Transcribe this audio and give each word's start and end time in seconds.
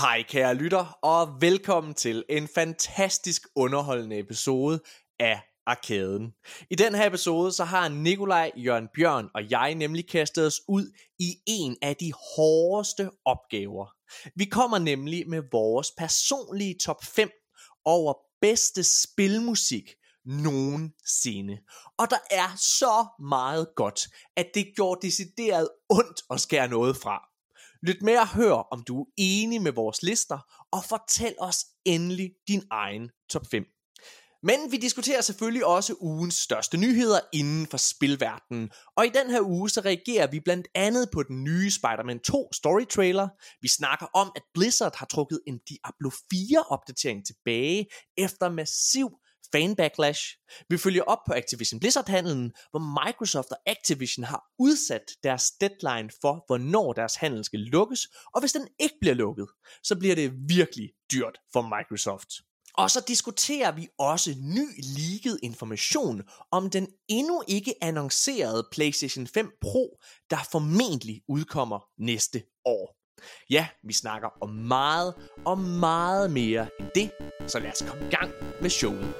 Hej 0.00 0.22
kære 0.22 0.54
lytter, 0.54 0.98
og 1.02 1.40
velkommen 1.40 1.94
til 1.94 2.24
en 2.28 2.48
fantastisk 2.54 3.42
underholdende 3.56 4.18
episode 4.18 4.80
af 5.18 5.42
Arkaden. 5.66 6.32
I 6.70 6.74
den 6.74 6.94
her 6.94 7.06
episode, 7.06 7.52
så 7.52 7.64
har 7.64 7.88
Nikolaj, 7.88 8.50
Jørgen 8.56 8.88
Bjørn 8.94 9.28
og 9.34 9.50
jeg 9.50 9.74
nemlig 9.74 10.08
kastet 10.08 10.46
os 10.46 10.60
ud 10.68 10.92
i 11.18 11.34
en 11.46 11.76
af 11.82 11.96
de 11.96 12.12
hårdeste 12.12 13.10
opgaver. 13.24 13.86
Vi 14.36 14.44
kommer 14.44 14.78
nemlig 14.78 15.28
med 15.28 15.42
vores 15.52 15.90
personlige 15.98 16.76
top 16.84 17.04
5 17.04 17.30
over 17.84 18.14
bedste 18.40 18.84
spilmusik 18.84 19.90
nogensinde. 20.24 21.58
Og 21.98 22.10
der 22.10 22.18
er 22.30 22.56
så 22.56 23.06
meget 23.20 23.68
godt, 23.76 24.00
at 24.36 24.46
det 24.54 24.66
gjorde 24.76 25.06
decideret 25.06 25.68
ondt 25.88 26.22
at 26.30 26.40
skære 26.40 26.68
noget 26.68 26.96
fra. 26.96 27.33
Lyt 27.86 28.02
med 28.02 28.18
og 28.18 28.28
hør, 28.28 28.52
om 28.52 28.82
du 28.82 29.00
er 29.00 29.06
enig 29.16 29.62
med 29.62 29.72
vores 29.72 30.02
lister, 30.02 30.38
og 30.72 30.84
fortæl 30.84 31.34
os 31.38 31.64
endelig 31.84 32.30
din 32.48 32.62
egen 32.70 33.10
top 33.30 33.46
5. 33.50 33.64
Men 34.42 34.72
vi 34.72 34.76
diskuterer 34.76 35.20
selvfølgelig 35.20 35.66
også 35.66 35.94
ugens 36.00 36.34
største 36.34 36.76
nyheder 36.76 37.20
inden 37.32 37.66
for 37.66 37.76
spilverdenen. 37.76 38.70
Og 38.96 39.06
i 39.06 39.08
den 39.08 39.30
her 39.30 39.40
uge 39.40 39.70
så 39.70 39.80
reagerer 39.80 40.30
vi 40.30 40.40
blandt 40.40 40.68
andet 40.74 41.08
på 41.12 41.22
den 41.22 41.44
nye 41.44 41.70
Spider-Man 41.70 42.20
2 42.20 42.52
story 42.52 42.84
trailer. 42.84 43.28
Vi 43.60 43.68
snakker 43.68 44.06
om, 44.14 44.32
at 44.36 44.42
Blizzard 44.54 44.96
har 44.96 45.06
trukket 45.06 45.40
en 45.46 45.58
Diablo 45.68 46.10
4 46.30 46.64
opdatering 46.68 47.26
tilbage 47.26 47.86
efter 48.16 48.48
massiv 48.48 49.08
fan-backlash. 49.52 50.38
Vi 50.68 50.78
følger 50.78 51.02
op 51.02 51.18
på 51.26 51.32
Activision 51.32 51.80
Blizzard-handlen, 51.80 52.52
hvor 52.70 53.06
Microsoft 53.06 53.50
og 53.50 53.58
Activision 53.66 54.24
har 54.24 54.44
udsat 54.58 55.02
deres 55.22 55.50
deadline 55.50 56.10
for, 56.20 56.44
hvornår 56.46 56.92
deres 56.92 57.14
handel 57.14 57.44
skal 57.44 57.60
lukkes, 57.60 58.08
og 58.34 58.40
hvis 58.40 58.52
den 58.52 58.68
ikke 58.78 58.94
bliver 59.00 59.14
lukket, 59.14 59.48
så 59.82 59.96
bliver 59.96 60.14
det 60.14 60.32
virkelig 60.48 60.90
dyrt 61.12 61.38
for 61.52 61.62
Microsoft. 61.62 62.28
Og 62.76 62.90
så 62.90 63.04
diskuterer 63.08 63.72
vi 63.72 63.88
også 63.98 64.30
ny 64.30 64.66
leaget 64.96 65.38
information 65.42 66.22
om 66.50 66.70
den 66.70 66.88
endnu 67.08 67.42
ikke 67.48 67.74
annoncerede 67.82 68.68
PlayStation 68.72 69.26
5 69.26 69.50
Pro, 69.60 69.98
der 70.30 70.48
formentlig 70.52 71.22
udkommer 71.28 71.80
næste 71.98 72.42
år. 72.64 73.03
Ja, 73.50 73.66
vi 73.82 73.92
snakker 73.92 74.28
om 74.40 74.48
meget 74.50 75.14
og 75.44 75.58
meget 75.58 76.30
mere 76.30 76.66
end 76.80 76.88
det, 76.94 77.10
så 77.46 77.58
lad 77.58 77.70
os 77.70 77.84
komme 77.88 78.06
i 78.06 78.10
gang 78.10 78.30
med 78.60 78.70
showet. 78.70 79.14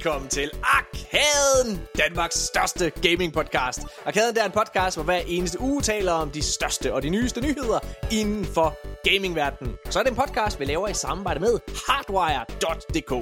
Velkommen 0.00 0.28
til 0.28 0.50
Arkaden, 0.62 1.80
Danmarks 1.98 2.34
største 2.34 2.90
gaming 2.90 3.32
podcast. 3.32 3.80
Arkaden 4.06 4.38
er 4.38 4.44
en 4.44 4.50
podcast, 4.50 4.96
hvor 4.96 5.04
hver 5.04 5.20
eneste 5.26 5.60
uge 5.60 5.82
taler 5.82 6.12
om 6.12 6.30
de 6.30 6.42
største 6.42 6.94
og 6.94 7.02
de 7.02 7.10
nyeste 7.10 7.40
nyheder 7.40 7.78
inden 8.12 8.44
for 8.44 8.76
gamingverdenen. 9.08 9.74
Så 9.90 9.98
er 9.98 10.02
det 10.02 10.10
en 10.10 10.16
podcast, 10.16 10.60
vi 10.60 10.64
laver 10.64 10.88
i 10.88 10.94
samarbejde 10.94 11.40
med 11.40 11.58
Hardwire.dk. 11.86 13.12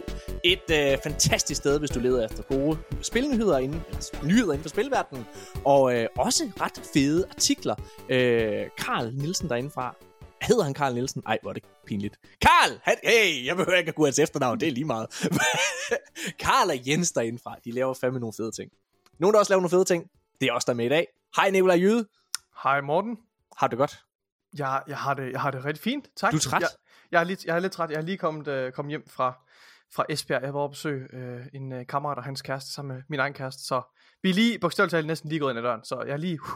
Et 0.45 0.71
øh, 0.71 0.99
fantastisk 1.03 1.59
sted, 1.59 1.79
hvis 1.79 1.91
du 1.91 2.01
leder 2.01 2.25
efter 2.25 2.43
gode 2.43 2.79
spilnyheder 3.03 3.59
inden, 3.59 3.83
eller 3.89 4.25
nyheder 4.25 4.53
inden 4.53 4.63
for 4.63 4.69
spilverdenen. 4.69 5.27
Og 5.65 5.95
øh, 5.95 6.09
også 6.19 6.51
ret 6.61 6.83
fede 6.95 7.25
artikler. 7.31 7.75
Øh, 8.09 8.67
Karl 8.79 9.15
Nielsen 9.15 9.49
derindefra 9.49 9.95
Hedder 10.43 10.65
han 10.65 10.75
Karl 10.75 10.95
Nielsen? 10.95 11.23
Ej, 11.27 11.39
hvor 11.43 11.51
er 11.51 11.55
det 11.55 11.63
pinligt. 11.87 12.19
Karl! 12.41 12.81
Han, 12.83 12.97
hey, 13.05 13.47
jeg 13.47 13.57
behøver 13.57 13.79
ikke 13.79 13.89
at 13.89 13.95
gå 13.95 14.05
hans 14.05 14.19
efternavn, 14.19 14.61
det 14.61 14.69
er 14.69 14.73
lige 14.73 14.85
meget. 14.85 15.07
Karl 16.45 16.71
og 16.71 16.89
Jens 16.89 17.13
derindefra, 17.13 17.57
de 17.65 17.71
laver 17.73 17.95
fandme 17.95 18.21
nogle 18.21 18.33
fede 18.37 18.53
ting. 18.53 18.71
Nogen, 19.19 19.35
der 19.35 19.41
også 19.41 19.53
laver 19.53 19.61
nogle 19.61 19.71
fede 19.71 19.85
ting, 19.85 20.11
det 20.41 20.49
er 20.49 20.53
også 20.53 20.67
der 20.69 20.75
med 20.75 20.87
i 20.87 20.89
dag. 20.89 21.07
Hej 21.37 21.51
Nikolaj 21.51 21.77
Jyde. 21.77 22.07
Hej 22.63 22.81
Morten. 22.81 23.19
Har 23.57 23.67
du 23.67 23.71
det 23.71 23.79
godt? 23.79 24.05
Jeg, 24.59 24.83
jeg, 24.89 24.99
har 24.99 25.15
det, 25.15 25.33
jeg 25.33 25.41
har 25.41 25.51
det 25.51 25.65
rigtig 25.65 25.83
fint, 25.83 26.09
tak. 26.17 26.33
Du 26.33 26.37
er 26.37 26.41
træt? 26.41 26.63
Jeg, 26.63 26.69
jeg, 27.13 27.21
er, 27.21 27.25
lidt, 27.25 27.45
jeg 27.45 27.57
er 27.57 27.61
lidt 27.61 27.73
træt. 27.73 27.91
Jeg 27.91 27.97
er 27.97 28.03
lige 28.03 28.19
kommet, 28.19 28.49
øh, 28.49 28.73
kommet 28.73 28.91
hjem 28.91 29.09
fra, 29.09 29.39
fra 29.95 30.05
Esbjerg. 30.09 30.43
Jeg 30.43 30.55
var 30.55 30.61
oppe 30.61 30.75
besøge 30.75 31.09
øh, 31.13 31.47
en 31.55 31.73
øh, 31.73 31.87
kammerat 31.87 32.19
og 32.19 32.25
hans 32.25 32.43
kæreste 32.43 32.73
sammen 32.73 32.97
med 32.97 33.03
min 33.09 33.21
egen 33.21 33.33
kæreste. 33.33 33.65
Så 33.65 33.83
vi 34.23 34.31
er 34.31 34.35
lige, 34.35 34.59
bogstaveligt 34.59 34.91
talt, 34.91 35.07
næsten 35.07 35.29
lige 35.29 35.39
gået 35.39 35.51
ind 35.51 35.59
ad 35.59 35.63
døren. 35.63 35.85
Så 35.85 36.03
jeg 36.07 36.13
er 36.13 36.17
lige, 36.17 36.41
uh, 36.43 36.49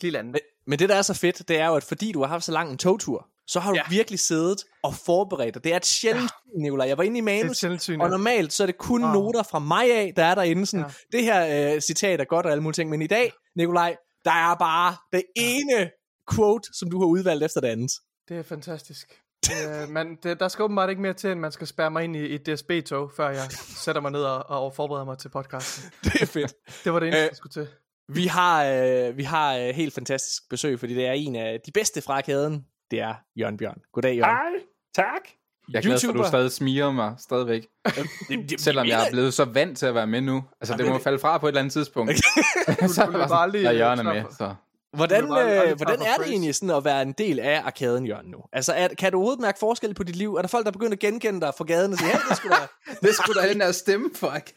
lige 0.00 0.10
landet. 0.10 0.32
Men, 0.32 0.40
men 0.66 0.78
det, 0.78 0.88
der 0.88 0.94
er 0.94 1.02
så 1.02 1.14
fedt, 1.14 1.48
det 1.48 1.60
er 1.60 1.66
jo, 1.66 1.74
at 1.74 1.84
fordi 1.84 2.12
du 2.12 2.20
har 2.20 2.28
haft 2.28 2.44
så 2.44 2.52
lang 2.52 2.70
en 2.70 2.78
togtur, 2.78 3.26
så 3.46 3.60
har 3.60 3.70
du 3.70 3.76
ja. 3.76 3.82
virkelig 3.90 4.18
siddet 4.20 4.64
og 4.82 4.94
forberedt 4.94 5.54
dig. 5.54 5.64
Det 5.64 5.72
er 5.72 5.76
et 5.76 5.86
sjældent 5.86 6.30
ja. 6.56 6.62
Nicolaj. 6.62 6.88
Jeg 6.88 6.98
var 6.98 7.04
inde 7.04 7.18
i 7.18 7.20
manus, 7.20 7.64
og 7.64 8.10
normalt 8.10 8.52
så 8.52 8.62
er 8.62 8.66
det 8.66 8.78
kun 8.78 9.04
wow. 9.04 9.12
noter 9.12 9.42
fra 9.42 9.58
mig 9.58 9.92
af, 9.92 10.12
der 10.16 10.24
er 10.24 10.34
derinde. 10.34 10.66
Sådan, 10.66 10.86
ja. 11.12 11.18
Det 11.18 11.24
her 11.24 11.74
øh, 11.74 11.80
citat 11.80 12.20
er 12.20 12.24
godt 12.24 12.46
og 12.46 12.52
alle 12.52 12.62
mulige 12.62 12.74
ting, 12.74 12.90
men 12.90 13.02
i 13.02 13.06
dag, 13.06 13.32
Nikolaj, 13.56 13.96
der 14.24 14.30
er 14.30 14.54
bare 14.54 14.96
det 15.12 15.22
ene 15.36 15.90
quote, 16.34 16.68
som 16.78 16.90
du 16.90 16.98
har 16.98 17.06
udvalgt 17.06 17.44
efter 17.44 17.60
det 17.60 17.68
andet. 17.68 17.92
Det 18.28 18.38
er 18.38 18.42
fantastisk. 18.42 19.20
øh, 19.50 19.88
man, 19.88 20.18
det, 20.22 20.40
der 20.40 20.48
skal 20.48 20.62
åbenbart 20.62 20.90
ikke 20.90 21.02
mere 21.02 21.12
til, 21.12 21.30
end 21.30 21.40
man 21.40 21.52
skal 21.52 21.66
spærre 21.66 21.90
mig 21.90 22.04
ind 22.04 22.16
i 22.16 22.34
et 22.34 22.46
DSB-tog, 22.46 23.12
før 23.16 23.28
jeg 23.28 23.46
sætter 23.84 24.00
mig 24.00 24.10
ned 24.10 24.22
og, 24.22 24.64
og 24.64 24.74
forbereder 24.74 25.04
mig 25.04 25.18
til 25.18 25.28
podcasten. 25.28 25.90
Det 26.04 26.22
er 26.22 26.26
fedt. 26.26 26.54
det 26.84 26.92
var 26.92 27.00
det 27.00 27.06
eneste, 27.06 27.22
øh, 27.22 27.28
jeg 27.28 27.36
skulle 27.36 27.52
til. 27.52 27.68
Vi 28.08 28.26
har, 28.26 28.64
øh, 28.64 29.16
vi 29.16 29.22
har 29.22 29.56
øh, 29.56 29.68
helt 29.68 29.94
fantastisk 29.94 30.42
besøg, 30.50 30.80
fordi 30.80 30.94
det 30.94 31.06
er 31.06 31.12
en 31.12 31.36
af 31.36 31.60
de 31.66 31.72
bedste 31.72 32.02
fra 32.02 32.20
kæden. 32.20 32.64
Det 32.90 33.00
er 33.00 33.14
Jørgen 33.36 33.56
Bjørn. 33.56 33.78
Goddag, 33.92 34.16
Jørgen. 34.16 34.34
Hej, 34.34 34.62
tak. 34.94 35.22
Jeg 35.72 35.78
er 35.78 35.82
glad 35.82 36.00
for, 36.00 36.08
at 36.08 36.14
du 36.14 36.24
stadig 36.26 36.52
smiger 36.52 36.92
mig 36.92 37.14
stadigvæk. 37.18 37.66
Selvom 38.58 38.86
jeg 38.86 39.06
er 39.06 39.10
blevet 39.10 39.34
så 39.34 39.44
vant 39.44 39.78
til 39.78 39.86
at 39.86 39.94
være 39.94 40.06
med 40.06 40.20
nu. 40.20 40.44
Altså, 40.60 40.76
det 40.76 40.86
må 40.88 40.98
falde 40.98 41.18
fra 41.18 41.38
på 41.38 41.46
et 41.46 41.50
eller 41.50 41.60
andet 41.60 41.72
tidspunkt. 41.72 42.12
så 42.94 43.02
er 43.02 43.28
bare 43.28 43.50
lige, 43.50 43.70
Jørgen 43.70 43.98
er 43.98 44.02
med, 44.02 44.22
så... 44.38 44.54
Hvordan, 44.96 45.24
øh, 45.24 45.76
hvordan 45.76 46.02
er 46.02 46.14
det 46.18 46.26
egentlig 46.28 46.54
sådan 46.54 46.70
at 46.70 46.84
være 46.84 47.02
en 47.02 47.12
del 47.12 47.40
af 47.40 47.62
arkaden, 47.64 48.06
Jørgen, 48.06 48.30
nu? 48.30 48.38
Altså, 48.52 48.72
er, 48.72 48.88
kan 48.88 49.12
du 49.12 49.18
overhovedet 49.18 49.40
mærke 49.40 49.58
forskel 49.58 49.94
på 49.94 50.02
dit 50.02 50.16
liv? 50.16 50.34
Er 50.34 50.40
der 50.40 50.48
folk, 50.48 50.66
der 50.66 50.72
begynder 50.72 50.92
at 50.92 50.98
genkende 50.98 51.40
dig 51.40 51.52
fra 51.58 51.64
gaden 51.64 51.92
og 51.92 51.98
sige, 51.98 52.10
hey, 52.10 52.18
det 52.28 52.36
skulle 52.36 52.56
da... 52.56 52.66
det 53.06 53.14
skulle 53.14 53.42
da 53.42 53.48
den 53.48 53.60
der 53.60 53.72
stemme, 53.72 54.10
fuck. 54.14 54.50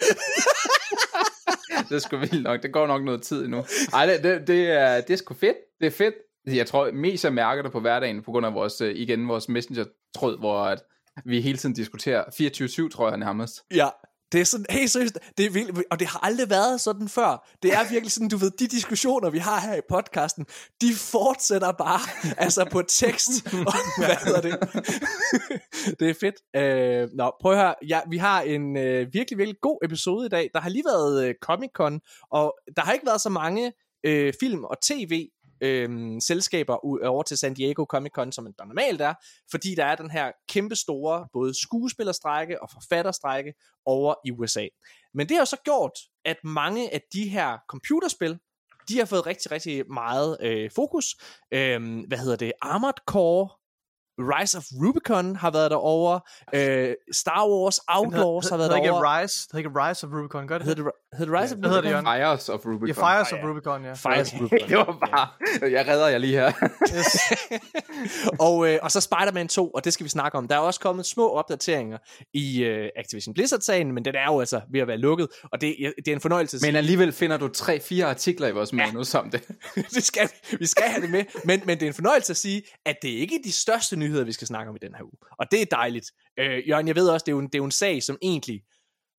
det 1.89 1.95
er 1.95 1.99
sgu 1.99 2.17
vildt 2.17 2.43
nok. 2.43 2.63
Det 2.63 2.71
går 2.71 2.87
nok 2.87 3.03
noget 3.03 3.21
tid 3.21 3.45
endnu. 3.45 3.63
Ej, 3.93 4.05
det, 4.05 4.23
det, 4.23 4.47
det, 4.47 4.71
er, 4.71 5.01
det 5.01 5.09
er 5.13 5.17
sgu 5.17 5.33
fedt. 5.33 5.57
Det 5.79 5.87
er 5.87 5.91
fedt. 5.91 6.15
Jeg 6.47 6.67
tror 6.67 6.91
mest, 6.91 7.23
jeg 7.23 7.33
mærker 7.33 7.63
det 7.63 7.71
på 7.71 7.79
hverdagen, 7.79 8.21
på 8.23 8.31
grund 8.31 8.45
af 8.45 8.53
vores, 8.53 8.81
øh, 8.81 8.95
igen, 8.95 9.27
vores 9.27 9.49
messenger-tråd, 9.49 10.39
hvor 10.39 10.59
at 10.63 10.83
vi 11.25 11.41
hele 11.41 11.57
tiden 11.57 11.75
diskuterer 11.75 12.23
24-7, 12.23 12.89
tror 12.89 13.09
jeg 13.09 13.17
nærmest. 13.17 13.63
Ja, 13.75 13.87
det 14.31 14.41
er 14.41 14.45
sådan, 14.45 14.65
hey, 14.69 14.85
seriøst, 14.85 15.19
det 15.37 15.45
er 15.45 15.49
vildt, 15.49 15.83
og 15.91 15.99
det 15.99 16.07
har 16.07 16.19
aldrig 16.25 16.49
været 16.49 16.81
sådan 16.81 17.09
før. 17.09 17.49
Det 17.63 17.73
er 17.73 17.89
virkelig 17.89 18.11
sådan, 18.11 18.29
du 18.29 18.37
ved, 18.37 18.51
de 18.51 18.67
diskussioner, 18.67 19.29
vi 19.29 19.37
har 19.37 19.59
her 19.59 19.75
i 19.75 19.81
podcasten, 19.89 20.45
de 20.81 20.93
fortsætter 20.95 21.71
bare, 21.71 21.99
altså 22.45 22.67
på 22.71 22.81
tekst, 22.81 23.29
og 23.45 23.73
hvad 24.05 24.15
hedder 24.25 24.41
det? 24.41 24.59
det 25.99 26.09
er 26.09 26.13
fedt. 26.19 26.35
Øh, 26.55 27.09
nå, 27.13 27.31
prøv 27.41 27.51
at 27.51 27.57
høre, 27.57 27.75
ja, 27.87 27.99
vi 28.09 28.17
har 28.17 28.41
en 28.41 28.77
øh, 28.77 29.13
virkelig, 29.13 29.37
virkelig 29.37 29.57
god 29.61 29.79
episode 29.83 30.25
i 30.25 30.29
dag. 30.29 30.49
Der 30.53 30.59
har 30.59 30.69
lige 30.69 30.85
været 30.85 31.27
øh, 31.27 31.35
Comic-Con, 31.45 31.99
og 32.31 32.55
der 32.75 32.81
har 32.81 32.93
ikke 32.93 33.05
været 33.05 33.21
så 33.21 33.29
mange 33.29 33.73
øh, 34.05 34.33
film 34.39 34.63
og 34.63 34.77
tv 34.81 35.27
øhm, 35.61 36.19
selskaber 36.19 37.05
over 37.05 37.23
til 37.23 37.37
San 37.37 37.53
Diego 37.53 37.85
Comic 37.85 38.11
Con, 38.11 38.31
som 38.31 38.53
der 38.57 38.65
normalt 38.65 39.01
er, 39.01 39.13
fordi 39.51 39.75
der 39.75 39.85
er 39.85 39.95
den 39.95 40.11
her 40.11 40.31
kæmpe 40.49 40.75
store 40.75 41.27
både 41.33 41.61
skuespillerstrække 41.61 42.61
og 42.61 42.69
forfatterstrække 42.73 43.53
over 43.85 44.15
i 44.25 44.31
USA. 44.31 44.67
Men 45.13 45.29
det 45.29 45.37
har 45.37 45.45
så 45.45 45.57
gjort, 45.65 45.91
at 46.25 46.37
mange 46.43 46.93
af 46.93 47.01
de 47.13 47.29
her 47.29 47.57
computerspil, 47.69 48.39
de 48.89 48.97
har 48.97 49.05
fået 49.05 49.25
rigtig, 49.25 49.51
rigtig 49.51 49.91
meget 49.91 50.37
øh, 50.41 50.71
fokus. 50.75 51.05
Øhm, 51.51 51.99
hvad 51.99 52.17
hedder 52.17 52.35
det? 52.35 52.51
Armored 52.61 53.01
Core 53.07 53.49
Rise 54.19 54.57
of 54.57 54.63
Rubicon 54.81 55.35
har 55.35 55.51
været 55.51 55.71
derovre. 55.71 56.21
Øh, 56.53 56.95
Star 57.11 57.47
Wars 57.49 57.79
Outlaws 57.87 58.49
har 58.49 58.57
været 58.57 58.71
derovre. 58.71 58.85
Ikke 58.85 59.23
Rise, 59.23 59.47
det 59.47 59.57
hedder 59.57 59.69
ikke 59.69 59.79
Rise 59.79 60.07
of 60.07 60.13
Rubicon, 60.13 60.47
gør 60.47 60.57
det? 60.57 60.67
Hedder 60.67 60.83
det, 60.83 60.91
hedder 61.17 61.33
det 61.33 61.43
Rise 61.43 61.55
ja, 61.55 61.67
of 61.67 61.73
Rubicon? 61.73 61.95
Hedder 61.95 62.31
det, 62.31 62.41
Fires 62.41 62.49
of 62.49 62.65
Rubicon. 62.65 62.87
Ja, 62.87 62.93
Fires 62.93 63.33
of 63.33 63.39
Rubicon, 63.43 63.83
ja. 63.83 63.93
Fires 63.93 64.33
of 64.33 64.39
Rubicon. 64.41 64.69
det 64.69 64.77
var 64.77 64.97
bare, 65.11 65.71
jeg 65.71 65.87
redder 65.87 66.07
jer 66.07 66.17
lige 66.17 66.33
her. 66.33 66.51
yes. 66.97 67.17
og, 68.47 68.69
øh, 68.69 68.79
og 68.81 68.91
så 68.91 69.01
Spider-Man 69.01 69.47
2, 69.47 69.69
og 69.69 69.85
det 69.85 69.93
skal 69.93 70.03
vi 70.03 70.09
snakke 70.09 70.37
om. 70.37 70.47
Der 70.47 70.55
er 70.55 70.59
også 70.59 70.79
kommet 70.79 71.05
små 71.05 71.29
opdateringer 71.29 71.97
i 72.33 72.63
øh, 72.63 72.89
Activision 72.95 73.33
Blizzard-sagen, 73.33 73.91
men 73.91 74.05
den 74.05 74.15
er 74.15 74.25
jo 74.25 74.39
altså 74.39 74.61
ved 74.71 74.79
at 74.79 74.87
være 74.87 74.97
lukket, 74.97 75.27
og 75.43 75.61
det, 75.61 75.75
det 75.97 76.07
er 76.07 76.15
en 76.15 76.21
fornøjelse. 76.21 76.57
Men 76.61 76.75
alligevel 76.75 77.11
finder 77.11 77.37
du 77.37 77.47
tre-fire 77.47 78.05
artikler 78.05 78.47
i 78.47 78.51
vores 78.51 78.73
manus 78.73 79.13
ja. 79.13 79.19
om 79.19 79.31
det. 79.31 79.47
det 79.95 80.03
skal, 80.03 80.29
vi 80.59 80.65
skal 80.65 80.83
have 80.83 81.01
det 81.01 81.09
med, 81.09 81.23
men, 81.45 81.61
men 81.65 81.77
det 81.79 81.83
er 81.83 81.87
en 81.87 81.93
fornøjelse 81.93 82.31
at 82.33 82.37
sige, 82.37 82.63
at 82.85 82.95
det 83.01 83.13
er 83.13 83.19
ikke 83.19 83.39
de 83.43 83.51
største 83.51 83.95
nyheder, 83.95 84.23
vi 84.23 84.31
skal 84.31 84.47
snakke 84.47 84.69
om 84.69 84.75
i 84.75 84.79
den 84.85 84.95
her 84.95 85.03
uge. 85.03 85.17
Og 85.39 85.51
det 85.51 85.61
er 85.61 85.65
dejligt. 85.71 86.11
Øh, 86.39 86.69
Jørgen, 86.69 86.87
jeg 86.87 86.95
ved 86.95 87.09
også, 87.09 87.23
det 87.23 87.31
er, 87.31 87.35
jo 87.35 87.39
en, 87.39 87.45
det 87.45 87.55
er 87.55 87.59
jo 87.59 87.65
en 87.65 87.71
sag, 87.71 88.03
som 88.03 88.17
egentlig 88.21 88.61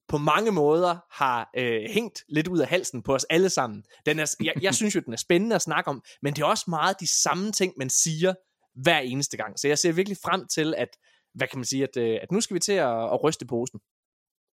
på 0.09 0.19
mange 0.19 0.51
måder 0.51 0.99
har 1.11 1.51
øh, 1.57 1.83
hængt 1.91 2.25
lidt 2.29 2.49
ud 2.49 2.59
af 2.59 2.69
halsen 2.69 3.03
på 3.03 3.15
os 3.15 3.25
alle 3.25 3.51
sammen. 3.51 3.85
Den 4.07 4.19
er, 4.19 4.35
jeg, 4.45 4.55
jeg 4.63 4.75
synes 4.75 4.95
jo, 4.95 5.01
den 5.01 5.13
er 5.13 5.17
spændende 5.17 5.57
at 5.57 5.63
snakke 5.63 5.91
om, 5.91 6.03
men 6.23 6.35
det 6.35 6.43
er 6.43 6.47
også 6.47 6.65
meget 6.69 7.01
de 7.01 7.07
samme 7.23 7.53
ting, 7.53 7.73
man 7.79 7.91
siger 7.91 8.35
hver 8.83 8.99
eneste 8.99 9.37
gang. 9.37 9.59
Så 9.59 9.69
jeg 9.69 9.79
ser 9.79 9.93
virkelig 9.93 10.19
frem 10.25 10.47
til, 10.47 10.75
at, 10.77 10.89
hvad 11.35 11.49
kan 11.49 11.59
man 11.59 11.65
sige, 11.65 11.83
at, 11.83 11.97
øh, 11.97 12.19
at 12.23 12.33
nu 12.33 12.41
skal 12.41 12.55
vi 12.55 12.61
til 12.61 12.73
at, 12.73 13.05
at 13.05 13.25
ryste 13.25 13.47
posen. 13.47 13.81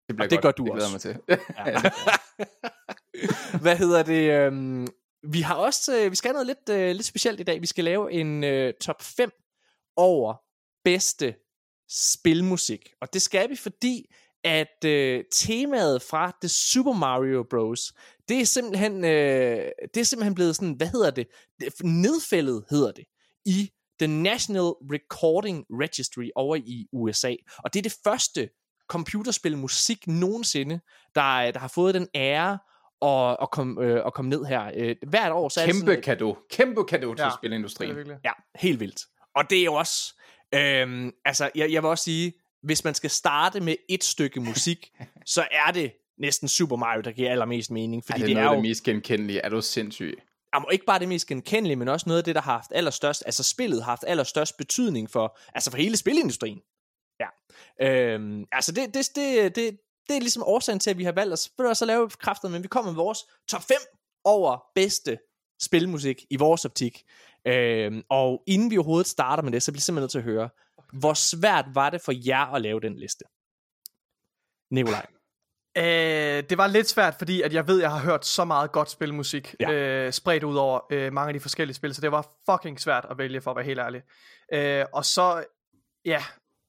Det, 0.08 0.16
bliver 0.16 0.26
Og 0.28 0.32
det 0.32 0.42
godt. 0.42 0.42
gør 0.42 0.52
du 0.52 0.66
det 0.66 0.74
glæder 0.74 0.94
også. 0.94 0.94
mig 0.94 1.02
til. 1.02 1.36
Hvad 3.64 3.78
hedder 3.78 4.04
det? 4.04 4.32
øhm, 4.32 4.88
vi 5.32 5.42
har 5.42 5.56
også, 5.56 5.98
øh, 5.98 6.12
vi 6.12 6.16
skal 6.16 6.30
have 6.30 6.34
noget 6.34 6.48
lidt, 6.48 6.78
øh, 6.80 6.92
lidt 6.96 7.06
specielt 7.06 7.40
i 7.40 7.44
dag. 7.44 7.62
Vi 7.62 7.68
skal 7.68 7.84
lave 7.84 8.12
en 8.12 8.44
øh, 8.44 8.74
top 8.82 9.02
5 9.02 9.32
over 9.96 10.36
bedste 10.84 11.36
spilmusik. 11.90 12.90
Og 13.02 13.14
det 13.14 13.22
skal 13.22 13.50
vi, 13.50 13.56
fordi 13.56 14.06
at 14.46 14.86
øh, 14.86 15.24
temaet 15.34 16.02
fra 16.02 16.32
The 16.42 16.50
Super 16.50 16.94
Mario 16.94 17.46
Bros. 17.50 17.94
Det 18.30 18.42
er 18.42 18.46
simpelthen, 18.46 19.06
øh, 19.06 19.70
det 19.94 20.00
er 20.00 20.04
simpelthen 20.04 20.36
blevet 20.36 20.56
sådan, 20.56 20.74
hvad 20.74 20.88
hedder 20.88 21.12
det? 21.12 21.28
Det- 21.60 21.74
Nedfældet 21.84 22.64
hedder 22.70 22.92
det 22.92 23.04
i 23.46 23.70
The 24.00 24.08
National 24.08 24.62
Recording 24.94 25.66
Registry 25.70 26.30
over 26.36 26.56
i 26.56 26.88
USA. 26.94 27.36
Og 27.58 27.74
det 27.74 27.80
er 27.80 27.84
det 27.84 27.96
første 28.04 28.50
computerspil 28.90 29.58
musik 29.58 30.08
nogensinde, 30.08 30.80
der, 31.16 31.52
der 31.52 31.60
har 31.60 31.68
fået 31.76 31.94
den 31.96 32.08
ære 32.16 32.58
at, 33.02 33.38
at, 33.42 33.52
komme, 33.52 33.84
øh, 33.84 34.02
at 34.06 34.14
komme 34.14 34.30
ned 34.30 34.46
her. 34.46 34.72
Øh, 34.76 34.96
hvert 35.10 35.32
år 35.32 35.50
så 35.50 35.62
er 35.62 35.66
det 35.66 35.74
Kæmpe 35.76 35.92
sådan, 35.92 36.02
kado. 36.04 36.38
Kæmpe 36.50 36.84
kado 36.84 37.14
til 37.14 37.22
Ja. 37.22 37.24
ja. 37.26 37.30
Det 37.30 37.38
spilindustrien. 37.40 37.96
det. 37.96 38.18
Ja, 38.26 38.32
helt 38.56 38.80
vildt. 38.80 39.02
Og 39.36 39.50
det 39.50 39.60
er 39.60 39.64
jo 39.64 39.74
også, 39.74 40.22
øhm, 40.56 41.12
altså 41.26 41.50
jeg, 41.56 41.72
jeg 41.72 41.84
vil 41.84 41.90
også 41.90 42.04
sige, 42.04 42.34
hvis 42.66 42.84
man 42.84 42.94
skal 42.94 43.10
starte 43.10 43.60
med 43.60 43.76
et 43.90 44.04
stykke 44.04 44.40
musik, 44.40 44.92
så 45.36 45.48
er 45.52 45.72
det 45.72 45.92
næsten 46.18 46.48
Super 46.48 46.76
Mario, 46.76 47.02
der 47.02 47.12
giver 47.12 47.32
allermest 47.32 47.72
mening. 47.72 48.06
Fordi 48.06 48.22
Er 48.22 48.26
det, 48.26 48.28
det, 48.28 48.36
noget 48.36 48.48
er 48.48 48.52
jo 48.52 48.56
det 48.56 48.70
mest 48.70 48.84
genkendelige? 48.84 49.40
Er 49.40 49.50
du 49.50 49.62
sindssyg? 49.62 50.18
jamen, 50.56 50.68
ikke 50.72 50.86
bare 50.86 51.00
det 51.00 51.08
mest 51.08 51.28
genkendelige, 51.28 51.76
men 51.76 51.88
også 51.88 52.10
noget 52.10 52.18
af 52.18 52.24
det, 52.24 52.36
der 52.36 52.42
har 52.42 52.52
haft 52.52 52.72
allerstørst, 52.76 53.24
altså 53.26 53.44
spillet 53.44 53.84
har 53.84 53.92
haft 53.92 54.04
allerstørst 54.08 54.58
betydning 54.58 55.10
for, 55.10 55.38
altså 55.54 55.72
for 55.72 55.78
hele 55.78 55.98
spilindustrien. 55.98 56.62
Ja. 57.20 57.28
Øhm, 57.82 58.46
altså 58.52 58.72
det, 58.72 58.94
det, 58.94 59.10
det, 59.16 59.56
det, 59.56 59.78
det 60.10 60.16
er 60.16 60.20
ligesom 60.20 60.44
årsagen 60.44 60.80
til, 60.80 60.90
at 60.90 60.98
vi 60.98 61.04
har 61.04 61.12
valgt 61.12 61.34
at 61.34 61.78
så 61.78 61.86
lave 61.86 62.10
kræfter, 62.10 62.50
men 62.50 62.64
vi 62.64 62.68
kommer 62.68 62.92
med 62.92 62.98
vores 62.98 63.20
top 63.48 63.64
5 63.64 63.78
over 64.24 64.64
bedste 64.76 65.18
spilmusik 65.62 66.26
i 66.30 66.36
vores 66.36 66.66
optik. 66.66 67.04
Øhm, 67.48 68.04
og 68.10 68.44
inden 68.48 68.72
vi 68.72 68.78
overhovedet 68.78 69.08
starter 69.08 69.44
med 69.44 69.52
det, 69.52 69.64
så 69.64 69.72
bliver 69.72 69.80
jeg 69.80 69.84
simpelthen 69.84 70.04
nødt 70.04 70.12
til 70.12 70.18
at 70.18 70.24
høre, 70.24 70.50
hvor 71.00 71.14
svært 71.14 71.66
var 71.74 71.90
det 71.90 72.02
for 72.02 72.14
jer 72.28 72.54
at 72.54 72.62
lave 72.62 72.80
den 72.80 72.96
liste? 72.96 73.26
Nikolaj. 74.72 75.06
Øh, 75.78 76.44
det 76.50 76.58
var 76.58 76.68
lidt 76.68 76.88
svært, 76.90 77.16
fordi 77.18 77.42
at 77.42 77.54
jeg 77.54 77.68
ved, 77.68 77.78
at 77.78 77.82
jeg 77.82 77.92
har 77.92 78.00
hørt 78.00 78.26
så 78.26 78.46
meget 78.46 78.72
godt 78.72 78.90
spilmusik 78.90 79.56
Ja. 79.60 79.72
øh, 79.72 80.14
spredt 80.14 80.44
ud 80.44 80.56
over 80.56 80.80
øh, 80.92 81.14
mange 81.14 81.28
af 81.28 81.34
de 81.34 81.40
forskellige 81.40 81.76
spil, 81.76 81.96
så 81.96 82.02
det 82.02 82.12
var 82.12 82.28
fucking 82.50 82.80
svært 82.80 83.06
at 83.10 83.18
vælge, 83.18 83.42
for 83.42 83.52
at 83.52 83.58
være 83.58 83.66
helt 83.66 83.80
ærlig. 83.80 84.02
Øh, 84.54 84.86
og 84.94 85.06
så, 85.06 85.44
ja, 86.06 86.24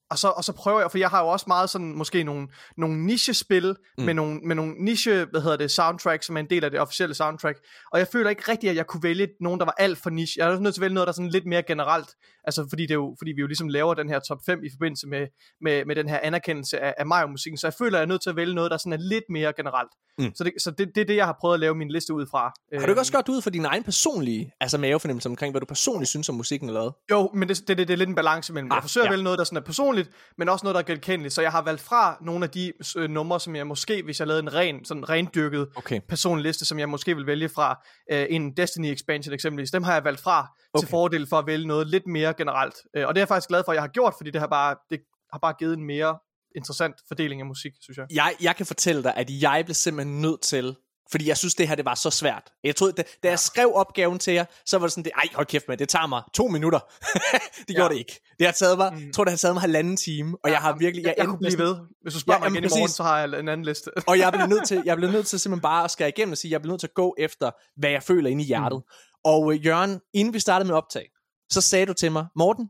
og 0.09 0.17
så, 0.17 0.27
og 0.27 0.43
så 0.43 0.53
prøver 0.53 0.79
jeg, 0.79 0.91
for 0.91 0.97
jeg 0.97 1.09
har 1.09 1.21
jo 1.21 1.27
også 1.27 1.45
meget 1.47 1.69
sådan, 1.69 1.93
måske 1.93 2.23
nogle, 2.23 2.47
nogle 2.77 3.05
niche-spil, 3.05 3.75
mm. 3.97 4.03
med, 4.03 4.13
nogle, 4.13 4.39
med 4.39 4.55
nogle 4.55 4.73
niche, 4.79 5.25
hvad 5.31 5.41
hedder 5.41 5.57
det, 5.57 5.71
soundtrack, 5.71 6.23
som 6.23 6.35
er 6.35 6.39
en 6.39 6.49
del 6.49 6.63
af 6.63 6.71
det 6.71 6.79
officielle 6.79 7.15
soundtrack, 7.15 7.59
og 7.91 7.99
jeg 7.99 8.07
føler 8.07 8.29
ikke 8.29 8.51
rigtigt, 8.51 8.69
at 8.69 8.75
jeg 8.75 8.87
kunne 8.87 9.03
vælge 9.03 9.27
nogen, 9.39 9.59
der 9.59 9.65
var 9.65 9.75
alt 9.77 9.97
for 9.97 10.09
niche. 10.09 10.39
Jeg 10.39 10.53
er 10.53 10.59
nødt 10.59 10.73
til 10.73 10.81
at 10.81 10.83
vælge 10.83 10.93
noget, 10.93 11.07
der 11.07 11.11
er 11.11 11.15
sådan 11.15 11.29
lidt 11.29 11.45
mere 11.45 11.63
generelt, 11.63 12.09
altså 12.43 12.67
fordi, 12.69 12.83
det 12.83 12.91
er 12.91 12.95
jo, 12.95 13.15
fordi 13.19 13.31
vi 13.31 13.41
jo 13.41 13.47
ligesom 13.47 13.67
laver 13.67 13.93
den 13.93 14.09
her 14.09 14.19
top 14.19 14.37
5 14.45 14.63
i 14.63 14.69
forbindelse 14.73 15.07
med, 15.07 15.27
med, 15.61 15.85
med 15.85 15.95
den 15.95 16.09
her 16.09 16.19
anerkendelse 16.23 16.79
af, 16.79 16.93
af 16.97 17.05
Mario-musikken, 17.05 17.57
så 17.57 17.67
jeg 17.67 17.73
føler, 17.73 17.97
at 17.97 17.99
jeg 17.99 18.05
er 18.05 18.07
nødt 18.07 18.21
til 18.21 18.29
at 18.29 18.35
vælge 18.35 18.53
noget, 18.55 18.71
der 18.71 18.77
sådan 18.77 18.93
er 18.93 18.97
lidt 18.97 19.23
mere 19.29 19.53
generelt. 19.57 19.91
Mm. 20.19 20.31
Så, 20.35 20.43
det, 20.43 20.53
så 20.59 20.71
det, 20.71 20.87
det 20.95 21.01
er 21.01 21.05
det, 21.05 21.15
jeg 21.15 21.25
har 21.25 21.37
prøvet 21.39 21.53
at 21.53 21.59
lave 21.59 21.75
min 21.75 21.91
liste 21.91 22.13
ud 22.13 22.25
fra. 22.31 22.53
Har 22.73 22.85
du 22.85 22.91
ikke 22.91 23.01
også 23.01 23.11
gjort 23.11 23.27
det 23.27 23.33
ud 23.33 23.41
for 23.41 23.49
din 23.49 23.65
egen 23.65 23.83
personlige 23.83 24.51
altså 24.61 24.77
mavefornemmelse 24.77 25.29
omkring, 25.29 25.53
hvad 25.53 25.61
du 25.61 25.65
personligt 25.65 26.09
synes 26.09 26.29
om 26.29 26.35
musikken 26.35 26.69
eller 26.69 26.81
hvad? 26.81 26.91
Jo, 27.11 27.31
men 27.33 27.49
det, 27.49 27.57
det, 27.67 27.77
det, 27.77 27.87
det 27.87 27.93
er 27.93 27.97
lidt 27.97 28.09
en 28.09 28.15
balance 28.15 28.53
mellem. 28.53 28.71
Ah, 28.71 28.75
Jeg 28.75 28.83
forsøger 28.83 29.05
ja. 29.05 29.09
at 29.09 29.11
vælge 29.11 29.23
noget, 29.23 29.39
der 29.39 29.45
sådan 29.45 29.57
er 29.57 29.61
personligt, 29.61 29.96
men 30.37 30.49
også 30.49 30.65
noget, 30.65 30.75
der 30.75 30.81
er 30.81 30.85
genkendeligt. 30.85 31.33
Så 31.33 31.41
jeg 31.41 31.51
har 31.51 31.61
valgt 31.61 31.81
fra 31.81 32.17
nogle 32.21 32.45
af 32.45 32.49
de 32.49 32.73
øh, 32.97 33.09
numre, 33.09 33.39
som 33.39 33.55
jeg 33.55 33.67
måske, 33.67 34.03
hvis 34.03 34.19
jeg 34.19 34.27
lavede 34.27 34.43
en 34.43 34.53
ren, 34.53 34.85
sådan 34.85 35.09
rendyrket 35.09 35.67
Okay. 35.75 36.01
personlig 36.09 36.43
liste, 36.43 36.65
som 36.65 36.79
jeg 36.79 36.89
måske 36.89 37.15
vil 37.15 37.27
vælge 37.27 37.49
fra 37.49 37.85
øh, 38.11 38.25
en 38.29 38.57
Destiny 38.57 38.85
expansion 38.85 39.33
eksempelvis, 39.33 39.71
dem 39.71 39.83
har 39.83 39.93
jeg 39.93 40.03
valgt 40.03 40.21
fra 40.21 40.47
okay. 40.73 40.81
til 40.81 40.89
fordel 40.89 41.27
for 41.27 41.39
at 41.39 41.47
vælge 41.47 41.67
noget 41.67 41.87
lidt 41.87 42.07
mere 42.07 42.33
generelt. 42.33 42.75
Øh, 42.95 43.07
og 43.07 43.15
det 43.15 43.19
er 43.19 43.21
jeg 43.21 43.27
faktisk 43.27 43.47
glad 43.49 43.63
for, 43.65 43.71
at 43.71 43.75
jeg 43.75 43.83
har 43.83 43.87
gjort, 43.87 44.13
fordi 44.17 44.31
det 44.31 44.41
har 44.41 44.47
bare, 44.47 44.75
det 44.89 44.99
har 45.33 45.39
bare 45.39 45.53
givet 45.59 45.77
en 45.77 45.83
mere 45.83 46.17
interessant 46.55 46.95
fordeling 47.07 47.41
af 47.41 47.47
musik, 47.47 47.71
synes 47.81 47.97
jeg. 47.97 48.07
Jeg, 48.11 48.35
jeg 48.41 48.55
kan 48.55 48.65
fortælle 48.65 49.03
dig, 49.03 49.13
at 49.15 49.29
jeg 49.41 49.61
blev 49.65 49.75
simpelthen 49.75 50.21
nødt 50.21 50.41
til, 50.41 50.75
fordi 51.11 51.27
jeg 51.27 51.37
synes, 51.37 51.55
det 51.55 51.67
her 51.67 51.75
det 51.75 51.85
var 51.85 51.95
så 51.95 52.09
svært. 52.09 52.43
Jeg 52.63 52.75
troede, 52.75 52.93
da, 52.93 53.03
da 53.23 53.29
jeg 53.29 53.39
skrev 53.39 53.71
opgaven 53.75 54.19
til 54.19 54.33
jer, 54.33 54.45
så 54.65 54.77
var 54.77 54.85
det 54.87 54.91
sådan, 54.91 55.03
det, 55.03 55.11
ej, 55.15 55.23
hold 55.33 55.45
kæft 55.45 55.67
med, 55.67 55.77
det 55.77 55.89
tager 55.89 56.07
mig 56.07 56.21
to 56.33 56.47
minutter. 56.47 56.79
det 57.67 57.75
gjorde 57.75 57.83
Ja. 57.83 57.89
det 57.89 57.97
ikke. 57.97 58.19
Det 58.39 58.47
har 58.47 58.53
taget 58.53 58.77
mig, 58.77 58.93
mm. 58.93 59.13
tror 59.13 59.23
det 59.23 59.31
har 59.31 59.37
taget 59.37 59.55
mig 59.55 59.61
halvanden 59.61 59.97
time, 59.97 60.37
og 60.43 60.49
jeg 60.51 60.57
har 60.59 60.75
virkelig... 60.77 61.03
Jeg, 61.05 61.13
jeg, 61.17 61.23
endte 61.23 61.37
kunne 61.37 61.47
blive 61.47 61.57
ved. 61.59 61.75
Hvis 62.01 62.13
du 62.13 62.19
spørger 62.19 62.39
Ja, 62.39 62.45
ja, 62.45 62.49
mig 62.49 62.57
igen 62.59 62.63
i 62.63 62.69
morgen, 62.69 62.83
præcis. 62.83 62.95
så 62.95 63.03
har 63.03 63.19
jeg 63.19 63.39
en 63.39 63.49
anden 63.49 63.65
liste. 63.65 63.89
og 64.07 64.19
jeg 64.19 64.33
blev 64.33 64.47
nødt 64.47 64.67
til, 64.67 64.81
jeg 64.85 64.97
blev 64.97 65.11
nødt 65.11 65.27
til 65.27 65.39
simpelthen 65.39 65.61
bare 65.61 65.83
at 65.83 65.91
skære 65.91 66.09
igennem 66.09 66.31
og 66.31 66.37
sige, 66.37 66.51
jeg 66.51 66.61
blev 66.61 66.71
nødt 66.71 66.79
til 66.79 66.87
at 66.87 66.93
gå 66.93 67.15
efter, 67.17 67.51
hvad 67.79 67.89
jeg 67.89 68.03
føler 68.03 68.29
inde 68.29 68.43
i 68.43 68.47
hjertet. 68.47 68.79
Mm. 68.87 69.19
Og 69.23 69.53
øh, 69.53 69.65
Jørgen, 69.65 69.99
inden 70.13 70.33
vi 70.33 70.39
startede 70.39 70.67
med 70.67 70.75
optag, 70.75 71.09
så 71.51 71.61
sagde 71.61 71.85
du 71.85 71.93
til 71.93 72.11
mig, 72.11 72.25
Morten, 72.35 72.69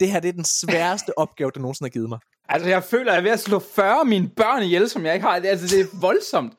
det 0.00 0.10
her 0.10 0.20
det 0.20 0.28
er 0.28 0.32
den 0.32 0.44
sværeste 0.44 1.18
opgave, 1.24 1.50
du 1.50 1.60
nogensinde 1.60 1.88
har 1.88 1.92
givet 1.92 2.08
mig. 2.08 2.18
Altså, 2.48 2.68
jeg 2.68 2.84
føler, 2.84 3.12
at 3.12 3.14
jeg 3.14 3.18
er 3.18 3.22
ved 3.22 3.30
at 3.30 3.40
slå 3.40 3.58
40 3.74 4.00
af 4.00 4.06
mine 4.06 4.28
børn 4.36 4.62
ihjel, 4.62 4.88
som 4.90 5.06
jeg 5.06 5.14
ikke 5.14 5.26
har. 5.26 5.38
Det- 5.38 5.48
Altså, 5.48 5.76
det 5.76 5.80
er 5.80 5.86
voldsomt. 6.00 6.52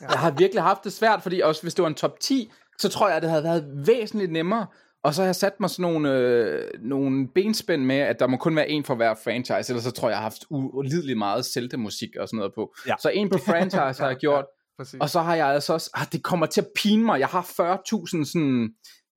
Jeg 0.00 0.18
har 0.18 0.30
virkelig 0.30 0.62
haft 0.62 0.84
det 0.84 0.92
svært, 0.92 1.22
fordi 1.22 1.40
også 1.40 1.62
hvis 1.62 1.74
det 1.74 1.82
var 1.82 1.88
en 1.88 1.94
top 1.94 2.20
10, 2.20 2.50
så 2.78 2.88
tror 2.88 3.08
jeg, 3.08 3.16
at 3.16 3.22
det 3.22 3.30
havde 3.30 3.44
været 3.44 3.64
væsentligt 3.86 4.32
nemmere. 4.32 4.66
Og 5.02 5.14
så 5.14 5.22
har 5.22 5.26
jeg 5.26 5.36
sat 5.36 5.60
mig 5.60 5.70
sådan 5.70 5.82
nogle, 5.82 6.12
øh, 6.12 6.68
nogle 6.80 7.28
benspænd 7.34 7.84
med, 7.84 7.96
at 7.96 8.20
der 8.20 8.26
må 8.26 8.36
kun 8.36 8.56
være 8.56 8.68
en 8.68 8.84
for 8.84 8.94
hver 8.94 9.14
franchise, 9.24 9.72
ellers 9.72 9.84
så 9.84 9.90
tror 9.90 10.08
jeg, 10.08 10.12
jeg 10.12 10.18
har 10.18 10.22
haft 10.22 10.44
ulideligt 10.50 11.18
meget 11.18 11.44
Zelda-musik 11.44 12.16
og 12.20 12.28
sådan 12.28 12.36
noget 12.36 12.52
på. 12.54 12.74
Ja. 12.86 12.94
Så 13.00 13.08
en 13.08 13.28
på 13.28 13.38
franchise 13.48 14.02
har 14.02 14.08
jeg 14.08 14.16
gjort, 14.16 14.44
Præcis. 14.78 15.00
og 15.00 15.10
så 15.10 15.20
har 15.20 15.34
jeg 15.34 15.46
altså 15.46 15.72
også, 15.72 15.90
ah, 15.94 16.06
det 16.12 16.22
kommer 16.22 16.46
til 16.46 16.60
at 16.60 16.66
pine 16.76 17.04
mig, 17.04 17.20
jeg 17.20 17.28
har 17.28 17.42
40.000 17.42 18.24
sådan 18.24 18.70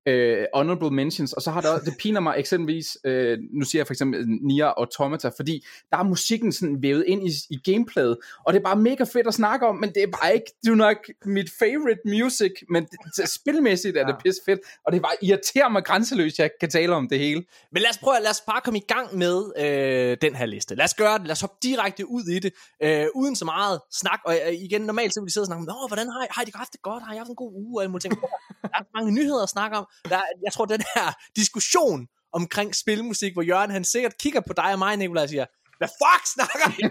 øh, 0.05 0.45
honorable 0.55 0.91
mentions, 0.91 1.33
og 1.33 1.41
så 1.41 1.51
har 1.51 1.61
der, 1.61 1.79
det 1.79 1.93
piner 1.99 2.19
mig 2.19 2.35
eksempelvis, 2.37 2.97
øh, 3.05 3.37
nu 3.53 3.65
siger 3.65 3.79
jeg 3.79 3.87
for 3.87 3.93
eksempel 3.93 4.25
Nier 4.27 4.65
Automata, 4.65 5.27
fordi 5.37 5.65
der 5.91 5.97
er 5.97 6.03
musikken 6.03 6.51
sådan 6.51 6.81
vævet 6.81 7.03
ind 7.07 7.27
i, 7.27 7.31
i 7.49 7.71
gameplayet, 7.71 8.17
og 8.45 8.53
det 8.53 8.59
er 8.59 8.63
bare 8.63 8.75
mega 8.75 9.03
fedt 9.03 9.27
at 9.27 9.33
snakke 9.33 9.67
om, 9.67 9.75
men 9.75 9.89
det 9.89 10.03
er 10.03 10.07
bare 10.21 10.33
ikke, 10.33 10.45
det 10.63 10.71
er 10.71 10.75
nok 10.75 10.97
mit 11.25 11.49
favorite 11.59 12.01
music, 12.05 12.51
men 12.69 12.83
det, 12.83 12.97
det, 13.17 13.29
spilmæssigt 13.29 13.97
er 13.97 14.05
det 14.05 14.11
Ja. 14.13 14.17
pis 14.25 14.35
fedt, 14.45 14.59
og 14.85 14.93
det 14.93 15.01
bare 15.01 15.15
irriterer 15.21 15.69
mig 15.69 15.83
grænseløst, 15.83 16.39
jeg 16.39 16.49
kan 16.59 16.69
tale 16.69 16.95
om 16.95 17.09
det 17.09 17.19
hele. 17.19 17.43
Men 17.71 17.81
lad 17.81 17.89
os 17.89 17.97
prøve, 17.97 18.15
lad 18.21 18.29
os 18.29 18.41
bare 18.41 18.61
komme 18.61 18.77
i 18.79 18.85
gang 18.87 19.17
med 19.17 19.43
øh, 19.57 20.17
den 20.21 20.35
her 20.35 20.45
liste. 20.45 20.75
Lad 20.75 20.85
os 20.85 20.93
gøre 20.93 21.17
det, 21.17 21.27
lad 21.27 21.31
os 21.31 21.41
hoppe 21.41 21.55
direkte 21.63 22.09
ud 22.09 22.23
i 22.23 22.39
det, 22.39 22.53
øh, 22.83 23.05
uden 23.15 23.35
så 23.35 23.45
meget 23.45 23.79
snak. 23.91 24.19
Og 24.25 24.33
øh, 24.47 24.53
igen, 24.53 24.81
normalt 24.81 25.13
så 25.13 25.19
vil 25.21 25.27
de 25.27 25.33
sidde 25.33 25.43
og 25.43 25.47
snakke 25.47 25.71
om, 25.71 25.89
hvordan 25.89 26.07
har 26.09 26.23
I, 26.23 26.27
har 26.31 26.43
I 26.47 26.51
haft 26.55 26.71
det 26.73 26.81
godt? 26.81 27.03
Har 27.03 27.13
I 27.13 27.17
haft 27.17 27.29
en 27.29 27.35
god 27.35 27.51
uge? 27.53 27.77
Og 27.79 27.81
alle 27.83 27.91
mulige 27.91 28.01
ting. 28.01 28.13
Der 28.61 28.77
er 28.79 28.97
mange 28.97 29.11
nyheder 29.11 29.43
at 29.43 29.49
snakke 29.49 29.77
om. 29.77 29.85
Der, 30.09 30.21
jeg 30.43 30.53
tror, 30.53 30.65
den 30.65 30.83
her 30.95 31.13
diskussion 31.35 32.07
omkring 32.33 32.75
spilmusik, 32.75 33.33
hvor 33.33 33.41
Jørgen 33.41 33.71
han 33.71 33.83
sikkert 33.83 34.17
kigger 34.17 34.41
på 34.47 34.53
dig 34.53 34.73
og 34.73 34.79
mig, 34.79 34.97
Nicolaj, 34.97 35.23
og 35.23 35.29
siger, 35.29 35.45
hvad 35.81 35.89
fuck 36.01 36.25
snakker 36.33 36.67
I? 36.79 36.83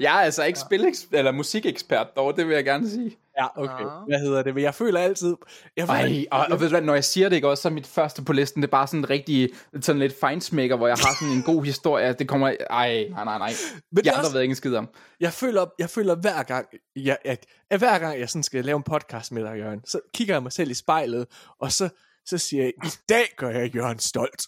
Jeg 0.04 0.16
er 0.16 0.20
altså 0.20 0.44
ikke 0.44 0.58
spil 0.58 0.94
eller 1.12 1.32
musikekspert 1.32 2.06
dog, 2.16 2.36
det 2.36 2.46
vil 2.48 2.54
jeg 2.54 2.64
gerne 2.64 2.90
sige. 2.90 3.16
ja, 3.38 3.46
okay. 3.62 3.84
Ah. 3.84 4.08
Hvad 4.08 4.18
hedder 4.18 4.42
det? 4.42 4.54
Men 4.54 4.62
jeg 4.64 4.74
føler 4.74 5.00
altid... 5.00 5.36
Jeg 5.76 5.86
føler, 5.88 6.00
Ej, 6.00 6.24
og, 6.30 6.46
og 6.50 6.60
ved 6.60 6.66
du 6.68 6.72
hvad, 6.72 6.82
når 6.82 6.94
jeg 6.94 7.04
siger 7.04 7.28
det 7.28 7.36
ikke 7.36 7.48
også, 7.48 7.62
så 7.62 7.68
er 7.68 7.72
mit 7.72 7.86
første 7.86 8.22
på 8.22 8.32
listen, 8.32 8.62
det 8.62 8.68
er 8.68 8.70
bare 8.70 8.86
sådan 8.86 9.00
en 9.00 9.10
rigtig, 9.10 9.50
sådan 9.80 9.98
lidt 9.98 10.20
fejnsmækker, 10.20 10.76
hvor 10.76 10.86
jeg 10.86 10.96
har 10.96 11.14
sådan 11.20 11.34
en 11.36 11.42
god 11.42 11.64
historie, 11.64 12.12
det 12.12 12.28
kommer, 12.28 12.52
ej, 12.70 13.06
nej, 13.10 13.24
nej, 13.24 13.38
nej. 13.38 13.52
Men 13.92 13.96
det 13.96 14.06
Jeg 14.06 14.14
har 14.14 14.32
ved 14.32 14.40
ikke 14.40 14.52
en 14.52 14.56
skid 14.56 14.74
om. 14.74 14.88
jeg 15.20 15.32
føler, 15.32 15.66
jeg 15.78 15.90
føler 15.90 16.14
hver 16.14 16.42
gang, 16.42 16.66
jeg, 16.96 17.18
at, 17.24 17.46
at 17.70 17.78
hver 17.78 17.98
gang 17.98 18.18
jeg 18.20 18.28
sådan 18.28 18.42
skal 18.42 18.64
lave 18.64 18.76
en 18.76 18.82
podcast 18.82 19.32
med 19.32 19.42
dig, 19.44 19.58
Jørgen, 19.58 19.80
så 19.86 20.00
kigger 20.14 20.34
jeg 20.34 20.42
mig 20.42 20.52
selv 20.52 20.70
i 20.70 20.74
spejlet, 20.74 21.26
og 21.60 21.72
så, 21.72 21.88
så 22.26 22.38
siger 22.38 22.62
jeg, 22.62 22.72
i 22.84 22.88
dag 23.08 23.24
gør 23.36 23.50
jeg 23.50 23.74
Jørgen 23.74 23.98
stolt. 23.98 24.46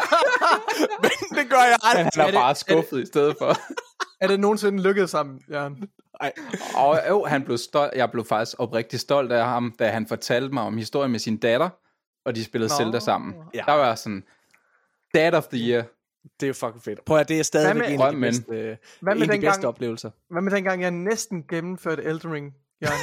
Men 1.02 1.38
det 1.38 1.50
gør 1.50 1.56
jeg 1.70 1.76
aldrig. 1.82 2.04
Han 2.04 2.20
er, 2.20 2.24
det- 2.26 2.34
bare 2.34 2.50
er 2.50 2.54
skuffet 2.54 3.02
i 3.02 3.06
stedet 3.06 3.34
for. 3.38 3.56
Er 4.20 4.26
det 4.28 4.40
nogensinde 4.40 4.82
lykkedes 4.82 5.10
sammen, 5.10 5.40
Jørgen? 5.50 5.88
Ej, 6.20 6.32
Og 6.74 7.00
jo, 7.08 7.24
han 7.24 7.44
blev 7.44 7.58
stolt, 7.58 7.92
jeg 7.96 8.10
blev 8.10 8.24
faktisk 8.24 8.56
oprigtig 8.60 9.00
stolt 9.00 9.32
af 9.32 9.44
ham, 9.44 9.74
da 9.78 9.88
han 9.88 10.06
fortalte 10.06 10.54
mig 10.54 10.62
om 10.62 10.76
historien 10.76 11.10
med 11.12 11.18
sin 11.20 11.36
datter, 11.36 11.68
og 12.24 12.36
de 12.36 12.44
spillede 12.44 12.72
Nå. 12.72 12.76
Zelda 12.84 12.98
sammen. 13.00 13.34
Ja. 13.54 13.62
Der 13.66 13.72
var 13.72 13.94
sådan, 13.94 14.22
Dad 15.14 15.34
of 15.34 15.44
the 15.46 15.58
Year. 15.70 15.82
det 16.40 16.42
er 16.42 16.46
jo 16.46 16.54
fucking 16.54 16.82
fedt. 16.84 17.04
Prøv 17.04 17.16
at 17.18 17.28
det 17.28 17.38
er 17.38 17.42
stadigvæk 17.42 17.76
med- 17.76 17.90
en 17.94 18.00
af 18.02 18.12
de 18.12 18.20
bedste, 18.20 18.44
øh, 18.52 18.56
Hvad 18.56 18.66
en 18.66 18.76
med 19.02 19.12
af 19.12 19.16
de 19.16 19.20
dengang- 19.32 19.40
bedste 19.54 19.68
oplevelser. 19.68 20.10
Hvad 20.30 20.42
med 20.42 20.52
dengang, 20.52 20.82
jeg 20.82 20.90
næsten 20.90 21.44
gennemførte 21.48 22.02
Elden 22.02 22.32
Ring, 22.32 22.54
Jørgen? 22.82 22.98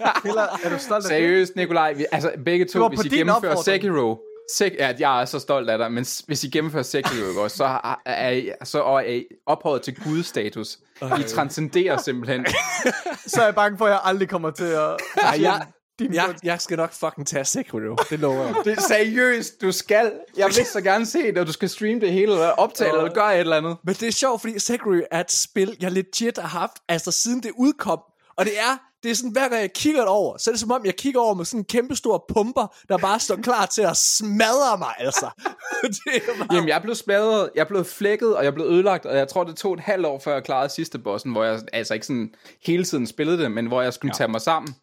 Er- 0.00 0.26
Eller, 0.28 0.42
er 0.64 0.68
du 0.68 0.78
stolt 0.78 0.92
af 0.92 1.00
det? 1.00 1.08
Seriøst, 1.08 1.56
Nikolaj, 1.56 1.92
vi, 1.92 2.06
altså 2.12 2.32
begge 2.44 2.64
Det 2.64 2.72
to, 2.72 2.88
hvis 2.88 3.04
I 3.04 3.08
gennemfører 3.08 3.52
opfordring. 3.52 3.82
Sekiro, 3.82 4.20
Sek, 4.54 4.72
ja, 4.78 4.94
jeg 4.98 5.20
er 5.20 5.24
så 5.24 5.38
stolt 5.38 5.70
af 5.70 5.78
dig, 5.78 5.92
men 5.92 6.06
hvis 6.26 6.44
I 6.44 6.48
gennemfører 6.48 6.82
Sekiro, 6.82 7.42
også, 7.42 7.56
så 7.56 7.78
er, 8.06 8.30
I, 8.30 8.50
så 8.64 8.82
er 8.82 9.00
I 9.00 9.24
ophøjet 9.46 9.82
til 9.82 9.94
gudstatus. 10.04 10.78
I 11.02 11.22
transcenderer 11.28 11.96
simpelthen. 11.96 12.46
Så 13.26 13.40
er 13.40 13.44
jeg 13.44 13.54
bange 13.54 13.78
for, 13.78 13.84
at 13.86 13.90
jeg 13.90 14.00
aldrig 14.04 14.28
kommer 14.28 14.50
til 14.50 14.64
at... 14.64 14.96
Ej, 15.22 15.42
jeg, 15.42 15.66
din 15.98 16.14
Jeg, 16.14 16.34
jeg 16.42 16.60
skal 16.60 16.76
nok 16.76 16.92
fucking 16.92 17.26
tage 17.26 17.44
Sekiro, 17.44 17.96
det 18.10 18.18
lover 18.20 18.44
jeg. 18.46 18.54
Det 18.64 18.78
er 18.78 18.80
seriøst, 18.80 19.60
du 19.62 19.72
skal. 19.72 20.12
Jeg 20.36 20.46
vil 20.46 20.66
så 20.66 20.80
gerne 20.80 21.06
se 21.06 21.18
det, 21.22 21.38
og 21.38 21.46
du 21.46 21.52
skal 21.52 21.68
streame 21.68 22.00
det 22.00 22.12
hele, 22.12 22.32
eller 22.32 22.48
optage 22.50 22.90
det, 22.90 22.98
eller 22.98 23.14
gøre 23.14 23.34
et 23.34 23.40
eller 23.40 23.56
andet. 23.56 23.76
Men 23.84 23.94
det 23.94 24.08
er 24.08 24.12
sjovt, 24.12 24.40
fordi 24.40 24.58
Sekiro 24.58 24.92
er 25.10 25.20
et 25.20 25.32
spil, 25.32 25.76
jeg 25.80 25.92
legit 25.92 26.38
har 26.38 26.48
haft, 26.48 26.72
altså 26.88 27.10
siden 27.10 27.42
det 27.42 27.50
udkom. 27.58 27.98
Og 28.36 28.44
det 28.44 28.52
er, 28.58 28.78
det 29.04 29.10
er 29.10 29.14
sådan, 29.14 29.30
hver 29.30 29.48
gang 29.48 29.60
jeg 29.60 29.72
kigger 29.72 30.00
det 30.00 30.08
over, 30.08 30.36
så 30.38 30.50
er 30.50 30.52
det 30.52 30.60
som 30.60 30.70
om, 30.70 30.84
jeg 30.84 30.96
kigger 30.96 31.20
over 31.20 31.34
med 31.34 31.44
sådan 31.44 31.60
en 31.60 31.64
kæmpe 31.64 31.96
stor 31.96 32.24
pumper, 32.28 32.76
der 32.88 32.98
bare 32.98 33.20
står 33.20 33.36
klar 33.36 33.66
til 33.66 33.82
at 33.82 33.96
smadre 33.96 34.78
mig, 34.78 34.94
altså. 34.98 35.30
det 35.82 36.14
er 36.16 36.38
bare... 36.38 36.54
Jamen, 36.54 36.68
jeg 36.68 36.82
blev 36.82 36.94
smadret, 36.94 37.50
jeg 37.54 37.68
blev 37.68 37.84
flækket, 37.84 38.36
og 38.36 38.44
jeg 38.44 38.54
blev 38.54 38.66
ødelagt, 38.66 39.06
og 39.06 39.16
jeg 39.16 39.28
tror, 39.28 39.44
det 39.44 39.56
tog 39.56 39.74
et 39.74 39.80
halvt 39.80 40.06
år, 40.06 40.18
før 40.18 40.32
jeg 40.32 40.44
klarede 40.44 40.68
sidste 40.68 40.98
bossen, 40.98 41.32
hvor 41.32 41.44
jeg 41.44 41.60
altså 41.72 41.94
ikke 41.94 42.06
sådan 42.06 42.34
hele 42.66 42.84
tiden 42.84 43.06
spillede 43.06 43.38
det, 43.38 43.50
men 43.50 43.66
hvor 43.66 43.82
jeg 43.82 43.92
skulle 43.92 44.12
ja. 44.14 44.16
tage 44.16 44.28
mig 44.28 44.40
sammen. 44.40 44.74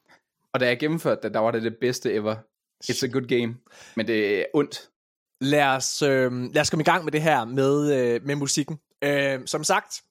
Og 0.53 0.59
da 0.59 0.65
jeg 0.65 0.79
gennemførte 0.79 1.21
det, 1.23 1.33
der 1.33 1.39
var 1.39 1.51
det 1.51 1.63
det 1.63 1.75
bedste 1.81 2.13
ever. 2.13 2.35
It's 2.85 3.05
a 3.05 3.07
good 3.07 3.27
game. 3.27 3.55
Men 3.95 4.07
det 4.07 4.39
er 4.39 4.45
ondt. 4.53 4.89
lad 5.41 5.63
os, 5.63 6.01
øh, 6.01 6.31
lad 6.53 6.61
os 6.61 6.69
komme 6.69 6.81
i 6.81 6.85
gang 6.85 7.03
med 7.03 7.11
det 7.11 7.21
her 7.21 7.45
med, 7.45 7.93
øh, 7.93 8.21
med 8.25 8.35
musikken. 8.35 8.79
Øh, 9.03 9.39
som 9.45 9.63
sagt, 9.63 10.01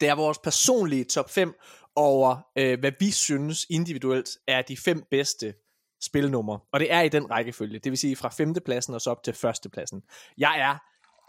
det 0.00 0.08
er 0.08 0.14
vores 0.14 0.38
personlige 0.38 1.04
top 1.04 1.30
5 1.30 1.54
over, 1.98 2.36
øh, 2.58 2.80
hvad 2.80 2.92
vi 3.00 3.10
synes 3.10 3.66
individuelt 3.70 4.28
er 4.48 4.62
de 4.62 4.76
fem 4.76 5.02
bedste 5.10 5.54
spilnumre. 6.02 6.58
Og 6.72 6.80
det 6.80 6.92
er 6.92 7.00
i 7.00 7.08
den 7.08 7.30
rækkefølge, 7.30 7.78
det 7.78 7.90
vil 7.92 7.98
sige 7.98 8.16
fra 8.16 8.28
femtepladsen 8.28 8.94
og 8.94 9.00
så 9.00 9.10
op 9.10 9.22
til 9.22 9.34
førstepladsen. 9.34 10.02
Jeg 10.38 10.60
er 10.60 10.78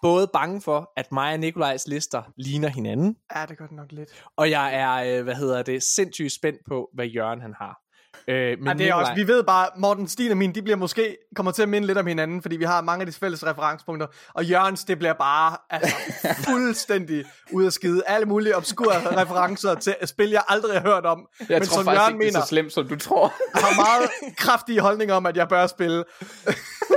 både 0.01 0.29
bange 0.33 0.61
for, 0.61 0.91
at 0.97 1.11
mig 1.11 1.33
og 1.33 1.39
Nikolajs 1.39 1.87
lister 1.87 2.23
ligner 2.37 2.67
hinanden, 2.67 3.15
Ja, 3.35 3.45
det 3.45 3.57
gør 3.57 3.65
det 3.67 3.75
nok 3.75 3.91
lidt. 3.91 4.23
og 4.35 4.49
jeg 4.49 4.75
er, 4.75 5.17
øh, 5.19 5.23
hvad 5.23 5.35
hedder 5.35 5.61
det, 5.63 5.83
sindssygt 5.83 6.31
spændt 6.31 6.59
på, 6.67 6.89
hvad 6.93 7.05
Jørgen 7.05 7.41
han 7.41 7.53
har. 7.53 7.81
Øh, 8.27 8.57
men 8.59 8.67
Ja, 8.67 8.73
det 8.73 8.89
er 8.89 8.93
også, 8.93 9.11
vi 9.15 9.27
ved 9.27 9.43
bare, 9.43 9.69
Morten 9.77 10.07
Stil 10.07 10.31
og 10.31 10.37
min, 10.37 10.55
de 10.55 10.61
bliver 10.61 10.75
måske, 10.75 11.17
kommer 11.35 11.51
til 11.51 11.61
at 11.61 11.69
minde 11.69 11.87
lidt 11.87 11.97
om 11.97 12.07
hinanden, 12.07 12.41
fordi 12.41 12.55
vi 12.57 12.63
har 12.63 12.81
mange 12.81 13.01
af 13.01 13.05
de 13.05 13.11
fælles 13.11 13.45
referencepunkter, 13.45 14.07
og 14.33 14.45
Jørgens, 14.45 14.83
det 14.83 14.97
bliver 14.97 15.13
bare 15.13 15.57
altså, 15.69 15.95
fuldstændig 16.49 17.25
ud 17.51 17.65
af 17.65 17.73
skide. 17.73 18.03
Alle 18.07 18.25
mulige 18.25 18.55
obskure 18.55 19.21
referencer 19.21 19.75
til 19.75 19.95
et 20.01 20.09
spil, 20.09 20.29
jeg 20.29 20.43
aldrig 20.47 20.73
har 20.81 20.81
hørt 20.89 21.05
om, 21.05 21.27
Jeg 21.39 21.45
men 21.49 21.61
tror 21.67 21.75
som 21.75 21.85
faktisk 21.85 22.01
Jørgen 22.01 22.13
ikke, 22.15 22.25
det 22.25 22.29
er 22.29 22.37
mener, 22.37 22.41
så 22.45 22.47
slemt, 22.47 22.73
som 22.73 22.87
du 22.87 22.95
tror. 22.95 23.27
har 23.55 23.75
meget 23.75 24.35
kraftige 24.37 24.79
holdninger 24.81 25.15
om, 25.15 25.25
at 25.25 25.37
jeg 25.37 25.47
bør 25.47 25.67
spille. 25.67 26.03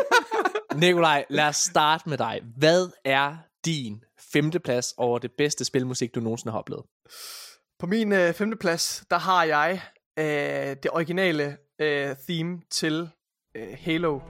Nikolaj, 0.74 1.24
lad 1.30 1.44
os 1.48 1.56
starte 1.56 2.08
med 2.08 2.18
dig. 2.18 2.40
Hvad 2.58 2.88
er 3.04 3.36
din 3.64 4.00
femteplads 4.32 4.94
over 4.96 5.18
det 5.18 5.30
bedste 5.38 5.64
spilmusik, 5.64 6.14
du 6.14 6.20
nogensinde 6.20 6.52
har 6.52 6.58
oplevet? 6.58 6.84
På 7.80 7.86
min 7.86 8.12
øh, 8.12 8.34
femteplads, 8.34 9.04
der 9.10 9.18
har 9.18 9.44
jeg 9.44 9.80
øh, 10.18 10.24
det 10.82 10.88
originale 10.92 11.56
øh, 11.80 12.16
theme 12.28 12.60
til 12.70 13.08
øh, 13.56 13.76
Halo. 13.80 14.20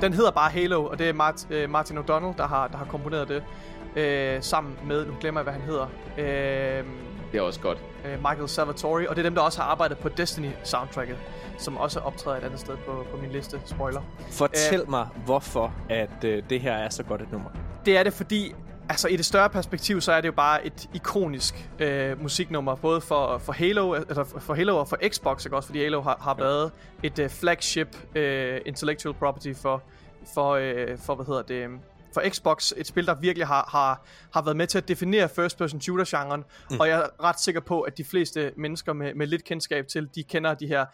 Den 0.00 0.12
hedder 0.12 0.30
bare 0.30 0.50
Halo, 0.50 0.84
og 0.84 0.98
det 0.98 1.08
er 1.08 1.12
Mart, 1.12 1.46
øh, 1.50 1.70
Martin 1.70 1.98
O'Donnell, 1.98 2.36
der 2.36 2.46
har, 2.46 2.68
der 2.68 2.76
har 2.76 2.84
komponeret 2.84 3.28
det, 3.28 3.44
øh, 3.96 4.42
sammen 4.42 4.76
med, 4.86 5.06
nu 5.06 5.16
glemmer 5.20 5.40
jeg, 5.40 5.44
hvad 5.44 5.52
han 5.52 5.62
hedder, 5.62 5.86
øh, 6.18 6.84
det 7.32 7.38
er 7.38 7.42
også 7.42 7.60
godt. 7.60 7.78
øh, 8.04 8.18
Michael 8.18 8.48
Salvatore, 8.48 9.08
og 9.08 9.16
det 9.16 9.22
er 9.22 9.28
dem, 9.28 9.34
der 9.34 9.42
også 9.42 9.60
har 9.60 9.70
arbejdet 9.70 9.98
på 9.98 10.08
Destiny-soundtracket, 10.08 11.16
som 11.58 11.76
også 11.76 12.00
optræder 12.00 12.38
et 12.38 12.44
andet 12.44 12.60
sted 12.60 12.76
på, 12.76 13.06
på 13.10 13.16
min 13.16 13.30
liste, 13.30 13.60
spoiler. 13.66 14.02
Fortæl 14.30 14.90
mig, 14.90 15.08
hvorfor 15.24 15.74
at 15.88 16.24
øh, 16.24 16.42
det 16.50 16.60
her 16.60 16.72
er 16.72 16.88
så 16.88 17.02
godt 17.02 17.22
et 17.22 17.32
nummer. 17.32 17.50
Det 17.86 17.96
er 17.96 18.02
det, 18.02 18.12
fordi 18.12 18.54
altså, 18.88 19.08
i 19.08 19.16
det 19.16 19.24
større 19.24 19.50
perspektiv, 19.50 20.00
så 20.00 20.12
er 20.12 20.20
det 20.20 20.28
jo 20.28 20.32
bare 20.32 20.66
et 20.66 20.88
ikonisk 20.94 21.70
øh, 21.78 22.22
musiknummer, 22.22 22.74
både 22.74 23.00
for, 23.00 23.38
for, 23.38 23.52
Halo, 23.52 23.94
altså 23.94 24.24
for 24.38 24.54
Halo 24.54 24.76
og 24.78 24.88
for 24.88 24.98
Xbox, 25.08 25.44
ikke 25.44 25.56
også? 25.56 25.66
Fordi 25.66 25.82
Halo 25.82 26.00
har, 26.00 26.18
har 26.20 26.34
været 26.34 26.72
et 27.02 27.18
øh, 27.18 27.28
flagship 27.30 27.96
øh, 28.14 28.60
intellectual 28.66 29.14
property 29.14 29.52
for, 29.62 29.82
for, 30.34 30.50
øh, 30.50 30.98
for, 30.98 31.14
hvad 31.14 31.26
hedder 31.26 31.42
det, 31.42 31.68
for 32.14 32.22
Xbox. 32.28 32.72
Et 32.76 32.86
spil, 32.86 33.06
der 33.06 33.14
virkelig 33.14 33.46
har, 33.46 33.68
har, 33.72 34.06
har 34.34 34.42
været 34.42 34.56
med 34.56 34.66
til 34.66 34.78
at 34.78 34.88
definere 34.88 35.28
first-person 35.28 35.80
shooter-genren. 35.80 36.44
Mm. 36.70 36.80
Og 36.80 36.88
jeg 36.88 36.98
er 37.00 37.24
ret 37.24 37.40
sikker 37.40 37.60
på, 37.60 37.80
at 37.80 37.98
de 37.98 38.04
fleste 38.04 38.52
mennesker 38.56 38.92
med, 38.92 39.14
med 39.14 39.26
lidt 39.26 39.44
kendskab 39.44 39.88
til, 39.88 40.08
de 40.14 40.22
kender 40.22 40.54
de 40.54 40.66
her 40.66 40.86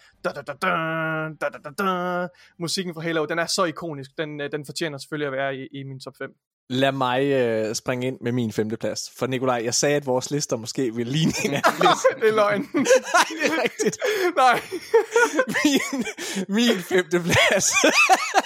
musikken 2.58 2.94
fra 2.94 3.00
Halo. 3.00 3.24
Den 3.24 3.38
er 3.38 3.46
så 3.46 3.64
ikonisk. 3.64 4.10
Den, 4.18 4.40
øh, 4.40 4.52
den 4.52 4.64
fortjener 4.64 4.98
selvfølgelig 4.98 5.26
at 5.26 5.32
være 5.32 5.56
i, 5.56 5.66
i 5.72 5.82
min 5.82 6.00
top 6.00 6.16
5. 6.18 6.34
Lad 6.68 6.92
mig 6.92 7.24
øh, 7.24 7.74
springe 7.74 8.06
ind 8.06 8.18
med 8.20 8.32
min 8.32 8.52
femteplads. 8.52 9.12
For 9.18 9.26
Nikolaj, 9.26 9.60
jeg 9.64 9.74
sagde, 9.74 9.96
at 9.96 10.06
vores 10.06 10.30
lister 10.30 10.56
måske 10.56 10.94
ville 10.94 11.12
ligne 11.12 11.32
hinanden 11.42 11.72
lidt. 11.80 12.22
det 12.22 12.28
er 12.28 12.34
løgn. 12.34 12.60
Nej, 12.74 13.26
det 13.42 13.52
er 13.52 13.62
rigtigt. 13.62 13.98
Nej. 14.36 14.60
min, 15.64 16.04
min 16.48 16.82
femteplads 16.82 17.70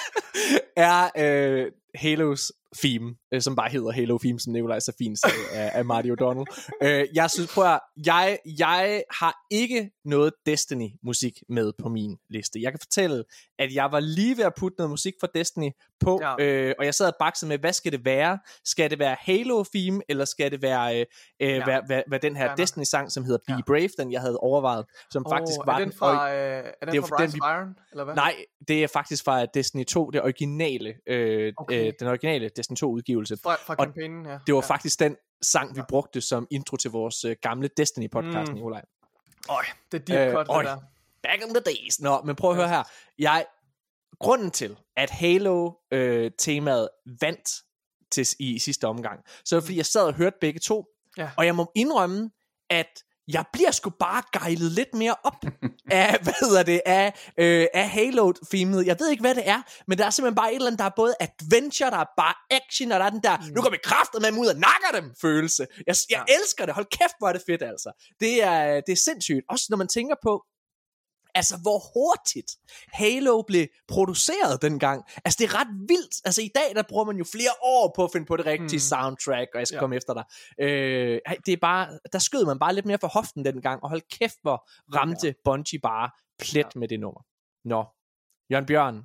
er 0.76 1.10
øh, 1.18 1.66
Halos 1.94 2.52
theme, 2.76 3.14
øh, 3.34 3.42
som 3.42 3.56
bare 3.56 3.70
hedder 3.70 3.90
Halo 3.90 4.18
theme, 4.18 4.40
som 4.40 4.52
Nikolaj 4.52 4.80
så 4.80 4.92
fint 4.98 5.18
sagde, 5.18 5.36
af, 5.52 5.70
af 5.74 5.84
Marty 5.84 6.08
O'Donnell. 6.08 6.44
Øh, 6.82 7.06
jeg 7.14 7.30
synes, 7.30 7.52
prøv 7.54 7.64
at, 7.64 7.80
jeg, 8.06 8.38
jeg 8.58 9.02
har 9.10 9.34
ikke 9.50 9.90
noget 10.04 10.32
Destiny-musik 10.46 11.32
med 11.48 11.72
på 11.82 11.88
min 11.88 12.16
liste. 12.30 12.62
Jeg 12.62 12.72
kan 12.72 12.78
fortælle, 12.80 13.24
at 13.58 13.74
jeg 13.74 13.92
var 13.92 14.00
lige 14.00 14.36
ved 14.36 14.44
at 14.44 14.52
putte 14.58 14.76
noget 14.78 14.90
musik 14.90 15.14
fra 15.20 15.28
Destiny 15.34 15.70
på, 16.00 16.18
Ja. 16.22 16.34
ja. 16.38 16.44
øh, 16.44 16.74
og 16.78 16.84
jeg 16.84 16.94
sad 16.94 17.06
og 17.06 17.14
bakset 17.20 17.48
med, 17.48 17.58
hvad 17.58 17.72
skal 17.72 17.92
det 17.92 18.04
være? 18.04 18.38
Skal 18.64 18.90
det 18.90 18.98
være 18.98 19.16
Halo-theme, 19.20 20.00
eller 20.08 20.24
skal 20.24 20.50
det 20.50 20.62
være, 20.62 21.00
øh, 21.00 21.06
øh, 21.40 21.48
Ja. 21.48 21.54
ja. 21.56 21.64
hvad, 21.64 21.80
hvad, 21.86 22.02
hvad 22.08 22.18
den 22.20 22.36
her 22.36 22.48
nok. 22.48 22.58
Destiny-sang, 22.58 23.12
som 23.12 23.24
hedder 23.24 23.38
Be 23.46 23.52
Ja. 23.52 23.60
Brave, 23.66 23.88
den 23.98 24.12
jeg 24.12 24.20
havde 24.20 24.36
overvejet, 24.36 24.86
som 25.10 25.26
Oh, 25.26 25.30
faktisk 25.32 25.58
er 25.60 25.64
var 25.64 25.78
den 25.78 25.92
fra, 25.92 26.32
øh, 26.34 26.38
er 26.38 26.62
den 26.62 26.72
det 26.80 26.88
er 26.88 26.94
jo 26.96 27.02
fra 27.02 27.16
den, 27.16 27.24
Rise 27.26 27.34
vi- 27.34 27.40
of 27.42 27.50
Iron, 27.56 27.74
eller 27.92 28.04
hvad? 28.04 28.14
Nej, 28.14 28.34
det 28.68 28.82
er 28.82 28.86
faktisk 28.88 29.24
fra 29.24 29.46
Destiny 29.46 29.84
2, 29.84 30.10
det 30.10 30.22
originale, 30.22 30.94
øh, 31.06 31.52
Okay. 31.56 31.86
øh, 31.86 31.92
den 32.00 32.08
originale 32.08 32.48
Destiny 32.56 32.76
2 32.76 32.90
udgivelse. 32.90 33.36
Fra, 33.42 33.54
fra 33.54 33.74
Og 33.78 33.84
kampagnen, 33.84 34.26
ja. 34.26 34.38
Det 34.46 34.54
var 34.54 34.60
ja. 34.68 34.74
faktisk 34.74 35.00
den 35.00 35.16
sang, 35.42 35.76
vi 35.76 35.82
brugte 35.88 36.20
som 36.20 36.46
intro 36.50 36.76
til 36.76 36.90
vores 36.90 37.24
øh, 37.24 37.36
gamle 37.42 37.68
Destiny 37.76 38.10
podcast, 38.10 38.48
Mm. 38.48 38.54
Nikolaj. 38.54 38.82
Øj, 39.50 39.62
det 39.92 40.00
er 40.00 40.04
deep 40.04 40.28
Øh, 40.28 40.34
cut, 40.34 40.46
øj. 40.50 40.62
det 40.62 40.70
der. 40.70 40.76
Back 41.22 41.42
in 41.42 41.48
the 41.54 41.60
days. 41.66 42.00
Nå, 42.00 42.20
men 42.24 42.36
prøv 42.36 42.50
at 42.50 42.56
høre 42.56 42.68
her. 42.68 42.82
Jeg, 43.18 43.44
grunden 44.20 44.50
til, 44.50 44.76
at 44.96 45.10
Halo-temaet 45.10 46.88
vandt 47.20 47.48
til, 48.12 48.26
i 48.38 48.58
sidste 48.58 48.86
omgang, 48.86 49.20
så 49.44 49.56
er 49.56 49.60
det, 49.60 49.64
fordi 49.66 49.76
jeg 49.76 49.86
sad 49.86 50.02
og 50.02 50.14
hørte 50.14 50.36
begge 50.40 50.60
to, 50.60 50.84
Ja. 51.18 51.30
og 51.36 51.46
jeg 51.46 51.54
må 51.54 51.72
indrømme, 51.74 52.30
at 52.70 53.02
jeg 53.28 53.44
bliver 53.52 53.70
sgu 53.70 53.90
bare 53.90 54.22
gejlet 54.40 54.72
lidt 54.72 54.94
mere 54.94 55.14
op 55.24 55.44
af, 55.90 56.18
hvad 56.22 56.32
hedder 56.40 56.62
det, 56.62 56.80
af, 56.86 57.32
øh, 57.38 57.66
af 57.74 57.88
Halo-themet. 57.88 58.86
Jeg 58.86 58.96
ved 59.00 59.08
ikke, 59.10 59.20
hvad 59.20 59.34
det 59.34 59.48
er, 59.48 59.62
men 59.86 59.98
der 59.98 60.06
er 60.06 60.10
simpelthen 60.10 60.34
bare 60.34 60.50
et 60.50 60.54
eller 60.54 60.66
andet, 60.66 60.78
der 60.78 60.84
er 60.84 60.96
både 60.96 61.14
adventure, 61.20 61.90
der 61.90 61.96
er 61.96 62.10
bare 62.16 62.34
action, 62.50 62.92
og 62.92 63.00
der 63.00 63.06
er 63.06 63.10
den 63.10 63.22
der, 63.22 63.36
mm. 63.36 63.54
nu 63.54 63.62
går 63.62 63.70
vi 63.70 63.78
kraftet 63.84 64.22
med 64.22 64.32
ud 64.32 64.46
og 64.46 64.54
nakker 64.54 65.00
dem 65.00 65.14
følelse. 65.20 65.66
Jeg, 65.86 65.96
jeg 66.10 66.24
ja. 66.28 66.34
elsker 66.38 66.66
det. 66.66 66.74
Hold 66.74 66.86
kæft, 66.98 67.14
hvor 67.18 67.28
er 67.28 67.32
det 67.32 67.42
fedt, 67.46 67.62
altså. 67.62 68.14
Det 68.20 68.42
er, 68.42 68.80
det 68.86 68.92
er 68.92 68.96
sindssygt. 68.96 69.44
Også 69.48 69.66
når 69.70 69.76
man 69.76 69.88
tænker 69.88 70.14
på, 70.22 70.44
Altså, 71.34 71.56
hvor 71.62 71.78
hurtigt 71.94 72.50
Halo 72.92 73.42
blev 73.42 73.66
produceret 73.88 74.62
dengang. 74.62 75.04
Altså, 75.24 75.36
det 75.40 75.44
er 75.50 75.60
ret 75.60 75.68
vildt. 75.88 76.14
Altså, 76.24 76.42
i 76.42 76.50
dag, 76.54 76.74
der 76.74 76.82
bruger 76.88 77.04
man 77.04 77.16
jo 77.16 77.24
flere 77.24 77.50
år 77.62 77.92
på 77.96 78.04
at 78.04 78.10
finde 78.12 78.26
på 78.26 78.36
det 78.36 78.46
rigtige 78.46 78.76
Mm. 78.76 78.78
soundtrack, 78.78 79.48
og 79.54 79.58
jeg 79.60 79.66
skal 79.66 79.76
Ja. 79.76 79.80
komme 79.80 79.96
efter 79.96 80.14
dig. 80.14 80.24
Øh, 80.60 81.18
det 81.46 81.52
er 81.52 81.56
bare, 81.60 81.98
der 82.12 82.18
skød 82.18 82.44
man 82.46 82.58
bare 82.58 82.74
lidt 82.74 82.86
mere 82.86 82.98
for 83.00 83.08
hoften 83.08 83.44
dengang, 83.44 83.82
og 83.82 83.88
hold 83.88 84.02
kæft, 84.18 84.36
hvor 84.42 84.68
ramte 84.94 85.26
ja. 85.26 85.32
Bungie 85.44 85.78
bare 85.78 86.10
plet 86.38 86.66
ja. 86.74 86.78
med 86.78 86.88
det 86.88 87.00
nummer. 87.00 87.20
Nå, 87.64 87.84
Jørgen 88.52 88.66
Bjørn, 88.66 89.02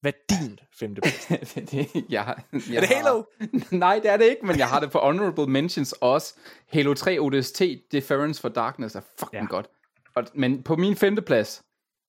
hvad 0.00 0.12
er 0.12 0.34
din 0.34 0.58
femte 0.80 1.00
plads? 1.00 1.52
det, 1.54 1.72
jeg, 2.10 2.36
jeg 2.70 2.76
Er 2.76 2.80
det 2.80 2.88
Halo? 2.88 3.22
Har, 3.40 3.74
nej, 3.76 3.98
det 4.02 4.10
er 4.10 4.16
det 4.16 4.24
ikke, 4.24 4.46
men 4.46 4.58
jeg 4.58 4.68
har 4.68 4.80
det 4.80 4.90
på 4.90 4.98
Honorable 4.98 5.46
Mentions 5.46 5.92
også. 5.92 6.34
Halo 6.72 6.94
3 6.94 7.18
ODST, 7.20 7.62
Deference 7.92 8.40
for 8.40 8.48
Darkness 8.48 8.94
er 8.94 9.00
fucking. 9.18 9.42
Ja. 9.42 9.48
godt. 9.48 9.66
Og, 10.16 10.24
men 10.34 10.62
på 10.62 10.76
min 10.76 10.96
femte 10.96 11.22
plads, 11.22 11.62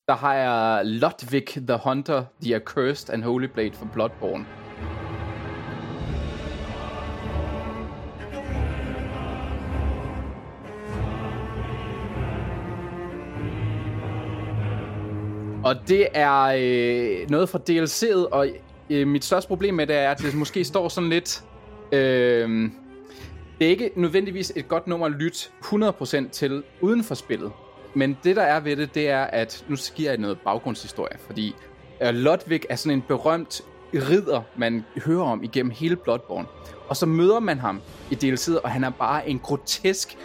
der 0.07 0.15
har 0.15 0.33
jeg 0.33 0.85
Ludwig 0.85 1.47
the 1.47 1.79
Hunter, 1.83 2.25
The 2.41 2.55
Accursed 2.55 3.13
and 3.13 3.24
Holy 3.24 3.45
Blade 3.45 3.74
for 3.74 3.89
Bloodborne. 3.93 4.45
Og 15.63 15.88
det 15.88 16.07
er 16.13 16.41
øh, 16.41 17.29
noget 17.29 17.50
fra 17.50 17.59
DLC'et, 17.69 18.29
og 18.31 18.47
øh, 18.89 19.07
mit 19.07 19.25
største 19.25 19.47
problem 19.47 19.74
med 19.74 19.88
det 19.88 19.95
er, 19.95 20.12
at 20.12 20.19
det 20.19 20.35
måske 20.35 20.63
står 20.63 20.89
sådan 20.89 21.09
lidt... 21.09 21.43
Øh, 21.91 22.71
det 23.59 23.65
er 23.65 23.69
ikke 23.69 23.91
nødvendigvis 23.95 24.53
et 24.55 24.67
godt 24.67 24.88
nummer 24.88 25.05
at 25.05 25.12
lytte 25.12 25.38
100% 25.63 26.29
til 26.29 26.63
uden 26.81 27.03
for 27.03 27.15
spillet. 27.15 27.51
Men 27.95 28.17
det 28.23 28.35
der 28.35 28.41
er 28.41 28.59
ved 28.59 28.75
det, 28.75 28.95
det 28.95 29.09
er, 29.09 29.23
at 29.23 29.65
nu 29.67 29.75
sker 29.75 30.09
jeg 30.09 30.17
noget 30.17 30.39
baggrundshistorie, 30.39 31.17
fordi 31.25 31.55
øh, 32.01 32.13
Lodvig 32.13 32.61
er 32.69 32.75
sådan 32.75 32.97
en 32.97 33.01
berømt 33.01 33.61
ridder, 33.93 34.41
man 34.55 34.85
hører 35.05 35.23
om 35.23 35.43
igennem 35.43 35.71
hele 35.71 35.95
Bloodborne. 35.95 36.47
Og 36.87 36.97
så 36.97 37.05
møder 37.05 37.39
man 37.39 37.59
ham 37.59 37.81
i 38.11 38.15
DLC'et, 38.15 38.61
og 38.63 38.71
han 38.71 38.83
er 38.83 38.89
bare 38.89 39.29
en 39.29 39.39
grotesk, 39.39 40.17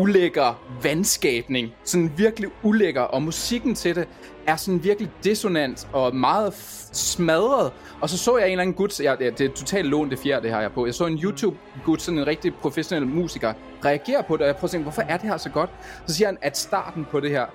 ulækker 0.00 0.62
vandskabning. 0.82 1.72
Sådan 1.84 2.12
virkelig 2.16 2.50
ulækker, 2.62 3.00
og 3.02 3.22
musikken 3.22 3.74
til 3.74 3.96
det 3.96 4.08
er 4.46 4.56
sådan 4.56 4.84
virkelig 4.84 5.10
dissonant 5.24 5.88
og 5.92 6.16
meget 6.16 6.54
smadret. 6.92 7.72
Og 8.00 8.08
så 8.08 8.18
så 8.18 8.36
jeg 8.36 8.46
en 8.46 8.52
eller 8.52 8.62
anden 8.62 8.74
gut, 8.74 9.00
ja, 9.00 9.14
det 9.18 9.40
er 9.40 9.48
totalt 9.48 9.88
lån 9.88 10.10
det 10.10 10.18
fjerde, 10.18 10.42
det 10.42 10.50
har 10.50 10.60
jeg 10.60 10.72
på. 10.72 10.86
Jeg 10.86 10.94
så 10.94 11.06
en 11.06 11.18
YouTube-gut, 11.18 11.98
sådan 11.98 12.18
en 12.18 12.26
rigtig 12.26 12.54
professionel 12.54 13.06
musiker, 13.06 13.52
reagere 13.84 14.22
på 14.22 14.36
det, 14.36 14.40
og 14.40 14.46
jeg 14.46 14.56
prøver 14.56 14.64
at 14.64 14.70
tænke, 14.70 14.82
hvorfor 14.82 15.02
er 15.02 15.16
det 15.16 15.28
her 15.28 15.36
så 15.36 15.50
godt? 15.50 15.70
Så 16.06 16.14
siger 16.14 16.28
han, 16.28 16.38
at 16.42 16.58
starten 16.58 17.06
på 17.10 17.20
det 17.20 17.30
her, 17.30 17.46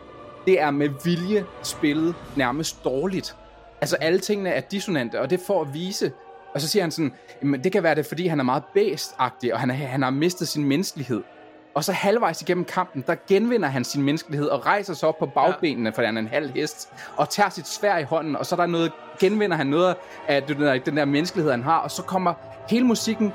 det 0.45 0.61
er 0.61 0.71
med 0.71 0.89
vilje 1.03 1.45
spillet 1.63 2.15
nærmest 2.35 2.83
dårligt. 2.83 3.35
Altså 3.81 3.95
alle 3.95 4.19
tingene 4.19 4.49
er 4.49 4.61
dissonante, 4.61 5.21
og 5.21 5.29
det 5.29 5.39
får 5.47 5.61
at 5.61 5.73
vise. 5.73 6.11
Og 6.53 6.61
så 6.61 6.67
siger 6.67 6.83
han 6.83 6.91
sådan, 6.91 7.13
men 7.41 7.63
det 7.63 7.71
kan 7.71 7.83
være 7.83 7.95
det, 7.95 8.05
fordi 8.05 8.27
han 8.27 8.39
er 8.39 8.43
meget 8.43 8.63
bæstagtig, 8.73 9.53
og 9.53 9.59
han, 9.59 9.69
er, 9.69 9.73
han 9.73 10.01
har 10.01 10.09
mistet 10.09 10.47
sin 10.47 10.63
menneskelighed. 10.63 11.23
Og 11.75 11.83
så 11.83 11.91
halvvejs 11.91 12.41
igennem 12.41 12.65
kampen, 12.65 13.03
der 13.07 13.15
genvinder 13.27 13.67
han 13.67 13.83
sin 13.83 14.03
menneskelighed 14.03 14.47
og 14.47 14.65
rejser 14.65 14.93
sig 14.93 15.09
op 15.09 15.19
på 15.19 15.25
bagbenene, 15.25 15.93
for 15.93 16.01
han 16.01 16.17
er 16.17 16.21
en 16.21 16.27
halv 16.27 16.51
hest, 16.51 16.89
og 17.17 17.29
tager 17.29 17.49
sit 17.49 17.67
svær 17.67 17.97
i 17.97 18.03
hånden, 18.03 18.35
og 18.35 18.45
så 18.45 18.55
er 18.55 18.57
der 18.57 18.65
noget, 18.65 18.91
genvinder 19.19 19.57
han 19.57 19.67
noget 19.67 19.95
af 20.27 20.43
den 20.43 20.61
der, 20.61 20.77
den 20.77 20.97
der 20.97 21.05
menneskelighed, 21.05 21.51
han 21.51 21.63
har, 21.63 21.77
og 21.77 21.91
så 21.91 22.01
kommer 22.01 22.33
hele 22.69 22.85
musikken 22.85 23.33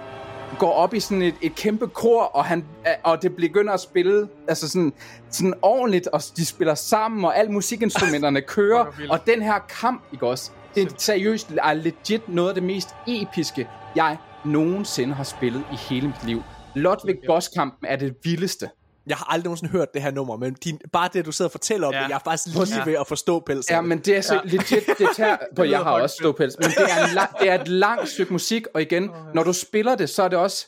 går 0.59 0.73
op 0.73 0.95
i 0.95 1.01
sådan 1.01 1.23
et, 1.23 1.35
et 1.43 1.55
kæmpe 1.55 1.87
kor, 1.87 2.23
og, 2.23 2.45
han, 2.45 2.65
og 3.03 3.23
det 3.23 3.37
begynder 3.37 3.73
at 3.73 3.81
spille 3.81 4.29
altså 4.49 4.69
sådan, 4.69 4.93
sådan 5.31 5.55
ordentligt, 5.63 6.07
og 6.07 6.23
de 6.37 6.47
spiller 6.47 6.75
sammen, 6.75 7.25
og 7.25 7.39
alle 7.39 7.53
musikinstrumenterne 7.53 8.41
kører, 8.57 8.87
og 9.11 9.27
den 9.27 9.43
her 9.43 9.59
kamp, 9.81 10.03
ikke 10.13 10.27
også? 10.27 10.51
Det 10.75 10.83
er 10.83 10.91
seriøst 10.99 11.53
er 11.63 11.75
legit 11.75 12.29
noget 12.29 12.49
af 12.49 12.55
det 12.55 12.63
mest 12.63 12.89
episke, 13.07 13.69
jeg 13.97 14.17
nogensinde 14.45 15.15
har 15.15 15.25
spillet 15.25 15.65
i 15.73 15.77
hele 15.77 16.07
mit 16.07 16.25
liv. 16.25 16.43
Ludwig 16.75 17.19
Boss-kampen 17.27 17.89
er 17.89 17.97
det 17.97 18.17
vildeste. 18.25 18.71
Jeg 19.07 19.17
har 19.17 19.33
aldrig 19.33 19.45
nogensinde 19.45 19.73
hørt 19.73 19.95
det 19.95 20.03
her 20.03 20.11
nummer, 20.11 20.37
men 20.37 20.55
din, 20.55 20.81
bare 20.93 21.09
det, 21.13 21.27
du 21.27 21.33
sidder 21.33 21.49
og 21.49 21.53
fortæller 21.53 21.87
om 21.87 21.93
ja. 21.93 22.03
det, 22.03 22.09
jeg 22.09 22.15
er 22.15 22.21
faktisk 22.25 22.57
lige 22.57 22.77
ja. 22.77 22.85
ved 22.85 22.95
at 23.01 23.07
forstå 23.07 23.41
pelsen. 23.41 23.75
Ja, 23.75 23.81
men 23.81 23.99
det 23.99 24.17
er 24.17 24.21
så 24.21 24.35
ja. 24.35 24.41
legit, 24.45 24.87
det 24.99 25.09
tager, 25.17 25.37
på, 25.57 25.63
jeg 25.63 25.79
har 25.79 25.91
også 25.91 26.17
ståpels, 26.21 26.57
men 26.59 26.71
det 26.71 26.91
er, 26.91 27.09
en 27.09 27.15
lang, 27.15 27.39
det 27.41 27.51
er 27.51 27.61
et 27.61 27.69
langt 27.69 28.09
stykke 28.09 28.33
musik, 28.33 28.67
og 28.75 28.83
igen, 28.83 29.11
når 29.35 29.43
du 29.43 29.53
spiller 29.53 29.95
det, 29.95 30.09
så 30.09 30.23
er 30.23 30.29
det 30.29 30.39
også, 30.39 30.67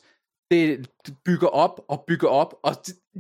det 0.51 0.91
bygger 1.25 1.49
op 1.49 1.81
og 1.89 2.05
bygger 2.07 2.29
op, 2.29 2.55
og 2.63 2.75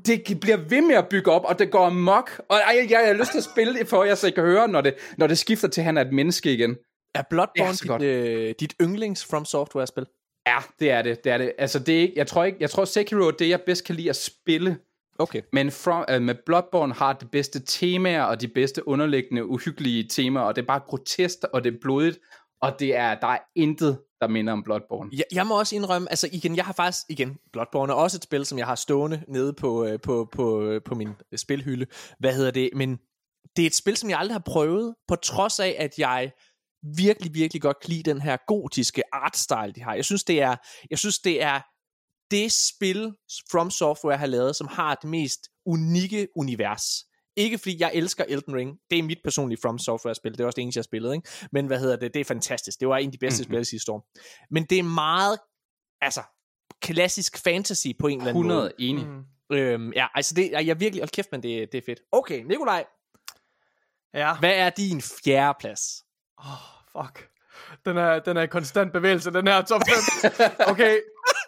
det, 0.06 0.28
det 0.28 0.40
bliver 0.40 0.56
ved 0.56 0.80
med 0.80 0.94
at 0.94 1.08
bygge 1.08 1.30
op, 1.30 1.44
og 1.44 1.58
det 1.58 1.70
går 1.70 1.86
amok, 1.86 2.42
og 2.48 2.56
ej, 2.56 2.76
jeg, 2.80 2.90
jeg 2.90 3.06
har 3.06 3.12
lyst 3.12 3.30
til 3.30 3.38
at 3.38 3.44
spille 3.44 3.78
det 3.78 3.88
for 3.88 4.04
jer, 4.04 4.14
så 4.14 4.26
I 4.26 4.30
kan 4.30 4.44
høre, 4.44 4.68
når 4.68 4.80
det, 4.80 4.94
når 5.18 5.26
det 5.26 5.38
skifter 5.38 5.68
til, 5.68 5.80
at 5.80 5.84
han 5.84 5.96
er 5.96 6.02
et 6.02 6.12
menneske 6.12 6.52
igen. 6.52 6.76
Er 7.14 7.22
Bloodborne 7.30 7.94
er 7.94 7.98
dit, 7.98 8.06
øh, 8.06 8.54
dit 8.60 8.74
yndlings 8.80 9.24
From 9.24 9.44
Software-spil? 9.44 10.06
Ja, 10.46 10.58
det 10.80 10.90
er 10.90 11.02
det, 11.02 11.24
det 11.24 11.32
er 11.32 11.38
det. 11.38 11.52
Altså, 11.58 11.78
det 11.78 11.96
er 11.96 12.00
ikke, 12.00 12.14
jeg 12.16 12.26
tror 12.26 12.44
ikke, 12.44 12.58
jeg 12.60 12.70
tror 12.70 12.84
Sekiro 12.84 13.26
er 13.26 13.30
det, 13.30 13.48
jeg 13.48 13.60
bedst 13.60 13.84
kan 13.84 13.94
lide 13.94 14.10
at 14.10 14.16
spille. 14.16 14.78
Okay. 15.18 15.42
Men 15.52 15.70
from, 15.70 16.04
uh, 16.14 16.22
med 16.22 16.34
Bloodborne 16.46 16.94
har 16.94 17.12
det 17.12 17.30
bedste 17.30 17.60
temaer, 17.60 18.22
og 18.22 18.40
de 18.40 18.48
bedste 18.48 18.88
underliggende, 18.88 19.46
uhyggelige 19.46 20.08
temaer, 20.08 20.44
og 20.44 20.56
det 20.56 20.62
er 20.62 20.66
bare 20.66 20.80
grotesk, 20.86 21.38
og 21.52 21.64
det 21.64 21.74
er 21.74 21.78
blodigt, 21.80 22.18
og 22.62 22.80
det 22.80 22.96
er, 22.96 23.14
der 23.14 23.26
er 23.26 23.38
intet, 23.56 23.98
der 24.20 24.28
minder 24.28 24.52
om 24.52 24.62
Bloodborne. 24.62 25.10
Jeg, 25.12 25.24
jeg 25.32 25.46
må 25.46 25.58
også 25.58 25.76
indrømme, 25.76 26.10
altså 26.10 26.28
igen, 26.32 26.56
jeg 26.56 26.64
har 26.64 26.72
faktisk, 26.72 27.06
igen, 27.08 27.38
Bloodborne 27.52 27.92
er 27.92 27.96
også 27.96 28.16
et 28.16 28.24
spil, 28.24 28.46
som 28.46 28.58
jeg 28.58 28.66
har 28.66 28.74
stående 28.74 29.22
nede 29.28 29.52
på, 29.52 29.84
øh, 29.84 30.00
på, 30.00 30.28
på, 30.32 30.62
øh, 30.62 30.82
på 30.82 30.94
min 30.94 31.08
spilhylde. 31.36 31.86
Hvad 32.18 32.34
hedder 32.34 32.50
det? 32.50 32.70
Men 32.74 32.98
det 33.56 33.62
er 33.62 33.66
et 33.66 33.74
spil, 33.74 33.96
som 33.96 34.10
jeg 34.10 34.18
aldrig 34.18 34.34
har 34.34 34.42
prøvet, 34.46 34.94
på 35.08 35.16
trods 35.16 35.60
af, 35.60 35.76
at 35.78 35.98
jeg 35.98 36.32
virkelig, 36.96 37.34
virkelig 37.34 37.62
godt 37.62 37.80
kan 37.80 37.90
lide 37.90 38.10
den 38.10 38.20
her 38.20 38.36
gotiske 38.46 39.02
artstyle, 39.12 39.72
de 39.74 39.82
har. 39.82 39.94
Jeg 39.94 40.04
synes, 40.04 40.24
det 40.24 40.42
er, 40.42 40.56
jeg 40.90 40.98
synes, 40.98 41.18
det 41.18 41.42
er 41.42 41.60
det 42.30 42.52
spil, 42.52 43.12
From 43.50 43.70
Software 43.70 44.16
har 44.18 44.26
lavet, 44.26 44.56
som 44.56 44.68
har 44.68 44.94
det 44.94 45.10
mest 45.10 45.40
unikke 45.66 46.28
univers. 46.36 46.84
Ikke 47.36 47.58
fordi 47.58 47.80
jeg 47.80 47.90
elsker 47.94 48.24
Elden 48.28 48.54
Ring. 48.54 48.78
Det 48.90 48.98
er 48.98 49.02
mit 49.02 49.18
personlige 49.24 49.58
From 49.62 49.78
Software-spil. 49.78 50.32
Det 50.32 50.40
er 50.40 50.46
også 50.46 50.56
det 50.56 50.62
eneste, 50.62 50.78
jeg 50.78 50.82
har 50.82 50.84
spillet. 50.84 51.14
Ikke? 51.14 51.28
Men 51.52 51.66
hvad 51.66 51.80
hedder 51.80 51.96
det? 51.96 52.14
Det 52.14 52.20
er 52.20 52.24
fantastisk. 52.24 52.80
Det 52.80 52.88
var 52.88 52.96
en 52.96 53.06
af 53.06 53.12
de 53.12 53.18
bedste 53.18 53.42
mm-hmm. 53.42 53.54
spil 53.54 53.66
sidste 53.66 53.92
år. 53.92 54.08
Men 54.50 54.64
det 54.64 54.78
er 54.78 54.82
meget, 54.82 55.38
altså, 56.00 56.22
klassisk 56.82 57.38
fantasy 57.38 57.86
på 57.98 58.06
en 58.06 58.18
eller 58.18 58.30
anden 58.30 58.40
100 58.40 58.60
måde. 58.60 58.72
enig. 58.78 59.06
Mm. 59.06 59.56
Øhm, 59.56 59.92
ja, 59.92 60.06
altså 60.14 60.34
det, 60.34 60.50
jeg 60.50 60.80
virkelig, 60.80 61.02
hold 61.02 61.10
kæft, 61.10 61.28
men 61.32 61.42
det, 61.42 61.72
det 61.72 61.78
er 61.78 61.82
fedt. 61.86 62.00
Okay, 62.12 62.42
Nikolaj. 62.42 62.84
Ja. 64.14 64.38
Hvad 64.38 64.56
er 64.56 64.70
din 64.70 65.02
fjerde 65.02 65.56
plads? 65.60 66.04
Oh, 66.44 67.02
fuck. 67.02 67.28
Den 67.84 67.96
er, 67.96 68.18
den 68.18 68.36
er 68.36 68.42
i 68.42 68.46
konstant 68.46 68.92
bevægelse, 68.92 69.30
den 69.30 69.46
her 69.46 69.62
top 69.62 69.80
5. 70.22 70.30
Okay, 70.72 70.98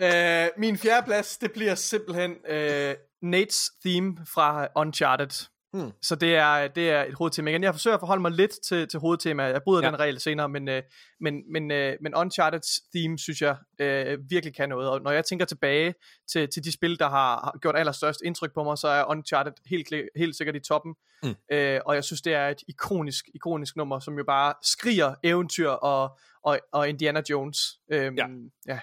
uh, 0.03 0.61
min 0.61 0.79
fjerde 0.79 1.07
plads, 1.07 1.37
det 1.37 1.53
bliver 1.53 1.75
simpelthen 1.75 2.31
uh, 2.31 2.95
Nates 3.23 3.71
theme 3.85 4.17
fra 4.35 4.67
Uncharted. 4.77 5.49
Hmm. 5.75 5.93
Så 6.03 6.15
det 6.15 6.37
er, 6.37 6.69
det 6.69 6.91
er 6.91 7.05
et 7.05 7.15
hovedtema. 7.15 7.51
Igen, 7.51 7.63
jeg 7.63 7.75
forsøger 7.75 7.95
at 7.95 8.01
forholde 8.01 8.23
mig 8.23 8.31
lidt 8.31 8.53
til, 8.67 8.89
til 8.89 9.01
hovedtemaet. 9.01 9.53
Jeg 9.53 9.63
bryder 9.63 9.83
ja. 9.85 9.91
den 9.91 10.01
regel 10.01 10.21
senere, 10.21 10.49
men, 10.49 10.69
uh, 10.69 10.75
men, 11.21 11.53
men, 11.53 11.63
uh, 11.71 11.93
men 12.01 12.15
Uncharted's 12.15 12.91
theme, 12.95 13.19
synes 13.19 13.43
jeg, 13.43 13.57
uh, 13.83 14.31
virkelig 14.31 14.55
kan 14.57 14.69
noget. 14.69 14.89
Og 14.89 15.03
når 15.03 15.11
jeg 15.11 15.25
tænker 15.25 15.45
tilbage 15.45 15.95
til, 16.33 16.49
til 16.49 16.65
de 16.65 16.73
spil, 16.73 16.99
der 16.99 17.09
har, 17.09 17.59
gjort 17.63 17.77
allerstørst 17.77 18.21
indtryk 18.25 18.55
på 18.55 18.65
mig, 18.65 18.79
så 18.79 18.89
er 18.89 19.05
Uncharted 19.05 19.53
helt, 19.67 19.89
helt 20.17 20.37
sikkert 20.37 20.57
i 20.57 20.61
toppen. 20.61 20.95
Mm. 21.23 21.29
Uh, 21.29 21.81
og 21.87 21.95
jeg 21.95 22.05
synes, 22.05 22.23
det 22.23 22.35
er 22.35 22.49
et 22.49 22.63
ikonisk, 22.69 23.25
ikonisk 23.35 23.77
nummer, 23.77 23.99
som 23.99 24.19
jo 24.19 24.25
bare 24.25 24.55
skriger 24.63 25.15
eventyr 25.23 25.69
og, 25.69 26.19
og, 26.45 26.59
og 26.73 26.89
Indiana 26.89 27.23
Jones. 27.31 27.59
Uh, 27.89 27.97
ja. 27.97 28.27
ja. 28.67 28.79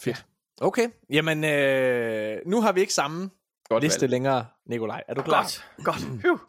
Fedt. 0.00 0.06
Ja. 0.06 0.22
Okay, 0.60 0.88
jamen 1.10 1.44
øh, 1.44 2.40
nu 2.46 2.60
har 2.60 2.72
vi 2.72 2.80
ikke 2.80 2.94
samme 2.94 3.30
Godt 3.68 3.82
liste 3.82 4.00
valg. 4.00 4.10
længere, 4.10 4.46
Nikolaj. 4.66 5.02
Er 5.08 5.14
du 5.14 5.22
klar? 5.22 5.42
Godt, 5.84 6.04
godt. 6.22 6.40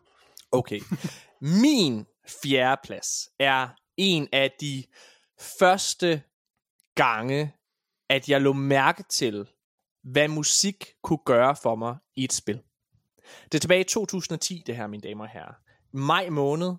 Okay. 0.51 0.81
Min 1.41 2.05
fjerde 2.43 2.81
plads 2.83 3.29
er 3.39 3.67
en 3.97 4.27
af 4.33 4.51
de 4.61 4.83
første 5.59 6.21
gange, 6.95 7.53
at 8.09 8.29
jeg 8.29 8.41
lå 8.41 8.53
mærke 8.53 9.03
til, 9.03 9.47
hvad 10.03 10.27
musik 10.27 10.93
kunne 11.03 11.19
gøre 11.25 11.55
for 11.55 11.75
mig 11.75 11.97
i 12.15 12.23
et 12.23 12.33
spil. 12.33 12.61
Det 13.43 13.55
er 13.55 13.59
tilbage 13.59 13.81
i 13.81 13.83
2010, 13.83 14.63
det 14.67 14.75
her, 14.75 14.87
mine 14.87 15.01
damer 15.01 15.23
og 15.23 15.29
herrer. 15.29 15.53
Maj 15.91 16.29
måned, 16.29 16.73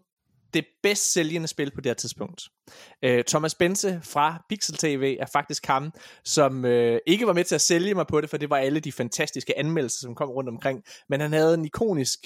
det 0.57 0.66
bedst 0.83 1.12
sælgende 1.12 1.49
spil 1.49 1.71
på 1.75 1.81
det 1.81 1.90
her 1.90 1.95
tidspunkt. 1.95 2.42
Øh, 3.03 3.25
Thomas 3.25 3.55
Bense 3.55 4.01
fra 4.05 4.45
Pixel 4.49 4.77
TV 4.77 5.16
er 5.21 5.27
faktisk 5.33 5.66
ham, 5.66 5.92
som 6.25 6.64
øh, 6.64 6.99
ikke 7.07 7.27
var 7.27 7.33
med 7.33 7.45
til 7.45 7.55
at 7.55 7.61
sælge 7.61 7.95
mig 7.95 8.07
på 8.07 8.21
det, 8.21 8.31
for 8.31 8.37
det 8.37 8.51
var 8.51 8.57
alle 8.57 8.81
de 8.81 8.92
fantastiske 8.92 9.59
anmeldelser, 9.59 9.99
som 10.01 10.14
kom 10.14 10.31
rundt 10.31 10.49
omkring. 10.49 10.83
Men 11.09 11.21
han 11.21 11.33
havde 11.33 11.55
en 11.55 11.64
ikonisk 11.64 12.19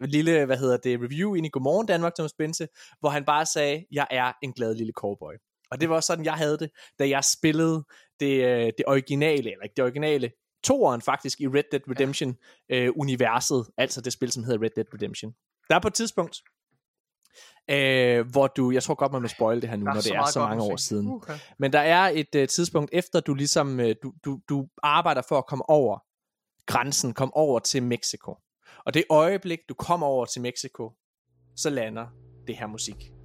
lille, 0.00 0.44
hvad 0.44 0.56
hedder 0.56 0.76
det, 0.76 1.00
review 1.00 1.34
ind 1.34 1.46
i 1.46 1.48
Godmorgen 1.52 1.86
Danmark, 1.86 2.14
Thomas 2.14 2.34
Bense, 2.38 2.68
hvor 3.00 3.08
han 3.08 3.24
bare 3.24 3.46
sagde, 3.46 3.84
jeg 3.92 4.06
er 4.10 4.32
en 4.42 4.52
glad 4.52 4.74
lille 4.74 4.92
cowboy. 4.92 5.34
Og 5.70 5.80
det 5.80 5.88
var 5.88 6.00
sådan, 6.00 6.24
jeg 6.24 6.34
havde 6.34 6.58
det, 6.58 6.70
da 6.98 7.08
jeg 7.08 7.24
spillede 7.24 7.84
det, 8.20 8.44
øh, 8.44 8.72
det 8.78 8.84
originale, 8.86 9.52
eller 9.52 9.62
ikke 9.62 9.74
det 9.76 9.84
originale, 9.84 10.30
toeren 10.64 11.02
faktisk 11.02 11.40
i 11.40 11.46
Red 11.46 11.64
Dead 11.72 11.80
Redemption 11.90 12.36
ja. 12.70 12.88
universet, 12.88 13.66
altså 13.78 14.00
det 14.00 14.12
spil, 14.12 14.32
som 14.32 14.44
hedder 14.44 14.62
Red 14.62 14.70
Dead 14.76 14.86
Redemption. 14.94 15.32
Der 15.68 15.74
er 15.74 15.80
på 15.80 15.88
et 15.88 15.94
tidspunkt, 15.94 16.40
øh, 17.70 18.26
hvor 18.30 18.46
du, 18.46 18.70
jeg 18.70 18.82
tror 18.82 18.94
godt, 18.94 19.12
man 19.12 19.22
må 19.22 19.28
spoil 19.28 19.62
det 19.62 19.70
her 19.70 19.76
nu, 19.76 19.84
når 19.84 19.92
det 19.92 20.14
er 20.14 20.26
så 20.32 20.40
mange 20.40 20.62
år 20.62 20.76
siden. 20.76 21.08
Okay. 21.12 21.38
Men 21.58 21.72
der 21.72 21.80
er 21.80 22.10
et 22.14 22.34
øh, 22.34 22.48
tidspunkt, 22.48 22.90
efter 22.92 23.20
du 23.20 23.34
ligesom, 23.34 23.80
øh, 23.80 23.94
du, 24.02 24.12
du, 24.24 24.40
du 24.48 24.66
arbejder 24.82 25.22
for 25.28 25.38
at 25.38 25.46
komme 25.46 25.70
over 25.70 25.98
grænsen, 26.66 27.14
komme 27.14 27.36
over 27.36 27.58
til 27.58 27.82
Mexico. 27.82 28.36
Og 28.84 28.94
det 28.94 29.04
øjeblik, 29.10 29.58
du 29.68 29.74
kommer 29.74 30.06
over 30.06 30.24
til 30.24 30.42
Mexico, 30.42 30.92
så 31.56 31.70
lander 31.70 32.06
det 32.46 32.56
her 32.56 32.66
musik. 32.66 33.15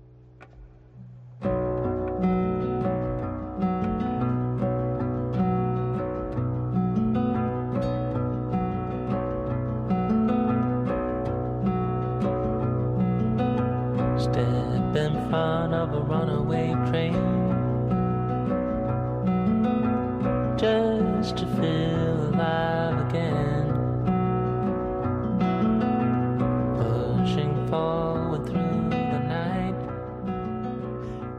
Front 15.32 15.74
of 15.74 15.94
a 15.94 16.02
runaway 16.02 16.76
train. 16.90 17.16
Just 20.58 21.38
to 21.38 21.46
feel 21.46 22.34
alive 22.34 22.98
again. 23.08 23.68
Pushing 26.78 27.68
forward 27.70 28.46
through 28.46 28.90
the 28.90 29.20
night. 29.28 29.76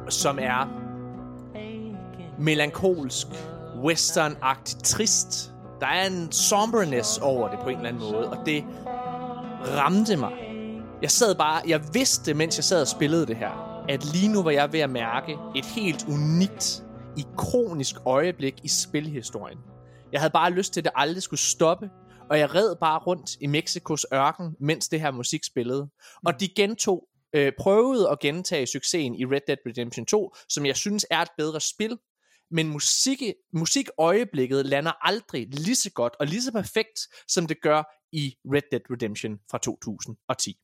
Som 0.08 0.38
er 0.38 0.68
melankolsk, 2.38 3.26
western-agtigt 3.84 4.84
trist. 4.84 5.52
Der 5.80 5.86
er 5.86 6.06
en 6.06 6.32
somberness 6.32 7.18
over 7.18 7.48
det 7.48 7.58
på 7.62 7.68
en 7.68 7.76
eller 7.76 7.88
anden 7.88 8.02
måde, 8.12 8.30
og 8.30 8.46
det 8.46 8.64
ramte 9.76 10.16
mig. 10.16 10.32
Jeg 11.02 11.10
sad 11.10 11.34
bare, 11.34 11.62
jeg 11.68 11.80
vidste, 11.92 12.34
mens 12.34 12.56
jeg 12.56 12.64
sad 12.64 12.80
og 12.80 12.88
spillede 12.88 13.26
det 13.26 13.36
her, 13.36 13.71
at 13.88 14.04
lige 14.04 14.32
nu 14.32 14.42
var 14.42 14.50
jeg 14.50 14.72
ved 14.72 14.80
at 14.80 14.90
mærke 14.90 15.36
et 15.56 15.64
helt 15.64 16.04
unikt, 16.08 16.84
ikonisk 17.18 17.96
øjeblik 18.06 18.54
i 18.64 18.68
spilhistorien. 18.68 19.58
Jeg 20.12 20.20
havde 20.20 20.30
bare 20.30 20.50
lyst 20.50 20.72
til, 20.72 20.80
at 20.80 20.84
det 20.84 20.92
aldrig 20.94 21.22
skulle 21.22 21.40
stoppe, 21.40 21.90
og 22.30 22.38
jeg 22.38 22.54
red 22.54 22.76
bare 22.80 22.98
rundt 22.98 23.30
i 23.40 23.46
Mexikos 23.46 24.06
ørken, 24.14 24.56
mens 24.60 24.88
det 24.88 25.00
her 25.00 25.10
musik 25.10 25.44
spillede. 25.44 25.90
Og 26.26 26.40
de 26.40 26.48
gentog, 26.48 27.08
øh, 27.34 27.52
prøvede 27.58 28.10
at 28.10 28.18
gentage 28.20 28.66
succesen 28.66 29.14
i 29.14 29.24
Red 29.24 29.40
Dead 29.46 29.58
Redemption 29.66 30.06
2, 30.06 30.34
som 30.48 30.66
jeg 30.66 30.76
synes 30.76 31.06
er 31.10 31.20
et 31.20 31.28
bedre 31.38 31.60
spil, 31.60 31.98
men 32.50 32.68
musik, 32.68 33.22
musikøjeblikket 33.52 34.66
lander 34.66 35.06
aldrig 35.06 35.46
lige 35.50 35.76
så 35.76 35.90
godt 35.90 36.16
og 36.20 36.26
lige 36.26 36.42
så 36.42 36.52
perfekt, 36.52 37.00
som 37.28 37.46
det 37.46 37.62
gør 37.62 37.82
i 38.12 38.34
Red 38.44 38.62
Dead 38.70 38.80
Redemption 38.90 39.38
fra 39.50 39.58
2010. 39.58 40.56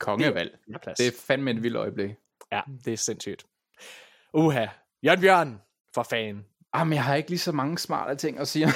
Kongevalg. 0.00 0.58
Plads. 0.82 0.98
Det 0.98 1.06
er 1.06 1.12
fandme 1.26 1.50
et 1.50 1.62
vildt 1.62 1.76
øjeblik. 1.76 2.10
Ja, 2.52 2.60
det 2.84 2.92
er 2.92 2.96
sindssygt. 2.96 3.44
Uha. 4.34 4.66
Jørgen 5.04 5.20
Bjørn, 5.20 5.60
for 5.94 6.02
fan. 6.02 6.44
Ah, 6.72 6.86
men 6.86 6.92
jeg 6.96 7.04
har 7.04 7.14
ikke 7.14 7.30
lige 7.30 7.38
så 7.38 7.52
mange 7.52 7.78
smarte 7.78 8.14
ting 8.14 8.38
at 8.38 8.48
sige. 8.48 8.66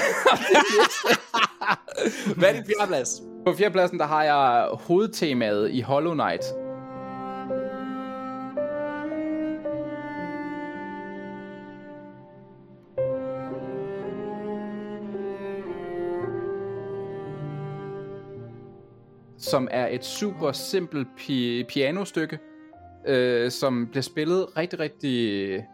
Hvad 2.38 2.48
er 2.48 2.52
din 2.52 2.64
fjerdeplads? 2.66 3.22
På 3.46 3.54
fjerdepladsen, 3.54 3.98
der 3.98 4.06
har 4.06 4.24
jeg 4.24 4.68
hovedtemaet 4.72 5.70
i 5.70 5.80
Hollow 5.80 6.12
Knight. 6.14 6.44
Som 19.38 19.68
er 19.70 19.86
et 19.86 20.04
super 20.04 20.52
simpelt 20.52 21.08
pi- 21.20 21.64
pianostykke, 21.68 22.38
øh, 23.06 23.50
som 23.50 23.86
bliver 23.86 24.02
spillet 24.02 24.46
rigtig, 24.56 24.78
rigtig 24.78 25.64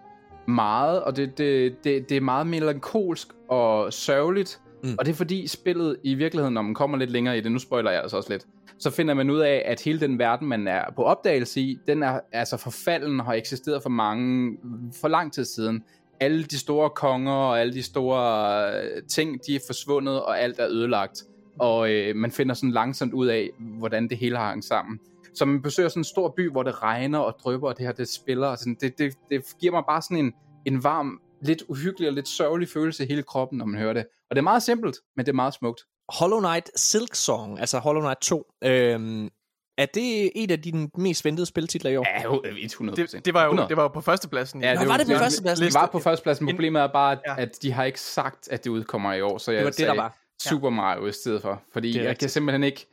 meget, 0.49 1.03
og 1.03 1.17
det, 1.17 1.39
det, 1.39 1.85
det, 1.85 2.09
det 2.09 2.17
er 2.17 2.21
meget 2.21 2.47
melankolsk 2.47 3.29
og 3.49 3.93
sørgeligt, 3.93 4.61
mm. 4.83 4.95
og 4.99 5.05
det 5.05 5.13
er 5.13 5.17
fordi 5.17 5.47
spillet 5.47 5.97
i 6.03 6.15
virkeligheden, 6.15 6.55
når 6.55 6.63
man 6.63 6.75
kommer 6.75 6.97
lidt 6.97 7.11
længere 7.11 7.39
i 7.39 7.41
det, 7.41 7.53
nu 7.53 7.59
spoiler 7.59 7.91
jeg 7.91 8.03
altså 8.03 8.17
også 8.17 8.31
lidt, 8.31 8.47
så 8.79 8.91
finder 8.91 9.15
man 9.15 9.31
ud 9.31 9.39
af, 9.39 9.63
at 9.67 9.81
hele 9.81 10.01
den 10.01 10.19
verden, 10.19 10.49
man 10.49 10.69
er 10.69 10.83
på 10.97 11.03
opdagelse 11.03 11.61
i, 11.61 11.79
den 11.87 12.03
er 12.03 12.21
altså 12.33 12.57
forfalden 12.57 13.21
og 13.21 13.27
har 13.27 13.35
eksisteret 13.35 13.83
for 13.83 13.91
mange, 13.91 14.57
for 15.01 15.09
lang 15.09 15.33
tid 15.33 15.45
siden. 15.45 15.85
Alle 16.21 16.45
de 16.45 16.59
store 16.59 16.91
konger 16.91 17.33
og 17.33 17.61
alle 17.61 17.75
de 17.75 17.83
store 17.83 18.83
øh, 18.83 19.03
ting, 19.09 19.39
de 19.47 19.57
er 19.57 19.61
forsvundet, 19.67 20.23
og 20.23 20.41
alt 20.41 20.59
er 20.59 20.67
ødelagt. 20.69 21.23
Og 21.59 21.91
øh, 21.91 22.17
man 22.17 22.31
finder 22.31 22.55
sådan 22.55 22.71
langsomt 22.71 23.13
ud 23.13 23.27
af, 23.27 23.51
hvordan 23.79 24.09
det 24.09 24.19
hele 24.19 24.37
har 24.37 24.51
hængt 24.51 24.65
sammen. 24.65 25.01
Så 25.35 25.45
man 25.45 25.63
besøger 25.63 25.89
sådan 25.89 26.01
en 26.01 26.05
stor 26.05 26.33
by, 26.37 26.51
hvor 26.51 26.63
det 26.63 26.83
regner 26.83 27.19
og 27.19 27.37
drypper, 27.45 27.69
og 27.69 27.79
det 27.79 27.87
her, 27.87 27.93
det 27.93 28.09
spiller. 28.09 28.49
Og 28.49 28.59
sådan, 28.59 28.77
det, 28.81 28.99
det, 28.99 29.15
det 29.31 29.45
giver 29.61 29.73
mig 29.73 29.83
bare 29.89 30.03
sådan 30.03 30.17
en, 30.17 30.33
en 30.67 30.85
varm, 30.85 31.21
lidt 31.43 31.63
uhyggelig 31.69 32.09
og 32.09 32.15
lidt 32.15 32.29
sørgelig 32.29 32.69
følelse 32.69 33.05
i 33.05 33.07
hele 33.09 33.23
kroppen, 33.23 33.59
når 33.59 33.65
man 33.67 33.81
hører 33.81 33.93
det. 33.93 34.07
Og 34.31 34.37
det 34.37 34.39
er 34.39 34.43
meget 34.43 34.63
simpelt, 34.63 34.97
men 35.17 35.27
det 35.27 35.33
er 35.33 35.37
meget 35.37 35.55
smukt. 35.55 35.81
Hollow 36.09 36.41
Knight 36.41 36.71
Silk 36.77 37.15
Song, 37.15 37.61
altså 37.61 37.79
Hollow 37.79 38.03
Knight 38.03 38.21
2, 38.21 38.45
øhm, 38.65 39.31
er 39.79 39.87
det 39.87 40.31
en 40.35 40.51
af 40.51 40.63
dine 40.63 40.89
mest 40.99 41.25
ventede 41.25 41.47
spiltitler 41.47 41.91
i 41.91 41.97
år? 41.97 42.07
Ja, 42.19 42.23
jo, 42.23 42.43
100%. 42.45 42.95
Det, 42.95 43.25
det, 43.25 43.35
var 43.35 43.41
jo, 43.43 43.47
100. 43.49 43.69
det 43.69 43.77
var 43.77 43.83
jo 43.83 43.89
på 43.89 44.01
førstepladsen. 44.01 44.63
Ja, 44.63 44.75
Nå, 44.75 44.85
var 44.85 44.97
det 44.97 45.07
på 45.07 45.13
førstepladsen? 45.19 45.65
Det 45.67 45.75
var 45.75 45.87
på 45.93 45.99
førstepladsen. 45.99 46.49
En- 46.49 46.55
Problemet 46.55 46.83
er 46.83 46.87
bare, 46.93 47.13
at, 47.13 47.19
Ja. 47.27 47.35
at 47.43 47.63
de 47.63 47.73
har 47.73 47.85
ikke 47.85 48.01
sagt, 48.01 48.49
at 48.49 48.65
det 48.65 48.71
udkommer 48.71 49.13
i 49.13 49.21
år, 49.21 49.39
så 49.39 49.51
jeg 49.53 49.59
Det 49.59 49.65
var 49.65 49.71
det, 49.71 49.87
der 49.87 49.95
var. 50.03 50.19
Super 50.43 50.71
Mario 50.71 51.07
i 51.07 51.13
stedet 51.13 51.43
for. 51.43 51.63
Fordi 51.73 51.89
Det 51.89 51.95
jeg 51.95 52.03
rigtigt. 52.05 52.19
kan 52.21 52.29
simpelthen 52.29 52.65
ikke... 52.65 52.87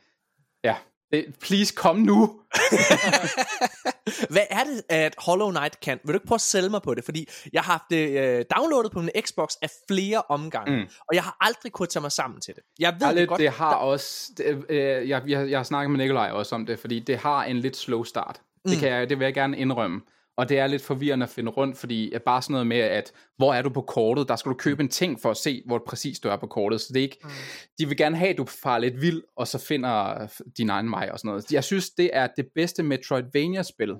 Ja, 0.64 0.76
det, 1.12 1.24
please 1.40 1.74
kom 1.74 1.96
nu! 1.96 2.40
Hvad 4.30 4.42
er 4.50 4.64
det, 4.64 4.82
at 4.88 5.14
Hollow 5.18 5.50
Knight 5.50 5.80
kan? 5.80 5.98
Vil 6.04 6.12
du 6.12 6.16
ikke 6.16 6.26
prøve 6.26 6.36
at 6.36 6.40
sælge 6.40 6.68
mig 6.68 6.82
på 6.82 6.94
det? 6.94 7.04
Fordi 7.04 7.28
jeg 7.52 7.62
har 7.62 7.72
haft 7.72 7.84
det 7.90 8.20
øh, 8.20 8.44
downloadet 8.56 8.92
på 8.92 9.00
min 9.00 9.10
Xbox 9.26 9.54
af 9.62 9.68
flere 9.88 10.22
omgange, 10.28 10.76
mm. 10.76 10.82
Og 11.08 11.14
jeg 11.14 11.22
har 11.22 11.36
aldrig 11.40 11.72
kunnet 11.72 11.90
tage 11.90 12.00
mig 12.00 12.12
sammen 12.12 12.40
til 12.40 12.54
det. 12.54 12.62
Jeg 12.78 12.96
ved 13.00 13.08
Ja, 13.08 13.14
det 13.20 13.28
godt. 13.28 13.40
det 13.40 13.50
har 13.50 13.74
også... 13.74 14.32
Det, 14.36 14.64
øh, 14.68 15.08
jeg, 15.08 15.22
jeg, 15.26 15.50
jeg 15.50 15.58
har 15.58 15.64
snakket 15.64 15.90
med 15.90 15.98
Nikolaj 15.98 16.30
også 16.30 16.54
om 16.54 16.66
det, 16.66 16.78
fordi 16.78 17.00
det 17.00 17.18
har 17.18 17.44
en 17.44 17.58
lidt 17.58 17.76
slow 17.76 18.04
start. 18.04 18.40
Mm. 18.64 18.70
Det, 18.70 18.80
kan 18.80 18.88
jeg, 18.88 19.10
det 19.10 19.18
vil 19.18 19.24
jeg 19.24 19.34
gerne 19.34 19.58
indrømme. 19.58 20.00
Og 20.36 20.48
det 20.48 20.58
er 20.58 20.66
lidt 20.66 20.82
forvirrende 20.82 21.24
at 21.24 21.30
finde 21.30 21.50
rundt, 21.50 21.78
fordi 21.78 22.12
at 22.12 22.22
bare 22.22 22.42
sådan 22.42 22.52
noget 22.52 22.66
med, 22.66 22.76
at 22.76 23.12
hvor 23.36 23.54
er 23.54 23.62
du 23.62 23.70
på 23.70 23.80
kortet? 23.80 24.28
Der 24.28 24.36
skal 24.36 24.50
du 24.50 24.56
købe 24.56 24.82
en 24.82 24.88
ting 24.88 25.20
for 25.20 25.30
at 25.30 25.36
se, 25.36 25.62
hvor 25.66 25.82
præcis 25.86 26.20
du 26.20 26.28
er 26.28 26.36
på 26.36 26.46
kortet. 26.46 26.80
Så 26.80 26.92
det 26.92 26.98
er 26.98 27.02
ikke... 27.02 27.18
Mm. 27.22 27.30
De 27.78 27.88
vil 27.88 27.96
gerne 27.96 28.16
have, 28.16 28.30
at 28.30 28.38
du 28.38 28.44
farer 28.44 28.78
lidt 28.78 29.00
vild, 29.00 29.22
og 29.36 29.48
så 29.48 29.58
finder 29.58 30.26
din 30.58 30.70
egen 30.70 30.90
vej 30.90 31.08
og 31.12 31.18
sådan 31.18 31.28
noget. 31.28 31.52
Jeg 31.52 31.64
synes, 31.64 31.90
det 31.90 32.10
er 32.12 32.28
det 32.36 32.46
bedste 32.54 32.82
Metroidvania-spil. 32.82 33.96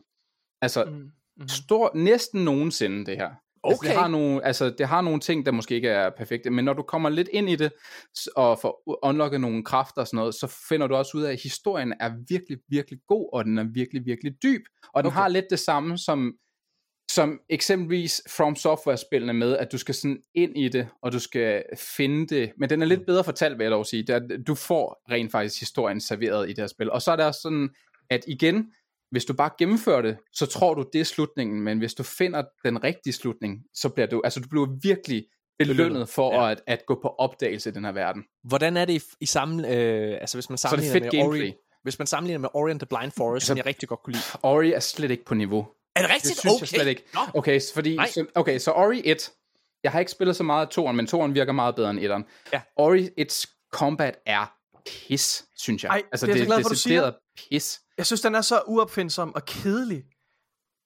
Altså, 0.63 0.85
mm. 0.85 1.11
Mm. 1.37 1.49
stor, 1.49 1.91
næsten 1.95 2.45
nogensinde 2.45 3.07
det 3.07 3.17
her. 3.17 3.31
Altså, 3.65 3.79
Okay. 3.81 3.89
det, 3.89 3.99
har 3.99 4.09
nogle, 4.09 4.45
altså, 4.47 4.71
det 4.79 4.89
har 4.89 5.01
nogle 5.01 5.21
ting, 5.21 5.47
der 5.47 5.53
måske 5.53 5.75
ikke 5.75 5.89
er 5.89 6.11
perfekte, 6.11 6.51
men 6.51 6.65
når 6.65 6.73
du 6.73 6.83
kommer 6.83 7.09
lidt 7.09 7.29
ind 7.33 7.51
i 7.51 7.57
det, 7.57 7.73
og 8.37 8.59
får 8.59 8.83
unlocket 9.03 9.41
nogle 9.41 9.65
kræfter 9.65 10.01
og 10.01 10.07
sådan 10.07 10.17
noget, 10.17 10.35
så 10.35 10.47
finder 10.69 10.87
du 10.87 10.95
også 10.95 11.17
ud 11.19 11.23
af, 11.23 11.33
at 11.33 11.41
historien 11.43 11.95
er 12.01 12.13
virkelig, 12.29 12.59
virkelig 12.69 12.99
god, 13.09 13.31
og 13.33 13.45
den 13.45 13.59
er 13.59 13.65
virkelig, 13.75 14.03
virkelig 14.07 14.33
dyb. 14.43 14.63
Og 14.95 15.03
den 15.03 15.07
Okay. 15.09 15.21
har 15.21 15.29
lidt 15.29 15.45
det 15.51 15.59
samme 15.59 15.99
som, 15.99 16.33
som 17.11 17.41
eksempelvis 17.51 18.23
From 18.37 18.57
Software-spillene 18.57 19.33
med, 19.33 19.57
at 19.57 19.73
du 19.73 19.79
skal 19.79 19.95
sådan 19.95 20.23
ind 20.35 20.59
i 20.59 20.69
det, 20.69 20.89
og 21.03 21.13
du 21.13 21.19
skal 21.19 21.63
finde 21.79 22.27
det, 22.35 22.53
men 22.59 22.71
den 22.71 22.83
er 22.83 22.87
lidt 22.87 23.07
bedre 23.07 23.25
fortalt, 23.25 23.59
vil 23.59 23.65
jeg 23.65 23.71
dog 23.71 23.87
sige. 23.87 24.03
Det 24.03 24.15
er, 24.15 24.21
du 24.47 24.55
får 24.55 25.03
rent 25.11 25.33
faktisk 25.33 25.61
historien 25.61 26.01
serveret 26.01 26.47
i 26.47 26.53
det 26.53 26.59
her 26.59 26.67
spil. 26.67 26.91
Og 26.91 27.03
så 27.03 27.13
er 27.13 27.17
der 27.17 27.25
også 27.27 27.41
sådan, 27.41 27.69
at 28.11 28.25
igen, 28.29 28.67
hvis 29.13 29.25
du 29.25 29.35
bare 29.35 29.51
gennemfører 29.59 30.03
det, 30.03 30.17
så 30.33 30.47
tror 30.47 30.75
du, 30.75 30.85
det 30.93 31.01
er 31.01 31.05
slutningen, 31.05 31.63
men 31.63 31.79
hvis 31.79 31.95
du 31.95 32.03
finder 32.03 32.43
den 32.65 32.85
rigtige 32.85 33.13
slutning, 33.13 33.59
så 33.75 33.89
bliver 33.89 34.07
du, 34.07 34.21
altså 34.25 34.41
du 34.41 34.49
bliver 34.49 34.67
virkelig 34.83 35.25
belønnet, 35.59 36.09
for 36.09 36.35
ja. 36.35 36.51
at, 36.51 36.63
at 36.67 36.87
gå 36.87 36.99
på 37.03 37.09
opdagelse 37.09 37.71
i 37.71 37.73
den 37.73 37.85
her 37.85 37.93
verden. 37.93 38.25
Hvordan 38.45 38.77
er 38.77 38.85
det 38.85 38.93
i, 38.93 39.01
i 39.21 39.27
sammen, 39.27 39.65
øh, 39.65 40.19
altså 40.21 40.37
hvis 40.37 40.51
man 40.51 40.55
er 40.55 40.57
det 40.57 40.61
sammenligner 40.61 41.01
med 41.01 41.11
gameplay. 41.11 41.43
Ori, 41.43 41.55
hvis 41.83 41.99
man 41.99 42.07
sammenligner 42.07 42.39
med 42.39 42.49
Ori 42.55 42.71
and 42.71 42.81
the 42.81 42.87
Blind 42.87 43.13
Forest, 43.17 43.47
som 43.47 43.57
jeg 43.57 43.67
rigtig 43.67 43.89
godt 43.89 44.03
kunne 44.03 44.13
lide. 44.13 44.25
Ori 44.43 44.73
er 44.73 44.81
slet 44.81 45.11
ikke 45.11 45.25
på 45.25 45.35
niveau. 45.35 45.67
Er 45.97 46.01
det 46.01 46.09
Det 46.09 46.15
rigtigt? 46.15 46.41
synes 46.41 46.55
okay. 46.55 46.61
jeg 46.61 46.69
slet 46.69 46.87
ikke. 46.87 47.05
Nå. 47.15 47.21
Okay, 47.35 47.59
så, 47.59 47.75
fordi, 47.75 47.97
Nej. 47.97 48.07
så, 48.07 48.27
okay, 48.35 48.59
så 48.59 48.73
Ori 48.73 49.03
1, 49.05 49.31
jeg 49.85 49.93
har 49.93 49.99
ikke 50.01 50.13
spillet 50.13 50.37
så 50.37 50.43
meget 50.43 50.67
af 50.67 50.83
2'eren, 50.83 50.93
men 50.93 51.07
2'eren 51.07 51.33
virker 51.33 51.53
meget 51.53 51.75
bedre 51.75 51.91
end 51.91 52.01
1'eren. 52.01 52.49
Ja. 52.53 52.61
Ori 52.77 53.09
1's 53.21 53.69
combat 53.73 54.19
er 54.27 54.53
pis, 54.87 55.45
synes 55.57 55.85
jeg. 55.85 55.91
Ej, 55.91 56.03
altså, 56.13 56.27
det 56.27 56.33
er 56.33 56.37
jeg 56.37 56.45
så 56.45 56.47
glad 56.47 56.63
for, 56.63 56.69
du 56.69 56.75
decideret 56.75 57.15
pis. 57.37 57.81
Jeg 57.99 58.07
synes, 58.07 58.21
den 58.21 58.35
er 58.35 58.41
så 58.41 58.63
uopfindsom 58.67 59.35
og 59.35 59.45
kedelig. 59.45 60.05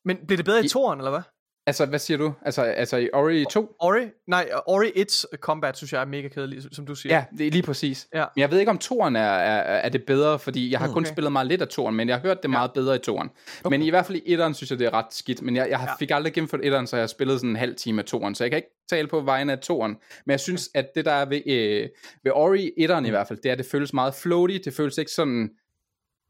Men 0.05 0.17
bliver 0.27 0.37
det 0.37 0.45
bedre 0.45 0.63
i 0.63 0.65
I- 0.65 0.69
toren, 0.69 0.99
eller 1.01 1.11
hvad? 1.11 1.23
Altså, 1.69 1.87
hvad 1.87 1.99
siger 1.99 2.19
du? 2.19 2.33
Altså, 2.45 2.63
altså 2.63 2.97
i 2.97 3.09
Ori 3.13 3.45
2? 3.51 3.77
Ori? 3.81 4.01
Nej, 4.27 4.49
Ori 4.67 4.87
1's 4.97 5.25
combat, 5.37 5.77
synes 5.77 5.93
jeg 5.93 6.01
er 6.01 6.05
mega 6.05 6.29
kedelig, 6.29 6.63
som 6.73 6.87
du 6.87 6.95
siger. 6.95 7.15
Ja, 7.15 7.25
det 7.39 7.47
er 7.47 7.51
lige 7.51 7.63
præcis. 7.63 8.09
Ja. 8.15 8.25
Men 8.35 8.41
jeg 8.41 8.51
ved 8.51 8.59
ikke, 8.59 8.71
om 8.71 8.79
toren 8.79 9.17
er, 9.17 9.21
er, 9.21 9.61
er 9.79 9.89
det 9.89 10.05
bedre, 10.07 10.39
fordi 10.39 10.71
jeg 10.71 10.81
har 10.81 10.87
kun 10.93 11.03
okay. 11.03 11.13
spillet 11.13 11.33
meget 11.33 11.47
lidt 11.47 11.63
af 11.63 11.69
toren, 11.69 11.95
men 11.95 12.09
jeg 12.09 12.17
har 12.17 12.23
hørt 12.23 12.43
det 12.43 12.51
meget 12.51 12.73
bedre 12.73 12.97
i 12.97 12.99
toren. 12.99 13.31
Okay. 13.65 13.75
Men 13.79 13.83
i 13.87 13.91
hvert 13.91 14.07
fald 14.07 14.19
i 14.19 14.23
etteren 14.33 14.55
synes 14.55 14.71
jeg, 14.71 14.79
det 14.79 14.87
er 14.87 14.95
ret 14.95 15.07
skidt. 15.15 15.43
Men 15.43 15.57
jeg, 15.57 15.69
jeg 15.71 15.81
Ja. 15.87 15.95
fik 15.99 16.11
aldrig 16.11 16.33
gennemført 16.33 16.61
etteren, 16.65 16.87
så 16.87 16.97
jeg 16.97 17.03
har 17.03 17.07
spillet 17.09 17.41
sådan 17.41 17.51
en 17.51 17.57
halv 17.57 17.75
time 17.77 18.01
af 18.03 18.05
toren, 18.05 18.35
så 18.35 18.45
jeg 18.45 18.51
kan 18.51 18.57
ikke 18.59 18.71
tale 18.91 19.09
på 19.09 19.21
vegne 19.21 19.53
af 19.53 19.59
toren. 19.59 19.97
Men 20.27 20.31
jeg 20.31 20.41
synes, 20.41 20.71
at 20.75 20.87
det 20.95 21.05
der 21.05 21.13
er 21.13 21.25
ved, 21.25 21.43
øh, 21.47 21.89
ved 22.25 22.33
Ori 22.35 22.73
etteren 22.77 23.03
Mm. 23.05 23.07
i 23.07 23.11
hvert 23.11 23.29
fald, 23.29 23.39
det 23.43 23.49
er, 23.49 23.53
at 23.53 23.59
det 23.59 23.67
føles 23.71 23.93
meget 23.93 24.15
floaty. 24.15 24.59
Det 24.65 24.75
føles 24.75 24.99
ikke 24.99 25.11
sådan... 25.13 25.51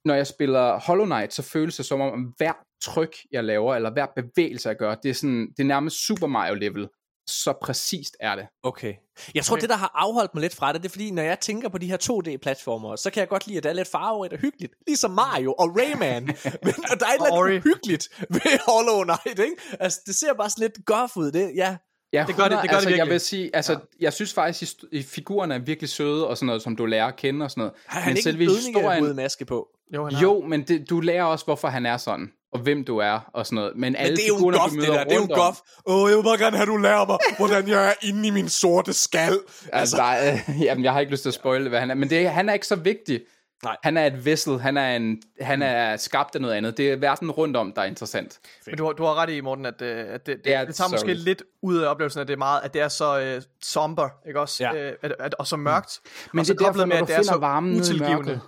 Når 0.05 0.15
jeg 0.15 0.27
spiller 0.27 0.81
Hollow 0.81 1.05
Knight, 1.07 1.33
så 1.35 1.43
føles 1.43 1.77
det 1.77 1.87
som 1.87 2.01
om, 2.01 2.35
hver 2.37 2.53
tryk, 2.83 3.17
jeg 3.33 3.45
laver, 3.45 3.75
eller 3.75 3.91
hver 3.93 4.07
bevægelse, 4.17 4.69
jeg 4.69 4.77
gør, 4.77 4.95
det 4.95 5.09
er, 5.11 5.15
sådan, 5.15 5.49
det 5.57 5.61
er 5.63 5.65
nærmest 5.67 6.07
Super 6.07 6.27
Mario-level. 6.27 6.89
Så 7.29 7.53
præcist 7.63 8.17
er 8.21 8.37
det. 8.37 8.47
Okay. 8.63 8.95
Jeg 9.35 9.45
tror, 9.45 9.55
Okay. 9.57 9.61
det, 9.61 9.71
der 9.71 9.77
har 9.77 9.91
afholdt 9.95 10.35
mig 10.35 10.41
lidt 10.41 10.55
fra 10.55 10.73
det, 10.73 10.83
det 10.83 10.89
er 10.89 10.91
fordi, 10.91 11.11
når 11.11 11.23
jeg 11.23 11.41
tænker 11.41 11.69
på 11.69 11.79
de 11.79 11.87
her 11.87 11.97
2D-platformer, 12.03 12.97
så 12.97 13.11
kan 13.11 13.21
jeg 13.21 13.29
godt 13.29 13.47
lide, 13.47 13.57
at 13.59 13.63
det 13.65 13.69
er 13.71 13.75
lidt 13.75 13.89
farverigt 13.89 14.33
og 14.33 14.39
hyggeligt. 14.39 14.73
Ligesom 14.87 15.11
Mario 15.11 15.53
og 15.53 15.77
Rayman. 15.81 16.25
Men 16.65 16.75
og 16.91 17.01
der 17.01 17.07
er 17.07 17.11
et 17.11 17.27
eller 17.27 17.45
andet 17.45 17.63
hyggeligt 17.63 18.09
ved 18.31 18.59
Hollow 18.69 19.03
Knight, 19.05 19.39
ikke? 19.39 19.57
Altså, 19.81 20.01
det 20.07 20.15
ser 20.17 20.35
bare 20.35 20.51
sådan 20.51 20.63
lidt 20.63 20.87
goth 20.87 21.17
ud. 21.17 21.31
Det, 21.33 21.53
ja. 21.57 21.77
Ja, 22.13 22.25
Det 22.29 22.37
gør 22.37 22.43
det- 22.49 22.51
det 22.53 22.61
gør 22.61 22.63
det 22.63 22.75
altså, 22.75 22.89
Jeg 22.89 22.97
virkelig. 22.97 23.13
vil 23.13 23.21
sige, 23.21 23.51
altså, 23.57 23.73
ja. 23.73 23.79
jeg 24.01 24.13
synes 24.13 24.35
faktisk, 24.35 24.77
at 24.95 25.05
figurerne 25.05 25.55
er 25.55 25.59
virkelig 25.59 25.89
søde, 25.91 26.27
og 26.29 26.37
sådan 26.37 26.47
noget, 26.47 26.63
som 26.63 26.77
du 26.77 26.87
lærer 26.87 27.07
at 27.07 27.17
kende 27.17 27.45
og 27.45 27.51
sådan 27.51 27.61
noget. 27.61 27.75
Har 27.87 28.01
han 28.01 28.11
men 28.11 28.17
ikke 28.17 28.29
en 28.31 28.37
selve 28.39 28.45
historien, 28.55 29.17
maske 29.17 29.45
på? 29.45 29.69
Jo, 29.95 30.05
han 30.05 30.15
har. 30.15 30.23
jo, 30.23 30.41
men 30.41 30.63
det, 30.63 30.91
du 30.91 31.01
lærer 31.01 31.25
også, 31.25 31.45
hvorfor 31.45 31.69
han 31.69 31.87
er 31.87 31.97
sådan, 31.97 32.33
og 32.57 32.63
hvem 32.63 32.85
du 32.85 32.99
er, 32.99 33.31
og 33.35 33.47
sådan 33.47 33.57
noget. 33.57 33.73
Men, 33.75 33.81
Men 33.81 33.97
alle 33.97 34.17
det 34.17 34.23
er 34.25 34.29
jo 34.29 34.35
goth, 34.35 34.57
du 34.59 34.65
det 34.69 34.77
møder 34.77 34.93
der. 34.93 35.05
Det 35.05 35.13
er 35.13 35.17
jo 35.17 35.27
goth. 35.35 35.59
Åh, 35.87 36.03
oh, 36.03 36.11
jeg 36.11 36.17
vil 36.19 36.23
bare 36.25 36.39
gerne 36.39 36.57
have, 36.57 36.67
du 36.67 36.77
lærer 36.77 37.07
mig, 37.07 37.19
hvordan 37.39 37.69
jeg 37.69 37.89
er 37.89 37.93
inde 38.03 38.29
i 38.29 38.31
min 38.31 38.49
sorte 38.49 38.93
skal. 38.93 39.39
Altså, 39.73 39.97
der 39.97 40.03
er, 40.03 40.39
jamen, 40.67 40.85
jeg 40.85 40.93
har 40.93 41.01
ikke 41.01 41.13
lyst 41.13 41.23
til 41.23 41.31
at 41.31 41.35
spoile, 41.35 41.69
hvad 41.69 41.81
han 41.81 41.91
er. 41.91 41.95
Men 41.95 42.11
det, 42.11 42.31
han 42.31 42.49
er 42.49 42.53
ikke 42.53 42.67
så 42.67 42.77
vigtig. 42.77 43.21
Nej. 43.65 43.77
Han 43.83 43.97
er 43.97 44.07
et 44.07 44.25
vessel, 44.25 44.61
han 44.61 44.77
er, 44.77 44.97
en, 44.97 45.23
han 45.41 45.63
er 45.63 45.97
skabt 45.97 46.35
af 46.35 46.41
noget 46.41 46.55
andet. 46.55 46.77
Det 46.77 46.91
er 46.93 46.97
verden 46.97 47.31
rundt 47.31 47.57
om, 47.57 47.73
der 47.73 47.83
er 47.83 47.87
interessant. 47.87 48.39
Men 48.67 48.77
du, 48.77 48.85
har- 48.85 48.93
du 48.93 49.05
har 49.05 49.15
ret 49.15 49.31
i, 49.31 49.41
Morten, 49.41 49.67
at, 49.67 49.83
øh, 49.83 50.05
at 50.09 50.27
det, 50.27 50.37
det, 50.37 50.45
Det 50.45 50.55
er 50.55 50.65
det, 50.65 50.75
tager 50.75 50.89
måske 50.91 51.15
lidt 51.15 51.43
ud 51.63 51.79
af 51.79 51.89
oplevelsen, 51.91 52.21
at 52.21 52.27
det 52.29 52.35
er 52.35 52.39
meget, 52.39 52.61
at 52.65 52.75
det 52.75 52.83
er 52.83 52.89
så 52.89 53.21
øh, 53.21 53.43
somber, 53.63 54.09
ikke 54.29 54.41
også? 54.41 54.65
Ja. 54.65 54.75
Øh, 54.75 54.93
at, 55.03 55.15
at, 55.19 55.35
og 55.35 55.47
så 55.47 55.57
mørkt. 55.57 56.01
Men 56.33 56.41
og 56.41 56.47
så 56.47 56.53
det 56.53 56.61
er 56.61 56.65
derfor, 56.65 56.85
du 56.85 56.93
at 56.93 57.09
det 57.09 57.17
er 57.17 57.23
så 57.23 57.37
varmen 57.37 57.77
utilgivende. 57.81 58.15
mørket. 58.17 58.41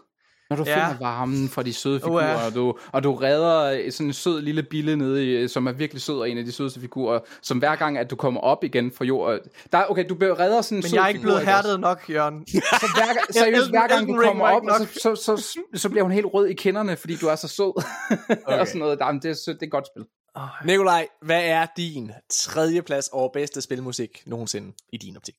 Når 0.50 0.56
du 0.56 0.64
Ja. 0.66 0.74
finder 0.88 0.98
varmen 1.00 1.48
fra 1.48 1.62
de 1.62 1.72
søde 1.72 2.00
figurer, 2.00 2.46
og, 2.46 2.54
du, 2.54 2.78
og 2.92 3.02
du 3.04 3.14
redder 3.14 3.90
sådan 3.90 4.06
en 4.06 4.12
sød 4.12 4.40
lille 4.42 4.62
bille 4.62 4.96
nede, 4.96 5.42
i, 5.44 5.48
som 5.48 5.66
er 5.66 5.72
virkelig 5.72 6.02
sød 6.02 6.18
og 6.18 6.30
en 6.30 6.38
af 6.38 6.44
de 6.44 6.52
sødeste 6.52 6.80
figurer, 6.80 7.20
som 7.42 7.58
hver 7.58 7.76
gang, 7.76 7.98
at 7.98 8.10
du 8.10 8.16
kommer 8.16 8.40
op 8.40 8.64
igen 8.64 8.92
fra 8.92 9.04
jord... 9.04 9.38
Der, 9.72 9.84
okay, 9.88 10.04
du 10.08 10.14
redder 10.14 10.60
sådan 10.62 10.76
en 10.78 10.82
Men 10.82 10.82
sød 10.90 10.96
jeg 10.98 11.04
er 11.04 11.08
ikke 11.08 11.18
figur, 11.20 11.30
blevet 11.30 11.46
hærdet 11.46 11.80
nok, 11.80 12.10
Jørgen. 12.10 12.46
Så 12.48 12.86
hver, 12.94 13.06
gang- 13.14 13.34
seriøst, 13.34 13.70
hver 13.70 13.86
gang 13.88 14.08
du 14.08 14.22
kommer 14.22 14.46
op, 14.48 14.62
nok. 14.62 14.76
så, 15.02 15.14
så, 15.16 15.36
så, 15.36 15.58
så 15.74 15.88
bliver 15.88 16.02
hun 16.02 16.12
helt 16.12 16.26
rød 16.34 16.46
i 16.46 16.54
kinderne, 16.54 16.96
fordi 16.96 17.16
du 17.16 17.26
er 17.26 17.36
så 17.36 17.48
sød. 17.48 17.82
Okay. 18.46 18.58
og 18.60 18.66
sådan 18.66 18.78
noget. 18.78 18.98
Jamen, 19.00 19.22
det, 19.22 19.30
er, 19.30 19.34
sødt, 19.34 19.56
det 19.60 19.62
er 19.62 19.66
et 19.66 19.70
godt 19.72 19.86
spil. 19.86 20.04
Nikolaj, 20.64 21.06
hvad 21.22 21.40
er 21.44 21.66
din 21.76 22.10
tredje 22.30 22.82
plads 22.82 23.08
over 23.08 23.28
bedste 23.32 23.60
spilmusik 23.60 24.22
nogensinde 24.26 24.72
i 24.92 24.96
din 24.96 25.16
optik? 25.16 25.34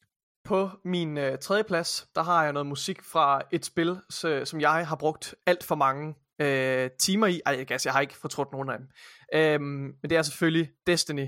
På 0.50 0.70
min 0.86 1.18
øh, 1.18 1.38
tredje 1.38 1.64
plads, 1.64 2.08
der 2.16 2.24
har 2.24 2.44
jeg 2.44 2.54
noget 2.54 2.66
musik 2.66 3.04
fra 3.04 3.42
et 3.52 3.66
spil, 3.66 3.98
så, 4.10 4.42
som 4.46 4.62
jeg 4.62 4.88
har 4.88 4.96
brugt 4.96 5.36
alt 5.46 5.64
for 5.64 5.76
mange 5.76 6.16
øh, 6.42 6.90
timer 7.00 7.28
i. 7.28 7.42
Ej, 7.46 7.66
jeg, 7.70 7.80
jeg 7.86 7.94
har 7.94 8.02
ikke 8.02 8.18
fortrudt 8.18 8.52
nogen 8.52 8.70
af 8.70 8.78
dem. 8.78 8.88
Øhm, 9.34 9.64
men 10.02 10.10
det 10.10 10.18
er 10.18 10.22
selvfølgelig 10.22 10.70
Destiny. 10.88 11.28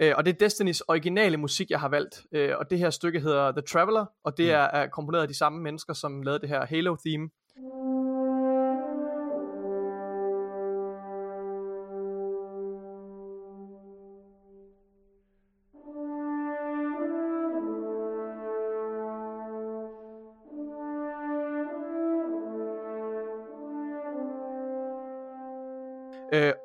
Øh, 0.00 0.12
og 0.16 0.24
det 0.24 0.34
er 0.34 0.38
Destinys 0.38 0.80
originale 0.80 1.36
musik, 1.36 1.70
jeg 1.70 1.80
har 1.80 1.88
valgt. 1.88 2.22
Øh, 2.32 2.50
og 2.58 2.70
det 2.70 2.78
her 2.78 2.90
stykke 2.90 3.20
hedder 3.20 3.52
The 3.52 3.62
Traveler, 3.62 4.06
og 4.24 4.36
det 4.36 4.52
er, 4.52 4.58
er 4.58 4.86
komponeret 4.86 5.22
af 5.22 5.28
de 5.28 5.38
samme 5.38 5.62
mennesker, 5.62 5.92
som 5.92 6.22
lavede 6.22 6.40
det 6.40 6.48
her 6.48 6.66
Halo-theme. 6.66 7.30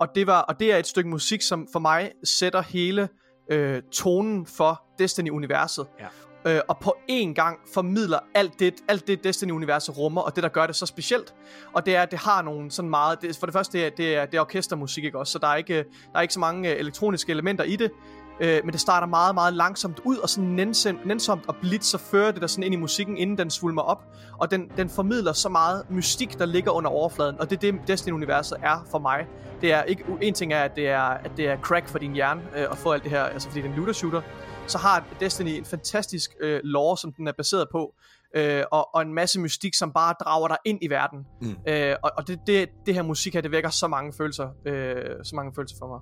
Og, 0.08 0.16
det 0.16 0.28
var, 0.28 0.42
og 0.42 0.60
det 0.60 0.74
er 0.74 0.78
et 0.78 0.88
stykke 0.88 1.10
musik, 1.10 1.42
som 1.42 1.68
for 1.72 1.80
mig 1.80 2.12
sætter 2.24 2.62
hele 2.62 3.10
øh, 3.52 3.82
tonen 3.92 4.46
for 4.46 4.82
Destiny-universet. 5.00 5.88
Ja. 6.00 6.08
Øh, 6.56 6.62
og 6.68 6.78
på 6.78 6.96
én 7.12 7.34
gang 7.34 7.60
formidler 7.74 8.20
alt 8.36 8.60
det, 8.60 8.74
alt 8.88 9.08
det 9.08 9.24
Destiny-universet 9.24 9.98
rummer, 9.98 10.22
og 10.22 10.36
det, 10.36 10.44
der 10.44 10.50
gør 10.50 10.68
det 10.68 10.76
så 10.76 10.86
specielt. 10.86 11.34
Og 11.74 11.86
det 11.86 11.96
er, 11.96 12.02
at 12.02 12.12
det 12.12 12.20
har 12.20 12.42
nogle 12.42 12.72
sådan 12.72 12.90
meget... 12.90 13.22
Det, 13.22 13.38
for 13.38 13.46
det 13.46 13.54
første, 13.54 13.78
det 13.78 13.86
er, 13.86 13.90
det 13.90 14.16
er, 14.16 14.26
det 14.26 14.38
er 14.38 14.42
orkestermusik, 14.42 15.04
ikke 15.04 15.20
også? 15.20 15.32
Så 15.32 15.40
der 15.40 15.48
er 15.48 15.56
ikke, 15.56 15.78
der 16.14 16.16
er 16.16 16.22
ikke 16.22 16.34
så 16.34 16.40
mange 16.40 16.74
øh, 16.74 16.80
elektroniske 16.80 17.32
elementer 17.32 17.64
i 17.64 17.76
det. 17.76 17.92
Øh, 18.40 18.62
men 18.64 18.72
det 18.72 18.82
starter 18.82 19.08
meget, 19.08 19.36
meget 19.36 19.54
langsomt 19.54 20.00
ud, 20.04 20.18
og 20.18 20.30
sådan 20.30 20.50
nænsomt, 20.50 21.06
nænsomt 21.06 21.44
og 21.48 21.56
blidt, 21.62 21.86
så 21.86 21.98
fører 21.98 22.32
det 22.32 22.42
der 22.42 22.48
sådan 22.48 22.64
ind 22.64 22.74
i 22.74 22.78
musikken, 22.78 23.18
inden 23.18 23.38
den 23.38 23.50
svulmer 23.50 23.82
op. 23.82 24.04
Og 24.38 24.52
den, 24.52 24.72
den 24.78 24.90
formidler 24.90 25.34
så 25.34 25.50
meget 25.50 25.84
mystik, 25.90 26.40
der 26.40 26.46
ligger 26.46 26.72
under 26.72 26.90
overfladen, 26.90 27.40
og 27.40 27.50
det 27.50 27.56
er 27.56 27.72
det, 27.72 27.82
Destiny-universet 27.88 28.58
er 28.64 28.86
for 28.92 29.00
mig. 29.00 29.28
Det 29.62 29.74
er 29.74 29.84
ikke, 29.84 30.04
en 30.22 30.34
ting 30.34 30.54
er, 30.54 30.64
at 30.64 30.76
det 30.76 30.88
er, 30.88 31.02
at 31.02 31.32
det 31.38 31.48
er 31.48 31.58
crack 31.58 31.88
for 31.88 32.00
din 32.00 32.14
hjerne, 32.14 32.42
øh, 32.56 32.66
at 32.72 32.78
få 32.78 32.92
alt 32.92 33.04
det 33.04 33.12
her, 33.12 33.24
altså 33.24 33.48
fordi 33.48 33.62
det 33.62 33.70
er 33.70 33.74
en 33.74 33.80
looter-shooter, 33.80 34.22
så 34.68 34.78
har 34.78 35.04
Destiny 35.20 35.50
en 35.50 35.66
fantastisk 35.66 36.36
øh, 36.42 36.60
lore, 36.64 36.98
som 36.98 37.14
den 37.14 37.28
er 37.28 37.32
baseret 37.32 37.68
på, 37.72 37.94
øh, 38.38 38.64
og, 38.72 38.96
og 38.96 39.02
en 39.02 39.14
masse 39.14 39.40
mystik, 39.40 39.76
som 39.76 39.92
bare 39.92 40.16
drager 40.24 40.48
dig 40.48 40.58
ind 40.66 40.80
i 40.82 40.90
verden. 40.90 41.26
Mm. 41.42 41.56
Øh, 41.68 41.96
og 42.04 42.12
og 42.18 42.28
det, 42.28 42.40
det, 42.48 42.70
det 42.86 42.94
her 42.94 43.02
musik 43.02 43.34
her, 43.34 43.42
det 43.42 43.52
vækker 43.52 43.70
så 43.70 43.88
mange 43.88 44.14
følelser, 44.14 44.50
øh, 44.66 44.96
så 45.24 45.36
mange 45.36 45.52
følelser 45.56 45.78
for 45.80 45.88
mig. 45.88 46.00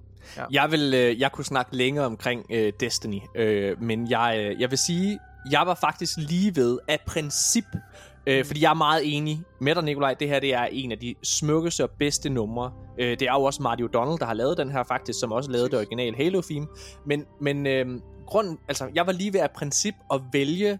Jeg 0.52 0.72
vil, 0.72 0.94
øh, 0.94 1.20
jeg 1.20 1.32
kunne 1.32 1.46
snakke 1.46 1.76
længere 1.76 2.06
omkring 2.06 2.46
øh, 2.50 2.74
Destiny, 2.80 3.20
øh, 3.36 3.82
men 3.82 4.10
jeg, 4.10 4.36
øh, 4.40 4.62
jeg 4.62 4.72
vil 4.72 4.78
sige, 4.78 5.20
jeg 5.52 5.68
var 5.68 5.76
faktisk 5.76 6.18
lige 6.18 6.56
ved 6.56 6.80
af 6.88 7.00
princip, 7.08 7.66
øh, 8.28 8.46
fordi 8.46 8.62
jeg 8.62 8.70
er 8.70 8.74
meget 8.74 9.18
enig 9.18 9.42
med 9.62 9.76
dig, 9.76 9.84
Nikolaj. 9.84 10.14
Det 10.14 10.28
her 10.28 10.40
det 10.40 10.54
er 10.54 10.64
en 10.72 10.92
af 10.92 11.00
de 11.00 11.16
smukkeste 11.24 11.84
og 11.84 11.90
bedste 12.00 12.30
numre. 12.30 12.72
Øh, 13.00 13.10
det 13.10 13.22
er 13.22 13.34
jo 13.34 13.44
også 13.44 13.62
Marty 13.64 13.82
O'Donnell, 13.82 14.18
der 14.18 14.26
har 14.26 14.34
lavet 14.34 14.58
den 14.58 14.72
her 14.72 14.84
faktisk, 14.84 15.20
som 15.20 15.32
også 15.32 15.52
lavede 15.52 15.70
det 15.70 15.78
originale 15.78 16.18
Halo-theme. 16.18 16.68
Men, 17.06 17.26
men 17.42 17.68
øh, 17.68 17.86
grunden, 18.26 18.58
altså, 18.68 18.90
jeg 18.96 19.06
var 19.06 19.12
lige 19.12 19.34
ved 19.34 19.40
af 19.40 19.52
princip 19.52 19.94
at 20.14 20.22
vælge 20.34 20.80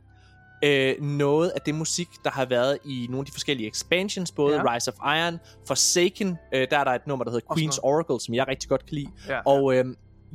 øh, 0.64 1.02
noget 1.02 1.50
af 1.50 1.62
det 1.62 1.76
musik, 1.76 2.08
der 2.24 2.30
har 2.32 2.46
været 2.46 2.78
i 2.86 3.06
nogle 3.10 3.20
af 3.22 3.26
de 3.26 3.32
forskellige 3.32 3.68
expansions, 3.70 4.32
både 4.32 4.56
Ja. 4.56 4.74
Rise 4.76 4.92
of 4.92 4.98
Iron, 5.18 5.40
Forsaken, 5.68 6.38
øh, 6.54 6.68
der 6.72 6.78
er 6.80 6.84
der 6.84 6.92
et 6.92 7.08
nummer, 7.08 7.24
der 7.26 7.32
hedder 7.32 7.46
Også 7.50 7.64
Queen's 7.64 7.80
Oracle, 7.84 8.20
som 8.20 8.34
jeg 8.34 8.48
rigtig 8.48 8.70
godt 8.70 8.86
kan 8.86 8.96
lide. 8.96 9.10
Ja, 9.28 9.40
Og 9.46 9.76
øh, 9.76 9.86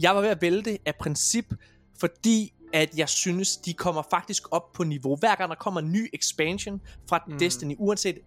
jeg 0.02 0.14
var 0.14 0.20
ved 0.20 0.28
at 0.28 0.42
vælge 0.42 0.62
det 0.62 0.78
af 0.87 0.94
princip, 1.00 1.54
fordi 2.00 2.52
at 2.72 2.98
jeg 2.98 3.09
synes, 3.09 3.56
de 3.56 3.74
kommer 3.74 4.02
faktisk 4.11 4.42
op 4.50 4.72
på 4.72 4.85
niveau. 4.85 5.16
Hver 5.16 5.35
gang 5.35 5.50
der 5.50 5.56
kommer 5.56 5.80
en 5.80 5.92
ny 5.92 6.11
expansion 6.14 6.80
fra 7.09 7.20
Mm. 7.28 7.38
Destiny, 7.38 7.74
uanset, 7.78 8.18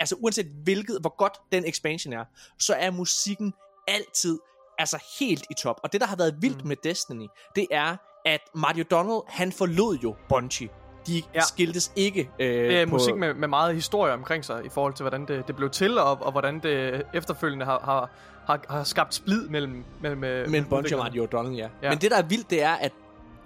altså 0.00 0.14
uanset 0.18 0.46
hvilket, 0.46 0.98
hvor 1.00 1.16
godt 1.16 1.32
den 1.52 1.64
expansion 1.64 2.12
er, 2.12 2.24
så 2.58 2.74
er 2.74 2.90
musikken 2.90 3.52
altid 3.88 4.38
altså 4.78 5.04
helt 5.20 5.44
i 5.50 5.54
top. 5.58 5.80
Og 5.82 5.92
det, 5.92 6.00
der 6.00 6.06
har 6.06 6.16
været 6.16 6.34
vildt 6.40 6.62
Mm. 6.62 6.68
med 6.68 6.76
Destiny, 6.84 7.26
det 7.56 7.66
er, 7.70 7.96
at 8.24 8.40
Marty 8.54 8.80
O'Donnell, 8.80 9.24
han 9.28 9.52
forlod 9.52 9.98
jo 9.98 10.14
Bungie. 10.28 10.68
De 11.06 11.22
Ja. 11.34 11.40
skiltes 11.40 11.92
ikke 11.96 12.30
øh, 12.38 12.46
Det 12.48 12.76
er 12.80 12.86
på... 12.86 12.90
musik 12.92 13.14
med, 13.16 13.34
med 13.34 13.48
meget 13.48 13.74
historie 13.74 14.12
omkring 14.12 14.44
sig, 14.44 14.64
i 14.64 14.68
forhold 14.68 14.94
til, 14.94 15.02
hvordan 15.02 15.26
det, 15.26 15.46
det 15.46 15.56
blev 15.56 15.70
til, 15.70 15.98
og, 15.98 16.18
og 16.22 16.32
hvordan 16.32 16.58
det 16.58 17.02
efterfølgende 17.14 17.64
har, 17.64 17.80
har, 17.84 18.10
har, 18.46 18.64
har 18.68 18.84
skabt 18.84 19.14
splid 19.14 19.48
mellem... 19.48 19.84
mellem 20.00 20.24
øh, 20.24 20.48
Men 20.50 20.64
Bungie 20.64 20.96
og. 20.96 21.02
Marty 21.04 21.16
O'Donnell. 21.18 21.56
Ja. 21.56 21.68
ja. 21.82 21.90
Men 21.90 21.98
det, 21.98 22.10
der 22.10 22.16
er 22.16 22.22
vildt, 22.22 22.50
det 22.50 22.62
er, 22.62 22.72
at 22.72 22.92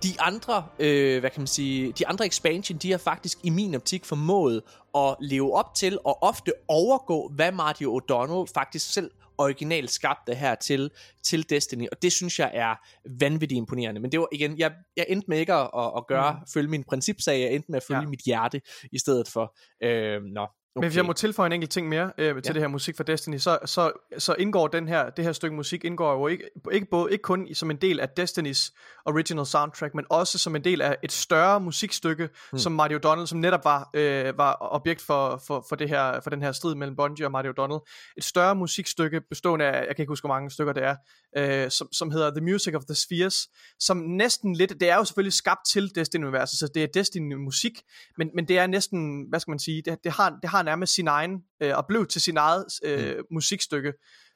de 0.03 0.09
andre, 0.21 0.65
øh, 0.79 1.21
hvad 1.21 1.31
kan 1.31 1.41
man 1.41 1.47
sige, 1.47 1.93
de 1.93 2.09
andre 2.09 2.27
expansion, 2.27 2.79
de 2.79 2.91
har 2.91 2.99
faktisk 2.99 3.39
i 3.43 3.51
min 3.51 3.75
optik 3.75 4.05
formået 4.05 4.63
at 4.95 5.17
leve 5.21 5.55
op 5.57 5.75
til 5.75 5.99
og 6.05 6.23
ofte 6.23 6.53
overgå, 6.69 7.31
hvad 7.35 7.53
Marty 7.53 7.83
O'Donnell 7.83 8.53
faktisk 8.55 8.93
selv 8.93 9.11
originalt 9.41 9.91
skabte 9.91 10.35
her 10.35 10.55
til, 10.55 10.91
til 11.23 11.51
Destiny, 11.51 11.89
og 11.93 12.03
det 12.03 12.13
synes 12.13 12.39
jeg 12.39 12.51
er 12.55 12.75
vanvittigt 13.21 13.57
imponerende. 13.57 14.01
Men 14.01 14.13
det 14.13 14.21
var 14.21 14.29
igen, 14.33 14.59
jeg, 14.59 14.73
jeg 14.97 15.07
endte 15.09 15.25
med 15.29 15.39
ikke 15.39 15.55
at, 15.55 15.71
at, 15.97 16.07
gøre, 16.07 16.33
Mm. 16.33 16.47
følge 16.55 16.69
min 16.69 16.85
principsag, 16.85 17.41
jeg 17.41 17.53
endte 17.53 17.71
med 17.71 17.77
at 17.77 17.83
følge 17.89 18.01
ja. 18.01 18.09
mit 18.09 18.21
hjerte 18.21 18.61
i 18.93 18.99
stedet 18.99 19.29
for. 19.29 19.57
Øh, 19.83 20.23
nå, 20.23 20.47
Men 20.75 20.85
hvis 20.85 20.97
jeg 20.97 21.05
må 21.05 21.13
tilføje 21.13 21.47
en 21.47 21.53
enkelt 21.53 21.71
ting 21.71 21.89
mere 21.89 22.13
øh, 22.19 22.35
til 22.35 22.43
Ja. 22.47 22.53
det 22.53 22.63
her 22.63 22.69
musik 22.69 22.97
fra 22.97 23.05
Destiny, 23.05 23.39
så, 23.39 23.59
så, 23.65 23.93
så 24.19 24.35
indgår 24.35 24.69
den 24.69 24.89
her, 24.89 25.11
det 25.11 25.25
her 25.25 25.33
stykke 25.33 25.57
musik 25.57 25.85
indgår 25.85 26.13
jo 26.13 26.27
ikke, 26.27 26.45
ikke, 26.73 26.87
både, 26.91 27.13
ikke 27.13 27.23
kun 27.23 27.55
som 27.55 27.71
en 27.71 27.77
del 27.77 28.01
af 28.01 28.09
Destinys 28.09 28.73
original 29.07 29.47
soundtrack, 29.47 29.95
men 29.95 30.05
også 30.11 30.39
som 30.39 30.57
en 30.57 30.65
del 30.65 30.83
af 30.83 30.97
et 31.03 31.13
større 31.13 31.61
musikstykke, 31.61 32.29
hmm. 32.51 32.59
som 32.59 32.73
Marty 32.73 32.95
O'Donnell, 32.95 33.27
som 33.27 33.39
netop 33.39 33.65
var, 33.65 33.91
øh, 33.95 34.39
var 34.39 34.57
objekt 34.61 35.03
for, 35.03 35.43
for, 35.47 35.67
for, 35.69 35.77
det 35.77 35.89
her, 35.89 36.21
for 36.21 36.31
den 36.31 36.43
her 36.43 36.53
strid 36.53 36.75
mellem 36.75 36.97
Bungie 36.97 37.27
og 37.27 37.33
Marty 37.33 37.49
O'Donnell. 37.49 38.13
Et 38.17 38.25
større 38.25 38.55
musikstykke 38.55 39.21
bestående 39.21 39.65
af, 39.65 39.87
jeg 39.87 39.97
kan 39.97 40.03
ikke 40.03 40.11
huske, 40.11 40.27
hvor 40.27 40.35
mange 40.35 40.51
stykker 40.51 40.73
det 40.73 40.83
er, 40.85 40.97
øh, 41.37 41.71
som, 41.71 41.93
som 41.93 42.11
hedder 42.11 42.31
The 42.31 42.41
Music 42.41 42.75
of 42.75 42.83
the 42.85 42.95
Spheres, 42.95 43.49
som 43.81 43.97
næsten 43.97 44.57
lidt, 44.57 44.81
det 44.81 44.91
er 44.91 44.97
jo 44.97 45.05
selvfølgelig 45.05 45.33
skabt 45.33 45.61
til 45.67 45.93
Destiny-universet, 45.95 46.59
så 46.59 46.69
det 46.75 46.83
er 46.83 46.87
Destiny-musik, 46.95 47.83
men, 48.19 48.31
men 48.35 48.49
det 48.49 48.59
er 48.59 48.67
næsten, 48.67 49.27
hvad 49.29 49.41
skal 49.41 49.51
man 49.51 49.59
sige, 49.59 49.83
det, 49.83 50.05
det, 50.05 50.13
har, 50.13 50.39
det 50.43 50.51
har 50.51 50.60
nærmest 50.63 50.95
sin 50.95 51.09
egen, 51.09 51.43
øh, 51.61 51.77
og 51.77 51.87
blev 51.87 52.07
til 52.07 52.21
sin 52.21 52.37
eget 52.37 52.65
øh, 52.85 53.17
mm. 53.17 53.25
musikstykke. 53.31 53.93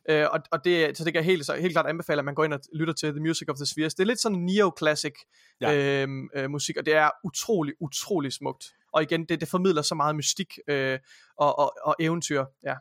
Øh, 0.08 0.26
og, 0.30 0.40
og 0.52 0.64
det, 0.64 0.98
så 0.98 1.04
det 1.04 1.12
kan 1.12 1.20
jeg 1.20 1.24
helt, 1.24 1.46
så 1.46 1.54
helt 1.54 1.72
klart 1.72 1.86
anbefale, 1.86 2.18
at 2.18 2.24
man 2.24 2.34
går 2.34 2.44
ind 2.44 2.52
og 2.52 2.60
lytter 2.74 2.94
til 2.94 3.10
The 3.10 3.20
Music 3.20 3.48
of 3.48 3.56
the 3.56 3.66
Spheres. 3.66 3.94
Det 3.94 4.02
er 4.02 4.06
lidt 4.06 4.20
sådan 4.20 4.38
neo-classic. 4.38 5.14
Ja. 5.60 6.02
øh, 6.02 6.08
øh, 6.36 6.50
musik, 6.50 6.76
og 6.76 6.86
det 6.86 6.94
er 6.94 7.10
utrolig, 7.24 7.74
utrolig 7.80 8.32
smukt. 8.32 8.64
Og 8.92 9.02
igen, 9.02 9.24
det, 9.24 9.40
det 9.40 9.48
formidler 9.48 9.82
så 9.82 9.94
meget 9.94 10.16
mystik 10.16 10.58
øh, 10.68 10.98
og, 11.38 11.58
og, 11.58 11.74
og 11.84 11.96
eventyr. 12.00 12.44
Ja. 12.64 12.74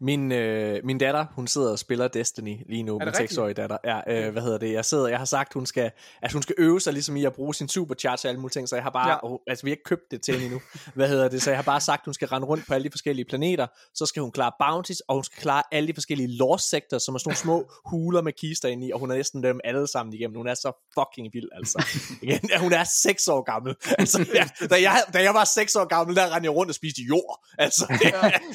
Min, 0.00 0.32
øh, 0.32 0.80
min 0.84 0.98
datter, 0.98 1.26
hun 1.34 1.46
sidder 1.46 1.70
og 1.72 1.78
spiller 1.78 2.08
Destiny 2.08 2.56
lige 2.68 2.82
nu, 2.82 2.92
det 2.92 2.98
min 3.00 3.06
rigtigt? 3.08 3.30
seksårige 3.30 3.54
datter. 3.54 3.76
Ja, 3.84 4.00
øh, 4.26 4.32
hvad 4.32 4.42
hedder 4.42 4.58
det? 4.58 4.72
Jeg 4.72 4.84
sidder, 4.84 5.08
jeg 5.08 5.18
har 5.18 5.24
sagt, 5.24 5.54
hun 5.54 5.66
skal, 5.66 5.90
at 6.22 6.32
hun 6.32 6.42
skal 6.42 6.54
øve 6.58 6.80
sig 6.80 6.92
ligesom 6.92 7.16
i 7.16 7.24
at 7.24 7.32
bruge 7.32 7.54
sin 7.54 7.68
supercharge 7.68 8.18
og 8.24 8.28
alle 8.28 8.40
mulige 8.40 8.52
ting, 8.52 8.68
så 8.68 8.76
jeg 8.76 8.82
har 8.82 8.90
bare, 8.90 9.08
Ja. 9.08 9.14
ja. 9.14 9.18
oh, 9.32 9.38
altså 9.46 9.64
vi 9.64 9.70
har 9.70 9.72
ikke 9.72 9.84
købt 9.84 10.02
det 10.10 10.22
til 10.22 10.34
hende 10.34 10.44
endnu. 10.46 10.60
hvad 10.94 11.08
hedder 11.08 11.28
det? 11.28 11.42
Så 11.42 11.50
jeg 11.50 11.58
har 11.58 11.62
bare 11.62 11.80
sagt, 11.80 12.04
hun 12.04 12.14
skal 12.14 12.28
rende 12.28 12.46
rundt 12.46 12.66
på 12.68 12.74
alle 12.74 12.84
de 12.84 12.90
forskellige 12.90 13.24
planeter, 13.28 13.66
så 13.94 14.06
skal 14.06 14.22
hun 14.22 14.32
klare 14.32 14.52
bounties, 14.60 15.00
og 15.00 15.14
hun 15.14 15.24
skal 15.24 15.42
klare 15.42 15.62
alle 15.72 15.88
de 15.88 15.94
forskellige 15.94 16.36
lost 16.36 16.68
sectors, 16.70 17.02
som 17.02 17.14
er 17.14 17.18
sådan 17.18 17.28
nogle 17.28 17.36
små 17.38 17.70
huler 17.90 18.22
med 18.22 18.32
kister 18.32 18.68
inde 18.68 18.86
i, 18.86 18.92
og 18.92 18.98
hun 19.00 19.10
er 19.10 19.14
næsten 19.16 19.42
dem 19.42 19.60
alle 19.64 19.86
sammen 19.86 20.14
igennem. 20.14 20.36
Hun 20.36 20.48
er 20.48 20.54
så 20.54 20.90
fucking 20.98 21.28
vild, 21.32 21.48
altså. 21.56 21.84
Igen, 22.22 22.40
ja, 22.50 22.58
hun 22.58 22.72
er 22.72 22.84
6 23.02 23.28
år 23.28 23.42
gammel. 23.42 23.74
Altså, 23.98 24.26
ja, 24.34 24.48
da, 24.70 24.82
jeg, 24.82 25.02
da 25.12 25.22
jeg 25.22 25.34
var 25.34 25.44
6 25.44 25.76
år 25.76 25.84
gammel, 25.84 26.16
der 26.16 26.34
rendte 26.34 26.46
jeg 26.46 26.54
rundt 26.56 26.70
og 26.70 26.74
spiste 26.74 27.02
jord. 27.02 27.46
Altså, 27.58 27.86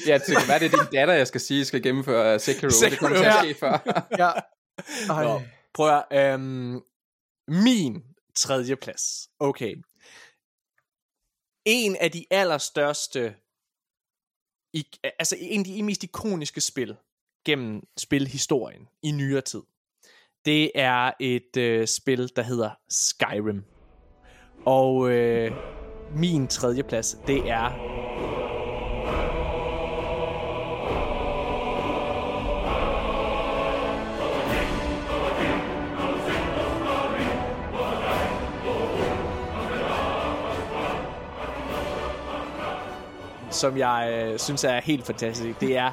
Ja, 0.06 0.18
det 0.18 0.36
kan 0.38 0.48
være, 0.48 0.58
det 0.58 0.66
er 0.74 0.76
din 0.78 0.86
datter, 0.92 1.07
jeg 1.12 1.26
skal 1.26 1.40
sige, 1.40 1.64
skal 1.64 1.82
gennemføre 1.82 2.38
Sekiro. 2.38 2.68
Det 2.68 2.74
Sekiro, 2.74 2.98
kommer 2.98 3.16
til 3.16 3.24
at 3.24 3.34
ja. 3.34 3.42
ske 3.42 3.54
før. 3.54 3.78
ja. 4.22 4.30
Ej. 5.10 5.24
Nå, 5.24 5.40
prøv 5.74 6.02
at 6.10 6.34
øhm, 6.34 6.80
min 7.48 8.02
tredje 8.34 8.76
plads. 8.76 9.28
Okay. 9.38 9.74
En 11.64 11.96
af 11.96 12.10
de 12.10 12.24
allerstørste, 12.30 13.34
i, 14.72 14.84
altså 15.18 15.36
en 15.40 15.60
af 15.60 15.64
de 15.64 15.82
mest 15.82 16.04
ikoniske 16.04 16.60
spil 16.60 16.96
gennem 17.44 17.82
spilhistorien 17.96 18.88
i 19.02 19.10
nyere 19.10 19.40
tid. 19.40 19.62
Det 20.44 20.70
er 20.74 21.12
et 21.20 21.56
øh, 21.56 21.86
spil, 21.86 22.30
der 22.36 22.42
hedder 22.42 22.70
Skyrim. 22.88 23.64
Og 24.66 25.10
øh, 25.10 25.52
min 26.14 26.48
tredje 26.48 26.82
plads, 26.82 27.16
det 27.26 27.50
er 27.50 28.07
som 43.50 43.78
jeg 43.78 44.24
øh, 44.32 44.38
synes 44.38 44.64
er 44.64 44.80
helt 44.80 45.06
fantastisk. 45.06 45.60
Det 45.60 45.76
er 45.76 45.92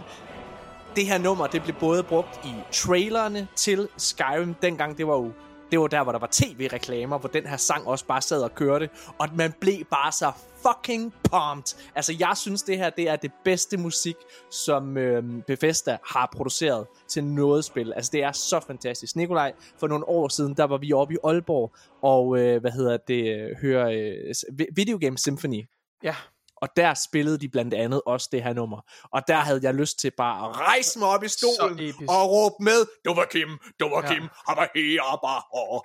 det 0.96 1.06
her 1.06 1.18
nummer, 1.18 1.48
det 1.48 1.64
blev 1.64 1.76
både 1.80 2.04
brugt 2.04 2.46
i 2.46 2.54
trailerne 2.72 3.48
til 3.56 3.88
Skyrim, 3.98 4.54
dengang 4.54 4.98
det 4.98 5.08
var 5.08 5.16
jo 5.16 5.32
det 5.72 5.80
var 5.80 5.88
der, 5.88 6.04
hvor 6.04 6.12
der 6.12 6.20
var 6.20 6.30
tv-reklamer, 6.32 7.18
hvor 7.18 7.30
den 7.30 7.46
her 7.46 7.58
sang 7.58 7.88
også 7.88 8.06
bare 8.06 8.22
sad 8.22 8.42
og 8.42 8.56
kørte, 8.56 8.90
og 9.20 9.28
man 9.36 9.54
blev 9.60 9.86
bare 9.92 10.12
så 10.12 10.32
fucking 10.62 11.14
pumped. 11.24 11.78
Altså, 11.96 12.16
jeg 12.20 12.34
synes, 12.38 12.64
det 12.64 12.78
her 12.78 12.90
det 12.90 13.10
er 13.10 13.16
det 13.16 13.32
bedste 13.44 13.78
musik, 13.78 14.16
som 14.52 14.98
øh, 14.98 15.24
Bethesda 15.48 15.98
har 16.08 16.30
produceret 16.36 16.88
til 17.08 17.24
noget 17.24 17.66
spil. 17.66 17.94
Altså, 17.94 18.10
det 18.14 18.24
er 18.24 18.32
så 18.32 18.60
fantastisk. 18.68 19.16
Nikolaj, 19.16 19.54
for 19.80 19.88
nogle 19.88 20.10
år 20.10 20.28
siden, 20.28 20.54
der 20.54 20.64
var 20.64 20.78
vi 20.78 20.94
oppe 20.94 21.14
i 21.14 21.18
Aalborg, 21.24 21.72
og 22.02 22.40
øh, 22.40 22.62
hvad 22.62 22.72
hedder 22.72 22.98
det, 22.98 23.50
hører 23.62 23.90
øh, 23.90 24.68
Video 24.76 24.98
Game 25.02 25.18
Symphony. 25.18 25.66
Ja. 26.04 26.16
Og 26.58 26.70
der 26.76 26.94
spillede 26.94 27.38
de 27.40 27.50
blandt 27.50 27.74
andet 27.74 28.02
også 28.06 28.30
det 28.32 28.44
her 28.44 28.54
nummer. 28.54 28.82
Og 29.12 29.22
der 29.28 29.38
havde 29.38 29.60
jeg 29.64 29.74
lyst 29.74 30.00
til 30.00 30.12
bare 30.18 30.50
at 30.50 30.56
rejse 30.56 31.00
mig 31.00 31.08
op 31.08 31.24
i 31.24 31.28
stolen 31.28 31.94
og 32.10 32.30
råbe 32.32 32.56
med, 32.60 32.86
du 33.06 33.14
var 33.14 33.26
Kim, 33.26 33.50
du 33.80 33.90
var 33.90 34.02
ja. 34.02 34.08
Kim, 34.08 34.22
han 34.22 34.58
var 34.58 34.70
her, 34.76 35.20
bare. 35.24 35.82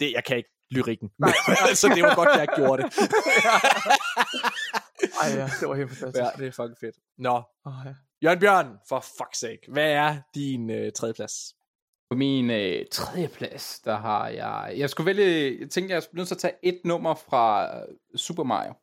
Det, 0.00 0.12
jeg 0.12 0.24
kan 0.24 0.36
ikke 0.36 0.50
lyrikken. 0.70 1.10
Nej. 1.18 1.32
så 1.80 1.88
det 1.94 2.02
var 2.02 2.14
godt, 2.14 2.28
jeg 2.28 2.48
gjorde 2.56 2.82
det. 2.82 2.92
Ej 5.22 5.28
ja, 5.28 5.50
det 5.60 5.68
var 5.68 5.74
helt 5.74 5.88
fantastisk. 5.88 6.24
Ja, 6.24 6.30
det 6.38 6.46
er 6.46 6.52
fucking 6.52 6.78
fedt. 6.80 6.96
Nå, 7.18 7.42
oh, 7.64 7.72
ja. 7.84 7.94
Jørgen 8.22 8.38
Bjørn, 8.40 8.78
for 8.88 9.00
fuck's 9.00 9.38
sake. 9.38 9.60
Hvad 9.68 9.90
er 9.90 10.16
din 10.34 10.70
øh, 10.70 10.92
tredje 10.92 11.14
plads? 11.14 11.54
På 12.10 12.16
min 12.16 12.50
øh, 12.50 12.84
tredje 12.92 13.28
plads, 13.28 13.80
der 13.84 13.96
har 13.96 14.28
jeg... 14.28 14.74
Jeg 14.76 14.90
skulle 14.90 15.06
vælge... 15.06 15.58
Jeg 15.60 15.70
tænkte, 15.70 15.94
jeg 15.94 16.02
skulle 16.02 16.18
nødt 16.18 16.28
til 16.28 16.34
at 16.34 16.40
tage 16.40 16.54
et 16.62 16.80
nummer 16.84 17.14
fra 17.14 17.70
Super 18.16 18.42
Mario. 18.42 18.74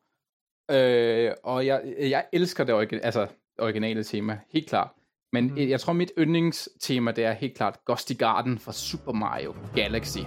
Øh, 0.72 1.32
og 1.44 1.66
jeg, 1.66 1.82
jeg 2.00 2.26
elsker 2.34 2.64
det 2.64 2.76
origin, 2.76 3.00
altså, 3.04 3.28
originale 3.60 4.04
tema, 4.04 4.40
helt 4.54 4.70
klart. 4.70 4.90
Men 5.34 5.48
mm. 5.48 5.58
jeg 5.58 5.80
tror, 5.80 5.94
mit 5.94 6.12
yndlingstema, 6.20 7.12
det 7.12 7.26
er 7.26 7.32
helt 7.32 7.58
klart 7.58 7.80
Gusty 7.86 8.14
Garden 8.14 8.60
fra 8.60 8.72
Super 8.72 9.12
Mario 9.12 9.56
Galaxy. 9.76 10.20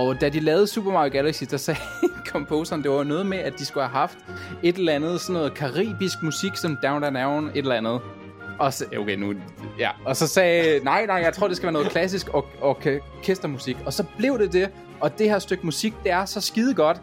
Og 0.00 0.20
da 0.20 0.28
de 0.28 0.40
lavede 0.40 0.66
Super 0.66 0.92
Mario 0.92 1.12
Galaxy, 1.12 1.44
der 1.50 1.56
sagde 1.56 1.80
composeren, 2.32 2.82
det 2.82 2.90
var 2.90 3.04
noget 3.04 3.26
med, 3.26 3.38
at 3.38 3.58
de 3.58 3.64
skulle 3.64 3.84
have 3.84 3.98
haft 3.98 4.18
et 4.62 4.76
eller 4.76 4.92
andet 4.92 5.20
sådan 5.20 5.32
noget 5.34 5.54
karibisk 5.54 6.22
musik, 6.22 6.56
som 6.56 6.78
Down 6.82 7.02
Down 7.02 7.14
Down, 7.14 7.48
et 7.48 7.56
eller 7.56 7.74
andet. 7.74 8.00
Og 8.58 8.72
så, 8.72 8.84
okay, 8.98 9.16
nu, 9.16 9.34
ja. 9.78 9.90
Og 10.04 10.16
så 10.16 10.26
sagde 10.28 10.84
nej, 10.84 11.06
nej, 11.06 11.16
jeg 11.16 11.32
tror, 11.32 11.48
det 11.48 11.56
skal 11.56 11.66
være 11.66 11.72
noget 11.72 11.88
klassisk 11.88 12.28
og, 12.28 12.46
orkestermusik. 12.60 13.76
Og 13.86 13.92
så 13.92 14.04
blev 14.16 14.38
det 14.38 14.52
det, 14.52 14.70
og 15.00 15.18
det 15.18 15.30
her 15.30 15.38
stykke 15.38 15.66
musik, 15.66 15.94
det 16.04 16.12
er 16.12 16.24
så 16.24 16.40
skide 16.40 16.74
godt, 16.74 17.00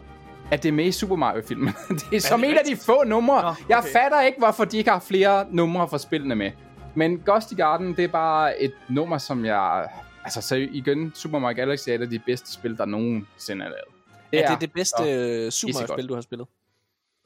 at 0.50 0.62
det 0.62 0.68
er 0.68 0.72
med 0.72 0.84
i 0.84 0.92
Super 0.92 1.16
Mario-filmen. 1.16 1.74
det 2.10 2.16
er 2.16 2.20
som 2.20 2.44
en 2.44 2.58
af 2.58 2.64
de 2.66 2.76
få 2.76 3.04
numre. 3.06 3.42
Nå, 3.42 3.48
okay. 3.48 3.62
Jeg 3.68 3.84
fatter 3.92 4.20
ikke, 4.20 4.38
hvorfor 4.38 4.64
de 4.64 4.78
ikke 4.78 4.90
har 4.90 5.00
flere 5.00 5.46
numre 5.50 5.88
fra 5.88 5.98
spillene 5.98 6.34
med. 6.34 6.50
Men 6.94 7.22
Ghost 7.26 7.56
Garden, 7.56 7.96
det 7.96 8.04
er 8.04 8.08
bare 8.08 8.62
et 8.62 8.72
nummer, 8.88 9.18
som 9.18 9.44
jeg 9.44 9.86
altså 10.36 10.48
så 10.48 10.54
igen, 10.54 11.12
Super 11.14 11.38
Mario 11.38 11.56
Galaxy 11.56 11.88
er 11.88 11.94
et 11.94 12.02
af 12.02 12.10
de 12.10 12.18
bedste 12.18 12.52
spil, 12.52 12.76
der 12.76 12.84
nogensinde 12.84 13.64
er 13.64 13.68
lavet. 13.68 13.84
Det 14.32 14.40
er, 14.40 14.44
er 14.44 14.50
det 14.50 14.60
det 14.60 14.72
bedste 14.72 15.50
så, 15.50 15.60
Super 15.60 15.74
Mario-spil, 15.74 16.08
du 16.08 16.14
har 16.14 16.20
spillet? 16.20 16.46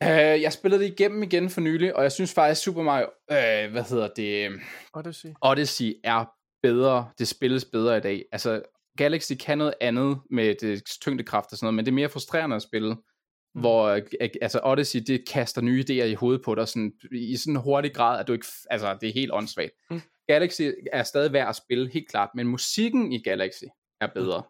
Uh, 0.05 0.09
jeg 0.43 0.53
spillede 0.53 0.83
det 0.83 0.91
igennem 0.91 1.23
igen 1.23 1.51
for 1.51 1.61
nylig, 1.61 1.97
og 1.97 2.03
jeg 2.03 2.13
synes 2.13 2.35
faktisk, 2.35 2.63
Super 2.63 2.83
Mario, 2.83 3.07
uh, 3.07 3.73
hvad 3.73 3.83
hedder 3.83 4.09
det? 4.17 4.61
Odyssey. 4.93 5.29
Odyssey 5.41 5.95
er 6.05 6.25
bedre, 6.63 7.09
det 7.19 7.29
spilles 7.29 7.65
bedre 7.65 7.97
i 7.97 8.01
dag. 8.01 8.25
Altså, 8.33 8.63
Galaxy 8.99 9.33
kan 9.41 9.59
noget 9.59 9.75
andet 9.81 10.19
med 10.31 10.55
det 10.61 10.83
tyngdekraft 11.01 11.53
og 11.53 11.59
sådan 11.59 11.67
noget, 11.67 11.75
men 11.75 11.85
det 11.85 11.91
er 11.91 11.95
mere 11.95 12.09
frustrerende 12.09 12.57
at 12.57 12.63
spille, 12.63 12.95
mm. 12.95 13.61
hvor 13.61 14.01
altså 14.43 14.61
Odyssey, 14.65 15.01
det 15.07 15.29
kaster 15.29 15.61
nye 15.61 15.85
idéer 15.91 16.05
i 16.05 16.15
hovedet 16.15 16.43
på 16.45 16.55
dig, 16.55 16.69
sådan, 16.69 16.93
i 17.13 17.37
sådan 17.37 17.55
en 17.57 17.61
hurtig 17.61 17.95
grad, 17.95 18.21
at 18.21 18.29
du 18.29 18.33
ikke, 18.33 18.47
altså 18.71 18.97
det 19.01 19.09
er 19.09 19.13
helt 19.13 19.33
åndssvagt. 19.33 19.73
Mm. 19.91 20.03
Galaxy 20.33 20.63
er 20.93 21.03
stadig 21.03 21.33
værd 21.33 21.49
at 21.49 21.57
spille, 21.57 21.91
helt 21.91 22.09
klart, 22.09 22.31
men 22.35 22.47
musikken 22.47 23.13
i 23.13 23.23
Galaxy 23.23 23.65
er 24.01 24.07
bedre. 24.15 24.41
Mm. 24.41 24.49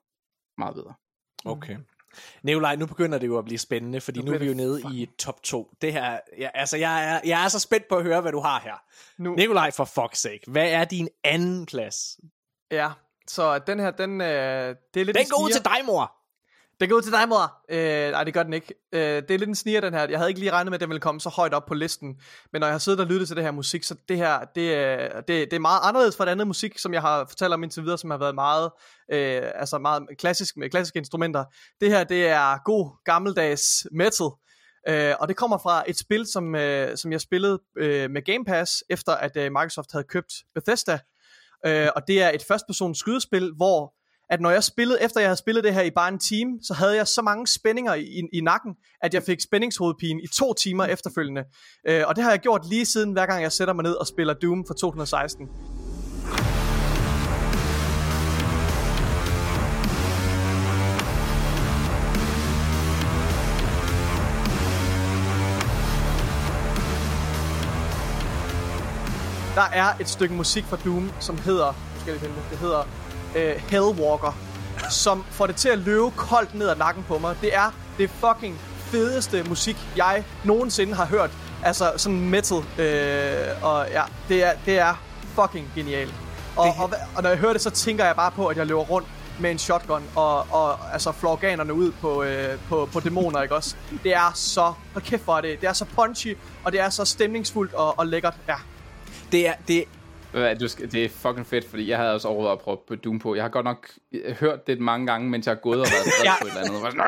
Meget 0.59 0.75
bedre. 0.75 0.95
Okay. 1.45 1.77
Nikolaj, 2.43 2.77
nu 2.77 2.87
begynder 2.87 3.19
det 3.19 3.27
jo 3.27 3.39
at 3.39 3.45
blive 3.45 3.59
spændende, 3.59 4.01
fordi 4.01 4.21
nu, 4.21 4.27
nu 4.27 4.33
er 4.33 4.39
vi 4.39 4.47
jo 4.47 4.55
nede 4.55 4.81
fuck. 4.83 4.95
i 4.95 5.09
top 5.19 5.43
2. 5.43 5.75
Det 5.83 5.93
her, 5.93 6.21
ja, 6.39 6.51
altså 6.55 6.77
jeg 6.77 7.15
er, 7.15 7.21
jeg 7.25 7.45
er 7.45 7.49
så 7.49 7.59
spændt 7.59 7.89
på 7.89 7.97
at 7.97 8.03
høre, 8.03 8.21
hvad 8.21 8.33
du 8.33 8.41
har 8.41 8.61
her. 8.61 8.83
Nu. 9.19 9.35
Nikolaj, 9.35 9.71
for 9.71 9.85
fuck's 9.85 10.15
sake, 10.15 10.41
hvad 10.47 10.73
er 10.73 10.85
din 10.85 11.09
anden 11.25 11.67
plads? 11.67 12.19
Ja, 12.71 12.91
så 13.27 13.59
den 13.59 13.81
her, 13.81 13.91
den, 13.91 14.21
øh, 14.21 14.27
det 14.27 15.01
er 15.01 15.05
lidt 15.05 15.17
Den 15.17 15.27
går 15.31 15.45
ud 15.45 15.51
til 15.51 15.65
dig, 15.65 15.85
mor! 15.87 16.22
Det 16.83 16.91
går 16.91 16.97
ud 16.97 17.03
til 17.03 17.13
dig, 17.13 17.29
mor. 17.29 17.53
Øh, 17.71 18.11
nej, 18.11 18.25
det 18.25 18.35
gør 18.35 18.43
den 18.43 18.53
ikke. 18.53 18.75
Øh, 18.93 19.01
det 19.01 19.31
er 19.31 19.39
lidt 19.39 19.49
en 19.49 19.55
sniger, 19.55 19.81
den 19.81 19.95
her. 19.95 20.09
Jeg 20.09 20.19
havde 20.19 20.31
ikke 20.31 20.41
lige 20.41 20.53
regnet 20.53 20.71
med, 20.71 20.77
at 20.77 20.81
den 20.81 20.89
ville 20.89 21.01
komme 21.01 21.21
så 21.21 21.29
højt 21.29 21.55
op 21.55 21.67
på 21.67 21.75
listen. 21.75 22.09
Men 22.53 22.61
når 22.61 22.67
jeg 22.67 22.75
har 22.75 22.79
siddet 22.79 23.01
og 23.01 23.07
lyttet 23.07 23.29
til 23.29 23.37
det 23.37 23.45
her 23.45 23.51
musik, 23.51 23.85
så 23.85 23.95
det 24.09 24.17
her, 24.17 24.45
det, 24.55 24.77
øh, 24.77 25.11
det, 25.17 25.29
det 25.29 25.53
er 25.53 25.59
meget 25.59 25.81
anderledes 25.83 26.17
fra 26.17 26.25
det 26.25 26.31
andet 26.31 26.47
musik, 26.47 26.79
som 26.79 26.95
jeg 26.95 27.01
har 27.01 27.25
fortalt 27.29 27.53
om 27.53 27.63
indtil 27.63 27.83
videre, 27.83 27.99
som 27.99 28.11
har 28.11 28.19
været 28.19 28.35
meget, 28.35 28.71
øh, 29.13 29.43
altså 29.55 29.79
meget 29.79 30.03
klassisk 30.19 30.57
med 30.57 30.71
klassiske 30.71 30.99
instrumenter. 30.99 31.45
Det 31.81 31.89
her, 31.89 32.05
det 32.05 32.27
er 32.27 32.63
god 32.65 33.05
gammeldags 33.05 33.87
metal. 33.93 34.27
Øh, 34.89 35.15
og 35.21 35.29
det 35.29 35.37
kommer 35.37 35.59
fra 35.59 35.85
et 35.87 35.99
spil, 35.99 36.27
som, 36.27 36.55
øh, 36.55 36.97
som 36.97 37.13
jeg 37.13 37.21
spillede 37.21 37.61
øh, 37.79 38.11
med 38.11 38.23
Game 38.23 38.45
Pass, 38.45 38.85
efter 38.91 39.13
at 39.13 39.37
øh, 39.37 39.53
Microsoft 39.53 39.93
havde 39.93 40.05
købt 40.05 40.33
Bethesda. 40.55 40.99
Øh, 41.67 41.89
og 41.97 42.03
det 42.09 42.23
er 42.23 42.31
et 42.31 42.45
førstpersons 42.49 42.99
skydespil, 42.99 43.53
hvor 43.57 43.95
at 44.33 44.41
når 44.41 44.51
jeg 44.51 44.65
spillede, 44.65 45.03
efter 45.03 45.21
jeg 45.21 45.29
havde 45.29 45.37
spillet 45.37 45.65
det 45.65 45.75
her 45.75 45.83
i 45.83 45.91
bare 45.91 46.09
en 46.09 46.19
time, 46.19 46.59
så 46.63 46.75
havde 46.75 46.97
jeg 46.97 47.09
så 47.09 47.23
mange 47.23 47.47
spændinger 47.47 47.95
i, 47.95 48.29
i 48.33 48.41
nakken, 48.41 48.75
at 49.03 49.15
jeg 49.15 49.23
fik 49.23 49.41
spændingshovedpine 49.41 50.23
i 50.23 50.27
to 50.27 50.55
timer 50.55 50.85
efterfølgende. 50.85 51.45
Øh, 51.89 52.03
og 52.07 52.17
det 52.17 52.25
har 52.25 52.31
jeg 52.31 52.41
gjort 52.41 52.69
lige 52.69 52.87
siden, 52.87 53.13
hver 53.13 53.27
gang 53.27 53.43
jeg 53.43 53.53
sætter 53.53 53.75
mig 53.75 53.83
ned 53.83 53.95
og 53.95 54.07
spiller 54.07 54.35
Doom 54.35 54.65
fra 54.67 54.75
2016. 54.75 55.49
Der 69.55 69.63
er 69.73 69.97
et 70.01 70.09
stykke 70.09 70.35
musik 70.35 70.65
fra 70.65 70.77
Doom, 70.85 71.11
som 71.21 71.39
hedder, 71.39 71.73
skal 72.01 72.13
jeg 72.13 72.21
finde 72.21 72.35
det, 72.35 72.45
det 72.51 72.59
hedder 72.59 73.02
øh, 73.37 73.63
Hellwalker, 73.69 74.37
som 74.91 75.25
får 75.31 75.47
det 75.47 75.57
til 75.57 75.69
at 75.69 75.79
løbe 75.79 76.11
koldt 76.17 76.55
ned 76.55 76.69
ad 76.69 76.77
nakken 76.77 77.05
på 77.09 77.19
mig. 77.19 77.37
Det 77.41 77.55
er 77.55 77.75
det 77.99 78.11
fucking 78.11 78.59
fedeste 78.79 79.43
musik, 79.49 79.77
jeg 79.97 80.25
nogensinde 80.45 80.95
har 80.95 81.07
hørt. 81.07 81.31
Altså 81.65 81.93
sådan 81.97 82.21
metal. 82.21 82.59
Øh, 82.79 83.63
og 83.63 83.87
ja, 83.91 84.03
det 84.29 84.45
er, 84.45 84.53
det 84.67 84.79
er 84.79 84.95
fucking 85.35 85.73
genialt. 85.75 86.15
Og, 86.57 86.67
det... 86.67 86.75
og, 86.79 86.91
og 87.17 87.23
når 87.23 87.31
jeg 87.31 87.39
hører 87.39 87.53
det, 87.53 87.63
så 87.63 87.71
tænker 87.71 88.05
jeg 88.05 88.17
bare 88.17 88.31
på, 88.31 88.47
at 88.47 88.57
jeg 88.57 88.67
løber 88.67 88.81
rundt 88.81 89.09
med 89.41 89.51
en 89.51 89.59
shotgun 89.59 90.03
og, 90.17 90.47
og 90.51 90.93
altså 90.93 91.13
flår 91.13 91.33
organerne 91.33 91.75
ud 91.75 91.93
på, 91.93 92.23
øh, 92.23 92.59
på, 92.69 92.89
på 92.93 93.01
dæmoner, 93.01 93.43
ikke 93.43 93.55
også? 93.55 93.77
Det 94.03 94.15
er 94.15 94.33
så, 94.35 94.73
hold 94.93 95.05
kæft 95.05 95.25
for 95.25 95.41
det, 95.41 95.61
det 95.61 95.69
er 95.69 95.73
så 95.73 95.85
punchy, 95.85 96.37
og 96.65 96.73
det 96.73 96.81
er 96.81 96.91
så 96.91 97.05
stemningsfuldt 97.05 97.75
og, 97.75 97.99
og 97.99 98.07
lækkert, 98.07 98.35
ja. 98.49 98.55
Det 99.33 99.49
er, 99.49 99.55
det, 99.69 99.85
du 100.61 100.69
skal, 100.69 100.93
det 100.93 101.05
er 101.05 101.09
fucking 101.09 101.47
fedt, 101.47 101.71
fordi 101.71 101.89
jeg 101.89 101.99
havde 101.99 102.15
også 102.15 102.29
overvejet 102.29 102.57
at 102.57 102.63
prøve 102.63 102.79
på 102.89 102.95
Doom 102.95 103.19
på. 103.19 103.35
Jeg 103.35 103.45
har 103.45 103.49
godt 103.49 103.65
nok 103.65 103.91
øh, 104.13 104.35
hørt 104.35 104.67
det 104.67 104.81
mange 104.81 105.07
gange, 105.07 105.31
mens 105.31 105.47
jeg 105.47 105.55
har 105.55 105.61
gået 105.61 105.81
og 105.81 105.87
været 105.91 106.25
ja. 106.25 106.33
på 106.41 106.47
et 106.47 106.51
eller 106.51 106.61
andet. 106.61 106.81
Sådan, 106.81 107.01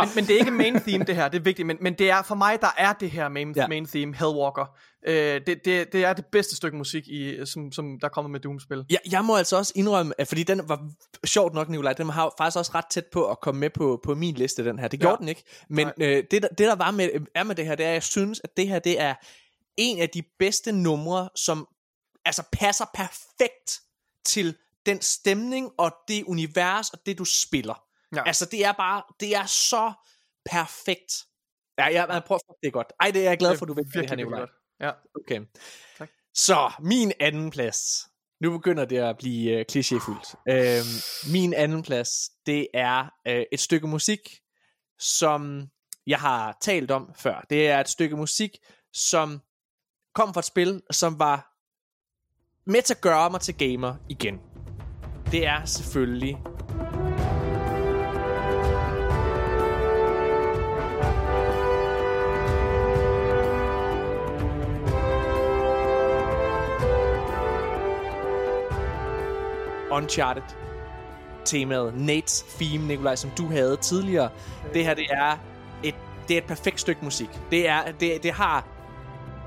men, 0.00 0.08
men 0.14 0.24
det 0.24 0.34
er 0.34 0.38
ikke 0.38 0.50
main 0.50 0.80
theme, 0.80 1.04
det 1.04 1.14
her. 1.14 1.28
Det 1.28 1.38
er 1.38 1.42
vigtigt. 1.42 1.66
Men, 1.66 1.76
men 1.80 1.94
det 1.94 2.10
er 2.10 2.22
for 2.22 2.34
mig, 2.34 2.60
der 2.60 2.74
er 2.78 2.92
det 2.92 3.10
her 3.10 3.28
main, 3.28 3.52
ja. 3.56 3.66
main 3.66 3.86
theme, 3.86 4.14
Hellwalker. 4.14 4.76
Øh, 5.06 5.40
det, 5.46 5.64
det, 5.64 5.92
det 5.92 6.04
er 6.04 6.12
det 6.12 6.26
bedste 6.26 6.56
stykke 6.56 6.76
musik, 6.76 7.08
i, 7.08 7.46
som, 7.46 7.72
som 7.72 7.98
der 8.00 8.08
kommer 8.08 8.28
med 8.28 8.40
Doom-spil. 8.40 8.84
Ja, 8.90 8.96
jeg 9.10 9.24
må 9.24 9.36
altså 9.36 9.56
også 9.56 9.72
indrømme, 9.76 10.14
at 10.18 10.28
fordi 10.28 10.42
den 10.42 10.68
var 10.68 10.88
sjovt 11.24 11.54
nok, 11.54 11.68
Nikolaj, 11.68 11.92
den 11.92 12.08
har 12.08 12.34
faktisk 12.38 12.58
også 12.58 12.70
ret 12.74 12.86
tæt 12.90 13.06
på 13.12 13.30
at 13.30 13.40
komme 13.40 13.60
med 13.60 13.70
på, 13.70 14.00
på 14.04 14.14
min 14.14 14.34
liste, 14.34 14.64
den 14.64 14.78
her. 14.78 14.88
Det 14.88 15.00
gjorde 15.00 15.16
ja. 15.16 15.20
den 15.20 15.28
ikke. 15.28 15.42
Men 15.68 15.88
øh, 16.00 16.24
det, 16.30 16.30
det, 16.30 16.58
der 16.58 16.76
var 16.76 16.90
med, 16.90 17.08
er 17.34 17.44
med 17.44 17.54
det 17.54 17.66
her, 17.66 17.74
det 17.74 17.84
er, 17.86 17.90
at 17.90 17.94
jeg 17.94 18.02
synes, 18.02 18.40
at 18.44 18.56
det 18.56 18.68
her, 18.68 18.78
det 18.78 19.00
er 19.00 19.14
en 19.76 19.98
af 19.98 20.08
de 20.08 20.22
bedste 20.38 20.72
numre, 20.72 21.28
som 21.36 21.68
altså 22.30 22.44
passer 22.52 22.84
perfekt 22.94 23.80
til 24.24 24.56
den 24.86 25.00
stemning 25.00 25.70
og 25.78 25.92
det 26.08 26.24
univers 26.24 26.90
og 26.90 26.98
det 27.06 27.18
du 27.18 27.24
spiller. 27.24 27.82
Ja. 28.16 28.22
Altså 28.26 28.46
det 28.46 28.64
er 28.64 28.72
bare, 28.72 29.02
det 29.20 29.34
er 29.36 29.46
så 29.46 29.92
perfekt. 30.44 31.12
Ja, 31.78 31.84
jeg, 31.84 32.06
jeg 32.08 32.22
prøver, 32.26 32.40
det 32.62 32.66
er 32.66 32.70
godt. 32.70 32.92
Ej, 33.00 33.10
det 33.10 33.26
er 33.26 33.30
jeg 33.30 33.38
glad 33.38 33.58
for, 33.58 33.66
du 33.66 33.74
vil 33.74 33.84
det 33.84 34.10
her, 34.10 34.16
Nicolaj. 34.16 34.46
Ja. 34.80 34.90
Okay. 35.14 35.40
Tak. 35.98 36.08
Så, 36.34 36.72
min 36.80 37.12
anden 37.20 37.50
plads. 37.50 38.08
Nu 38.40 38.50
begynder 38.50 38.84
det 38.84 38.98
at 38.98 39.16
blive 39.18 39.56
uh, 39.56 39.64
klichéfuldt. 39.72 40.34
Uh, 40.50 41.32
min 41.32 41.54
anden 41.54 41.82
plads, 41.82 42.30
det 42.46 42.68
er 42.74 43.02
uh, 43.28 43.42
et 43.52 43.60
stykke 43.60 43.86
musik, 43.86 44.40
som 44.98 45.68
jeg 46.06 46.20
har 46.20 46.58
talt 46.60 46.90
om 46.90 47.14
før. 47.16 47.44
Det 47.50 47.68
er 47.68 47.80
et 47.80 47.88
stykke 47.88 48.16
musik, 48.16 48.58
som 48.92 49.40
kom 50.14 50.34
fra 50.34 50.40
et 50.40 50.44
spil, 50.44 50.82
som 50.90 51.18
var 51.18 51.49
med 52.70 52.82
til 52.82 52.94
at 52.94 53.00
gøre 53.00 53.30
mig 53.30 53.40
til 53.40 53.54
gamer 53.54 53.94
igen. 54.08 54.40
Det 55.32 55.46
er 55.46 55.64
selvfølgelig 55.64 56.38
Uncharted 69.92 70.42
temaet, 71.44 71.94
Nates 71.94 72.42
theme, 72.42 72.86
Nikolaj, 72.86 73.16
som 73.16 73.30
du 73.30 73.46
havde 73.46 73.76
tidligere. 73.76 74.30
Det 74.74 74.84
her, 74.84 74.94
det 74.94 75.06
er 75.10 75.36
et, 75.82 75.94
det 76.28 76.34
er 76.34 76.38
et 76.38 76.46
perfekt 76.46 76.80
stykke 76.80 77.04
musik. 77.04 77.28
Det, 77.50 77.68
er, 77.68 77.92
det, 78.00 78.22
det, 78.22 78.32
har, 78.32 78.64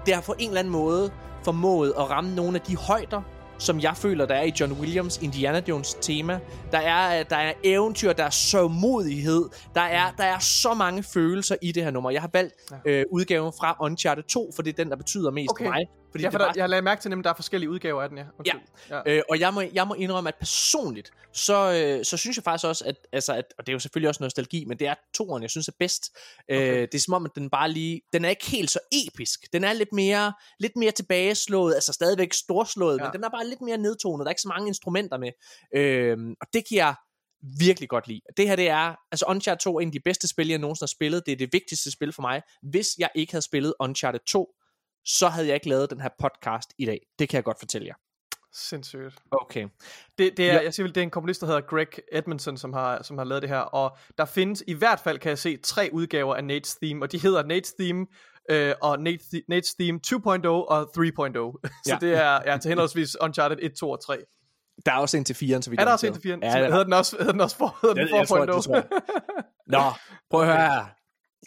det 0.06 0.14
har 0.14 0.22
på 0.22 0.36
en 0.40 0.48
eller 0.48 0.60
anden 0.60 0.72
måde 0.72 1.12
formået 1.44 1.94
at 2.00 2.10
ramme 2.10 2.36
nogle 2.36 2.56
af 2.60 2.62
de 2.62 2.76
højder, 2.76 3.22
som 3.58 3.80
jeg 3.80 3.98
føler, 3.98 4.26
der 4.26 4.36
er 4.36 4.44
i 4.44 4.54
John 4.60 4.72
Williams 4.72 5.18
Indiana 5.22 5.62
Jones 5.68 5.94
tema. 5.94 6.40
Der 6.72 6.78
er, 6.78 7.24
der 7.24 7.36
er 7.36 7.54
eventyr, 7.64 8.14
der 8.14 8.24
er 8.24 8.30
sørmodighed, 8.30 9.50
der 9.76 9.82
er, 9.82 10.12
der 10.18 10.24
er 10.24 10.40
så 10.40 10.74
mange 10.74 11.04
følelser 11.04 11.56
i 11.62 11.72
det 11.72 11.84
her 11.84 11.92
nummer. 11.92 12.10
Jeg 12.10 12.22
har 12.22 12.30
valgt 12.34 12.54
ja. 12.86 12.92
øh, 12.92 13.06
udgaven 13.12 13.54
fra 13.60 13.78
Uncharted 13.82 14.24
2, 14.24 14.52
for 14.56 14.62
det 14.62 14.80
er 14.80 14.84
den, 14.84 14.90
der 14.90 14.96
betyder 14.96 15.32
mest 15.32 15.52
okay. 15.52 15.66
for 15.66 15.72
mig. 15.72 15.86
Fordi 16.14 16.24
ja, 16.24 16.30
for 16.30 16.38
der, 16.38 16.46
bare... 16.46 16.54
jeg 16.56 16.70
lagde 16.70 16.82
mærke 16.82 17.02
til, 17.02 17.12
at 17.12 17.24
der 17.24 17.30
er 17.30 17.34
forskellige 17.34 17.70
udgaver 17.70 18.02
af 18.02 18.10
den, 18.10 18.18
ja. 18.18 18.26
Okay. 18.40 18.52
Ja, 18.90 19.02
ja. 19.06 19.18
Øh, 19.18 19.24
og 19.30 19.40
jeg 19.40 19.54
må, 19.54 19.62
jeg 19.62 19.88
må 19.88 19.94
indrømme, 19.94 20.28
at 20.28 20.36
personligt, 20.36 21.12
så, 21.34 21.74
øh, 21.74 22.06
så 22.06 22.18
synes 22.18 22.38
jeg 22.38 22.44
faktisk 22.44 22.68
også, 22.68 22.86
at, 22.86 22.96
altså, 23.12 23.34
at, 23.34 23.46
og 23.58 23.66
det 23.66 23.72
er 23.72 23.74
jo 23.74 23.80
selvfølgelig 23.80 24.10
også 24.10 24.24
nostalgi, 24.24 24.66
men 24.66 24.80
det 24.80 24.88
er 24.88 24.96
toeren, 25.14 25.44
jeg 25.44 25.50
synes 25.50 25.68
er 25.68 25.74
bedst. 25.80 26.18
Øh, 26.50 26.58
okay. 26.58 26.74
Øh, 26.74 26.82
det 26.82 26.96
er 26.96 27.00
som 27.00 27.14
om, 27.14 27.26
at 27.26 27.32
den 27.36 27.50
bare 27.50 27.72
lige, 27.72 28.02
den 28.14 28.26
er 28.26 28.30
ikke 28.30 28.46
helt 28.46 28.72
så 28.72 28.80
episk. 29.08 29.54
Den 29.54 29.64
er 29.64 29.74
lidt 29.74 29.94
mere, 29.94 30.34
lidt 30.60 30.76
mere 30.76 30.92
tilbageslået, 30.92 31.74
altså 31.74 31.94
stadigvæk 31.94 32.34
storslået, 32.34 32.98
ja. 32.98 33.04
men 33.04 33.14
den 33.14 33.24
er 33.24 33.30
bare 33.30 33.48
lidt 33.48 33.62
mere 33.62 33.78
nedtonet. 33.78 34.26
Der 34.26 34.30
er 34.30 34.32
ikke 34.32 34.42
så 34.42 34.48
mange 34.48 34.68
instrumenter 34.68 35.18
med. 35.18 35.32
Øh, 35.76 36.18
og 36.42 36.48
det 36.54 36.68
kan 36.70 36.78
jeg 36.78 36.96
virkelig 37.60 37.90
godt 37.90 38.08
lide. 38.08 38.22
Det 38.38 38.48
her 38.48 38.56
det 38.56 38.70
er, 38.70 38.96
altså 39.12 39.26
Uncharted 39.30 39.60
2 39.60 39.76
er 39.76 39.82
en 39.82 39.88
af 39.88 39.92
de 39.92 40.00
bedste 40.00 40.28
spil, 40.28 40.48
jeg 40.48 40.58
nogensinde 40.58 40.84
har 40.84 40.88
spillet. 40.88 41.26
Det 41.26 41.32
er 41.32 41.36
det 41.36 41.54
vigtigste 41.54 41.92
spil 41.92 42.14
for 42.14 42.22
mig. 42.22 42.42
Hvis 42.62 42.88
jeg 42.98 43.10
ikke 43.16 43.34
havde 43.34 43.46
spillet 43.46 43.74
Uncharted 43.80 44.20
2, 44.28 44.50
så 45.06 45.28
havde 45.28 45.48
jeg 45.48 45.56
ikke 45.56 45.70
lavet 45.70 45.90
den 45.90 46.02
her 46.02 46.10
podcast 46.20 46.74
i 46.78 46.86
dag. 46.86 47.00
Det 47.20 47.30
kan 47.30 47.36
jeg 47.36 47.44
godt 47.44 47.60
fortælle 47.60 47.88
jer. 47.88 47.96
Sindssygt. 48.56 49.16
Okay. 49.32 49.68
Det, 50.18 50.38
det 50.38 50.50
er, 50.50 50.54
ja. 50.54 50.64
jeg 50.64 50.74
siger 50.74 50.84
vel, 50.84 50.96
det 50.96 51.02
er 51.02 51.04
en 51.04 51.10
komponist, 51.10 51.42
der 51.42 51.48
hedder 51.48 51.62
Greg 51.62 51.88
Edmondson, 52.12 52.58
som 52.58 52.74
har, 52.74 53.04
som 53.04 53.18
har 53.18 53.26
lavet 53.26 53.42
det 53.42 53.50
her, 53.50 53.60
og 53.60 53.98
der 54.18 54.26
findes 54.26 54.64
i 54.68 54.74
hvert 54.74 55.00
fald, 55.00 55.20
kan 55.20 55.30
jeg 55.30 55.38
se, 55.38 55.58
tre 55.58 55.90
udgaver 55.94 56.36
af 56.36 56.42
Nate's 56.42 56.78
Theme, 56.84 57.04
og 57.06 57.12
de 57.12 57.20
hedder 57.20 57.44
Nate's 57.44 57.76
Theme, 57.80 58.06
øh, 58.50 58.74
og 58.82 58.96
Nate's, 58.96 59.42
Nate's 59.54 59.76
Theme 59.80 60.00
2.0 60.08 60.48
og 60.48 60.82
3.0. 60.82 60.94
så 61.88 61.94
ja. 61.94 61.98
det 62.02 62.14
er 62.16 62.52
ja, 62.52 62.58
til 62.58 62.70
henholdsvis 62.70 63.22
Uncharted 63.22 63.58
1, 63.62 63.74
2 63.74 63.90
og 63.90 64.06
3. 64.06 64.18
Der 64.86 64.92
er 64.92 64.98
også 64.98 65.18
en 65.18 65.26
til 65.26 65.34
4'eren, 65.34 65.62
så 65.62 65.70
vi 65.70 65.76
Er 65.80 65.86
der 65.86 65.92
også 65.92 66.08
en 66.08 66.14
til 66.14 66.34
4'eren? 66.34 66.40
Ja, 66.42 66.64
hedder 66.64 66.84
den 66.84 66.94
også, 66.94 67.18
hedder 67.18 67.32
den 67.32 67.42
også 67.42 67.58
for, 67.58 67.78
hedder 67.82 67.96
den 67.96 68.08
4.0? 68.08 69.68
Nå, 69.68 69.84
prøv 70.30 70.42
at 70.42 70.48
høre 70.48 70.58
her. 70.58 70.86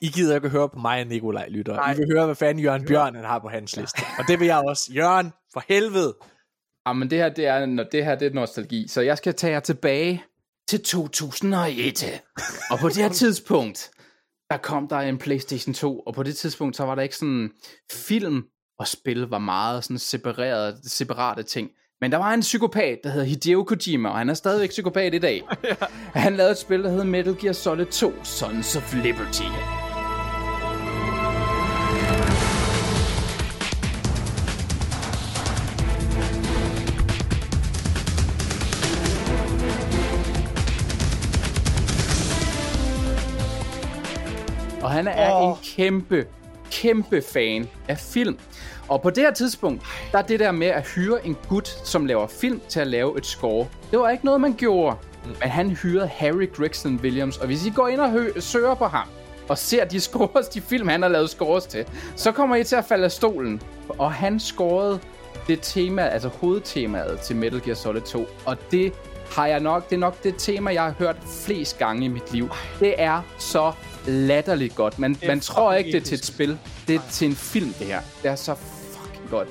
I 0.02 0.08
gider 0.08 0.34
ikke 0.34 0.48
høre 0.48 0.68
på 0.68 0.78
mig 0.78 1.00
og 1.00 1.06
Nikolaj 1.06 1.48
lytter. 1.48 1.74
Nej. 1.74 1.92
I 1.92 1.96
vil 1.96 2.06
høre, 2.12 2.24
hvad 2.26 2.34
fanden 2.34 2.64
Jørgen 2.64 2.84
Bjørn 2.84 3.14
han 3.14 3.24
har 3.24 3.38
på 3.38 3.48
hans 3.48 3.76
liste. 3.76 4.02
Og 4.18 4.24
det 4.28 4.40
vil 4.40 4.46
jeg 4.46 4.58
også. 4.58 4.92
Jørgen, 4.92 5.32
for 5.52 5.62
helvede. 5.68 6.16
Jamen 6.86 7.10
det 7.10 7.18
her, 7.18 7.28
det 7.28 7.46
er, 7.46 7.84
det 7.92 8.04
her 8.04 8.14
det 8.14 8.26
er 8.26 8.34
nostalgi. 8.34 8.88
Så 8.88 9.00
jeg 9.00 9.18
skal 9.18 9.34
tage 9.34 9.52
jer 9.52 9.60
tilbage 9.60 10.24
til 10.68 10.82
2001. 10.82 12.22
og 12.70 12.78
på 12.78 12.88
det 12.88 12.96
her 12.96 13.08
tidspunkt, 13.08 13.90
der 14.50 14.56
kom 14.56 14.88
der 14.88 14.98
en 14.98 15.18
Playstation 15.18 15.74
2. 15.74 15.98
Og 15.98 16.14
på 16.14 16.22
det 16.22 16.36
tidspunkt, 16.36 16.76
så 16.76 16.84
var 16.84 16.94
der 16.94 17.02
ikke 17.02 17.16
sådan 17.16 17.50
film 17.92 18.44
og 18.78 18.88
spil 18.88 19.20
var 19.20 19.38
meget 19.38 19.84
sådan 19.84 19.98
separeret, 19.98 20.78
separate 20.84 21.42
ting. 21.42 21.70
Men 22.00 22.12
der 22.12 22.18
var 22.18 22.34
en 22.34 22.40
psykopat, 22.40 22.98
der 23.04 23.10
hedder 23.10 23.26
Hideo 23.26 23.64
Kojima, 23.64 24.08
og 24.08 24.18
han 24.18 24.30
er 24.30 24.34
stadigvæk 24.34 24.70
psykopat 24.70 25.14
i 25.14 25.18
dag. 25.18 25.42
ja. 25.64 25.74
Han 26.12 26.36
lavede 26.36 26.52
et 26.52 26.58
spil, 26.58 26.82
der 26.82 26.90
hedder 26.90 27.04
Metal 27.04 27.36
Gear 27.40 27.52
Solid 27.52 27.86
2, 27.86 28.12
Sons 28.24 28.76
of 28.76 28.94
Liberty. 28.94 29.75
Han 44.96 45.08
er 45.08 45.32
oh. 45.32 45.50
en 45.50 45.56
kæmpe, 45.64 46.26
kæmpe 46.70 47.22
fan 47.32 47.68
af 47.88 47.98
film. 47.98 48.38
Og 48.88 49.02
på 49.02 49.10
det 49.10 49.18
her 49.24 49.32
tidspunkt, 49.32 49.82
der 50.12 50.18
er 50.18 50.22
det 50.22 50.40
der 50.40 50.52
med 50.52 50.66
at 50.66 50.88
hyre 50.88 51.26
en 51.26 51.36
gut, 51.48 51.68
som 51.68 52.06
laver 52.06 52.26
film, 52.26 52.60
til 52.68 52.80
at 52.80 52.86
lave 52.86 53.18
et 53.18 53.26
score. 53.26 53.66
Det 53.90 53.98
var 53.98 54.10
ikke 54.10 54.24
noget, 54.24 54.40
man 54.40 54.54
gjorde. 54.54 54.96
Men 55.24 55.50
han 55.50 55.70
hyrede 55.70 56.06
Harry 56.06 56.52
Gregson 56.52 57.00
Williams, 57.02 57.38
og 57.38 57.46
hvis 57.46 57.66
I 57.66 57.70
går 57.70 57.88
ind 57.88 58.00
og 58.00 58.10
hø- 58.10 58.40
søger 58.40 58.74
på 58.74 58.86
ham, 58.86 59.08
og 59.48 59.58
ser 59.58 59.84
de 59.84 60.00
scores, 60.10 60.48
de 60.48 60.60
film, 60.60 60.88
han 60.88 61.02
har 61.02 61.08
lavet 61.08 61.30
scores 61.30 61.66
til, 61.66 61.84
så 62.16 62.32
kommer 62.32 62.56
I 62.56 62.64
til 62.64 62.76
at 62.76 62.84
falde 62.84 63.04
af 63.04 63.12
stolen. 63.12 63.62
Og 63.88 64.12
han 64.12 64.40
scorede 64.40 65.00
det 65.46 65.58
tema, 65.62 66.02
altså 66.02 66.28
hovedtemaet 66.28 67.20
til 67.20 67.36
Metal 67.36 67.62
Gear 67.62 67.74
Solid 67.74 68.00
2, 68.00 68.26
og 68.46 68.56
det 68.70 68.92
har 69.30 69.46
jeg 69.46 69.60
nok, 69.60 69.88
det 69.90 69.96
er 69.96 70.00
nok 70.00 70.22
det 70.22 70.34
tema, 70.38 70.72
jeg 70.72 70.82
har 70.82 70.94
hørt 70.98 71.16
flest 71.44 71.78
gange 71.78 72.04
i 72.04 72.08
mit 72.08 72.32
liv. 72.32 72.50
Det 72.80 72.94
er 72.98 73.22
så 73.38 73.72
latterligt 74.06 74.74
godt. 74.74 74.98
Man, 74.98 75.16
man 75.26 75.40
tror 75.40 75.72
ikke, 75.72 75.92
det 75.92 76.00
er 76.00 76.04
til 76.04 76.14
et 76.14 76.24
spil. 76.24 76.58
Det 76.88 76.94
er 76.94 77.00
til 77.10 77.28
en 77.28 77.34
film, 77.36 77.72
det 77.78 77.86
her. 77.86 78.00
Det 78.22 78.30
er 78.30 78.34
så 78.36 78.54
fucking 78.54 79.30
godt. 79.30 79.48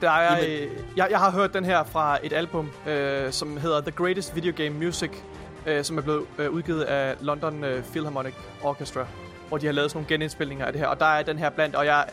Der 0.00 0.10
er, 0.10 0.40
øh, 0.48 0.68
jeg, 0.96 1.06
jeg 1.10 1.18
har 1.18 1.30
hørt 1.30 1.54
den 1.54 1.64
her 1.64 1.84
fra 1.84 2.18
et 2.22 2.32
album, 2.32 2.70
øh, 2.86 3.32
som 3.32 3.56
hedder 3.56 3.80
The 3.80 3.90
Greatest 3.90 4.36
Video 4.36 4.52
Game 4.56 4.70
Music, 4.70 5.10
øh, 5.66 5.84
som 5.84 5.98
er 5.98 6.02
blevet 6.02 6.24
øh, 6.38 6.50
udgivet 6.50 6.82
af 6.82 7.14
London 7.20 7.64
øh, 7.64 7.84
Philharmonic 7.84 8.34
Orchestra, 8.62 9.06
hvor 9.48 9.58
de 9.58 9.66
har 9.66 9.72
lavet 9.72 9.90
sådan 9.90 9.98
nogle 9.98 10.08
genindspilninger 10.08 10.66
af 10.66 10.72
det 10.72 10.80
her. 10.80 10.88
Og 10.88 11.00
der 11.00 11.06
er 11.06 11.22
den 11.22 11.38
her 11.38 11.50
blandt, 11.50 11.76
og 11.76 11.86
jeg 11.86 12.04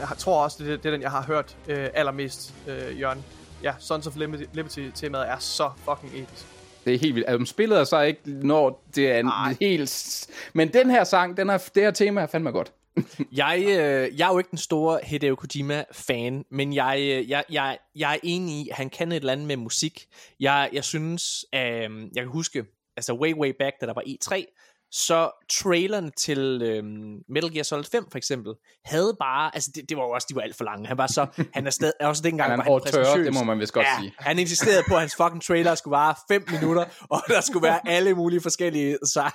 øh, 0.00 0.08
tror 0.18 0.42
også, 0.44 0.64
det, 0.64 0.82
det 0.82 0.88
er 0.88 0.92
den, 0.92 1.02
jeg 1.02 1.10
har 1.10 1.22
hørt 1.22 1.56
øh, 1.68 1.88
allermest, 1.94 2.54
øh, 2.66 3.00
Jørgen. 3.00 3.24
Ja, 3.62 3.72
Sons 3.78 4.06
of 4.06 4.16
Liberty-temaet 4.52 5.30
er 5.30 5.38
så 5.38 5.70
fucking 5.84 6.12
episk. 6.22 6.46
Det 6.86 6.94
er 6.94 6.98
helt 6.98 7.14
vildt. 7.14 7.28
Altså, 7.28 7.46
spillet 7.46 7.78
er 7.78 7.84
så 7.84 8.00
ikke, 8.00 8.20
når 8.26 8.88
det 8.94 9.10
er 9.10 9.18
en 9.18 9.26
Ej. 9.26 9.56
helt... 9.60 10.26
Men 10.52 10.72
den 10.72 10.90
her 10.90 11.04
sang, 11.04 11.36
den 11.36 11.50
er, 11.50 11.58
det 11.74 11.82
her 11.82 11.90
tema 11.90 12.20
er 12.20 12.26
fandme 12.26 12.50
godt. 12.50 12.72
jeg, 13.32 13.58
øh, 13.58 14.18
jeg 14.18 14.28
er 14.28 14.32
jo 14.32 14.38
ikke 14.38 14.50
den 14.50 14.58
store 14.58 14.98
Hideo 15.02 15.34
Kojima-fan, 15.34 16.44
men 16.50 16.74
jeg, 16.74 16.98
øh, 17.00 17.30
jeg, 17.30 17.44
jeg, 17.50 17.78
jeg 17.96 18.14
er 18.14 18.18
enig 18.22 18.54
i, 18.54 18.68
at 18.68 18.76
han 18.76 18.90
kan 18.90 19.12
et 19.12 19.16
eller 19.16 19.32
andet 19.32 19.46
med 19.46 19.56
musik. 19.56 20.06
Jeg, 20.40 20.70
jeg 20.72 20.84
synes, 20.84 21.44
øh, 21.54 21.60
jeg 21.60 22.22
kan 22.22 22.26
huske, 22.26 22.64
altså 22.96 23.14
way, 23.14 23.34
way 23.34 23.52
back, 23.58 23.80
da 23.80 23.86
der 23.86 23.94
var 23.94 24.02
E3, 24.02 24.44
så 24.90 25.30
trailerne 25.50 26.10
til 26.10 26.62
øhm, 26.62 27.18
Metal 27.28 27.52
Gear 27.52 27.62
Solid 27.62 27.84
5 27.84 28.04
for 28.10 28.18
eksempel, 28.18 28.54
havde 28.84 29.16
bare, 29.20 29.54
altså 29.54 29.70
det, 29.74 29.88
det 29.88 29.96
var 29.96 30.02
jo 30.02 30.10
også, 30.10 30.26
de 30.30 30.34
var 30.34 30.42
alt 30.42 30.56
for 30.56 30.64
lange. 30.64 30.86
Han 30.86 30.98
var 30.98 31.06
så, 31.06 31.26
han 31.54 31.66
er 31.66 31.70
stadig, 31.70 31.92
også 32.00 32.22
dengang 32.22 32.50
han 32.50 32.58
var 32.58 32.64
han 32.64 32.92
tørre, 32.92 33.24
det 33.24 33.34
må 33.34 33.44
man 33.44 33.58
vist 33.58 33.72
godt 33.72 33.86
ja, 33.86 34.00
sige. 34.00 34.12
Han 34.18 34.38
insisterede 34.38 34.82
på, 34.88 34.94
at 34.94 35.00
hans 35.00 35.16
fucking 35.16 35.42
trailer 35.42 35.74
skulle 35.74 35.92
vare 35.92 36.14
5 36.28 36.44
minutter, 36.50 36.84
og 37.14 37.22
der 37.28 37.40
skulle 37.40 37.62
være 37.62 37.88
alle 37.88 38.14
mulige 38.14 38.40
forskellige 38.40 38.98
sang, 39.14 39.34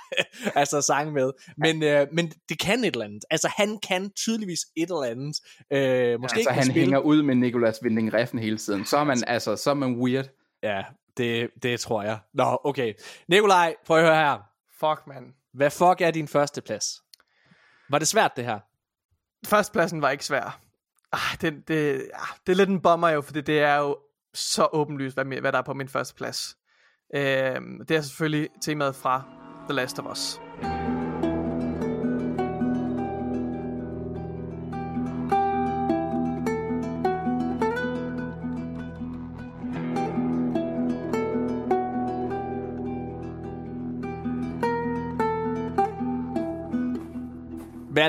altså 0.54 0.80
sange 0.80 1.12
med. 1.12 1.30
Men, 1.56 1.82
øh, 1.82 2.06
men 2.12 2.32
det 2.48 2.58
kan 2.58 2.84
et 2.84 2.92
eller 2.92 3.04
andet. 3.04 3.24
Altså 3.30 3.48
han 3.56 3.78
kan 3.78 4.10
tydeligvis 4.10 4.60
et 4.76 4.82
eller 4.82 5.02
andet. 5.02 5.36
Øh, 5.72 6.20
måske 6.20 6.36
altså 6.36 6.50
han 6.50 6.64
spil. 6.64 6.74
hænger 6.74 6.98
ud 6.98 7.22
med 7.22 7.34
Nicolas 7.34 7.82
Winding 7.82 8.14
Refn 8.14 8.38
hele 8.38 8.58
tiden. 8.58 8.84
Så 8.84 8.96
er 8.96 9.04
man, 9.04 9.22
altså, 9.26 9.56
så 9.56 9.70
er 9.70 9.74
man 9.74 9.96
weird. 9.96 10.28
Ja, 10.62 10.82
det, 11.16 11.50
det 11.62 11.80
tror 11.80 12.02
jeg. 12.02 12.18
Nå, 12.34 12.60
okay. 12.64 12.94
Nikolaj, 13.28 13.74
prøv 13.86 13.98
at 13.98 14.04
høre 14.04 14.16
her. 14.16 14.38
Fuck, 14.80 15.06
man. 15.06 15.34
Hvad 15.54 15.70
fuck 15.70 16.00
er 16.00 16.10
din 16.10 16.28
første 16.28 16.60
plads? 16.60 17.02
Var 17.90 17.98
det 17.98 18.08
svært, 18.08 18.36
det 18.36 18.44
her? 18.44 18.58
Førstepladsen 19.46 20.02
var 20.02 20.10
ikke 20.10 20.24
svær. 20.24 20.60
Ah, 21.12 21.40
det, 21.40 21.68
det, 21.68 22.10
ah, 22.14 22.36
det 22.46 22.52
er 22.52 22.56
lidt 22.56 22.70
en 22.70 22.80
bomber 22.80 23.08
jo, 23.08 23.20
fordi 23.20 23.40
det 23.40 23.60
er 23.60 23.76
jo 23.76 23.98
så 24.34 24.68
åbenlyst, 24.72 25.16
hvad, 25.16 25.40
hvad 25.40 25.52
der 25.52 25.58
er 25.58 25.62
på 25.62 25.74
min 25.74 25.88
første 25.88 26.14
plads. 26.14 26.56
Øh, 27.14 27.60
det 27.88 27.90
er 27.90 28.00
selvfølgelig 28.00 28.48
temaet 28.62 28.96
fra 28.96 29.22
The 29.68 29.72
Last 29.72 29.98
of 29.98 30.06
Us. 30.06 30.40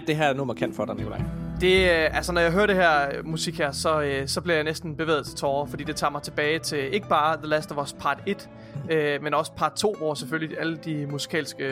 At 0.03 0.07
det 0.07 0.15
her 0.15 0.33
nummer 0.33 0.53
kan 0.53 0.73
for 0.73 0.85
dig, 0.85 0.95
Nikolaj? 0.95 1.21
Det, 1.61 1.89
øh, 1.89 2.15
altså 2.15 2.33
når 2.33 2.41
jeg 2.41 2.51
hører 2.51 2.65
det 2.65 2.75
her 2.75 3.17
øh, 3.17 3.27
musik 3.27 3.57
her, 3.57 3.71
så, 3.71 4.01
øh, 4.01 4.27
så 4.27 4.41
bliver 4.41 4.55
jeg 4.55 4.63
næsten 4.63 4.95
bevæget 4.95 5.25
til 5.25 5.35
tårer, 5.35 5.65
fordi 5.65 5.83
det 5.83 5.95
tager 5.95 6.11
mig 6.11 6.21
tilbage 6.21 6.59
til 6.59 6.93
ikke 6.93 7.07
bare 7.07 7.37
The 7.37 7.47
Last 7.47 7.71
of 7.71 7.83
Us 7.83 7.93
Part 7.93 8.19
1, 8.27 8.49
øh, 8.89 9.23
men 9.23 9.33
også 9.33 9.51
Part 9.51 9.73
2, 9.73 9.95
hvor 9.97 10.13
selvfølgelig 10.13 10.59
alle 10.59 10.77
de 10.85 11.07
musikalske, 11.11 11.63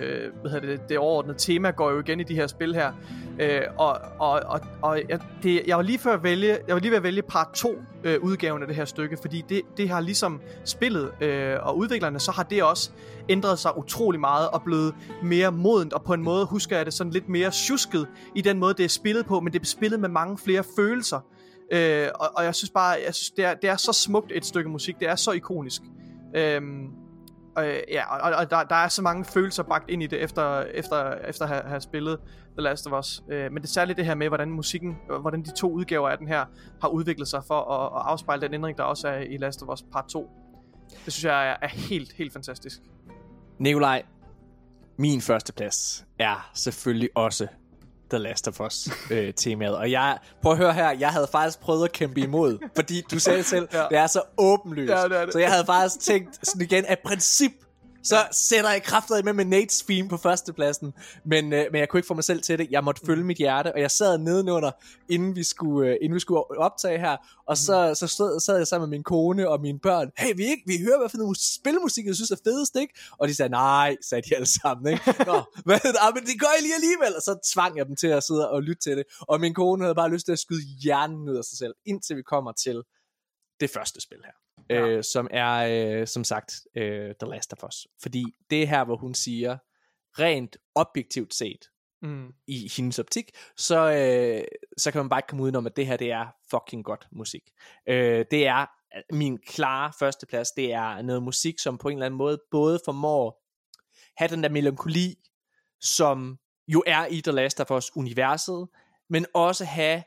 hvad 0.42 0.52
hedder 0.52 0.68
det, 0.68 0.90
det 0.90 0.98
overordnede 0.98 1.38
tema 1.38 1.72
går 1.72 1.92
jo 1.92 2.00
igen 2.00 2.20
i 2.20 2.24
de 2.24 2.36
her 2.36 2.48
spil 2.48 2.76
her. 2.76 2.92
Øh, 3.40 3.62
og, 3.78 3.98
og, 4.20 4.42
og, 4.46 4.62
og 4.82 5.02
jeg, 5.10 5.20
det, 5.44 5.62
jeg 5.68 5.78
var 5.78 5.84
lige 5.84 6.00
før 6.00 6.14
at 6.14 6.24
vælge, 6.24 6.58
jeg 6.68 6.76
var 6.76 6.80
lige 6.80 6.92
ved 6.92 6.98
at 6.98 7.04
vælge 7.04 7.22
part 7.22 7.48
2 7.54 7.76
øh, 8.04 8.20
udgaven 8.22 8.62
af 8.62 8.68
det 8.68 8.76
her 8.76 8.86
stykke, 8.86 9.18
fordi 9.22 9.44
det, 9.50 9.62
det 9.78 9.90
har 9.90 10.00
ligesom 10.00 10.42
spillet 10.66 11.12
øh, 11.22 11.58
og 11.62 11.78
udviklerne, 11.78 12.20
så 12.20 12.32
har 12.32 12.44
det 12.44 12.64
også 12.64 12.92
ændret 13.30 13.60
sig 13.60 13.78
utrolig 13.78 14.20
meget 14.20 14.50
og 14.50 14.64
blevet 14.64 14.96
mere 15.24 15.52
modent, 15.52 15.94
og 15.94 16.04
på 16.04 16.14
en 16.14 16.24
måde 16.24 16.46
husker 16.46 16.78
jeg 16.78 16.86
det 16.86 16.94
sådan 16.94 17.14
lidt 17.14 17.30
mere 17.30 17.52
tjusket 17.52 18.08
i 18.36 18.42
den 18.42 18.60
måde, 18.60 18.74
det 18.74 18.86
er 18.86 18.90
spillet 18.90 19.26
på, 19.26 19.40
men 19.40 19.54
det 19.54 19.62
er 19.62 19.66
spillet 19.66 20.00
med 20.00 20.10
mange 20.10 20.38
flere 20.38 20.64
følelser. 20.76 21.20
Øh, 21.72 22.08
og, 22.16 22.30
og 22.36 22.44
jeg 22.44 22.56
synes 22.56 22.72
bare, 22.72 22.96
jeg 23.06 23.16
synes, 23.16 23.32
det, 23.32 23.46
er, 23.46 23.54
det 23.54 23.70
er 23.70 23.76
så 23.76 23.94
smukt 23.94 24.32
et 24.36 24.46
stykke 24.46 24.70
musik, 24.70 25.00
det 25.00 25.10
er 25.10 25.16
så 25.16 25.32
ikonisk. 25.32 25.82
Øh, 26.36 26.62
Øh, 27.60 27.80
ja, 27.90 28.16
og, 28.16 28.36
og 28.36 28.52
der, 28.52 28.64
der 28.64 28.76
er 28.76 28.88
så 28.88 29.02
mange 29.02 29.26
følelser 29.26 29.64
bagt 29.64 29.90
ind 29.90 30.04
i 30.04 30.08
det, 30.08 30.24
efter, 30.24 30.62
efter, 30.62 31.14
efter 31.14 31.46
at 31.46 31.50
have, 31.50 31.64
have 31.64 31.82
spillet 31.82 32.20
The 32.58 32.62
Last 32.62 32.88
of 32.88 33.00
Us. 33.00 33.24
Øh, 33.30 33.52
men 33.52 33.56
det 33.62 33.64
er 33.64 33.72
særligt 33.72 33.98
det 33.98 34.06
her 34.06 34.16
med, 34.16 34.28
hvordan 34.28 34.50
musikken, 34.50 34.98
øh, 35.12 35.18
hvordan 35.18 35.42
de 35.42 35.56
to 35.56 35.72
udgaver 35.72 36.10
af 36.10 36.18
den 36.18 36.28
her, 36.28 36.46
har 36.82 36.88
udviklet 36.88 37.28
sig 37.28 37.44
for 37.48 37.72
at, 37.72 38.02
at 38.02 38.08
afspejle 38.12 38.42
den 38.42 38.54
ændring, 38.54 38.78
der 38.78 38.84
også 38.84 39.08
er 39.08 39.20
i 39.20 39.38
Last 39.38 39.64
of 39.64 39.70
Us 39.74 39.84
Part 39.92 40.06
2. 40.06 40.30
Det 41.06 41.14
synes 41.14 41.26
jeg 41.26 41.50
er, 41.50 41.56
er 41.62 41.68
helt, 41.68 42.14
helt 42.14 42.34
fantastisk. 42.34 42.82
Nikolaj, 43.60 44.04
min 44.98 45.22
første 45.22 45.54
plads 45.54 46.06
er 46.20 46.50
selvfølgelig 46.54 47.10
også 47.16 47.48
The 48.12 48.20
Last 48.20 48.48
of 48.48 48.62
Us 48.62 48.90
øh, 49.12 49.34
temaet. 49.34 49.76
Og 49.76 49.92
jeg, 49.92 50.18
prøv 50.42 50.52
at 50.52 50.58
høre 50.58 50.74
her, 50.74 50.92
jeg 50.92 51.10
havde 51.10 51.28
faktisk 51.32 51.60
prøvet 51.60 51.84
at 51.84 51.92
kæmpe 51.92 52.20
imod, 52.20 52.58
fordi 52.76 53.02
du 53.12 53.20
sagde 53.20 53.44
selv, 53.44 53.68
ja. 53.74 53.86
det 53.90 53.98
er 53.98 54.08
så 54.08 54.22
åbenlyst. 54.38 54.92
Ja, 54.92 55.04
det 55.04 55.18
er 55.18 55.26
det. 55.26 55.34
Så 55.34 55.40
jeg 55.40 55.52
havde 55.52 55.66
faktisk 55.66 56.00
tænkt 56.00 56.48
sådan 56.48 56.62
igen, 56.62 56.86
af 56.86 57.00
princip, 57.06 57.52
så 58.04 58.28
sætter 58.32 58.72
jeg 58.72 58.84
kraftet 58.84 59.26
med 59.26 59.34
med 59.34 59.46
Nates 59.46 59.82
theme 59.82 60.10
på 60.10 60.18
førstepladsen, 60.18 60.94
men, 61.26 61.54
øh, 61.54 61.66
men 61.72 61.80
jeg 61.80 61.90
kunne 61.90 61.98
ikke 61.98 62.08
få 62.08 62.14
mig 62.14 62.24
selv 62.24 62.42
til 62.42 62.60
det. 62.60 62.72
Jeg 62.72 62.84
måtte 62.84 63.02
følge 63.06 63.24
mit 63.24 63.38
hjerte, 63.38 63.74
og 63.74 63.82
jeg 63.82 63.92
sad 63.92 64.18
nedenunder, 64.18 64.72
inden 65.10 65.36
vi 65.36 65.44
skulle, 65.44 65.90
øh, 65.90 65.98
inden 66.02 66.16
vi 66.16 66.20
skulle 66.20 66.60
optage 66.60 67.00
her, 67.00 67.18
og 67.48 67.58
så, 67.58 67.96
så 67.96 68.08
stod, 68.08 68.40
sad 68.40 68.58
jeg 68.58 68.68
sammen 68.68 68.90
med 68.90 68.98
min 68.98 69.04
kone 69.04 69.50
og 69.50 69.62
mine 69.62 69.80
børn. 69.80 70.12
Hey, 70.18 70.34
vi, 70.36 70.44
ikke, 70.44 70.64
vi 70.68 70.78
hører 70.86 70.98
hvad 70.98 71.10
for 71.10 71.18
noget 71.18 71.38
spilmusik, 71.38 72.06
jeg 72.06 72.16
synes 72.16 72.32
er 72.32 72.42
fedest, 72.44 72.76
ikke? 72.76 72.94
Og 73.18 73.28
de 73.28 73.36
sagde, 73.36 73.50
nej, 73.50 73.96
sagde 74.02 74.30
de 74.30 74.36
alle 74.36 74.48
sammen, 74.62 74.94
ikke? 74.94 75.04
Nå, 75.32 75.42
hvad, 75.66 75.80
ah, 76.02 76.14
men 76.16 76.24
det 76.24 76.40
gør 76.40 76.52
jeg 76.56 76.62
lige 76.62 76.76
alligevel. 76.76 77.16
Og 77.16 77.22
så 77.22 77.52
tvang 77.54 77.78
jeg 77.78 77.86
dem 77.86 77.96
til 77.96 78.08
at 78.08 78.24
sidde 78.24 78.50
og 78.50 78.64
lytte 78.64 78.82
til 78.82 78.98
det. 78.98 79.06
Og 79.20 79.40
min 79.40 79.54
kone 79.54 79.84
havde 79.84 79.96
bare 79.96 80.10
lyst 80.10 80.26
til 80.26 80.32
at 80.32 80.40
skyde 80.40 80.64
hjernen 80.84 81.30
ud 81.30 81.36
af 81.36 81.44
sig 81.44 81.58
selv, 81.58 81.74
indtil 81.86 82.18
vi 82.18 82.22
kommer 82.22 82.52
til 82.52 82.82
det 83.60 83.70
første 83.70 84.02
spil 84.02 84.18
her 84.26 84.34
ja. 84.70 84.88
øh, 84.88 85.04
som 85.04 85.28
er, 85.32 85.54
øh, 86.02 86.08
som 86.08 86.24
sagt, 86.24 86.62
øh, 86.76 87.16
The 87.20 87.30
Last 87.30 87.54
of 87.54 87.64
Us. 87.64 87.88
Fordi 88.02 88.24
det 88.50 88.64
er 88.64 88.68
her, 88.68 88.84
hvor 88.84 88.98
hun 88.98 89.14
siger, 89.14 89.58
rent 90.20 90.58
objektivt 90.76 91.34
set, 91.34 91.66
mm. 92.02 92.34
i 92.48 92.72
hendes 92.78 93.00
optik, 93.00 93.32
så, 93.58 93.92
øh, 93.92 94.44
så 94.78 94.92
kan 94.92 95.00
man 95.00 95.10
bare 95.10 95.20
ikke 95.20 95.28
komme 95.28 95.44
udenom, 95.44 95.66
at 95.66 95.76
det 95.76 95.88
her, 95.88 95.98
det 95.98 96.12
er 96.12 96.28
fucking 96.52 96.86
godt 96.86 97.08
musik. 97.12 97.44
Øh, 97.90 98.26
det 98.32 98.48
er 98.48 98.66
min 99.14 99.38
klare 99.38 99.92
førsteplads, 100.00 100.52
det 100.52 100.74
er 100.74 101.02
noget 101.02 101.24
musik, 101.24 101.60
som 101.60 101.78
på 101.78 101.90
en 101.90 101.98
eller 101.98 102.06
anden 102.06 102.18
måde 102.18 102.40
både 102.52 102.80
formår 102.86 103.42
have 104.18 104.30
den 104.30 104.44
der 104.44 104.50
melankoli, 104.50 105.16
som 105.82 106.40
jo 106.68 106.84
er 106.88 107.06
i 107.06 107.22
The 107.22 107.32
Last 107.32 107.60
of 107.60 107.72
Us 107.72 107.96
universet, 107.96 108.68
men 109.10 109.26
også 109.34 109.66
have 109.66 110.04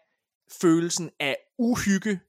følelsen 0.60 1.10
af 1.20 1.36
uhygge 1.58 2.20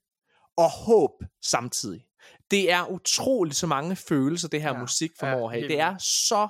og 0.56 0.70
håb 0.70 1.10
samtidig. 1.42 2.05
Det 2.50 2.70
er 2.70 2.90
utroligt 2.90 3.56
så 3.56 3.66
mange 3.66 3.96
følelser, 3.96 4.48
det 4.48 4.62
her 4.62 4.74
ja, 4.74 4.80
musik 4.80 5.10
formår 5.18 5.38
ja, 5.38 5.56
at 5.56 5.60
have. 5.60 5.68
Det 5.68 5.80
er 5.80 5.98
så 5.98 6.48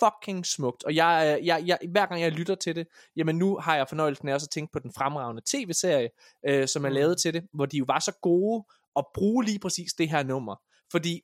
fucking 0.00 0.46
smukt. 0.46 0.84
Og 0.84 0.94
jeg, 0.94 1.40
jeg, 1.42 1.62
jeg, 1.66 1.78
hver 1.90 2.06
gang 2.06 2.20
jeg 2.20 2.32
lytter 2.32 2.54
til 2.54 2.76
det, 2.76 2.86
jamen 3.16 3.38
nu 3.38 3.56
har 3.56 3.76
jeg 3.76 3.88
fornøjelsen 3.88 4.28
af 4.28 4.34
også 4.34 4.44
at 4.44 4.50
tænke 4.50 4.72
på 4.72 4.78
den 4.78 4.92
fremragende 4.96 5.42
tv-serie, 5.46 6.08
øh, 6.48 6.68
som 6.68 6.84
er 6.84 6.88
mm. 6.88 6.94
lavet 6.94 7.20
til 7.20 7.34
det, 7.34 7.42
hvor 7.54 7.66
de 7.66 7.76
jo 7.76 7.84
var 7.88 7.98
så 7.98 8.12
gode 8.22 8.64
at 8.96 9.04
bruge 9.14 9.44
lige 9.44 9.58
præcis 9.58 9.92
det 9.92 10.08
her 10.08 10.22
nummer. 10.22 10.56
Fordi 10.90 11.20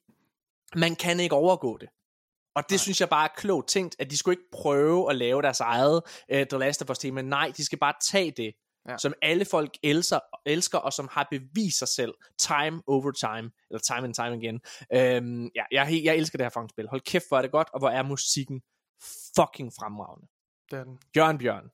man 0.74 0.96
kan 0.96 1.20
ikke 1.20 1.34
overgå 1.34 1.78
det. 1.78 1.88
Og 2.54 2.62
det 2.62 2.70
nej. 2.70 2.78
synes 2.78 3.00
jeg 3.00 3.08
bare 3.08 3.24
er 3.24 3.34
klogt 3.36 3.68
tænkt, 3.68 3.96
at 3.98 4.10
de 4.10 4.16
skulle 4.16 4.32
ikke 4.32 4.50
prøve 4.52 5.10
at 5.10 5.16
lave 5.16 5.42
deres 5.42 5.60
eget 5.60 6.02
uh, 6.32 6.42
The 6.50 6.58
Last 6.58 6.82
of 6.82 6.90
Us 6.90 6.98
tema. 6.98 7.22
Nej, 7.22 7.52
de 7.56 7.64
skal 7.64 7.78
bare 7.78 7.94
tage 8.10 8.30
det, 8.36 8.52
ja. 8.88 8.98
som 8.98 9.14
alle 9.22 9.44
folk 9.44 9.70
elsker, 9.82 10.18
elsker, 10.46 10.78
og 10.78 10.92
som 10.92 11.08
har 11.12 11.28
bevist 11.30 11.78
sig 11.78 11.88
selv 11.88 12.14
time 12.38 12.82
over 12.86 13.10
time, 13.10 13.50
eller 13.70 13.80
time 13.80 14.04
and 14.04 14.14
time 14.14 14.34
again. 14.34 14.60
Øhm, 14.94 15.50
ja, 15.54 15.64
jeg, 15.72 16.00
jeg 16.04 16.16
elsker 16.16 16.38
det 16.38 16.44
her 16.44 16.50
fucking 16.50 16.70
spil. 16.70 16.88
Hold 16.88 17.00
kæft, 17.00 17.28
hvor 17.28 17.38
er 17.38 17.42
det 17.42 17.50
godt, 17.50 17.68
og 17.72 17.78
hvor 17.78 17.88
er 17.88 18.02
musikken 18.02 18.62
fucking 19.36 19.72
fremragende. 19.80 20.26
Det 20.70 20.78
er 20.78 20.84
den. 20.84 20.98
Jørgen 21.16 21.38
Bjørn, 21.38 21.70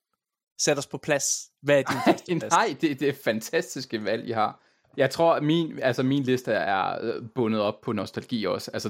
sæt 0.59 0.79
os 0.79 0.87
på 0.87 0.99
plads. 0.99 1.25
Hvad 1.63 1.79
er 1.79 1.83
din 2.27 2.39
plads? 2.39 2.53
Nej, 2.53 2.77
det, 2.81 3.01
det 3.01 3.09
er 3.09 3.15
fantastiske 3.25 4.05
valg, 4.05 4.29
I 4.29 4.31
har. 4.31 4.63
Jeg 4.97 5.11
tror, 5.11 5.35
at 5.35 5.43
min, 5.43 5.79
altså 5.79 6.03
min 6.03 6.23
liste 6.23 6.53
er 6.53 6.99
øh, 7.03 7.23
bundet 7.35 7.61
op 7.61 7.81
på 7.81 7.93
nostalgi 7.93 8.45
også. 8.45 8.71
Altså, 8.75 8.89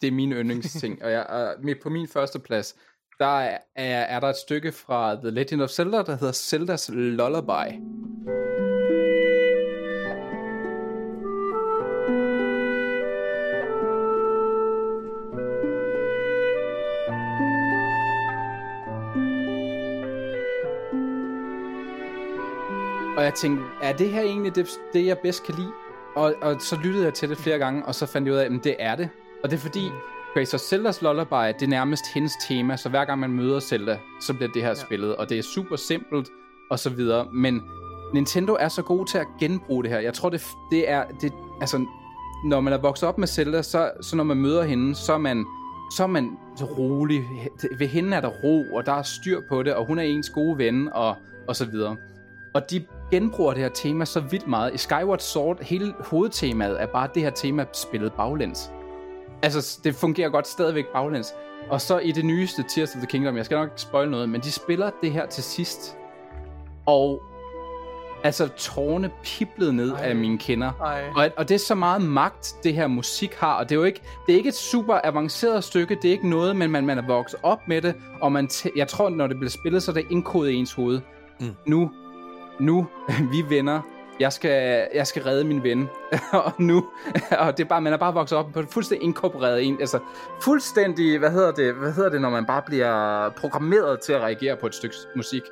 det 0.00 0.06
er 0.06 0.12
mine 0.12 0.34
yndlingsting. 0.34 1.02
og 1.04 1.10
jeg, 1.10 1.56
uh, 1.64 1.74
på 1.82 1.88
min 1.88 2.08
første 2.08 2.38
plads, 2.38 2.76
der 3.18 3.40
er, 3.40 3.58
er 3.76 4.20
der 4.20 4.28
et 4.28 4.36
stykke 4.36 4.72
fra 4.72 5.14
The 5.14 5.30
Legend 5.30 5.62
of 5.62 5.70
Zelda, 5.70 6.02
der 6.02 6.16
hedder 6.16 6.32
Zeldas 6.32 6.90
Lullaby. 6.92 7.80
Og 23.16 23.24
jeg 23.24 23.34
tænkte, 23.34 23.64
er 23.82 23.92
det 23.92 24.10
her 24.10 24.22
egentlig 24.22 24.54
det, 24.54 24.68
det 24.92 25.06
jeg 25.06 25.18
bedst 25.18 25.44
kan 25.44 25.54
lide? 25.54 25.72
Og, 26.16 26.34
og 26.42 26.60
så 26.60 26.76
lyttede 26.84 27.04
jeg 27.04 27.14
til 27.14 27.28
det 27.28 27.38
flere 27.38 27.58
gange, 27.58 27.86
og 27.86 27.94
så 27.94 28.06
fandt 28.06 28.26
jeg 28.26 28.34
ud 28.34 28.38
af, 28.38 28.44
at 28.44 28.64
det 28.64 28.76
er 28.78 28.94
det. 28.94 29.08
Og 29.42 29.50
det 29.50 29.56
er 29.56 29.60
fordi, 29.60 29.90
så 30.34 30.58
Zeldas 30.58 31.02
Lullaby, 31.02 31.54
det 31.60 31.62
er 31.62 31.66
nærmest 31.66 32.04
hendes 32.14 32.32
tema, 32.48 32.76
så 32.76 32.88
hver 32.88 33.04
gang 33.04 33.20
man 33.20 33.32
møder 33.32 33.60
Zelda, 33.60 33.98
så 34.20 34.34
bliver 34.34 34.52
det 34.52 34.62
her 34.62 34.68
ja. 34.68 34.74
spillet, 34.74 35.16
og 35.16 35.28
det 35.28 35.38
er 35.38 35.42
super 35.42 35.76
simpelt, 35.76 36.28
og 36.70 36.78
så 36.78 36.90
videre, 36.90 37.26
men 37.32 37.62
Nintendo 38.14 38.56
er 38.60 38.68
så 38.68 38.82
god 38.82 39.06
til 39.06 39.18
at 39.18 39.26
genbruge 39.40 39.82
det 39.82 39.90
her. 39.90 39.98
Jeg 39.98 40.14
tror, 40.14 40.28
det, 40.28 40.42
det 40.70 40.90
er, 40.90 41.04
det, 41.20 41.32
altså, 41.60 41.86
når 42.44 42.60
man 42.60 42.72
er 42.72 42.78
vokset 42.78 43.08
op 43.08 43.18
med 43.18 43.28
Zelda, 43.28 43.62
så, 43.62 43.90
så 44.00 44.16
når 44.16 44.24
man 44.24 44.36
møder 44.36 44.62
hende, 44.62 44.94
så 44.94 45.12
er 45.12 45.18
man, 45.18 45.44
så 45.92 46.02
er 46.02 46.06
man 46.06 46.30
rolig. 46.60 47.24
Ved 47.78 47.86
hende 47.86 48.16
er 48.16 48.20
der 48.20 48.30
ro, 48.44 48.76
og 48.76 48.86
der 48.86 48.92
er 48.92 49.02
styr 49.02 49.40
på 49.48 49.62
det, 49.62 49.74
og 49.74 49.86
hun 49.86 49.98
er 49.98 50.02
ens 50.02 50.30
gode 50.30 50.58
ven, 50.58 50.88
og, 50.92 51.16
og 51.48 51.56
så 51.56 51.64
videre. 51.64 51.96
Og 52.54 52.70
de 52.70 52.84
genbruger 53.10 53.52
det 53.52 53.62
her 53.62 53.68
tema 53.68 54.04
så 54.04 54.20
vildt 54.20 54.46
meget. 54.46 54.74
I 54.74 54.78
Skyward 54.78 55.18
Sword, 55.18 55.64
hele 55.64 55.94
hovedtemaet 56.00 56.82
er 56.82 56.86
bare 56.86 57.08
det 57.14 57.22
her 57.22 57.30
tema 57.30 57.66
spillet 57.72 58.12
baglæns. 58.12 58.70
Altså, 59.44 59.80
det 59.84 59.94
fungerer 59.94 60.28
godt 60.28 60.48
stadigvæk 60.48 60.86
baglæns. 60.86 61.34
Og 61.70 61.80
så 61.80 61.98
i 61.98 62.12
det 62.12 62.24
nyeste 62.24 62.64
Tears 62.68 62.94
of 62.94 62.96
the 62.96 63.06
Kingdom, 63.06 63.36
jeg 63.36 63.44
skal 63.44 63.54
nok 63.54 63.68
ikke 63.68 63.80
spoil 63.80 64.10
noget, 64.10 64.28
men 64.28 64.40
de 64.40 64.52
spiller 64.52 64.90
det 65.02 65.12
her 65.12 65.26
til 65.26 65.42
sidst. 65.42 65.96
Og 66.86 67.22
altså 68.24 68.48
tårne 68.48 69.10
piblede 69.22 69.72
ned 69.72 69.92
Ej. 69.92 70.00
af 70.02 70.16
mine 70.16 70.38
kinder. 70.38 70.72
Og, 71.16 71.30
og 71.36 71.48
det 71.48 71.54
er 71.54 71.58
så 71.58 71.74
meget 71.74 72.02
magt, 72.02 72.56
det 72.62 72.74
her 72.74 72.86
musik 72.86 73.34
har. 73.34 73.54
Og 73.54 73.68
det 73.68 73.74
er 73.74 73.78
jo 73.78 73.84
ikke, 73.84 74.00
det 74.26 74.32
er 74.32 74.36
ikke 74.36 74.48
et 74.48 74.54
super 74.54 75.00
avanceret 75.04 75.64
stykke. 75.64 75.94
Det 76.02 76.04
er 76.04 76.12
ikke 76.12 76.28
noget, 76.28 76.56
men 76.56 76.70
man, 76.70 76.86
man 76.86 76.98
er 76.98 77.06
vokset 77.06 77.40
op 77.42 77.68
med 77.68 77.82
det. 77.82 77.94
Og 78.20 78.32
man 78.32 78.48
jeg 78.76 78.88
tror, 78.88 79.08
når 79.08 79.26
det 79.26 79.36
bliver 79.36 79.50
spillet, 79.50 79.82
så 79.82 79.90
er 79.90 79.94
det 79.94 80.04
indkodet 80.10 80.50
i 80.50 80.54
ens 80.54 80.72
hoved. 80.72 81.00
Mm. 81.40 81.54
Nu, 81.66 81.90
nu, 82.60 82.86
vi 83.32 83.44
venner, 83.48 83.80
jeg 84.20 84.32
skal, 84.32 84.88
jeg 84.94 85.06
skal 85.06 85.22
redde 85.22 85.44
min 85.44 85.62
ven. 85.62 85.88
og 86.44 86.52
nu, 86.58 86.88
og 87.38 87.56
det 87.56 87.64
er 87.64 87.68
bare, 87.68 87.80
man 87.80 87.92
er 87.92 87.96
bare 87.96 88.14
vokset 88.14 88.38
op 88.38 88.52
på 88.52 88.62
det 88.62 88.70
fuldstændig 88.70 89.04
inkorporeret 89.04 89.62
en, 89.62 89.80
altså 89.80 90.00
fuldstændig, 90.42 91.18
hvad 91.18 91.30
hedder 91.30 91.52
det, 91.52 91.74
hvad 91.74 91.92
hedder 91.92 92.10
det, 92.10 92.20
når 92.20 92.30
man 92.30 92.46
bare 92.46 92.62
bliver 92.66 93.28
programmeret 93.30 94.00
til 94.00 94.12
at 94.12 94.20
reagere 94.20 94.56
på 94.56 94.66
et 94.66 94.74
stykke 94.74 94.96
musik. 95.16 95.42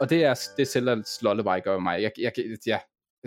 Og 0.00 0.10
det 0.10 0.24
er 0.24 0.40
det 0.56 0.68
selv 0.68 1.04
Lullaby 1.22 1.64
gør 1.64 1.78
mig. 1.78 2.02
Jeg, 2.02 2.10
jeg, 2.18 2.32
jeg, 2.66 2.80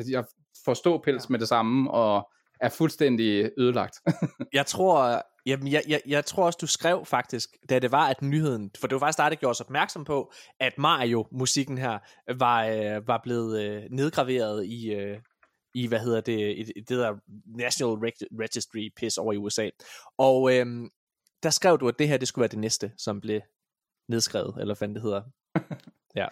jeg 0.10 0.24
forstår 0.66 1.02
pils 1.04 1.24
ja. 1.24 1.28
med 1.30 1.40
det 1.40 1.48
samme, 1.48 1.92
og 1.92 2.32
er 2.62 2.70
fuldstændig 2.70 3.52
ødelagt. 3.58 4.00
jeg 4.54 4.66
tror, 4.66 5.22
jamen, 5.46 5.72
jeg, 5.72 5.84
jeg, 5.88 6.02
jeg 6.08 6.26
tror 6.26 6.46
også, 6.46 6.58
du 6.62 6.68
skrev 6.68 7.06
faktisk, 7.06 7.58
da 7.70 7.80
det 7.80 7.92
var, 7.92 8.08
at 8.08 8.22
nyheden, 8.22 8.72
for 8.80 8.88
det 8.88 8.96
var 8.96 9.00
faktisk 9.00 9.18
dig, 9.18 9.32
der 9.32 9.38
gjorde 9.38 9.52
os 9.52 9.62
opmærksom 9.62 10.06
på, 10.06 10.32
at 10.60 10.78
Mario-musikken 10.78 11.78
her 11.78 12.00
var, 12.34 12.66
øh, 12.66 13.08
var 13.08 13.20
blevet 13.24 13.62
øh, 13.62 13.84
nedgraveret 13.90 14.66
i, 14.66 14.94
øh, 14.94 15.20
i, 15.74 15.88
hvad 15.88 16.00
hedder 16.00 16.22
det, 16.22 16.40
i, 16.40 16.62
i 16.76 16.80
det 16.80 16.98
der 16.98 17.16
National 17.58 18.14
Registry 18.42 18.90
piss 18.98 19.18
over 19.18 19.34
i 19.34 19.38
USA. 19.38 19.70
Og 20.18 20.54
øh, 20.54 20.66
der 21.44 21.50
skrev 21.50 21.80
du, 21.80 21.88
at 21.88 22.00
det 22.00 22.08
her, 22.08 22.18
det 22.18 22.28
skulle 22.28 22.44
være 22.44 22.52
det 22.52 22.60
næste, 22.60 22.92
som 22.98 23.22
blev 23.22 23.42
nedskrevet, 24.10 24.56
eller 24.60 24.76
hvad 24.76 24.88
det 24.88 25.02
hedder. 25.02 25.22
Ja, 26.16 26.28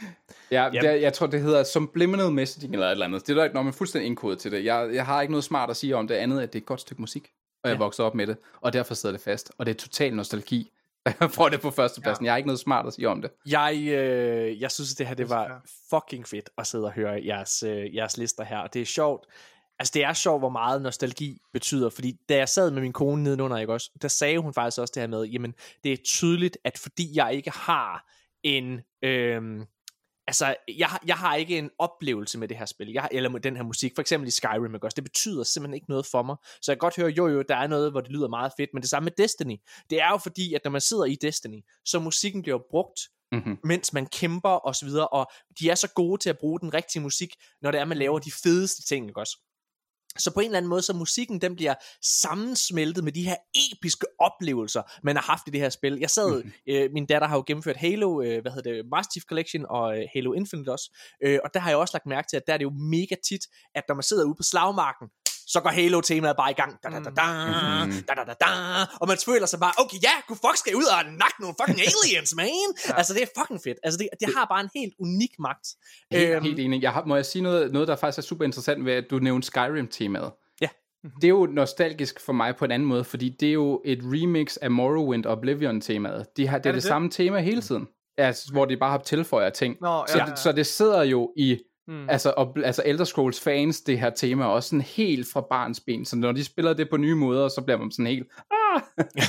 ja 0.51 0.67
yep. 0.75 0.81
det, 0.81 1.01
jeg 1.01 1.13
tror, 1.13 1.27
det 1.27 1.41
hedder 1.41 1.63
subliminal 1.63 2.31
messaging 2.31 2.73
eller 2.73 2.87
et 2.87 2.91
eller 2.91 3.05
andet. 3.05 3.27
Det 3.27 3.37
er 3.37 3.43
der, 3.43 3.53
når 3.53 3.61
man 3.61 3.69
er 3.73 3.75
fuldstændig 3.75 4.07
indkodet 4.07 4.39
til 4.39 4.51
det. 4.51 4.65
Jeg, 4.65 4.89
jeg 4.93 5.05
har 5.05 5.21
ikke 5.21 5.31
noget 5.31 5.43
smart 5.43 5.69
at 5.69 5.77
sige 5.77 5.95
om 5.95 6.07
det 6.07 6.15
andet, 6.15 6.41
at 6.41 6.53
det 6.53 6.59
er 6.59 6.63
et 6.63 6.65
godt 6.65 6.81
stykke 6.81 7.01
musik, 7.01 7.29
og 7.63 7.69
jeg 7.69 7.75
ja. 7.75 7.83
voksede 7.83 8.05
op 8.05 8.15
med 8.15 8.27
det, 8.27 8.37
og 8.61 8.73
derfor 8.73 8.93
sidder 8.93 9.15
det 9.15 9.23
fast. 9.23 9.51
Og 9.57 9.65
det 9.65 9.71
er 9.71 9.77
total 9.77 10.15
nostalgi. 10.15 10.71
Jeg 11.19 11.31
får 11.31 11.49
det 11.49 11.61
på 11.61 11.71
førstepladsen. 11.71 12.25
Ja. 12.25 12.27
Jeg 12.27 12.33
har 12.33 12.37
ikke 12.37 12.47
noget 12.47 12.59
smart 12.59 12.87
at 12.87 12.93
sige 12.93 13.09
om 13.09 13.21
det. 13.21 13.31
Jeg, 13.45 13.77
øh, 13.87 14.61
jeg 14.61 14.71
synes, 14.71 14.95
det 14.95 15.07
her 15.07 15.13
det 15.13 15.23
er 15.23 15.27
var 15.27 15.61
fucking 15.89 16.27
fedt 16.27 16.49
at 16.57 16.67
sidde 16.67 16.85
og 16.85 16.91
høre 16.91 17.21
jeres, 17.25 17.63
øh, 17.63 17.95
jeres 17.95 18.17
lister 18.17 18.43
her. 18.43 18.57
Og 18.57 18.73
det 18.73 18.81
er 18.81 18.85
sjovt. 18.85 19.25
Altså, 19.79 19.91
det 19.93 20.03
er 20.03 20.13
sjovt, 20.13 20.41
hvor 20.41 20.49
meget 20.49 20.81
nostalgi 20.81 21.41
betyder. 21.53 21.89
Fordi 21.89 22.19
da 22.29 22.37
jeg 22.37 22.49
sad 22.49 22.71
med 22.71 22.81
min 22.81 22.93
kone 22.93 23.23
nedenunder, 23.23 23.57
ikke 23.57 23.73
også, 23.73 23.91
der 24.01 24.07
sagde 24.07 24.39
hun 24.39 24.53
faktisk 24.53 24.81
også 24.81 24.91
det 24.95 25.01
her 25.01 25.07
med, 25.07 25.23
jamen, 25.23 25.53
det 25.83 25.93
er 25.93 25.97
tydeligt, 26.05 26.57
at 26.63 26.77
fordi 26.77 27.11
jeg 27.15 27.33
ikke 27.33 27.51
har 27.51 28.05
en... 28.43 28.81
Øh, 29.01 29.65
altså, 30.27 30.55
jeg, 30.77 30.87
har- 30.87 31.03
jeg 31.07 31.15
har 31.17 31.35
ikke 31.35 31.57
en 31.57 31.69
oplevelse 31.79 32.37
med 32.39 32.47
det 32.47 32.57
her 32.57 32.65
spil, 32.65 32.91
jeg, 32.91 33.01
har- 33.01 33.09
eller 33.11 33.29
med 33.29 33.39
den 33.39 33.55
her 33.55 33.63
musik, 33.63 33.91
for 33.95 34.01
eksempel 34.01 34.27
i 34.27 34.31
Skyrim, 34.31 34.75
ikke 34.75 34.87
også? 34.87 34.95
det 34.95 35.03
betyder 35.03 35.43
simpelthen 35.43 35.73
ikke 35.73 35.89
noget 35.89 36.05
for 36.05 36.23
mig. 36.23 36.35
Så 36.61 36.71
jeg 36.71 36.77
kan 36.77 36.79
godt 36.79 36.95
høre, 36.95 37.09
jo 37.09 37.27
jo, 37.27 37.41
der 37.49 37.55
er 37.55 37.67
noget, 37.67 37.91
hvor 37.91 38.01
det 38.01 38.11
lyder 38.11 38.27
meget 38.27 38.51
fedt, 38.57 38.69
men 38.73 38.81
det 38.81 38.89
samme 38.89 39.05
med 39.05 39.11
Destiny. 39.17 39.57
Det 39.89 40.01
er 40.01 40.09
jo 40.09 40.17
fordi, 40.17 40.53
at 40.53 40.61
når 40.63 40.71
man 40.71 40.81
sidder 40.81 41.05
i 41.05 41.15
Destiny, 41.21 41.61
så 41.85 41.99
musikken 41.99 42.41
bliver 42.41 42.59
brugt 42.71 42.99
Mm-hmm. 43.31 43.57
mens 43.63 43.93
man 43.93 44.05
kæmper 44.05 44.49
og 44.49 44.75
så 44.75 44.85
videre, 44.85 45.07
og 45.07 45.31
de 45.59 45.69
er 45.69 45.75
så 45.75 45.89
gode 45.95 46.21
til 46.21 46.29
at 46.29 46.37
bruge 46.37 46.59
den 46.59 46.73
rigtige 46.73 47.01
musik, 47.01 47.35
når 47.61 47.71
det 47.71 47.79
er, 47.79 47.85
man 47.85 47.97
laver 47.97 48.19
de 48.19 48.31
fedeste 48.43 48.83
ting, 48.87 49.07
ikke 49.07 49.19
også? 49.19 49.37
Så 50.19 50.31
på 50.33 50.39
en 50.39 50.45
eller 50.45 50.57
anden 50.57 50.69
måde, 50.69 50.81
så 50.81 50.93
musikken, 50.93 51.41
den 51.41 51.55
bliver 51.55 51.73
sammensmeltet 52.01 53.03
med 53.03 53.11
de 53.11 53.23
her 53.23 53.35
episke 53.71 54.05
oplevelser, 54.19 54.81
man 55.03 55.15
har 55.15 55.23
haft 55.23 55.43
i 55.47 55.51
det 55.51 55.61
her 55.61 55.69
spil. 55.69 55.97
Jeg 55.99 56.09
sad, 56.09 56.35
mm-hmm. 56.35 56.51
øh, 56.69 56.89
min 56.93 57.05
datter 57.05 57.27
har 57.27 57.35
jo 57.35 57.43
gennemført 57.47 57.77
Halo, 57.77 58.21
øh, 58.21 58.41
hvad 58.41 58.51
hedder 58.51 58.71
det, 58.71 58.85
Master 58.91 59.11
Chief 59.11 59.23
Collection 59.23 59.65
og 59.69 59.97
øh, 59.97 60.03
Halo 60.13 60.33
Infinite 60.33 60.71
også, 60.71 60.97
øh, 61.23 61.39
og 61.43 61.53
der 61.53 61.59
har 61.59 61.69
jeg 61.69 61.77
også 61.77 61.91
lagt 61.93 62.05
mærke 62.05 62.27
til, 62.29 62.37
at 62.37 62.43
der 62.47 62.53
er 62.53 62.57
det 62.57 62.63
jo 62.63 62.73
mega 62.91 63.15
tit, 63.29 63.41
at 63.75 63.83
når 63.87 63.95
man 63.95 64.03
sidder 64.03 64.25
ude 64.25 64.35
på 64.35 64.43
slagmarken, 64.43 65.07
så 65.47 65.59
går 65.63 65.69
Halo-temaet 65.69 66.35
bare 66.37 66.51
i 66.51 66.53
gang. 66.53 66.73
Da, 66.83 66.89
da, 66.89 66.95
da, 66.95 67.11
da, 67.21 67.27
Mhm. 67.85 67.91
da, 68.07 68.13
da, 68.19 68.23
da, 68.27 68.33
da, 68.41 68.47
og 69.01 69.07
man 69.07 69.17
føler 69.25 69.45
sig 69.45 69.59
bare, 69.59 69.73
okay, 69.77 69.97
ja, 70.03 70.13
gud 70.27 70.35
fuck 70.45 70.57
skal 70.57 70.75
ud 70.75 70.83
og 70.97 71.05
nakke 71.05 71.37
nogle 71.39 71.55
fucking 71.61 71.79
aliens, 71.89 72.35
man. 72.35 72.45
ja. 72.45 72.93
Altså, 72.97 73.13
det 73.13 73.21
er 73.21 73.27
fucking 73.39 73.59
fedt. 73.63 73.77
Altså, 73.83 73.97
det, 73.97 74.09
det 74.19 74.29
har 74.37 74.45
bare 74.45 74.61
en 74.61 74.69
helt 74.75 74.93
unik 74.99 75.33
magt. 75.39 75.67
Helt, 76.11 76.29
Øhm, 76.35 76.43
helt 76.43 76.59
enig. 76.59 76.81
Jeg 76.83 76.91
har, 76.91 77.05
må 77.05 77.15
jeg 77.15 77.25
sige 77.25 77.41
noget, 77.41 77.71
noget, 77.73 77.87
der 77.87 77.95
faktisk 77.95 78.17
er 78.17 78.21
super 78.31 78.45
interessant 78.45 78.85
ved, 78.85 78.93
at 78.93 79.05
du 79.09 79.19
nævnte 79.19 79.45
Skyrim-temaet? 79.45 80.31
Ja. 80.61 80.67
Det 81.15 81.23
er 81.23 81.29
jo 81.29 81.45
nostalgisk 81.51 82.19
for 82.19 82.33
mig 82.33 82.55
på 82.55 82.65
en 82.65 82.71
anden 82.71 82.87
måde, 82.89 83.03
fordi 83.03 83.29
det 83.39 83.49
er 83.49 83.53
jo 83.53 83.81
et 83.85 83.99
remix 84.03 84.57
af 84.57 84.71
Morrowind 84.71 85.25
Oblivion-temaet. 85.25 86.25
De 86.37 86.47
har, 86.47 86.57
det 86.57 86.65
er, 86.65 86.71
det 86.71 86.75
det, 86.75 86.83
det? 86.83 86.87
samme 86.89 87.09
tema 87.09 87.39
hele 87.39 87.61
tiden, 87.61 87.87
altså, 88.17 88.51
hvor 88.51 88.65
de 88.65 88.77
bare 88.77 88.91
har 88.91 88.97
tilføjet 88.97 89.53
ting. 89.53 89.77
Nå, 89.81 90.05
Så, 90.07 90.17
ja, 90.17 90.29
ja. 90.29 90.35
så 90.35 90.51
det 90.51 90.67
sidder 90.67 91.03
jo 91.03 91.31
i 91.37 91.59
Mm. 91.87 92.09
Altså, 92.09 92.33
og, 92.37 92.57
altså 92.65 92.83
Elder 92.85 93.05
Scrolls 93.05 93.39
fans, 93.39 93.81
det 93.81 93.99
her 93.99 94.09
tema, 94.09 94.45
også 94.45 94.69
sådan 94.69 94.81
helt 94.81 95.27
fra 95.33 95.41
barns 95.49 95.79
ben. 95.79 96.05
Så 96.05 96.15
når 96.15 96.31
de 96.31 96.43
spiller 96.43 96.73
det 96.73 96.89
på 96.89 96.97
nye 96.97 97.15
måder, 97.15 97.47
så 97.49 97.61
bliver 97.61 97.77
man 97.77 97.91
sådan 97.91 98.07
helt... 98.07 98.27
Ah! 98.51 98.81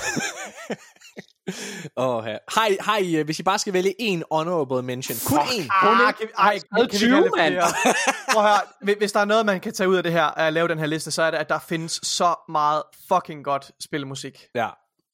Åh, 1.96 2.24
ja. 2.26 2.36
har 2.80 2.98
I, 2.98 3.16
øh, 3.16 3.24
hvis 3.24 3.38
I 3.38 3.42
bare 3.42 3.59
skal 3.59 3.72
vælge 3.72 3.94
en 3.98 4.22
honorable 4.30 4.82
mention, 4.82 5.16
kun 5.26 5.38
en. 5.55 5.70
Ah, 5.82 6.14
kan 6.14 6.26
vi, 6.26 6.32
ej, 6.38 6.52
kan, 6.52 6.62
kan 6.76 6.84
vi 6.92 6.96
20, 6.98 7.09
kalde 7.11 7.22
det 7.24 7.32
mand. 7.36 7.52
flere? 7.55 7.64
Prøv 8.34 8.44
at 8.44 8.50
høre, 8.50 8.96
hvis- 8.96 9.12
der 9.12 9.20
er 9.20 9.24
noget, 9.24 9.46
man 9.46 9.61
kan 9.61 9.72
tage 9.72 9.88
ud 9.88 9.96
af 9.96 10.02
det 10.02 10.12
her, 10.12 10.24
at 10.24 10.52
lave 10.52 10.68
den 10.68 10.78
her 10.78 10.86
liste, 10.86 11.11
så 11.11 11.22
er 11.22 11.30
det, 11.30 11.38
at 11.38 11.48
der 11.48 11.59
findes 11.59 12.00
så 12.02 12.34
meget 12.48 12.82
fucking 13.09 13.44
godt 13.44 13.70
spilmusik. 13.80 14.46
Ja. 14.55 14.68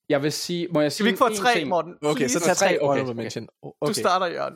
Jeg 0.09 0.23
vil 0.23 0.33
sige... 0.33 0.69
Må 0.75 0.81
jeg 0.81 0.93
sige 0.93 0.97
Skal 0.97 1.05
vi 1.05 1.09
ikke 1.11 1.19
få 1.19 1.29
tre, 1.45 1.55
ting? 1.55 1.69
Morten? 1.69 1.95
Okay, 2.03 2.17
Please? 2.17 2.41
så 2.41 2.45
tag 2.47 2.57
tre 2.57 2.67
Okay, 2.67 2.79
honorable 2.81 3.11
okay. 3.11 3.23
mention. 3.23 3.47
Du 3.65 3.73
Okay. 3.81 3.93
starter, 3.93 4.27
Jørgen. 4.27 4.55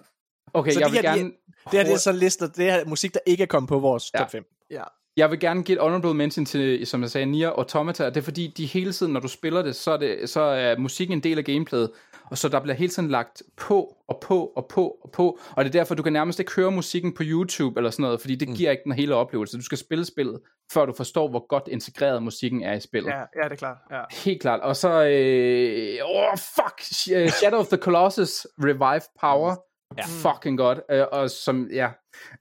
Okay, 0.54 0.72
Så 0.72 0.80
jeg 0.80 0.86
det 0.88 0.92
vil 0.92 1.02
her, 1.02 1.12
det 1.12 1.20
er- 1.20 1.22
gerne... 1.24 1.32
Det 1.64 1.72
her 1.72 1.84
det 1.84 1.92
er 1.92 1.96
så 1.98 2.12
lister, 2.12 2.46
det 2.46 2.64
her 2.64 2.84
musik, 2.86 3.14
der 3.14 3.20
ikke 3.26 3.42
er 3.42 3.46
kommet 3.46 3.68
på 3.68 3.78
vores 3.78 4.10
Ja. 4.14 4.18
top 4.18 4.30
5. 4.30 4.44
Ja. 4.70 4.82
Jeg 5.16 5.30
vil 5.30 5.40
gerne 5.40 5.62
give 5.62 5.76
et 5.76 5.82
honorable 5.82 6.14
mention 6.14 6.46
til, 6.46 6.86
som 6.86 7.02
jeg 7.02 7.10
sagde, 7.10 7.26
Nier 7.26 7.48
Automata. 7.50 8.06
Det 8.08 8.16
er 8.16 8.20
fordi, 8.22 8.54
de 8.56 8.66
hele 8.66 8.92
tiden, 8.92 9.12
når 9.12 9.20
du 9.20 9.28
spiller 9.28 9.62
det, 9.62 9.76
så 9.76 9.90
er, 9.90 9.96
det, 9.96 10.30
så 10.30 10.40
er 10.40 10.76
musikken 10.78 11.16
en 11.18 11.22
del 11.22 11.38
af 11.38 11.44
gameplayet. 11.44 11.90
Og 12.30 12.38
så 12.38 12.48
der 12.48 12.60
bliver 12.60 12.74
hele 12.76 12.88
tiden 12.92 13.08
lagt 13.08 13.42
på 13.56 13.96
og 14.08 14.18
på 14.22 14.52
og 14.56 14.66
på 14.68 14.96
og 15.04 15.10
på. 15.12 15.38
Og 15.56 15.64
det 15.64 15.68
er 15.74 15.78
derfor, 15.80 15.94
du 15.94 16.02
kan 16.02 16.12
nærmest 16.12 16.38
ikke 16.40 16.52
høre 16.56 16.70
musikken 16.70 17.12
på 17.14 17.22
YouTube 17.26 17.80
eller 17.80 17.90
sådan 17.90 18.02
noget, 18.02 18.20
fordi 18.20 18.34
det 18.34 18.48
giver 18.56 18.70
ikke 18.70 18.82
den 18.84 18.92
hele 18.92 19.14
oplevelse. 19.14 19.56
Du 19.56 19.62
skal 19.62 19.78
spille 19.78 20.04
spillet, 20.04 20.40
før 20.72 20.86
du 20.86 20.92
forstår, 20.96 21.28
hvor 21.28 21.46
godt 21.48 21.68
integreret 21.72 22.22
musikken 22.22 22.62
er 22.62 22.72
i 22.74 22.80
spillet. 22.80 23.10
Ja, 23.10 23.18
ja, 23.18 23.44
det 23.44 23.52
er 23.52 23.56
klart. 23.56 23.76
Ja. 23.90 24.00
Helt 24.24 24.40
klart. 24.40 24.60
Og 24.60 24.76
så, 24.76 24.88
øh, 25.04 25.98
oh 26.04 26.36
fuck, 26.36 27.10
øh, 27.16 27.28
Shadow 27.28 27.60
of 27.60 27.66
the 27.66 27.76
Colossus 27.76 28.46
Revive 28.58 29.02
Power. 29.20 29.56
Ja. 29.96 30.30
Fucking 30.30 30.58
godt. 30.58 30.80
Øh, 30.90 31.04
og 31.12 31.30
som, 31.30 31.68
ja. 31.72 31.90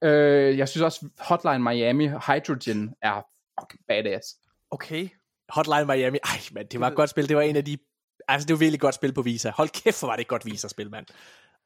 Øh, 0.01 0.57
jeg 0.57 0.69
synes 0.69 0.81
også, 0.81 1.09
Hotline 1.19 1.59
Miami 1.59 2.07
Hydrogen 2.07 2.93
er 3.01 3.21
fucking 3.61 3.81
badass. 3.87 4.27
Okay. 4.71 5.09
Hotline 5.49 5.85
Miami. 5.85 6.17
Ej, 6.23 6.39
mand, 6.51 6.67
det 6.69 6.79
var 6.79 6.87
et 6.87 6.95
godt 6.95 7.09
spil. 7.09 7.29
Det 7.29 7.37
var 7.37 7.41
en 7.41 7.55
af 7.55 7.65
de... 7.65 7.77
Altså, 8.27 8.47
det 8.47 8.53
var 8.53 8.57
virkelig 8.57 8.79
godt 8.79 8.95
spil 8.95 9.13
på 9.13 9.21
Visa. 9.21 9.51
Hold 9.55 9.69
kæft, 9.83 10.01
hvor 10.01 10.07
var 10.07 10.15
det 10.15 10.21
et 10.21 10.27
godt 10.27 10.45
Visa-spil, 10.45 10.89
mand. 10.89 11.05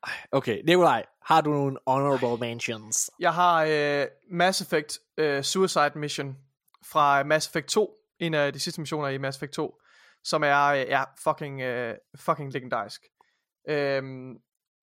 Ej, 0.03 0.11
Okay, 0.31 0.61
Nikolaj, 0.65 1.05
har 1.25 1.41
du 1.41 1.51
nogle 1.51 1.77
honorable 1.87 2.47
mentions? 2.47 3.11
Jeg 3.19 3.33
har 3.33 3.65
øh, 3.69 4.05
Mass 4.31 4.61
Effect 4.61 4.99
øh, 5.17 5.43
Suicide 5.43 5.91
Mission 5.95 6.37
fra 6.85 7.23
Mass 7.23 7.47
Effect 7.47 7.67
2. 7.67 7.93
En 8.19 8.33
af 8.33 8.53
de 8.53 8.59
sidste 8.59 8.81
missioner 8.81 9.07
i 9.07 9.17
Mass 9.17 9.37
Effect 9.37 9.53
2. 9.53 9.75
Som 10.23 10.43
er 10.43 10.65
øh, 10.65 10.79
ja, 10.79 11.03
fucking, 11.23 11.61
øh, 11.61 11.95
fucking 12.15 12.53
legendarisk. 12.53 13.01
Øhm, 13.69 14.37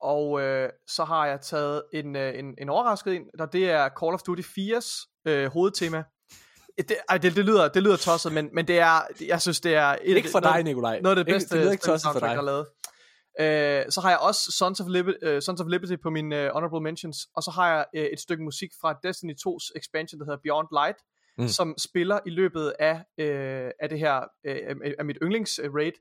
og 0.04 0.40
øh, 0.42 0.68
så 0.88 1.04
har 1.04 1.26
jeg 1.26 1.40
taget 1.40 1.82
en, 1.92 2.16
øh, 2.16 2.38
en, 2.38 2.54
en 2.58 2.68
overrasket 2.68 3.14
en, 3.16 3.22
og 3.38 3.52
det 3.52 3.70
er 3.70 3.88
Call 4.00 4.14
of 4.14 4.22
Duty 4.22 4.42
4's 4.42 5.20
øh, 5.28 5.46
hovedtema. 5.52 6.02
Det, 6.78 6.96
ej, 7.08 7.18
det, 7.18 7.36
det, 7.36 7.44
lyder, 7.44 7.68
det 7.68 7.82
lyder 7.82 7.96
tosset, 7.96 8.32
men, 8.32 8.50
men 8.52 8.68
det 8.68 8.78
er, 8.78 9.00
jeg 9.26 9.42
synes, 9.42 9.60
det 9.60 9.74
er... 9.74 9.96
Et 10.02 10.16
Ikke 10.16 10.28
for 10.32 10.40
noget- 10.40 10.54
dig, 10.56 10.64
Nikolaj. 10.64 11.00
noget 11.00 11.18
af 11.18 11.24
det 11.24 11.30
Ikke- 11.32 11.34
bedste 11.38 11.54
det 11.54 11.62
lyder 11.62 11.72
ikke 11.72 11.84
tosset 11.84 12.12
for 12.12 12.20
dig. 12.20 12.28
der 12.28 12.36
er 12.36 12.42
lavet. 12.42 12.66
Øh, 13.40 13.92
så 13.92 14.00
har 14.00 14.10
jeg 14.10 14.18
også 14.18 14.40
Sons 14.58 14.80
of, 14.80 14.86
Liber- 14.86 15.34
uh, 15.34 15.40
Sons 15.40 15.60
of 15.60 15.66
Liberty 15.70 15.96
på 16.02 16.10
mine 16.10 16.36
uh, 16.46 16.52
honorable 16.52 16.80
mentions, 16.80 17.18
og 17.36 17.42
så 17.42 17.50
har 17.50 17.68
jeg 17.74 17.84
uh, 17.96 18.02
et 18.02 18.20
stykke 18.20 18.42
musik 18.44 18.70
fra 18.80 18.98
Destiny 19.02 19.34
2's 19.46 19.70
expansion, 19.76 20.18
der 20.20 20.24
hedder 20.26 20.38
Beyond 20.42 20.68
Light, 20.72 20.98
Mm. 21.38 21.48
som 21.48 21.74
spiller 21.78 22.18
i 22.26 22.30
løbet 22.30 22.72
af, 22.78 22.94
uh, 22.94 23.70
af 23.80 23.88
det 23.90 23.98
her, 23.98 24.16
uh, 24.48 24.92
af 24.98 25.04
mit 25.04 25.18
yndlings 25.22 25.60
uh, 25.64 25.74
raid, 25.74 25.92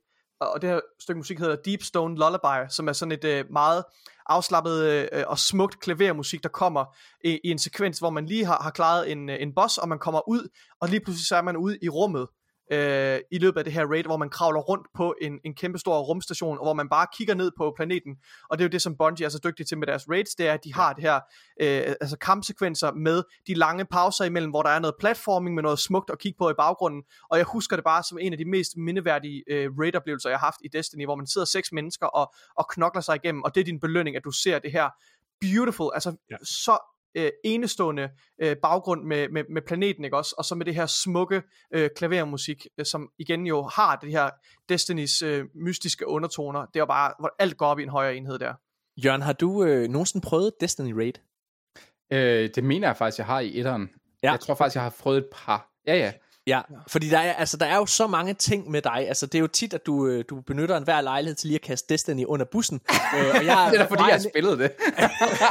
og 0.44 0.62
det 0.62 0.70
her 0.70 0.80
stykke 1.00 1.18
musik 1.18 1.40
hedder 1.40 1.56
Deep 1.56 1.84
Stone 1.84 2.16
Lullaby, 2.16 2.70
som 2.70 2.88
er 2.88 2.94
sådan 2.94 3.12
et 3.12 3.24
øh, 3.24 3.46
meget 3.52 3.84
afslappet 4.26 4.84
øh, 4.84 5.24
og 5.28 5.40
smukt 5.40 5.80
klavermusik, 5.80 6.44
der 6.44 6.50
kommer 6.50 6.86
i, 7.24 7.40
i 7.44 7.52
en 7.52 7.60
sekvens, 7.60 8.00
hvor 8.00 8.10
man 8.10 8.26
lige 8.26 8.46
har, 8.46 8.62
har 8.62 8.72
klaret 8.72 9.12
en, 9.12 9.30
øh, 9.30 9.38
en 9.40 9.56
boss, 9.56 9.78
og 9.78 9.90
man 9.90 10.00
kommer 10.00 10.30
ud, 10.30 10.50
og 10.82 10.90
lige 10.90 11.00
pludselig 11.00 11.28
så 11.28 11.36
er 11.36 11.42
man 11.42 11.58
ude 11.58 11.78
i 11.82 11.90
rummet, 11.90 12.28
øh, 12.72 13.20
i 13.32 13.38
løbet 13.38 13.58
af 13.58 13.64
det 13.64 13.74
her 13.74 13.86
raid, 13.86 14.04
hvor 14.04 14.18
man 14.18 14.30
kravler 14.30 14.60
rundt 14.60 14.88
på 14.96 15.16
en, 15.22 15.40
en 15.46 15.54
kæmpe 15.56 15.80
stor 15.80 16.00
rumstation, 16.00 16.58
og 16.58 16.66
hvor 16.66 16.74
man 16.74 16.90
bare 16.90 17.08
kigger 17.14 17.34
ned 17.34 17.52
på 17.58 17.74
planeten. 17.76 18.16
Og 18.50 18.58
det 18.58 18.64
er 18.64 18.68
jo 18.68 18.72
det, 18.72 18.82
som 18.82 18.96
Bungie 18.98 19.26
er 19.26 19.30
så 19.30 19.40
dygtige 19.44 19.66
til 19.66 19.78
med 19.78 19.88
deres 19.88 20.10
raids, 20.10 20.36
det 20.36 20.48
er, 20.48 20.54
at 20.54 20.64
de 20.64 20.74
har 20.74 20.94
det 20.94 21.04
her 21.04 21.16
øh, 21.62 21.96
altså 22.02 22.18
kampsekvenser 22.18 22.92
med 22.92 23.24
de 23.48 23.54
lange 23.54 23.86
pauser 23.86 24.26
imellem, 24.26 24.50
hvor 24.52 24.62
der 24.62 24.70
er 24.70 24.80
noget 24.80 24.96
platforming 25.00 25.56
med 25.56 25.64
noget 25.64 25.80
smukt 25.80 26.10
at 26.10 26.20
kigge 26.20 26.38
på 26.38 26.50
i 26.50 26.54
baggrunden. 26.58 27.04
Og 27.30 27.38
jeg 27.38 27.46
husker 27.46 27.76
det 27.76 27.84
bare 27.86 28.04
som 28.04 28.18
en 28.22 28.32
af 28.34 28.38
de 28.38 28.46
mest 28.46 28.78
mindeværdige 28.78 29.44
øh, 29.48 29.72
raid-oplevelser, 29.80 30.30
jeg 30.30 30.40
har 30.40 30.46
haft 30.46 30.60
i 30.66 30.68
Destiny, 30.68 31.06
hvor 31.06 31.16
man 31.16 31.28
sidder 31.28 31.46
seks 31.46 31.72
mennesker 31.72 32.06
og, 32.06 32.34
og 32.58 32.68
knokler 32.70 33.02
sig 33.02 33.16
igennem, 33.16 33.44
og 33.44 33.56
det 33.56 33.62
er 33.62 33.66
din 33.66 33.80
belønning, 33.80 34.16
at 34.16 34.24
du 34.24 34.32
ser 34.32 34.60
det 34.60 34.72
her 34.72 34.90
beautiful, 35.42 35.92
altså 35.94 36.16
Ja. 36.30 36.36
så 36.44 36.93
øh, 37.16 37.32
enestående 37.44 38.10
øh, 38.42 38.56
baggrund 38.62 39.04
med, 39.04 39.30
med, 39.30 39.44
med 39.50 39.62
planeten, 39.62 40.04
ikke 40.04 40.18
også? 40.18 40.36
Og 40.38 40.46
så 40.46 40.56
med 40.56 40.66
det 40.66 40.76
her 40.76 40.86
smukke 40.86 41.42
øh, 41.74 41.90
klavermusik, 41.96 42.68
øh, 42.78 42.86
som 42.86 43.10
igen 43.20 43.48
jo 43.48 43.64
har 43.64 43.96
det 43.96 44.12
her 44.12 44.30
Destinys 44.70 45.22
øh, 45.22 45.46
mystiske 45.56 46.08
undertoner. 46.08 46.60
Det 46.66 46.76
er 46.76 46.80
jo 46.80 46.86
bare, 46.86 47.14
hvor 47.20 47.36
alt 47.40 47.58
går 47.58 47.66
op 47.66 47.80
i 47.80 47.84
en 47.84 47.90
højere 47.90 48.16
enhed 48.16 48.40
der. 48.40 48.54
Jørgen, 48.98 49.22
har 49.22 49.34
du 49.34 49.64
øh, 49.64 49.90
nogensinde 49.90 50.26
prøvet 50.28 50.52
Destiny 50.62 50.94
Raid? 50.94 51.14
Øh, 52.14 52.50
det 52.56 52.64
mener 52.64 52.88
jeg 52.88 52.98
faktisk, 52.98 53.18
jeg 53.18 53.26
har 53.26 53.40
i 53.40 53.60
etteren. 53.60 53.82
Ja. 53.82 54.28
Ja. 54.28 54.32
Jeg 54.32 54.40
tror 54.40 54.56
faktisk, 54.56 54.76
jeg 54.76 54.84
har 54.84 54.96
prøvet 55.00 55.18
et 55.18 55.28
par. 55.34 55.70
Ja, 55.88 55.96
ja. 55.96 56.12
Ja, 56.48 56.62
fordi 56.88 57.10
der 57.10 57.20
er, 57.20 57.34
altså, 57.34 57.58
der 57.58 57.66
er 57.66 57.76
jo 57.76 57.86
så 57.86 58.08
mange 58.08 58.34
ting 58.34 58.72
med 58.72 58.82
dig. 58.82 59.08
Altså, 59.08 59.26
det 59.26 59.36
er 59.36 59.40
jo 59.40 59.48
tit, 59.48 59.74
at 59.74 59.86
du, 59.86 60.08
øh, 60.08 60.26
du 60.30 60.42
benytter 60.42 60.78
enhver 60.78 61.02
lejlighed 61.02 61.36
til 61.36 61.48
lige 61.48 61.56
at 61.56 61.62
kaste 61.62 61.94
Destiny 61.94 62.26
under 62.26 62.46
bussen. 62.52 62.82
øh, 63.18 63.36
og 63.36 63.46
jeg, 63.46 63.70
Det 63.72 63.80
er 63.80 63.84
da 63.84 63.90
fordi, 63.90 64.04
jeg 64.04 64.14
har 64.14 64.30
spillet 64.34 64.60
det. 64.60 64.72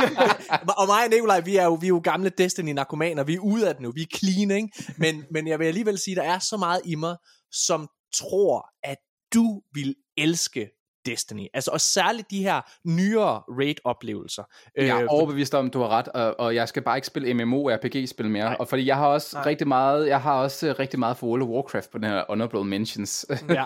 og 0.81 0.87
mig 0.87 1.05
og 1.05 1.11
Nikolaj, 1.11 1.41
vi 1.41 1.57
er 1.57 1.65
jo, 1.65 1.75
vi 1.75 1.87
er 1.87 1.89
jo 1.89 2.01
gamle 2.05 2.31
Destiny-narkomaner, 2.39 3.25
vi 3.25 3.35
er 3.35 3.41
ude 3.41 3.69
af 3.69 3.75
det 3.75 3.83
nu, 3.83 3.93
vi 3.93 4.03
er 4.03 4.17
clean, 4.17 4.51
ikke? 4.51 4.69
Men, 4.97 5.25
men 5.31 5.49
jeg 5.49 5.59
vil 5.59 5.67
alligevel 5.67 5.99
sige, 5.99 6.15
der 6.15 6.23
er 6.23 6.39
så 6.39 6.57
meget 6.57 6.81
i 6.85 6.95
mig, 6.95 7.17
som 7.53 7.89
tror, 8.15 8.69
at 8.85 8.99
du 9.35 9.63
vil 9.75 9.95
elske 10.17 10.71
Destiny. 11.07 11.47
Altså, 11.55 11.71
og 11.71 11.81
særligt 11.81 12.31
de 12.31 12.43
her 12.43 12.61
nyere 12.85 13.43
raid-oplevelser. 13.49 14.43
Jeg 14.77 14.87
er 14.89 14.99
Øh, 15.03 15.07
overbevist 15.09 15.55
om, 15.55 15.71
du 15.71 15.81
har 15.81 15.89
ret, 15.89 16.09
og, 16.09 16.41
og 16.41 16.55
jeg 16.55 16.69
skal 16.69 16.83
bare 16.83 16.97
ikke 16.97 17.07
spille 17.07 17.35
MMO-RPG-spil 17.35 18.31
mere. 18.31 18.45
Nej. 18.45 18.57
Og 18.61 18.69
fordi 18.69 18.87
jeg 18.87 18.97
har 18.97 19.07
også 19.07 19.37
Nej. 19.37 19.47
rigtig 19.47 19.69
meget, 19.69 20.09
jeg 20.09 20.21
har 20.21 20.35
også 20.35 20.67
øh, 20.67 20.75
rigtig 20.79 20.99
meget 20.99 21.17
for 21.17 21.27
World 21.27 21.43
of 21.43 21.49
Warcraft 21.49 21.91
på 21.91 21.99
den 21.99 22.07
her 22.07 22.25
honorable 22.29 22.65
mentions. 22.65 23.27
Ja, 23.31 23.35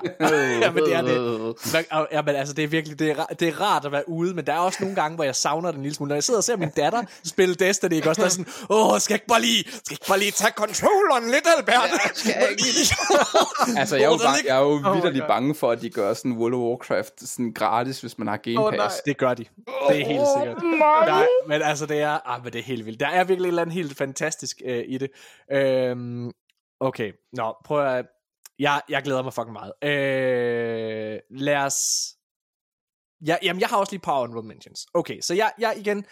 ja 0.62 0.70
men 0.70 0.84
det 0.84 0.94
er 0.94 1.02
det. 1.02 2.06
Ja, 2.12 2.22
men 2.22 2.34
altså, 2.36 2.54
det 2.54 2.64
er 2.64 2.68
virkelig, 2.68 2.98
det 2.98 3.10
er, 3.10 3.24
det 3.24 3.48
er 3.48 3.60
rart 3.60 3.84
at 3.84 3.92
være 3.92 4.08
ude, 4.08 4.34
men 4.34 4.46
der 4.46 4.52
er 4.52 4.58
også 4.58 4.78
nogle 4.80 4.96
gange, 4.96 5.14
hvor 5.14 5.24
jeg 5.24 5.34
savner 5.34 5.70
den 5.70 5.78
en 5.78 5.82
lille 5.82 5.94
smule. 5.96 6.08
Når 6.08 6.16
jeg 6.16 6.24
sidder 6.24 6.38
og 6.38 6.44
ser 6.44 6.56
min 6.56 6.70
datter 6.76 7.02
spille 7.24 7.54
Destiny, 7.54 7.92
ikke 7.92 8.08
også, 8.08 8.20
der 8.20 8.26
er 8.26 8.30
sådan, 8.30 8.46
åh, 8.70 8.98
skal 9.00 9.12
jeg 9.12 9.16
ikke 9.16 9.26
bare 9.26 9.40
lige, 9.40 9.62
skal 9.64 9.80
jeg 9.90 9.92
ikke 9.92 10.06
bare 10.08 10.18
lige 10.18 10.30
tage 10.30 10.52
controlleren 10.56 11.24
lidt, 11.24 11.46
Albert? 11.56 11.90
skal 12.14 12.34
jeg 12.40 12.50
ikke 12.50 12.62
Altså, 13.80 13.96
jeg 13.96 14.04
er 14.04 14.08
jo, 14.08 14.16
bange, 14.16 14.42
jeg 14.46 14.56
er 14.56 14.60
jo 14.60 14.80
God. 14.82 15.28
bange 15.28 15.54
for, 15.54 15.70
at 15.70 15.80
de 15.82 15.90
gør 15.90 16.14
sådan 16.14 16.32
World 16.32 16.54
of 16.54 16.58
Warcraft 16.60 17.25
sådan 17.26 17.52
gratis, 17.52 18.00
hvis 18.00 18.18
man 18.18 18.28
har 18.28 18.36
Game 18.36 18.70
Pass. 18.70 18.76
nej. 18.76 19.02
Det 19.06 19.16
gør 19.16 19.34
de. 19.34 19.44
Det 19.88 20.00
er 20.00 20.06
helt 20.06 20.26
sikkert. 20.38 20.62
Nej, 21.06 21.26
men 21.46 21.62
altså 21.62 21.86
det 21.86 22.00
er, 22.00 22.28
ah, 22.28 22.44
men 22.44 22.52
det 22.52 22.58
er 22.58 22.62
helt 22.62 22.86
vildt. 22.86 23.00
Der 23.00 23.08
er 23.08 23.24
virkelig 23.24 23.46
et 23.46 23.48
eller 23.48 23.62
andet 23.62 23.74
helt 23.74 23.96
fantastisk 23.96 24.62
øh, 24.64 24.84
i 24.88 24.98
det. 24.98 25.10
Øhm, 25.52 26.32
okay, 26.80 27.12
nå, 27.32 27.56
prøv 27.64 27.86
at, 27.86 28.06
jeg, 28.58 28.82
jeg 28.88 29.02
glæder 29.02 29.22
mig 29.22 29.34
fucking 29.34 29.52
meget. 29.52 29.72
Øh, 29.82 31.18
lad 31.30 31.56
os, 31.56 31.76
ja, 33.26 33.36
jamen 33.42 33.60
jeg 33.60 33.68
har 33.68 33.76
også 33.76 33.92
lige 33.92 34.00
par 34.00 34.20
honorable 34.20 34.48
mentions. 34.48 34.86
Okay, 34.94 35.20
så 35.20 35.34
jeg, 35.34 35.52
jeg 35.58 35.74
igen, 35.78 36.04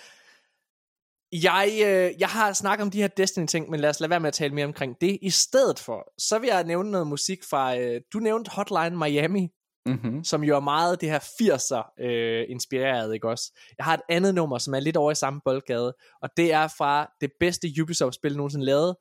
jeg, 1.42 1.68
øh, 1.72 2.20
jeg 2.20 2.28
har 2.28 2.52
snakket 2.52 2.82
om 2.82 2.90
de 2.90 3.00
her 3.00 3.08
Destiny-ting, 3.08 3.70
men 3.70 3.80
lad 3.80 3.90
os 3.90 4.00
lade 4.00 4.10
være 4.10 4.20
med 4.20 4.28
at 4.28 4.34
tale 4.34 4.54
mere 4.54 4.66
omkring 4.66 4.96
det. 5.00 5.18
I 5.22 5.30
stedet 5.30 5.78
for, 5.78 6.12
så 6.18 6.38
vil 6.38 6.46
jeg 6.46 6.64
nævne 6.64 6.90
noget 6.90 7.06
musik 7.06 7.44
fra, 7.44 7.78
øh, 7.78 8.00
du 8.12 8.18
nævnte 8.18 8.50
Hotline 8.50 8.98
Miami, 8.98 9.48
Mm-hmm. 9.87 10.24
som 10.24 10.45
jo 10.45 10.57
er 10.57 10.61
meget 10.61 11.01
det 11.01 11.11
her 11.11 11.18
80'er 11.18 12.05
øh, 12.05 12.45
inspireret, 12.49 13.14
ikke 13.14 13.28
også? 13.28 13.53
Jeg 13.78 13.85
har 13.85 13.95
et 13.95 14.01
andet 14.09 14.35
nummer, 14.35 14.59
som 14.59 14.74
er 14.74 14.80
lidt 14.80 14.97
over 14.97 15.12
i 15.12 15.14
samme 15.14 15.41
boldgade, 15.45 15.95
og 16.22 16.28
det 16.37 16.53
er 16.53 16.68
fra 16.78 17.07
det 17.20 17.30
bedste 17.41 17.68
Ubisoft-spil 17.82 18.37
nogensinde 18.37 18.66
lavet, 18.66 18.97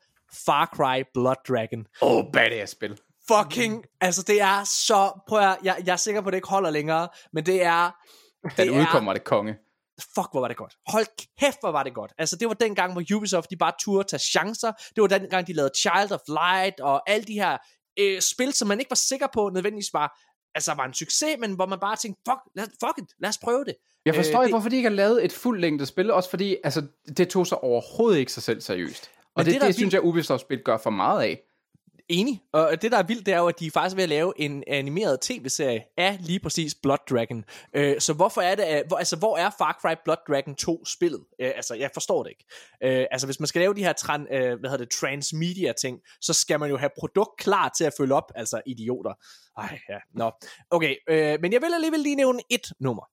Far 0.46 0.66
Cry 0.76 1.04
Blood 1.14 1.36
Dragon. 1.48 1.86
Åh, 2.02 2.12
oh, 2.12 2.24
badass 2.34 2.72
spil. 2.72 2.98
Fucking, 3.32 3.84
altså 4.02 4.24
det 4.24 4.42
er 4.42 4.64
så, 4.64 5.22
prøv 5.28 5.40
at, 5.40 5.58
jeg, 5.64 5.84
jeg 5.86 5.94
er 5.94 5.98
sikker 5.98 6.22
på, 6.22 6.28
at 6.28 6.32
det 6.34 6.38
ikke 6.38 6.48
holder 6.48 6.70
længere, 6.70 7.08
men 7.34 7.46
det 7.46 7.64
er, 7.64 7.92
Da 8.44 8.50
det 8.50 8.58
det 8.58 8.70
udkommer, 8.70 9.12
er 9.12 9.14
det 9.14 9.24
konge. 9.24 9.56
fuck, 10.16 10.28
hvor 10.32 10.40
var 10.40 10.48
det 10.48 10.58
godt. 10.58 10.74
Hold 10.88 11.06
kæft, 11.40 11.58
hvor 11.62 11.72
var 11.72 11.84
det 11.84 11.94
godt. 11.94 12.14
Altså, 12.18 12.36
det 12.36 12.48
var 12.48 12.54
den 12.54 12.76
gang, 12.76 12.94
hvor 12.94 13.04
Ubisoft, 13.16 13.50
de 13.50 13.58
bare 13.58 13.74
turde 13.80 14.08
tage 14.08 14.20
chancer. 14.20 14.72
Det 14.96 15.02
var 15.02 15.08
den 15.08 15.30
gang, 15.30 15.48
de 15.48 15.54
lavede 15.54 15.72
Child 15.78 16.12
of 16.12 16.20
Light, 16.28 16.80
og 16.80 17.10
alle 17.10 17.26
de 17.26 17.34
her 17.34 17.58
øh, 18.00 18.22
spil, 18.22 18.54
som 18.54 18.68
man 18.68 18.80
ikke 18.80 18.92
var 18.92 18.96
sikker 18.96 19.28
på, 19.34 19.50
nødvendigvis 19.54 19.94
var, 19.94 20.20
altså, 20.56 20.74
var 20.74 20.86
en 20.86 20.93
succes, 20.93 21.36
men 21.39 21.54
hvor 21.54 21.66
man 21.66 21.80
bare 21.80 21.95
tænkte, 21.95 22.22
fuck, 22.30 22.39
lad, 22.56 22.66
fuck 22.66 22.97
it, 22.97 23.10
lad 23.20 23.30
os 23.30 23.38
prøve 23.38 23.64
det. 23.66 23.76
Jeg 24.06 24.16
forstår 24.16 24.39
Øh, 24.39 24.45
ikke, 24.45 24.54
hvorfor 24.54 24.70
de 24.70 24.76
ikke 24.76 24.89
har 24.89 24.95
lavet 24.95 25.26
et 25.26 25.32
fuldt 25.32 25.62
længde 25.62 25.86
spil, 25.86 26.12
også 26.12 26.30
fordi 26.30 26.58
altså, 26.64 26.82
det 27.18 27.30
tog 27.30 27.47
sig 27.47 27.64
overhovedet 27.64 28.20
ikke 28.20 28.32
sig 28.32 28.43
selv 28.43 28.62
seriøst. 28.62 29.12
Og 29.18 29.30
Men 29.36 29.45
det, 29.45 29.54
det, 29.54 29.62
det, 29.62 29.68
det 29.68 29.76
synes 29.76 29.93
jeg, 29.93 30.04
Ubisoft-spil 30.04 30.60
gør 30.66 30.78
for 30.78 30.89
meget 30.89 31.22
af. 31.22 31.41
Enig. 32.14 32.41
Og 32.53 32.82
det, 32.82 32.91
der 32.91 32.97
er 32.97 33.03
vildt, 33.03 33.26
det 33.26 33.34
er 33.34 33.38
jo, 33.39 33.47
at 33.47 33.59
de 33.59 33.68
er 33.68 33.72
faktisk 33.72 33.95
ved 33.95 34.03
at 34.03 34.09
lave 34.09 34.34
en 34.38 34.64
animeret 34.68 35.22
tv-serie 35.22 35.84
af 35.97 36.18
lige 36.22 36.39
præcis 36.39 36.76
Blood 36.84 36.97
Dragon. 37.09 37.43
Øh, 37.76 38.01
så 38.01 38.14
hvorfor 38.14 38.41
er 38.41 38.55
det, 38.55 38.64
at- 38.64 38.84
hvor, 38.88 38.97
altså, 38.97 39.16
hvor 39.16 39.38
er 39.38 39.49
Far 39.57 39.78
Cry 39.82 39.93
Blood 40.03 40.18
Dragon 40.28 40.55
2 40.55 40.86
spillet? 40.86 41.22
Øh, 41.41 41.51
altså, 41.55 41.76
jeg 41.76 41.89
forstår 41.93 42.24
det 42.24 42.30
ikke. 42.30 42.45
Øh, 42.99 43.05
altså, 43.11 43.28
hvis 43.28 43.39
man 43.39 43.47
skal 43.47 43.59
lave 43.61 43.74
de 43.74 43.84
her 43.84 43.93
tran, 43.93 44.28
øh, 44.32 44.59
hvad 44.59 44.70
hedder 44.70 44.86
det, 44.86 44.89
transmedia-ting, 44.99 45.99
så 46.22 46.34
skal 46.34 46.59
man 46.59 46.70
jo 46.70 46.78
have 46.78 46.89
produkt 46.99 47.38
klar 47.39 47.72
til 47.78 47.84
at 47.84 47.93
følge 47.97 48.14
op, 48.16 48.32
altså 48.36 48.61
idioter. 48.66 49.14
Ej, 49.57 49.80
ja, 49.89 49.97
nå. 50.16 50.32
Okay, 50.72 50.95
øh, 51.09 51.38
men 51.41 51.53
jeg 51.53 51.61
vil 51.61 51.74
alligevel 51.74 51.99
lige 51.99 52.16
nævne 52.16 52.39
et 52.49 52.68
nummer, 52.80 53.03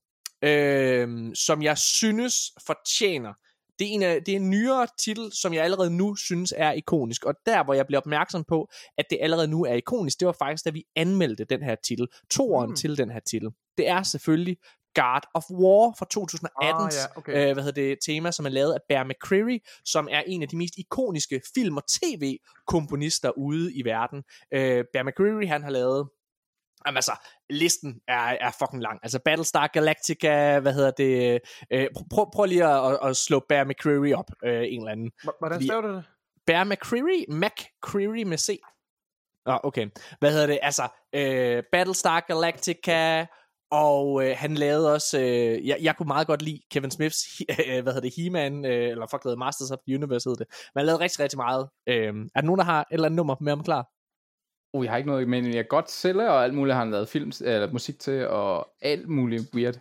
øh, 0.45 1.09
som 1.35 1.63
jeg 1.63 1.79
synes 1.79 2.35
fortjener 2.67 3.33
det 3.81 3.89
er, 3.89 3.93
en, 3.93 4.03
af- 4.03 4.23
det 4.27 4.33
er 4.33 4.37
en 4.37 4.51
nyere 4.51 4.87
titel, 4.99 5.33
som 5.33 5.55
jeg 5.55 5.65
allerede 5.65 5.91
nu 5.97 6.15
synes 6.15 6.55
er 6.57 6.73
ikonisk, 6.73 7.25
og 7.25 7.35
der 7.47 7.65
hvor 7.65 7.75
jeg 7.75 7.87
bliver 7.87 8.01
opmærksom 8.01 8.45
på, 8.45 8.69
at 8.99 9.05
det 9.11 9.19
allerede 9.21 9.49
nu 9.49 9.65
er 9.65 9.75
ikonisk, 9.75 10.21
det 10.21 10.27
var 10.27 10.33
faktisk, 10.39 10.65
da 10.65 10.71
vi 10.71 10.85
anmeldte 10.97 11.45
den 11.45 11.63
her 11.63 11.75
titel, 11.85 12.07
toeren 12.31 12.71
Mm. 12.71 12.77
til 12.77 12.99
den 12.99 13.11
her 13.11 13.21
titel. 13.21 13.49
Det 13.79 13.89
er 13.89 14.03
selvfølgelig 14.03 14.57
God 14.95 15.21
of 15.35 15.45
War 15.51 15.95
fra 15.99 16.07
2018, 16.11 16.85
Ah, 16.87 16.93
ja, 16.95 17.19
okay. 17.19 17.49
øh, 17.49 17.53
hvad 17.55 17.65
hedder 17.65 17.83
det, 17.83 17.99
tema, 18.07 18.31
som 18.33 18.47
er 18.47 18.51
lavet 18.51 18.73
af 18.73 18.79
Bear 18.89 19.05
McCreary, 19.05 19.59
som 19.85 20.09
er 20.11 20.23
en 20.27 20.43
af 20.43 20.49
de 20.49 20.57
mest 20.57 20.75
ikoniske 20.79 21.41
film- 21.55 21.77
og 21.77 21.83
tv-komponister 21.89 23.31
ude 23.39 23.75
i 23.75 23.85
verden. 23.85 24.23
Øh, 24.55 24.85
Bear 24.93 25.03
McCreary, 25.05 25.47
han 25.47 25.63
har 25.63 25.71
lavet 25.71 26.09
Jamen 26.87 26.97
altså, 26.97 27.13
listen 27.51 28.01
er, 28.09 28.37
er 28.41 28.51
fucking 28.59 28.83
lang. 28.83 29.01
Altså 29.03 29.19
Battlestar 29.25 29.67
Galactica, 29.67 30.59
hvad 30.59 30.73
hedder 30.73 30.91
det? 30.91 31.41
Øh, 31.73 31.89
prøv, 32.11 32.31
prøv, 32.33 32.45
lige 32.45 32.65
at, 32.65 32.93
at, 32.93 32.99
at 33.09 33.17
slå 33.17 33.45
Bear 33.49 33.65
McCreary 33.65 34.13
op, 34.13 34.31
øh, 34.45 34.63
en 34.69 34.81
eller 34.81 34.93
anden. 34.93 35.11
Hvordan 35.39 35.63
staver 35.63 35.81
du 35.81 35.95
det? 35.95 36.05
Bear 36.47 36.65
McCreary? 36.65 37.25
McCreary 37.29 38.23
med 38.23 38.39
C. 38.39 38.61
Åh, 39.47 39.55
oh, 39.55 39.61
okay. 39.63 39.89
Hvad 40.19 40.33
hedder 40.33 40.47
det? 40.47 40.59
Altså, 40.63 40.89
øh, 41.15 41.63
Battlestar 41.73 42.21
Galactica, 42.21 43.27
og 43.71 44.25
øh, 44.25 44.37
han 44.37 44.55
lavede 44.55 44.93
også, 44.95 45.21
øh, 45.21 45.69
jeg, 45.69 45.79
jeg 45.81 45.97
kunne 45.97 46.07
meget 46.07 46.27
godt 46.27 46.43
lide 46.43 46.61
Kevin 46.71 46.91
Smiths, 46.91 47.25
øh, 47.51 47.83
hvad 47.83 47.93
hedder 47.93 48.01
det, 48.01 48.13
He-Man, 48.17 48.65
øh, 48.65 48.91
eller 48.91 49.07
fuck, 49.07 49.23
det 49.23 49.29
hedder 49.31 49.45
Masters 49.45 49.71
of 49.71 49.79
the 49.89 49.97
Universe 49.97 50.31
hed 50.31 50.37
det. 50.37 50.47
Men 50.75 50.81
han 50.81 50.87
lavede 50.87 51.03
rigtig, 51.03 51.21
rigtig 51.21 51.37
meget. 51.37 51.69
Øh, 51.87 52.15
er 52.35 52.41
der 52.41 52.47
nogen, 52.47 52.59
der 52.59 52.65
har 52.65 52.81
et 52.81 52.87
eller 52.91 53.07
andet 53.07 53.17
nummer 53.17 53.37
med 53.41 53.53
ham 53.53 53.65
klar? 53.65 53.89
Uh, 54.75 54.85
jeg 54.85 54.93
har 54.93 54.97
ikke 54.97 55.11
noget, 55.11 55.29
men 55.29 55.47
jeg 55.47 55.59
er 55.59 55.63
godt 55.63 55.91
sælger, 55.91 56.29
og 56.29 56.45
alt 56.45 56.55
muligt 56.55 56.75
har 56.75 56.81
han 56.85 56.91
lavet 56.91 57.09
film, 57.09 57.33
eller 57.41 57.73
musik 57.73 57.99
til, 57.99 58.29
og 58.29 58.69
alt 58.83 59.09
muligt 59.09 59.55
weird. 59.55 59.75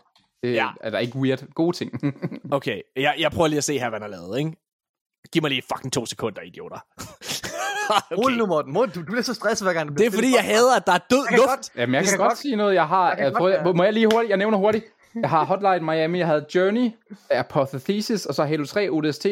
Det, 0.44 0.54
Ja. 0.54 0.68
Er 0.82 0.90
der 0.90 1.00
ikke 1.00 1.18
weird? 1.18 1.44
Gode 1.56 1.78
ting. 1.78 1.92
Okay, 2.52 2.82
jeg, 2.96 3.16
jeg 3.20 3.32
prøver 3.32 3.48
lige 3.48 3.58
at 3.58 3.64
se 3.64 3.80
her, 3.80 3.90
hvad 3.90 4.00
han 4.00 4.12
har 4.12 4.20
lavet, 4.20 4.40
ikke? 4.40 4.52
Giv 5.34 5.42
mig 5.42 5.50
lige 5.52 5.62
fucking 5.74 5.94
to 5.94 6.06
sekunder, 6.06 6.42
idioter. 6.42 6.78
Rul 8.18 8.38
nu, 8.38 8.46
Morten. 8.46 8.74
Morten, 8.74 8.94
du, 8.94 9.00
du 9.00 9.06
bliver 9.06 9.22
så 9.22 9.34
stresset 9.34 9.66
hver 9.66 9.74
gang. 9.74 9.90
der 9.90 9.96
Det 9.96 10.06
er 10.08 10.12
fordi, 10.12 10.32
jeg 10.36 10.44
hader, 10.44 10.76
at 10.76 10.88
der 10.88 10.94
er 10.94 10.98
død 11.10 11.18
Jeg 11.18 11.28
kan 11.30 11.38
luft. 11.38 11.48
godt- 11.50 11.72
Jamen, 11.76 11.94
jeg 11.96 12.04
kan 12.04 12.10
kan 12.12 12.18
godt 12.18 12.30
godt- 12.30 12.38
sige 12.40 12.56
noget. 12.56 12.74
Jeg 12.76 12.88
har... 12.88 13.08
Jeg 13.08 13.18
kan 13.18 13.24
Jeg, 13.26 13.34
godt 13.34 13.40
prøv, 13.42 13.50
være- 13.50 13.74
må 13.74 13.84
jeg 13.84 13.94
lige 13.94 14.08
hurtigt? 14.14 14.30
Jeg 14.30 14.38
nævner 14.38 14.58
hurtigt. 14.58 14.86
Jeg 15.16 15.30
har 15.30 15.44
Hotline 15.46 15.80
Miami, 15.86 16.20
jeg 16.20 16.28
havde 16.28 16.46
Journey, 16.56 16.92
Apothesis, 17.32 18.26
og 18.26 18.36
så 18.36 18.44
Halo 18.46 18.66
3 18.66 18.90
ODST. 18.90 19.26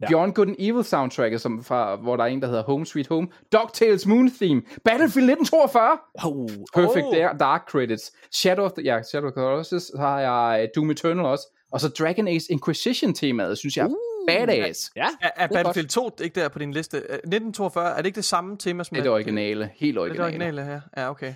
Ja. 0.00 0.06
Beyond 0.08 0.34
Good 0.34 0.46
and 0.46 0.56
Evil 0.58 0.84
soundtracket, 0.84 1.40
som 1.40 1.64
fra, 1.64 1.96
hvor 1.96 2.16
der 2.16 2.24
er 2.24 2.28
en, 2.28 2.42
der 2.42 2.48
hedder 2.48 2.62
Home 2.62 2.86
Sweet 2.86 3.06
Home. 3.08 3.28
DuckTales 3.52 4.06
Moon 4.06 4.30
Theme. 4.30 4.62
Battlefield 4.84 5.30
1942. 5.30 5.98
Oh, 6.24 6.48
Perfect 6.74 7.04
oh. 7.06 7.30
oh. 7.32 7.38
Dark 7.38 7.62
Credits. 7.70 8.12
Shadow 8.32 8.64
of 8.64 8.72
the, 8.72 8.82
ja, 8.84 9.02
Shadow 9.02 9.26
of 9.26 9.32
the 9.32 9.40
Colossus, 9.42 9.82
så 9.82 9.96
har 9.98 10.20
jeg 10.20 10.62
uh, 10.62 10.68
Doom 10.76 10.90
Eternal 10.90 11.24
også. 11.26 11.44
Og 11.72 11.80
så 11.80 11.88
Dragon 11.88 12.28
Age 12.28 12.42
Inquisition 12.50 13.14
temaet, 13.14 13.58
synes 13.58 13.76
jeg 13.76 13.86
Uh, 13.86 13.92
badass. 14.28 14.90
Ja, 14.96 15.06
Er, 15.20 15.28
er 15.36 15.44
er 15.44 15.48
Battlefield 15.48 15.88
2 15.88 16.10
ikke 16.22 16.40
der 16.40 16.48
på 16.48 16.58
din 16.58 16.72
liste? 16.72 16.96
Øh, 16.96 17.02
1942, 17.02 17.90
er 17.90 17.96
det 17.96 18.06
ikke 18.06 18.16
det 18.16 18.24
samme 18.24 18.56
tema 18.56 18.84
som 18.84 18.94
Det 18.94 19.00
er 19.00 19.02
det 19.02 19.12
originale, 19.12 19.70
helt 19.76 19.94
Det 19.94 20.02
er 20.02 20.12
det 20.12 20.20
originale. 20.20 20.34
originale 20.34 20.64
her. 20.64 20.80
Ja, 20.96 21.10
okay. 21.10 21.34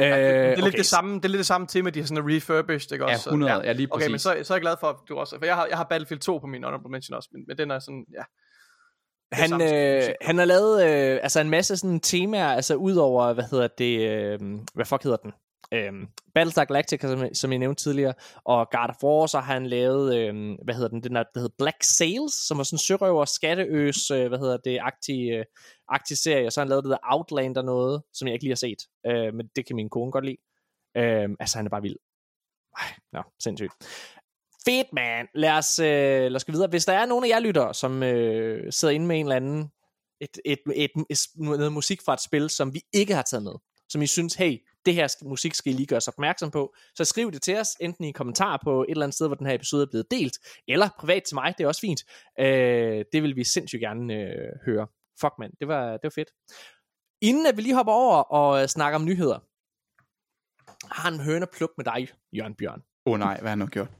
Øh, 0.00 0.06
det, 0.06 0.16
det, 0.16 0.24
er 0.24 0.56
lidt 0.56 0.66
okay, 0.66 0.78
det 0.78 0.86
samme, 0.86 1.16
det 1.16 1.24
er 1.24 1.28
lidt 1.28 1.38
det 1.38 1.46
samme 1.46 1.66
tema, 1.66 1.90
de 1.90 2.00
har 2.00 2.06
sådan 2.06 2.24
refurbished, 2.26 2.92
ikke 2.92 3.04
Ja, 3.04 3.12
også? 3.14 3.30
100, 3.30 3.52
ja, 3.52 3.72
lige 3.72 3.88
Okay, 3.90 4.04
men 4.06 4.12
præcis. 4.12 4.22
så, 4.22 4.36
så 4.42 4.54
er 4.54 4.56
jeg 4.56 4.62
glad 4.62 4.76
for, 4.80 4.86
at 4.86 4.96
du 5.08 5.16
også... 5.16 5.38
For 5.38 5.46
jeg 5.46 5.54
har, 5.54 5.66
jeg 5.66 5.76
har 5.76 5.84
Battlefield 5.84 6.20
2 6.20 6.38
på 6.38 6.46
min 6.46 6.64
honorable 6.64 6.90
mention 6.90 7.16
også, 7.16 7.28
men, 7.32 7.44
men 7.48 7.58
den 7.58 7.70
er 7.70 7.78
sådan, 7.78 8.04
ja. 8.12 8.22
Han, 9.32 9.48
samme 9.48 9.96
øh, 9.96 10.02
han 10.20 10.38
har 10.38 10.44
lavet 10.44 10.84
øh, 10.84 11.18
altså 11.22 11.40
en 11.40 11.50
masse 11.50 11.76
sådan 11.76 12.00
temaer, 12.00 12.48
altså 12.48 12.74
ud 12.74 12.96
over, 12.96 13.32
hvad 13.32 13.44
hedder 13.50 13.68
det, 13.78 14.10
øh, 14.10 14.40
hvad 14.74 14.84
fuck 14.84 15.02
hedder 15.02 15.16
den? 15.16 15.32
Øh, 15.74 15.92
Battlestar 16.34 16.64
Galactica, 16.64 17.08
som, 17.08 17.34
som 17.34 17.50
jeg 17.50 17.58
nævnte 17.58 17.82
tidligere, 17.82 18.14
og 18.44 18.70
Guard 18.70 18.90
of 18.90 19.04
War, 19.04 19.26
så 19.26 19.40
har 19.40 19.52
han 19.52 19.66
lavet, 19.66 20.16
øhm, 20.18 20.54
hvad 20.64 20.74
hedder 20.74 20.88
den, 20.88 21.02
den 21.02 21.14
der, 21.14 21.22
der 21.22 21.40
hedder 21.40 21.54
Black 21.58 21.82
Sails, 21.82 22.34
som 22.46 22.58
var 22.58 22.64
sådan 22.64 22.74
en 22.74 22.78
sørøver 22.78 23.24
skatteøs, 23.24 24.10
øh, 24.10 24.28
hvad 24.28 24.38
hedder 24.38 24.56
det, 24.56 24.78
agtig, 24.82 25.30
øh, 25.30 25.44
agtig 25.88 26.18
serie, 26.18 26.46
og 26.46 26.52
så 26.52 26.60
har 26.60 26.64
han 26.64 26.68
lavet 26.68 26.84
det 26.84 26.90
der 26.90 27.12
Outlander 27.12 27.62
noget, 27.62 28.02
som 28.12 28.28
jeg 28.28 28.34
ikke 28.34 28.44
lige 28.44 28.50
har 28.50 28.56
set, 28.68 28.82
øh, 29.06 29.34
men 29.34 29.48
det 29.56 29.66
kan 29.66 29.76
min 29.76 29.90
kone 29.90 30.12
godt 30.12 30.24
lide. 30.24 30.36
Øh, 30.96 31.28
altså, 31.40 31.58
han 31.58 31.66
er 31.66 31.70
bare 31.70 31.82
vild. 31.82 31.96
Ej, 32.78 32.86
nå, 33.12 33.22
sindssygt. 33.38 33.72
Fedt, 34.64 34.86
man. 34.92 35.26
Lad 35.34 35.50
os, 35.50 35.78
øh, 35.78 35.86
lad 35.86 36.36
os 36.36 36.44
gå 36.44 36.52
videre. 36.52 36.68
Hvis 36.68 36.84
der 36.84 36.92
er 36.92 37.06
nogen 37.06 37.24
af 37.24 37.28
jer 37.28 37.40
lytter, 37.40 37.72
som 37.72 38.02
øh, 38.02 38.72
sidder 38.72 38.94
inde 38.94 39.06
med 39.06 39.16
en 39.16 39.26
eller 39.26 39.36
anden 39.36 39.70
et, 40.20 40.38
et, 40.44 40.58
et, 40.74 40.90
et, 41.10 41.18
noget 41.36 41.72
musik 41.72 42.02
fra 42.02 42.14
et 42.14 42.20
spil, 42.20 42.50
som 42.50 42.74
vi 42.74 42.80
ikke 42.92 43.14
har 43.14 43.22
taget 43.22 43.42
med, 43.42 43.52
som 43.88 44.02
I 44.02 44.06
synes, 44.06 44.34
hey, 44.34 44.58
det 44.86 44.94
her 44.94 45.08
musik 45.24 45.54
skal 45.54 45.72
I 45.72 45.76
lige 45.76 45.86
gøre 45.86 45.96
os 45.96 46.08
opmærksom 46.08 46.50
på, 46.50 46.74
så 46.94 47.04
skriv 47.04 47.32
det 47.32 47.42
til 47.42 47.56
os, 47.56 47.68
enten 47.80 48.04
i 48.04 48.08
en 48.08 48.14
kommentar 48.14 48.60
på 48.64 48.82
et 48.82 48.90
eller 48.90 49.02
andet 49.02 49.14
sted, 49.14 49.26
hvor 49.26 49.36
den 49.36 49.46
her 49.46 49.54
episode 49.54 49.82
er 49.82 49.86
blevet 49.90 50.10
delt, 50.10 50.38
eller 50.68 50.88
privat 50.98 51.22
til 51.22 51.34
mig, 51.34 51.54
det 51.58 51.64
er 51.64 51.68
også 51.68 51.80
fint. 51.80 52.00
Øh, 52.40 53.04
det 53.12 53.22
vil 53.22 53.36
vi 53.36 53.44
sindssygt 53.44 53.80
gerne 53.80 54.14
øh, 54.14 54.48
høre. 54.66 54.86
Fuck, 55.20 55.32
mand, 55.38 55.52
det 55.60 55.68
var, 55.68 55.92
det 55.92 56.02
var 56.02 56.10
fedt. 56.10 56.28
Inden 57.20 57.46
at 57.46 57.56
vi 57.56 57.62
lige 57.62 57.74
hopper 57.74 57.92
over 57.92 58.16
og 58.16 58.62
øh, 58.62 58.68
snakker 58.68 58.98
om 58.98 59.04
nyheder, 59.04 59.38
har 60.94 61.08
en 61.10 61.20
høne 61.20 61.46
pluk 61.56 61.70
med 61.76 61.84
dig, 61.84 62.08
Jørgen 62.32 62.54
Bjørn. 62.54 62.82
Åh 63.06 63.12
oh, 63.12 63.18
nej, 63.18 63.34
hvad 63.40 63.48
har 63.48 63.48
han 63.48 63.58
nu 63.58 63.66
gjort? 63.66 63.90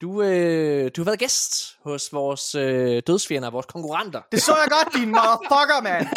Du, 0.00 0.22
øh, 0.22 0.90
du 0.96 1.00
har 1.00 1.04
været 1.04 1.18
gæst 1.18 1.76
hos 1.84 2.12
vores 2.12 2.54
øh, 2.54 3.02
dødsfjender, 3.06 3.50
vores 3.50 3.66
konkurrenter. 3.66 4.20
Det 4.32 4.42
så 4.42 4.52
jeg 4.56 4.68
godt, 4.70 4.94
din 4.94 5.08
motherfucker, 5.08 5.82
man! 5.82 6.08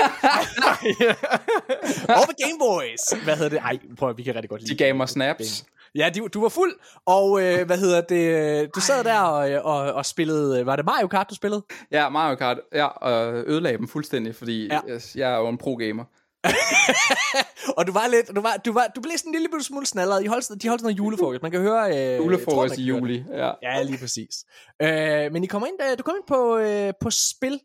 Over 2.17 2.25
på 2.25 2.31
Gameboys. 2.43 3.23
Hvad 3.23 3.35
hedder 3.35 3.49
det? 3.49 3.59
Ej, 3.59 3.79
prøv 3.97 4.09
at, 4.09 4.17
vi 4.17 4.23
kan 4.23 4.35
rigtig 4.35 4.49
godt 4.49 4.61
lide. 4.61 4.73
De 4.73 4.77
gav 4.77 4.95
mig 4.95 5.09
snaps. 5.09 5.65
Ja, 5.95 6.09
du, 6.15 6.27
du 6.33 6.41
var 6.41 6.49
fuld, 6.49 6.71
og 7.05 7.41
øh, 7.43 7.65
hvad 7.65 7.77
hedder 7.77 8.01
det? 8.01 8.75
Du 8.75 8.79
sad 8.79 9.03
der 9.03 9.19
og, 9.19 9.51
øh, 9.51 9.65
og, 9.65 9.93
og 9.93 10.05
spillede, 10.05 10.65
var 10.65 10.75
det 10.75 10.85
Mario 10.85 11.07
Kart, 11.07 11.29
du 11.29 11.35
spillede? 11.35 11.63
Ja, 11.91 12.09
Mario 12.09 12.35
Kart. 12.35 12.57
Ja, 12.73 12.85
og 12.85 13.33
ødelagde 13.33 13.77
dem 13.77 13.87
fuldstændig, 13.87 14.35
fordi 14.35 14.67
ja. 14.67 14.79
jeg, 14.87 15.01
jeg 15.15 15.33
er 15.33 15.37
jo 15.37 15.47
en 15.47 15.57
pro-gamer. 15.57 16.03
og 17.77 17.87
du 17.87 17.91
var 17.91 18.07
lidt, 18.07 18.27
du 18.35 18.41
var, 18.41 18.57
du 18.57 18.73
var, 18.73 18.87
du 18.95 19.01
blev 19.01 19.17
sådan 19.17 19.35
en 19.35 19.41
lille 19.41 19.63
smule 19.63 19.85
snallet. 19.85 20.23
De 20.23 20.27
holdt, 20.27 20.61
de 20.63 20.67
holdt 20.67 20.81
sådan 20.81 20.83
noget 20.83 20.97
julefrokost. 20.97 21.41
Man 21.41 21.51
kan 21.51 21.61
høre... 21.61 22.13
Øh, 22.13 22.17
Julefrokost 22.17 22.77
i 22.77 22.83
juli. 22.83 23.23
Ja. 23.31 23.51
Ja, 23.63 23.83
lige 23.83 23.97
præcis. 23.97 24.45
Øh, 24.81 25.31
men 25.31 25.43
I 25.43 25.47
kommer 25.47 25.67
ind, 25.67 25.75
øh, 25.91 25.97
du 25.97 26.03
kom 26.03 26.15
ind 26.15 26.27
på, 26.27 26.57
øh, 26.57 26.93
på 27.01 27.09
spil, 27.09 27.59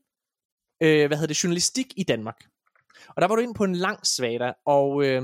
øh, 0.82 1.06
hvad 1.06 1.16
hedder 1.16 1.26
det, 1.26 1.44
journalistik 1.44 1.86
i 1.96 2.02
Danmark. 2.02 2.36
Og 3.08 3.22
der 3.22 3.28
var 3.28 3.34
du 3.36 3.42
ind 3.42 3.54
på 3.54 3.64
en 3.64 3.74
lang 3.74 4.06
svada, 4.06 4.52
og 4.66 5.04
øh, 5.04 5.22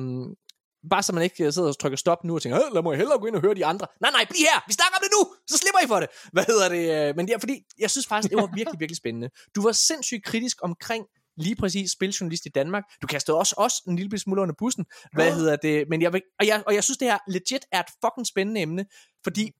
bare 0.90 1.02
så 1.02 1.12
man 1.12 1.22
ikke 1.22 1.44
øh, 1.44 1.52
sidder 1.52 1.68
og 1.68 1.78
trykker 1.78 1.96
stop 1.96 2.24
nu 2.24 2.34
og 2.34 2.42
tænker, 2.42 2.58
"Øh, 2.66 2.74
lad 2.74 2.82
mig 2.82 2.96
hellere 2.96 3.18
gå 3.18 3.26
ind 3.26 3.36
og 3.36 3.42
høre 3.42 3.54
de 3.54 3.66
andre. 3.66 3.86
Nej, 4.00 4.10
nej, 4.10 4.24
bliv 4.30 4.38
her, 4.52 4.60
vi 4.66 4.72
snakker 4.72 4.96
om 4.96 5.02
det 5.02 5.10
nu, 5.18 5.34
så 5.46 5.58
slipper 5.58 5.80
I 5.84 5.86
for 5.88 6.00
det. 6.00 6.08
Hvad 6.32 6.44
hedder 6.44 6.68
det? 6.68 7.08
øh, 7.08 7.16
Men 7.16 7.26
det 7.26 7.34
er 7.34 7.38
fordi, 7.38 7.56
jeg 7.78 7.90
synes 7.90 8.06
faktisk, 8.06 8.30
det 8.30 8.36
var 8.42 8.48
virkelig, 8.54 8.80
virkelig 8.82 8.96
spændende. 8.96 9.28
Du 9.56 9.62
var 9.62 9.72
sindssygt 9.72 10.24
kritisk 10.24 10.56
omkring 10.62 11.04
lige 11.40 11.56
præcis 11.56 11.90
spiljournalist 11.90 12.46
i 12.46 12.48
Danmark. 12.48 12.84
Du 13.02 13.06
kastede 13.06 13.38
også 13.38 13.54
os 13.58 13.74
en 13.88 13.96
lille 13.96 14.18
smule 14.18 14.42
under 14.42 14.54
bussen. 14.58 14.86
Hvad 15.12 15.26
Ja. 15.26 15.34
hedder 15.34 15.56
det? 15.56 15.84
Men 15.88 16.02
jeg, 16.02 16.12
vil, 16.12 16.22
og, 16.40 16.46
jeg, 16.46 16.62
og 16.66 16.74
jeg 16.74 16.84
synes, 16.84 16.98
det 16.98 17.08
her 17.08 17.18
legit 17.28 17.64
er 17.72 17.80
et 17.80 17.86
fucking 18.04 18.26
spændende 18.26 18.60
emne, 18.60 18.86
fordi 19.24 19.50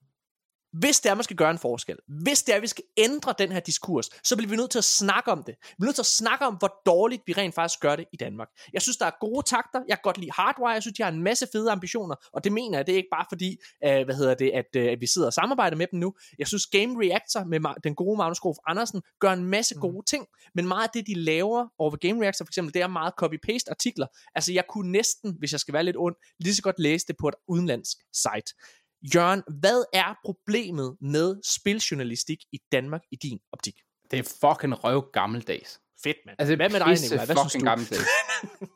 hvis 0.73 1.01
det 1.01 1.11
er, 1.11 1.15
man 1.15 1.25
skal 1.25 1.37
gøre 1.37 1.51
en 1.51 1.59
forskel, 1.59 1.97
hvis 2.23 2.43
det 2.43 2.55
er, 2.55 2.61
vi 2.61 2.67
skal 2.67 2.85
ændre 2.97 3.35
den 3.39 3.53
her 3.53 3.61
diskurs, 3.61 4.09
så 4.25 4.37
bliver 4.37 4.51
vi 4.51 4.57
nødt 4.57 4.71
til 4.71 4.79
at 4.79 4.85
snakke 4.85 5.31
om 5.33 5.43
det. 5.43 5.55
Vi 5.61 5.75
bliver 5.79 5.87
nødt 5.89 5.97
til 5.97 6.03
at 6.03 6.07
snakke 6.07 6.47
om, 6.47 6.55
hvor 6.55 6.81
dårligt 6.87 7.23
vi 7.27 7.33
rent 7.33 7.55
faktisk 7.55 7.81
gør 7.81 7.97
det 7.97 8.05
i 8.13 8.17
Danmark. 8.17 8.49
Jeg 8.73 8.83
synes, 8.83 8.97
der 8.97 9.07
er 9.07 9.11
gode 9.21 9.43
takter. 9.47 9.81
Jeg 9.89 9.97
kan 9.97 10.03
godt 10.03 10.19
lide 10.19 10.31
Hardwire. 10.35 10.69
Jeg 10.69 10.83
synes, 10.83 10.97
de 10.97 11.03
har 11.03 11.11
en 11.11 11.23
masse 11.23 11.47
fede 11.53 11.71
ambitioner. 11.71 12.15
Og 12.33 12.45
det 12.45 12.53
mener 12.53 12.79
jeg, 12.79 12.87
det 12.87 12.93
er 12.93 12.97
ikke 12.97 13.09
bare 13.13 13.27
fordi, 13.29 13.57
øh, 13.85 14.05
hvad 14.05 14.15
hedder 14.15 14.35
det, 14.35 14.51
at, 14.51 14.67
øh, 14.77 14.93
at 14.93 15.01
vi 15.01 15.07
sidder 15.07 15.27
og 15.27 15.33
samarbejder 15.33 15.77
med 15.77 15.87
dem 15.93 15.99
nu. 15.99 16.15
Jeg 16.39 16.47
synes, 16.47 16.67
Game 16.67 16.95
Reactor 17.05 17.45
med 17.45 17.61
den 17.85 17.95
gode 17.95 18.17
Magnus 18.17 18.41
Grof 18.41 18.57
Andersen 18.67 19.03
gør 19.21 19.33
en 19.33 19.45
masse 19.45 19.75
Mm. 19.75 19.81
gode 19.81 20.07
ting. 20.07 20.27
Men 20.55 20.69
meget 20.69 20.83
af 20.85 20.91
det, 20.95 21.07
de 21.07 21.15
laver 21.15 21.67
over 21.79 21.91
ved 21.91 21.99
Game 21.99 22.23
Reactor 22.23 22.45
for 22.45 22.51
eksempel, 22.51 22.75
det 22.75 22.83
er 22.83 22.87
meget 22.87 23.13
copy-paste 23.23 23.71
artikler. 23.71 24.07
Altså, 24.35 24.53
jeg 24.53 24.65
kunne 24.69 24.93
næsten, 24.93 25.37
hvis 25.39 25.53
jeg 25.53 25.61
skal 25.61 25.75
være 25.75 25.85
lidt 25.85 25.97
ond, 25.99 26.15
lige 26.41 26.55
så 26.55 26.63
godt 26.63 26.79
læse 26.79 27.07
det 27.07 27.17
på 27.21 27.29
et 27.29 27.35
udenlandsk 27.49 27.97
site. 28.13 28.55
Jørgen, 29.15 29.43
hvad 29.61 29.85
er 29.93 30.15
problemet 30.25 30.97
med 31.01 31.37
spiljournalistik 31.45 32.39
i 32.53 32.59
Danmark 32.73 33.01
i 33.13 33.17
din 33.17 33.39
optik? 33.53 33.75
Det 34.11 34.19
er 34.19 34.23
fucking 34.23 34.85
røv 34.85 35.11
gammeldags. 35.13 35.81
Fedt, 36.05 36.17
mand. 36.27 36.37
Altså, 36.39 36.57
hvad 36.57 36.71
med 36.71 36.81
dig, 36.81 36.89
Nicolaj? 36.89 37.25
Hvad 37.27 37.37
synes 37.37 37.53
fucking 37.53 37.65
du? 37.65 37.69
gammeldags. 37.69 38.01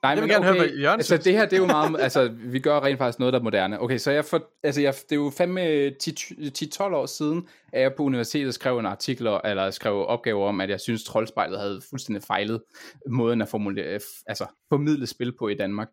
Nej, 0.03 0.11
Jeg 0.11 0.17
vil 0.17 0.21
men 0.23 0.31
gerne 0.31 0.45
høre, 0.45 0.55
okay, 0.55 0.69
hvad 0.69 0.79
Jørgen 0.79 1.01
Altså, 1.01 1.15
synes. 1.15 1.25
det 1.25 1.33
her, 1.33 1.45
det 1.45 1.53
er 1.53 1.61
jo 1.61 1.67
meget... 1.67 2.01
Altså, 2.01 2.29
vi 2.29 2.59
gør 2.61 2.81
rent 2.81 2.99
faktisk 2.99 3.19
noget, 3.19 3.33
der 3.33 3.39
er 3.39 3.43
moderne. 3.43 3.81
Okay, 3.81 3.99
så 3.99 4.11
jeg 4.11 4.25
for, 4.25 4.51
altså, 4.63 4.81
jeg, 4.81 4.95
det 4.95 5.13
er 5.13 5.17
jo 5.17 5.33
fandme 5.37 5.89
10-12 5.89 6.83
år 6.83 7.07
siden, 7.07 7.49
at 7.73 7.83
jeg 7.83 7.95
på 7.97 8.03
universitetet 8.03 8.55
skrev 8.55 8.79
en 8.79 8.87
artikel, 8.87 9.27
eller 9.45 9.71
skrev 9.71 9.95
opgaver 10.07 10.49
om, 10.49 10.61
at 10.61 10.71
jeg 10.71 10.81
synes, 10.81 11.05
Troldspejlet 11.05 11.61
havde 11.61 11.81
fuldstændig 11.91 12.23
fejlet 12.23 12.63
måden 13.11 13.43
at 13.43 13.49
formulere, 13.49 14.01
altså, 14.27 14.47
formidle 14.69 15.07
spil 15.07 15.33
på 15.39 15.49
i 15.49 15.55
Danmark. 15.55 15.89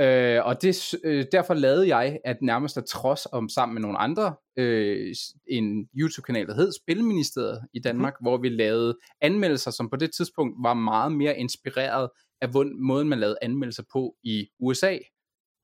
Øh, 0.00 0.46
og 0.46 0.62
det, 0.62 0.94
øh, 1.04 1.24
derfor 1.32 1.54
lavede 1.54 1.96
jeg, 1.96 2.18
at 2.24 2.36
nærmest 2.42 2.76
af 2.76 2.82
trods 2.84 3.26
om 3.32 3.48
sammen 3.48 3.74
med 3.74 3.82
nogle 3.82 3.98
andre, 3.98 4.34
øh, 4.58 5.14
en 5.50 5.88
YouTube-kanal, 5.96 6.46
der 6.46 6.54
hed 6.54 6.72
Spilministeriet 6.82 7.60
i 7.74 7.80
Danmark, 7.80 8.14
mm. 8.20 8.24
hvor 8.24 8.36
vi 8.36 8.48
lavede 8.48 8.98
anmeldelser, 9.20 9.70
som 9.70 9.90
på 9.90 9.96
det 9.96 10.10
tidspunkt 10.14 10.56
var 10.62 10.74
meget 10.74 11.12
mere 11.12 11.38
inspireret 11.38 12.08
af 12.40 12.48
måden, 12.74 13.08
man 13.08 13.18
lavede 13.18 13.36
anmeldelser 13.42 13.82
på 13.92 14.14
i 14.24 14.46
USA. 14.60 14.98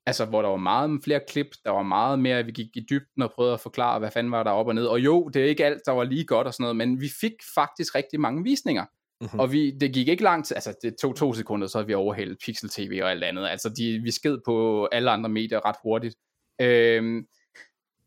Altså, 0.07 0.25
hvor 0.25 0.43
der 0.43 0.49
var 0.49 0.57
meget 0.57 1.01
flere 1.05 1.21
klip, 1.29 1.47
der 1.65 1.71
var 1.71 1.83
meget 1.83 2.19
mere, 2.19 2.45
vi 2.45 2.53
gik 2.53 2.77
i 2.77 2.87
dybden 2.91 3.23
og 3.23 3.33
prøvede 3.35 3.55
at 3.55 3.61
forklare, 3.61 3.99
hvad 3.99 4.11
fanden 4.11 4.33
var 4.33 4.43
der 4.43 4.51
op 4.51 4.67
og 4.67 4.75
ned. 4.75 4.87
Og 4.87 5.01
jo, 5.01 5.29
det 5.29 5.43
er 5.43 5.47
ikke 5.47 5.65
alt, 5.65 5.83
der 5.87 5.93
var 5.93 6.05
lige 6.05 6.25
godt 6.25 6.47
og 6.47 6.55
sådan 6.55 6.65
noget, 6.65 6.77
men 6.77 7.01
vi 7.01 7.09
fik 7.21 7.33
faktisk 7.55 7.95
rigtig 7.95 8.21
mange 8.21 8.43
visninger. 8.43 8.85
Mhm. 9.21 9.25
Mm-hmm. 9.27 9.41
Og 9.41 9.53
vi, 9.53 9.71
det 9.71 9.93
gik 9.95 10.09
ikke 10.09 10.23
lang 10.23 10.45
tid, 10.45 10.57
altså 10.57 10.75
det 10.83 10.97
tog 11.01 11.17
to 11.17 11.33
sekunder, 11.35 11.67
så 11.67 11.79
havde 11.79 11.87
vi 11.87 11.95
overhældet 11.95 12.39
Pixel 12.45 12.69
TV 12.69 13.01
og 13.03 13.11
alt 13.11 13.25
andet. 13.25 13.49
Altså 13.49 13.69
de, 13.69 14.01
vi 14.05 14.11
sked 14.11 14.39
på 14.45 14.87
alle 14.93 15.11
andre 15.11 15.29
medier 15.31 15.67
ret 15.69 15.77
hurtigt. 15.83 16.15
Øhm, 16.61 17.27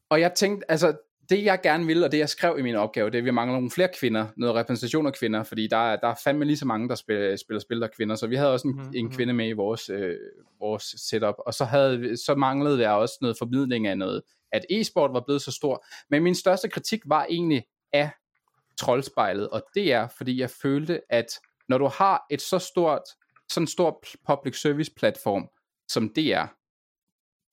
og 0.09 0.19
jeg 0.21 0.33
tænkte, 0.33 0.71
altså 0.71 0.97
det 1.29 1.43
jeg 1.43 1.59
gerne 1.63 1.85
ville, 1.85 2.05
og 2.05 2.11
det 2.11 2.17
jeg 2.17 2.29
skrev 2.29 2.55
i 2.59 2.61
min 2.61 2.75
opgave, 2.75 3.09
det 3.09 3.15
er, 3.15 3.19
at 3.21 3.25
vi 3.25 3.31
mangler 3.31 3.55
nogle 3.55 3.71
flere 3.71 3.89
kvinder, 3.99 4.27
noget 4.37 4.55
repræsentation 4.55 5.07
af 5.07 5.13
kvinder, 5.13 5.43
fordi 5.43 5.67
der, 5.67 5.77
er- 5.91 5.95
der 5.95 6.07
er 6.07 6.15
fandme 6.23 6.45
lige 6.45 6.57
så 6.57 6.65
mange, 6.65 6.89
der 6.89 6.95
spiller, 6.95 7.35
spiller 7.35 7.59
spil, 7.59 7.77
der 7.81 7.87
er 7.87 7.91
kvinder, 7.95 8.15
så 8.15 8.27
vi 8.27 8.35
havde 8.35 8.53
også 8.53 8.67
en, 8.67 8.73
Mhm, 8.73 8.79
mm-hmm. 8.81 8.95
en 8.97 9.05
mhm. 9.05 9.15
kvinde 9.15 9.33
med 9.33 9.47
i 9.49 9.51
vores, 9.51 9.89
øh, 9.89 10.15
vores 10.59 10.83
setup, 11.09 11.35
og 11.37 11.53
så, 11.53 11.65
havde, 11.65 12.17
så 12.17 12.35
manglede 12.35 12.77
der 12.79 12.89
også 12.89 13.17
noget 13.21 13.35
formidling 13.39 13.87
af 13.87 13.97
noget, 13.97 14.21
at 14.51 14.65
e-sport 14.69 15.13
var 15.13 15.21
blevet 15.25 15.41
så 15.41 15.51
stor, 15.51 15.85
men 16.09 16.23
min 16.23 16.35
største 16.35 16.69
kritik 16.69 16.99
var 17.05 17.25
egentlig 17.29 17.63
af 17.93 18.09
troldspejlet, 18.81 19.49
og 19.49 19.63
det 19.75 19.93
er, 19.93 20.07
fordi 20.07 20.39
jeg 20.39 20.49
følte, 20.49 21.01
at 21.09 21.39
når 21.69 21.77
du 21.77 21.85
har 21.85 22.25
et 22.31 22.41
så 22.41 22.59
stort, 22.59 23.01
sådan 23.49 23.67
stor 23.67 24.03
public 24.27 24.61
service 24.61 24.91
platform, 24.97 25.47
som 25.87 26.09
det 26.09 26.33
er, 26.33 26.47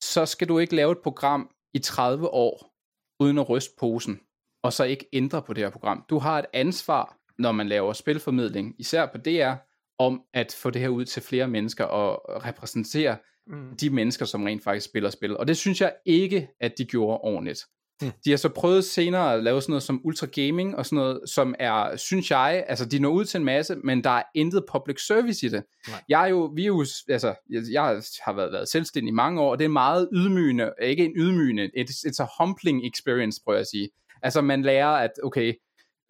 så 0.03 0.25
skal 0.25 0.47
du 0.49 0.59
ikke 0.59 0.75
lave 0.75 0.91
et 0.91 0.97
program 1.03 1.49
i 1.73 1.79
30 1.79 2.27
år, 2.29 2.75
uden 3.19 3.37
at 3.37 3.49
ryste 3.49 3.73
posen, 3.79 4.19
og 4.63 4.73
så 4.73 4.83
ikke 4.83 5.05
ændre 5.13 5.41
på 5.41 5.53
det 5.53 5.63
her 5.63 5.69
program. 5.71 6.05
Du 6.09 6.19
har 6.19 6.39
et 6.39 6.45
ansvar, 6.53 7.17
når 7.37 7.51
man 7.51 7.67
laver 7.67 7.93
spilformidling, 7.93 8.75
især 8.79 9.05
på 9.05 9.17
DR, 9.17 9.53
om 9.97 10.21
at 10.33 10.57
få 10.61 10.69
det 10.69 10.81
her 10.81 10.89
ud 10.89 11.05
til 11.05 11.21
flere 11.21 11.47
mennesker 11.47 11.83
og 11.85 12.43
repræsentere 12.45 13.17
Mm. 13.49 13.77
de 13.77 13.89
mennesker, 13.89 14.25
som 14.25 14.43
rent 14.43 14.63
faktisk 14.63 14.85
spiller 14.85 15.09
spil. 15.09 15.37
Og 15.37 15.47
det 15.47 15.57
synes 15.57 15.81
jeg 15.81 15.95
ikke, 16.05 16.49
at 16.59 16.77
de 16.77 16.85
gjorde 16.85 17.17
ordentligt. 17.17 17.65
Hmm. 18.01 18.11
De 18.25 18.29
har 18.29 18.37
så 18.37 18.49
prøvet 18.49 18.85
senere 18.85 19.33
at 19.33 19.43
lave 19.43 19.61
sådan 19.61 19.71
noget 19.71 19.83
som 19.83 20.01
Ultra 20.03 20.27
Gaming 20.27 20.75
og 20.75 20.85
sådan 20.85 20.95
noget, 20.95 21.19
som 21.25 21.55
er, 21.59 21.95
synes 21.95 22.31
jeg, 22.31 22.65
altså 22.67 22.85
de 22.85 22.99
når 22.99 23.09
ud 23.09 23.25
til 23.25 23.37
en 23.37 23.45
masse, 23.45 23.75
men 23.75 24.03
der 24.03 24.09
er 24.09 24.23
intet 24.35 24.65
public 24.71 25.05
service 25.05 25.45
i 25.45 25.49
det. 25.49 25.63
Nej. 25.87 26.01
Jeg 26.09 26.23
er 26.23 26.27
jo, 26.27 26.51
vi 26.55 26.63
er 26.63 26.67
jo, 26.67 26.85
altså, 27.09 27.35
jeg, 27.49 27.63
jeg 27.71 27.83
har 28.21 28.33
været, 28.33 28.51
været 28.51 28.69
selvstændig 28.69 29.09
i 29.09 29.13
mange 29.13 29.41
år, 29.41 29.51
og 29.51 29.59
det 29.59 29.65
er 29.65 29.69
meget 29.69 30.09
ydmygende, 30.13 30.73
ikke 30.81 31.05
en 31.05 31.13
ydmygende, 31.15 31.69
it's, 31.77 32.07
it's 32.07 32.23
a 32.23 32.27
humbling 32.43 32.87
experience, 32.87 33.41
prøver 33.43 33.57
jeg 33.57 33.61
at 33.61 33.67
sige. 33.67 33.89
Altså 34.21 34.41
man 34.41 34.61
lærer, 34.61 34.89
at 34.89 35.11
okay, 35.23 35.53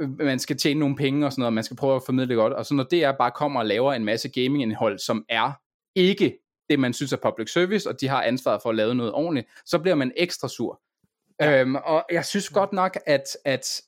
øh, 0.01 0.09
man 0.19 0.39
skal 0.39 0.57
tjene 0.57 0.79
nogle 0.79 0.95
penge 0.95 1.25
og 1.25 1.31
sådan 1.31 1.41
noget, 1.41 1.53
man 1.53 1.63
skal 1.63 1.77
prøve 1.77 1.95
at 1.95 2.03
formidle 2.05 2.29
det 2.29 2.37
godt, 2.37 2.53
og 2.53 2.65
så 2.65 2.73
når 2.73 2.83
DR 2.83 3.11
bare 3.11 3.31
kommer 3.31 3.59
og 3.59 3.65
laver 3.65 3.93
en 3.93 4.05
masse 4.05 4.29
gamingindhold, 4.29 4.99
som 4.99 5.25
er 5.29 5.51
ikke 5.95 6.37
det, 6.69 6.79
man 6.79 6.93
synes 6.93 7.13
er 7.13 7.17
public 7.17 7.51
service, 7.51 7.89
og 7.89 8.01
de 8.01 8.07
har 8.07 8.23
ansvaret 8.23 8.61
for 8.61 8.69
at 8.69 8.75
lave 8.75 8.95
noget 8.95 9.13
ordentligt, 9.13 9.47
så 9.65 9.79
bliver 9.79 9.95
man 9.95 10.11
ekstra 10.17 10.47
sur. 10.47 10.81
Ja. 11.39 11.61
Øhm, 11.61 11.75
og 11.75 12.05
jeg 12.11 12.25
synes 12.25 12.49
godt 12.49 12.73
nok, 12.73 12.97
at, 13.05 13.23
at, 13.45 13.81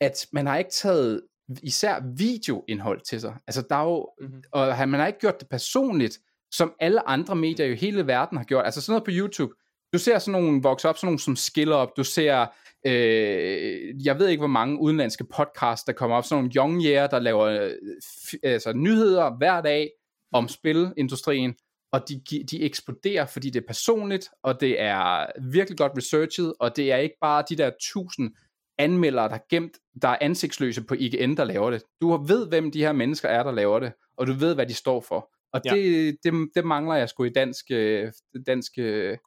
at 0.00 0.26
man 0.32 0.46
har 0.46 0.58
ikke 0.58 0.70
taget 0.70 1.22
især 1.62 2.00
videoindhold 2.16 3.00
til 3.00 3.20
sig. 3.20 3.34
Altså 3.46 3.62
der 3.70 3.76
er 3.76 3.84
jo, 3.84 4.08
Mhm. 4.20 4.42
og 4.52 4.88
man 4.88 5.00
har 5.00 5.06
ikke 5.06 5.18
gjort 5.18 5.40
det 5.40 5.48
personligt, 5.48 6.18
som 6.52 6.74
alle 6.80 7.08
andre 7.08 7.36
medier 7.36 7.66
i 7.66 7.74
hele 7.74 8.06
verden 8.06 8.38
har 8.38 8.44
gjort. 8.44 8.64
Altså 8.64 8.80
sådan 8.80 8.92
noget 8.92 9.04
på 9.04 9.10
YouTube. 9.14 9.52
Du 9.92 9.98
ser 9.98 10.18
sådan 10.18 10.42
nogle 10.42 10.62
vokse 10.62 10.88
op, 10.88 10.96
sådan 10.96 11.06
nogle 11.06 11.18
som 11.18 11.36
Skill 11.36 11.72
Up, 11.72 11.88
du 11.96 12.04
ser, 12.04 12.46
øh, 12.86 14.06
jeg 14.06 14.18
ved 14.18 14.28
ikke 14.28 14.40
hvor 14.40 14.46
mange 14.46 14.80
udenlandske 14.80 15.24
podcasts, 15.24 15.84
der 15.84 15.92
kommer 15.92 16.16
op, 16.16 16.24
sådan 16.24 16.38
nogle 16.44 16.52
young 16.56 16.84
year, 16.84 17.06
der 17.06 17.18
laver 17.18 17.44
øh, 17.46 17.70
altså, 18.42 18.72
nyheder 18.72 19.36
hver 19.38 19.60
dag 19.60 19.90
om 20.32 20.48
spilindustrien, 20.48 21.54
og 21.92 22.08
de, 22.08 22.22
de 22.50 22.62
eksploderer, 22.62 23.26
fordi 23.26 23.50
det 23.50 23.62
er 23.62 23.66
personligt, 23.66 24.28
og 24.42 24.60
det 24.60 24.80
er 24.80 25.26
virkelig 25.50 25.78
godt 25.78 25.92
researchet, 25.96 26.54
og 26.60 26.76
det 26.76 26.92
er 26.92 26.96
ikke 26.96 27.16
bare 27.20 27.44
de 27.48 27.56
der 27.56 27.70
tusind 27.92 28.30
anmeldere, 28.78 29.28
der 29.28 29.34
er 29.34 29.44
gemt, 29.50 29.72
der 30.02 30.08
er 30.08 30.18
ansigtsløse 30.20 30.82
på 30.84 30.94
IGN, 30.94 31.34
der 31.36 31.44
laver 31.44 31.70
det. 31.70 31.82
Du 32.00 32.16
ved, 32.26 32.48
hvem 32.48 32.70
de 32.70 32.78
her 32.78 32.92
mennesker 32.92 33.28
er, 33.28 33.42
der 33.42 33.52
laver 33.52 33.80
det, 33.80 33.92
og 34.16 34.26
du 34.26 34.32
ved, 34.32 34.54
hvad 34.54 34.66
de 34.66 34.74
står 34.74 35.00
for. 35.00 35.30
Og 35.52 35.60
Ja. 35.64 35.74
det, 35.74 36.16
det, 36.24 36.48
det 36.54 36.64
mangler 36.64 36.94
jeg 36.94 37.08
sgu 37.08 37.24
i 37.24 37.28
dansk, 37.28 37.64
øh, 37.70 38.12
dansk, 38.46 38.72
øh, 38.78 39.18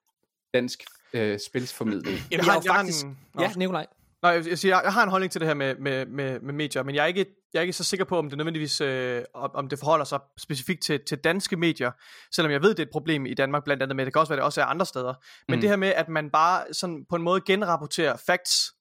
dansk 0.54 0.84
øh, 1.14 1.40
spilsformidling. 1.40 2.18
Jamen, 2.32 2.46
Jeg 2.46 2.54
har- 2.54 2.62
jeg 2.66 2.74
har 2.74 2.80
faktisk... 2.80 3.06
en- 3.06 3.18
Ja. 3.40 3.52
Nikolaj. 3.58 3.86
Nej, 4.24 4.32
jeg, 4.32 4.48
jeg, 4.50 4.60
siger, 4.60 4.76
jeg, 4.76 4.82
jeg 4.84 4.94
har 4.94 5.04
en 5.04 5.10
holdning 5.10 5.32
til 5.32 5.42
det 5.42 5.48
her 5.48 5.56
med, 5.56 5.76
med, 5.76 6.06
med, 6.06 6.40
med 6.40 6.54
medier, 6.54 6.84
men 6.84 6.96
jeg 6.96 7.04
er 7.04 7.06
ikke, 7.06 7.26
jeg 7.54 7.60
er 7.60 7.62
ikke 7.62 7.74
så 7.74 7.84
sikker 7.84 8.06
på, 8.06 8.18
om 8.18 8.30
det 8.30 8.38
nødvendigvis 8.38 8.82
øh, 8.82 9.24
om, 9.34 9.70
det 9.70 9.80
forholder 9.80 10.06
sig 10.06 10.20
specifikt 10.38 10.84
til, 10.84 11.00
til 11.08 11.18
danske 11.18 11.56
medier, 11.56 11.92
selvom 12.36 12.52
jeg 12.52 12.62
ved, 12.62 12.70
det 12.70 12.80
er 12.80 12.84
et 12.84 12.92
problem 12.92 13.26
i 13.26 13.34
Danmark 13.34 13.64
blandt 13.64 13.84
andet 13.84 13.96
med, 13.96 14.06
det 14.06 14.14
kan 14.14 14.20
også 14.20 14.30
være, 14.30 14.38
det 14.38 14.46
også 14.46 14.62
er 14.62 14.66
andre 14.66 14.86
steder. 14.86 15.14
Men 15.48 15.58
mm. 15.58 15.62
det 15.62 15.70
her 15.70 15.78
med, 15.78 15.88
at 15.88 16.10
man 16.10 16.30
bare 16.30 16.64
sådan 16.72 17.06
på 17.10 17.16
en 17.16 17.22
måde 17.22 17.42
genrapporterer 17.46 18.18
facts, 18.26 18.74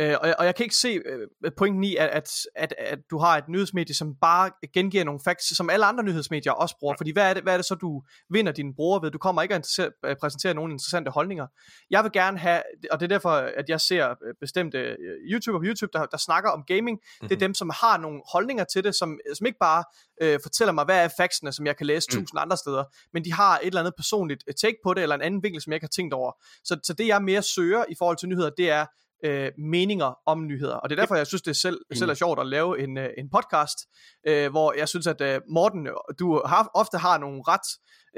Øh, 0.00 0.16
og, 0.20 0.26
jeg, 0.28 0.34
og 0.38 0.44
jeg 0.46 0.54
kan 0.54 0.64
ikke 0.64 0.76
se 0.76 0.88
øh, 0.88 1.52
pointen 1.56 1.84
i, 1.84 1.96
at, 1.96 2.10
at, 2.10 2.30
at, 2.56 2.74
at 2.78 2.98
du 3.10 3.18
har 3.18 3.38
et 3.38 3.48
nyhedsmedie, 3.48 3.94
som 3.94 4.14
bare 4.20 4.50
gengiver 4.74 5.04
nogle 5.04 5.20
facts, 5.24 5.56
som 5.56 5.70
alle 5.70 5.86
andre 5.86 6.04
nyhedsmedier 6.04 6.52
også 6.52 6.76
bruger. 6.80 6.94
Fordi 6.96 7.12
hvad 7.12 7.30
er 7.30 7.34
det, 7.34 7.42
hvad 7.42 7.52
er 7.52 7.56
det 7.58 7.66
så, 7.66 7.74
du 7.74 8.02
vinder 8.30 8.52
dine 8.52 8.74
brugere 8.74 9.02
ved? 9.02 9.10
Du 9.10 9.18
kommer 9.18 9.42
ikke 9.42 9.54
at 9.54 9.78
at 10.02 10.18
præsentere 10.20 10.54
nogle 10.54 10.72
interessante 10.72 11.10
holdninger. 11.10 11.46
Jeg 11.90 12.04
vil 12.04 12.12
gerne 12.12 12.38
have, 12.38 12.62
og 12.90 13.00
det 13.00 13.06
er 13.06 13.08
derfor, 13.08 13.30
at 13.30 13.64
jeg 13.68 13.80
ser 13.80 14.10
øh, 14.10 14.34
bestemte 14.40 14.78
øh, 14.78 14.96
YouTuber 15.32 15.58
på 15.58 15.64
YouTube, 15.64 15.90
der, 15.92 16.06
der 16.06 16.16
snakker 16.16 16.50
om 16.50 16.64
gaming. 16.66 16.98
Mm-hmm. 17.02 17.28
Det 17.28 17.34
er 17.34 17.38
dem, 17.38 17.54
som 17.54 17.70
har 17.80 17.98
nogle 17.98 18.20
holdninger 18.32 18.64
til 18.64 18.84
det, 18.84 18.94
som, 18.94 19.18
som 19.34 19.46
ikke 19.46 19.58
bare 19.58 19.84
øh, 20.22 20.38
fortæller 20.42 20.72
mig, 20.72 20.84
hvad 20.84 21.04
er 21.04 21.08
factsene, 21.16 21.52
som 21.52 21.66
jeg 21.66 21.76
kan 21.76 21.86
læse 21.86 22.08
Mm. 22.12 22.20
tusind 22.20 22.40
andre 22.40 22.56
steder, 22.56 22.84
men 23.12 23.24
de 23.24 23.32
har 23.32 23.58
et 23.58 23.66
eller 23.66 23.80
andet 23.80 23.94
personligt 23.96 24.44
øh, 24.46 24.54
take 24.54 24.76
på 24.84 24.94
det, 24.94 25.02
eller 25.02 25.16
en 25.16 25.22
anden 25.22 25.42
vinkel, 25.42 25.62
som 25.62 25.70
jeg 25.72 25.76
ikke 25.76 25.84
har 25.84 25.96
tænkt 25.96 26.14
over. 26.14 26.32
Så, 26.64 26.80
så 26.84 26.92
det, 26.92 27.06
jeg 27.06 27.22
mere 27.22 27.42
søger 27.42 27.84
i 27.88 27.94
forhold 27.98 28.16
til 28.16 28.28
nyheder, 28.28 28.50
det 28.50 28.70
er 28.70 28.86
øh, 29.24 29.50
meninger 29.58 30.14
om 30.26 30.46
nyheder. 30.46 30.74
Og 30.74 30.90
det 30.90 30.98
er 30.98 31.02
derfor, 31.02 31.14
jeg 31.14 31.26
synes, 31.26 31.42
det 31.42 31.56
selv, 31.56 31.80
selv 31.94 32.10
er 32.10 32.14
sjovt 32.14 32.40
at 32.40 32.46
lave 32.46 32.82
en, 32.84 32.98
øh, 32.98 33.08
en 33.18 33.30
podcast, 33.30 33.78
øh, 34.26 34.50
hvor 34.50 34.74
jeg 34.78 34.88
synes, 34.88 35.06
at 35.06 35.20
øh, 35.20 35.40
Morten, 35.50 35.88
du 36.18 36.42
har, 36.46 36.70
ofte 36.74 36.98
har 36.98 37.18
nogle 37.18 37.42
ret 37.48 37.68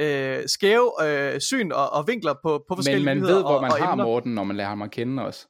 øh, 0.00 0.48
skæve 0.48 0.92
øh, 1.04 1.40
syn 1.40 1.72
og, 1.72 1.90
og 1.92 2.06
vinkler 2.06 2.34
på, 2.42 2.64
på 2.68 2.74
forskellige 2.74 3.04
Men 3.04 3.04
man 3.04 3.16
nyheder 3.16 3.34
ved, 3.34 3.42
hvor 3.42 3.54
og, 3.54 3.62
man 3.62 3.70
og 3.72 3.78
har 3.78 3.92
emner. 3.92 4.04
Morten, 4.04 4.34
når 4.34 4.44
man 4.44 4.56
lærer 4.56 4.68
ham 4.68 4.82
at 4.82 4.90
kende 4.90 5.24
også. 5.24 5.46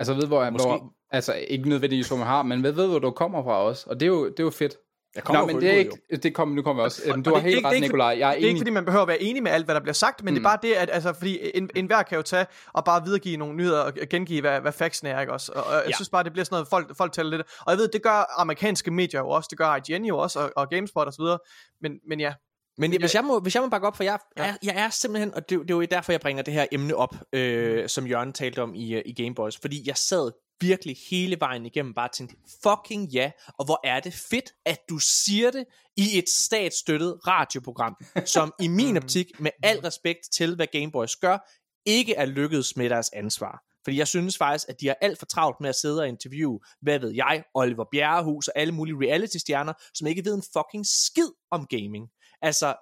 Altså 0.00 0.14
ved, 0.14 0.26
hvor, 0.26 0.50
Måske. 0.50 0.68
hvor 0.68 0.94
altså 1.10 1.34
ikke 1.34 1.68
nødvendigvis, 1.68 2.08
hvor 2.08 2.16
man 2.16 2.26
har, 2.26 2.42
men 2.42 2.62
ved, 2.62 2.72
ved, 2.72 2.88
hvor 2.88 2.98
du 2.98 3.10
kommer 3.10 3.42
fra 3.42 3.62
også. 3.62 3.90
Og 3.90 4.00
det 4.00 4.06
er 4.06 4.10
jo, 4.10 4.28
det 4.28 4.40
er 4.40 4.44
jo 4.44 4.50
fedt. 4.50 4.76
Jeg 5.14 5.24
kommer 5.24 5.40
Nå, 5.40 5.46
men 5.46 5.60
det 5.60 5.70
er 5.70 5.78
ikke, 5.78 5.98
det 6.22 6.34
kommer, 6.34 6.54
nu 6.56 6.62
kommer 6.62 6.82
vi 6.82 6.84
også. 6.84 7.02
Øhm, 7.06 7.22
du 7.22 7.34
har 7.34 7.40
helt 7.40 7.66
ret, 7.66 7.80
Nikolaj. 7.80 8.16
Jeg 8.18 8.30
er 8.30 8.34
Det 8.34 8.44
er 8.44 8.48
ikke 8.48 8.58
fordi, 8.60 8.70
man 8.70 8.84
behøver 8.84 9.02
at 9.02 9.08
være 9.08 9.22
enig 9.22 9.42
med 9.42 9.50
alt, 9.50 9.64
hvad 9.64 9.74
der 9.74 9.80
bliver 9.80 9.92
sagt, 9.94 10.24
men 10.24 10.34
mm. 10.34 10.34
det 10.34 10.46
er 10.46 10.48
bare 10.48 10.58
det, 10.62 10.72
at 10.72 10.88
altså, 10.92 11.12
fordi 11.12 11.50
en, 11.54 11.70
enhver 11.76 12.02
kan 12.02 12.16
jo 12.16 12.22
tage 12.22 12.46
og 12.74 12.84
bare 12.84 13.04
videregive 13.04 13.36
nogle 13.36 13.56
nyheder 13.56 13.80
og 13.80 13.92
gengive, 14.10 14.40
hvad, 14.40 14.60
hvad 14.60 14.72
factsen 14.72 15.06
er, 15.06 15.20
ikke 15.20 15.32
også? 15.32 15.52
Og, 15.52 15.64
og 15.64 15.72
jeg 15.72 15.82
Ja. 15.88 15.94
synes 15.94 16.08
bare, 16.08 16.24
det 16.24 16.32
bliver 16.32 16.44
sådan 16.44 16.54
noget, 16.54 16.68
folk, 16.68 16.96
folk 16.96 17.12
taler 17.12 17.30
lidt. 17.30 17.42
Og 17.60 17.70
jeg 17.72 17.78
ved, 17.78 17.88
det 17.88 18.02
gør 18.02 18.40
amerikanske 18.40 18.90
medier 18.90 19.20
jo 19.20 19.28
også, 19.28 19.46
det 19.50 19.58
gør 19.58 19.76
IGN 19.90 20.04
jo 20.04 20.18
også, 20.18 20.38
og, 20.38 20.52
og 20.56 20.68
GameSpot 20.68 21.06
og 21.06 21.12
så 21.12 21.22
videre. 21.22 21.38
Men, 21.82 21.92
men 22.08 22.20
ja, 22.20 22.32
Men 22.78 23.00
hvis 23.00 23.14
jeg 23.14 23.24
må, 23.24 23.40
hvis 23.40 23.54
jeg 23.54 23.62
må 23.62 23.68
bakke 23.68 23.86
op, 23.86 23.96
for 23.96 24.04
jeg, 24.04 24.18
Ja. 24.36 24.44
ja. 24.44 24.54
jeg, 24.62 24.74
jeg 24.74 24.84
er 24.84 24.90
simpelthen, 24.90 25.34
og 25.34 25.50
det, 25.50 25.60
det 25.60 25.70
er 25.70 25.74
jo 25.74 25.82
derfor, 25.90 26.12
jeg 26.12 26.20
bringer 26.20 26.42
det 26.42 26.54
her 26.54 26.66
emne 26.72 26.96
op, 26.96 27.14
øh, 27.32 27.88
som 27.88 28.06
Jørgen 28.06 28.32
talte 28.32 28.62
om 28.62 28.74
i, 28.74 28.94
øh, 28.94 29.02
i 29.06 29.22
Gameboys, 29.22 29.56
fordi 29.56 29.82
jeg 29.86 29.96
sad 29.96 30.30
virkelig 30.60 30.96
hele 31.10 31.36
vejen 31.40 31.66
igennem 31.66 31.94
bare 31.94 32.08
tænkte, 32.14 32.36
fucking 32.62 33.08
ja, 33.08 33.30
og 33.58 33.64
hvor 33.64 33.80
er 33.84 34.00
det 34.00 34.14
fedt, 34.14 34.52
at 34.66 34.78
du 34.88 34.98
siger 34.98 35.50
det 35.50 35.64
i 35.96 36.18
et 36.18 36.28
statsstøttet 36.28 37.18
radioprogram, 37.26 37.96
som 38.34 38.52
i 38.60 38.68
min 38.68 38.96
optik, 38.96 39.40
med 39.40 39.50
al 39.62 39.78
respekt 39.78 40.20
til, 40.32 40.56
hvad 40.56 40.66
Gameboys 40.72 41.16
gør, 41.16 41.38
ikke 41.86 42.14
er 42.14 42.26
lykkedes 42.26 42.76
med 42.76 42.90
deres 42.90 43.10
ansvar. 43.12 43.64
Fordi 43.84 43.98
jeg 43.98 44.08
synes 44.08 44.38
faktisk, 44.38 44.68
at 44.68 44.80
de 44.80 44.86
har 44.86 44.96
alt 45.00 45.18
for 45.18 45.26
travlt 45.26 45.60
med 45.60 45.68
at 45.68 45.74
sidde 45.74 46.00
og 46.00 46.08
interviewe, 46.08 46.60
hvad 46.82 46.98
ved 46.98 47.10
jeg, 47.14 47.42
Oliver 47.54 47.84
Bjerrehus 47.92 48.48
og 48.48 48.58
alle 48.60 48.74
mulige 48.74 48.96
reality-stjerner, 48.96 49.72
som 49.94 50.06
ikke 50.06 50.24
ved 50.24 50.34
en 50.34 50.42
fucking 50.56 50.86
skid 50.86 51.28
om 51.50 51.66
gaming. 51.66 52.08
Altså, 52.42 52.74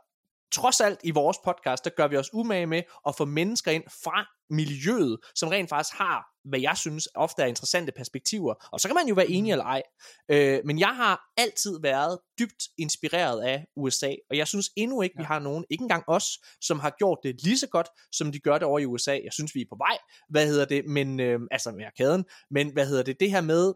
trods 0.52 0.80
alt 0.80 1.00
i 1.04 1.10
vores 1.10 1.38
podcast, 1.44 1.84
der 1.84 1.90
gør 1.90 2.08
vi 2.08 2.16
os 2.16 2.30
umage 2.32 2.66
med 2.66 2.82
at 3.06 3.16
få 3.16 3.24
mennesker 3.24 3.70
ind 3.70 3.84
fra 4.04 4.26
miljøet, 4.50 5.18
som 5.34 5.48
rent 5.48 5.68
faktisk 5.68 5.96
har, 5.98 6.26
hvad 6.44 6.60
jeg 6.60 6.76
synes 6.76 7.08
ofte 7.14 7.42
er 7.42 7.46
interessante 7.46 7.92
perspektiver. 7.96 8.54
Og 8.72 8.80
så 8.80 8.88
kan 8.88 8.94
man 8.94 9.08
jo 9.08 9.14
være 9.14 9.30
enig 9.30 9.52
eller 9.52 9.64
ej. 9.64 9.82
Øh, 10.30 10.60
men 10.64 10.78
jeg 10.78 10.96
har 10.96 11.20
altid 11.36 11.80
været 11.82 12.18
dybt 12.38 12.62
inspireret 12.78 13.42
af 13.42 13.64
USA, 13.76 14.12
og 14.30 14.36
jeg 14.36 14.48
synes 14.48 14.70
endnu 14.76 15.02
ikke, 15.02 15.14
ja. 15.18 15.22
vi 15.22 15.24
har 15.24 15.38
nogen, 15.38 15.64
ikke 15.70 15.82
engang 15.82 16.04
os, 16.06 16.24
som 16.60 16.80
har 16.80 16.94
gjort 16.98 17.18
det 17.22 17.42
lige 17.42 17.58
så 17.58 17.66
godt, 17.66 17.88
som 18.12 18.32
de 18.32 18.38
gør 18.38 18.58
det 18.58 18.62
over 18.62 18.78
i 18.78 18.84
USA. 18.84 19.12
Jeg 19.24 19.32
synes, 19.32 19.54
vi 19.54 19.60
er 19.60 19.66
på 19.70 19.76
vej, 19.78 19.98
hvad 20.28 20.46
hedder 20.46 20.64
det, 20.64 20.84
men, 20.84 21.20
øh, 21.20 21.40
altså 21.50 21.70
med 21.70 21.84
arkaden, 21.84 22.24
men 22.50 22.72
hvad 22.72 22.86
hedder 22.86 23.02
det, 23.02 23.20
det 23.20 23.30
her 23.30 23.40
med, 23.40 23.74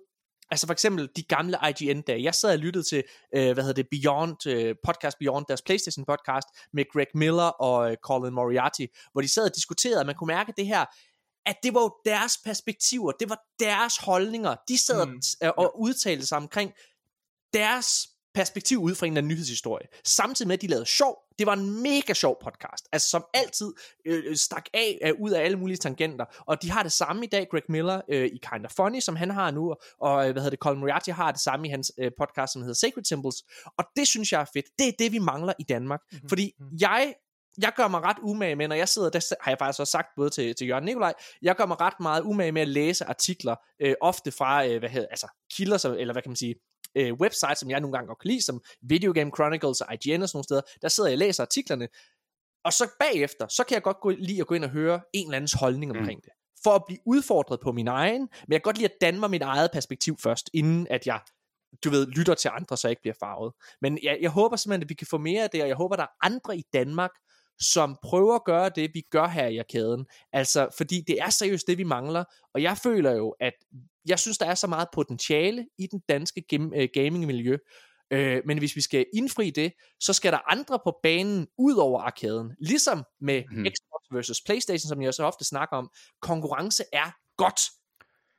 Altså 0.50 0.66
for 0.66 0.72
eksempel 0.72 1.08
de 1.16 1.22
gamle 1.22 1.58
IGN-dage. 1.68 2.22
Jeg 2.22 2.34
sad 2.34 2.52
og 2.52 2.58
lyttede 2.58 2.84
til, 2.84 3.02
øh, 3.34 3.52
hvad 3.52 3.64
hedder 3.64 3.82
det, 3.82 3.88
Beyond, 3.90 4.46
øh, 4.46 4.74
podcast 4.86 5.16
Beyond, 5.18 5.44
deres 5.48 5.62
Playstation 5.62 6.04
podcast, 6.04 6.48
med 6.72 6.84
Greg 6.92 7.06
Miller 7.14 7.42
og 7.66 7.90
øh, 7.90 7.96
Colin 8.04 8.34
Moriarty, 8.34 8.86
hvor 9.12 9.20
de 9.20 9.28
sad 9.28 9.44
og 9.44 9.54
diskuterede, 9.56 10.00
og 10.00 10.06
man 10.06 10.14
kunne 10.14 10.26
mærke 10.36 10.52
det 10.56 10.66
her, 10.66 10.84
at 11.46 11.56
det 11.62 11.74
var 11.74 11.80
jo 11.80 11.94
deres 12.04 12.38
perspektiver, 12.44 13.12
det 13.12 13.28
var 13.28 13.38
deres 13.60 13.96
holdninger. 13.96 14.56
De 14.68 14.78
sad 14.78 15.06
Mm. 15.06 15.20
og, 15.42 15.54
og 15.58 15.80
udtalte 15.80 16.26
sig 16.26 16.38
omkring 16.38 16.72
deres 17.54 18.08
perspektiv 18.34 18.78
ud 18.78 18.94
fra 18.94 19.06
en 19.06 19.12
eller 19.12 19.20
anden 19.20 19.28
nyhedshistorie. 19.28 19.86
Samtidig 20.04 20.48
med, 20.48 20.54
at 20.54 20.62
de 20.62 20.66
lavede 20.66 20.86
sjov. 20.86 21.18
Det 21.38 21.46
var 21.46 21.52
en 21.52 21.82
mega 21.82 22.12
sjov 22.14 22.36
podcast. 22.42 22.88
Altså 22.92 23.08
som 23.08 23.24
altid 23.34 23.72
øh, 24.06 24.36
stak 24.36 24.64
af 24.74 24.98
øh, 25.02 25.12
ud 25.20 25.30
af 25.30 25.44
alle 25.44 25.58
mulige 25.58 25.76
tangenter. 25.76 26.24
Og 26.46 26.62
de 26.62 26.70
har 26.70 26.82
det 26.82 26.92
samme 26.92 27.24
i 27.24 27.28
dag, 27.28 27.46
Greg 27.50 27.62
Miller 27.68 28.00
øh, 28.08 28.26
i 28.26 28.40
Kind 28.52 28.64
of 28.64 28.72
Funny, 28.76 29.00
som 29.00 29.16
han 29.16 29.30
har 29.30 29.50
nu. 29.50 29.74
Og 30.00 30.26
øh, 30.26 30.32
hvad 30.32 30.42
hedder 30.42 30.50
det, 30.50 30.58
Colin 30.58 30.80
Moriarty 30.80 31.10
har 31.10 31.32
det 31.32 31.40
samme 31.40 31.66
i 31.66 31.70
hans 31.70 31.92
øh, 31.98 32.10
podcast, 32.18 32.52
som 32.52 32.62
hedder 32.62 32.74
Sacred 32.74 33.04
Symbols. 33.04 33.36
Og 33.78 33.84
det 33.96 34.08
synes 34.08 34.32
jeg 34.32 34.40
er 34.40 34.50
fedt. 34.54 34.66
Det 34.78 34.88
er 34.88 34.92
det, 34.98 35.12
vi 35.12 35.18
mangler 35.18 35.52
i 35.58 35.62
Danmark. 35.62 36.00
Mm-hmm. 36.12 36.28
Fordi 36.28 36.52
jeg 36.80 37.14
jeg 37.62 37.72
gør 37.76 37.88
mig 37.88 38.00
ret 38.02 38.16
umage 38.22 38.56
med, 38.56 38.68
når 38.68 38.76
jeg 38.76 38.88
sidder, 38.88 39.10
der 39.10 39.34
har 39.40 39.50
jeg 39.50 39.58
faktisk 39.58 39.80
også 39.80 39.90
sagt 39.90 40.08
både 40.16 40.30
til, 40.30 40.54
til 40.54 40.68
Jørgen 40.68 40.84
Nikolaj, 40.84 41.14
jeg 41.42 41.56
gør 41.56 41.66
mig 41.66 41.80
ret 41.80 42.00
meget 42.00 42.22
umage 42.22 42.52
med 42.52 42.62
at 42.62 42.68
læse 42.68 43.04
artikler, 43.04 43.56
øh, 43.82 43.94
ofte 44.00 44.30
fra, 44.32 44.66
øh, 44.66 44.78
hvad 44.78 44.88
hedder, 44.88 45.08
altså 45.10 45.28
kilder, 45.56 45.76
som, 45.76 45.92
eller 45.92 46.14
hvad 46.14 46.22
kan 46.22 46.30
man 46.30 46.36
sige, 46.36 46.54
øh, 46.94 47.12
websites, 47.12 47.58
som 47.58 47.70
jeg 47.70 47.80
nogle 47.80 47.96
gange 47.96 48.08
godt 48.08 48.18
kan 48.18 48.30
lide, 48.30 48.44
som 48.44 48.60
Video 48.82 49.12
Game 49.12 49.30
Chronicles 49.36 49.80
og 49.80 49.94
IGN 49.94 50.22
og 50.22 50.28
sådan 50.28 50.36
nogle 50.36 50.44
steder, 50.44 50.62
der 50.82 50.88
sidder 50.88 51.08
jeg 51.10 51.14
og 51.14 51.18
læser 51.18 51.42
artiklerne, 51.42 51.88
og 52.64 52.72
så 52.72 52.88
bagefter, 53.00 53.48
så 53.48 53.64
kan 53.64 53.74
jeg 53.74 53.82
godt 53.82 54.00
gå, 54.00 54.10
lide 54.10 54.40
at 54.40 54.46
gå 54.46 54.54
ind 54.54 54.64
og 54.64 54.70
høre 54.70 55.00
en 55.12 55.26
eller 55.26 55.36
andens 55.36 55.52
holdning 55.52 55.90
omkring 55.90 56.18
mm. 56.18 56.22
det, 56.22 56.32
for 56.64 56.70
at 56.70 56.82
blive 56.86 56.98
udfordret 57.06 57.60
på 57.60 57.72
min 57.72 57.88
egen, 57.88 58.20
men 58.20 58.52
jeg 58.52 58.60
kan 58.60 58.68
godt 58.68 58.78
lide 58.78 58.88
at 58.88 59.00
danne 59.00 59.20
mig 59.20 59.30
mit 59.30 59.42
eget 59.42 59.70
perspektiv 59.72 60.16
først, 60.18 60.50
inden 60.54 60.86
at 60.90 61.06
jeg 61.06 61.20
du 61.84 61.90
ved, 61.90 62.06
lytter 62.06 62.34
til 62.34 62.50
andre, 62.54 62.76
så 62.76 62.88
jeg 62.88 62.92
ikke 62.92 63.02
bliver 63.02 63.14
farvet. 63.20 63.52
Men 63.80 63.98
jeg, 64.02 64.18
jeg 64.20 64.30
håber 64.30 64.56
simpelthen, 64.56 64.82
at 64.82 64.88
vi 64.88 64.94
kan 64.94 65.06
få 65.06 65.18
mere 65.18 65.42
af 65.42 65.50
det, 65.50 65.62
og 65.62 65.68
jeg 65.68 65.76
håber, 65.76 65.96
der 65.96 66.02
er 66.02 66.26
andre 66.26 66.56
i 66.56 66.64
Danmark, 66.72 67.10
som 67.60 67.96
prøver 68.02 68.34
at 68.34 68.44
gøre 68.44 68.68
det, 68.68 68.90
vi 68.94 69.02
gør 69.10 69.26
her 69.26 69.46
i 69.46 69.58
arkaden. 69.58 70.06
Altså, 70.32 70.68
fordi 70.76 71.04
det 71.06 71.20
er 71.20 71.30
seriøst 71.30 71.66
det, 71.66 71.78
vi 71.78 71.84
mangler, 71.84 72.24
og 72.54 72.62
jeg 72.62 72.76
føler 72.76 73.12
jo, 73.12 73.34
at 73.40 73.52
jeg 74.06 74.18
synes, 74.18 74.38
der 74.38 74.46
er 74.46 74.54
så 74.54 74.66
meget 74.66 74.88
potentiale 74.92 75.66
i 75.78 75.86
den 75.86 76.00
danske 76.08 76.44
øh, 76.52 76.88
gaming-miljø, 76.94 77.56
øh, 78.10 78.42
men 78.46 78.58
hvis 78.58 78.76
vi 78.76 78.80
skal 78.80 79.06
indfri 79.14 79.50
det, 79.50 79.72
så 80.00 80.12
skal 80.12 80.32
der 80.32 80.52
andre 80.52 80.78
på 80.84 80.98
banen 81.02 81.46
ud 81.58 81.74
over 81.74 82.00
arkaden. 82.00 82.50
Ligesom 82.60 83.04
med 83.20 83.42
mm. 83.50 83.64
Xbox 83.64 84.16
versus 84.16 84.40
Playstation, 84.46 84.88
som 84.88 85.02
jeg 85.02 85.14
så 85.14 85.24
ofte 85.24 85.44
snakker 85.44 85.76
om. 85.76 85.90
Konkurrence 86.22 86.84
er 86.92 87.10
godt. 87.36 87.60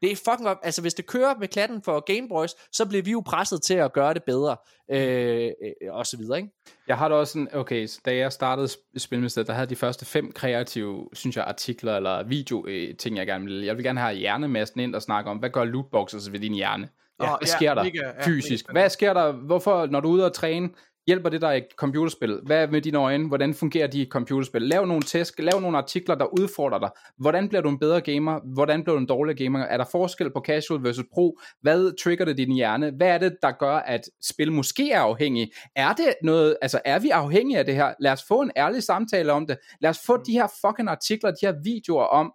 Det 0.02 0.12
er 0.12 0.16
fucking 0.16 0.50
op. 0.50 0.58
Altså, 0.64 0.82
hvis 0.82 0.94
det 0.94 1.06
kører 1.06 1.34
med 1.40 1.48
klatten 1.48 1.82
for 1.82 2.00
Gameboys, 2.00 2.52
så 2.72 2.86
bliver 2.86 3.04
vi 3.04 3.12
jo 3.12 3.24
presset 3.26 3.62
til 3.62 3.74
at 3.74 3.94
gøre 3.94 4.14
det 4.14 4.24
bedre, 4.24 4.56
øh, 4.92 5.50
øh, 5.64 5.94
og 5.94 6.06
så 6.08 6.18
videre, 6.18 6.38
ikke? 6.38 6.50
Jeg 6.88 6.98
har 6.98 7.08
da 7.10 7.16
også 7.16 7.34
sådan, 7.34 7.48
okay, 7.54 7.88
så 7.88 8.00
da 8.06 8.16
jeg 8.16 8.32
startede 8.32 8.68
Sp- 8.68 8.98
Spilministeriet, 8.98 9.48
der 9.48 9.54
havde 9.54 9.68
de 9.70 9.76
første 9.76 10.06
fem 10.06 10.32
kreative, 10.32 11.10
synes 11.14 11.36
jeg, 11.38 11.46
artikler 11.46 11.98
eller 11.98 12.24
video 12.24 12.66
øh, 12.68 12.96
ting, 12.96 13.18
jeg 13.18 13.28
gerne 13.28 13.46
ville. 13.46 13.66
Jeg 13.66 13.76
vil 13.78 13.84
gerne 13.84 14.00
have 14.00 14.16
hjernemassen 14.16 14.80
ind 14.80 14.96
og 14.96 15.02
snakke 15.02 15.30
om, 15.30 15.38
hvad 15.38 15.50
gør 15.50 15.64
lootboxes 15.64 16.32
ved 16.32 16.40
din 16.40 16.54
hjerne? 16.54 16.90
Åh, 17.20 17.28
hvad 17.28 17.38
ja, 17.42 17.46
sker 17.46 17.74
der 17.74 17.84
mega- 17.84 18.06
ja, 18.18 18.26
fysisk? 18.26 18.68
mega 18.68 18.80
Hvad 18.82 18.90
sker 18.90 19.14
der? 19.14 19.32
Hvorfor, 19.32 19.86
når 19.86 20.00
du 20.00 20.08
er 20.10 20.14
ude 20.14 20.26
og 20.26 20.34
træne, 20.34 20.70
hjælper 21.08 21.30
det 21.30 21.42
dig 21.42 21.58
i 21.58 21.62
computerspil? 21.76 22.40
Hvad 22.46 22.68
med 22.68 22.82
dine 22.82 22.98
øjne? 22.98 23.28
Hvordan 23.28 23.54
fungerer 23.54 23.88
de 23.88 24.02
i 24.02 24.10
computerspil? 24.10 24.62
Lav 24.62 24.86
nogle 24.86 25.02
test, 25.02 25.40
lav 25.40 25.60
nogle 25.60 25.78
artikler, 25.78 26.16
der 26.16 26.40
udfordrer 26.40 26.80
dig. 26.80 26.90
Hvordan 27.18 27.50
bliver 27.50 27.62
du 27.62 27.70
en 27.70 27.80
bedre 27.80 28.02
gamer? 28.02 28.40
Hvordan 28.54 28.84
bliver 28.84 28.96
du 28.96 29.00
en 29.00 29.08
dårlig 29.08 29.38
gamer? 29.38 29.60
Er 29.60 29.78
der 29.78 29.86
forskel 29.92 30.32
på 30.34 30.44
casual 30.48 30.84
versus 30.84 31.06
pro? 31.14 31.38
Hvad 31.62 32.04
trigger 32.04 32.26
det 32.26 32.38
din 32.38 32.52
hjerne? 32.56 32.92
Hvad 32.98 33.08
er 33.08 33.18
det, 33.18 33.36
der 33.42 33.52
gør, 33.52 33.76
at 33.76 34.02
spil 34.22 34.52
måske 34.52 34.92
er 34.92 35.02
afhængig? 35.02 35.52
Er 35.76 35.94
det 35.94 36.14
noget, 36.24 36.58
altså 36.62 36.82
er 36.86 37.00
vi 37.00 37.10
afhængige 37.10 37.60
af 37.60 37.66
det 37.66 37.76
her? 37.76 37.94
Lad 38.00 38.12
os 38.12 38.24
få 38.28 38.42
en 38.42 38.52
ærlig 38.58 38.84
samtale 38.84 39.32
om 39.32 39.48
det. 39.48 39.58
Lad 39.82 39.90
os 39.90 40.00
få 40.06 40.18
de 40.18 40.32
her 40.32 40.48
fucking 40.62 40.90
artikler, 40.90 41.32
de 41.32 41.46
her 41.46 41.54
videoer 41.64 42.04
om, 42.04 42.34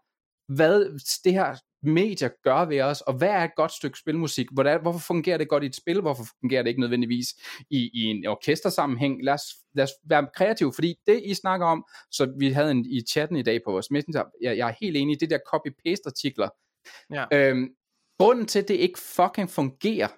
hvad 0.49 0.85
det 1.25 1.33
her 1.33 1.55
medier 1.83 2.29
gør 2.45 2.65
ved 2.65 2.81
os, 2.81 3.01
og 3.01 3.15
hvad 3.15 3.29
er 3.29 3.45
et 3.45 3.55
godt 3.57 3.73
stykke 3.73 3.99
spilmusik? 3.99 4.47
Hvordan, 4.53 4.81
hvorfor 4.83 5.01
fungerer 5.01 5.39
det 5.39 5.49
godt 5.49 5.63
i 5.63 5.67
et 5.67 5.77
spil? 5.77 6.01
Hvorfor 6.01 6.25
fungerer 6.41 6.63
det 6.63 6.69
ikke 6.69 6.81
nødvendigvis 6.81 7.29
i, 7.71 7.91
i 7.95 8.05
en 8.05 8.27
orkestersammenhæng? 8.27 9.25
Lad 9.25 9.35
os, 9.35 9.43
lad 9.75 9.85
os 9.85 9.93
være 10.09 10.29
kreative, 10.35 10.73
fordi 10.73 10.95
det 11.07 11.23
I 11.25 11.35
snakker 11.35 11.67
om, 11.67 11.85
så 12.11 12.35
vi 12.39 12.51
havde 12.51 12.71
en, 12.71 12.87
i 12.87 13.01
chatten 13.11 13.37
i 13.37 13.43
dag 13.43 13.61
på 13.65 13.71
vores 13.71 13.91
messenger, 13.91 14.25
jeg, 14.43 14.59
jeg 14.59 14.69
er 14.69 14.75
helt 14.81 14.97
enig 14.97 15.15
i 15.15 15.19
det 15.19 15.31
der 15.31 15.39
copy-paste 15.55 16.07
artikler. 16.07 16.49
Ja. 17.15 17.25
Øhm, 17.33 17.69
grunden 18.19 18.47
til, 18.47 18.59
at 18.59 18.69
det 18.69 18.75
ikke 18.75 18.99
fucking 18.99 19.51
fungerer, 19.51 20.09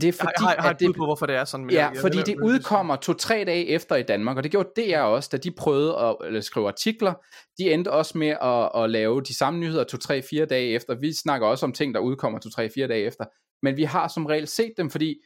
det 0.00 0.08
er 0.08 0.12
fordi, 0.12 0.30
jeg, 0.38 0.46
har, 0.46 0.54
jeg 0.54 0.62
har 0.62 0.70
et 0.70 0.76
bud 0.86 0.92
på, 0.94 1.04
hvorfor 1.04 1.26
det 1.26 1.36
er 1.36 1.44
sådan. 1.44 1.66
men 1.66 1.74
Ja, 1.74 1.84
jeg- 1.84 1.90
jeg- 1.94 2.00
fordi 2.00 2.16
det 2.26 2.36
udkommer 2.44 2.96
to-tre 2.96 3.44
dage 3.46 3.66
efter 3.66 3.96
i 3.96 4.02
Danmark, 4.02 4.36
og 4.36 4.42
det 4.42 4.50
gjorde 4.50 4.68
DR 4.76 4.98
også, 5.00 5.28
da 5.32 5.36
de 5.36 5.50
prøvede 5.50 5.96
at 5.98 6.16
eller 6.26 6.40
skrive 6.40 6.68
artikler. 6.68 7.12
De 7.58 7.72
endte 7.72 7.90
også 7.92 8.18
med 8.18 8.28
at, 8.42 8.82
at 8.84 8.90
lave 8.90 9.20
de 9.22 9.34
samme 9.36 9.60
nyheder 9.60 9.84
to-tre-fire 9.84 10.46
dage 10.46 10.68
efter. 10.68 10.94
Vi 10.94 11.12
snakker 11.22 11.46
også 11.46 11.66
om 11.66 11.72
ting, 11.72 11.94
der 11.94 12.00
udkommer 12.00 12.38
to-tre-fire 12.38 12.86
dage 12.88 13.04
efter. 13.06 13.24
Men 13.62 13.76
vi 13.76 13.82
har 13.84 14.08
som 14.08 14.26
regel 14.26 14.46
set 14.46 14.72
dem, 14.76 14.90
fordi 14.90 15.16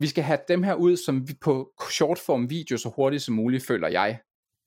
vi 0.00 0.06
skal 0.06 0.24
have 0.24 0.38
dem 0.48 0.62
her 0.62 0.74
ud 0.74 0.96
som 0.96 1.28
vi 1.28 1.34
på 1.40 1.70
shortform 1.90 2.50
video 2.50 2.76
så 2.78 2.92
hurtigt 2.96 3.22
som 3.22 3.34
muligt, 3.34 3.66
føler 3.66 3.88
jeg. 3.88 4.18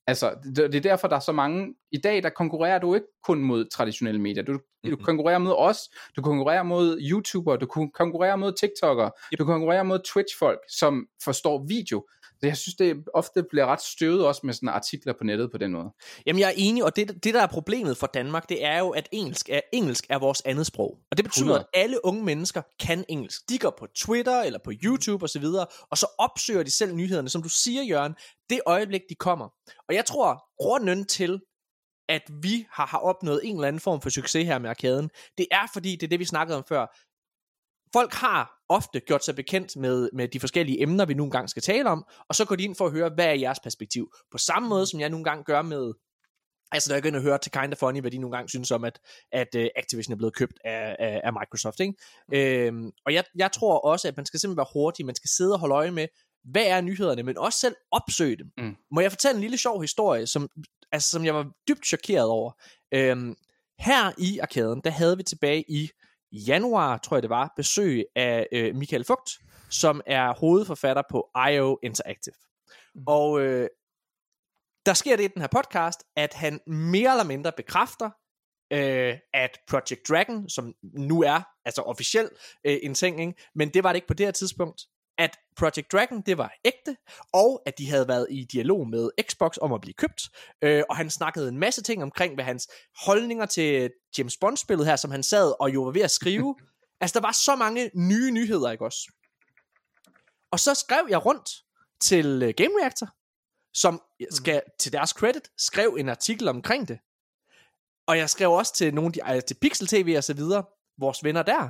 Altså, 0.08 0.36
det, 0.44 0.58
det 0.58 0.76
er 0.76 0.82
derfor, 0.82 1.08
der 1.08 1.16
er 1.16 1.20
så 1.20 1.32
mange... 1.32 1.76
I 1.92 1.98
dag, 1.98 2.24
der 2.24 2.30
konkurrerer 2.30 2.80
du 2.80 2.96
ikke 2.96 3.08
kun 3.24 3.44
mod 3.44 3.66
traditionelle 3.70 4.22
medier. 4.22 4.44
Du, 4.44 4.60
du 4.92 4.96
konkurrerer 4.96 5.38
mod 5.38 5.54
os, 5.58 5.78
du 6.16 6.22
konkurrerer 6.22 6.64
mod 6.64 7.00
YouTubere, 7.02 7.58
du 7.58 7.66
kon- 7.66 7.92
konkurrerer 7.92 8.36
mod 8.36 8.54
TikTokere, 8.60 9.12
du 9.40 9.46
konkurrerer 9.46 9.84
mod 9.84 10.00
Twitch-folk, 10.14 10.60
som 10.70 11.08
forstår 11.24 11.66
video. 11.68 12.08
Så 12.44 12.48
jeg 12.48 12.58
synes, 12.58 12.76
det 12.76 13.04
ofte 13.14 13.44
bliver 13.50 13.66
ret 13.66 13.82
støvet 13.82 14.26
også 14.26 14.42
med 14.44 14.54
sådan 14.54 14.70
artikler 14.70 15.14
på 15.14 15.24
nettet 15.24 15.52
på 15.52 15.58
den 15.58 15.72
måde. 15.72 15.90
Jamen, 16.26 16.40
jeg 16.40 16.48
er 16.50 16.54
enig, 16.58 16.84
og 16.84 16.96
det, 16.96 17.24
det 17.24 17.34
der 17.34 17.42
er 17.42 17.48
problemet 17.48 17.98
for 17.98 18.08
Danmark, 18.08 18.50
det 18.50 18.66
er 18.66 18.80
jo, 18.80 18.90
at 18.90 19.10
engelsk 19.12 19.50
er, 19.50 19.62
engelsk 19.74 20.06
er 20.10 20.20
vores 20.20 20.42
andet 20.46 20.66
sprog. 20.66 20.98
Og 21.12 21.18
det 21.18 21.26
betyder, 21.26 21.46
100. 21.46 21.68
at 21.74 21.82
alle 21.82 22.06
unge 22.06 22.24
mennesker 22.24 22.62
kan 22.80 23.06
engelsk. 23.10 23.50
De 23.50 23.58
går 23.58 23.76
på 23.80 23.88
Twitter 23.96 24.42
eller 24.42 24.60
på 24.64 24.72
YouTube 24.84 25.24
osv., 25.24 25.46
og 25.92 25.98
så 25.98 26.08
opsøger 26.20 26.64
de 26.64 26.72
selv 26.72 26.96
nyhederne, 26.96 27.30
som 27.30 27.44
du 27.44 27.50
siger, 27.50 27.84
Jørgen, 27.84 28.16
det 28.50 28.62
øjeblik, 28.66 29.02
de 29.10 29.16
kommer. 29.16 29.50
Og 29.88 29.96
jeg 29.96 30.06
tror, 30.06 30.44
grunden 30.64 31.06
til, 31.06 31.42
at 32.10 32.24
vi 32.42 32.66
har, 32.72 32.86
har 32.86 33.00
opnået 33.00 33.42
en 33.44 33.56
eller 33.56 33.68
anden 33.68 33.80
form 33.80 34.02
for 34.02 34.10
succes 34.10 34.46
her 34.46 34.60
med 34.60 34.70
arkaden, 34.70 35.10
det 35.38 35.48
er 35.52 35.68
fordi, 35.74 35.92
det 35.92 36.04
er 36.04 36.10
det, 36.10 36.20
vi 36.20 36.26
snakkede 36.26 36.58
om 36.58 36.64
før. 36.70 36.86
Folk 37.94 38.14
har 38.14 38.63
ofte 38.74 39.00
gjort 39.00 39.26
sig 39.26 39.36
bekendt 39.36 39.76
med, 39.76 40.10
med 40.14 40.28
de 40.28 40.40
forskellige 40.40 40.82
emner, 40.82 41.06
vi 41.06 41.14
nu 41.14 41.24
engang 41.24 41.50
skal 41.50 41.62
tale 41.62 41.90
om, 41.90 42.06
og 42.30 42.36
så 42.36 42.46
går 42.46 42.56
de 42.56 42.64
ind 42.64 42.76
for 42.76 42.86
at 42.86 42.92
høre, 42.92 43.12
hvad 43.16 43.26
er 43.26 43.34
jeres 43.34 43.60
perspektiv? 43.60 44.14
På 44.32 44.38
samme 44.38 44.70
måde, 44.70 44.88
som 44.88 45.00
jeg 45.00 45.10
nogle 45.10 45.24
gange 45.24 45.44
gør 45.44 45.62
med 45.62 45.94
Altså, 46.74 46.90
når 46.90 46.96
jeg 46.96 47.04
går 47.04 47.08
ind 47.08 47.16
og 47.16 47.22
hører 47.22 47.38
til 47.38 47.52
Kind 47.52 47.74
of 47.74 47.78
Funny, 47.78 48.02
hvad 48.02 48.12
de 48.12 48.18
nogle 48.18 48.36
gange 48.38 48.50
synes 48.50 48.72
om, 48.72 48.84
at, 48.84 49.00
at 49.32 49.48
uh, 49.56 49.66
Activision 49.76 50.14
er 50.14 50.18
blevet 50.18 50.36
købt 50.36 50.60
af, 50.66 50.96
af, 51.00 51.22
af 51.24 51.34
Microsoft, 51.34 51.80
ikke? 51.80 51.94
Mm. 52.28 52.38
Øhm, 52.38 52.92
og 53.06 53.14
jeg, 53.14 53.24
jeg 53.36 53.52
tror 53.52 53.80
også, 53.80 54.08
at 54.08 54.18
man 54.18 54.26
skal 54.26 54.40
simpelthen 54.40 54.58
være 54.58 54.74
hurtig, 54.74 55.06
man 55.06 55.16
skal 55.16 55.30
sidde 55.30 55.54
og 55.54 55.60
holde 55.60 55.76
øje 55.76 55.92
med, 55.92 56.08
hvad 56.44 56.66
er 56.66 56.82
nyhederne, 56.82 57.24
men 57.24 57.38
også 57.38 57.60
selv 57.60 57.76
opsøge 57.92 58.38
dem. 58.38 58.48
Mm. 58.58 58.76
Må 58.92 59.02
jeg 59.02 59.12
fortælle 59.12 59.36
en 59.36 59.42
lille 59.42 59.58
sjov 59.58 59.82
historie, 59.82 60.28
som, 60.28 60.50
altså, 60.92 61.10
som 61.10 61.26
jeg 61.26 61.36
var 61.36 61.52
dybt 61.68 61.86
chokeret 61.86 62.28
over. 62.28 62.52
Øhm, 62.94 63.36
her 63.80 64.12
i 64.18 64.40
arkaden, 64.40 64.82
der 64.84 64.90
havde 64.90 65.18
vi 65.18 65.24
tilbage 65.24 65.64
i 65.72 65.90
januar, 66.34 66.98
tror 66.98 67.18
jeg 67.18 67.24
det 67.24 67.30
var, 67.30 67.54
besøg 67.56 68.06
af 68.16 68.48
øh, 68.52 68.76
Michael 68.76 69.06
Fugt, 69.06 69.32
som 69.70 70.02
er 70.06 70.34
hovedforfatter 70.34 71.04
på 71.12 71.30
IO 71.52 71.80
Interactive. 71.84 72.36
Mm. 72.96 73.04
Og 73.08 73.42
øh, 73.42 73.70
der 74.86 74.94
sker 74.94 75.16
det 75.16 75.24
i 75.24 75.28
den 75.28 75.42
her 75.42 75.50
podcast, 75.52 76.04
at 76.16 76.34
han 76.34 76.60
mere 76.68 77.12
eller 77.12 77.24
mindre 77.24 77.52
bekræfter, 77.58 78.10
øh, 78.74 79.18
at 79.34 79.60
Project 79.70 80.08
Dragon, 80.10 80.50
som 80.50 80.74
nu 80.84 81.22
er 81.22 81.42
altså 81.66 81.82
officielt 81.82 82.32
øh, 82.66 82.78
en 82.84 82.94
ting, 82.94 83.22
ikke? 83.22 83.34
men 83.56 83.70
det 83.70 83.84
var 83.84 83.90
det 83.90 83.98
ikke 83.98 84.08
på 84.08 84.14
det 84.14 84.26
her 84.26 84.32
tidspunkt, 84.32 84.82
at 85.18 85.38
Project 85.58 85.92
Dragon, 85.92 86.22
det 86.22 86.38
var 86.38 86.54
ægte, 86.66 86.98
og 87.34 87.62
at 87.66 87.78
de 87.78 87.90
havde 87.90 88.08
været 88.08 88.28
i 88.30 88.44
dialog 88.44 88.88
med 88.88 89.10
Xbox 89.30 89.58
om 89.62 89.74
at 89.74 89.82
blive 89.82 89.94
købt, 89.94 90.22
øh, 90.62 90.84
og 90.90 90.98
han 90.98 91.10
snakkede 91.10 91.50
en 91.50 91.60
masse 91.60 91.82
ting 91.82 92.04
omkring, 92.04 92.34
hvad 92.34 92.46
hans 92.46 92.68
holdninger 93.06 93.46
til 93.46 93.92
James 94.18 94.38
Bond-spillet 94.38 94.86
her, 94.86 94.96
som 94.96 95.12
han 95.12 95.24
sad 95.24 95.54
og 95.60 95.74
jo 95.74 95.84
var 95.84 95.92
ved 95.92 96.02
at 96.02 96.12
skrive. 96.12 96.56
altså, 97.02 97.20
der 97.20 97.26
var 97.26 97.32
så 97.32 97.56
mange 97.56 97.92
nye 97.96 98.32
nyheder, 98.32 98.72
ikke 98.72 98.86
også? 98.86 99.12
Og 100.52 100.60
så 100.60 100.74
skrev 100.74 101.08
jeg 101.10 101.26
rundt 101.26 101.50
til 102.02 102.44
øh, 102.44 102.54
Game 102.58 102.82
Reactor, 102.82 103.08
som 103.74 104.02
skal 104.32 104.62
til 104.80 104.94
deres 104.94 105.10
credit 105.10 105.50
skrev 105.58 105.96
en 106.00 106.10
artikel 106.10 106.48
omkring 106.48 106.88
det. 106.88 107.00
Og 108.08 108.18
jeg 108.18 108.30
skrev 108.30 108.52
også 108.52 108.74
til 108.74 108.94
nogle 108.94 109.08
af 109.08 109.14
de, 109.14 109.24
altså 109.24 109.48
til 109.48 109.58
Pixel 109.62 109.88
TV 109.88 110.14
og 110.18 110.24
så 110.24 110.34
videre, 110.34 110.64
vores 110.98 111.24
venner 111.24 111.44
der. 111.44 111.70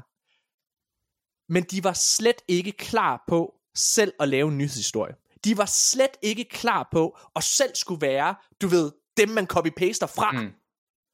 Men 1.54 1.64
de 1.64 1.84
var 1.84 1.94
slet 1.94 2.42
ikke 2.48 2.72
klar 2.72 3.24
på 3.28 3.54
selv 3.76 4.14
at 4.20 4.30
lave 4.30 4.48
en 4.48 4.58
nyhedshistorie. 4.58 5.14
De 5.44 5.58
var 5.58 5.66
slet 5.66 6.18
ikke 6.22 6.44
klar 6.44 6.90
på 6.92 7.18
at 7.36 7.44
selv 7.44 7.76
skulle 7.76 8.02
være, 8.02 8.36
du 8.62 8.68
ved, 8.68 8.92
dem 9.18 9.30
man 9.30 9.48
copy-paster 9.54 10.06
fra. 10.06 10.32
Mm. 10.32 10.52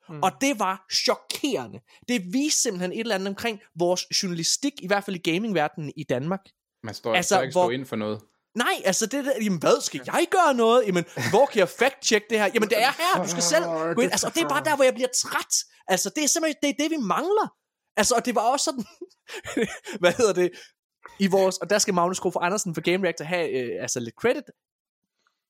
Mm. 0.09 0.23
Og 0.23 0.31
det 0.41 0.59
var 0.59 0.85
chokerende. 0.93 1.79
Det 2.07 2.33
viste 2.33 2.61
simpelthen 2.61 2.91
et 2.91 2.99
eller 2.99 3.15
andet 3.15 3.27
omkring 3.27 3.59
vores 3.79 4.23
journalistik, 4.23 4.73
i 4.81 4.87
hvert 4.87 5.03
fald 5.03 5.15
i 5.15 5.31
gamingverdenen 5.31 5.93
i 5.95 6.03
Danmark. 6.03 6.39
Man 6.83 6.93
står 6.93 7.15
altså, 7.15 7.41
ikke 7.41 7.51
hvor... 7.51 7.65
stå 7.65 7.69
ind 7.69 7.85
for 7.85 7.95
noget. 7.95 8.21
Nej, 8.55 8.81
altså 8.85 9.05
det 9.05 9.25
der, 9.25 9.31
jamen 9.43 9.59
hvad, 9.59 9.81
skal 9.81 10.01
jeg 10.05 10.27
gøre 10.31 10.53
noget? 10.53 10.83
Jamen, 10.87 11.05
hvor 11.29 11.45
kan 11.45 11.59
jeg 11.59 11.67
fact-check 11.67 12.27
det 12.29 12.39
her? 12.39 12.49
Jamen 12.53 12.69
det 12.69 12.81
er 12.81 12.91
her, 13.01 13.23
du 13.23 13.29
skal 13.29 13.43
selv 13.43 13.63
gå 13.95 14.01
ind. 14.01 14.11
Altså, 14.11 14.27
og 14.27 14.35
det 14.35 14.43
er 14.43 14.49
bare 14.49 14.63
der, 14.63 14.75
hvor 14.75 14.83
jeg 14.83 14.93
bliver 14.93 15.09
træt. 15.15 15.53
Altså, 15.87 16.09
det 16.15 16.23
er 16.23 16.27
simpelthen, 16.27 16.55
det 16.61 16.69
er 16.69 16.83
det, 16.83 16.91
vi 16.91 16.97
mangler. 16.97 17.47
Altså, 17.99 18.15
og 18.15 18.25
det 18.25 18.35
var 18.35 18.41
også 18.41 18.63
sådan, 18.63 18.85
hvad 20.01 20.13
hedder 20.13 20.33
det, 20.33 20.51
i 21.19 21.27
vores, 21.27 21.57
og 21.57 21.69
der 21.69 21.79
skal 21.79 21.93
Magnus 21.93 22.19
Krog 22.19 22.45
Andersen 22.45 22.75
for 22.75 22.81
Game 22.81 23.03
Reactor 23.03 23.25
have 23.25 23.49
øh, 23.49 23.81
altså 23.81 23.99
lidt 23.99 24.15
credit. 24.15 24.43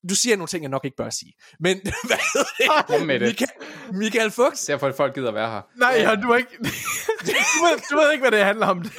Du 0.08 0.14
siger 0.14 0.36
nogle 0.36 0.48
ting, 0.48 0.62
jeg 0.62 0.70
nok 0.70 0.84
ikke 0.84 0.96
bør 0.96 1.10
sige. 1.10 1.32
Men, 1.60 1.80
hvad 2.08 2.22
hedder 2.32 2.48
det? 2.58 2.86
Kom 2.86 3.06
med 3.06 3.20
det. 3.20 3.28
Michael, 3.28 3.50
Michael 3.92 4.30
Fuchs. 4.30 4.66
Derfor 4.66 4.86
at 4.86 4.94
folk 4.94 5.14
gider 5.14 5.32
være 5.32 5.50
her. 5.50 5.62
Nej, 5.76 5.90
ja, 5.90 6.14
du, 6.14 6.30
er 6.30 6.36
ikke, 6.36 6.56
du, 7.26 7.64
ved, 7.64 7.90
du 7.90 7.96
ved 7.96 8.12
ikke, 8.12 8.22
hvad 8.22 8.30
det 8.30 8.44
handler 8.44 8.66
om. 8.66 8.82
Det. 8.82 8.92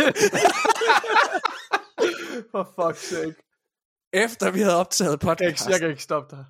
For 2.52 2.64
fuck's 2.80 3.16
sake. 3.16 3.36
Efter 4.14 4.52
vi 4.52 4.60
havde 4.60 4.76
optaget 4.76 5.20
podcasten. 5.20 5.72
Jeg 5.72 5.80
kan 5.80 5.90
ikke 5.90 6.04
stoppe 6.04 6.36
dig. 6.36 6.46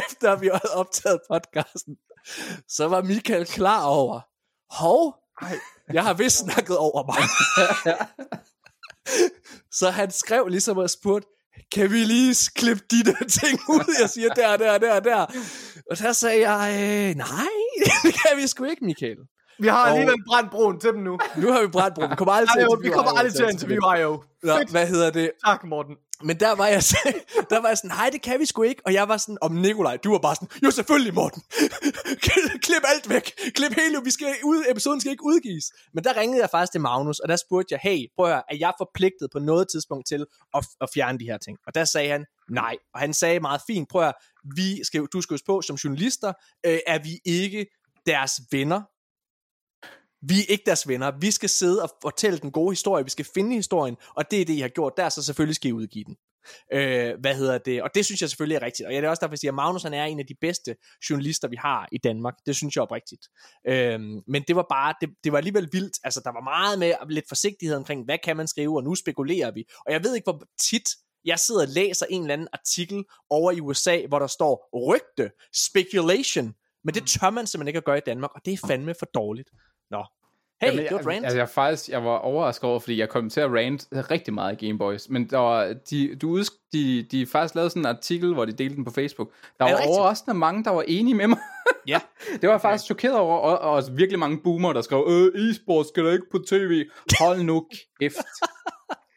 efter 0.00 0.36
vi 0.36 0.46
havde 0.46 0.74
optaget 0.74 1.20
podcasten, 1.30 1.96
så 2.68 2.88
var 2.88 3.02
Michael 3.02 3.46
klar 3.46 3.84
over, 3.84 4.20
hov, 4.70 5.21
Ej. 5.42 5.58
jeg 5.92 6.02
har 6.02 6.14
vist 6.14 6.38
snakket 6.38 6.76
over 6.76 7.06
mig. 7.06 7.22
så 9.78 9.90
han 9.90 10.10
skrev 10.10 10.46
ligesom 10.48 10.78
og 10.78 10.90
spurgte, 10.90 11.28
kan 11.72 11.90
vi 11.90 12.04
lige 12.04 12.36
klippe 12.54 12.82
de 12.90 13.04
der 13.04 13.24
ting 13.40 13.60
ud, 13.68 13.96
jeg 14.00 14.10
siger 14.10 14.28
der, 14.28 14.56
der, 14.56 14.78
der, 14.78 15.00
der. 15.00 15.26
Og 15.90 15.98
der 15.98 16.12
sagde 16.12 16.50
jeg, 16.50 16.68
øh, 16.74 17.16
nej, 17.16 17.54
det 18.04 18.14
kan 18.14 18.36
vi 18.36 18.46
sgu 18.46 18.64
ikke, 18.64 18.84
Michael. 18.84 19.18
Vi 19.58 19.68
har 19.68 19.76
alligevel 19.76 20.14
og... 20.14 20.26
brændt 20.26 20.50
broen 20.50 20.80
til 20.80 20.90
dem 20.90 21.00
nu. 21.00 21.18
Nu 21.36 21.52
har 21.52 21.60
vi 21.60 21.68
brændt 21.68 21.94
broen. 21.94 22.10
Vi 22.10 22.16
kommer 22.16 22.32
aldrig 22.32 22.52
til 22.52 22.62
at 22.62 22.70
interviewe 22.70 22.82
Vi 22.82 22.90
kommer 22.90 23.18
aldrig 23.18 23.34
til 23.34 23.42
at 23.42 23.50
interviewe 23.50 24.00
IO. 24.00 24.22
Nå, 24.42 24.54
hvad 24.70 24.86
hedder 24.86 25.10
det? 25.10 25.30
Tak, 25.46 25.64
Morten. 25.64 25.96
Men 26.24 26.40
der 26.40 26.52
var 26.52 26.66
jeg, 26.66 26.82
der 27.50 27.60
var 27.60 27.68
jeg 27.68 27.78
sådan, 27.78 27.96
nej, 27.96 28.10
det 28.12 28.22
kan 28.22 28.40
vi 28.40 28.46
sgu 28.46 28.62
ikke. 28.62 28.82
Og 28.86 28.92
jeg 28.92 29.08
var 29.08 29.16
sådan, 29.16 29.38
om 29.40 29.52
Nikolaj, 29.52 29.96
du 29.96 30.10
var 30.10 30.18
bare 30.18 30.34
sådan, 30.34 30.48
jo 30.64 30.70
selvfølgelig, 30.70 31.14
Morten. 31.14 31.42
Klip 32.66 32.82
alt 32.84 33.08
væk. 33.08 33.32
Klip 33.54 33.72
hele, 33.74 33.98
vi 34.04 34.10
skal 34.10 34.34
ud, 34.44 34.64
episoden 34.70 35.00
skal 35.00 35.10
ikke 35.10 35.24
udgives. 35.24 35.72
Men 35.94 36.04
der 36.04 36.16
ringede 36.16 36.40
jeg 36.40 36.50
faktisk 36.50 36.72
til 36.72 36.80
Magnus, 36.80 37.18
og 37.18 37.28
der 37.28 37.36
spurgte 37.36 37.72
jeg, 37.72 37.80
hey, 37.82 38.06
prøv 38.16 38.26
at 38.26 38.32
høre, 38.32 38.42
er 38.50 38.56
jeg 38.56 38.72
forpligtet 38.78 39.28
på 39.32 39.38
noget 39.38 39.66
tidspunkt 39.72 40.06
til 40.06 40.26
at, 40.54 40.66
at 40.80 40.88
fjerne 40.94 41.18
de 41.18 41.24
her 41.24 41.38
ting? 41.38 41.58
Og 41.66 41.74
der 41.74 41.84
sagde 41.84 42.10
han, 42.10 42.24
nej. 42.50 42.76
Og 42.94 43.00
han 43.00 43.14
sagde 43.14 43.40
meget 43.40 43.60
fint, 43.66 43.88
prøv 43.88 44.02
at 44.02 44.06
høre, 44.06 44.14
vi 44.56 44.84
skal, 44.84 45.00
du 45.12 45.20
skal 45.20 45.34
huske 45.34 45.46
på, 45.46 45.62
som 45.62 45.76
journalister, 45.76 46.32
øh, 46.66 46.78
er 46.86 46.98
vi 46.98 47.20
ikke 47.24 47.66
deres 48.06 48.32
venner, 48.50 48.82
vi 50.22 50.34
er 50.40 50.44
ikke 50.48 50.64
deres 50.66 50.88
venner. 50.88 51.12
Vi 51.20 51.30
skal 51.30 51.48
sidde 51.48 51.82
og 51.82 51.90
fortælle 52.02 52.38
den 52.38 52.50
gode 52.50 52.72
historie. 52.72 53.04
Vi 53.04 53.10
skal 53.10 53.26
finde 53.34 53.56
historien, 53.56 53.96
og 54.16 54.30
det 54.30 54.40
er 54.40 54.44
det, 54.44 54.54
I 54.54 54.60
har 54.60 54.68
gjort 54.68 54.92
der, 54.96 55.08
så 55.08 55.22
selvfølgelig 55.22 55.56
skal 55.56 55.68
I 55.68 55.72
udgive 55.72 56.04
den. 56.04 56.16
Øh, 56.72 57.14
hvad 57.20 57.34
hedder 57.34 57.58
det? 57.58 57.82
Og 57.82 57.90
det 57.94 58.04
synes 58.04 58.20
jeg 58.20 58.28
selvfølgelig 58.28 58.56
er 58.56 58.62
rigtigt. 58.62 58.86
Og 58.86 58.94
jeg 58.94 59.04
er 59.04 59.08
også 59.08 59.20
derfor, 59.20 59.32
jeg 59.32 59.38
siger, 59.38 59.50
at 59.50 59.54
Magnus 59.54 59.82
han 59.82 59.94
er 59.94 60.04
en 60.04 60.18
af 60.18 60.26
de 60.26 60.34
bedste 60.40 60.76
journalister, 61.10 61.48
vi 61.48 61.56
har 61.56 61.88
i 61.92 61.98
Danmark. 61.98 62.34
Det 62.46 62.56
synes 62.56 62.76
jeg 62.76 62.82
oprigtigt. 62.82 63.28
Øh, 63.66 64.00
men 64.28 64.44
det 64.48 64.56
var 64.56 64.66
bare, 64.70 64.94
det, 65.00 65.08
det 65.24 65.32
var 65.32 65.38
alligevel 65.38 65.68
vildt. 65.72 65.98
Altså, 66.04 66.20
der 66.24 66.32
var 66.32 66.40
meget 66.40 66.78
med 66.78 66.94
lidt 67.10 67.24
forsigtighed 67.28 67.76
omkring, 67.76 68.04
hvad 68.04 68.18
kan 68.24 68.36
man 68.36 68.48
skrive, 68.48 68.76
og 68.76 68.84
nu 68.84 68.94
spekulerer 68.94 69.50
vi. 69.50 69.64
Og 69.86 69.92
jeg 69.92 70.04
ved 70.04 70.14
ikke, 70.14 70.24
hvor 70.24 70.42
tit 70.60 70.88
jeg 71.24 71.38
sidder 71.38 71.62
og 71.62 71.68
læser 71.68 72.06
en 72.10 72.22
eller 72.22 72.32
anden 72.32 72.48
artikel 72.52 73.04
over 73.30 73.52
i 73.52 73.60
USA, 73.60 74.06
hvor 74.08 74.18
der 74.18 74.26
står 74.26 74.68
rygte, 74.90 75.30
speculation, 75.54 76.54
men 76.84 76.94
det 76.94 77.06
tør 77.06 77.30
man 77.30 77.46
simpelthen 77.46 77.68
ikke 77.68 77.78
at 77.78 77.84
gøre 77.84 77.98
i 77.98 78.06
Danmark, 78.06 78.30
og 78.34 78.40
det 78.44 78.52
er 78.52 78.66
fandme 78.66 78.94
for 78.98 79.06
dårligt. 79.14 79.50
Nå. 79.92 80.04
Hey, 80.62 80.68
Jamen, 80.68 80.84
det 80.84 80.92
var 80.92 81.12
rant. 81.12 81.24
Altså, 81.24 81.38
jeg, 81.38 81.48
faktisk, 81.48 81.88
jeg 81.88 82.04
var 82.04 82.18
overrasket 82.18 82.70
over, 82.70 82.80
fordi 82.80 83.00
jeg 83.00 83.08
kom 83.08 83.30
til 83.30 83.40
at 83.40 83.50
rant 83.50 83.88
rigtig 83.92 84.34
meget 84.34 84.62
i 84.62 84.66
Gameboys, 84.66 85.08
men 85.08 85.30
der 85.30 85.38
var, 85.38 85.74
de, 85.90 86.16
du 86.16 86.28
udsk, 86.28 86.52
de, 86.72 87.02
de 87.02 87.26
faktisk 87.26 87.54
lavede 87.54 87.70
sådan 87.70 87.82
en 87.82 87.86
artikel, 87.86 88.34
hvor 88.34 88.44
de 88.44 88.52
delte 88.52 88.76
den 88.76 88.84
på 88.84 88.90
Facebook. 88.90 89.30
Der 89.58 89.64
var 89.64 89.80
overraskende 89.88 90.38
mange, 90.38 90.64
der 90.64 90.70
var 90.70 90.84
enige 90.88 91.14
med 91.14 91.26
mig. 91.26 91.38
ja. 91.86 92.00
Det 92.40 92.48
var 92.48 92.54
jeg 92.54 92.60
faktisk 92.60 92.84
chokeret 92.84 93.16
over, 93.16 93.36
og, 93.38 93.58
og 93.58 93.82
virkelig 93.92 94.18
mange 94.18 94.38
boomer, 94.44 94.72
der 94.72 94.80
skrev, 94.80 95.06
øh, 95.08 95.50
e-sport 95.50 95.88
skal 95.88 96.04
der 96.04 96.12
ikke 96.12 96.30
på 96.30 96.38
tv. 96.38 96.84
Hold 97.20 97.42
nu 97.42 97.66
kæft. 98.00 98.16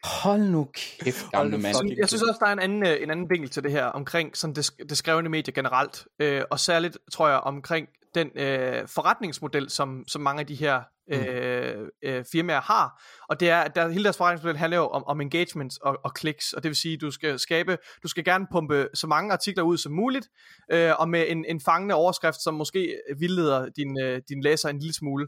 Hold 0.06 0.42
nu 0.42 0.68
kæft, 0.74 1.30
gamle 1.30 1.58
mand. 1.58 1.76
Jeg 1.98 2.08
synes 2.08 2.22
også, 2.22 2.38
der 2.40 2.46
er 2.46 2.52
en 2.52 2.58
anden, 2.58 2.86
øh, 2.86 3.02
en 3.02 3.10
anden 3.10 3.30
vinkel 3.30 3.50
til 3.50 3.62
det 3.62 3.72
her, 3.72 3.84
omkring 3.84 4.36
sådan 4.36 4.54
det, 4.54 4.70
det 4.88 4.98
skrevne 4.98 5.28
medie 5.28 5.52
generelt, 5.52 6.06
øh, 6.18 6.42
og 6.50 6.60
særligt, 6.60 6.98
tror 7.12 7.28
jeg, 7.28 7.38
omkring 7.38 7.88
den 8.14 8.30
øh, 8.34 8.88
forretningsmodel, 8.88 9.70
som, 9.70 10.04
som 10.08 10.22
mange 10.22 10.40
af 10.40 10.46
de 10.46 10.54
her 10.54 10.82
mm. 11.08 11.14
øh, 11.14 11.88
øh, 12.04 12.24
firmaer 12.32 12.60
har. 12.60 13.02
Og 13.28 13.40
det 13.40 13.50
er, 13.50 13.60
at 13.60 13.74
der, 13.74 13.88
hele 13.88 14.04
deres 14.04 14.16
forretningsmodel 14.16 14.56
handler 14.56 14.76
jo 14.76 14.86
om, 14.86 15.04
om 15.04 15.20
engagement 15.20 15.72
og, 15.82 15.98
og 16.04 16.14
kliks, 16.14 16.52
og 16.52 16.62
det 16.62 16.68
vil 16.68 16.76
sige, 16.76 16.94
at 16.94 17.00
du 17.00 17.10
skal 17.10 17.38
skabe, 17.38 17.78
du 18.02 18.08
skal 18.08 18.24
gerne 18.24 18.46
pumpe 18.52 18.88
så 18.94 19.06
mange 19.06 19.32
artikler 19.32 19.62
ud 19.62 19.78
som 19.78 19.92
muligt, 19.92 20.28
øh, 20.72 20.92
og 20.98 21.08
med 21.08 21.24
en, 21.28 21.44
en 21.48 21.60
fangende 21.60 21.94
overskrift, 21.94 22.42
som 22.42 22.54
måske 22.54 22.96
vildleder 23.18 23.68
din, 23.76 24.00
øh, 24.00 24.22
din 24.28 24.42
læser 24.42 24.68
en 24.68 24.78
lille 24.78 24.94
smule. 24.94 25.26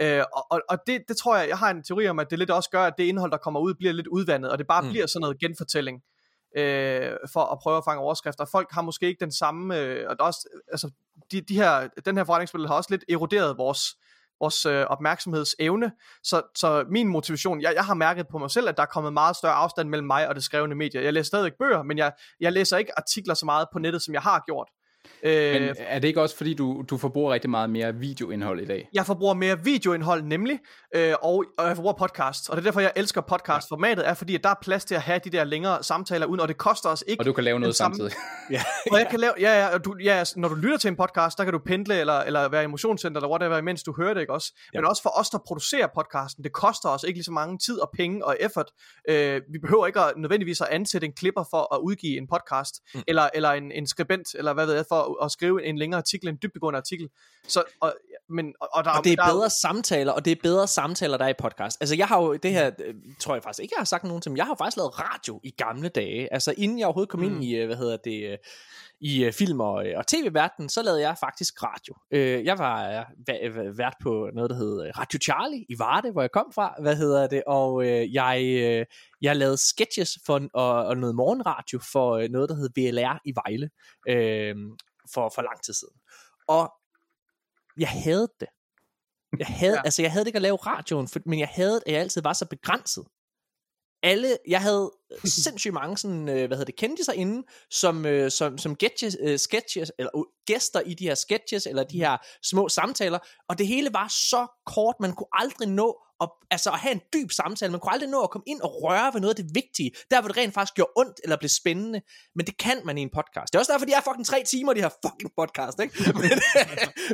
Øh, 0.00 0.22
og 0.50 0.60
og 0.68 0.78
det, 0.86 1.00
det 1.08 1.16
tror 1.16 1.36
jeg, 1.36 1.48
jeg 1.48 1.58
har 1.58 1.70
en 1.70 1.82
teori 1.82 2.08
om, 2.08 2.18
at 2.18 2.30
det 2.30 2.38
lidt 2.38 2.50
også 2.50 2.70
gør, 2.70 2.82
at 2.82 2.94
det 2.98 3.04
indhold, 3.04 3.30
der 3.30 3.36
kommer 3.36 3.60
ud, 3.60 3.74
bliver 3.74 3.92
lidt 3.92 4.06
udvandet, 4.06 4.50
og 4.50 4.58
det 4.58 4.66
bare 4.66 4.82
mm. 4.82 4.88
bliver 4.88 5.06
sådan 5.06 5.20
noget 5.20 5.38
genfortælling 5.38 6.02
øh, 6.56 7.12
for 7.32 7.40
at 7.52 7.58
prøve 7.58 7.76
at 7.76 7.84
fange 7.84 8.00
overskrifter. 8.00 8.44
Folk 8.44 8.68
har 8.72 8.82
måske 8.82 9.06
ikke 9.06 9.20
den 9.20 9.32
samme, 9.32 9.78
øh, 9.78 10.06
og 10.08 10.18
der 10.18 10.24
også, 10.24 10.48
altså, 10.72 10.90
de, 11.32 11.40
de 11.40 11.54
her, 11.54 11.88
den 12.04 12.16
her 12.16 12.24
forretningsmodel 12.24 12.68
har 12.68 12.74
også 12.74 12.90
lidt 12.90 13.04
eroderet 13.08 13.58
vores, 13.58 13.96
vores 14.40 14.66
øh, 14.66 14.86
opmærksomhedsevne. 14.86 15.92
Så, 16.22 16.42
så 16.54 16.84
min 16.88 17.08
motivation, 17.08 17.60
jeg, 17.60 17.72
jeg 17.74 17.84
har 17.84 17.94
mærket 17.94 18.28
på 18.28 18.38
mig 18.38 18.50
selv, 18.50 18.68
at 18.68 18.76
der 18.76 18.82
er 18.82 18.86
kommet 18.86 19.12
meget 19.12 19.36
større 19.36 19.54
afstand 19.54 19.88
mellem 19.88 20.06
mig 20.06 20.28
og 20.28 20.34
det 20.34 20.44
skrevne 20.44 20.74
medie. 20.74 21.02
Jeg 21.02 21.12
læser 21.12 21.26
stadig 21.26 21.52
bøger, 21.58 21.82
men 21.82 21.98
jeg, 21.98 22.12
jeg 22.40 22.52
læser 22.52 22.76
ikke 22.76 22.98
artikler 22.98 23.34
så 23.34 23.46
meget 23.46 23.68
på 23.72 23.78
nettet, 23.78 24.02
som 24.02 24.14
jeg 24.14 24.22
har 24.22 24.42
gjort. 24.46 24.68
Øh, 25.22 25.52
Men 25.52 25.74
er 25.78 25.98
det 25.98 26.08
ikke 26.08 26.22
også 26.22 26.36
fordi, 26.36 26.54
du, 26.54 26.84
du 26.90 26.96
forbruger 26.96 27.32
rigtig 27.32 27.50
meget 27.50 27.70
mere 27.70 27.94
videoindhold 27.94 28.60
i 28.60 28.64
dag? 28.64 28.88
Jeg 28.92 29.06
forbruger 29.06 29.34
mere 29.34 29.64
videoindhold 29.64 30.22
nemlig, 30.22 30.58
øh, 30.94 31.14
og, 31.22 31.44
og 31.58 31.66
jeg 31.66 31.76
forbruger 31.76 31.94
podcast. 31.98 32.50
Og 32.50 32.56
det 32.56 32.62
er 32.62 32.64
derfor, 32.64 32.80
jeg 32.80 32.92
elsker 32.96 33.20
podcastformatet, 33.20 34.08
er 34.08 34.14
fordi, 34.14 34.34
at 34.34 34.44
der 34.44 34.50
er 34.50 34.54
plads 34.62 34.84
til 34.84 34.94
at 34.94 35.00
have 35.00 35.20
de 35.24 35.30
der 35.30 35.44
længere 35.44 35.82
samtaler 35.82 36.26
uden, 36.26 36.40
og 36.40 36.48
det 36.48 36.56
koster 36.56 36.88
os 36.88 37.04
ikke... 37.06 37.20
Og 37.20 37.26
du 37.26 37.32
kan 37.32 37.44
lave 37.44 37.60
noget 37.60 37.76
samme... 37.76 37.96
samtidig. 37.96 38.22
ja. 38.50 38.62
og 38.92 38.98
jeg 38.98 39.06
kan 39.10 39.20
lave, 39.20 39.32
ja, 39.40 39.68
ja, 39.68 39.78
du, 39.78 39.96
ja, 40.02 40.24
når 40.36 40.48
du 40.48 40.54
lytter 40.54 40.78
til 40.78 40.88
en 40.88 40.96
podcast, 40.96 41.38
der 41.38 41.44
kan 41.44 41.52
du 41.52 41.58
pendle, 41.58 42.00
eller, 42.00 42.20
eller 42.20 42.48
være 42.48 42.62
i 42.62 42.64
emotionscenter, 42.64 43.20
eller 43.20 43.30
whatever, 43.30 43.58
imens 43.58 43.82
du 43.82 43.94
hører 43.96 44.14
det, 44.14 44.20
ikke 44.20 44.32
også? 44.32 44.52
Ja. 44.74 44.80
Men 44.80 44.88
også 44.88 45.02
for 45.02 45.18
os, 45.20 45.30
der 45.30 45.38
producerer 45.46 45.86
podcasten, 45.94 46.44
det 46.44 46.52
koster 46.52 46.88
os 46.88 47.02
ikke 47.02 47.16
lige 47.16 47.24
så 47.24 47.32
mange 47.32 47.58
tid 47.58 47.78
og 47.78 47.90
penge 47.94 48.24
og 48.24 48.36
effort. 48.40 48.70
Øh, 49.08 49.40
vi 49.52 49.58
behøver 49.58 49.86
ikke 49.86 50.00
at, 50.00 50.12
nødvendigvis 50.16 50.60
at 50.60 50.68
ansætte 50.70 51.06
en 51.06 51.12
klipper 51.12 51.44
for 51.50 51.74
at 51.74 51.78
udgive 51.78 52.18
en 52.18 52.26
podcast, 52.26 52.74
mm. 52.94 53.00
eller, 53.08 53.28
eller 53.34 53.50
en, 53.50 53.72
en 53.72 53.86
skribent, 53.86 54.34
eller 54.34 54.52
hvad 54.52 54.66
ved 54.66 54.74
jeg, 54.74 54.84
for 54.88 55.09
at 55.22 55.30
skrive 55.30 55.64
en 55.64 55.78
længere 55.78 55.98
artikel, 55.98 56.28
en 56.28 56.38
dybdegående 56.42 56.76
artikel. 56.76 57.08
Så, 57.48 57.62
og, 57.80 57.94
men, 58.28 58.54
og, 58.60 58.68
og, 58.72 58.84
der, 58.84 58.90
Og 58.90 59.04
det 59.04 59.12
er 59.12 59.16
der, 59.16 59.32
bedre 59.32 59.50
samtaler, 59.50 60.12
og 60.12 60.24
det 60.24 60.30
er 60.30 60.36
bedre 60.42 60.66
samtaler, 60.66 61.16
der 61.16 61.24
er 61.24 61.28
i 61.28 61.34
podcast. 61.38 61.78
Altså 61.80 61.96
jeg 61.96 62.06
har 62.06 62.22
jo, 62.22 62.36
det 62.36 62.52
her, 62.52 62.70
øh, 62.84 62.94
tror 63.18 63.34
jeg 63.34 63.42
faktisk 63.42 63.62
ikke, 63.62 63.74
jeg 63.76 63.80
har 63.80 63.84
sagt 63.84 64.04
nogen 64.04 64.22
til, 64.22 64.30
men 64.30 64.36
jeg 64.36 64.46
har 64.46 64.54
faktisk 64.54 64.76
lavet 64.76 65.00
radio 65.00 65.40
i 65.44 65.50
gamle 65.50 65.88
dage. 65.88 66.32
Altså 66.32 66.54
inden 66.56 66.78
jeg 66.78 66.86
overhovedet 66.86 67.10
kom 67.10 67.20
mm. 67.20 67.26
ind 67.26 67.44
i, 67.44 67.56
øh, 67.56 67.66
hvad 67.66 67.76
hedder 67.76 67.96
det, 67.96 68.30
øh, 68.32 68.38
i 69.02 69.30
film 69.32 69.60
og, 69.60 69.84
og 69.96 70.06
tv-verden, 70.06 70.68
så 70.68 70.82
lavede 70.82 71.00
jeg 71.00 71.16
faktisk 71.20 71.62
radio. 71.62 71.94
Jeg 72.44 72.58
var 72.58 73.04
væ- 73.30 73.48
væ- 73.48 73.76
vært 73.76 73.94
på 74.02 74.30
noget, 74.34 74.50
der 74.50 74.56
hed 74.56 74.90
Radio 74.98 75.18
Charlie 75.22 75.64
i 75.68 75.78
Varde, 75.78 76.12
hvor 76.12 76.20
jeg 76.20 76.30
kom 76.30 76.52
fra, 76.54 76.74
hvad 76.82 76.96
hedder 76.96 77.26
det, 77.26 77.42
og 77.46 77.86
jeg, 77.86 78.36
jeg 79.22 79.36
lavede 79.36 79.56
sketches 79.56 80.18
for, 80.26 80.40
og, 80.54 80.86
og 80.86 80.96
noget 80.96 81.14
morgenradio 81.14 81.78
for 81.92 82.28
noget, 82.28 82.48
der 82.48 82.54
hed 82.54 82.70
VLR 82.76 83.18
i 83.24 83.32
Vejle, 83.44 83.70
øh, 84.08 84.56
for, 85.14 85.32
for 85.34 85.42
lang 85.42 85.62
tid 85.62 85.74
siden. 85.74 85.94
Og 86.48 86.72
jeg 87.78 87.88
havde 87.88 88.28
det. 88.40 88.48
Jeg 89.38 89.46
havde, 89.46 89.74
ja. 89.78 89.82
Altså 89.84 90.02
jeg 90.02 90.12
havde 90.12 90.24
det 90.24 90.28
ikke 90.28 90.36
at 90.36 90.42
lave 90.42 90.56
radioen, 90.56 91.08
for, 91.08 91.20
men 91.26 91.38
jeg 91.38 91.48
havde, 91.48 91.82
at 91.86 91.92
jeg 91.92 92.00
altid 92.00 92.22
var 92.22 92.32
så 92.32 92.46
begrænset. 92.46 93.04
Alle, 94.02 94.36
jeg 94.48 94.60
havde 94.60 94.92
sindssygt 95.44 95.74
mange 95.74 95.98
sådan, 95.98 96.28
øh, 96.28 96.46
hvad 96.46 96.56
hedder 96.56 96.64
det, 96.64 96.76
kendte 96.76 97.16
inde, 97.16 97.46
som, 97.70 98.06
øh, 98.06 98.30
som, 98.30 98.58
som 98.58 98.74
sketches, 98.74 99.16
øh, 99.20 99.38
sketches, 99.38 99.92
eller 99.98 100.10
uh, 100.14 100.24
gæster 100.46 100.80
i 100.80 100.94
de 100.94 101.04
her 101.04 101.14
sketches, 101.14 101.66
eller 101.66 101.84
de 101.84 101.98
her 101.98 102.16
små 102.42 102.68
samtaler, 102.68 103.18
og 103.48 103.58
det 103.58 103.66
hele 103.66 103.92
var 103.92 104.08
så 104.08 104.46
kort, 104.66 104.94
man 105.00 105.12
kunne 105.14 105.26
aldrig 105.32 105.68
nå 105.68 106.04
at, 106.20 106.28
altså 106.50 106.70
at 106.70 106.78
have 106.78 106.92
en 106.92 107.00
dyb 107.14 107.30
samtale, 107.30 107.70
man 107.72 107.80
kunne 107.80 107.92
aldrig 107.92 108.10
nå 108.10 108.22
at 108.22 108.30
komme 108.30 108.44
ind 108.46 108.60
og 108.60 108.82
røre 108.82 109.14
ved 109.14 109.20
noget 109.20 109.38
af 109.38 109.44
det 109.44 109.54
vigtige, 109.54 109.90
der 110.10 110.20
hvor 110.20 110.28
det 110.28 110.36
rent 110.36 110.54
faktisk 110.54 110.74
gjorde 110.74 110.92
ondt, 110.96 111.20
eller 111.24 111.36
blev 111.36 111.48
spændende, 111.48 112.00
men 112.34 112.46
det 112.46 112.56
kan 112.56 112.76
man 112.84 112.98
i 112.98 113.02
en 113.02 113.10
podcast. 113.14 113.52
Det 113.52 113.54
er 113.54 113.58
også 113.58 113.72
derfor, 113.72 113.86
de 113.86 113.92
er 113.92 114.00
fucking 114.00 114.26
tre 114.26 114.42
timer, 114.44 114.72
de 114.72 114.80
her 114.80 114.90
fucking 115.06 115.30
podcast, 115.38 115.80
ikke? 115.80 115.94
Men, 116.22 116.30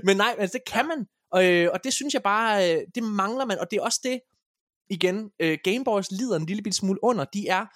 men 0.05 0.17
nej, 0.17 0.35
altså 0.39 0.59
det 0.59 0.73
kan 0.73 0.87
man, 0.89 1.07
og, 1.33 1.45
øh, 1.45 1.71
og 1.73 1.85
det 1.85 1.93
synes 1.93 2.15
jeg 2.15 2.23
bare, 2.23 2.75
øh, 2.75 2.81
det 2.95 3.03
mangler 3.03 3.45
man, 3.45 3.59
og 3.59 3.67
det 3.71 3.77
er 3.77 3.83
også 3.83 4.01
det, 4.03 4.21
igen, 4.91 5.31
øh, 5.41 5.59
Gameboys 5.65 6.11
lider 6.11 6.37
en 6.37 6.47
lille 6.47 6.73
smule 6.73 7.05
under, 7.05 7.25
de 7.25 7.49
er, 7.49 7.67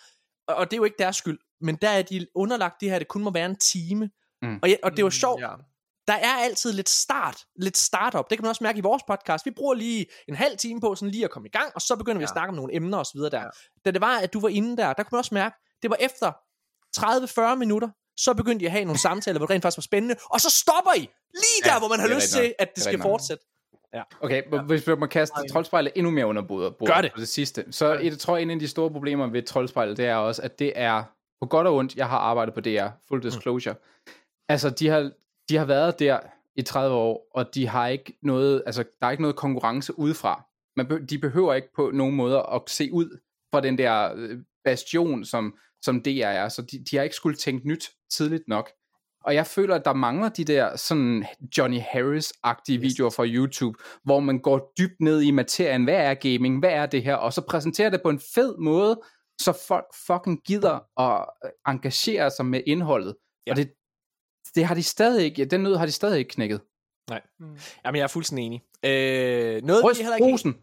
og, 0.48 0.54
og 0.54 0.70
det 0.70 0.72
er 0.72 0.78
jo 0.78 0.84
ikke 0.84 0.98
deres 0.98 1.16
skyld, 1.16 1.38
men 1.60 1.74
der 1.82 1.88
er 1.88 2.02
de 2.02 2.26
underlagt 2.34 2.80
det 2.80 2.90
her, 2.90 2.98
det 2.98 3.08
kun 3.08 3.22
må 3.22 3.30
være 3.30 3.46
en 3.46 3.56
time, 3.56 4.10
Mm. 4.42 4.58
og, 4.62 4.68
ja, 4.68 4.76
og 4.82 4.90
det 4.90 5.02
jo 5.02 5.10
sjovt, 5.10 5.40
Ja. 5.40 5.48
Der 6.08 6.14
er 6.14 6.34
altid 6.44 6.72
lidt 6.72 6.88
start, 6.88 7.36
lidt 7.56 7.76
startup. 7.76 8.30
Det 8.30 8.38
kan 8.38 8.42
man 8.42 8.48
også 8.48 8.64
mærke 8.64 8.78
i 8.78 8.80
vores 8.82 9.02
podcast. 9.02 9.46
Vi 9.46 9.50
bruger 9.50 9.74
lige 9.74 10.06
en 10.28 10.34
halv 10.34 10.56
time 10.58 10.80
på 10.80 10.94
sådan 10.94 11.10
lige 11.10 11.24
at 11.24 11.30
komme 11.30 11.48
i 11.48 11.50
gang, 11.50 11.72
og 11.74 11.80
så 11.82 11.96
begynder 11.96 12.18
vi 12.18 12.24
at 12.24 12.28
Ja. 12.30 12.32
snakke 12.32 12.48
om 12.48 12.54
nogle 12.54 12.74
emner 12.74 12.98
og 12.98 13.06
så 13.06 13.12
videre 13.14 13.30
der. 13.30 13.40
Ja. 13.40 13.48
Da 13.84 13.90
det 13.90 14.00
var, 14.00 14.18
at 14.18 14.32
du 14.32 14.40
var 14.40 14.48
inde 14.48 14.76
der, 14.76 14.92
der 14.92 15.02
kunne 15.02 15.08
man 15.16 15.18
også 15.18 15.34
mærke, 15.34 15.56
det 15.82 15.90
var 15.90 15.96
efter 16.00 16.32
30-40 16.96 17.54
minutter, 17.54 17.88
så 18.16 18.34
begyndte 18.34 18.62
I 18.62 18.66
at 18.66 18.72
have 18.72 18.84
nogle 18.84 18.98
samtaler, 18.98 19.38
hvor 19.38 19.46
det 19.46 19.54
rent 19.54 19.62
faktisk 19.62 19.78
var 19.78 19.82
spændende, 19.82 20.16
og 20.30 20.40
så 20.40 20.50
stopper 20.50 20.92
I 20.96 21.00
lige 21.34 21.60
der, 21.64 21.72
Ja, 21.72 21.78
hvor 21.78 21.88
man 21.88 22.00
har 22.00 22.08
lyst 22.08 22.30
til, 22.32 22.54
at 22.58 22.68
det, 22.68 22.74
Det 22.74 22.84
skal 22.84 22.98
nok. 22.98 23.02
fortsætte. 23.02 23.44
Okay, 24.20 24.42
ja. 24.52 24.62
hvis 24.62 24.86
vi 24.88 24.94
må 24.94 25.06
kaste 25.06 25.36
troldspejlet 25.52 25.92
endnu 25.96 26.10
mere 26.10 26.26
under 26.26 26.42
bordet, 26.42 26.74
Gør 26.86 27.00
det. 27.00 27.12
på 27.14 27.20
det 27.20 27.28
sidste, 27.28 27.64
så 27.70 27.94
et, 27.94 28.04
jeg 28.04 28.18
tror, 28.18 28.36
en 28.36 28.50
af 28.50 28.58
de 28.58 28.68
store 28.68 28.90
problemer 28.90 29.26
ved 29.26 29.42
troldspejlet, 29.42 29.96
det 29.96 30.06
er 30.06 30.14
også, 30.14 30.42
at 30.42 30.58
det 30.58 30.72
er 30.76 31.04
på 31.40 31.46
godt 31.46 31.66
og 31.66 31.74
ondt, 31.74 31.94
jeg 31.94 32.08
har 32.08 32.18
arbejdet 32.18 32.54
på 32.54 32.60
DR, 32.60 32.86
full 33.08 33.22
disclosure. 33.22 33.74
Mm. 33.74 34.12
Altså, 34.48 34.70
de 34.70 34.88
har, 34.88 35.10
de 35.50 35.56
har 35.56 35.64
været 35.64 35.98
der 35.98 36.20
i 36.56 36.62
30 36.62 36.96
år, 36.96 37.30
og 37.34 37.54
de 37.54 37.66
har 37.66 37.88
ikke 37.88 38.18
noget, 38.22 38.62
altså, 38.66 38.84
der 39.00 39.06
er 39.06 39.10
ikke 39.10 39.22
noget 39.22 39.36
konkurrence 39.36 39.98
udefra. 39.98 40.44
Man 40.76 40.86
be, 40.86 41.06
de 41.06 41.18
behøver 41.18 41.54
ikke 41.54 41.68
på 41.76 41.90
nogen 41.94 42.16
måde 42.16 42.46
at 42.52 42.62
se 42.68 42.92
ud 42.92 43.20
fra 43.54 43.60
den 43.60 43.78
der 43.78 44.12
øh, 44.16 44.38
bastion, 44.64 45.24
som, 45.24 45.54
som 45.82 46.02
DR 46.02 46.26
er, 46.26 46.48
så 46.48 46.62
de, 46.62 46.84
de 46.90 46.96
har 46.96 47.02
ikke 47.02 47.16
skulle 47.16 47.36
tænke 47.36 47.68
nyt 47.68 47.90
tidligt 48.10 48.48
nok. 48.48 48.70
Og 49.24 49.34
jeg 49.34 49.46
føler, 49.46 49.74
at 49.74 49.84
der 49.84 49.92
mangler 49.92 50.28
de 50.28 50.44
der 50.44 50.76
sådan 50.76 51.26
Johnny 51.58 51.80
Harris-agtige 51.80 52.76
yes. 52.76 52.82
videoer 52.82 53.10
fra 53.10 53.26
YouTube, 53.26 53.78
hvor 54.04 54.20
man 54.20 54.38
går 54.38 54.72
dybt 54.78 55.00
ned 55.00 55.20
i 55.20 55.30
materien. 55.30 55.84
Hvad 55.84 55.94
er 55.94 56.14
gaming? 56.14 56.58
Hvad 56.58 56.70
er 56.70 56.86
det 56.86 57.02
her? 57.02 57.14
Og 57.14 57.32
så 57.32 57.40
præsenterer 57.40 57.90
det 57.90 58.02
på 58.02 58.10
en 58.10 58.20
fed 58.34 58.56
måde, 58.58 59.00
så 59.40 59.64
folk 59.68 59.86
fucking 60.06 60.40
gider 60.46 61.00
at 61.00 61.26
øh, 61.44 61.50
engagere 61.72 62.30
sig 62.30 62.46
med 62.46 62.60
indholdet. 62.66 63.14
Ja. 63.46 63.52
Og 63.52 63.56
det, 63.56 63.70
det 64.54 64.64
har 64.64 64.74
de 64.74 64.82
stadig 64.82 65.24
ikke, 65.24 65.44
den 65.44 65.60
nød 65.60 65.76
har 65.76 65.86
de 65.86 65.92
stadig 65.92 66.18
ikke 66.18 66.28
knækket. 66.28 66.60
Mm. 67.40 67.46
Jamen, 67.84 67.98
jeg 67.98 68.02
er 68.02 68.08
fuldstændig 68.08 68.46
enig. 68.46 68.62
Øh, 68.84 69.62
noget, 69.62 69.84
Ryst 69.84 69.98
vi 69.98 70.02
heller 70.02 70.16
ikke... 70.16 70.32
rosen. 70.32 70.56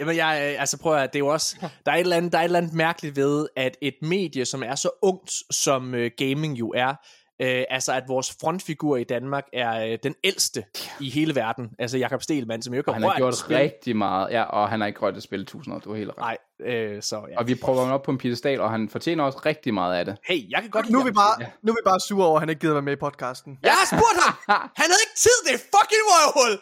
Jamen, 0.00 0.16
jeg, 0.16 0.52
øh, 0.52 0.60
altså 0.60 0.78
prøv 0.78 0.96
at, 0.96 1.12
det 1.12 1.16
er 1.16 1.24
jo 1.24 1.26
også, 1.26 1.56
der 1.86 1.92
er, 1.92 1.96
et 1.96 2.00
eller 2.00 2.16
andet, 2.16 2.32
der 2.32 2.38
er 2.38 2.42
et 2.42 2.44
eller 2.44 2.58
andet 2.58 2.74
mærkeligt 2.74 3.16
ved, 3.16 3.46
at 3.56 3.76
et 3.82 3.94
medie, 4.02 4.44
som 4.44 4.62
er 4.62 4.74
så 4.74 4.90
ungt, 5.02 5.32
som 5.50 5.94
øh, 5.94 6.10
gaming 6.16 6.58
jo 6.58 6.68
er, 6.68 6.94
øh, 7.42 7.64
altså 7.70 7.92
at 7.92 8.02
vores 8.08 8.36
frontfigur 8.40 8.96
i 8.96 9.04
Danmark 9.04 9.44
er 9.52 9.86
øh, 9.92 9.98
den 10.02 10.14
ældste 10.24 10.64
i 11.00 11.10
hele 11.10 11.34
verden, 11.34 11.70
altså 11.78 11.98
Jakob 11.98 12.22
Stelmann, 12.22 12.62
som 12.62 12.74
jo 12.74 12.80
ikke 12.80 12.90
Og 12.90 12.94
han 12.94 13.02
har 13.02 13.16
gjort 13.16 13.36
spil. 13.36 13.56
rigtig 13.56 13.96
meget, 13.96 14.30
ja, 14.30 14.42
og 14.42 14.68
han 14.68 14.80
har 14.80 14.86
ikke 14.86 15.00
rørt 15.00 15.16
et 15.16 15.22
spil 15.22 15.40
i 15.42 15.44
tusind 15.44 15.74
år, 15.74 15.78
du 15.78 15.90
har 15.90 15.96
helt 15.96 16.10
ret. 16.10 16.18
Nej, 16.18 16.36
øh, 16.74 17.02
så 17.02 17.16
ja. 17.30 17.38
Og 17.38 17.46
vi 17.48 17.54
prøver 17.54 17.84
ham 17.84 17.92
op 17.92 18.02
på 18.02 18.10
en 18.10 18.18
pedestal, 18.18 18.60
og 18.60 18.70
han 18.70 18.88
fortjener 18.88 19.24
også 19.24 19.38
rigtig 19.46 19.74
meget 19.74 19.94
af 19.98 20.04
det. 20.04 20.16
Hey, 20.28 20.50
jeg 20.50 20.60
kan 20.62 20.70
godt 20.70 20.90
Nu 20.90 21.00
er, 21.00 21.04
vi 21.04 21.10
bare, 21.10 21.34
Ja. 21.40 21.46
nu 21.62 21.68
er 21.72 21.76
vi 21.80 21.84
bare 21.90 22.00
sure 22.00 22.26
over, 22.26 22.36
at 22.36 22.42
han 22.42 22.48
ikke 22.48 22.60
gider 22.60 22.72
være 22.72 22.82
med 22.82 22.92
i 22.92 22.96
podcasten. 23.06 23.58
Jeg 23.62 23.72
har 23.72 23.86
spurgt 23.96 24.18
ham! 24.24 24.32
Han 24.80 24.86
havde 24.92 25.02
ikke 25.06 25.18
tid, 25.26 25.36
det 25.46 25.52
er 25.58 25.62
fucking 25.76 26.02
røvhul! 26.12 26.52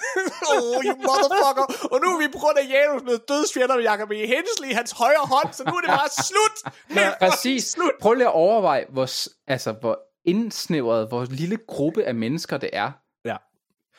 oh, 0.50 0.84
you 0.86 0.94
motherfucker! 1.08 1.66
Og 1.92 1.96
nu 2.02 2.06
er 2.14 2.18
vi 2.24 2.28
på 2.34 2.38
grund 2.42 2.56
af 2.62 2.66
Janus 2.74 3.02
blevet 3.02 3.22
dødsfjender 3.28 3.74
med 3.76 3.84
Jacob 3.90 4.10
E. 4.10 4.14
Hensley 4.34 4.68
i 4.72 4.74
hans 4.80 4.90
højre 5.02 5.26
hånd, 5.34 5.48
så 5.52 5.62
nu 5.68 5.72
er 5.78 5.80
det 5.84 5.90
bare 6.00 6.10
slut! 6.30 6.56
Er 6.64 6.70
fucking 6.94 7.14
Præcis. 7.22 7.62
Slut! 7.74 7.94
Prøv 8.02 8.12
lige 8.14 8.26
at 8.26 8.32
overveje, 8.46 8.84
hvor, 8.94 9.06
altså, 9.54 9.70
hvor 9.80 9.94
indsnævret, 10.24 11.08
hvor 11.08 11.24
lille 11.24 11.58
gruppe 11.68 12.04
af 12.04 12.14
mennesker 12.14 12.56
det 12.56 12.70
er. 12.72 12.92
Ja. 13.24 13.36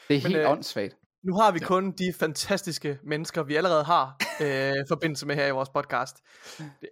Det 0.07 0.15
er 0.17 0.21
helt 0.21 0.35
øh, 0.35 0.51
åndssvagt. 0.51 0.95
Nu 1.23 1.33
har 1.35 1.51
vi 1.51 1.59
kun 1.59 1.91
de 1.91 2.13
fantastiske 2.19 2.99
mennesker, 3.03 3.43
vi 3.43 3.55
allerede 3.55 3.83
har 3.83 4.17
øh, 4.41 4.73
forbindelse 4.87 5.25
med 5.27 5.35
her 5.35 5.47
i 5.47 5.51
vores 5.51 5.69
podcast. 5.69 6.17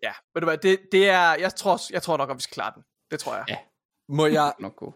Ja, 0.04 0.12
ved 0.34 0.42
du 0.42 0.46
hvad, 0.46 0.58
det, 0.58 0.80
det 0.92 1.10
er, 1.10 1.36
jeg 1.40 1.56
tror, 1.56 1.80
jeg 1.94 2.02
tror 2.02 2.18
nok, 2.18 2.30
at 2.30 2.36
vi 2.36 2.42
skal 2.42 2.54
klare 2.54 2.72
den. 2.76 2.84
Det 3.12 3.20
tror 3.20 3.36
jeg. 3.36 3.46
Ja. 3.50 3.58
Må 4.10 4.26
jeg, 4.26 4.54
Nok 4.60 4.76
god. 4.76 4.92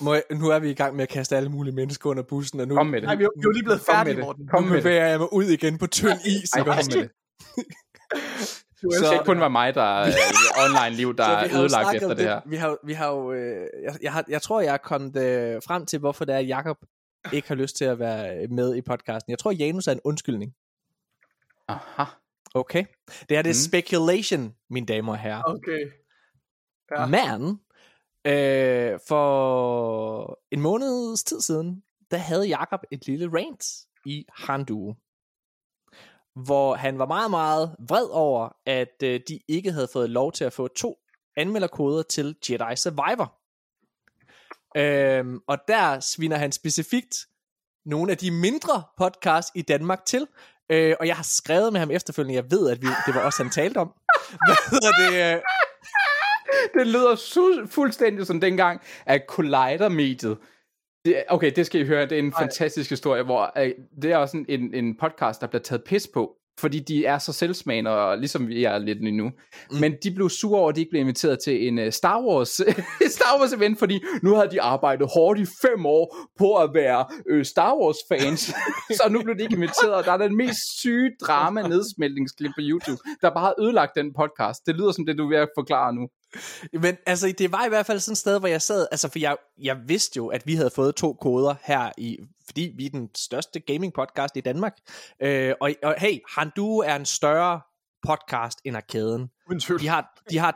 må 0.00 0.14
jeg, 0.14 0.22
nu 0.30 0.48
er 0.48 0.58
vi 0.58 0.70
i 0.70 0.74
gang 0.74 0.96
med 0.96 1.02
at 1.02 1.08
kaste 1.08 1.36
alle 1.36 1.48
mulige 1.48 1.74
mennesker 1.74 2.10
under 2.10 2.22
bussen, 2.22 2.60
og 2.60 2.68
nu, 2.68 2.74
Kom 2.74 2.86
med 2.86 3.00
det. 3.00 3.06
Nej, 3.06 3.14
vi 3.14 3.24
er, 3.24 3.28
jo 3.44 3.50
lige 3.50 3.64
blevet 3.64 3.80
Kom 3.86 3.94
med 3.94 3.96
færdige, 3.96 4.14
det. 4.16 4.24
Morten. 4.24 4.48
Kom 4.48 4.62
nu 4.62 4.68
med 4.68 4.76
det. 4.76 4.82
bevæger 4.82 5.06
jeg 5.06 5.18
mig 5.18 5.32
ud 5.32 5.44
igen 5.44 5.78
på 5.78 5.86
tynd 5.86 6.20
is. 6.24 6.52
Ej, 6.52 6.58
ikke 6.60 6.70
kom 6.70 6.76
med 6.76 7.02
det. 7.02 7.10
Du 8.82 8.88
Det 8.88 8.96
skal 8.96 9.12
ikke 9.12 9.24
kun 9.24 9.40
være 9.40 9.50
mig, 9.50 9.74
der 9.74 9.82
er 10.04 10.12
online 10.64 10.96
liv, 10.96 11.16
der 11.16 11.24
Så 11.24 11.30
er 11.56 11.60
ødelagt 11.60 11.94
efter 11.94 12.14
det 12.14 12.24
her. 12.24 12.40
Vi 12.46 12.56
har, 12.56 12.76
vi 12.84 12.92
har 12.92 13.08
jo, 13.10 13.32
øh, 13.32 13.66
jeg, 13.82 13.96
jeg, 14.02 14.12
har, 14.12 14.24
jeg 14.28 14.42
tror, 14.42 14.60
jeg 14.60 14.72
er 14.74 14.78
kommet 14.78 15.16
øh, 15.16 15.62
frem 15.66 15.86
til, 15.86 15.98
hvorfor 15.98 16.24
det 16.24 16.34
er, 16.34 16.38
at 16.38 16.48
Jacob 16.48 16.76
ikke 17.32 17.48
har 17.48 17.54
lyst 17.54 17.76
til 17.76 17.84
at 17.84 17.98
være 17.98 18.46
med 18.48 18.74
i 18.76 18.80
podcasten. 18.80 19.30
Jeg 19.30 19.38
tror, 19.38 19.50
Janus 19.50 19.86
er 19.86 19.92
en 19.92 20.00
undskyldning. 20.04 20.54
Aha. 21.68 22.04
Okay. 22.54 22.84
Det 23.28 23.36
er 23.36 23.42
det 23.42 23.50
Mm. 23.50 23.54
speculation, 23.68 24.54
mine 24.70 24.86
damer 24.86 25.12
og 25.12 25.18
herrer. 25.18 25.42
Okay. 25.42 25.90
Ja. 26.90 27.06
Men 27.06 27.60
øh, 28.26 28.98
for 29.08 30.38
en 30.50 30.60
måneds 30.60 31.24
tid 31.24 31.40
siden, 31.40 31.82
der 32.10 32.16
havde 32.16 32.48
Jakob 32.48 32.80
et 32.90 33.06
lille 33.06 33.28
rant 33.38 33.64
i 34.06 34.24
Handu, 34.38 34.94
hvor 36.36 36.74
han 36.74 36.98
var 36.98 37.06
meget, 37.06 37.30
meget 37.30 37.76
vred 37.88 38.06
over, 38.10 38.48
at 38.66 39.02
øh, 39.02 39.20
de 39.28 39.40
ikke 39.48 39.72
havde 39.72 39.88
fået 39.92 40.10
lov 40.10 40.32
til 40.32 40.44
at 40.44 40.52
få 40.52 40.68
to 40.68 40.96
anmelderkoder 41.36 42.02
til 42.02 42.36
Jedi 42.50 42.76
Survivor. 42.76 43.34
Øhm, 44.76 45.40
og 45.48 45.58
der 45.68 46.00
sviner 46.00 46.36
han 46.36 46.52
specifikt 46.52 47.16
nogle 47.86 48.12
af 48.12 48.18
de 48.18 48.30
mindre 48.30 48.82
podcasts 48.98 49.52
i 49.54 49.62
Danmark 49.62 50.04
til, 50.06 50.26
øh, 50.70 50.96
og 51.00 51.06
jeg 51.06 51.16
har 51.16 51.22
skrevet 51.22 51.72
med 51.72 51.80
ham 51.80 51.90
efterfølgende, 51.90 52.34
jeg 52.34 52.50
ved, 52.50 52.70
at 52.70 52.82
vi, 52.82 52.86
det 53.06 53.14
var 53.14 53.20
også 53.20 53.42
han 53.42 53.52
talte 53.52 53.78
om. 53.78 53.92
Hvad 54.46 54.70
hedder 54.70 54.90
det? 55.10 55.34
Øh, 55.36 55.42
Det 56.74 56.86
lyder 56.86 57.16
su- 57.16 57.66
fuldstændig 57.66 58.26
som 58.26 58.40
dengang, 58.40 58.80
at 59.06 59.22
Collider-mediet, 59.28 60.38
det, 61.04 61.22
okay, 61.28 61.52
det 61.56 61.66
skal 61.66 61.80
I 61.80 61.84
høre, 61.84 62.02
det 62.02 62.12
er 62.12 62.18
en 62.18 62.32
Ej. 62.36 62.42
fantastisk 62.42 62.90
historie, 62.90 63.22
hvor 63.22 63.52
øh, 63.58 63.70
det 64.02 64.12
er 64.12 64.16
også 64.16 64.36
en, 64.36 64.46
en, 64.48 64.74
en 64.74 64.96
podcast, 64.96 65.40
der 65.40 65.46
bliver 65.46 65.62
taget 65.62 65.84
pis 65.84 66.08
på, 66.14 66.36
fordi 66.60 66.78
de 66.78 67.04
er 67.04 67.18
så 67.18 67.32
selvsmagende, 67.32 67.90
og 67.90 68.18
ligesom 68.18 68.48
vi 68.48 68.64
er 68.64 68.78
lidt 68.78 69.02
nu. 69.02 69.24
Mm. 69.24 69.80
Men 69.80 69.94
de 70.02 70.10
blev 70.10 70.30
sure 70.30 70.60
over, 70.60 70.68
at 70.68 70.76
de 70.76 70.80
ikke 70.80 70.90
blev 70.90 71.00
inviteret 71.00 71.38
til 71.44 71.68
en 71.68 71.78
uh, 71.78 71.90
Star 71.90 72.20
Wars 72.22 72.48
Star 73.16 73.38
Wars 73.38 73.52
event, 73.52 73.78
fordi 73.78 74.00
nu 74.22 74.34
havde 74.34 74.50
de 74.50 74.62
arbejdet 74.62 75.08
hårdt 75.14 75.40
i 75.40 75.46
fem 75.62 75.86
år 75.86 76.16
på 76.38 76.56
at 76.56 76.70
være 76.74 77.06
øh, 77.28 77.44
Star 77.44 77.74
Wars 77.76 77.96
fans, 78.08 78.40
så 78.98 79.08
nu 79.10 79.22
blev 79.22 79.36
de 79.36 79.42
ikke 79.42 79.56
inviteret, 79.56 79.94
og 79.94 80.04
der 80.04 80.12
er 80.12 80.16
den 80.16 80.36
mest 80.36 80.80
syge 80.80 81.10
drama 81.22 81.62
nedsmeltningsklip 81.62 82.50
på 82.56 82.62
YouTube, 82.62 83.00
der 83.22 83.30
bare 83.30 83.44
har 83.44 83.54
ødelagt 83.60 83.92
den 83.96 84.12
podcast. 84.12 84.66
Det 84.66 84.74
lyder 84.74 84.92
som 84.92 85.06
det, 85.06 85.18
du 85.18 85.24
er 85.24 85.28
ved 85.28 85.38
at 85.38 85.48
forklare 85.58 85.94
nu. 85.94 86.08
Men 86.72 86.96
altså, 87.06 87.34
det 87.38 87.52
var 87.52 87.66
i 87.66 87.68
hvert 87.68 87.86
fald 87.86 88.00
sådan 88.00 88.12
et 88.12 88.18
sted, 88.18 88.38
hvor 88.38 88.48
jeg 88.48 88.62
sad, 88.62 88.86
altså 88.90 89.08
for 89.08 89.18
jeg, 89.18 89.36
jeg 89.58 89.76
vidste 89.86 90.16
jo, 90.16 90.28
at 90.28 90.46
vi 90.46 90.54
havde 90.54 90.70
fået 90.70 90.94
to 90.94 91.12
koder 91.12 91.54
her, 91.62 91.92
i, 91.98 92.18
fordi 92.46 92.72
vi 92.76 92.86
er 92.86 92.90
den 92.90 93.08
største 93.14 93.60
gaming 93.60 93.92
podcast 93.92 94.36
i 94.36 94.40
Danmark. 94.40 94.76
Øh, 95.22 95.54
og, 95.60 95.70
og 95.82 95.94
hey, 95.98 96.18
Handu 96.28 96.78
er 96.78 96.96
en 96.96 97.06
større 97.06 97.60
podcast 98.02 98.60
end 98.64 98.76
Arkaden. 98.76 99.30
De 99.80 99.88
har, 99.88 100.22
de 100.30 100.38
har 100.38 100.54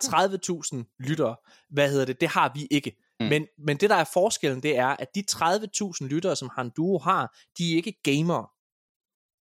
30.000 0.75 0.97
lyttere. 0.99 1.37
Hvad 1.71 1.91
hedder 1.91 2.05
det? 2.05 2.21
Det 2.21 2.29
har 2.29 2.53
vi 2.55 2.67
ikke. 2.71 2.97
Mm. 3.21 3.27
Men, 3.27 3.47
men 3.59 3.77
det, 3.77 3.91
der 3.91 3.97
er 3.97 4.05
forskellen, 4.13 4.63
det 4.63 4.79
er, 4.79 4.97
at 4.99 5.15
de 5.15 5.25
30.000 5.31 6.07
lyttere, 6.07 6.37
som 6.37 6.51
Han 6.57 6.71
Duo 6.77 6.99
har, 6.99 7.37
de 7.59 7.73
er 7.73 7.77
ikke 7.77 8.03
gamere. 8.03 8.47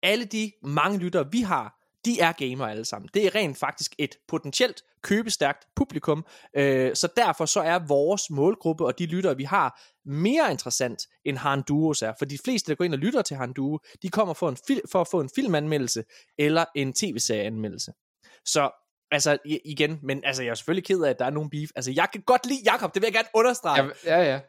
Alle 0.03 0.25
de 0.25 0.53
mange 0.63 0.99
lyttere, 0.99 1.33
vi 1.33 1.41
har, 1.41 1.82
de 2.05 2.21
er 2.21 2.33
gamer 2.33 2.67
alle 2.67 2.85
sammen. 2.85 3.09
Det 3.15 3.27
er 3.27 3.35
rent 3.35 3.59
faktisk 3.59 3.95
et 3.99 4.17
potentielt 4.29 4.83
købestærkt 5.03 5.67
publikum, 5.77 6.27
øh, 6.57 6.97
så 6.97 7.09
derfor 7.17 7.47
så 7.47 7.61
er 7.61 7.79
vores 7.79 8.31
målgruppe 8.31 8.87
og 8.87 8.99
de 8.99 9.07
lyttere, 9.07 9.37
vi 9.37 9.45
har, 9.45 9.81
mere 10.05 10.51
interessant 10.51 11.07
end 11.25 11.37
Han 11.37 11.63
Duos 11.63 12.03
er. 12.03 12.13
For 12.19 12.25
de 12.25 12.39
fleste, 12.45 12.71
der 12.71 12.77
går 12.77 12.85
ind 12.85 12.95
og 12.95 12.99
lytter 12.99 13.23
til 13.23 13.37
Han 13.37 13.53
Duo, 13.53 13.79
de 14.03 14.09
kommer 14.09 14.35
for, 14.35 14.49
en 14.49 14.57
fil- 14.67 14.83
for 14.93 15.01
at 15.01 15.09
få 15.09 15.21
en 15.21 15.31
filmanmeldelse 15.35 16.05
eller 16.39 16.65
en 16.75 16.93
tv-serieanmeldelse. 16.93 17.93
Så 18.45 18.71
altså 19.11 19.39
igen, 19.65 19.99
men 20.03 20.25
altså 20.25 20.43
jeg 20.43 20.51
er 20.51 20.55
selvfølgelig 20.55 20.85
ked 20.85 21.03
af, 21.03 21.11
at 21.11 21.19
der 21.19 21.25
er 21.25 21.31
nogen 21.31 21.51
beef. 21.51 21.71
Altså 21.77 21.91
jeg 21.91 22.09
kan 22.13 22.23
godt 22.27 22.47
lide 22.47 22.61
Jakob, 22.65 22.95
det 22.95 23.03
vil 23.03 23.07
jeg 23.07 23.15
gerne 23.15 23.29
understrege. 23.35 23.91
Ja, 24.05 24.19
ja. 24.19 24.33
ja. 24.33 24.41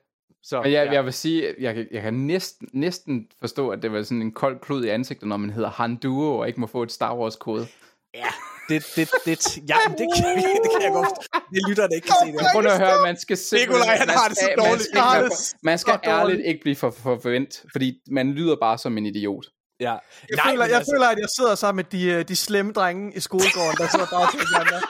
Så, 0.43 0.61
Men 0.61 0.71
jeg, 0.71 0.85
ja. 0.85 0.91
jeg 0.93 1.05
vil 1.05 1.13
sige, 1.13 1.53
jeg, 1.59 1.75
kan- 1.75 1.87
jeg 1.91 2.01
kan 2.01 2.13
næsten, 2.13 2.67
næsten 2.73 3.27
forstå, 3.39 3.69
at 3.69 3.81
det 3.81 3.91
var 3.91 4.03
sådan 4.03 4.21
en 4.21 4.31
kold 4.31 4.59
klud 4.59 4.85
i 4.85 4.89
ansigtet, 4.89 5.27
når 5.27 5.37
man 5.37 5.49
hedder 5.49 5.69
Han 5.69 5.95
Duo 5.95 6.37
og 6.39 6.47
ikke 6.47 6.59
må 6.61 6.67
få 6.67 6.83
et 6.83 6.91
Star 6.91 7.15
Wars 7.17 7.35
kode. 7.35 7.67
Ja, 8.13 8.27
det, 8.69 8.83
det, 8.95 9.09
det, 9.25 9.57
ja, 9.57 9.75
det, 9.97 10.07
kan, 10.15 10.25
det 10.63 10.69
kan 10.73 10.81
jeg 10.81 10.91
godt. 10.91 11.09
Det 11.53 11.61
lytter 11.69 11.87
det 11.87 11.95
ikke 11.95 12.07
kan 12.07 12.15
se 12.25 12.31
det. 12.31 12.45
Prøv 12.53 12.65
at 12.65 12.79
høre, 12.79 13.01
man 13.03 13.17
skal 13.19 13.37
simpelthen... 13.37 13.69
Nikolaj, 13.77 13.95
han 13.97 14.07
man 14.07 14.15
har 14.17 14.27
det 14.27 14.37
så 14.37 14.43
skal- 14.45 14.57
man 14.57 14.67
dårligt. 14.67 15.35
skal 15.37 15.57
Man 15.63 15.77
skal 15.79 15.93
dårligt. 15.93 16.19
ærligt 16.19 16.41
ikke 16.47 16.61
blive 16.61 16.75
for, 16.75 16.89
for 16.91 17.19
forvent, 17.21 17.53
fordi 17.71 17.93
man 18.11 18.31
lyder 18.31 18.55
bare 18.61 18.77
som 18.77 18.97
en 18.97 19.05
idiot. 19.05 19.45
Ja. 19.79 19.85
Jeg, 19.91 19.99
Nej, 20.35 20.51
føler, 20.51 20.65
jeg 20.65 20.75
altså- 20.75 20.91
føler, 20.93 21.07
at 21.07 21.17
jeg 21.17 21.27
sidder 21.37 21.55
sammen 21.55 21.77
med 21.91 21.99
de, 21.99 22.05
øh, 22.11 22.27
de 22.27 22.35
slemme 22.35 22.71
drenge 22.73 23.17
i 23.17 23.19
skolegården, 23.19 23.75
der 23.77 23.87
sidder 23.87 24.05
bare 24.15 24.31
til 24.31 24.39
hinanden. 24.47 24.81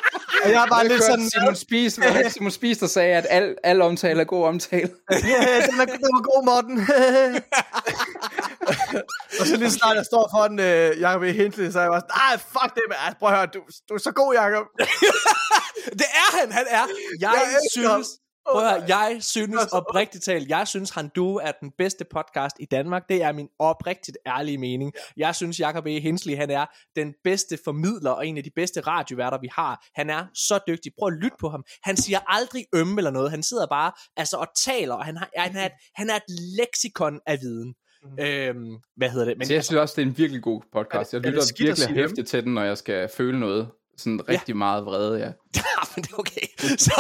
Og 0.44 0.52
jeg 0.52 0.64
er 0.64 0.68
bare 0.68 0.88
lidt 0.88 1.04
sådan... 1.04 1.30
Simon 1.30 1.56
Spies, 1.56 2.00
Simon 2.34 2.52
Spies, 2.52 2.78
der 2.78 2.88
sagde, 2.88 3.16
at 3.16 3.26
al, 3.30 3.56
al 3.64 3.82
omtale 3.82 4.22
er 4.22 4.26
god 4.26 4.46
omtale. 4.46 4.90
Ja, 5.12 5.16
den 5.68 5.80
er, 5.82 5.86
den 5.86 6.10
var 6.16 6.22
god, 6.32 6.46
Morten. 6.46 6.78
og 9.40 9.46
så 9.48 9.56
lige 9.58 9.72
snart 9.72 9.96
jeg 9.96 10.06
står 10.06 10.30
foran 10.32 10.60
øh, 10.60 11.02
Jacob 11.02 11.24
E. 11.24 11.32
Hintley, 11.32 11.72
så 11.72 11.80
er 11.80 11.84
jeg 11.84 11.92
bare 11.92 12.02
sådan, 12.02 12.16
nej, 12.24 12.38
fuck 12.54 12.76
det, 12.76 12.84
man. 12.90 12.98
Altså, 13.06 13.20
prøv 13.20 13.30
at 13.30 13.36
høre, 13.36 13.46
du, 13.46 13.62
du 13.90 13.94
er 13.94 13.98
så 13.98 14.12
god, 14.12 14.34
Jacob. 14.34 14.66
Det 16.00 16.08
er 16.24 16.40
han, 16.40 16.52
han 16.52 16.66
er. 16.70 16.86
Jeg, 17.20 17.32
Jeg 17.36 17.60
synes, 17.72 18.08
prøv 18.52 18.66
at 18.68 18.90
jeg 18.90 19.18
synes 19.20 19.66
oprigtigt 19.72 20.24
talt, 20.24 20.50
jeg 20.50 20.68
synes, 20.68 20.90
Han 20.90 21.10
Du 21.16 21.36
er 21.36 21.52
den 21.62 21.72
bedste 21.78 22.06
podcast 22.12 22.56
i 22.60 22.66
Danmark. 22.72 23.04
Det 23.10 23.24
er 23.24 23.32
min 23.32 23.48
oprigtigt 23.60 24.18
ærlige 24.28 24.58
mening. 24.58 24.92
Jeg 25.18 25.36
synes, 25.36 25.60
Jacob 25.60 25.86
E. 25.86 26.00
Hensley, 26.00 26.36
han 26.36 26.50
er 26.50 26.66
den 26.96 27.14
bedste 27.24 27.58
formidler 27.64 28.12
og 28.12 28.28
en 28.28 28.38
af 28.38 28.44
de 28.44 28.50
bedste 28.56 28.82
radioværter, 28.82 29.38
vi 29.42 29.48
har. 29.52 29.86
Han 29.96 30.10
er 30.10 30.26
så 30.36 30.60
dygtig. 30.68 30.92
Prøv 31.00 31.08
at 31.08 31.14
lytte 31.24 31.38
på 31.40 31.50
ham. 31.50 31.64
Han 31.84 31.98
siger 31.98 32.20
aldrig 32.28 32.66
ømme 32.76 33.00
eller 33.00 33.12
noget. 33.12 33.32
Han 33.32 33.44
sidder 33.44 33.68
bare 33.68 33.92
altså, 34.18 34.38
og 34.38 34.48
taler, 34.66 34.94
og 34.96 35.06
han, 35.06 35.18
har, 35.18 35.30
han, 35.38 35.56
er 35.56 35.66
et, 35.66 35.72
han 36.00 36.10
er 36.10 36.16
et 36.16 36.24
leksikon 36.60 37.20
af 37.28 37.38
viden. 37.42 37.74
Mm. 38.04 38.20
Øhm, 38.24 38.78
hvad 38.98 39.10
hedder 39.10 39.26
det? 39.26 39.38
Men, 39.38 39.48
Så 39.48 39.54
jeg 39.54 39.64
synes 39.66 39.78
også, 39.80 39.94
det 39.96 40.02
er 40.02 40.06
en 40.06 40.18
virkelig 40.18 40.42
god 40.44 40.62
podcast. 40.74 41.14
Er 41.14 41.20
det- 41.20 41.26
Jeg 41.26 41.34
er 41.34 41.42
det 41.42 41.50
lytter 41.60 41.66
virkelig 41.66 41.96
hæftigt 41.96 42.28
til 42.28 42.44
den, 42.44 42.54
når 42.54 42.64
jeg 42.64 42.78
skal 42.78 43.10
føle 43.18 43.40
noget. 43.40 43.70
Sådan 43.98 44.30
rigtig 44.30 44.58
meget 44.58 44.86
vrede, 44.86 45.20
ja. 45.20 45.32
Ja, 45.56 45.62
men 45.96 46.04
det 46.04 46.12
er 46.12 46.18
okay. 46.20 46.48
Så... 46.78 46.92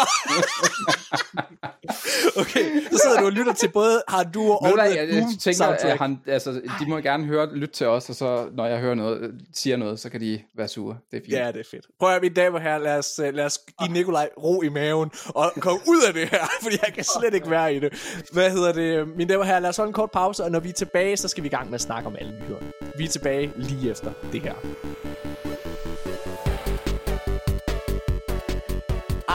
okay, 2.41 2.81
så 2.91 2.99
sidder 3.03 3.19
du 3.19 3.25
og 3.25 3.31
lytter 3.31 3.53
til 3.53 3.69
både 3.69 4.01
Har 4.07 4.23
du 4.23 4.51
og 4.51 4.67
The 4.67 4.81
jeg, 4.81 4.95
jeg 4.97 5.25
tænker, 5.39 5.53
soundtrack. 5.53 5.83
at 5.85 5.97
han, 5.97 6.19
altså, 6.27 6.51
de 6.51 6.85
må 6.87 6.97
gerne 6.97 7.25
høre, 7.25 7.55
lytte 7.55 7.75
til 7.75 7.87
os, 7.87 8.09
og 8.09 8.15
så 8.15 8.49
når 8.53 8.65
jeg 8.65 8.79
hører 8.79 8.95
noget, 8.95 9.31
siger 9.53 9.77
noget, 9.77 9.99
så 9.99 10.09
kan 10.09 10.21
de 10.21 10.41
være 10.57 10.67
sure. 10.67 10.97
Det 11.11 11.17
er 11.17 11.21
fint. 11.21 11.33
Ja, 11.33 11.47
det 11.47 11.59
er 11.59 11.63
fedt. 11.71 11.85
Prøv 11.99 12.15
at 12.15 12.21
mine 12.21 12.33
damer 12.35 12.59
herrer, 12.59 12.77
lad 12.77 12.97
os, 12.97 13.19
øh, 13.23 13.33
lad 13.33 13.45
os 13.45 13.59
give 13.79 13.93
Nikolaj 13.93 14.29
ro 14.43 14.61
i 14.61 14.69
maven 14.69 15.11
og 15.27 15.51
komme 15.59 15.79
ud 15.87 16.01
af 16.07 16.13
det 16.13 16.29
her, 16.29 16.45
fordi 16.63 16.77
jeg 16.85 16.93
kan 16.93 17.03
slet 17.19 17.33
ikke 17.33 17.49
være 17.49 17.75
i 17.75 17.79
det. 17.79 17.93
Hvad 18.33 18.51
hedder 18.51 18.73
det? 18.73 19.07
Mine 19.17 19.33
damer 19.33 19.43
herrer, 19.43 19.59
lad 19.59 19.69
os 19.69 19.77
holde 19.77 19.89
en 19.89 19.93
kort 19.93 20.11
pause, 20.11 20.43
og 20.43 20.51
når 20.51 20.59
vi 20.59 20.69
er 20.69 20.73
tilbage, 20.73 21.17
så 21.17 21.27
skal 21.27 21.43
vi 21.43 21.47
i 21.47 21.51
gang 21.51 21.65
med 21.69 21.75
at 21.75 21.81
snakke 21.81 22.07
om 22.07 22.15
alle 22.19 22.31
nyhederne. 22.39 22.71
Vi 22.97 23.03
er 23.05 23.09
tilbage 23.09 23.51
lige 23.57 23.91
efter 23.91 24.11
det 24.31 24.41
her. 24.41 24.53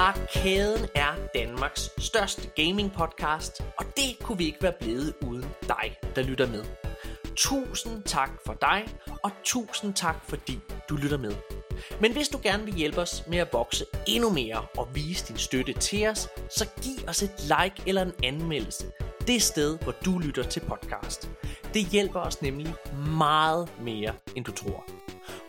Arkaden 0.08 0.88
er 0.94 1.14
Danmarks 1.34 1.90
største 1.98 2.48
gaming 2.56 2.92
podcast, 2.92 3.60
og 3.78 3.84
det 3.96 4.18
kunne 4.22 4.38
vi 4.38 4.46
ikke 4.46 4.62
være 4.62 4.72
blevet 4.80 5.14
uden 5.26 5.44
dig, 5.62 5.98
der 6.16 6.22
lytter 6.22 6.46
med. 6.46 6.64
Tusind 7.36 8.02
tak 8.02 8.30
for 8.46 8.52
dig, 8.60 8.88
og 9.24 9.30
tusind 9.44 9.94
tak 9.94 10.16
fordi 10.24 10.58
du 10.88 10.96
lytter 10.96 11.18
med. 11.18 11.34
Men 12.00 12.12
hvis 12.12 12.28
du 12.28 12.40
gerne 12.42 12.64
vil 12.64 12.74
hjælpe 12.74 13.00
os 13.00 13.24
med 13.26 13.38
at 13.38 13.52
vokse 13.52 13.84
endnu 14.06 14.30
mere 14.30 14.66
og 14.78 14.88
vise 14.94 15.26
din 15.28 15.36
støtte 15.36 15.72
til 15.72 16.08
os, 16.08 16.28
så 16.50 16.66
giv 16.82 17.08
os 17.08 17.22
et 17.22 17.32
like 17.40 17.82
eller 17.86 18.02
en 18.02 18.12
anmeldelse. 18.24 18.86
Det 19.26 19.42
sted, 19.42 19.78
hvor 19.78 19.94
du 20.04 20.18
lytter 20.18 20.42
til 20.42 20.60
podcast. 20.60 21.30
Det 21.74 21.86
hjælper 21.86 22.20
os 22.20 22.42
nemlig 22.42 22.74
meget 23.18 23.72
mere, 23.80 24.14
end 24.36 24.44
du 24.44 24.52
tror. 24.52 24.84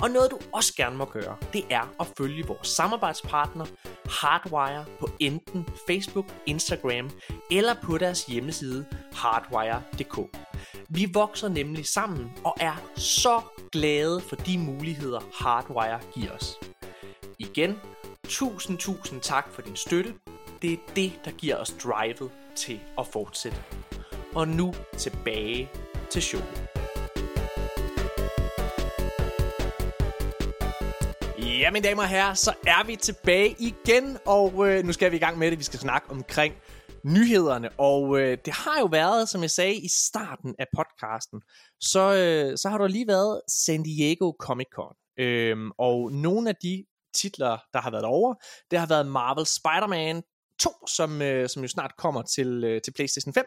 Og 0.02 0.10
noget 0.10 0.32
du 0.32 0.40
også 0.54 0.76
gerne 0.76 0.98
må 0.98 1.06
gøre, 1.06 1.38
det 1.54 1.64
er 1.70 1.96
at 2.00 2.08
følge 2.18 2.48
vores 2.48 2.68
samarbejdspartner 2.68 3.66
Hardwire 4.06 4.86
på 5.00 5.10
enten 5.20 5.66
Facebook, 5.88 6.26
Instagram 6.46 7.10
eller 7.52 7.76
på 7.84 7.98
deres 7.98 8.26
hjemmeside 8.26 8.86
hardwire.dk. 9.14 10.38
Vi 10.90 11.10
vokser 11.14 11.48
nemlig 11.48 11.86
sammen 11.86 12.32
og 12.44 12.56
er 12.60 12.76
så 12.96 13.42
glade 13.72 14.22
for 14.22 14.36
de 14.36 14.58
muligheder 14.58 15.20
Hardwire 15.34 16.00
giver 16.14 16.32
os. 16.32 16.56
Igen, 17.40 17.80
tusind 18.28 18.78
tusind 18.78 19.22
tak 19.22 19.54
for 19.54 19.62
din 19.62 19.76
støtte. 19.76 20.14
Det 20.62 20.74
er 20.74 20.78
det, 20.96 21.20
der 21.26 21.32
giver 21.32 21.56
os 21.56 21.76
drivet 21.84 22.32
til 22.56 22.80
at 22.98 23.08
fortsætte. 23.08 23.58
Og 24.36 24.48
nu 24.48 24.74
tilbage 24.98 25.70
til 26.10 26.22
showet. 26.22 26.79
Ja, 31.60 31.72
mine 31.72 31.88
damer 31.88 32.04
og 32.04 32.10
herrer, 32.10 32.34
så 32.34 32.54
er 32.68 32.86
vi 32.86 32.96
tilbage 32.96 33.56
igen, 33.60 34.18
og 34.26 34.70
øh, 34.70 34.84
nu 34.84 34.94
skal 34.94 35.12
vi 35.12 35.16
i 35.16 35.20
gang 35.20 35.38
med 35.38 35.52
det. 35.52 35.60
Vi 35.60 35.64
skal 35.64 35.80
snakke 35.80 36.10
omkring 36.10 36.56
nyhederne, 37.04 37.70
og 37.70 38.20
øh, 38.20 38.38
det 38.46 38.54
har 38.54 38.80
jo 38.80 38.86
været, 38.86 39.30
som 39.30 39.42
jeg 39.42 39.52
sagde 39.52 39.76
i 39.76 39.88
starten 39.88 40.56
af 40.60 40.66
podcasten, 40.76 41.42
så, 41.80 42.14
øh, 42.14 42.58
så 42.58 42.70
har 42.70 42.78
der 42.78 42.88
lige 42.88 43.08
været 43.08 43.42
San 43.48 43.84
Diego 43.84 44.32
Comic 44.40 44.68
Con, 44.74 44.96
øhm, 45.20 45.72
og 45.78 46.12
nogle 46.12 46.50
af 46.50 46.56
de 46.56 46.86
titler, 47.16 47.58
der 47.74 47.82
har 47.82 47.92
været 47.92 48.06
over, 48.06 48.36
det 48.72 48.80
har 48.80 48.88
været 48.88 49.08
Marvel 49.08 49.46
Spider-Man 49.46 50.24
2, 50.60 50.70
som, 50.88 51.22
øh, 51.22 51.50
som 51.50 51.62
jo 51.62 51.68
snart 51.68 51.92
kommer 51.98 52.22
til, 52.22 52.64
øh, 52.64 52.82
til 52.82 52.92
PlayStation 52.92 53.34
5, 53.34 53.46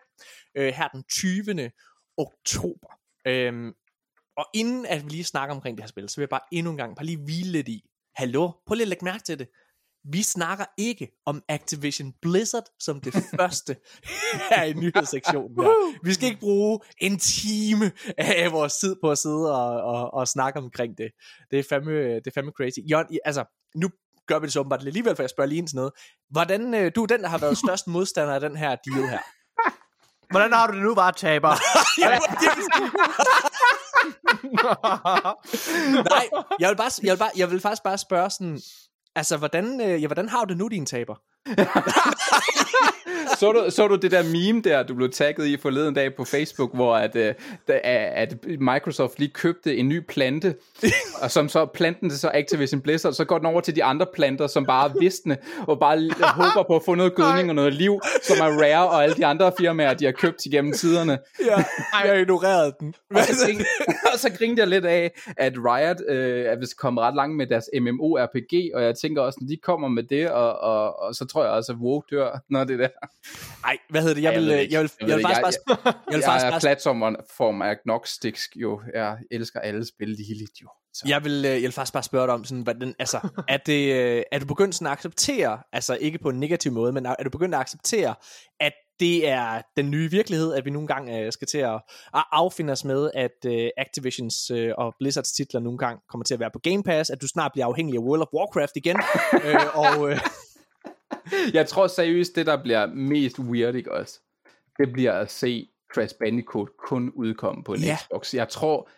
øh, 0.57 0.73
her 0.75 0.89
den 0.89 1.05
20. 1.05 1.71
oktober. 2.17 2.89
Øhm, 3.27 3.73
og 4.37 4.47
inden 4.55 4.87
at 4.87 5.05
vi 5.05 5.11
lige 5.11 5.25
snakker 5.25 5.55
omkring 5.55 5.77
det 5.77 5.83
her 5.83 5.89
spil, 5.89 6.09
så 6.09 6.17
vil 6.17 6.23
jeg 6.23 6.29
bare 6.29 6.49
endnu 6.53 6.71
en 6.71 6.77
gang 6.77 6.97
bare 6.97 7.07
lige 7.07 7.25
hvile 7.25 7.53
lidt 7.53 7.69
i. 7.69 7.85
Hallo, 8.15 8.51
prøv 8.67 8.75
lige 8.75 8.83
at 8.83 8.89
lægge 8.89 9.05
mærke 9.05 9.25
til 9.25 9.39
det. 9.39 9.49
Vi 10.13 10.23
snakker 10.23 10.65
ikke 10.79 11.09
om 11.27 11.43
Activision 11.49 12.13
Blizzard 12.23 12.65
som 12.81 13.01
det 13.01 13.15
første 13.41 13.77
her 14.51 14.63
i 14.63 14.73
nyhedssektionen. 14.73 15.65
Her. 15.65 16.05
Vi 16.05 16.15
skal 16.15 16.29
ikke 16.29 16.41
bruge 16.41 16.81
en 16.99 17.19
time 17.19 17.93
af 18.19 18.53
vores 18.53 18.75
tid 18.75 18.97
på 19.03 19.11
at 19.11 19.19
sidde 19.19 19.55
og, 19.57 19.83
og, 19.83 20.15
og 20.15 20.29
snakke 20.29 20.59
omkring 20.59 20.99
det. 20.99 21.11
Det 21.51 21.59
er 21.59 21.63
fandme, 21.69 21.93
det 21.93 22.27
er 22.27 22.31
fandme 22.35 22.53
crazy. 22.57 22.79
Jon, 22.79 23.07
altså, 23.25 23.45
nu 23.75 23.89
gør 24.27 24.39
vi 24.39 24.47
det 24.47 24.53
så 24.53 24.61
åbenbart 24.61 24.87
alligevel, 24.87 25.17
for 25.17 25.23
jeg 25.23 25.31
spørger 25.31 25.49
lige 25.49 25.59
ind 25.59 25.69
til 25.69 25.77
noget. 25.77 25.93
Hvordan, 26.31 26.75
øh, 26.75 26.93
du 26.95 27.03
er 27.03 27.07
den, 27.07 27.23
der 27.23 27.29
har 27.29 27.39
været 27.39 27.59
størst 27.65 27.87
modstander 27.87 28.35
af 28.35 28.41
den 28.41 28.57
her 28.57 28.77
deal 28.87 29.09
her. 29.09 29.19
Hvordan 30.33 30.53
har 30.53 30.67
du 30.67 30.73
det 30.73 30.83
nu, 30.83 30.95
bare 30.95 31.13
taber? 31.13 31.49
Nej, 36.13 36.29
jeg 36.61 36.69
vil, 36.69 36.77
bare, 36.77 36.91
jeg, 37.03 37.13
vil 37.13 37.19
bare, 37.19 37.31
jeg 37.37 37.51
vil 37.51 37.61
faktisk 37.61 37.83
bare 37.83 37.99
spørge 37.99 38.31
sådan, 38.31 38.61
altså, 39.15 39.37
hvordan, 39.37 39.81
øh, 39.81 40.03
ja, 40.03 40.07
hvordan 40.07 40.29
har 40.29 40.45
du 40.45 40.49
det 40.49 40.59
nu, 40.59 40.69
din 40.69 40.87
taber? 40.87 41.15
Så 43.39 43.53
du, 43.53 43.71
så 43.71 43.89
du 43.89 43.97
det 43.97 44.11
der 44.11 44.23
meme 44.23 44.61
der, 44.61 44.83
du 44.83 44.95
blev 44.95 45.11
tagget 45.11 45.47
i 45.47 45.57
forleden 45.57 45.95
dag 45.95 46.15
på 46.15 46.25
Facebook, 46.25 46.75
hvor 46.75 46.97
at, 46.97 47.17
øh, 47.17 47.35
at 48.15 48.35
Microsoft 48.61 49.19
lige 49.19 49.31
købte 49.31 49.77
en 49.77 49.89
ny 49.89 50.01
plante, 50.09 50.55
og 51.23 51.31
som 51.31 51.49
så 51.49 51.67
planten 51.67 52.11
det 52.11 52.21
så 52.21 52.31
Activision 52.35 52.81
Blizzard, 52.81 53.13
så 53.13 53.25
går 53.25 53.39
den 53.39 53.47
over 53.47 53.61
til 53.61 53.77
de 53.77 53.85
andre 53.85 54.07
planter, 54.15 54.47
som 54.47 54.67
bare 54.67 54.91
er 54.91 54.95
visne, 55.01 55.37
og 55.67 55.79
bare 55.79 56.11
håber 56.23 56.65
på 56.67 56.77
at 56.77 56.83
få 56.85 56.95
noget 56.95 57.15
gødning 57.21 57.49
og 57.49 57.55
noget 57.55 57.75
liv, 57.75 58.01
som 58.23 58.37
er 58.37 58.63
Rare 58.63 58.89
og 58.89 59.03
alle 59.03 59.17
de 59.17 59.27
andre 59.27 59.53
firmaer, 59.59 59.95
de 59.95 60.05
har 60.05 60.13
købt 60.13 60.47
igennem 60.47 60.73
tiderne. 60.73 61.19
Ja, 61.47 61.65
jeg 62.09 62.21
ignorerede 62.21 62.75
den. 62.81 62.95
Og 63.11 63.25
så, 63.25 63.47
grinte, 63.47 63.65
og 64.13 64.19
så 64.19 64.33
grinte 64.39 64.61
jeg 64.61 64.69
lidt 64.69 64.85
af, 64.85 65.13
at 65.37 65.53
Riot 65.57 65.97
øh, 66.09 66.45
er 66.45 66.57
vist 66.57 66.77
kommet 66.77 67.03
ret 67.03 67.15
langt 67.15 67.37
med 67.37 67.47
deres 67.47 67.65
MMO-RPG, 67.75 68.71
og 68.75 68.83
jeg 68.83 68.95
tænker 69.03 69.23
også, 69.23 69.39
når 69.43 69.49
de 69.49 69.57
kommer 69.57 69.89
med 69.89 70.03
det, 70.03 70.31
og, 70.31 70.61
og, 70.61 71.03
og 71.03 71.15
så 71.15 71.25
tror 71.33 71.45
jeg 71.45 71.53
også, 71.53 71.73
at 71.73 71.79
WoW 71.79 72.01
dør, 72.11 72.39
når 72.51 72.65
det 72.65 72.79
der. 72.79 72.89
Nej, 73.63 73.79
hvad 73.91 74.01
hedder 74.01 74.15
det? 74.15 74.23
Jeg 74.23 74.35
vil, 74.35 74.51
øh, 74.51 74.73
jeg 74.73 74.81
vil, 74.83 74.91
jeg 75.01 75.17
vil 75.17 75.25
faktisk 75.25 75.59
bare, 75.67 75.79
jeg, 75.85 75.95
jeg 76.11 76.15
jeg, 76.15 76.25
faktisk 76.25 76.47
er 76.47 76.59
platform 76.61 77.63
agnostisk 77.63 78.57
jo. 78.57 78.81
Jeg 78.95 79.19
elsker 79.31 79.61
alle 79.61 79.87
spil 79.87 80.09
ligeligt 80.09 80.63
jo. 80.63 80.69
Så. 80.95 81.05
jeg 81.09 81.25
vil, 81.25 81.45
øh, 81.45 81.51
jeg 81.51 81.63
vil 81.63 81.73
faktisk 81.73 81.93
bare 81.93 82.03
spørge 82.03 82.27
dig 82.27 82.35
om 82.35 82.45
sådan, 82.45 82.63
hvordan, 82.63 82.95
altså, 82.99 83.29
er 83.49 83.57
det, 83.57 83.95
øh, 83.95 84.23
er 84.33 84.39
du 84.39 84.47
begyndt 84.47 84.75
sådan 84.75 84.87
at 84.87 84.93
acceptere, 84.93 85.59
altså 85.73 85.99
ikke 86.01 86.19
på 86.19 86.29
en 86.29 86.41
negativ 86.41 86.73
måde, 86.73 86.93
men 86.93 87.07
er 87.07 87.15
er 87.19 87.25
du 87.25 87.31
begyndt 87.31 87.55
at 87.55 87.61
acceptere, 87.61 88.15
at 88.61 88.73
det 89.01 89.29
er 89.29 89.63
den 89.77 89.91
nye 89.91 90.11
virkelighed, 90.11 90.55
at 90.55 90.65
vi 90.65 90.71
nogle 90.71 90.89
gange 90.89 91.19
øh, 91.19 91.33
skal 91.33 91.49
til 91.49 91.59
at, 91.59 91.75
at 92.15 92.25
affinde 92.33 92.73
os 92.73 92.85
med, 92.85 93.11
at 93.15 93.47
øh, 93.47 93.71
Activisions 93.77 94.51
øh, 94.51 94.73
og 94.79 94.95
Blizzards 94.99 95.33
titler 95.33 95.61
nogle 95.61 95.79
gange 95.79 96.01
kommer 96.09 96.25
til 96.25 96.35
at 96.35 96.41
være 96.41 96.51
på 96.53 96.59
Game 96.59 96.83
Pass, 96.83 97.11
at 97.11 97.23
du 97.23 97.29
snart 97.29 97.53
bliver 97.53 97.67
afhængig 97.67 97.95
af 97.95 98.01
World 98.01 98.23
of 98.23 98.29
Warcraft 98.35 98.77
igen, 98.77 98.97
øh, 99.47 99.77
og... 99.77 100.11
Øh, 100.11 100.19
Jeg 101.55 101.69
tror 101.69 101.87
seriøst, 101.87 102.37
det 102.37 102.47
der 102.47 102.63
bliver 102.63 102.87
mest 102.87 103.39
weird, 103.39 103.75
ikke 103.75 103.93
også? 103.93 104.21
Det 104.79 104.93
bliver 104.93 105.13
at 105.13 105.31
se 105.31 105.69
Crash 105.95 106.15
Bandicoot 106.21 106.69
kun 106.79 107.11
udkomme 107.15 107.65
på 107.65 107.75
en 107.75 107.81
Ja. 107.81 107.97
Xbox. 108.03 108.35
Jeg 108.35 108.49
tror, 108.49 108.89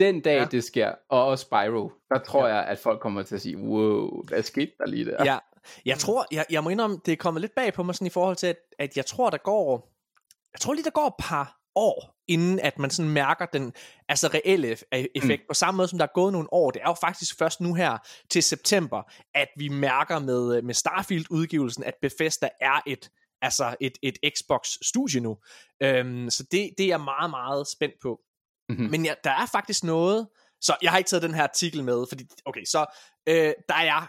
den 0.00 0.20
dag 0.20 0.38
Ja. 0.38 0.44
det 0.44 0.64
sker, 0.64 0.92
og 1.08 1.24
også 1.26 1.42
Spyro, 1.42 1.92
der 2.10 2.18
tror 2.18 2.46
jeg, 2.48 2.64
at 2.64 2.78
folk 2.78 3.00
kommer 3.00 3.22
til 3.22 3.34
at 3.34 3.40
sige, 3.40 3.58
wow, 3.58 4.22
hvad 4.22 4.42
skete 4.42 4.72
der 4.78 4.86
lige 4.86 5.04
der? 5.04 5.24
Ja, 5.24 5.38
jeg 5.84 5.98
tror, 5.98 6.26
jeg, 6.32 6.44
jeg 6.50 6.64
må 6.64 6.70
indrømme, 6.70 7.00
det 7.06 7.12
er 7.12 7.16
kommet 7.16 7.40
lidt 7.40 7.54
bag 7.54 7.72
på 7.72 7.82
mig 7.82 7.94
sådan 7.94 8.06
i 8.06 8.10
forhold 8.10 8.36
til, 8.36 8.46
at, 8.46 8.56
at 8.78 8.96
jeg 8.96 9.06
tror, 9.06 9.30
der 9.30 9.38
går, 9.38 9.92
jeg 10.52 10.60
tror 10.60 10.72
lige, 10.74 10.84
der 10.84 10.90
går 10.90 11.06
et 11.06 11.14
par 11.18 11.60
år, 11.76 12.14
inden 12.28 12.60
at 12.60 12.78
man 12.78 12.90
sådan 12.90 13.10
mærker 13.10 13.46
den 13.46 13.72
altså 14.08 14.28
reelle 14.34 14.72
eff- 14.72 15.06
effekt, 15.14 15.42
mm. 15.42 15.46
på 15.48 15.54
samme 15.54 15.76
måde 15.76 15.88
som 15.88 15.98
der 15.98 16.06
er 16.06 16.12
gået 16.14 16.32
nogle 16.32 16.52
år. 16.52 16.70
Det 16.70 16.82
er 16.82 16.88
jo 16.88 16.94
faktisk 17.00 17.38
først 17.38 17.60
nu 17.60 17.74
her 17.74 17.98
til 18.30 18.42
september, 18.42 19.02
at 19.34 19.48
vi 19.56 19.68
mærker 19.68 20.18
med, 20.18 20.62
med 20.62 20.74
Starfield-udgivelsen, 20.74 21.84
at 21.84 21.94
Bethesda 22.02 22.48
er 22.60 22.80
et 22.86 23.10
altså 23.42 23.76
et, 23.80 23.98
et 24.02 24.18
Xbox-studie 24.38 25.20
nu. 25.20 25.36
Øhm, 25.82 26.30
så 26.30 26.42
det, 26.42 26.70
det 26.78 26.84
er 26.84 26.88
jeg 26.88 27.00
meget, 27.00 27.30
meget 27.30 27.68
spændt 27.68 27.94
på. 28.02 28.20
Mhm. 28.68 28.90
Men 28.90 29.04
ja, 29.04 29.14
der 29.24 29.30
er 29.30 29.46
faktisk 29.46 29.84
noget, 29.84 30.28
så 30.60 30.76
jeg 30.82 30.90
har 30.90 30.98
ikke 30.98 31.08
taget 31.08 31.22
den 31.22 31.34
her 31.34 31.42
artikel 31.42 31.84
med, 31.84 32.06
fordi, 32.08 32.24
okay, 32.44 32.64
så 32.64 32.86
øh, 33.28 33.52
der 33.68 33.74
er 33.74 34.08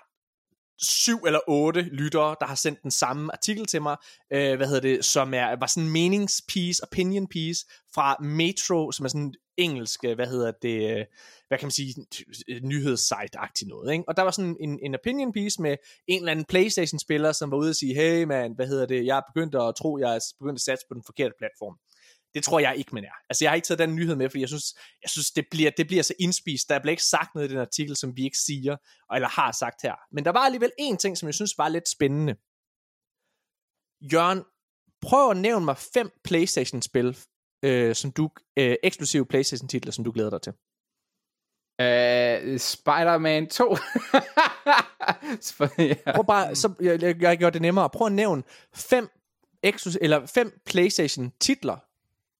syv 0.81 1.17
eller 1.25 1.39
otte 1.47 1.81
lyttere, 1.81 2.35
der 2.39 2.45
har 2.45 2.55
sendt 2.55 2.83
den 2.83 2.91
samme 2.91 3.33
artikel 3.33 3.65
til 3.65 3.81
mig, 3.81 3.97
øh, 4.33 4.55
hvad 4.55 4.67
hedder 4.67 4.81
det, 4.81 5.05
som 5.05 5.33
er, 5.33 5.55
var 5.59 5.67
sådan 5.67 5.83
en 5.87 5.93
meningspiece, 5.93 6.83
opinion 6.83 7.27
piece, 7.27 7.65
fra 7.93 8.15
Metro, 8.21 8.91
som 8.91 9.05
er 9.05 9.09
sådan 9.09 9.21
en 9.21 9.35
engelsk, 9.57 10.05
øh, 10.05 10.15
hvad 10.15 10.27
hedder 10.27 10.51
det, 10.61 10.97
øh, 10.97 11.05
hvad 11.47 11.57
kan 11.57 11.65
man 11.65 11.71
sige, 11.71 12.05
øh, 12.49 12.61
nyhedssite-agtigt 12.63 13.67
noget, 13.67 13.93
ikke? 13.93 14.03
Og 14.07 14.17
der 14.17 14.23
var 14.23 14.31
sådan 14.31 14.57
en, 14.59 14.79
en 14.81 14.95
opinion 14.95 15.31
piece 15.33 15.61
med 15.61 15.77
en 16.07 16.19
eller 16.19 16.31
anden 16.31 16.45
Playstation-spiller, 16.45 17.31
som 17.31 17.51
var 17.51 17.57
ude 17.57 17.69
og 17.69 17.75
sige, 17.75 17.95
hey 17.95 18.23
man, 18.23 18.53
hvad 18.55 18.67
hedder 18.67 18.85
det, 18.85 19.05
jeg 19.05 19.17
er 19.17 19.21
begyndt 19.33 19.55
at 19.55 19.75
tro, 19.75 19.97
jeg 19.97 20.15
er 20.15 20.19
begyndt 20.39 20.57
at 20.57 20.61
satse 20.61 20.85
på 20.89 20.93
den 20.93 21.03
forkerte 21.05 21.33
platform. 21.37 21.77
Det 22.35 22.43
tror 22.43 22.59
jeg 22.59 22.77
ikke, 22.77 22.95
man 22.95 23.03
er. 23.03 23.15
Altså, 23.29 23.45
jeg 23.45 23.51
har 23.51 23.55
ikke 23.55 23.65
taget 23.65 23.79
den 23.79 23.95
nyhed 23.95 24.15
med, 24.15 24.29
fordi 24.29 24.41
jeg 24.41 24.49
synes, 24.49 24.75
jeg 25.03 25.09
synes 25.09 25.31
det, 25.31 25.45
bliver, 25.51 25.71
det 25.77 25.87
bliver 25.87 26.03
så 26.03 26.13
indspist. 26.19 26.69
Der 26.69 26.79
bliver 26.79 26.91
ikke 26.91 27.03
sagt 27.03 27.35
noget 27.35 27.47
i 27.47 27.51
den 27.51 27.61
artikel, 27.61 27.95
som 27.95 28.17
vi 28.17 28.23
ikke 28.23 28.37
siger, 28.37 28.77
eller 29.15 29.27
har 29.27 29.51
sagt 29.51 29.81
her. 29.81 29.95
Men 30.11 30.25
der 30.25 30.31
var 30.31 30.39
alligevel 30.39 30.71
en 30.79 30.97
ting, 30.97 31.17
som 31.17 31.27
jeg 31.27 31.33
synes 31.33 31.57
var 31.57 31.69
lidt 31.69 31.89
spændende. 31.89 32.33
Jørgen, 34.13 34.43
prøv 35.01 35.31
at 35.31 35.37
nævne 35.37 35.65
mig 35.65 35.77
fem 35.77 36.09
Playstation-spil, 36.23 37.17
øh, 37.65 37.95
som 37.95 38.11
du, 38.11 38.29
øh, 38.59 38.75
eksklusive 38.83 39.25
Playstation-titler, 39.25 39.91
som 39.91 40.03
du 40.03 40.11
glæder 40.11 40.29
dig 40.29 40.41
til. 40.41 40.53
Uh, 41.79 42.57
Spider-Man 42.57 43.49
2. 43.49 43.75
Så, 45.41 45.69
ja. 45.77 46.11
Prøv 46.15 46.25
bare, 46.25 46.55
så 46.55 46.73
jeg, 46.81 47.01
jeg, 47.01 47.21
jeg 47.21 47.37
gør 47.37 47.49
det 47.49 47.61
nemmere. 47.61 47.89
Prøv 47.89 48.05
at 48.05 48.13
nævne 48.13 48.43
fem, 48.75 49.09
eksklusive, 49.63 50.03
eller 50.03 50.25
fem 50.25 50.61
Playstation-titler, 50.65 51.77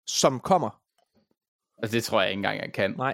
som 0.07 0.40
kommer. 0.40 0.82
Altså, 1.77 1.95
det 1.95 2.03
tror 2.03 2.22
jeg 2.22 2.30
ikke 2.32 2.40
engang, 2.40 2.60
jeg 2.61 2.73
kan. 2.73 2.91
Nej. 2.91 3.14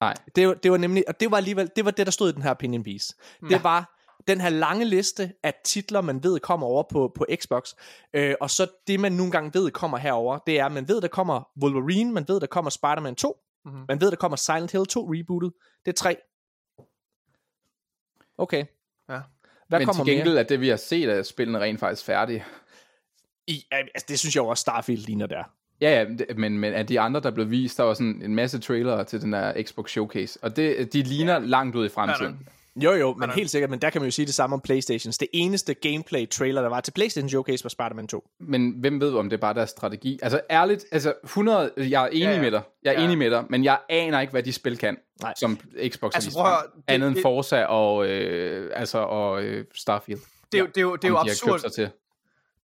Nej. 0.00 0.14
Det, 0.36 0.62
det 0.62 0.70
var 0.70 0.76
nemlig, 0.76 1.04
og 1.08 1.20
det 1.20 1.30
var 1.30 1.36
alligevel, 1.36 1.70
det 1.76 1.84
var 1.84 1.90
det, 1.90 2.06
der 2.06 2.12
stod 2.12 2.28
i 2.28 2.32
den 2.32 2.42
her 2.42 2.50
opinion 2.50 2.82
piece. 2.84 3.14
Det 3.40 3.50
Ja. 3.50 3.62
var 3.62 3.98
den 4.28 4.40
her 4.40 4.48
lange 4.50 4.84
liste 4.84 5.32
af 5.42 5.54
titler, 5.64 6.00
man 6.00 6.22
ved 6.24 6.40
kommer 6.40 6.66
over 6.66 6.82
på, 6.90 7.12
på 7.14 7.26
Xbox, 7.36 7.74
øh, 8.12 8.34
og 8.40 8.50
så 8.50 8.66
det, 8.86 9.00
man 9.00 9.12
nogle 9.12 9.32
gange 9.32 9.50
ved 9.54 9.70
kommer 9.70 9.98
herover, 9.98 10.38
det 10.38 10.58
er, 10.58 10.68
man 10.68 10.88
ved, 10.88 11.00
der 11.00 11.08
kommer 11.08 11.48
Wolverine, 11.62 12.12
man 12.12 12.24
ved, 12.28 12.40
der 12.40 12.46
kommer 12.46 12.70
Spider-Man 12.70 13.14
2, 13.14 13.38
Mhm. 13.64 13.84
man 13.88 14.00
ved, 14.00 14.10
der 14.10 14.16
kommer 14.16 14.36
Silent 14.36 14.72
Hill 14.72 14.86
2 14.86 15.04
rebootet, 15.12 15.52
det 15.86 15.92
er 15.92 15.96
tre. 15.96 16.16
Okay. 18.38 18.64
Ja. 19.08 19.20
Hvad 19.68 19.78
Men 19.78 19.86
kommer 19.86 20.04
til 20.04 20.12
gengæld 20.14 20.32
mere? 20.34 20.42
er 20.42 20.46
det, 20.48 20.60
vi 20.60 20.68
har 20.68 20.76
set, 20.76 21.08
at 21.08 21.26
spillene 21.26 21.60
rent 21.60 21.80
faktisk 21.80 22.04
færdige. 22.04 22.44
I, 23.46 23.64
altså, 23.70 24.06
det 24.08 24.18
synes 24.18 24.34
jeg 24.36 24.42
jo 24.42 24.48
også 24.48 24.60
Starfield 24.60 25.02
ligner 25.06 25.26
der. 25.26 25.44
Ja, 25.82 25.98
ja, 25.98 26.04
det- 26.04 26.38
men, 26.38 26.58
men 26.58 26.72
af 26.74 26.86
de 26.86 27.00
andre, 27.00 27.20
der 27.20 27.30
blev 27.30 27.50
vist, 27.50 27.78
der 27.78 27.84
var 27.84 27.94
sådan 27.94 28.20
en 28.24 28.34
masse 28.34 28.58
trailere 28.58 29.04
til 29.04 29.20
den 29.22 29.32
der 29.32 29.62
Xbox 29.62 29.90
Showcase, 29.90 30.38
og 30.42 30.56
det, 30.56 30.92
de 30.92 31.02
ligner 31.02 31.32
ja. 31.32 31.38
langt 31.38 31.76
ud 31.76 31.86
i 31.86 31.88
fremtiden. 31.88 32.38
Jo 32.76 32.92
jo, 32.92 33.14
men 33.14 33.30
helt 33.30 33.50
sikkert, 33.50 33.70
men 33.70 33.78
der 33.78 33.90
kan 33.90 34.00
man 34.00 34.06
jo 34.06 34.10
sige 34.10 34.26
det 34.26 34.34
samme 34.34 34.54
om 34.54 34.60
Playstations. 34.60 35.18
Det 35.18 35.28
eneste 35.32 35.74
gameplay 35.74 36.28
trailer, 36.28 36.62
der 36.62 36.68
var 36.68 36.80
til 36.80 36.92
Playstation 36.92 37.28
Showcase, 37.28 37.64
var 37.64 37.68
Spider-Man 37.68 38.06
2. 38.06 38.24
Men 38.40 38.74
hvem 38.78 39.00
ved, 39.00 39.14
om 39.14 39.30
det 39.30 39.36
er 39.36 39.40
bare 39.40 39.54
deres 39.54 39.70
strategi? 39.70 40.18
Altså 40.22 40.40
ærligt, 40.50 40.84
altså 40.92 41.14
100, 41.24 41.70
jeg 41.76 42.02
er 42.04 42.06
enig 42.08 42.20
Ja, 42.20 42.28
ja, 42.28 42.34
ja. 42.36 42.40
med 42.42 42.50
dig, 42.50 42.60
jeg 42.82 42.94
er 42.94 42.98
Ja. 43.00 43.04
enig 43.04 43.18
med 43.18 43.30
dig, 43.30 43.44
men 43.50 43.64
jeg 43.64 43.78
aner 43.88 44.20
ikke, 44.20 44.30
hvad 44.30 44.42
de 44.42 44.52
spil 44.52 44.78
kan, 44.78 44.96
Nej. 45.22 45.32
som 45.36 45.58
Xbox 45.88 46.14
Altså, 46.14 46.32
prøv 46.32 46.44
høre, 46.44 46.56
det- 46.76 46.82
andet 46.88 47.06
end 47.08 47.14
det- 47.14 47.22
Forza 47.22 47.64
og, 47.64 48.06
øh, 48.08 48.70
altså, 48.74 48.98
og 48.98 49.42
øh, 49.44 49.64
Starfield. 49.74 50.20
Det 50.52 50.58
er 50.58 50.62
jo, 50.62 50.66
det 50.66 50.76
er 50.76 50.82
jo, 50.82 50.96
det 50.96 51.04
er 51.04 51.08
jo 51.08 51.16
absurd. 51.18 51.70
til. 51.74 51.90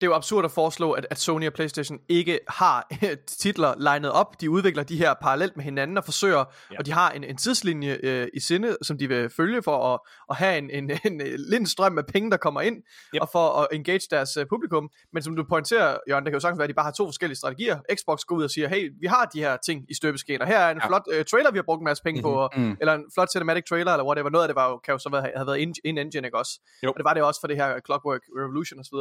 Det 0.01 0.07
er 0.07 0.11
jo 0.11 0.15
absurd 0.15 0.45
at 0.45 0.51
foreslå, 0.51 0.93
at, 0.93 1.07
at 1.11 1.19
Sony 1.19 1.47
og 1.47 1.53
PlayStation 1.53 1.99
ikke 2.09 2.41
har 2.49 2.87
titler 3.43 3.75
legnet 3.79 4.13
op. 4.13 4.41
De 4.41 4.51
udvikler 4.51 4.83
de 4.83 4.97
her 4.97 5.15
parallelt 5.23 5.57
med 5.57 5.65
hinanden 5.65 5.99
og 5.99 6.05
forsøger, 6.05 6.45
Ja. 6.73 6.79
og 6.79 6.87
de 6.87 6.93
har 6.93 7.11
en, 7.11 7.25
en 7.25 7.37
tidslinje 7.37 7.99
øh, 8.03 8.29
i 8.35 8.41
sinde, 8.41 8.77
som 8.83 8.99
de 8.99 9.09
vil 9.09 9.31
følge 9.37 9.63
for 9.63 9.95
at, 9.95 10.01
at 10.31 10.37
have 10.37 10.59
en, 10.59 10.71
en, 10.71 10.91
en, 11.05 11.21
en 11.21 11.21
lind 11.51 11.67
strøm 11.67 11.99
af 11.99 12.07
penge, 12.07 12.31
der 12.31 12.37
kommer 12.37 12.61
ind, 12.61 12.77
Yep. 13.15 13.23
og 13.23 13.29
for 13.33 13.49
at 13.61 13.67
engage 13.73 14.07
deres 14.11 14.37
uh, 14.37 14.43
publikum. 14.51 14.91
Men 15.13 15.23
som 15.23 15.37
du 15.37 15.45
pointerer, 15.49 15.97
Jørgen, 16.09 16.25
det 16.25 16.31
kan 16.31 16.37
jo 16.37 16.41
sagtens 16.41 16.59
være, 16.59 16.65
at 16.65 16.69
de 16.69 16.75
bare 16.75 16.85
har 16.85 16.93
to 16.93 17.07
forskellige 17.07 17.37
strategier. 17.37 17.79
Xbox 18.01 18.21
går 18.27 18.37
ud 18.37 18.45
og 18.45 18.51
siger, 18.51 18.69
hey, 18.69 18.93
vi 19.01 19.07
har 19.07 19.25
de 19.25 19.39
her 19.41 19.57
ting 19.67 19.85
i 19.91 19.95
støbeskeen, 19.95 20.41
og 20.41 20.47
her 20.47 20.59
er 20.59 20.71
en 20.71 20.79
Ja. 20.83 20.89
flot 20.89 21.03
uh, 21.19 21.25
trailer, 21.31 21.51
vi 21.51 21.59
har 21.59 21.63
brugt 21.63 21.81
en 21.81 21.85
masse 21.85 22.03
penge 22.03 22.21
mm-hmm. 22.21 22.33
på, 22.35 22.41
og, 22.41 22.51
Mm. 22.57 22.77
eller 22.81 22.95
en 22.95 23.05
flot 23.15 23.29
cinematic 23.33 23.65
trailer, 23.69 23.93
eller 23.93 24.05
whatever. 24.05 24.31
Noget 24.31 24.45
af 24.45 24.49
det 24.49 24.57
var 24.57 24.69
jo, 24.71 24.79
kan 24.79 24.93
jo 24.93 24.99
så 24.99 25.09
være, 25.11 25.23
have 25.37 25.47
været 25.47 25.59
in, 25.59 25.75
in 25.85 25.99
engine, 25.99 26.27
ikke 26.29 26.39
også? 26.39 26.61
Jo. 26.83 26.89
Og 26.91 26.97
det 26.97 27.05
var 27.05 27.15
det 27.15 27.23
også 27.23 27.41
for 27.41 27.47
det 27.49 27.57
her 27.57 27.81
Clockwork 27.87 28.21
Revolution 28.39 28.81
osv. 28.81 28.99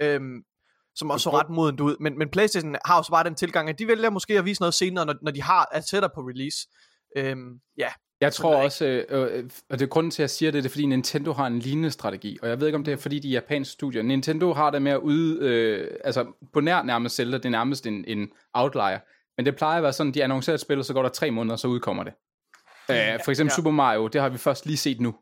Øhm, 0.00 0.31
som 0.96 1.10
også 1.10 1.24
så 1.24 1.30
ret 1.30 1.50
modent 1.50 1.80
ud. 1.80 1.96
Men, 2.00 2.18
men 2.18 2.28
Playstation 2.28 2.76
har 2.84 2.96
jo 2.96 3.02
så 3.02 3.10
bare 3.10 3.24
den 3.24 3.34
tilgang, 3.34 3.68
at 3.68 3.78
de 3.78 3.88
vælger 3.88 4.10
måske 4.10 4.38
at 4.38 4.44
vise 4.44 4.62
noget 4.62 4.74
senere, 4.74 5.06
når, 5.06 5.14
når 5.22 5.30
de 5.30 5.42
har 5.42 5.68
er 5.72 5.80
tættere 5.80 6.10
på 6.14 6.20
release. 6.20 6.68
Øhm, 7.16 7.60
ja, 7.78 7.88
Jeg 8.20 8.32
tror 8.32 8.56
også, 8.56 8.84
øh, 8.84 9.04
øh, 9.08 9.50
og 9.70 9.78
det 9.78 9.84
er 9.84 9.88
grunden 9.88 10.10
til, 10.10 10.22
at 10.22 10.24
jeg 10.24 10.30
siger 10.30 10.52
det, 10.52 10.64
det 10.64 10.68
er 10.68 10.72
fordi 10.72 10.86
Nintendo 10.86 11.32
har 11.32 11.46
en 11.46 11.58
lignende 11.58 11.90
strategi, 11.90 12.38
og 12.42 12.48
jeg 12.48 12.60
ved 12.60 12.66
ikke, 12.66 12.76
om 12.76 12.84
det 12.84 12.92
er 12.92 12.96
fordi 12.96 13.18
de 13.18 13.28
japanske 13.28 13.72
studier. 13.72 14.02
Nintendo 14.02 14.52
har 14.52 14.70
det 14.70 14.82
med 14.82 14.92
at 14.92 14.98
ude, 14.98 15.38
øh, 15.40 15.90
altså 16.04 16.26
på 16.52 16.60
nær 16.60 16.82
nærmest 16.82 17.16
Zelda, 17.16 17.36
det 17.36 17.44
er 17.44 17.50
nærmest 17.50 17.86
en, 17.86 18.04
en 18.08 18.28
outlier, 18.54 18.98
men 19.36 19.46
det 19.46 19.56
plejer 19.56 19.76
at 19.76 19.82
være 19.82 19.92
sådan, 19.92 20.14
de 20.14 20.24
annoncerer 20.24 20.54
et 20.54 20.60
spil, 20.60 20.78
og 20.78 20.84
så 20.84 20.92
går 20.92 21.02
der 21.02 21.08
tre 21.08 21.30
måneder, 21.30 21.56
så 21.56 21.68
udkommer 21.68 22.04
det. 22.04 22.12
Øh, 22.90 23.18
for 23.24 23.30
eksempel 23.30 23.50
ja. 23.52 23.56
Super 23.56 23.70
Mario, 23.70 24.06
det 24.06 24.20
har 24.20 24.28
vi 24.28 24.38
først 24.38 24.66
lige 24.66 24.76
set 24.76 25.00
nu. 25.00 25.14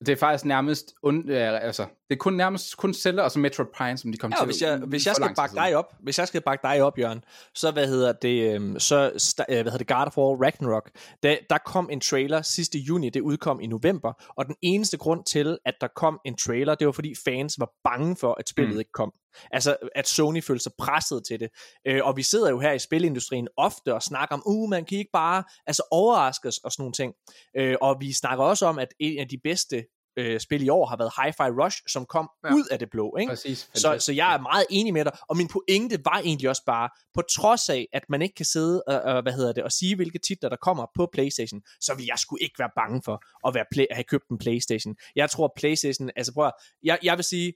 Det 0.00 0.08
er 0.08 0.16
faktisk 0.16 0.44
nærmest, 0.44 0.94
und, 1.02 1.30
øh, 1.30 1.64
altså, 1.64 1.82
det 1.82 2.14
er 2.14 2.16
kun 2.16 2.32
nærmest 2.32 2.76
kun 2.76 2.94
Zelda 2.94 3.22
og 3.22 3.30
så 3.30 3.38
Metroid 3.38 3.68
Prime, 3.76 3.98
som 3.98 4.12
de 4.12 4.18
kom 4.18 4.30
Ja, 4.30 4.36
til. 4.36 4.44
hvis 4.44 4.62
jeg, 4.62 4.78
hvis 4.78 5.06
jeg 5.06 5.14
skal 5.14 5.34
bakke 5.36 5.52
siden. 5.52 5.64
dig 5.64 5.76
op, 5.76 5.94
hvis 6.00 6.18
jeg 6.18 6.28
skal 6.28 6.40
bakke 6.40 6.62
dig 6.62 6.82
op, 6.82 6.98
Jørgen, 6.98 7.24
så 7.54 7.70
hvad 7.70 7.86
hedder 7.88 8.12
det, 8.12 8.54
øhm, 8.54 8.78
så 8.78 9.04
øh, 9.48 9.54
hvad 9.54 9.64
hedder 9.64 9.78
det, 9.78 9.86
God 9.88 10.06
of 10.06 10.18
War 10.18 10.44
Ragnarok, 10.44 10.90
der, 11.22 11.36
der 11.50 11.58
kom 11.58 11.88
en 11.92 12.00
trailer 12.00 12.42
sidste 12.42 12.78
juni, 12.78 13.10
det 13.10 13.20
udkom 13.20 13.60
i 13.60 13.66
november, 13.66 14.12
og 14.36 14.46
den 14.46 14.54
eneste 14.62 14.96
grund 14.96 15.24
til, 15.24 15.58
at 15.64 15.74
der 15.80 15.88
kom 15.96 16.20
en 16.24 16.36
trailer, 16.36 16.74
det 16.74 16.86
var 16.86 16.92
fordi 16.92 17.14
fans 17.24 17.54
var 17.58 17.70
bange 17.84 18.16
for, 18.16 18.36
at 18.40 18.48
spillet 18.48 18.74
mm. 18.74 18.78
ikke 18.78 18.92
kom. 18.92 19.12
Altså, 19.50 19.76
at 19.94 20.08
Sony 20.08 20.42
følte 20.42 20.62
sig 20.62 20.72
presset 20.78 21.22
til 21.28 21.40
det. 21.40 21.48
Øh, 21.86 22.00
og 22.04 22.16
vi 22.16 22.22
sidder 22.22 22.50
jo 22.50 22.60
her 22.60 22.72
i 22.72 22.78
spilindustrien 22.78 23.48
ofte 23.56 23.94
og 23.94 24.02
snakker 24.02 24.34
om, 24.34 24.42
uh, 24.46 24.70
man 24.70 24.84
kan 24.84 24.98
ikke 24.98 25.10
bare 25.12 25.44
altså, 25.66 25.82
overraske 25.90 26.48
os 26.48 26.58
og 26.58 26.72
sådan 26.72 26.82
nogle 26.82 26.92
ting. 26.92 27.12
Øh, 27.56 27.76
og 27.80 27.96
vi 28.00 28.12
snakker 28.12 28.44
også 28.44 28.66
om, 28.66 28.78
at 28.78 28.88
en 29.00 29.18
af 29.18 29.28
de 29.28 29.38
bedste 29.44 29.84
øh, 30.18 30.40
spil 30.40 30.62
i 30.62 30.68
år 30.68 30.86
har 30.86 30.96
været 30.96 31.10
Hi-Fi 31.18 31.62
Rush, 31.64 31.82
som 31.88 32.06
kom 32.06 32.30
Ja. 32.44 32.54
ud 32.54 32.64
af 32.70 32.78
det 32.78 32.90
blå. 32.90 33.16
Ikke? 33.16 33.30
Præcis. 33.30 33.70
Så, 33.74 33.96
så 33.98 34.12
jeg 34.12 34.34
er 34.34 34.40
meget 34.40 34.66
enig 34.70 34.92
med 34.92 35.04
dig, 35.04 35.12
og 35.28 35.36
min 35.36 35.48
pointe 35.48 35.98
var 36.04 36.20
egentlig 36.24 36.48
også 36.48 36.62
bare, 36.66 36.88
på 37.14 37.22
trods 37.22 37.68
af, 37.68 37.88
at 37.92 38.02
man 38.08 38.22
ikke 38.22 38.34
kan 38.34 38.44
sidde 38.46 38.82
og, 38.86 39.00
og, 39.00 39.22
hvad 39.22 39.32
hedder 39.32 39.52
det, 39.52 39.62
og 39.64 39.72
sige, 39.72 39.96
hvilke 39.96 40.18
titler 40.18 40.48
der 40.48 40.56
kommer 40.56 40.86
på 40.96 41.08
Playstation, 41.12 41.60
så 41.80 41.94
vil 41.94 42.06
jeg 42.06 42.18
sgu 42.18 42.36
ikke 42.40 42.54
være 42.58 42.70
bange 42.76 43.02
for 43.04 43.22
at, 43.48 43.54
være 43.54 43.64
play, 43.72 43.84
at 43.90 43.96
have 43.96 44.04
købt 44.04 44.28
en 44.30 44.38
Playstation. 44.38 44.96
Jeg 45.16 45.30
tror, 45.30 45.52
Playstation, 45.56 46.10
altså 46.16 46.32
prøv 46.34 46.46
at, 46.46 46.52
jeg, 46.82 46.98
jeg 47.02 47.16
vil 47.16 47.24
sige, 47.24 47.52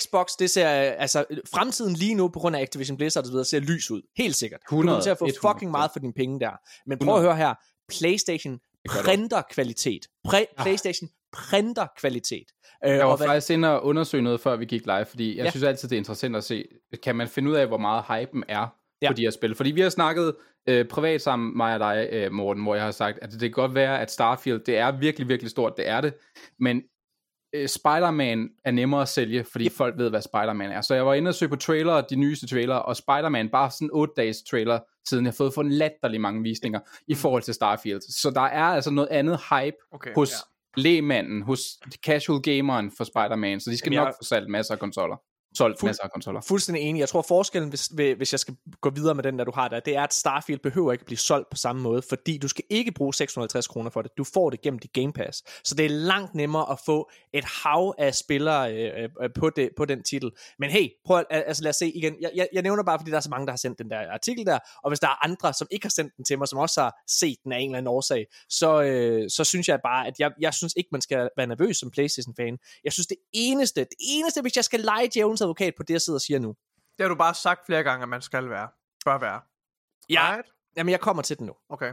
Xbox, 0.00 0.26
det 0.38 0.50
ser, 0.50 0.68
altså 0.68 1.24
fremtiden 1.54 1.94
lige 1.94 2.14
nu, 2.14 2.28
på 2.28 2.38
grund 2.38 2.56
af 2.56 2.60
Activision 2.62 2.96
Blizzard 2.96 3.22
og 3.22 3.26
så 3.26 3.32
videre, 3.32 3.44
ser 3.44 3.60
lys 3.60 3.90
ud. 3.90 4.02
Helt 4.16 4.36
sikkert. 4.36 4.60
Du 4.70 4.74
100, 4.74 4.94
kommer 4.94 5.02
til 5.02 5.10
at 5.10 5.18
få 5.18 5.26
100. 5.26 5.54
fucking 5.54 5.70
meget 5.70 5.90
for 5.92 5.98
dine 6.00 6.12
penge 6.12 6.40
der. 6.40 6.50
Men 6.86 6.98
prøv 6.98 7.14
at 7.16 7.22
høre 7.22 7.36
her, 7.36 7.54
Playstation 7.88 8.54
du. 8.54 8.60
printer 9.02 9.42
kvalitet. 9.50 10.06
Pre- 10.28 10.62
Playstation 10.62 11.08
printer 11.32 11.86
kvalitet. 11.98 12.44
Øh, 12.84 12.90
Jeg 12.90 12.98
var 12.98 13.04
og 13.12 13.16
hvad- 13.16 13.26
faktisk 13.26 13.50
inde 13.50 13.70
og 13.80 13.84
undersøge 13.86 14.22
noget, 14.22 14.40
før 14.40 14.56
vi 14.56 14.64
gik 14.64 14.86
live, 14.86 15.04
fordi 15.04 15.36
jeg 15.36 15.44
Ja. 15.44 15.50
synes 15.50 15.64
altid, 15.64 15.88
det 15.88 15.96
er 15.96 16.00
interessant 16.00 16.36
at 16.36 16.44
se, 16.44 16.64
kan 17.02 17.16
man 17.16 17.28
finde 17.28 17.50
ud 17.50 17.54
af, 17.56 17.66
hvor 17.66 17.78
meget 17.78 18.04
hypen 18.08 18.44
er 18.48 18.66
Ja. 19.02 19.08
på 19.10 19.14
de 19.14 19.22
her 19.22 19.30
spil. 19.30 19.54
Fordi 19.54 19.70
vi 19.70 19.80
har 19.80 19.88
snakket 19.88 20.34
øh, 20.68 20.88
privat 20.88 21.22
sammen, 21.22 21.56
mig 21.56 21.74
og 21.74 21.80
dig, 21.80 22.08
øh, 22.12 22.32
Morten, 22.32 22.62
hvor 22.62 22.74
jeg 22.74 22.84
har 22.84 22.90
sagt, 22.90 23.18
at 23.22 23.30
det 23.32 23.40
kan 23.40 23.50
godt 23.50 23.74
være, 23.74 24.00
at 24.00 24.10
Starfield, 24.10 24.60
det 24.60 24.76
er 24.78 24.90
virkelig, 24.98 25.28
virkelig 25.28 25.50
stort, 25.50 25.72
det 25.76 25.88
er 25.88 26.00
det, 26.00 26.14
men 26.60 26.76
øh, 26.76 26.82
Spider-Man 27.66 28.48
er 28.64 28.70
nemmere 28.70 29.02
at 29.02 29.08
sælge, 29.08 29.44
fordi 29.52 29.64
yep. 29.64 29.72
folk 29.72 29.98
ved, 29.98 30.10
hvad 30.10 30.22
Spider-Man 30.22 30.70
er. 30.70 30.80
Så 30.80 30.94
jeg 30.94 31.06
var 31.06 31.14
inde 31.14 31.28
og 31.28 31.34
søge 31.34 31.48
på 31.48 31.56
trailer, 31.56 32.00
de 32.00 32.16
nyeste 32.16 32.46
trailer, 32.46 32.74
og 32.74 32.96
Spider-Man, 32.96 33.48
bare 33.48 33.70
sådan 33.70 33.90
8 33.92 34.12
dages 34.16 34.42
trailer, 34.50 34.78
siden 35.08 35.24
jeg 35.24 35.30
har 35.30 35.36
fået 35.36 35.54
for 35.54 35.62
latterlig 35.62 36.20
mange 36.20 36.42
visninger 36.42 36.80
i 37.08 37.12
Mm. 37.12 37.16
forhold 37.16 37.42
til 37.42 37.54
Starfield. 37.54 38.00
Så 38.00 38.30
der 38.30 38.40
er 38.40 38.64
altså 38.64 38.90
noget 38.90 39.08
andet 39.10 39.38
hype 39.50 39.76
Okay, 39.92 40.14
hos 40.14 40.30
ja. 40.30 40.80
lægmanden, 40.82 41.42
hos 41.42 41.60
casual 42.06 42.40
gameren 42.42 42.90
for 42.96 43.04
Spider-Man, 43.04 43.60
så 43.60 43.70
de 43.70 43.76
skal 43.78 43.92
Jamen, 43.92 44.04
nok 44.04 44.06
jeg- 44.08 44.14
få 44.22 44.24
salgt 44.24 44.50
masser 44.50 44.74
af 44.74 44.80
konsoller. 44.80 45.16
Solgt 45.56 45.80
Fuld- 45.80 45.88
masser 45.88 46.02
af 46.02 46.10
konsoller. 46.10 46.40
Fuldstændig 46.40 46.82
enig. 46.82 47.00
Jeg 47.00 47.08
tror 47.08 47.22
forskellen, 47.22 47.68
hvis, 47.68 47.86
hvis 48.16 48.32
jeg 48.32 48.40
skal 48.40 48.56
gå 48.80 48.90
videre 48.90 49.14
med 49.14 49.22
den, 49.22 49.38
der 49.38 49.44
du 49.44 49.52
har 49.54 49.68
der, 49.68 49.80
det 49.80 49.96
er, 49.96 50.02
at 50.02 50.14
Starfield 50.14 50.60
behøver 50.60 50.92
ikke 50.92 51.04
blive 51.04 51.18
solgt 51.18 51.50
på 51.50 51.56
samme 51.56 51.82
måde, 51.82 52.02
fordi 52.08 52.38
du 52.38 52.48
skal 52.48 52.64
ikke 52.70 52.92
bruge 52.92 53.14
650 53.14 53.66
kroner 53.66 53.90
for 53.90 54.02
det. 54.02 54.10
Du 54.18 54.24
får 54.24 54.50
det 54.50 54.60
gennem 54.60 54.78
dit 54.78 54.92
Game 54.92 55.12
Pass. 55.12 55.42
Så 55.64 55.74
det 55.74 55.86
er 55.86 55.90
langt 55.90 56.34
nemmere 56.34 56.72
at 56.72 56.78
få 56.86 57.10
et 57.32 57.44
hav 57.44 57.94
af 57.98 58.14
spillere 58.14 58.74
øh, 58.74 59.08
øh, 59.22 59.30
på, 59.38 59.50
det, 59.50 59.70
på 59.76 59.84
den 59.84 60.02
titel. 60.02 60.30
Men 60.58 60.70
hey, 60.70 60.88
prøv 61.06 61.18
at, 61.18 61.26
altså 61.30 61.62
lad 61.62 61.70
os 61.70 61.76
se 61.76 61.90
igen. 61.90 62.14
Jeg, 62.20 62.30
jeg, 62.34 62.48
jeg 62.52 62.62
nævner 62.62 62.82
bare, 62.82 62.98
fordi 62.98 63.10
der 63.10 63.16
er 63.16 63.20
så 63.20 63.30
mange, 63.30 63.46
der 63.46 63.52
har 63.52 63.56
sendt 63.56 63.78
den 63.78 63.90
der 63.90 64.12
artikel 64.12 64.46
der, 64.46 64.58
og 64.84 64.90
hvis 64.90 65.00
der 65.00 65.08
er 65.08 65.24
andre, 65.24 65.54
som 65.54 65.66
ikke 65.70 65.84
har 65.84 65.90
sendt 65.90 66.16
den 66.16 66.24
til 66.24 66.38
mig, 66.38 66.48
som 66.48 66.58
også 66.58 66.80
har 66.80 66.94
set 67.08 67.36
den 67.44 67.52
af 67.52 67.58
en 67.58 67.70
eller 67.70 67.78
anden 67.78 67.88
årsag, 67.88 68.26
så, 68.48 68.82
øh, 68.82 69.30
så 69.30 69.44
synes 69.44 69.68
jeg 69.68 69.80
bare, 69.84 70.06
at 70.06 70.14
jeg, 70.18 70.30
jeg 70.40 70.54
synes 70.54 70.74
ikke, 70.76 70.88
man 70.92 71.00
skal 71.00 71.28
være 71.36 71.46
nervøs 71.46 71.76
som 71.76 71.90
Playstation-fan. 71.90 72.58
Jeg 72.84 72.92
synes 72.92 73.06
det 73.06 73.16
eneste, 73.32 73.80
det 73.80 73.96
eneste, 74.00 74.40
hvis 74.42 74.56
jeg 74.56 74.64
skal 74.64 74.80
lege 74.80 75.08
djævelens 75.14 75.40
advokat 75.46 75.74
på 75.76 75.82
det, 75.82 75.94
jeg 75.94 76.00
sidder 76.00 76.16
og 76.16 76.20
siger 76.20 76.38
nu, 76.38 76.54
Det 76.96 77.04
har 77.04 77.08
du 77.08 77.14
bare 77.14 77.34
sagt 77.34 77.66
flere 77.66 77.82
gange, 77.82 78.02
at 78.02 78.08
man 78.08 78.22
skal 78.22 78.50
være. 78.50 78.68
Bør 79.04 79.18
være. 79.18 79.40
Ja, 80.10 80.32
Right? 80.32 80.48
jamen 80.76 80.90
jeg 80.90 81.00
kommer 81.00 81.22
til 81.22 81.38
den 81.38 81.46
nu. 81.46 81.52
Okay. 81.68 81.92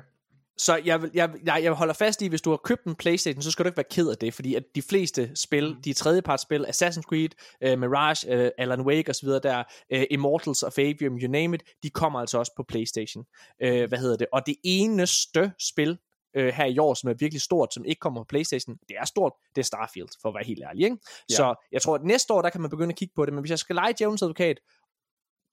Så 0.57 0.75
jeg, 0.85 1.09
jeg, 1.13 1.29
jeg, 1.43 1.63
jeg 1.63 1.71
holder 1.71 1.93
fast 1.93 2.21
i, 2.21 2.27
hvis 2.27 2.41
du 2.41 2.49
har 2.49 2.57
købt 2.57 2.83
en 2.83 2.95
Playstation, 2.95 3.41
så 3.41 3.51
skal 3.51 3.65
du 3.65 3.67
ikke 3.67 3.77
være 3.77 3.85
ked 3.91 4.09
af 4.09 4.17
det, 4.17 4.33
fordi 4.33 4.55
at 4.55 4.63
de 4.75 4.81
fleste 4.81 5.31
spil, 5.35 5.77
de 5.83 5.93
tredjepartsspil, 5.93 6.65
Assassin's 6.65 7.01
Creed, 7.01 7.29
uh, 7.65 7.79
Mirage, 7.79 8.45
uh, 8.45 8.49
Alan 8.57 8.81
Wake 8.81 9.09
osv., 9.09 9.27
der, 9.29 9.63
uh, 9.95 10.01
Immortals 10.11 10.63
of 10.63 10.77
Avium, 10.79 11.17
you 11.17 11.31
name 11.31 11.55
it, 11.55 11.63
de 11.83 11.89
kommer 11.89 12.19
altså 12.19 12.37
også 12.37 12.51
på 12.57 12.63
Playstation. 12.67 13.25
Uh, 13.65 13.83
hvad 13.83 13.97
hedder 13.97 14.17
det? 14.17 14.27
Og 14.33 14.45
det 14.45 14.55
eneste 14.63 15.51
spil 15.71 15.97
uh, 16.37 16.45
her 16.45 16.65
i 16.65 16.77
år, 16.77 16.93
som 16.93 17.09
er 17.09 17.13
virkelig 17.13 17.41
stort, 17.41 17.73
som 17.73 17.85
ikke 17.85 17.99
kommer 17.99 18.21
på 18.21 18.25
Playstation, 18.25 18.77
det 18.87 18.95
er 18.99 19.05
stort, 19.05 19.33
det 19.55 19.61
er 19.61 19.65
Starfield, 19.65 20.09
for 20.21 20.29
at 20.29 20.35
være 20.35 20.45
helt 20.45 20.63
ærlig. 20.69 20.83
Ikke? 20.83 20.97
Ja. 21.29 21.35
Så 21.35 21.55
jeg 21.71 21.81
tror, 21.81 21.95
at 21.95 22.03
næste 22.03 22.33
år, 22.33 22.41
der 22.41 22.49
kan 22.49 22.61
man 22.61 22.69
begynde 22.69 22.89
at 22.89 22.95
kigge 22.95 23.13
på 23.15 23.25
det, 23.25 23.33
men 23.33 23.41
hvis 23.41 23.49
jeg 23.49 23.59
skal 23.59 23.75
lege 23.75 23.93
djævelens 23.97 24.21
advokat, 24.21 24.59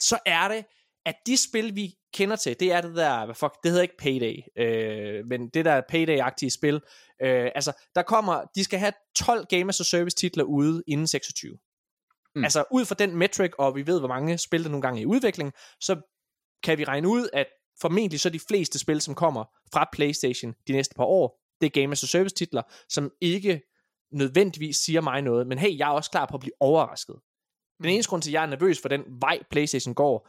så 0.01 0.19
er 0.27 0.48
det, 0.48 0.65
at 1.07 1.15
de 1.27 1.36
spil, 1.36 1.74
vi 1.74 1.94
kender 2.15 2.36
til, 2.36 2.61
det 2.61 2.73
er 2.73 2.81
det 2.81 2.97
der, 2.97 3.24
hvad 3.24 3.35
fuck, 3.35 3.55
det 3.62 3.70
hedder 3.70 3.82
ikke 3.82 3.97
Payday, 3.98 4.36
øh, 4.57 5.27
men 5.27 5.48
det 5.48 5.65
der 5.65 5.82
Payday-agtige 5.93 6.51
spil, 6.51 6.74
øh, 7.23 7.51
altså, 7.55 7.73
der 7.94 8.02
kommer, 8.02 8.44
de 8.55 8.65
skal 8.65 8.78
have 8.78 8.93
12 9.16 9.47
Game 9.47 9.69
as 9.69 9.81
a 9.81 9.85
Service 9.85 10.16
titler 10.16 10.44
ude 10.44 10.82
inden 10.86 11.07
26. 11.07 11.52
Mm. 11.52 11.59
Mm. 12.35 12.44
Altså, 12.44 12.65
ud 12.70 12.85
fra 12.85 12.94
den 12.94 13.16
metric, 13.16 13.51
og 13.59 13.77
vi 13.77 13.86
ved, 13.86 13.98
hvor 13.98 14.09
mange 14.09 14.39
spil, 14.39 14.65
der 14.65 14.70
nogle 14.70 14.82
gange 14.82 15.01
er 15.01 15.02
i 15.02 15.07
udvikling, 15.07 15.52
så 15.81 16.01
kan 16.62 16.78
vi 16.78 16.85
regne 16.85 17.09
ud, 17.09 17.28
at 17.32 17.47
formentlig 17.81 18.20
så 18.20 18.31
de 18.31 18.40
fleste 18.48 18.78
spil, 18.78 19.01
som 19.01 19.15
kommer 19.15 19.44
fra 19.73 19.89
PlayStation 19.93 20.55
de 20.69 20.73
næste 20.73 20.94
par 20.94 21.05
år, 21.05 21.40
det 21.61 21.66
er 21.66 21.81
Game 21.81 21.93
as 21.93 22.02
a 22.05 22.07
Service 22.07 22.35
titler, 22.35 22.62
som 22.89 23.11
ikke 23.20 23.62
nødvendigvis 24.12 24.77
siger 24.77 25.01
mig 25.01 25.23
noget, 25.23 25.47
men 25.47 25.59
hey, 25.59 25.78
jeg 25.78 25.89
er 25.89 25.93
også 25.93 26.11
klar 26.11 26.27
på 26.27 26.35
at 26.35 26.40
blive 26.40 26.52
overrasket. 26.61 27.16
Den 27.82 27.90
eneste 27.90 28.11
grund 28.11 28.23
til, 28.23 28.31
at 28.31 28.35
jeg 28.35 28.43
er 28.43 28.47
nervøs 28.47 28.81
for 28.81 28.89
den 28.89 29.02
vej, 29.20 29.39
PlayStation 29.51 29.94
går, 29.94 30.28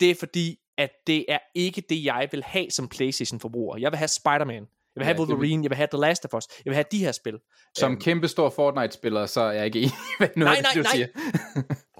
det 0.00 0.10
er 0.10 0.14
fordi, 0.14 0.58
at 0.78 0.90
det 1.06 1.24
er 1.28 1.38
ikke 1.54 1.80
det, 1.80 2.04
jeg 2.04 2.28
vil 2.32 2.42
have 2.42 2.70
som 2.70 2.88
PlayStation-forbruger. 2.88 3.76
Jeg 3.78 3.92
vil 3.92 3.98
have 3.98 4.08
Spider-Man. 4.08 4.54
Jeg 4.62 5.00
vil 5.00 5.04
have 5.04 5.14
Ja, 5.16 5.20
det 5.20 5.28
vil- 5.28 5.34
Wolverine. 5.34 5.62
Jeg 5.62 5.70
vil 5.70 5.76
have 5.76 5.88
The 5.92 6.00
Last 6.00 6.24
of 6.24 6.34
Us. 6.34 6.44
Jeg 6.64 6.70
vil 6.70 6.74
have 6.74 6.84
de 6.92 6.98
her 6.98 7.12
spil. 7.12 7.38
Som 7.78 7.92
Øhm. 7.92 8.00
kæmpe 8.00 8.28
stor 8.28 8.50
Fortnite-spiller, 8.50 9.26
så 9.26 9.40
er 9.40 9.52
jeg 9.52 9.64
ikke 9.66 9.78
enig 9.78 9.92
med 10.20 10.28
noget, 10.36 10.52
Nej, 10.52 10.56
af 10.58 10.74
det, 10.74 10.76
du 10.76 10.82
nej. 10.82 10.92
siger. 10.96 11.06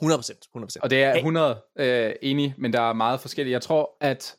100%. 0.03 0.49
100%. 0.55 0.83
Og 0.83 0.91
det 0.91 1.03
er 1.03 1.11
Hey. 1.13 1.19
100 1.19 1.63
øh, 1.79 2.13
enig, 2.23 2.55
men 2.59 2.73
der 2.73 2.81
er 2.81 2.93
meget 2.93 3.21
forskelligt. 3.21 3.53
Jeg 3.53 3.63
tror, 3.63 3.97
at 4.01 4.37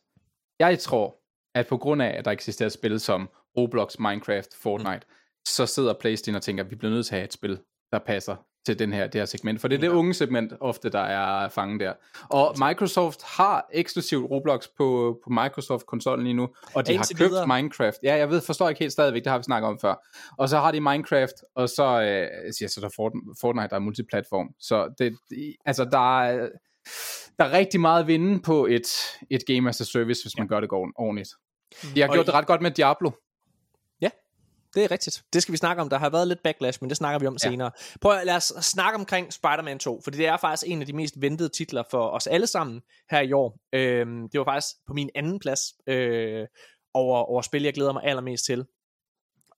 jeg 0.59 0.79
tror, 0.79 1.15
at 1.55 1.67
på 1.67 1.77
grund 1.77 2.01
af, 2.01 2.15
at 2.17 2.25
der 2.25 2.31
eksisterer 2.31 2.69
spil 2.69 2.99
som 2.99 3.29
Roblox, 3.57 3.99
Minecraft, 3.99 4.49
Fortnite, 4.61 5.01
mm. 5.09 5.45
så 5.47 5.65
sidder 5.65 5.93
PlayStation 5.93 6.35
og 6.35 6.41
tænker, 6.41 6.63
at 6.63 6.71
vi 6.71 6.75
bliver 6.75 6.91
nødt 6.91 7.05
til 7.05 7.13
at 7.15 7.19
have 7.19 7.25
et 7.25 7.33
spil, 7.33 7.59
der 7.91 7.99
passer 7.99 8.35
til 8.65 8.79
den 8.79 8.93
her, 8.93 9.07
det 9.07 9.21
her 9.21 9.25
segment. 9.25 9.61
For 9.61 9.67
det 9.67 9.75
er 9.75 9.79
det 9.79 9.87
unge 9.87 10.13
segment 10.13 10.53
ofte, 10.59 10.89
der 10.89 10.99
er 10.99 11.49
fanget 11.49 11.79
der. 11.79 11.93
Og 12.29 12.55
Microsoft 12.67 13.23
har 13.23 13.67
eksklusivt 13.73 14.31
Roblox 14.31 14.67
på, 14.77 15.19
på 15.23 15.29
Microsoft-konsollen 15.29 16.23
lige 16.23 16.33
nu, 16.33 16.49
og 16.75 16.87
de 16.87 16.97
har 16.97 17.09
købt 17.17 17.29
videre. 17.31 17.47
Minecraft. 17.47 17.97
Ja, 18.03 18.15
jeg 18.15 18.29
ved, 18.29 18.41
forstår 18.41 18.69
ikke 18.69 18.79
helt 18.79 18.91
stadigvæk, 18.91 19.23
det 19.23 19.31
har 19.31 19.37
vi 19.37 19.43
snakket 19.43 19.67
om 19.69 19.79
før. 19.81 19.95
Og 20.37 20.49
så 20.49 20.57
har 20.57 20.71
de 20.71 20.81
Minecraft, 20.81 21.33
og 21.55 21.69
så, 21.69 21.83
øh, 22.01 22.27
ja, 22.61 22.67
så 22.67 22.79
er 22.83 22.87
der 22.87 22.93
Fort- 22.95 23.37
Fortnite, 23.41 23.67
der 23.69 23.75
er 23.75 23.79
multiplatform. 23.79 24.47
Så 24.59 24.93
det- 24.99 25.17
altså, 25.65 25.85
der 25.85 26.21
er, 26.21 26.49
der 27.39 27.45
er 27.45 27.51
rigtig 27.51 27.79
meget 27.79 28.01
at 28.01 28.07
vinde 28.07 28.41
på 28.41 28.65
et, 28.65 28.87
et 29.29 29.45
game 29.47 29.69
as 29.69 29.81
a 29.81 29.83
service, 29.83 30.23
hvis 30.23 30.37
man 30.37 30.47
gør 30.47 30.59
det 30.59 30.69
ordentligt. 30.71 31.29
De 31.95 32.01
har 32.01 32.07
Og 32.07 32.13
gjort 32.13 32.25
det 32.25 32.33
ret 32.33 32.45
godt 32.47 32.61
med 32.61 32.71
Diablo. 32.71 33.11
Det 34.75 34.83
er 34.83 34.91
rigtigt. 34.91 35.23
Det 35.33 35.41
skal 35.41 35.51
vi 35.51 35.57
snakke 35.57 35.81
om. 35.81 35.89
Der 35.89 35.97
har 35.97 36.09
været 36.09 36.27
lidt 36.27 36.43
backlash, 36.43 36.77
men 36.81 36.89
det 36.89 36.97
snakker 36.97 37.19
vi 37.19 37.27
om 37.27 37.37
Ja. 37.43 37.47
ja. 37.47 37.51
senere. 37.51 37.71
Prøv 38.01 38.11
at 38.11 38.25
lad 38.25 38.35
os 38.35 38.53
snakke 38.61 38.99
omkring 38.99 39.33
Spider-Man 39.33 39.79
2, 39.79 40.01
fordi 40.03 40.17
det 40.17 40.27
er 40.27 40.37
faktisk 40.37 40.71
en 40.71 40.81
af 40.81 40.87
de 40.87 40.93
mest 40.93 41.21
ventede 41.21 41.49
titler 41.49 41.83
for 41.91 42.09
os 42.09 42.27
alle 42.27 42.47
sammen 42.47 42.81
her 43.11 43.21
i 43.21 43.33
år. 43.33 43.57
Øhm, 43.73 44.29
det 44.29 44.39
var 44.39 44.45
faktisk 44.45 44.75
på 44.87 44.93
min 44.93 45.09
anden 45.15 45.39
plads 45.39 45.59
øh, 45.87 46.47
over, 46.93 47.17
over 47.17 47.41
spil, 47.41 47.63
jeg 47.63 47.73
glæder 47.73 47.93
mig 47.93 48.03
allermest 48.03 48.45
til. 48.45 48.65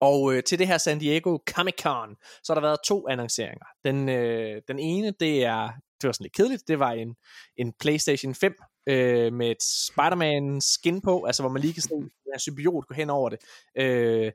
Og 0.02 0.34
øh, 0.34 0.44
til 0.44 0.60
det 0.60 0.68
her 0.68 0.78
San 0.78 1.00
Diego 1.00 1.38
Comic-Con, 1.50 2.40
så 2.44 2.54
har 2.54 2.54
der 2.54 2.68
været 2.68 2.80
to 2.86 3.08
annonceringer. 3.10 3.66
Den, 3.86 4.10
øh, 4.10 4.62
den 4.68 4.80
ene, 4.80 5.14
det 5.20 5.46
er, 5.46 5.70
det 6.02 6.08
var 6.08 6.12
sådan 6.14 6.24
lidt 6.24 6.34
kedeligt, 6.36 6.64
det 6.68 6.80
var 6.80 6.92
en, 6.92 7.16
en 7.58 7.74
PlayStation 7.80 8.36
5 8.36 8.54
øh, 8.90 9.34
med 9.34 9.52
et 9.52 9.64
Spider-Man 9.64 10.62
skin 10.62 11.02
på, 11.02 11.24
altså 11.26 11.44
hvor 11.44 11.52
man 11.52 11.62
lige 11.62 11.74
kan 11.74 11.84
se 11.84 11.90
den 12.26 12.32
her 12.34 12.40
symbiot 12.40 12.88
gå 12.88 12.94
hen 12.94 13.10
over 13.10 13.30
det. 13.30 13.40
Øh, 13.78 14.32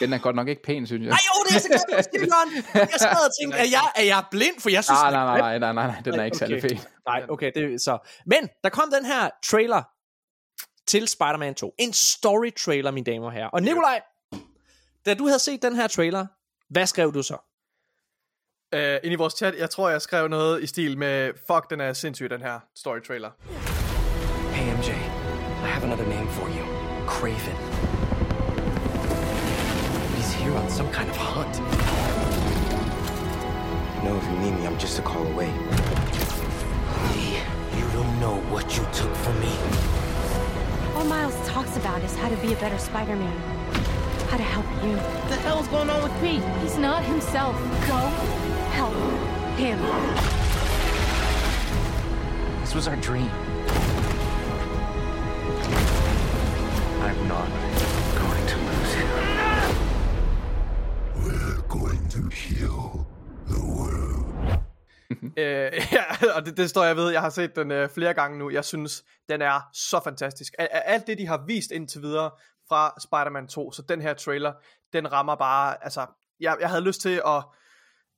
Den 0.00 0.12
er 0.12 0.18
godt 0.18 0.36
nok 0.36 0.48
ikke 0.48 0.62
pæn, 0.62 0.86
synes 0.86 1.02
jeg. 1.02 1.08
Nej, 1.10 1.18
jo, 1.28 1.44
det 1.48 1.56
er 1.56 1.60
så 1.60 2.08
Jørgen. 2.14 2.64
Jeg 2.92 2.98
sad 3.00 3.26
og 3.28 3.32
tænkte, 3.40 3.58
er 3.58 3.64
jeg, 3.64 3.86
er 3.96 4.02
jeg 4.02 4.24
blind? 4.30 4.60
For 4.60 4.70
jeg 4.70 4.84
synes, 4.84 5.00
Nej, 5.00 5.10
nej, 5.10 5.24
grim. 5.30 5.40
nej, 5.40 5.58
nej, 5.58 5.72
nej, 5.72 5.86
nej, 5.86 6.00
den 6.04 6.14
er 6.20 6.24
ikke 6.24 6.36
særlig 6.36 6.56
Okay. 6.58 6.68
fed. 6.68 6.76
Nej, 7.06 7.24
okay, 7.28 7.52
det 7.54 7.80
så. 7.80 7.98
Men 8.26 8.48
der 8.64 8.70
kom 8.70 8.90
den 8.92 9.04
her 9.04 9.30
trailer 9.44 9.82
til 10.86 11.08
Spider-Man 11.08 11.54
2. 11.54 11.74
En 11.78 11.92
story 11.92 12.50
trailer, 12.58 12.90
mine 12.90 13.04
damer 13.04 13.26
og 13.26 13.32
herrer. 13.32 13.48
Og 13.48 13.62
Nikolaj, 13.62 14.00
da 15.06 15.14
du 15.14 15.26
havde 15.26 15.38
set 15.38 15.62
den 15.62 15.76
her 15.76 15.86
trailer, 15.86 16.26
hvad 16.70 16.86
skrev 16.86 17.14
du 17.14 17.22
så? 17.22 17.47
Uh, 18.72 18.80
ind 19.02 19.12
i 19.12 19.14
vores 19.14 19.34
chat, 19.34 19.54
jeg 19.58 19.70
tror, 19.70 19.90
jeg 19.90 20.02
skrev 20.02 20.28
noget 20.28 20.62
i 20.62 20.66
stil 20.66 20.98
med, 20.98 21.32
fuck, 21.46 21.70
den 21.70 21.80
er 21.80 21.92
sindssyg, 21.92 22.30
den 22.30 22.42
her 22.42 22.60
story 22.76 23.00
trailer. 23.06 23.30
Hey, 24.52 24.76
MJ. 24.76 24.88
I 24.88 25.68
have 25.74 25.84
another 25.84 26.06
name 26.06 26.28
for 26.28 26.46
you. 26.48 26.64
Craven. 27.06 27.56
He's 30.16 30.32
here 30.32 30.54
on 30.62 30.70
some 30.70 30.88
kind 30.92 31.10
of 31.10 31.16
hunt. 31.16 31.62
know 34.04 34.16
if 34.16 34.24
you 34.24 34.38
need 34.44 34.54
me, 34.58 34.66
I'm 34.66 34.78
just 34.78 34.98
a 34.98 35.02
call 35.02 35.26
away. 35.26 35.50
Lee, 37.08 37.32
you 37.78 37.84
don't 37.96 38.20
know 38.20 38.36
what 38.52 38.66
you 38.76 38.84
took 38.92 39.14
from 39.24 39.36
me. 39.40 39.54
All 40.94 41.04
Miles 41.04 41.36
talks 41.48 41.76
about 41.76 42.02
is 42.02 42.14
how 42.16 42.28
to 42.28 42.36
be 42.36 42.52
a 42.52 42.56
better 42.56 42.78
Spider-Man. 42.78 43.38
How 44.30 44.36
to 44.36 44.42
help 44.42 44.66
you. 44.84 44.94
What 44.96 45.28
the 45.28 45.36
hell's 45.36 45.68
going 45.68 45.90
on 45.90 46.02
with 46.02 46.14
Pete? 46.20 46.42
He's 46.62 46.78
not 46.78 47.02
himself. 47.04 47.56
Go 47.86 48.47
help 48.70 48.94
him. 49.58 49.78
This 52.60 52.74
was 52.74 52.88
our 52.88 52.96
dream. 52.96 53.30
I'm 57.06 57.28
not 57.28 57.48
going 58.22 58.46
to 58.52 58.56
lose 58.68 58.94
him. 58.94 59.08
We're 61.24 61.62
going 61.68 62.08
to 62.08 62.28
heal 62.28 63.06
the 63.48 63.60
world. 63.60 64.24
Øh, 65.38 65.72
ja, 65.92 66.34
og 66.36 66.46
det, 66.46 66.56
det 66.56 66.70
står 66.70 66.84
jeg 66.84 66.96
ved. 66.96 67.10
Jeg 67.10 67.20
har 67.20 67.30
set 67.30 67.56
den 67.56 67.70
øh, 67.70 67.88
flere 67.88 68.14
gange 68.14 68.38
nu. 68.38 68.50
Jeg 68.50 68.64
synes, 68.64 69.04
den 69.28 69.42
er 69.42 69.60
så 69.72 70.00
fantastisk. 70.04 70.54
Af 70.58 70.82
alt 70.84 71.06
det, 71.06 71.18
de 71.18 71.26
har 71.26 71.44
vist 71.46 71.70
indtil 71.70 72.02
videre 72.02 72.30
fra 72.68 72.94
Spider-Man 73.00 73.48
2, 73.48 73.72
så 73.72 73.82
den 73.82 74.00
her 74.00 74.14
trailer, 74.14 74.52
den 74.92 75.12
rammer 75.12 75.34
bare, 75.34 75.84
altså, 75.84 76.06
jeg, 76.40 76.56
jeg 76.60 76.68
havde 76.68 76.82
lyst 76.82 77.00
til 77.00 77.22
at, 77.26 77.44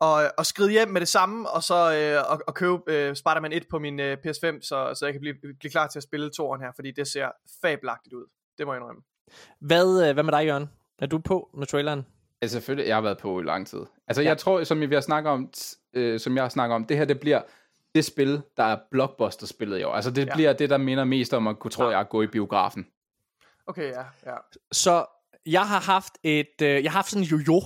at, 0.01 0.33
at 0.39 0.47
skride 0.47 0.71
hjem 0.71 0.89
med 0.89 1.01
det 1.01 1.09
samme, 1.09 1.51
og 1.51 1.63
så 1.63 1.75
øh, 1.75 2.33
at, 2.33 2.41
at 2.49 2.55
købe 2.55 2.83
øh, 2.87 3.17
Spider-Man 3.17 3.53
1 3.53 3.67
på 3.71 3.79
min 3.79 4.01
øh, 4.01 4.17
PS5, 4.27 4.61
så, 4.61 4.93
så 4.95 5.01
jeg 5.03 5.13
kan 5.13 5.21
blive, 5.21 5.35
blive 5.59 5.71
klar 5.71 5.87
til 5.87 5.99
at 5.99 6.03
spille 6.03 6.31
toeren 6.31 6.63
her, 6.63 6.73
fordi 6.75 6.91
det 6.91 7.09
ser 7.09 7.29
fabelagtigt 7.63 8.15
ud. 8.15 8.25
Det 8.59 8.67
må 8.67 8.73
jeg 8.73 8.81
indrømme. 8.81 9.03
Hvad, 9.61 10.09
øh, 10.09 10.15
hvad 10.15 10.25
med 10.25 10.33
dig, 10.33 10.47
Jørgen? 10.47 10.71
Er 10.99 11.07
du 11.07 11.19
på 11.19 11.51
med 11.55 11.67
traileren? 11.67 12.07
Altså 12.43 12.55
selvfølgelig, 12.57 12.89
jeg 12.89 12.97
har 12.97 13.01
været 13.03 13.19
på 13.19 13.41
i 13.41 13.45
lang 13.45 13.67
tid. 13.67 13.81
Altså 14.09 14.23
jeg 14.23 14.39
tror, 14.39 14.65
som 14.65 14.81
vi 14.81 14.95
har 14.95 15.01
snakket 15.01 15.33
om, 15.33 15.51
øh, 15.95 16.21
som 16.21 16.37
jeg 16.37 16.45
har 16.45 16.49
snakket 16.49 16.75
om, 16.75 16.85
det 16.85 16.97
her 16.97 17.05
det 17.05 17.21
bliver 17.21 17.43
det 17.95 18.05
spil, 18.05 18.43
der 18.57 18.63
er 18.65 18.79
blockbuster-spillet 18.91 19.79
i 19.79 19.83
år. 19.83 19.93
Altså 19.93 20.11
det 20.11 20.19
Ja. 20.23 20.27
ja. 20.27 20.35
bliver 20.35 20.53
det, 20.53 20.71
der 20.71 20.77
minder 20.79 21.05
mest 21.05 21.35
om 21.35 21.47
at 21.49 21.59
kunne, 21.59 21.71
tror 21.71 21.91
jeg, 21.91 22.01
at 22.01 22.09
gå 22.09 22.23
i 22.23 22.27
biografen. 22.27 22.87
Okay, 23.67 23.91
ja, 23.91 24.03
ja. 24.27 24.37
Så 24.73 25.07
jeg 25.47 25.69
har 25.69 25.81
haft 25.81 26.13
et, 26.23 26.63
øh, 26.63 26.69
jeg 26.69 26.93
har 26.93 26.99
haft 26.99 27.11
sådan 27.11 27.23
en 27.23 27.29
jojo 27.29 27.61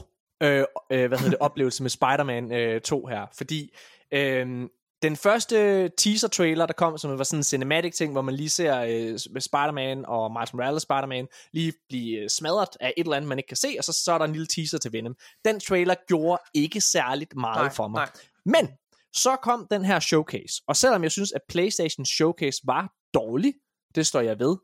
øh, 0.45 0.65
øh, 0.91 1.09
hvad 1.09 1.19
hedder 1.19 1.31
det, 1.31 1.39
oplevelse 1.39 1.83
med 1.83 1.91
Spider-Man 1.91 2.53
øh, 2.53 2.81
2 2.81 3.07
her, 3.07 3.27
fordi 3.37 3.77
øh, 4.13 4.69
den 5.03 5.17
første 5.17 5.89
teaser-trailer, 5.89 6.67
der 6.67 6.73
kom, 6.73 6.99
som 6.99 7.19
var 7.19 7.25
sådan 7.25 7.39
en 7.39 7.45
cinematic 7.45 7.95
ting, 7.95 8.13
hvor 8.13 8.23
man 8.23 8.35
lige 8.35 8.49
ser 8.49 8.81
øh, 8.81 9.19
Spider-Man 9.41 10.05
og 10.07 10.33
Miles 10.33 10.55
Morales 10.55 10.83
Spider-Man 10.83 11.29
lige 11.53 11.73
blive 11.89 12.19
øh, 12.19 12.29
smadret 12.31 12.69
af 12.81 12.95
et 12.97 13.05
eller 13.05 13.17
andet, 13.17 13.29
man 13.29 13.39
ikke 13.39 13.49
kan 13.49 13.57
se, 13.57 13.75
og 13.79 13.85
så, 13.85 13.93
så 13.93 14.13
er 14.13 14.19
der 14.19 14.25
en 14.25 14.33
lille 14.33 14.47
teaser 14.47 14.79
til 14.79 14.93
Venom. 14.93 15.17
Den 15.45 15.61
trailer 15.61 15.95
gjorde 16.09 16.43
ikke 16.55 16.81
særligt 16.81 17.37
meget 17.37 17.65
Nej, 17.65 17.73
for 17.73 17.89
mig. 17.89 17.99
nej. 17.99 18.11
Men 18.45 18.69
så 19.13 19.37
kom 19.43 19.67
den 19.71 19.85
her 19.85 20.01
showcase, 20.01 20.63
og 20.69 20.77
selvom 20.77 21.03
jeg 21.03 21.13
synes, 21.13 21.33
at 21.33 21.41
PlayStation 21.49 22.07
Showcase 22.07 22.61
var 22.65 22.93
dårlig, 23.15 23.55
det 23.95 24.07
står 24.07 24.21
jeg 24.21 24.39
ved, 24.39 24.57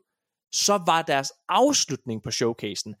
så 0.51 0.83
var 0.85 1.01
deres 1.01 1.31
afslutning 1.49 2.23
på 2.23 2.31
showcasen 2.31 2.95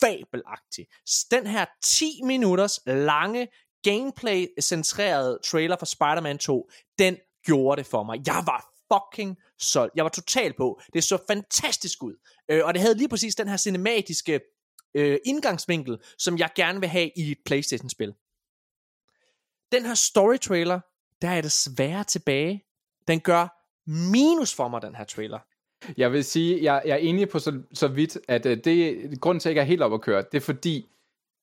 fabelagtig. 0.00 0.86
Den 1.30 1.46
her 1.46 1.66
10 1.84 2.20
minutters 2.24 2.80
lange 2.86 3.48
gameplay-centrerede 3.82 5.38
trailer 5.44 5.76
for 5.76 5.86
Spider-Man 5.86 6.38
2, 6.38 6.70
den 6.98 7.16
gjorde 7.44 7.78
det 7.78 7.86
for 7.86 8.02
mig. 8.02 8.20
Jeg 8.26 8.42
var 8.46 8.72
fucking 8.92 9.36
solgt. 9.58 9.92
Jeg 9.96 10.04
var 10.04 10.10
total 10.10 10.52
på. 10.56 10.80
Det 10.92 11.04
så 11.04 11.18
fantastisk 11.28 12.02
ud. 12.02 12.14
Øh, 12.48 12.64
og 12.64 12.74
det 12.74 12.82
havde 12.82 12.94
lige 12.94 13.08
præcis 13.08 13.34
den 13.34 13.48
her 13.48 13.56
cinematiske 13.56 14.40
øh, 14.94 15.18
indgangsvinkel, 15.24 15.98
som 16.18 16.38
jeg 16.38 16.50
gerne 16.54 16.80
vil 16.80 16.88
have 16.88 17.10
i 17.16 17.30
et 17.30 17.38
Playstation-spil. 17.44 18.14
Den 19.72 19.86
her 19.86 19.94
story-trailer, 19.94 20.80
der 21.22 21.28
er 21.28 21.34
jeg 21.34 21.42
desværre 21.42 22.04
tilbage. 22.04 22.64
Den 23.08 23.20
gør 23.20 23.48
minus 23.86 24.54
for 24.54 24.68
mig, 24.68 24.82
den 24.82 24.94
her 24.94 25.04
trailer. 25.04 25.38
Jeg 25.96 26.12
vil 26.12 26.24
sige, 26.24 26.64
jeg, 26.64 26.82
jeg 26.84 26.92
er 26.92 26.96
enig 26.96 27.28
på 27.28 27.38
så, 27.38 27.60
så 27.74 27.88
vidt, 27.88 28.18
at 28.28 28.46
øh, 28.46 28.56
det 28.64 29.20
grund 29.20 29.40
til, 29.40 29.48
at 29.48 29.50
jeg 29.50 29.52
ikke 29.52 29.60
er 29.60 29.64
helt 29.64 29.82
op 29.82 29.94
at 29.94 30.00
køre, 30.00 30.24
det 30.32 30.36
er 30.36 30.40
fordi, 30.40 30.86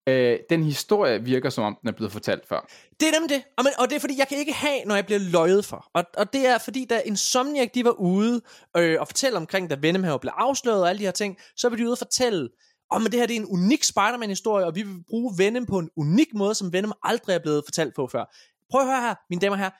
øh, 0.10 0.40
den 0.50 0.64
historie 0.64 1.24
virker 1.24 1.50
som 1.50 1.64
om, 1.64 1.78
den 1.82 1.90
er 1.90 1.94
blevet 1.94 2.12
fortalt 2.12 2.48
før. 2.48 2.68
Det 3.00 3.08
er 3.08 3.12
nemlig 3.20 3.30
det. 3.30 3.44
Og, 3.58 3.64
men, 3.64 3.74
og 3.80 3.90
det 3.90 3.96
er 3.96 4.00
fordi, 4.00 4.18
jeg 4.18 4.28
kan 4.28 4.38
ikke 4.38 4.54
have, 4.54 4.80
når 4.86 4.96
jeg 4.96 5.06
bliver 5.06 5.20
løjet 5.20 5.66
for. 5.66 5.90
Og, 5.94 6.04
og 6.18 6.34
det 6.34 6.48
er 6.48 6.58
fordi, 6.58 6.86
da 6.86 7.02
Insomniac 7.06 7.70
de 7.72 7.86
var 7.86 7.92
ude 8.00 8.42
øh, 8.78 8.98
og 9.00 9.08
fortælle 9.08 9.38
omkring, 9.38 9.70
da 9.70 9.78
Venom 9.82 10.04
her 10.04 10.18
blev 10.18 10.32
afsløret 10.36 10.82
og 10.82 10.90
alle 10.90 11.00
de 11.00 11.06
her 11.06 11.12
ting, 11.12 11.38
så 11.56 11.70
var 11.70 11.76
de 11.76 11.84
ude 11.84 11.92
og 11.92 11.98
fortælle, 11.98 12.50
om 12.92 13.02
oh, 13.02 13.06
det 13.06 13.14
her 13.14 13.28
det 13.28 13.36
er 13.36 13.40
en 13.40 13.46
unik 13.46 13.84
Spider-Man-historie, 13.84 14.66
og 14.66 14.76
vi 14.76 14.82
vil 14.84 15.04
bruge 15.10 15.34
Venom 15.38 15.66
på 15.66 15.80
en 15.80 15.90
unik 15.98 16.34
måde, 16.34 16.56
som 16.56 16.74
Venom 16.74 16.94
aldrig 17.04 17.34
er 17.34 17.40
blevet 17.40 17.64
fortalt 17.66 17.96
på 17.96 18.08
før. 18.08 18.26
Prøv 18.72 18.82
at 18.82 18.88
høre 18.88 19.02
her, 19.02 19.16
mine 19.30 19.42
damer 19.42 19.56
og 19.56 19.60
herrer. 19.60 19.72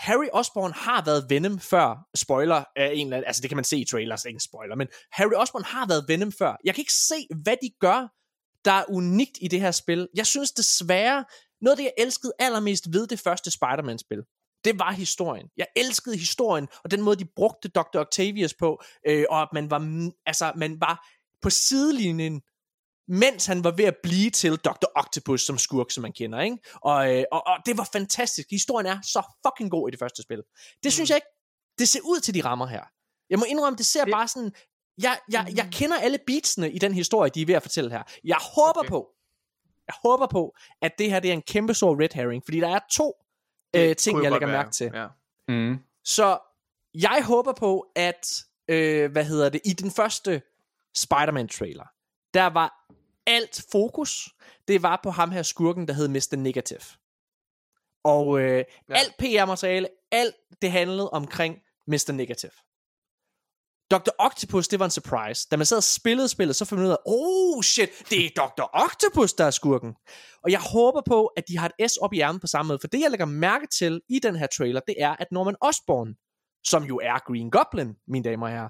Harry 0.00 0.28
Osborn 0.32 0.72
har 0.72 1.04
været 1.04 1.26
Venom 1.28 1.60
før. 1.60 2.08
Spoiler 2.14 2.64
af 2.76 2.90
en 2.94 3.06
eller 3.06 3.16
anden, 3.16 3.26
altså 3.26 3.42
det 3.42 3.50
kan 3.50 3.56
man 3.56 3.64
se 3.64 3.78
i 3.78 3.84
trailers, 3.84 4.24
ikke 4.24 4.36
en 4.36 4.40
spoiler, 4.40 4.76
men 4.76 4.88
Harry 5.12 5.34
Osborn 5.36 5.64
har 5.64 5.86
været 5.86 6.04
Venom 6.08 6.32
før. 6.32 6.56
Jeg 6.64 6.74
kan 6.74 6.82
ikke 6.82 6.94
se, 6.94 7.26
hvad 7.42 7.56
de 7.62 7.70
gør, 7.80 8.00
der 8.64 8.72
er 8.72 8.84
unikt 8.88 9.38
i 9.40 9.48
det 9.48 9.60
her 9.60 9.70
spil. 9.70 10.08
Jeg 10.16 10.26
synes 10.26 10.52
desværre, 10.52 11.24
noget 11.60 11.72
af 11.72 11.76
det, 11.76 11.84
jeg 11.84 11.92
elskede 11.98 12.32
allermest 12.38 12.92
ved 12.92 13.06
det 13.06 13.20
første 13.20 13.50
Spider-Man-spil, 13.50 14.22
det 14.64 14.78
var 14.78 14.92
historien. 14.92 15.46
Jeg 15.56 15.66
elskede 15.76 16.16
historien, 16.16 16.68
og 16.84 16.90
den 16.90 17.02
måde, 17.02 17.16
de 17.16 17.28
brugte 17.36 17.68
Dr. 17.68 17.98
Octavius 17.98 18.54
på, 18.54 18.82
øh, 19.06 19.24
og 19.30 19.42
at 19.42 19.48
man 19.52 19.70
var, 19.70 20.10
altså, 20.26 20.52
man 20.56 20.80
var 20.80 21.08
på 21.42 21.50
sidelinjen, 21.50 22.42
mens 23.12 23.46
han 23.46 23.64
var 23.64 23.70
ved 23.70 23.84
at 23.84 23.96
blive 24.02 24.30
til 24.30 24.56
Dr. 24.56 24.86
Octopus 24.96 25.42
som 25.42 25.58
skurk, 25.58 25.90
som 25.90 26.02
man 26.02 26.12
kender, 26.12 26.40
ikke? 26.40 26.58
Og, 26.74 27.16
øh, 27.16 27.24
og, 27.32 27.46
og 27.46 27.56
det 27.66 27.78
var 27.78 27.88
fantastisk. 27.92 28.50
Historien 28.50 28.86
er 28.86 28.98
så 29.02 29.22
fucking 29.46 29.70
god 29.70 29.88
i 29.88 29.90
det 29.90 29.98
første 29.98 30.22
spil. 30.22 30.42
Det 30.82 30.92
synes 30.92 31.10
jeg 31.10 31.16
ikke, 31.16 31.26
det 31.78 31.88
ser 31.88 32.00
ud 32.04 32.20
til 32.20 32.34
de 32.34 32.44
rammer 32.44 32.66
her. 32.66 32.84
Jeg 33.30 33.38
må 33.38 33.44
indrømme, 33.48 33.76
det 33.76 33.86
ser 33.86 34.04
Det- 34.04 34.12
bare 34.12 34.28
sådan, 34.28 34.52
jeg, 35.02 35.18
jeg, 35.32 35.52
jeg 35.56 35.68
kender 35.72 35.96
alle 35.98 36.18
beatsene 36.26 36.72
i 36.72 36.78
den 36.78 36.94
historie, 36.94 37.30
de 37.34 37.42
er 37.42 37.46
ved 37.46 37.54
at 37.54 37.62
fortælle 37.62 37.90
her. 37.90 38.02
Jeg 38.24 38.38
håber 38.56 38.80
Okay. 38.80 38.88
på, 38.88 39.10
jeg 39.86 39.94
håber 40.02 40.26
på, 40.26 40.54
at 40.82 40.92
det 40.98 41.10
her 41.10 41.20
det 41.20 41.28
er 41.28 41.32
en 41.34 41.42
kæmpe 41.42 41.74
stor 41.74 42.02
red 42.02 42.08
herring, 42.14 42.42
fordi 42.44 42.60
der 42.60 42.68
er 42.68 42.80
to 42.92 43.12
øh, 43.76 43.96
ting, 43.96 44.22
jeg 44.22 44.30
lægger 44.32 44.46
mærke 44.46 44.70
til. 44.70 44.90
Ja. 44.94 45.06
Mm. 45.48 45.78
Så 46.04 46.38
jeg 46.94 47.22
håber 47.26 47.52
på, 47.52 47.86
at, 47.96 48.42
øh, 48.68 49.12
hvad 49.12 49.24
hedder 49.24 49.48
det, 49.48 49.60
i 49.64 49.72
den 49.72 49.90
første 49.90 50.42
Spider-Man-trailer, 50.94 51.84
der 52.34 52.46
var 52.46 52.86
alt 53.30 53.64
fokus, 53.72 54.28
det 54.68 54.82
var 54.82 55.00
på 55.02 55.10
ham 55.10 55.30
her 55.30 55.42
skurken, 55.42 55.88
der 55.88 55.94
hed 55.94 56.08
Mr. 56.08 56.36
Negative. 56.36 56.80
Og 58.04 58.40
øh, 58.40 58.64
ja. 58.88 58.94
alt 58.94 59.14
PR-materiale, 59.18 59.88
alt 60.12 60.34
det 60.62 60.70
handlede 60.70 61.10
omkring 61.10 61.58
Mr. 61.86 62.12
Negative. 62.12 62.52
Dr. 63.90 64.10
Octopus, 64.18 64.68
det 64.68 64.78
var 64.78 64.84
en 64.84 64.90
surprise. 64.90 65.48
Da 65.50 65.56
man 65.56 65.66
sad 65.66 65.76
og 65.76 65.82
spillede 65.82 66.28
spillet, 66.28 66.56
så 66.56 66.64
fandt 66.64 66.80
man 66.80 66.86
ud 66.86 66.92
af, 66.92 66.96
oh 67.06 67.62
shit, 67.62 67.90
det 68.10 68.24
er 68.24 68.28
Dr. 68.36 68.70
Octopus, 68.72 69.32
der 69.32 69.44
er 69.44 69.50
skurken. 69.50 69.94
Og 70.44 70.50
jeg 70.50 70.60
håber 70.60 71.02
på, 71.06 71.26
at 71.26 71.44
de 71.48 71.58
har 71.58 71.70
et 71.78 71.90
S 71.90 71.96
op 71.96 72.12
i 72.12 72.20
ærmet 72.20 72.40
på 72.40 72.46
samme 72.46 72.68
måde, 72.68 72.78
for 72.80 72.88
det 72.88 73.00
jeg 73.00 73.10
lægger 73.10 73.26
mærke 73.26 73.66
til 73.66 74.00
i 74.08 74.18
den 74.18 74.36
her 74.36 74.46
trailer, 74.46 74.80
det 74.86 74.94
er, 74.98 75.16
at 75.18 75.26
Norman 75.32 75.56
Osborn, 75.60 76.14
som 76.64 76.84
jo 76.84 76.96
er 77.02 77.18
Green 77.26 77.50
Goblin, 77.50 77.94
mine 78.08 78.24
damer 78.24 78.46
og 78.46 78.52
herrer, 78.52 78.68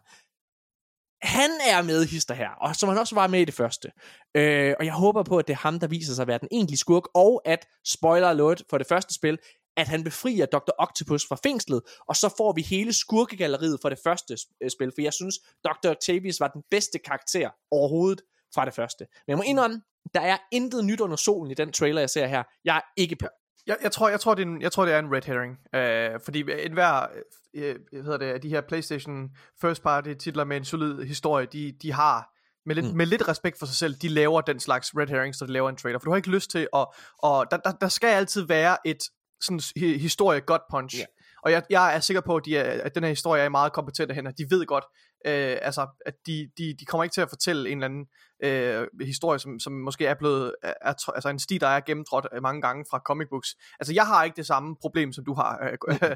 han 1.23 1.51
er 1.67 1.83
med 1.83 2.07
hister 2.07 2.35
her, 2.35 2.51
og 2.51 2.77
som 2.77 2.89
han 2.89 2.99
også 2.99 3.15
var 3.15 3.27
med 3.27 3.41
i 3.41 3.45
det 3.45 3.55
første. 3.55 3.93
Øh, 4.35 4.75
og 4.79 4.85
jeg 4.85 4.93
håber 4.93 5.23
på, 5.23 5.39
at 5.39 5.49
det 5.49 5.53
er 5.53 5.59
ham, 5.59 5.81
der 5.81 5.87
viser 5.87 6.15
sig 6.15 6.23
at 6.23 6.29
være 6.29 6.39
den 6.39 6.49
egentlige 6.53 6.79
skurk, 6.79 7.03
og 7.15 7.43
at, 7.45 7.67
spoiler 7.87 8.29
alert 8.29 8.63
for 8.71 8.79
det 8.79 8.87
første 8.87 9.15
spil, 9.15 9.39
at 9.77 9.89
han 9.89 10.05
befrier 10.05 10.47
Dr. 10.47 10.73
Octopus 10.79 11.27
fra 11.29 11.37
fængslet, 11.43 11.83
og 12.09 12.17
så 12.17 12.35
får 12.37 12.53
vi 12.53 12.63
hele 12.63 12.93
skurkegalleriet 12.93 13.79
for 13.83 13.89
det 13.89 13.99
første 14.05 14.37
øh, 14.63 14.71
spil, 14.71 14.93
for 14.97 15.03
jeg 15.03 15.13
synes, 15.13 15.35
Dr. 15.65 15.91
Octavius 15.91 16.41
var 16.41 16.49
den 16.49 16.63
bedste 16.71 16.99
karakter 16.99 17.51
overhovedet 17.71 18.21
fra 18.55 18.65
det 18.65 18.75
første. 18.75 19.07
Men 19.27 19.31
jeg 19.31 19.37
må 19.37 19.43
indrømme, 19.43 19.83
der 20.15 20.21
er 20.21 20.39
intet 20.53 20.85
nyt 20.85 21.01
under 21.01 21.17
solen 21.17 21.51
i 21.51 21.55
den 21.55 21.73
trailer, 21.73 22.01
jeg 22.01 22.11
ser 22.11 22.27
her. 22.27 22.43
Jeg 22.65 22.77
er 22.77 22.81
ikke 22.97 23.17
på. 23.17 23.27
Jeg, 23.67 23.77
jeg, 23.83 23.93
tror, 23.93 24.09
jeg, 24.09 24.21
tror, 24.21 24.35
det 24.35 24.43
er 24.43 24.47
en, 24.47 24.63
jeg 24.63 24.73
tror, 24.73 24.85
det 24.85 24.95
er 24.95 24.99
en 24.99 25.13
red 25.13 25.23
herring. 25.23 25.59
Øh, 25.75 26.21
fordi 26.25 26.45
enhver 26.67 27.07
øh, 27.55 27.77
hvad 27.93 28.03
hedder 28.03 28.19
det, 28.19 28.27
af 28.27 28.41
de 28.41 28.49
her 28.49 28.61
PlayStation 28.61 29.31
first 29.61 29.83
party 29.83 30.15
titler 30.15 30.45
med 30.45 30.57
en 30.57 30.65
solid 30.65 31.03
historie, 31.03 31.47
de, 31.47 31.73
de 31.83 31.93
har 31.93 32.29
med 32.67 32.75
lidt, 32.75 32.87
mm. 32.87 32.97
med 32.97 33.07
lidt 33.07 33.29
respekt 33.29 33.59
for 33.59 33.67
sig 33.67 33.77
selv, 33.77 33.95
de 33.95 34.09
laver 34.09 34.41
den 34.41 34.61
slags 34.61 34.97
red 34.97 35.07
herrings, 35.07 35.39
så 35.39 35.47
de 35.47 35.53
laver 35.53 35.69
en 35.69 35.77
trailer. 35.77 35.99
For 35.99 36.05
du 36.05 36.11
har 36.11 36.17
ikke 36.17 36.31
lyst 36.31 36.51
til 36.51 36.69
at... 36.77 36.87
Og 37.19 37.47
der, 37.51 37.57
der, 37.57 37.73
der 37.73 37.89
skal 37.89 38.09
altid 38.09 38.43
være 38.47 38.77
et 38.85 38.99
sådan 39.41 39.61
hi- 39.79 39.99
historie 39.99 40.41
gut 40.41 40.61
punch. 40.71 40.99
Ja. 40.99 41.05
Og 41.43 41.53
jeg, 41.53 41.63
jeg 41.71 41.97
er 41.97 42.01
sikker 42.01 42.21
på, 42.21 42.37
at, 42.37 42.45
de 42.45 42.57
er, 42.57 42.83
at 42.83 42.95
den 42.95 43.03
her 43.03 43.11
historie 43.11 43.43
er 43.43 43.49
meget 43.49 43.73
kompetent 43.73 44.13
hen, 44.13 44.27
de 44.27 44.47
ved 44.51 44.67
godt, 44.67 44.85
øh, 45.27 45.57
altså, 45.63 45.87
at 46.07 46.15
de, 46.27 46.51
de, 46.59 46.75
de 46.81 46.85
kommer 46.85 47.05
ikke 47.05 47.15
til 47.15 47.21
at 47.21 47.29
fortælle 47.29 47.71
en 47.71 47.83
eller 47.83 47.85
anden 47.85 48.07
øh, 48.43 49.07
historie, 49.07 49.39
som, 49.39 49.61
som 49.61 49.73
måske 49.73 50.07
er 50.07 50.15
blevet, 50.15 50.55
er, 50.63 50.75
er, 50.83 51.11
altså 51.15 51.29
en 51.29 51.39
sti, 51.39 51.59
der 51.59 51.67
er 51.67 51.81
gennemtrådt 51.81 52.27
øh, 52.33 52.43
mange 52.43 52.63
gange 52.63 52.85
fra 52.91 52.99
comic 52.99 53.29
books. 53.29 53.57
Altså, 53.81 53.95
jeg 53.95 54.07
har 54.07 54.25
ikke 54.25 54.37
det 54.37 54.47
samme 54.47 54.77
problem, 54.81 55.13
som 55.13 55.25
du 55.25 55.35
har, 55.35 55.71
øh, 55.91 56.01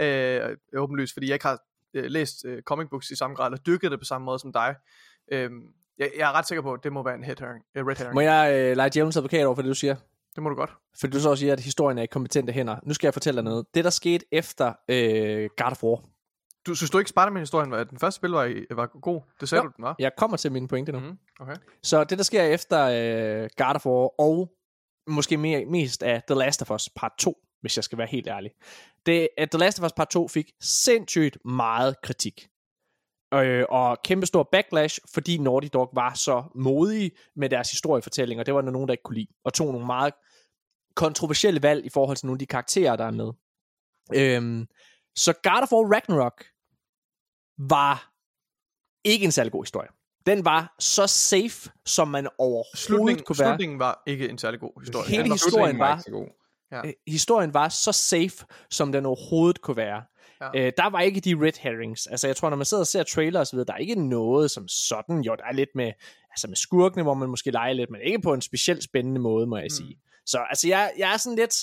øh, 0.00 0.50
øh, 0.50 0.56
åbenlyst, 0.76 1.12
fordi 1.12 1.26
jeg 1.26 1.34
ikke 1.34 1.46
har 1.46 1.58
øh, 1.94 2.04
læst 2.04 2.44
øh, 2.44 2.62
comic 2.62 2.88
books 2.90 3.10
i 3.10 3.16
samme 3.16 3.36
grad, 3.36 3.46
eller 3.46 3.58
dykket 3.58 3.90
det 3.90 4.00
på 4.00 4.04
samme 4.04 4.24
måde 4.24 4.38
som 4.38 4.52
dig. 4.52 4.74
Øh, 5.32 5.50
jeg, 5.98 6.10
jeg 6.18 6.28
er 6.28 6.32
ret 6.32 6.48
sikker 6.48 6.62
på, 6.62 6.72
at 6.72 6.84
det 6.84 6.92
må 6.92 7.02
være 7.02 7.14
en 7.14 7.24
head 7.24 7.36
herring, 7.40 7.64
øh, 7.74 7.86
red 7.86 7.96
herring. 7.96 8.14
Må 8.14 8.20
jeg 8.20 8.54
øh, 8.54 8.76
lege 8.76 8.90
djævelens 8.94 9.16
advokat 9.16 9.46
over 9.46 9.54
for 9.54 9.62
det, 9.62 9.68
du 9.68 9.74
siger? 9.74 9.96
Det 10.34 10.42
må 10.42 10.48
du 10.48 10.54
godt. 10.54 10.70
Fordi 11.00 11.12
du 11.12 11.20
så 11.20 11.30
også 11.30 11.40
siger, 11.40 11.52
at 11.52 11.60
historien 11.60 11.98
er 11.98 12.02
i 12.02 12.06
kompetente 12.06 12.52
hænder. 12.52 12.76
Nu 12.82 12.94
skal 12.94 13.06
jeg 13.06 13.12
fortælle 13.12 13.36
dig 13.36 13.44
noget. 13.44 13.66
Det, 13.74 13.84
der 13.84 13.90
skete 13.90 14.24
efter 14.32 14.72
øh, 14.88 15.50
God 15.56 15.70
of 15.70 15.84
War. 15.84 16.04
Du, 16.66 16.74
synes 16.74 16.90
du 16.90 16.98
ikke, 16.98 17.10
Spider-Man-historien 17.10 17.70
var, 17.70 17.76
at 17.78 17.90
den 17.90 17.98
første 17.98 18.16
spil 18.16 18.30
var, 18.30 18.74
var 18.74 18.86
god? 18.86 19.20
Det 19.40 19.48
sagde 19.48 19.62
Jo. 19.62 19.68
du, 19.68 19.72
den 19.76 19.82
var. 19.84 19.96
Jeg 19.98 20.12
kommer 20.16 20.36
til 20.36 20.52
mine 20.52 20.68
pointe 20.68 20.92
nu. 20.92 20.98
Mm, 21.00 21.18
okay. 21.40 21.56
Så 21.82 22.04
det, 22.04 22.18
der 22.18 22.24
sker 22.24 22.42
efter 22.42 22.84
øh, 22.84 23.48
God 23.56 23.74
of 23.74 23.86
War, 23.86 24.20
og 24.20 24.52
måske 25.06 25.36
mere, 25.36 25.64
mest 25.64 26.02
af 26.02 26.22
The 26.28 26.38
Last 26.38 26.62
of 26.62 26.70
Us 26.70 26.88
part 26.96 27.12
2, 27.18 27.36
hvis 27.60 27.76
jeg 27.76 27.84
skal 27.84 27.98
være 27.98 28.06
helt 28.06 28.26
ærlig. 28.28 28.50
Det, 29.06 29.28
at 29.38 29.50
The 29.50 29.58
Last 29.58 29.80
of 29.80 29.86
Us 29.86 29.92
part 29.92 30.08
2 30.08 30.28
fik 30.28 30.52
sindssygt 30.60 31.38
meget 31.44 32.00
kritik. 32.02 32.48
Øh, 33.34 33.64
og 33.68 33.98
kæmpestor 34.04 34.48
backlash, 34.52 34.98
fordi 35.14 35.38
Naughty 35.38 35.68
Dog 35.72 35.90
var 35.94 36.14
så 36.14 36.44
modige 36.54 37.10
med 37.36 37.48
deres 37.48 37.70
historiefortælling, 37.70 38.40
og 38.40 38.46
det 38.46 38.54
var 38.54 38.60
der 38.60 38.70
nogen, 38.70 38.88
der 38.88 38.92
ikke 38.92 39.02
kunne 39.02 39.14
lide, 39.14 39.32
og 39.44 39.54
tog 39.54 39.72
nogle 39.72 39.86
meget 39.86 40.14
kontroversielle 40.94 41.62
valg 41.62 41.86
i 41.86 41.88
forhold 41.88 42.16
til 42.16 42.26
nogle 42.26 42.34
af 42.34 42.38
de 42.38 42.46
karakterer, 42.46 42.96
der 42.96 43.04
er 43.04 43.10
med. 43.10 43.32
Øhm, 44.14 44.66
så 45.24 45.32
God 45.42 45.62
of 45.62 45.72
War 45.72 45.92
Ragnarok 45.94 46.44
var 47.58 48.12
ikke 49.04 49.24
en 49.24 49.32
særlig 49.32 49.52
god 49.52 49.64
historie. 49.64 49.88
Den 50.26 50.44
var 50.44 50.74
så 50.78 51.06
safe, 51.06 51.70
som 51.86 52.08
man 52.08 52.28
overhovedet 52.38 52.78
Slutningen, 52.78 53.24
kunne 53.24 53.38
være. 53.38 53.48
slutningen 53.48 53.78
var 53.78 54.02
ikke 54.06 54.28
en 54.28 54.38
særlig 54.38 54.60
god 54.60 54.80
historie. 54.80 55.08
Hele 55.08 55.22
var- 55.28 55.34
historien 55.34 55.78
var- 55.78 55.92
ikke 55.92 56.02
så 56.02 56.10
god. 56.10 56.28
Ja. 56.72 56.86
Øh, 56.86 56.92
historien 57.08 57.54
var 57.54 57.68
så 57.68 57.92
safe, 57.92 58.46
som 58.70 58.92
den 58.92 59.06
overhovedet 59.06 59.60
kunne 59.60 59.76
være. 59.76 60.02
Ja. 60.40 60.66
Øh, 60.66 60.72
der 60.76 60.90
var 60.90 61.00
ikke 61.00 61.20
de 61.20 61.34
red 61.46 61.52
herrings. 61.60 62.06
Altså, 62.06 62.26
jeg 62.26 62.36
tror, 62.36 62.50
når 62.50 62.56
man 62.56 62.66
sidder 62.66 62.80
og 62.82 62.86
ser 62.86 63.02
trailer 63.02 63.40
og 63.40 63.46
så 63.46 63.56
videre, 63.56 63.66
der 63.66 63.72
er 63.72 63.76
ikke 63.78 64.08
noget 64.08 64.50
som 64.50 64.68
sådan. 64.68 65.20
Jo, 65.20 65.36
der 65.36 65.44
er 65.44 65.52
lidt 65.52 65.68
med, 65.74 65.92
altså 66.30 66.48
med 66.48 66.56
skurkene, 66.56 67.02
hvor 67.02 67.14
man 67.14 67.28
måske 67.28 67.50
leger 67.50 67.72
lidt, 67.72 67.90
men 67.90 68.00
ikke 68.00 68.20
på 68.20 68.34
en 68.34 68.40
specielt 68.42 68.84
spændende 68.84 69.20
måde, 69.20 69.46
må 69.46 69.56
jeg 69.56 69.64
Mm. 69.64 69.70
sige. 69.76 70.00
Så 70.26 70.38
altså, 70.50 70.68
jeg, 70.68 70.92
jeg 70.98 71.12
er 71.12 71.16
sådan 71.16 71.36
lidt, 71.36 71.56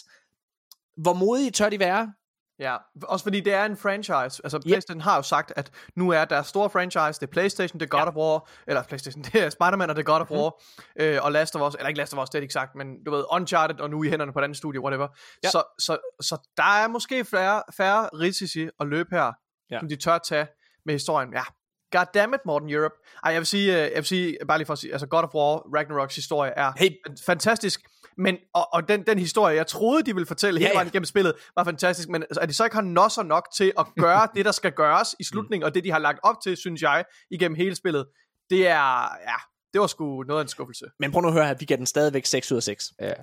hvor 0.97 1.13
modige 1.13 1.51
tør 1.51 1.69
de 1.69 1.79
være? 1.79 2.13
Ja, 2.59 2.77
også 3.03 3.23
fordi 3.23 3.39
det 3.39 3.53
er 3.53 3.65
en 3.65 3.77
franchise. 3.77 4.41
Altså, 4.43 4.59
PlayStation 4.65 5.01
har 5.01 5.15
jo 5.15 5.21
sagt, 5.21 5.53
at 5.55 5.71
nu 5.95 6.09
er 6.09 6.25
der 6.25 6.41
store 6.41 6.69
franchise, 6.69 7.19
det 7.19 7.21
er 7.21 7.31
PlayStation, 7.31 7.79
det 7.79 7.85
er 7.85 7.89
God 7.89 7.99
ja. 7.99 8.07
of 8.07 8.13
War, 8.15 8.49
eller 8.67 8.83
PlayStation, 8.83 9.23
det 9.33 9.35
er 9.43 9.49
Spider-Man, 9.49 9.89
og 9.89 9.95
det 9.95 10.01
er 10.01 10.05
God 10.05 10.21
of 10.21 10.29
Mhm. 10.29 10.39
War, 10.39 10.61
øh, 10.99 11.19
og 11.21 11.31
Last 11.31 11.55
of 11.55 11.61
Us, 11.69 11.75
eller 11.75 11.87
ikke 11.87 11.97
Last 11.97 12.13
of 12.13 12.23
Us, 12.23 12.29
det 12.29 12.37
er 12.37 12.41
ikke 12.41 12.53
sagt, 12.53 12.75
men 12.75 13.03
du 13.03 13.11
ved, 13.11 13.23
Uncharted, 13.31 13.79
og 13.79 13.89
nu 13.89 14.03
i 14.03 14.09
hænderne 14.09 14.33
på 14.33 14.39
et 14.39 14.43
andet 14.43 14.57
studie, 14.57 14.81
whatever. 14.81 15.07
Ja. 15.43 15.49
Så, 15.49 15.63
så, 15.79 15.97
så 16.21 16.37
der 16.57 16.63
er 16.83 16.87
måske 16.87 17.25
færre, 17.25 17.63
færre 17.77 18.09
risici 18.13 18.69
at 18.79 18.87
løbe 18.87 19.09
her, 19.11 19.23
Ja. 19.25 19.31
ja. 19.71 19.79
som 19.79 19.89
de 19.89 19.95
tør 19.95 20.17
tage 20.17 20.47
med 20.85 20.93
historien. 20.95 21.33
Ja, 21.33 21.43
goddammit, 21.91 22.39
Morten 22.45 22.69
Europe. 22.69 22.95
Ej, 23.23 23.31
jeg 23.31 23.39
vil 23.39 23.45
sige, 23.47 23.73
øh, 23.73 23.79
jeg 23.81 23.95
vil 23.95 24.05
sige, 24.05 24.37
bare 24.47 24.57
lige 24.57 24.65
for 24.65 24.73
at 24.73 24.79
sige, 24.79 24.91
altså 24.91 25.07
God 25.07 25.23
of 25.23 25.33
War, 25.35 25.75
Ragnaroks 25.77 26.15
historie 26.15 26.51
er 26.51 26.71
Hey. 26.77 26.89
fantastisk, 27.25 27.81
men, 28.17 28.37
og, 28.53 28.73
og 28.73 28.87
den, 28.87 29.03
den 29.07 29.19
historie, 29.19 29.55
jeg 29.55 29.67
troede, 29.67 30.03
de 30.03 30.13
ville 30.13 30.27
fortælle 30.27 30.59
Ja, 30.59 30.65
hele 30.65 30.69
ja. 30.69 30.77
vejen 30.77 30.87
igennem 30.87 31.05
spillet, 31.05 31.33
var 31.55 31.63
fantastisk, 31.63 32.09
men 32.09 32.23
altså, 32.23 32.39
at 32.39 32.49
de 32.49 32.53
så 32.53 32.63
ikke 32.63 32.75
har 32.75 32.83
nosser 32.83 33.23
nok 33.23 33.47
til 33.55 33.71
at 33.79 33.85
gøre 33.99 34.27
det, 34.35 34.45
der 34.45 34.51
skal 34.51 34.71
gøres 34.71 35.15
i 35.19 35.23
slutningen, 35.23 35.65
og 35.65 35.75
det, 35.75 35.83
de 35.83 35.91
har 35.91 35.99
lagt 35.99 36.19
op 36.23 36.35
til, 36.43 36.57
synes 36.57 36.81
jeg, 36.81 37.05
igennem 37.31 37.55
hele 37.55 37.75
spillet, 37.75 38.07
det 38.49 38.67
er, 38.67 39.01
ja, 39.27 39.35
det 39.73 39.81
var 39.81 39.87
sgu 39.87 40.23
noget 40.23 40.39
af 40.39 40.43
en 40.43 40.47
skuffelse. 40.49 40.85
Men 40.99 41.11
prøv 41.11 41.21
nu 41.21 41.27
at 41.27 41.33
høre 41.33 41.47
her, 41.47 41.53
vi 41.53 41.65
giver 41.65 41.77
den 41.77 41.85
stadigvæk 41.85 42.25
6 42.25 42.51
ud 42.51 42.57
af 42.57 42.63
6. 42.63 42.93
Ja. 43.01 43.07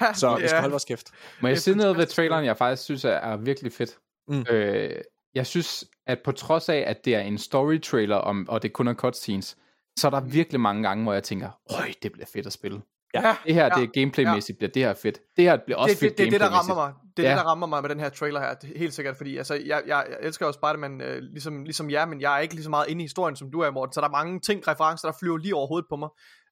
ja, 0.00 0.12
Så 0.14 0.36
vi 0.36 0.46
skal 0.48 0.56
ja. 0.56 0.60
holde 0.60 0.70
vores 0.72 0.84
kæft. 0.84 1.10
Må 1.40 1.48
jeg 1.48 1.58
sige 1.58 1.76
noget 1.76 1.96
ved 1.96 2.06
traileren, 2.06 2.44
jeg 2.44 2.56
faktisk 2.56 2.82
synes 2.82 3.04
er, 3.04 3.10
er 3.10 3.36
virkelig 3.36 3.72
fedt? 3.72 3.98
Mm. 4.28 4.44
Øh, 4.50 4.90
jeg 5.34 5.46
synes, 5.46 5.84
at 6.06 6.18
på 6.24 6.32
trods 6.32 6.68
af, 6.68 6.84
at 6.86 7.04
det 7.04 7.14
er 7.14 7.20
en 7.20 7.38
story-trailer, 7.38 8.16
om, 8.16 8.48
og 8.48 8.62
det 8.62 8.72
kun 8.72 8.88
er 8.88 8.94
cutscenes, 8.94 9.56
så 9.98 10.06
er 10.06 10.10
der 10.10 10.20
virkelig 10.20 10.60
mange 10.60 10.82
gange, 10.82 11.02
hvor 11.02 11.12
jeg 11.12 11.22
tænker, 11.22 11.50
øj, 11.78 11.92
det 12.02 12.12
bliver 12.12 12.26
fedt 12.32 12.46
at 12.46 12.52
spille. 12.52 12.82
Ja, 13.14 13.36
Det 13.46 13.54
her, 13.54 13.64
ja, 13.64 13.68
det 13.68 13.82
er 13.82 13.86
gameplaymæssigt, 13.86 14.58
bliver 14.58 14.70
det 14.70 14.82
her 14.82 14.94
fedt. 14.94 15.18
Det 15.36 15.44
her 15.44 15.56
bliver 15.64 15.78
også 15.78 15.90
det, 15.92 15.98
fedt 15.98 16.10
det, 16.10 16.18
det, 16.18 16.26
er 16.26 16.30
det, 16.30 16.40
der 16.40 16.48
rammer 16.48 16.74
mig. 16.74 16.92
Det 17.16 17.24
er 17.24 17.28
Ja. 17.28 17.34
det, 17.36 17.44
der 17.44 17.50
rammer 17.50 17.66
mig 17.66 17.82
med 17.82 17.90
den 17.90 18.00
her 18.00 18.08
trailer 18.08 18.40
her. 18.40 18.54
Det 18.54 18.72
er 18.74 18.78
helt 18.78 18.94
sikkert, 18.94 19.16
fordi 19.16 19.36
altså, 19.36 19.54
jeg, 19.54 19.62
jeg, 19.66 19.82
jeg 19.86 20.16
elsker 20.20 20.46
jo 20.46 20.52
Spider-Man 20.52 21.00
øh, 21.00 21.18
ligesom, 21.18 21.64
ligesom 21.64 21.90
jer, 21.90 22.06
men 22.06 22.20
jeg 22.20 22.36
er 22.36 22.38
ikke 22.38 22.54
lige 22.54 22.64
så 22.64 22.70
meget 22.70 22.88
inde 22.88 23.00
i 23.02 23.04
historien, 23.04 23.36
som 23.36 23.50
du 23.50 23.60
er, 23.60 23.70
Morten. 23.70 23.92
Så 23.92 24.00
der 24.00 24.06
er 24.06 24.10
mange 24.10 24.40
ting, 24.40 24.68
referencer, 24.68 25.08
der 25.08 25.16
flyver 25.20 25.36
lige 25.36 25.54
over 25.54 25.66
hovedet 25.66 25.86
på 25.90 25.96
mig. 25.96 26.08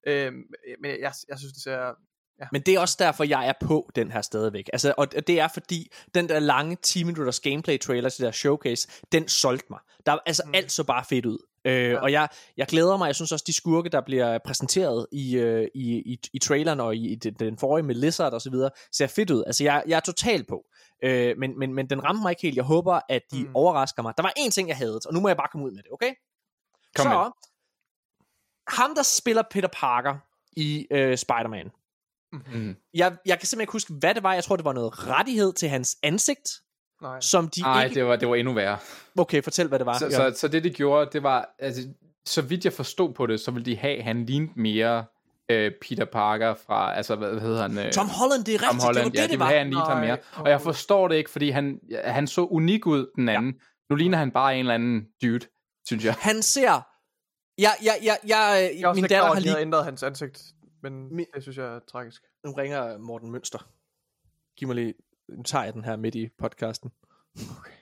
Øh, 0.07 0.33
men 0.83 0.91
jeg, 0.91 1.13
jeg 1.29 1.39
synes, 1.39 1.53
det 1.53 1.63
ser... 1.63 1.93
Men 2.53 2.63
det 2.63 2.75
er 2.75 2.81
også 2.81 2.97
derfor, 2.99 3.25
jeg 3.25 3.49
er 3.49 3.53
på 3.67 3.91
den 3.95 4.11
her 4.11 4.23
stadigvæk. 4.23 4.71
Altså, 4.73 4.95
og 4.97 5.13
det 5.27 5.41
er 5.41 5.49
fordi, 5.55 5.93
den 6.15 6.29
der 6.29 6.39
lange 6.39 6.77
10 6.83 7.05
minutters 7.05 7.41
gameplay 7.41 7.79
trailer 7.79 8.09
til 8.09 8.25
der 8.25 8.31
showcase, 8.31 8.89
den 9.13 9.29
solgte 9.29 9.67
mig. 9.71 9.79
Der, 10.07 10.19
altså, 10.27 10.43
mm. 10.47 10.55
alt 10.55 10.73
så 10.73 10.85
bare 10.85 11.05
fedt 11.09 11.27
ud. 11.27 11.39
Øh, 11.65 11.91
ja. 11.91 11.99
Og 11.99 12.13
jeg, 12.13 12.29
jeg 12.57 12.67
glæder 12.67 12.97
mig, 12.97 13.07
jeg 13.07 13.15
synes 13.15 13.33
også, 13.33 13.45
de 13.47 13.53
skurke, 13.53 13.89
der 13.89 14.01
bliver 14.01 14.39
præsenteret 14.45 15.07
i, 15.13 15.37
øh, 15.37 15.69
i, 15.75 16.13
i, 16.13 16.19
i 16.33 16.39
traileren 16.39 16.81
og 16.81 16.97
i, 16.97 17.13
i 17.13 17.15
den, 17.15 17.59
forrige 17.59 17.87
med 17.87 17.95
Lizard 17.95 18.33
og 18.33 18.41
så 18.41 18.51
videre, 18.51 18.71
ser 18.93 19.07
fedt 19.07 19.31
ud. 19.31 19.45
Altså, 19.47 19.65
jeg, 19.65 19.83
jeg 19.87 19.97
er 19.97 20.01
totalt 20.01 20.49
på. 20.49 20.65
Øh, 21.05 21.39
men, 21.39 21.59
men, 21.59 21.75
men 21.75 21.91
den 21.91 22.05
rammer 22.05 22.23
mig 22.23 22.31
ikke 22.31 22.43
helt. 22.43 22.57
Jeg 22.57 22.65
håber, 22.65 23.01
at 23.09 23.23
de 23.33 23.45
mm. 23.45 23.57
overrasker 23.57 24.03
mig. 24.03 24.15
Der 24.17 24.23
var 24.23 24.33
én 24.39 24.51
ting, 24.51 24.69
jeg 24.69 24.77
havde, 24.77 25.01
og 25.07 25.15
nu 25.15 25.21
må 25.21 25.29
jeg 25.29 25.37
bare 25.37 25.49
komme 25.53 25.67
ud 25.67 25.71
med 25.71 25.83
det, 25.83 25.93
okay? 25.93 26.13
Kom 26.97 27.03
så, 27.03 27.09
med. 27.09 27.31
ham, 28.69 28.95
der 28.95 29.03
spiller 29.03 29.43
Peter 29.51 29.69
Parker 29.73 30.15
i 30.57 30.87
øh, 30.91 31.19
Spider-Man, 31.19 31.71
Mm. 32.33 32.77
jeg, 32.95 33.17
jeg 33.27 33.39
kan 33.39 33.47
simpelthen 33.47 33.61
ikke 33.61 33.73
huske, 33.73 33.93
hvad 33.93 34.15
det 34.15 34.23
var. 34.23 34.35
Jeg 34.35 34.45
tror, 34.45 34.57
det 34.57 34.65
var 34.65 34.73
noget 34.73 35.07
rettighed 35.09 35.53
til 35.53 35.69
hans 35.69 35.97
ansigt, 36.03 36.51
Nej. 37.03 37.21
som 37.21 37.49
de 37.49 37.61
Nej, 37.61 37.85
ikke... 37.85 37.95
det 37.95 38.05
var, 38.05 38.17
det 38.17 38.29
var 38.29 38.35
endnu 38.35 38.53
værre. 38.55 38.79
Okay, 39.19 39.43
fortæl, 39.43 39.69
hvad 39.69 39.79
det 39.79 39.87
var. 39.87 39.99
Så, 39.99 40.11
så, 40.11 40.33
så 40.37 40.49
det, 40.49 40.65
de 40.65 40.71
gjorde, 40.71 41.11
det 41.13 41.23
var, 41.23 41.55
altså, 41.59 41.83
så 42.25 42.43
vidt 42.43 42.65
jeg 42.65 42.73
forstod 42.73 43.13
på 43.15 43.27
det, 43.27 43.41
så 43.41 43.51
ville 43.51 43.65
de 43.67 43.77
have, 43.77 44.03
han 44.03 44.27
lignede 44.27 44.53
mere 44.57 45.05
øh, 45.51 45.73
Peter 45.83 46.05
Parker 46.05 46.55
fra, 46.55 46.97
altså, 46.97 47.17
hvad, 47.17 47.31
hvad 47.31 47.41
hedder 47.41 47.63
han? 47.63 47.79
Øh, 47.79 47.93
Tom 47.93 48.09
Holland, 48.09 48.45
det 48.45 48.55
er 48.55 48.59
rigtigt. 48.63 48.71
Tom 48.71 48.87
Holland, 48.87 49.13
det 49.13 49.19
var 49.19 49.21
ja, 49.21 49.23
det, 49.23 49.29
de 49.29 49.33
det 49.33 49.41
var. 49.41 49.47
have, 49.47 49.59
han 49.59 49.67
lignede 49.67 49.87
ham 49.87 50.01
mere. 50.01 50.19
Og 50.37 50.51
jeg 50.51 50.61
forstår 50.61 51.09
det 51.09 51.17
ikke, 51.17 51.31
fordi 51.31 51.51
han, 51.51 51.81
han 52.05 52.27
så 52.27 52.45
unik 52.45 52.87
ud, 52.87 53.07
den 53.17 53.29
anden. 53.29 53.55
Nu 53.91 53.97
ligner 53.97 54.19
han 54.19 54.31
bare 54.31 54.55
en 54.55 54.61
eller 54.61 54.75
anden 54.75 55.07
dude, 55.23 55.47
synes 55.87 56.05
jeg. 56.05 56.15
Han 56.19 56.43
ser... 56.43 56.87
Jeg, 57.59 57.73
jeg, 57.85 57.99
jeg, 58.03 58.19
jeg, 58.27 58.71
Jeg 58.81 58.95
min 58.95 59.05
datter 59.05 59.33
har 59.35 59.41
lige... 59.41 59.61
ændret 59.61 59.85
hans 59.85 60.03
ansigt, 60.03 60.43
men 60.83 61.21
Mi- 61.21 61.31
det 61.35 61.43
synes 61.43 61.59
jeg 61.59 61.67
er 61.67 61.81
tragisk. 61.93 62.23
Nu 62.45 62.53
ringer 62.53 62.99
Morten 62.99 63.31
Mønster. 63.31 63.69
Giv 64.59 64.69
mig 64.69 64.75
lige... 64.77 64.95
Nu 65.37 65.43
tager 65.43 65.65
jeg 65.65 65.75
den 65.75 65.85
her 65.85 65.97
midt 65.97 66.15
i 66.15 66.29
podcasten. 66.39 66.91
Okay. 67.59 67.79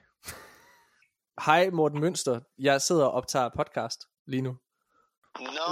Hej 1.47 1.71
Morten 1.71 2.01
Mønster. 2.01 2.41
Jeg 2.59 2.83
sidder 2.83 3.05
og 3.07 3.13
optager 3.13 3.49
podcast 3.57 4.01
lige 4.27 4.43
nu. 4.43 4.53
Nå, 5.41 5.69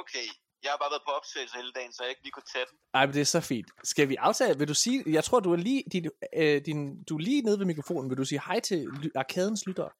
okay. 0.00 0.26
Jeg 0.62 0.70
har 0.70 0.78
bare 0.78 0.90
været 0.90 1.02
på 1.06 1.10
optagelse 1.10 1.56
hele 1.56 1.72
dagen, 1.72 1.92
så 1.92 2.02
jeg 2.02 2.10
ikke 2.10 2.22
lige 2.22 2.32
kunne 2.32 2.50
tage 2.54 2.66
den. 2.70 2.78
Ej, 2.94 3.06
men 3.06 3.14
det 3.14 3.20
er 3.20 3.24
så 3.24 3.40
fint. 3.40 3.66
Skal 3.84 4.08
vi 4.08 4.16
aftale? 4.16 4.58
Vil 4.58 4.68
du 4.68 4.74
sige... 4.74 5.04
Jeg 5.06 5.24
tror, 5.24 5.40
du 5.40 5.52
er 5.52 5.56
lige, 5.56 5.84
din, 5.92 6.10
øh, 6.36 6.64
din, 6.66 7.02
du 7.04 7.14
er 7.16 7.20
lige 7.20 7.42
nede 7.42 7.58
ved 7.58 7.66
mikrofonen. 7.66 8.10
Vil 8.10 8.18
du 8.18 8.24
sige 8.24 8.40
hej 8.46 8.60
til 8.60 8.78
ly- 9.02 9.10
arkadens 9.14 9.66
lyttere? 9.66 9.90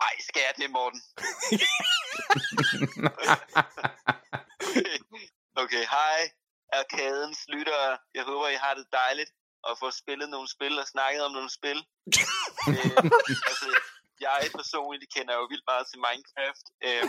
Ej, 0.00 0.14
skal 0.28 0.42
jeg 0.46 0.54
det, 0.56 0.70
Morten? 0.70 1.00
okay. 4.72 4.98
okay, 5.62 5.84
hej. 5.96 6.18
Arkadens 6.72 7.38
lyttere. 7.48 7.98
Jeg 8.14 8.24
håber, 8.24 8.48
I 8.48 8.54
har 8.64 8.74
det 8.74 8.86
dejligt 8.92 9.30
og 9.66 9.72
får 9.80 9.90
spillet 10.02 10.28
nogle 10.34 10.48
spil 10.56 10.74
og 10.82 10.86
snakket 10.94 11.20
om 11.26 11.32
nogle 11.38 11.50
spil. 11.58 11.78
øh, 12.70 12.96
altså, 13.50 13.68
jeg 14.26 14.38
personligt 14.60 15.14
kender 15.16 15.34
jo 15.40 15.44
vildt 15.52 15.66
meget 15.72 15.86
til 15.90 15.98
Minecraft. 16.06 16.64
Øh, 16.86 17.04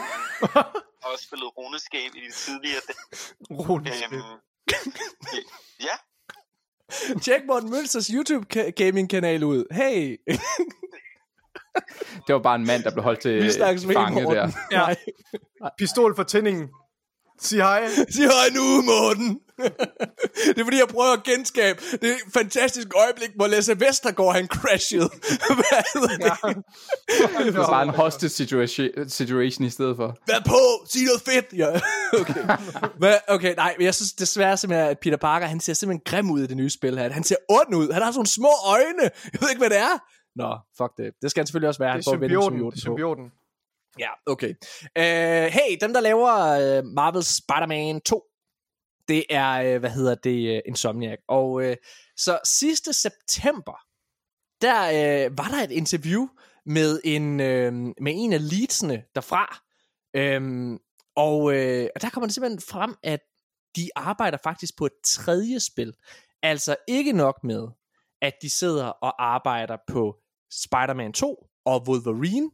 og 1.03 1.07
også 1.13 1.23
spillet 1.27 1.47
Runescape 1.57 2.13
i 2.19 2.21
de 2.25 2.31
tidligere 2.45 2.81
dage. 2.89 3.03
Runescape. 3.67 4.15
Øhm, 4.15 4.39
ja, 5.87 5.95
Tjek 7.21 7.41
Morten 7.47 7.69
Mønsters 7.69 8.07
YouTube 8.07 8.45
ka- 8.53 8.69
gaming 8.69 9.09
kanal 9.09 9.43
ud. 9.43 9.65
Hey! 9.71 10.17
Det 12.27 12.35
var 12.35 12.39
bare 12.39 12.55
en 12.55 12.65
mand, 12.65 12.83
der 12.83 12.91
blev 12.91 13.03
holdt 13.03 13.19
til 13.19 13.51
fange 13.93 14.21
der. 14.21 14.51
Ja. 14.71 14.95
Pistol 15.77 16.15
for 16.15 16.23
tændingen. 16.23 16.69
Sig 17.41 17.57
hej. 17.59 17.87
Sig 18.15 18.23
hej 18.23 18.47
nu, 18.55 18.81
Morten. 18.81 19.39
det 20.55 20.59
er 20.59 20.63
fordi, 20.63 20.77
jeg 20.77 20.87
prøver 20.87 21.13
at 21.13 21.23
genskabe 21.23 21.79
det 22.01 22.15
fantastiske 22.33 22.91
øjeblik, 23.03 23.29
hvor 23.35 23.47
Lasse 23.47 23.79
Vestergaard 23.79 24.33
han 24.35 24.47
crashede. 24.47 25.09
Hvad 25.59 25.83
hedder 25.93 26.35
det? 26.47 27.45
Det 27.45 27.57
var 27.57 27.67
bare 27.69 27.83
en 27.83 27.89
hostage 27.89 28.29
situation, 28.29 28.87
situation 29.07 29.65
i 29.65 29.69
stedet 29.69 29.95
for. 29.95 30.17
Vær 30.27 30.39
på, 30.47 30.85
sig 30.89 31.01
noget 31.05 31.21
fedt. 31.21 31.45
Ja, 31.57 31.67
okay. 32.21 32.57
Hvad, 32.97 33.17
okay, 33.27 33.55
nej, 33.55 33.75
men 33.77 33.85
jeg 33.85 33.95
synes 33.95 34.13
desværre 34.13 34.57
simpelthen, 34.57 34.89
at 34.89 34.99
Peter 34.99 35.17
Parker, 35.17 35.47
han 35.47 35.59
ser 35.59 35.73
simpelthen 35.73 36.01
grim 36.05 36.31
ud 36.31 36.41
i 36.43 36.47
det 36.47 36.57
nye 36.57 36.69
spil 36.69 36.97
her. 36.97 37.09
Han 37.13 37.23
ser 37.23 37.35
ond 37.49 37.75
ud. 37.75 37.91
Han 37.91 38.01
har 38.01 38.11
sådan 38.11 38.25
små 38.25 38.51
øjne. 38.67 39.03
Jeg 39.33 39.39
ved 39.41 39.49
ikke, 39.49 39.59
hvad 39.59 39.69
det 39.69 39.79
er. 39.79 39.95
Nå, 40.35 40.57
fuck 40.77 40.91
det. 40.97 41.11
Det 41.21 41.31
skal 41.31 41.41
han 41.41 41.47
selvfølgelig 41.47 41.67
også 41.67 41.79
være. 41.79 41.91
Han 41.91 41.99
Det 42.01 42.07
er 42.07 42.11
symbioten. 42.11 42.59
Det 42.59 42.65
er 42.65 42.71
symbioten 42.71 42.71
på. 42.71 42.79
symbioten. 42.79 43.25
Ja, 43.99 44.09
okay. 44.25 44.49
Uh, 44.99 45.51
hey, 45.53 45.77
dem 45.81 45.93
der 45.93 45.99
laver 45.99 46.35
øh, 46.37 46.77
uh, 46.77 46.85
Marvel 46.85 47.23
Spider-Man 47.23 48.01
2, 48.01 48.23
det 49.07 49.25
er, 49.29 49.75
uh, 49.75 49.79
hvad 49.79 49.89
hedder 49.89 50.15
det, 50.15 50.55
uh, 50.55 50.61
Insomniac. 50.65 51.19
Og 51.27 51.51
uh, 51.51 51.73
så 52.17 52.39
sidste 52.43 52.93
september, 52.93 53.77
der 54.61 55.27
uh, 55.27 55.37
var 55.37 55.47
der 55.47 55.63
et 55.63 55.71
interview 55.71 56.27
med 56.65 57.01
en, 57.03 57.31
uh, 57.31 57.93
med 58.03 58.13
en 58.15 58.33
af 58.33 58.49
leadsene 58.49 59.03
derfra. 59.15 59.61
Um, 60.37 60.79
og 61.15 61.37
uh, 61.43 61.85
og 61.95 62.01
der 62.01 62.09
kommer 62.13 62.27
det 62.27 62.33
simpelthen 62.33 62.61
frem, 62.61 62.95
at 63.03 63.19
de 63.75 63.89
arbejder 63.95 64.37
faktisk 64.43 64.77
på 64.77 64.85
et 64.85 64.91
tredje 65.05 65.59
spil. 65.59 65.93
Altså 66.43 66.75
ikke 66.87 67.13
nok 67.13 67.43
med, 67.43 67.67
at 68.21 68.33
de 68.41 68.49
sidder 68.49 68.85
og 68.85 69.23
arbejder 69.23 69.77
på 69.87 70.15
Spider-Man 70.51 71.13
2 71.13 71.47
og 71.65 71.83
Wolverine, 71.87 72.49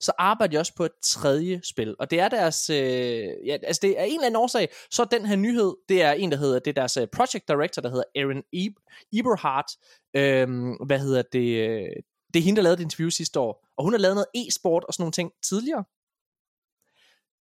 så 0.00 0.12
arbejder 0.18 0.52
de 0.52 0.58
også 0.58 0.74
på 0.74 0.84
et 0.84 0.92
tredje 1.02 1.60
spil. 1.64 1.96
Og 1.98 2.10
det 2.10 2.20
er 2.20 2.28
deres, 2.28 2.70
øh, 2.70 3.46
ja, 3.46 3.56
altså 3.62 3.80
det 3.82 4.00
er 4.00 4.04
en 4.04 4.14
eller 4.14 4.26
anden 4.26 4.36
årsag, 4.36 4.68
så 4.90 5.04
den 5.04 5.26
her 5.26 5.36
nyhed, 5.36 5.74
det 5.88 6.02
er 6.02 6.12
en, 6.12 6.32
der 6.32 6.36
hedder, 6.36 6.58
det 6.58 6.70
er 6.70 6.74
deres 6.74 6.96
øh, 6.96 7.08
project 7.08 7.48
director, 7.48 7.82
der 7.82 7.88
hedder 7.88 8.04
Aaron 8.16 8.42
e- 8.56 9.08
Eberhardt, 9.18 9.72
øhm, 10.16 10.72
hvad 10.86 10.98
hedder 10.98 11.22
det, 11.32 11.68
øh, 11.68 11.88
det 12.34 12.40
er 12.40 12.44
hende, 12.44 12.56
der 12.56 12.62
lavede 12.62 12.80
et 12.80 12.84
interview 12.84 13.10
sidste 13.10 13.40
år, 13.40 13.66
og 13.76 13.84
hun 13.84 13.92
har 13.92 13.98
lavet 13.98 14.14
noget 14.14 14.26
e-sport 14.34 14.84
og 14.84 14.94
sådan 14.94 15.02
nogle 15.02 15.12
ting 15.12 15.32
tidligere. 15.42 15.84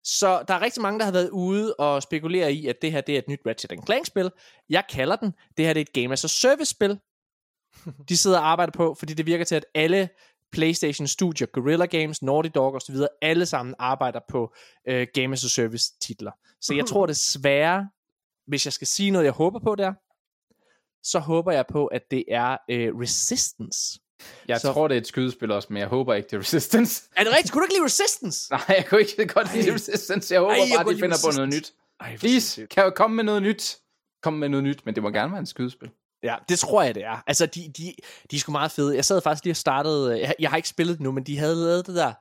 Så 0.04 0.44
der 0.48 0.54
er 0.54 0.60
rigtig 0.60 0.82
mange, 0.82 0.98
der 0.98 1.04
har 1.04 1.12
været 1.12 1.30
ude 1.30 1.74
og 1.74 2.02
spekulere 2.02 2.52
i, 2.52 2.66
at 2.66 2.76
det 2.82 2.92
her 2.92 3.00
det 3.00 3.14
er 3.14 3.18
et 3.18 3.28
nyt 3.28 3.40
Ratchet 3.46 3.84
Clank-spil. 3.86 4.30
Jeg 4.68 4.84
kalder 4.90 5.16
den, 5.16 5.32
det 5.56 5.66
her 5.66 5.72
det 5.72 5.80
er 5.80 5.84
et 5.84 5.92
Game 5.92 6.12
as 6.12 6.24
a 6.24 6.28
Service-spil, 6.28 6.98
de 8.08 8.16
sidder 8.16 8.38
og 8.38 8.48
arbejder 8.48 8.72
på, 8.72 8.94
fordi 8.98 9.14
det 9.14 9.26
virker 9.26 9.44
til, 9.44 9.54
at 9.54 9.66
alle 9.74 10.08
PlayStation 10.52 11.06
Studio, 11.06 11.46
Guerrilla 11.52 11.86
Games, 11.86 12.22
Naughty 12.22 12.50
Dog 12.54 12.74
og 12.74 12.80
så 12.82 12.92
videre, 12.92 13.08
alle 13.22 13.46
sammen 13.46 13.74
arbejder 13.78 14.20
på 14.28 14.54
øh, 14.88 15.06
Game 15.14 15.32
as 15.32 15.44
a 15.44 15.48
Service 15.48 15.92
titler. 16.00 16.30
Så 16.60 16.74
jeg 16.74 16.86
tror 16.86 17.06
desværre, 17.06 17.88
hvis 18.46 18.64
jeg 18.66 18.72
skal 18.72 18.86
sige 18.86 19.10
noget, 19.10 19.24
jeg 19.24 19.32
håber 19.32 19.58
på 19.60 19.74
der, 19.74 19.92
så 21.02 21.18
håber 21.18 21.52
jeg 21.52 21.64
på, 21.66 21.86
at 21.86 22.10
det 22.10 22.24
er 22.28 22.56
øh, 22.70 22.94
Resistance. 23.00 24.00
Jeg 24.48 24.60
Så- 24.60 24.72
tror, 24.72 24.88
det 24.88 24.94
er 24.94 25.00
et 25.00 25.06
skydespil 25.06 25.50
også, 25.50 25.68
men 25.70 25.80
jeg 25.80 25.88
håber 25.88 26.14
ikke, 26.14 26.26
det 26.26 26.36
er 26.36 26.40
Resistance. 26.40 27.02
Er 27.16 27.24
det 27.24 27.32
rigtigt? 27.32 27.52
Kunne 27.52 27.60
du 27.60 27.64
ikke 27.64 27.74
lide 27.74 27.84
Resistance? 27.84 28.50
Nej, 28.52 28.62
jeg 28.68 28.86
kunne 28.88 29.00
ikke 29.00 29.26
godt 29.26 29.54
lide 29.54 29.74
Resistance. 29.74 30.34
Jeg 30.34 30.40
håber 30.40 30.52
Ej, 30.54 30.60
jeg 30.60 30.84
bare, 30.84 30.94
de 30.94 31.00
finder 31.00 31.16
på 31.30 31.36
noget 31.36 31.48
nyt. 31.48 31.72
Ej, 32.00 32.16
Please, 32.16 32.66
kan 32.66 32.84
jeg 32.84 32.92
komme 32.94 33.16
med 33.16 33.24
noget 33.24 33.42
nyt? 33.42 33.78
Kom 34.22 34.32
med 34.32 34.48
noget 34.48 34.64
nyt, 34.64 34.86
men 34.86 34.94
det 34.94 35.02
må 35.02 35.10
gerne 35.10 35.32
være 35.32 35.40
en 35.40 35.46
skydespil. 35.46 35.90
Ja, 36.22 36.36
det 36.48 36.58
tror 36.58 36.82
jeg, 36.82 36.94
det 36.94 37.04
er. 37.04 37.22
Altså, 37.26 37.46
de, 37.46 37.72
de, 37.76 37.94
de 38.30 38.36
er 38.36 38.40
sgu 38.40 38.52
meget 38.52 38.70
fede. 38.70 38.96
Jeg 38.96 39.04
sad 39.04 39.20
faktisk 39.20 39.44
lige 39.44 39.52
og 39.52 39.56
startede, 39.56 40.20
jeg, 40.20 40.34
jeg 40.38 40.50
har 40.50 40.56
ikke 40.56 40.68
spillet 40.68 40.96
det 40.96 41.02
nu, 41.02 41.12
men 41.12 41.24
de 41.24 41.38
havde 41.38 41.56
lavet 41.56 41.86
det 41.86 41.94
der, 41.94 42.12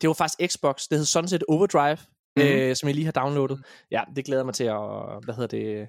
det 0.00 0.08
var 0.08 0.14
faktisk 0.14 0.52
Xbox, 0.52 0.88
det 0.88 0.98
hed 0.98 1.06
Sunset 1.06 1.44
Overdrive, 1.48 1.96
mm-hmm. 2.36 2.52
øh, 2.52 2.76
som 2.76 2.86
jeg 2.86 2.94
lige 2.94 3.04
har 3.04 3.12
downloadet. 3.12 3.64
Ja, 3.90 4.02
det 4.16 4.24
glæder 4.24 4.44
mig 4.44 4.54
til 4.54 4.64
at, 4.64 5.24
hvad 5.24 5.34
hedder 5.34 5.46
det, 5.46 5.88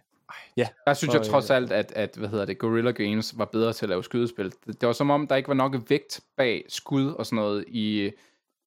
ja. 0.58 0.68
Der 0.88 0.94
synes 0.94 1.16
Og, 1.16 1.22
jeg 1.22 1.32
trods 1.32 1.50
øh, 1.50 1.56
alt, 1.56 1.72
at, 1.72 1.92
at 1.92 2.16
hvad 2.18 2.30
hedder 2.30 2.46
det, 2.46 2.58
Guerrilla 2.58 2.92
Games 2.92 3.38
var 3.38 3.46
bedre 3.46 3.74
til 3.74 3.86
at 3.86 3.90
lave 3.90 4.04
skydespil. 4.04 4.46
Det, 4.46 4.82
det 4.82 4.88
var 4.88 4.94
som 4.94 5.10
om, 5.10 5.28
der 5.28 5.36
ikke 5.36 5.48
var 5.48 5.54
nok 5.54 5.76
vægt 5.90 6.22
bag 6.38 6.66
skud 6.70 7.12
og 7.12 7.26
sådan 7.26 7.36
noget 7.36 7.66
i, 7.68 8.12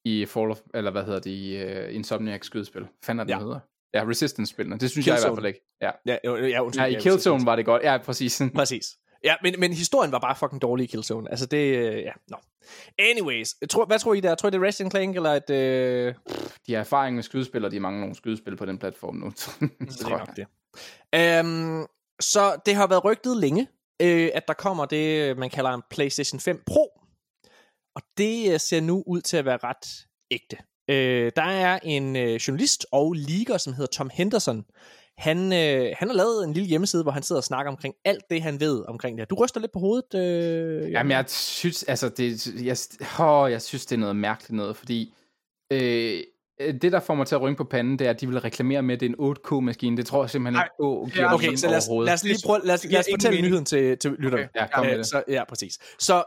i 0.04 0.26
Fall 0.26 0.50
of, 0.50 0.60
eller 0.74 0.90
hvad 0.90 1.04
hedder 1.04 1.20
det, 1.20 1.30
i 1.30 1.64
uh, 1.64 1.94
Insomniac 1.94 2.44
skydespil. 2.46 2.82
Det, 2.82 3.08
Ja. 3.08 3.24
ja. 3.28 3.38
hedder? 3.38 3.60
Ja, 3.94 4.04
Resistance-spillene. 4.08 4.78
Det 4.78 4.90
synes 4.90 5.06
jeg 5.06 5.12
i 5.12 5.14
hvert 5.14 5.20
Killzone. 5.20 5.36
fald 5.36 5.46
ikke. 5.46 5.60
Ja, 5.82 5.90
Ja, 6.06 6.16
jo, 6.24 6.36
ja, 6.46 6.62
undskyld, 6.62 6.84
ja 6.86 6.96
i 6.98 7.00
Killzone 7.00 7.46
var 7.46 7.56
det 7.56 7.64
godt. 7.64 7.82
Ja, 7.82 7.98
præcis. 7.98 8.42
Præcis. 8.54 8.86
Ja, 9.24 9.34
men, 9.42 9.54
men 9.58 9.72
historien 9.72 10.12
var 10.12 10.18
bare 10.18 10.36
fucking 10.36 10.62
dårlig 10.62 10.84
i 10.84 10.86
Killzone. 10.86 11.30
Altså 11.30 11.46
det, 11.46 11.76
øh, 11.76 11.98
ja, 12.02 12.12
nå. 12.28 12.36
Anyways, 12.98 13.54
jeg 13.60 13.68
tror, 13.68 13.84
hvad 13.86 13.98
tror 13.98 14.14
I 14.14 14.20
der? 14.20 14.34
Tror 14.34 14.46
I 14.48 14.50
det 14.50 14.58
er 14.62 14.66
Ratchet 14.66 14.90
Clank, 14.90 15.16
eller 15.16 15.30
et... 15.30 15.50
Øh, 15.50 16.14
De 16.66 16.72
har 16.72 16.80
erfaring 16.80 17.14
med 17.14 17.22
skydespil, 17.22 17.64
og 17.64 17.70
de 17.70 17.80
mangler 17.80 18.00
nogle 18.00 18.14
skydespil 18.14 18.56
på 18.56 18.66
den 18.66 18.78
platform 18.78 19.16
nu. 19.16 19.26
det 19.30 20.02
er 20.02 20.08
nok 20.08 20.36
det. 20.36 20.46
Um, 21.44 21.86
så 22.20 22.60
det 22.66 22.74
har 22.74 22.86
været 22.86 23.04
rygtet 23.04 23.36
længe, 23.36 23.68
øh, 24.02 24.30
at 24.34 24.48
der 24.48 24.54
kommer 24.54 24.84
det, 24.84 25.38
man 25.38 25.50
kalder 25.50 25.70
en 25.70 25.82
PlayStation 25.90 26.40
5 26.40 26.62
Pro. 26.66 27.00
Og 27.96 28.02
det 28.18 28.52
øh, 28.52 28.60
ser 28.60 28.80
nu 28.80 29.02
ud 29.06 29.20
til 29.20 29.36
at 29.36 29.44
være 29.44 29.58
ret 29.64 30.06
ægte. 30.30 30.56
Øh, 30.90 31.32
der 31.36 31.42
er 31.42 31.78
en 31.82 32.16
øh, 32.16 32.34
journalist 32.34 32.86
og 32.92 33.12
leaker, 33.12 33.56
som 33.58 33.72
hedder 33.72 33.90
Tom 33.90 34.10
Henderson. 34.14 34.64
Han, 35.18 35.52
øh, 35.52 35.94
han 35.98 36.08
har 36.08 36.14
lavet 36.14 36.44
en 36.44 36.52
lille 36.52 36.68
hjemmeside, 36.68 37.02
hvor 37.02 37.12
han 37.12 37.22
sidder 37.22 37.40
og 37.40 37.44
snakker 37.44 37.72
omkring 37.72 37.94
alt 38.04 38.24
det, 38.30 38.42
han 38.42 38.60
ved 38.60 38.84
omkring 38.88 39.18
det. 39.18 39.30
Du 39.30 39.34
ryster 39.34 39.60
lidt 39.60 39.72
på 39.72 39.78
hovedet. 39.78 40.14
Øh, 40.14 40.90
Jamen, 40.90 41.10
jeg 41.10 41.24
synes, 41.28 41.82
altså, 41.82 42.08
det, 42.08 42.46
jeg, 42.64 42.76
åh, 43.20 43.50
jeg 43.50 43.62
synes, 43.62 43.86
det 43.86 43.96
er 43.96 44.00
noget 44.00 44.16
mærkeligt 44.16 44.50
noget, 44.56 44.76
fordi 44.76 45.14
øh, 45.72 46.22
det, 46.82 46.92
der 46.92 47.00
får 47.00 47.14
mig 47.14 47.26
til 47.26 47.34
at 47.34 47.40
rynke 47.40 47.56
på 47.56 47.64
panden, 47.64 47.98
det 47.98 48.06
er, 48.06 48.10
at 48.10 48.20
de 48.20 48.26
vil 48.28 48.40
reklamere 48.40 48.82
med, 48.82 48.94
at 48.94 49.00
det 49.00 49.06
er 49.06 49.14
en 49.18 49.34
8K-maskine. 49.36 49.96
Det 49.96 50.06
tror 50.06 50.22
jeg 50.22 50.30
simpelthen 50.30 50.52
Nej, 50.54 50.64
ikke 50.64 51.14
det 51.16 51.22
er 51.24 51.34
Okay, 51.34 51.56
så 51.56 51.68
lad 51.68 51.76
os, 51.76 51.88
lad 52.06 52.14
os 52.14 52.24
lige 52.24 52.38
prøve, 52.46 52.60
lad 52.64 52.74
os, 52.74 52.84
lad 52.84 52.98
os 53.00 53.06
fortælle 53.12 53.30
mening. 53.36 53.46
nyheden 53.46 53.64
til, 53.64 53.98
til 53.98 54.10
lytterne. 54.18 54.48
Ja, 54.54 54.66
kom 54.74 54.84
med 54.86 54.92
Øh, 54.92 54.98
det. 54.98 55.06
Så, 55.06 55.22
ja, 55.28 55.44
præcis. 55.44 55.78
Så 55.98 56.24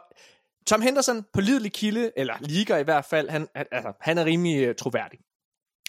Tom 0.67 0.81
Henderson, 0.81 1.25
pålidelig 1.33 1.73
kilde, 1.73 2.11
eller 2.17 2.33
liger 2.39 2.77
i 2.77 2.83
hvert 2.83 3.05
fald, 3.05 3.29
han, 3.29 3.47
altså, 3.55 3.93
han 4.01 4.17
er 4.17 4.25
rimelig 4.25 4.69
uh, 4.69 4.75
troværdig. 4.75 5.19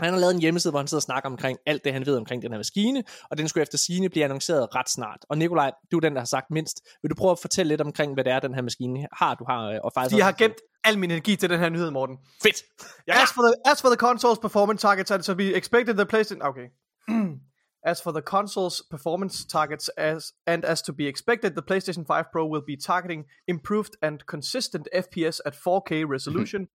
Han 0.01 0.13
har 0.13 0.21
lavet 0.21 0.35
en 0.35 0.41
hjemmeside, 0.41 0.71
hvor 0.73 0.81
han 0.81 0.87
sidder 0.87 0.99
og 0.99 1.03
snakker 1.03 1.31
omkring 1.31 1.59
alt 1.67 1.85
det, 1.85 1.93
han 1.93 2.07
ved 2.07 2.17
omkring 2.17 2.43
den 2.43 2.53
her 2.53 2.59
maskine, 2.59 3.05
og 3.31 3.39
den 3.39 3.49
skulle 3.49 3.63
efter 3.63 3.79
sigende 3.79 4.09
blive 4.09 4.25
annonceret 4.25 4.75
ret 4.75 4.91
snart. 4.91 5.19
Og 5.29 5.39
Nikolaj, 5.39 5.73
du 5.93 5.97
er 5.97 6.01
den, 6.01 6.13
der 6.13 6.21
har 6.21 6.27
sagt 6.27 6.51
mindst. 6.51 6.81
Vil 7.03 7.11
du 7.11 7.15
prøve 7.15 7.31
at 7.31 7.39
fortælle 7.39 7.69
lidt 7.69 7.81
omkring, 7.81 8.15
hvad 8.15 8.25
det 8.25 8.33
er, 8.33 8.41
den 8.41 8.55
her 8.55 8.63
maskine 8.63 9.07
har, 9.13 9.35
du 9.35 9.45
har, 9.49 9.71
øh, 9.71 9.79
og 9.85 9.93
faktisk 9.95 10.17
De 10.17 10.23
har 10.23 10.33
gemt 10.33 10.57
al 10.85 10.99
min 10.99 11.11
energi 11.11 11.37
til 11.37 11.51
den 11.51 11.59
her 11.59 11.69
nyhed, 11.69 11.91
Morten. 11.91 12.17
Fedt! 12.43 12.63
Ja, 13.07 13.23
As 13.23 13.29
for 13.35 13.43
the 13.43 13.73
as 13.73 13.83
for 13.83 13.89
the 13.89 13.99
console's 14.09 14.41
performance 14.41 14.87
targets, 14.87 15.11
and 15.11 15.23
to 15.23 15.35
be 15.35 15.57
expected, 15.57 15.95
the 15.95 16.07
PlayStation. 16.07 16.43
Okay. 16.43 16.67
as 17.85 18.01
for 18.01 18.12
the 18.12 18.23
console's 18.23 18.81
performance 18.81 19.44
targets, 19.44 19.89
as 19.90 20.32
and 20.47 20.65
as 20.65 20.81
to 20.82 20.93
be 20.93 21.06
expected, 21.06 21.55
the 21.55 21.62
PlayStation 21.62 22.06
5 22.06 22.32
Pro 22.32 22.47
will 22.47 22.62
be 22.62 22.77
targeting 22.77 23.27
improved 23.47 23.97
and 24.01 24.27
consistent 24.27 24.89
FPS 24.94 25.40
at 25.44 25.55
4K 25.55 26.09
resolution, 26.09 26.69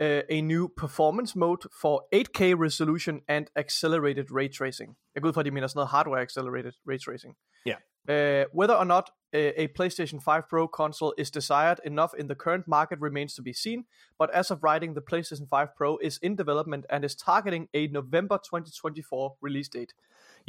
uh, 0.00 0.22
a 0.28 0.42
new 0.42 0.68
performance 0.68 1.36
mode 1.36 1.62
for 1.80 2.02
8K 2.12 2.58
resolution 2.58 3.20
and 3.28 3.50
accelerated 3.56 4.30
ray 4.32 4.48
tracing. 4.48 4.96
Jeg 5.14 5.22
går 5.22 5.28
ud 5.28 5.32
fra, 5.32 5.40
at 5.40 5.46
de 5.46 5.50
mener 5.50 5.66
sådan 5.66 5.78
noget 5.78 5.90
hardware 5.90 6.22
accelerated 6.22 6.72
ray 6.86 6.98
tracing. 6.98 7.36
Yeah. 7.66 7.78
Uh, 8.08 8.44
whether 8.52 8.74
or 8.74 8.84
not 8.84 9.10
uh, 9.32 9.52
a 9.56 9.68
PlayStation 9.78 10.20
5 10.20 10.42
Pro 10.50 10.66
console 10.66 11.14
is 11.18 11.30
desired 11.30 11.80
enough 11.84 12.12
in 12.18 12.26
the 12.26 12.34
current 12.34 12.66
market 12.66 12.98
remains 13.00 13.34
to 13.34 13.42
be 13.42 13.52
seen, 13.52 13.84
but 14.18 14.28
as 14.34 14.50
of 14.50 14.62
writing, 14.64 14.94
the 14.94 15.00
PlayStation 15.00 15.48
5 15.48 15.68
Pro 15.76 15.98
is 15.98 16.18
in 16.18 16.34
development 16.34 16.84
and 16.90 17.04
is 17.04 17.14
targeting 17.14 17.68
a 17.72 17.86
November 17.86 18.38
2024 18.38 19.36
release 19.40 19.68
date. 19.68 19.94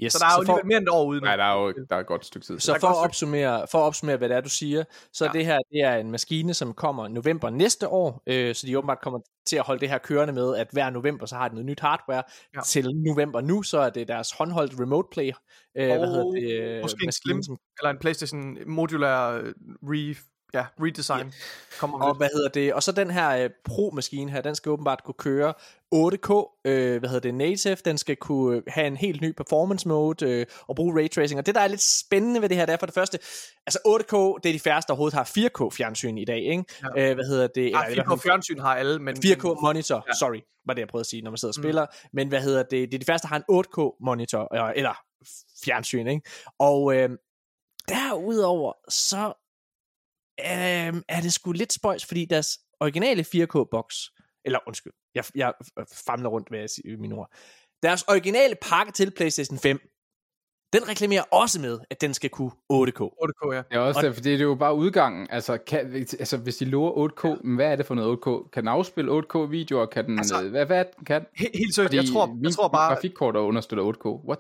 Yes. 0.04 0.14
Så 0.14 0.20
der 0.20 0.26
er 0.26 0.30
jo 0.30 0.46
for- 0.46 0.54
alligevel 0.54 0.68
mere 0.68 0.78
end 0.78 0.88
et 0.88 0.92
år 0.92 1.06
ude 1.06 1.20
nu. 1.20 1.26
Nej, 1.26 1.36
der 1.36 1.44
er 1.44 1.62
jo 1.62 1.74
der 1.90 1.96
er 1.96 2.00
et 2.00 2.06
godt 2.08 2.26
stykke 2.26 2.48
tid. 2.48 2.60
Så 2.60 2.78
for 2.80 2.88
at, 2.88 2.98
opsummere, 2.98 3.68
for 3.72 3.78
at 3.78 3.84
opsummere, 3.84 4.18
hvad 4.18 4.30
det 4.30 4.38
er, 4.38 4.42
du 4.42 4.50
siger, 4.50 4.84
så 5.14 5.26
ja. 5.26 5.32
det 5.32 5.46
her 5.46 5.58
det 5.72 5.82
er 5.82 5.96
en 5.96 6.12
maskine, 6.12 6.54
som 6.54 6.74
kommer 6.74 7.08
november 7.08 7.50
næste 7.50 7.88
år, 7.88 8.24
øh, 8.28 8.56
så 8.56 8.68
de 8.68 8.78
åbenbart 8.78 9.02
kommer 9.02 9.20
til 9.46 9.56
at 9.56 9.64
holde 9.64 9.80
det 9.82 9.90
her 9.90 9.98
kørende 9.98 10.34
med, 10.34 10.56
at 10.56 10.68
hver 10.72 10.90
november, 10.90 11.26
så 11.26 11.36
har 11.36 11.48
de 11.48 11.56
noget 11.56 11.66
nyt 11.66 11.80
hardware. 11.80 12.24
Ja. 12.56 12.62
Til 12.62 12.90
november 12.96 13.42
nu, 13.42 13.64
så 13.64 13.80
er 13.80 13.90
det 13.90 14.08
deres 14.08 14.32
håndholdt 14.32 14.74
remote 14.80 15.08
play, 15.12 15.32
øh, 15.78 15.88
hvad 15.88 16.08
hedder 16.08 16.24
det, 16.24 16.52
øh, 16.62 16.82
måske 16.82 16.98
en 17.04 17.08
maskine, 17.08 17.34
Slim, 17.34 17.44
som 17.44 17.58
eller 17.82 17.90
en 17.90 17.98
PlayStation 18.00 18.58
modular 18.68 19.32
øh, 19.38 19.54
re, 19.84 20.16
ja, 20.54 20.66
redesign. 20.80 21.34
Kommer 21.80 22.00
Og 22.06 22.16
hvad 22.18 22.30
hedder 22.34 22.50
det? 22.50 22.74
Og 22.74 22.84
så 22.84 22.92
den 22.92 23.12
her 23.12 23.30
øh, 23.30 23.50
Pro-maskine 23.66 24.32
her, 24.32 24.42
den 24.42 24.56
skal 24.56 24.70
åbenbart 24.70 25.04
kunne 25.04 25.16
køre 25.18 25.54
8K, 25.96 26.62
øh, 26.66 27.00
hvad 27.00 27.10
hedder 27.10 27.20
det, 27.20 27.34
native. 27.34 27.76
Den 27.76 27.98
skal 27.98 28.16
kunne 28.16 28.58
øh, 28.58 28.64
have 28.68 28.88
en 28.88 28.98
helt 28.98 29.22
ny 29.22 29.32
performance 29.38 29.88
mode 29.88 30.26
øh, 30.26 30.46
og 30.68 30.76
bruge 30.76 31.00
ray 31.02 31.10
tracing. 31.10 31.40
Og 31.40 31.46
det, 31.46 31.56
der 31.56 31.62
er 31.62 31.68
lidt 31.68 31.82
spændende 31.82 32.42
ved 32.42 32.50
det 32.50 32.58
her, 32.58 32.66
det 32.66 32.74
er 32.74 32.78
for 32.78 32.86
det 32.86 32.96
første, 32.96 33.20
altså 33.68 33.80
8K, 33.88 34.40
det 34.44 34.50
er 34.50 34.54
de 34.54 34.60
færreste, 34.60 34.88
der 34.88 34.94
overhovedet 34.94 35.18
har 35.18 35.24
4K-fjernsyn 35.38 36.18
i 36.18 36.26
dag, 36.26 36.38
ikke? 36.40 36.64
Ja. 36.96 37.10
Øh, 37.10 37.16
hvad 37.16 37.26
hedder 37.26 37.48
det? 37.48 37.72
Ja, 37.72 37.86
i 37.88 37.94
hvert 37.94 38.06
4K 38.06 38.10
fald- 38.10 38.20
fjernsyn 38.22 38.60
har 38.60 38.76
alle, 38.76 39.00
men... 39.00 39.16
4K 39.18 39.62
monitor, 39.62 40.06
ja. 40.08 40.14
sorry, 40.14 40.40
var 40.66 40.74
det 40.74 40.80
jeg 40.82 40.88
prøvede 40.88 41.04
at 41.04 41.08
sige, 41.08 41.22
når 41.22 41.32
man 41.32 41.38
sidder 41.38 41.52
og 41.52 41.64
spiller. 41.64 41.86
Mm. 41.86 42.10
Men 42.14 42.28
hvad 42.28 42.42
hedder 42.42 42.64
det? 42.64 42.72
Det 42.72 42.94
er 42.94 43.00
de 43.00 43.06
første, 43.06 43.28
der 43.28 43.30
har 43.30 43.44
en 43.50 43.66
8K 43.66 43.98
monitor, 44.06 44.68
øh, 44.68 44.74
eller 44.76 44.94
fjernsyn, 45.66 46.08
ikke? 46.08 46.30
Og 46.60 46.96
øh, 46.96 47.10
derudover, 47.90 48.74
så 48.90 49.34
øh, 50.40 51.02
er 51.10 51.22
det 51.22 51.34
sgu 51.34 51.52
lidt 51.52 51.74
spøjs, 51.74 52.06
fordi 52.06 52.26
deres 52.26 52.60
originale 52.80 53.22
4K-boks, 53.36 54.10
eller 54.46 54.60
undskyld, 54.68 54.94
jeg, 55.16 55.24
jeg 55.36 55.54
famler 56.08 56.30
rundt 56.30 56.52
med 56.52 56.68
sige 56.68 56.98
mine 56.98 57.16
ord. 57.16 57.32
Deres 57.84 58.04
originale 58.04 58.56
pakke 58.62 58.92
til 58.92 59.12
PlayStation 59.12 59.58
5, 59.60 59.80
den 60.74 60.88
reklamerer 60.90 61.24
også 61.32 61.62
med, 61.62 61.80
at 61.90 62.02
den 62.02 62.14
skal 62.14 62.30
kunne 62.30 62.52
8K. 62.74 63.02
8K, 63.02 63.54
ja. 63.54 63.58
Det 63.58 63.66
er 63.72 63.80
også 63.80 64.00
Og- 64.00 64.04
det, 64.04 64.16
fordi 64.16 64.32
det 64.32 64.40
er 64.40 64.44
jo 64.44 64.56
bare 64.56 64.76
udgangen. 64.76 65.28
Altså, 65.30 65.58
kan, 65.68 65.94
altså 66.20 66.38
hvis 66.38 66.58
de 66.58 66.66
lover 66.66 67.10
8K, 67.10 67.28
ja. 67.28 67.56
hvad 67.56 67.72
er 67.72 67.76
det 67.76 67.86
for 67.86 67.96
noget 67.96 68.18
8K? 68.18 68.50
Kan 68.50 68.64
den 68.64 68.68
afspille 68.68 69.12
8K-videoer? 69.20 69.86
Kan 69.86 70.06
den, 70.06 70.18
Altså, 70.20 70.36
altså, 70.36 70.50
hvad, 70.50 70.66
hvad 70.66 70.86
den 70.98 71.06
kan? 71.06 71.26
Helt, 71.36 71.52
helt 71.58 71.76
seriøst, 71.76 71.94
jeg 71.94 72.06
tror, 72.14 72.26
min, 72.26 72.44
jeg 72.44 72.52
tror 72.54 72.68
bare... 72.68 72.90
Min 72.90 72.96
grafikkort 72.96 73.36
understøtter 73.36 73.94
8K. 73.94 74.28
What? 74.28 74.40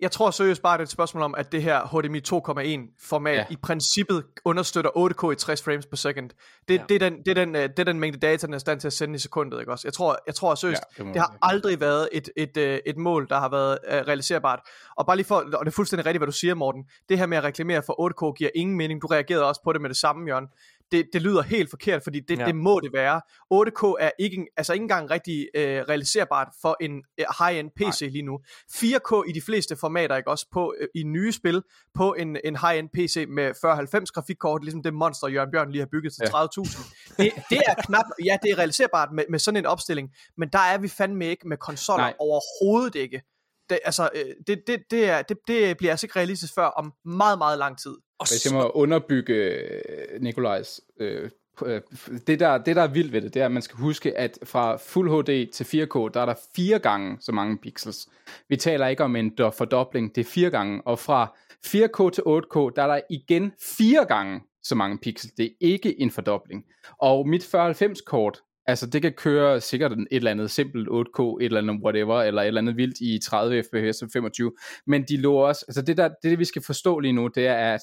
Jeg 0.00 0.10
tror 0.10 0.30
seriøst 0.30 0.62
bare, 0.62 0.72
det 0.72 0.80
er 0.80 0.84
et 0.84 0.90
spørgsmål 0.90 1.22
om, 1.22 1.34
at 1.38 1.52
det 1.52 1.62
her 1.62 1.86
HDMI 1.86 2.18
2.1 2.18 3.06
format 3.08 3.36
ja. 3.36 3.44
I 3.50 3.56
princippet 3.56 4.24
understøtter 4.44 4.90
8K 4.90 5.30
i 5.32 5.34
60 5.34 5.62
frames 5.62 5.86
per 5.86 5.96
second. 5.96 6.30
Det, 6.68 6.78
Ja. 6.78 6.84
det, 6.88 6.94
er, 6.94 6.98
den, 6.98 7.18
det, 7.18 7.28
er, 7.28 7.34
den, 7.34 7.56
øh, 7.56 7.62
det 7.62 7.78
er 7.78 7.84
den 7.84 8.00
mængde 8.00 8.18
data, 8.18 8.46
den 8.46 8.54
er 8.54 8.58
stand 8.58 8.80
til 8.80 8.86
at 8.86 8.92
sende 8.92 9.14
i 9.14 9.18
sekundet, 9.18 9.60
ikke 9.60 9.72
også? 9.72 9.86
Jeg 9.86 9.92
tror, 9.92 10.18
jeg 10.26 10.34
tror 10.34 10.54
seriøst, 10.54 10.82
Ja, 10.98 10.98
det 10.98 11.06
må 11.06 11.12
det, 11.12 11.20
har 11.20 11.38
aldrig 11.42 11.80
været 11.80 12.08
et, 12.12 12.30
et, 12.36 12.56
et, 12.56 12.80
et 12.86 12.96
mål, 12.96 13.28
der 13.28 13.38
har 13.40 13.48
været 13.48 13.78
uh, 13.88 13.94
realiserbart. 13.94 14.60
Og 14.96 15.06
bare 15.06 15.16
lige 15.16 15.26
for, 15.26 15.36
og 15.36 15.64
det 15.64 15.66
er 15.66 15.76
fuldstændig 15.76 16.06
rigtigt, 16.06 16.20
hvad 16.20 16.26
du 16.26 16.32
siger, 16.32 16.54
Morten. 16.54 16.84
Det 17.08 17.18
her 17.18 17.26
med 17.26 17.36
at 17.38 17.44
reklamere 17.44 17.82
for 17.86 18.28
8K 18.30 18.34
giver 18.34 18.50
ingen 18.54 18.76
mening. 18.76 19.02
Du 19.02 19.06
reagerede 19.06 19.44
også 19.44 19.60
på 19.64 19.72
det 19.72 19.80
med 19.80 19.88
det 19.88 19.96
samme, 19.96 20.26
Jørgen. 20.28 20.46
Det, 20.92 21.06
det 21.12 21.22
lyder 21.22 21.42
helt 21.42 21.70
forkert, 21.70 22.02
fordi 22.02 22.20
det, 22.20 22.38
Ja. 22.38 22.44
det 22.46 22.54
må 22.56 22.80
det 22.80 22.92
være. 22.92 23.20
8K 23.54 23.94
er 24.00 24.10
ikke, 24.18 24.46
altså 24.56 24.72
ikke 24.72 24.82
engang 24.82 25.10
rigtig 25.10 25.48
øh, 25.54 25.82
realiserbart 25.88 26.48
for 26.62 26.76
en 26.80 27.02
øh, 27.20 27.26
high-end 27.38 27.70
PC 27.76 28.00
Nej. 28.02 28.10
lige 28.10 28.22
nu. 28.22 28.38
4K 28.72 29.22
i 29.28 29.32
de 29.32 29.42
fleste 29.42 29.76
formater, 29.76 30.16
ikke 30.16 30.30
også 30.30 30.46
på 30.52 30.74
øh, 30.80 30.88
i 30.94 31.02
nye 31.02 31.32
spil 31.32 31.62
på 31.94 32.14
en, 32.18 32.36
en 32.44 32.56
high-end 32.56 32.88
PC 32.94 33.24
med 33.28 33.52
4090 33.60 34.10
grafikkort, 34.10 34.64
ligesom 34.64 34.82
det 34.82 34.94
monster 34.94 35.28
Jørgen 35.28 35.50
Bjørn 35.50 35.70
lige 35.70 35.80
har 35.80 35.88
bygget 35.92 36.12
til 36.12 36.22
Ja. 36.34 36.44
30.000. 36.44 37.16
Det, 37.16 37.32
det 37.50 37.60
er 37.66 37.74
knap, 37.86 38.04
ja, 38.24 38.36
det 38.42 38.50
er 38.50 38.58
realiserbart 38.58 39.08
med, 39.12 39.24
med 39.30 39.38
sådan 39.38 39.58
en 39.58 39.66
opstilling, 39.66 40.10
men 40.36 40.48
der 40.48 40.58
er 40.58 40.78
vi 40.78 40.88
fandme 40.88 41.26
ikke 41.26 41.48
med 41.48 41.56
konsoller 41.56 42.04
Nej. 42.04 42.14
overhovedet 42.18 42.94
ikke. 42.94 43.22
Det, 43.70 43.78
altså, 43.84 44.08
øh, 44.14 44.24
det, 44.46 44.62
det, 44.66 44.82
det, 44.90 45.08
er, 45.08 45.22
det, 45.22 45.36
det 45.46 45.76
bliver 45.76 45.90
altså 45.92 46.06
ikke 46.06 46.18
realistisk 46.18 46.54
før 46.54 46.64
om 46.66 46.92
meget, 47.04 47.38
meget 47.38 47.58
lang 47.58 47.78
tid. 47.78 47.96
Og 48.22 48.28
Hvis 48.30 48.44
jeg 48.46 48.54
må 48.54 48.68
underbygge 48.68 49.34
øh, 49.34 50.20
Nikolajs... 50.20 50.80
Øh, 51.00 51.30
øh, 51.66 51.80
det, 52.26 52.40
der, 52.40 52.58
det, 52.58 52.76
der 52.76 52.82
er 52.82 52.86
vildt 52.86 53.12
ved 53.12 53.20
det, 53.20 53.34
det 53.34 53.42
er, 53.42 53.46
at 53.46 53.52
man 53.52 53.62
skal 53.62 53.76
huske, 53.76 54.18
at 54.18 54.38
fra 54.44 54.76
Fuld 54.76 55.10
HD 55.10 55.52
til 55.52 55.64
4K, 55.64 56.10
der 56.14 56.20
er 56.20 56.26
der 56.26 56.34
fire 56.56 56.78
gange 56.78 57.16
så 57.20 57.32
mange 57.32 57.58
pixels. 57.58 58.08
Vi 58.48 58.56
taler 58.56 58.86
ikke 58.86 59.04
om 59.04 59.16
en 59.16 59.32
do- 59.40 59.48
fordobling, 59.48 60.14
det 60.14 60.20
er 60.26 60.30
fire 60.30 60.50
gange. 60.50 60.82
Og 60.86 60.98
fra 60.98 61.36
4K 61.66 62.10
til 62.10 62.22
8K, 62.22 62.72
der 62.76 62.82
er 62.82 62.86
der 62.86 63.00
igen 63.10 63.52
fire 63.78 64.04
gange 64.04 64.40
så 64.62 64.74
mange 64.74 64.98
pixels. 64.98 65.32
Det 65.32 65.46
er 65.46 65.50
ikke 65.60 66.00
en 66.00 66.10
fordobling. 66.10 66.64
Og 66.98 67.28
mit 67.28 67.54
4090-kort, 67.54 68.38
altså 68.66 68.86
det 68.86 69.02
kan 69.02 69.12
køre 69.12 69.60
sikkert 69.60 69.92
et 69.92 70.06
eller 70.10 70.30
andet 70.30 70.50
simpelt 70.50 70.88
8K, 70.88 71.22
et 71.22 71.44
eller 71.44 71.60
andet 71.60 71.80
whatever, 71.84 72.22
eller 72.22 72.42
et 72.42 72.46
eller 72.46 72.60
andet 72.60 72.76
vildt 72.76 73.00
i 73.00 73.18
30 73.24 73.62
fps 73.62 74.02
og 74.02 74.08
25. 74.12 74.52
Men 74.86 75.04
de 75.08 75.16
lå 75.16 75.34
også, 75.34 75.64
altså 75.68 75.82
det 75.82 75.96
der, 75.96 76.08
det 76.22 76.38
vi 76.38 76.44
skal 76.44 76.62
forstå 76.62 76.98
lige 76.98 77.12
nu, 77.12 77.28
det 77.28 77.46
er, 77.46 77.74
at 77.74 77.80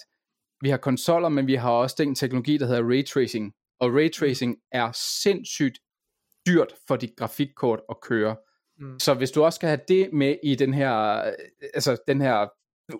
vi 0.61 0.69
har 0.69 0.77
konsoller, 0.77 1.29
men 1.29 1.47
vi 1.47 1.55
har 1.55 1.71
også 1.71 1.95
den 1.99 2.15
teknologi, 2.15 2.57
der 2.57 2.67
hedder 2.67 2.89
ray 2.89 3.05
tracing. 3.05 3.53
Og 3.79 3.93
ray 3.93 4.11
tracing 4.11 4.55
er 4.71 4.91
sindssygt 4.91 5.79
dyrt 6.47 6.73
for 6.87 6.95
dit 6.95 7.15
grafikkort 7.17 7.79
at 7.89 8.01
køre. 8.01 8.35
Mm. 8.79 8.99
Så 8.99 9.13
hvis 9.13 9.31
du 9.31 9.43
også 9.43 9.55
skal 9.55 9.69
have 9.69 9.81
det 9.87 10.09
med 10.13 10.35
i 10.43 10.55
den 10.55 10.73
her, 10.73 11.17
øh, 11.17 11.33
altså 11.73 11.97
den 12.07 12.21
her 12.21 12.47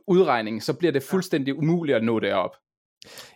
udregning, 0.08 0.64
så 0.64 0.74
bliver 0.74 0.92
det 0.92 1.04
fuldstændig 1.04 1.58
umuligt 1.58 1.96
at 1.96 2.04
nå 2.04 2.20
derop. 2.20 2.56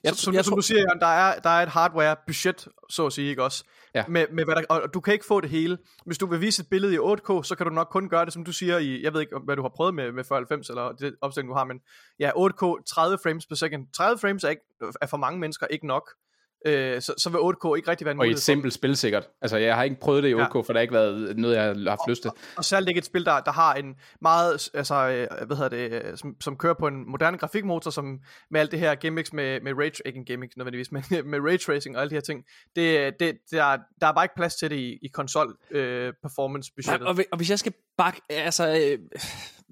Jeg, 0.03 0.15
som, 0.15 0.33
jeg 0.33 0.45
som 0.45 0.55
du 0.55 0.61
siger, 0.61 0.79
Jørgen, 0.79 0.99
der 0.99 1.07
er, 1.07 1.39
der 1.39 1.49
er 1.49 1.63
et 1.63 1.69
hardware-budget, 1.69 2.67
så 2.89 3.05
at 3.05 3.13
sige, 3.13 3.29
ikke 3.29 3.43
også? 3.43 3.63
Ja. 3.95 4.03
Med, 4.07 4.25
med 4.31 4.45
hvad 4.45 4.55
der, 4.55 4.63
og 4.69 4.93
du 4.93 4.99
kan 4.99 5.13
ikke 5.13 5.25
få 5.25 5.41
det 5.41 5.49
hele. 5.49 5.77
Hvis 6.05 6.17
du 6.17 6.25
vil 6.25 6.41
vise 6.41 6.61
et 6.61 6.69
billede 6.69 6.93
i 6.93 6.97
8K, 6.97 7.43
så 7.43 7.55
kan 7.57 7.65
du 7.65 7.73
nok 7.73 7.87
kun 7.91 8.09
gøre 8.09 8.25
det, 8.25 8.33
som 8.33 8.43
du 8.43 8.51
siger, 8.51 8.77
i, 8.77 9.03
jeg 9.03 9.13
ved 9.13 9.21
ikke, 9.21 9.37
hvad 9.37 9.55
du 9.55 9.61
har 9.61 9.69
prøvet 9.69 9.93
med, 9.93 10.11
med 10.11 10.23
90 10.31 10.69
eller 10.69 10.91
det 10.91 11.15
opstilling, 11.21 11.49
du 11.49 11.55
har, 11.55 11.65
men 11.65 11.79
ja, 12.19 12.29
8K, 12.29 12.83
30 12.83 13.17
frames 13.23 13.45
per 13.47 13.55
second. 13.55 13.87
30 13.93 14.19
frames 14.19 14.43
er, 14.43 14.49
ikke, 14.49 14.61
er 15.01 15.05
for 15.05 15.17
mange 15.17 15.39
mennesker 15.39 15.67
ikke 15.67 15.87
nok 15.87 16.09
øh, 16.65 17.01
så, 17.01 17.13
så 17.17 17.29
vil 17.29 17.37
8K 17.37 17.75
ikke 17.75 17.91
rigtig 17.91 18.05
være 18.05 18.11
en 18.11 18.19
Og 18.19 18.27
i 18.27 18.31
et 18.31 18.39
simpelt 18.39 18.73
spil 18.73 18.97
sikkert. 18.97 19.29
Altså, 19.41 19.57
jeg 19.57 19.75
har 19.75 19.83
ikke 19.83 19.99
prøvet 19.99 20.23
det 20.23 20.29
i 20.29 20.33
8K, 20.33 20.37
ja. 20.37 20.45
for 20.45 20.61
det 20.61 20.75
har 20.75 20.81
ikke 20.81 20.93
været 20.93 21.37
noget, 21.37 21.55
jeg 21.55 21.63
har 21.63 21.89
haft 21.89 22.09
lyst 22.09 22.21
til. 22.21 22.31
Og, 22.31 22.37
og 22.57 22.65
særligt 22.65 22.89
ikke 22.89 22.97
et 22.97 23.05
spil, 23.05 23.25
der, 23.25 23.39
der 23.39 23.51
har 23.51 23.73
en 23.73 23.95
meget, 24.21 24.69
altså, 24.73 24.95
øh, 24.95 25.45
hvad 25.47 25.57
hedder 25.57 25.69
det, 25.69 25.91
øh, 25.91 26.17
som, 26.17 26.35
som 26.41 26.57
kører 26.57 26.73
på 26.79 26.87
en 26.87 27.11
moderne 27.11 27.37
grafikmotor, 27.37 27.91
som 27.91 28.19
med 28.51 28.61
alt 28.61 28.71
det 28.71 28.79
her 28.79 28.95
gimmicks 28.95 29.33
med, 29.33 29.61
med 29.61 29.73
ray, 29.73 29.91
ikke 30.05 30.17
en 30.17 30.25
gimmick 30.25 30.57
nødvendigvis, 30.57 30.91
men 30.95 31.03
med 31.25 31.39
ray 31.39 31.57
tracing 31.59 31.95
og 31.95 32.01
alle 32.01 32.09
de 32.09 32.15
her 32.15 32.21
ting, 32.21 32.43
det, 32.75 33.13
det, 33.19 33.37
der, 33.51 33.77
der 34.01 34.07
er 34.07 34.13
bare 34.13 34.25
ikke 34.25 34.35
plads 34.35 34.55
til 34.55 34.69
det 34.69 34.75
i, 34.75 34.99
i 35.01 35.07
konsol 35.07 35.57
øh, 35.71 36.13
performance 36.21 36.71
budgettet. 36.75 37.07
og, 37.07 37.17
og 37.31 37.37
hvis 37.37 37.49
jeg 37.49 37.59
skal 37.59 37.73
bakke, 37.97 38.21
altså, 38.29 38.67
øh, 38.67 38.99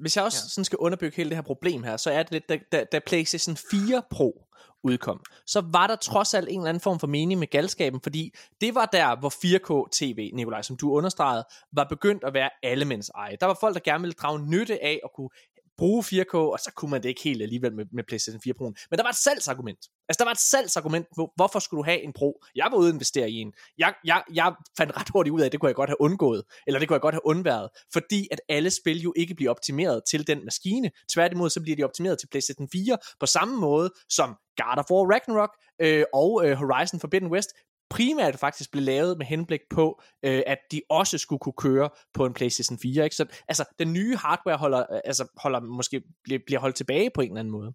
hvis 0.01 0.15
jeg 0.15 0.25
også 0.25 0.39
ja. 0.45 0.49
sådan 0.49 0.65
skal 0.65 0.77
underbygge 0.77 1.17
hele 1.17 1.29
det 1.29 1.37
her 1.37 1.41
problem 1.41 1.83
her, 1.83 1.97
så 1.97 2.11
er 2.11 2.23
det 2.23 2.31
lidt, 2.31 2.49
da, 2.49 2.57
da, 2.71 2.83
da 2.91 2.99
PlayStation 2.99 3.57
4 3.71 4.01
Pro 4.11 4.45
udkom, 4.83 5.23
så 5.45 5.63
var 5.71 5.87
der 5.87 5.95
trods 5.95 6.33
alt 6.33 6.49
en 6.49 6.59
eller 6.59 6.69
anden 6.69 6.81
form 6.81 6.99
for 6.99 7.07
mening 7.07 7.39
med 7.39 7.47
galskaben, 7.47 8.01
fordi 8.01 8.33
det 8.61 8.75
var 8.75 8.85
der, 8.85 9.15
hvor 9.15 9.29
4K 9.29 9.89
TV, 9.91 10.31
Nikolaj, 10.33 10.61
som 10.61 10.77
du 10.77 10.91
understregede, 10.91 11.45
var 11.71 11.83
begyndt 11.83 12.23
at 12.23 12.33
være 12.33 12.49
allemands 12.63 13.09
eje. 13.09 13.37
Der 13.39 13.45
var 13.45 13.57
folk, 13.59 13.73
der 13.73 13.81
gerne 13.83 14.01
ville 14.01 14.13
drage 14.13 14.49
nytte 14.49 14.83
af 14.83 14.99
at 15.03 15.09
kunne 15.15 15.29
bruge 15.77 16.03
4K, 16.03 16.35
og 16.35 16.59
så 16.59 16.71
kunne 16.75 16.91
man 16.91 17.03
det 17.03 17.09
ikke 17.09 17.21
helt 17.23 17.41
alligevel 17.41 17.73
med, 17.75 17.85
med 17.93 18.03
PlayStation 18.03 18.41
4 18.41 18.53
Pro. 18.53 18.65
Men 18.65 18.97
der 18.97 19.03
var 19.03 19.09
et 19.09 19.15
salgsargument. 19.15 19.79
Altså, 20.09 20.17
der 20.19 20.23
var 20.23 20.31
et 20.31 20.39
salgsargument 20.39 21.07
på, 21.15 21.31
hvorfor 21.35 21.59
skulle 21.59 21.79
du 21.79 21.83
have 21.83 22.01
en 22.01 22.13
Pro? 22.13 22.41
Jeg 22.55 22.67
var 22.71 22.77
ude 22.77 22.87
at 22.87 22.93
investere 22.93 23.29
i 23.29 23.35
en. 23.35 23.53
Jeg, 23.77 23.93
jeg, 24.05 24.23
jeg 24.33 24.53
fandt 24.77 24.97
ret 24.97 25.09
hurtigt 25.13 25.33
ud 25.33 25.41
af, 25.41 25.45
at 25.45 25.51
det 25.51 25.59
kunne 25.59 25.67
jeg 25.67 25.75
godt 25.75 25.89
have 25.89 26.01
undgået, 26.01 26.43
eller 26.67 26.79
det 26.79 26.87
kunne 26.87 26.95
jeg 26.95 27.01
godt 27.01 27.15
have 27.15 27.25
undværet, 27.25 27.69
fordi 27.93 28.27
at 28.31 28.41
alle 28.49 28.69
spil 28.69 29.01
jo 29.01 29.13
ikke 29.15 29.35
bliver 29.35 29.51
optimeret 29.51 30.01
til 30.09 30.27
den 30.27 30.45
maskine. 30.45 30.91
Tværtimod, 31.13 31.49
så 31.49 31.61
bliver 31.61 31.75
de 31.75 31.83
optimeret 31.83 32.19
til 32.19 32.27
PlayStation 32.27 32.69
4 32.71 32.97
på 33.19 33.25
samme 33.25 33.59
måde 33.59 33.91
som 34.09 34.35
God 34.57 34.77
of 34.77 34.91
War 34.91 35.05
Ragnarok 35.13 35.51
øh, 35.81 36.03
og 36.13 36.45
øh, 36.45 36.57
Horizon 36.57 36.99
Forbidden 36.99 37.31
West 37.31 37.49
primært 37.91 38.39
faktisk 38.39 38.71
blev 38.71 38.83
lavet 38.83 39.17
med 39.17 39.25
henblik 39.25 39.61
på, 39.69 40.01
øh, 40.25 40.41
at 40.47 40.57
de 40.71 40.81
også 40.89 41.17
skulle 41.17 41.39
kunne 41.39 41.53
køre 41.57 41.89
på 42.13 42.25
en 42.25 42.33
PlayStation 42.33 42.79
4. 42.79 43.03
Ikke? 43.03 43.15
Så 43.15 43.25
altså, 43.47 43.65
den 43.79 43.93
nye 43.93 44.15
hardware 44.15 44.57
holder, 44.57 44.85
altså, 45.05 45.27
holder 45.37 45.59
måske 45.59 46.01
bliver, 46.25 46.59
holdt 46.59 46.75
tilbage 46.75 47.09
på 47.15 47.21
en 47.21 47.27
eller 47.27 47.39
anden 47.39 47.51
måde. 47.51 47.73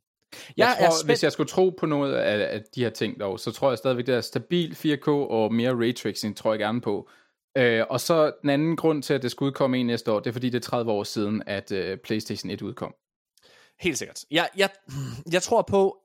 Jeg, 0.56 0.76
jeg 0.80 0.88
tror, 0.88 0.96
spændt... 0.96 1.10
hvis 1.10 1.24
jeg 1.24 1.32
skulle 1.32 1.48
tro 1.48 1.70
på 1.78 1.86
noget 1.86 2.14
af, 2.14 2.54
af 2.54 2.62
de 2.74 2.82
her 2.82 2.90
ting 2.90 3.20
dog, 3.20 3.40
så 3.40 3.52
tror 3.52 3.70
jeg 3.70 3.78
stadigvæk, 3.78 4.06
det 4.06 4.14
er 4.14 4.20
stabil 4.20 4.72
4K 4.72 5.08
og 5.08 5.54
mere 5.54 5.74
raytracing, 5.74 6.36
tror 6.36 6.52
jeg 6.52 6.58
gerne 6.58 6.80
på. 6.80 7.08
Øh, 7.56 7.84
og 7.90 8.00
så 8.00 8.32
den 8.42 8.50
anden 8.50 8.76
grund 8.76 9.02
til, 9.02 9.14
at 9.14 9.22
det 9.22 9.30
skulle 9.30 9.46
udkomme 9.46 9.78
en 9.78 9.86
næste 9.86 10.12
år, 10.12 10.20
det 10.20 10.26
er 10.26 10.32
fordi, 10.32 10.50
det 10.50 10.58
er 10.58 10.68
30 10.68 10.92
år 10.92 11.04
siden, 11.04 11.42
at 11.46 11.72
øh, 11.72 11.98
PlayStation 11.98 12.50
1 12.50 12.62
udkom. 12.62 12.94
Helt 13.80 13.98
sikkert. 13.98 14.20
Jeg, 14.30 14.48
jeg, 14.56 14.70
jeg 15.32 15.42
tror 15.42 15.62
på, 15.62 15.96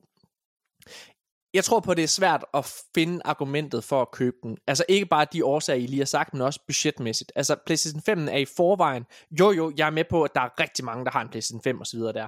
jeg 1.53 1.64
tror 1.64 1.80
på, 1.80 1.91
at 1.91 1.98
det 1.98 2.03
er 2.03 2.07
svært 2.07 2.45
at 2.53 2.73
finde 2.95 3.22
argumentet 3.26 3.84
for 3.84 4.02
at 4.02 4.11
købe 4.11 4.38
den. 4.44 4.57
Altså 4.68 4.86
ikke 4.90 5.06
bare 5.06 5.26
de 5.34 5.45
årsager, 5.45 5.80
I 5.80 5.88
lige 5.88 5.99
har 5.99 6.06
sagt, 6.06 6.34
men 6.34 6.41
også 6.41 6.60
budgetmæssigt. 6.68 7.32
Altså 7.36 7.56
PlayStation 7.65 8.02
5 8.02 8.28
er 8.28 8.38
i 8.38 8.45
forvejen. 8.45 9.06
Jo 9.40 9.52
jo, 9.52 9.73
jeg 9.78 9.86
er 9.86 9.91
med 9.91 10.03
på, 10.10 10.23
at 10.23 10.32
der 10.36 10.41
er 10.41 10.60
rigtig 10.60 10.86
mange, 10.86 11.06
der 11.06 11.11
har 11.11 11.22
en 11.22 11.30
PlayStation 11.30 11.64
5 11.64 11.80
og 11.80 11.88
så 11.88 11.98
videre 11.98 12.14
der. 12.14 12.28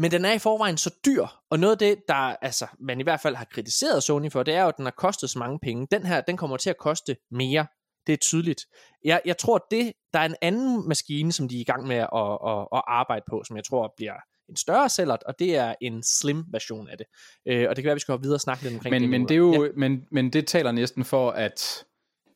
Men 0.00 0.10
den 0.10 0.24
er 0.24 0.32
i 0.32 0.38
forvejen 0.38 0.76
så 0.76 0.94
dyr, 1.06 1.26
og 1.50 1.58
noget 1.58 1.72
af 1.72 1.78
det, 1.78 1.98
der 2.08 2.14
altså, 2.14 2.66
man 2.80 3.00
i 3.00 3.02
hvert 3.02 3.20
fald 3.20 3.34
har 3.34 3.44
kritiseret 3.44 4.02
Sony 4.02 4.32
for, 4.32 4.42
det 4.42 4.54
er 4.54 4.62
jo, 4.62 4.68
at 4.68 4.76
den 4.76 4.84
har 4.84 4.94
kostet 4.96 5.30
så 5.30 5.38
mange 5.38 5.58
penge. 5.58 5.86
Den 5.90 6.06
her, 6.06 6.20
den 6.20 6.36
kommer 6.36 6.56
til 6.56 6.70
at 6.70 6.78
koste 6.78 7.16
mere. 7.30 7.66
Det 8.06 8.12
er 8.12 8.16
tydeligt. 8.16 8.60
Jeg, 9.04 9.20
jeg 9.24 9.38
tror, 9.38 9.66
det, 9.70 9.92
der 10.12 10.18
er 10.18 10.24
en 10.24 10.36
anden 10.42 10.88
maskine, 10.88 11.32
som 11.32 11.48
de 11.48 11.56
er 11.56 11.60
i 11.60 11.64
gang 11.64 11.86
med 11.86 11.96
at, 11.96 12.38
at, 12.46 12.68
at 12.72 12.82
arbejde 12.86 13.24
på, 13.30 13.42
som 13.46 13.56
jeg 13.56 13.64
tror 13.64 13.92
bliver 13.96 14.14
en 14.48 14.56
større 14.56 14.88
sælger, 14.88 15.16
og 15.26 15.38
det 15.38 15.56
er 15.56 15.74
en 15.80 16.02
slim 16.02 16.44
version 16.52 16.88
af 16.88 16.98
det. 16.98 17.06
Øh, 17.46 17.66
og 17.68 17.76
det 17.76 17.82
kan 17.82 17.84
være, 17.84 17.92
at 17.92 17.96
vi 17.96 18.00
skal 18.00 18.12
gå 18.12 18.22
videre 18.22 18.36
og 18.36 18.40
snakke 18.40 18.62
lidt 18.62 18.74
omkring 18.74 18.92
men, 18.92 19.02
det. 19.02 19.10
Men 19.10 19.22
det, 19.22 19.34
er 19.34 19.38
jo, 19.38 19.64
ja. 19.64 19.70
men, 19.76 20.06
men 20.10 20.30
det 20.32 20.46
taler 20.46 20.72
næsten 20.72 21.04
for, 21.04 21.30
at 21.30 21.84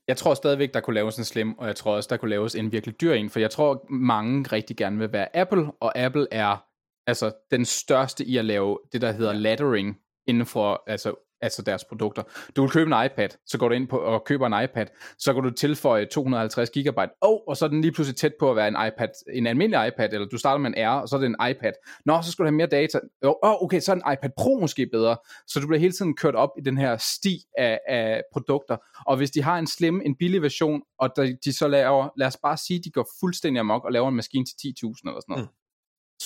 jeg 0.08 0.16
tror 0.16 0.34
stadigvæk, 0.34 0.74
der 0.74 0.80
kunne 0.80 0.94
laves 0.94 1.16
en 1.16 1.24
slim, 1.24 1.58
og 1.58 1.66
jeg 1.66 1.76
tror 1.76 1.96
også, 1.96 2.08
der 2.10 2.16
kunne 2.16 2.30
laves 2.30 2.54
en 2.54 2.72
virkelig 2.72 3.00
dyr 3.00 3.12
en, 3.12 3.30
for 3.30 3.40
jeg 3.40 3.50
tror, 3.50 3.86
mange 3.90 4.48
rigtig 4.52 4.76
gerne 4.76 4.98
vil 4.98 5.12
være 5.12 5.36
Apple, 5.36 5.72
og 5.80 5.98
Apple 5.98 6.26
er 6.30 6.64
altså 7.06 7.32
den 7.50 7.64
største 7.64 8.24
i 8.24 8.36
at 8.36 8.44
lave 8.44 8.78
det, 8.92 9.00
der 9.00 9.12
hedder 9.12 9.32
laddering 9.32 9.98
inden 10.26 10.46
for 10.46 10.82
altså 10.86 11.27
altså 11.40 11.62
deres 11.62 11.84
produkter. 11.84 12.22
Du 12.56 12.62
vil 12.62 12.70
købe 12.70 12.94
en 12.96 13.04
iPad, 13.04 13.28
så 13.46 13.58
går 13.58 13.68
du 13.68 13.74
ind 13.74 13.88
på 13.88 13.98
og 13.98 14.24
køber 14.24 14.46
en 14.46 14.64
iPad, 14.64 14.86
så 15.18 15.34
kan 15.34 15.42
du 15.42 15.50
tilføje 15.50 16.04
250 16.06 16.70
GB, 16.70 16.98
oh, 17.20 17.38
og 17.48 17.56
så 17.56 17.64
er 17.64 17.68
den 17.68 17.80
lige 17.80 17.92
pludselig 17.92 18.16
tæt 18.16 18.32
på 18.40 18.50
at 18.50 18.56
være 18.56 18.68
en 18.68 18.76
iPad, 18.88 19.08
en 19.34 19.46
almindelig 19.46 19.88
iPad, 19.88 20.12
eller 20.12 20.28
du 20.28 20.38
starter 20.38 20.58
med 20.58 20.70
en 20.70 20.88
R, 20.88 21.00
og 21.00 21.08
så 21.08 21.16
er 21.16 21.20
det 21.20 21.26
en 21.26 21.50
iPad. 21.50 21.72
Nå, 22.04 22.22
så 22.22 22.32
skal 22.32 22.42
du 22.42 22.46
have 22.46 22.56
mere 22.56 22.66
data. 22.66 23.00
Oh, 23.22 23.62
okay, 23.62 23.80
så 23.80 23.92
er 23.92 23.96
en 23.96 24.12
iPad 24.12 24.30
Pro 24.36 24.58
måske 24.60 24.86
bedre. 24.92 25.16
Så 25.46 25.60
du 25.60 25.66
bliver 25.66 25.80
hele 25.80 25.92
tiden 25.92 26.16
kørt 26.16 26.34
op 26.34 26.50
i 26.58 26.60
den 26.60 26.78
her 26.78 26.96
sti 26.96 27.38
af, 27.58 27.80
af 27.88 28.22
produkter. 28.32 28.76
Og 29.06 29.16
hvis 29.16 29.30
de 29.30 29.42
har 29.42 29.58
en 29.58 29.66
slim, 29.66 30.02
en 30.04 30.16
billig 30.16 30.42
version, 30.42 30.82
og 30.98 31.10
de 31.44 31.52
så 31.52 31.68
laver, 31.68 32.08
lad 32.16 32.26
os 32.26 32.36
bare 32.36 32.56
sige, 32.56 32.80
de 32.84 32.90
går 32.90 33.08
fuldstændig 33.20 33.60
amok 33.60 33.84
og 33.84 33.92
laver 33.92 34.08
en 34.08 34.16
maskine 34.16 34.44
til 34.44 34.54
10.000 34.54 34.62
eller 34.64 34.94
sådan 35.04 35.22
noget. 35.28 35.44
Mm 35.44 35.57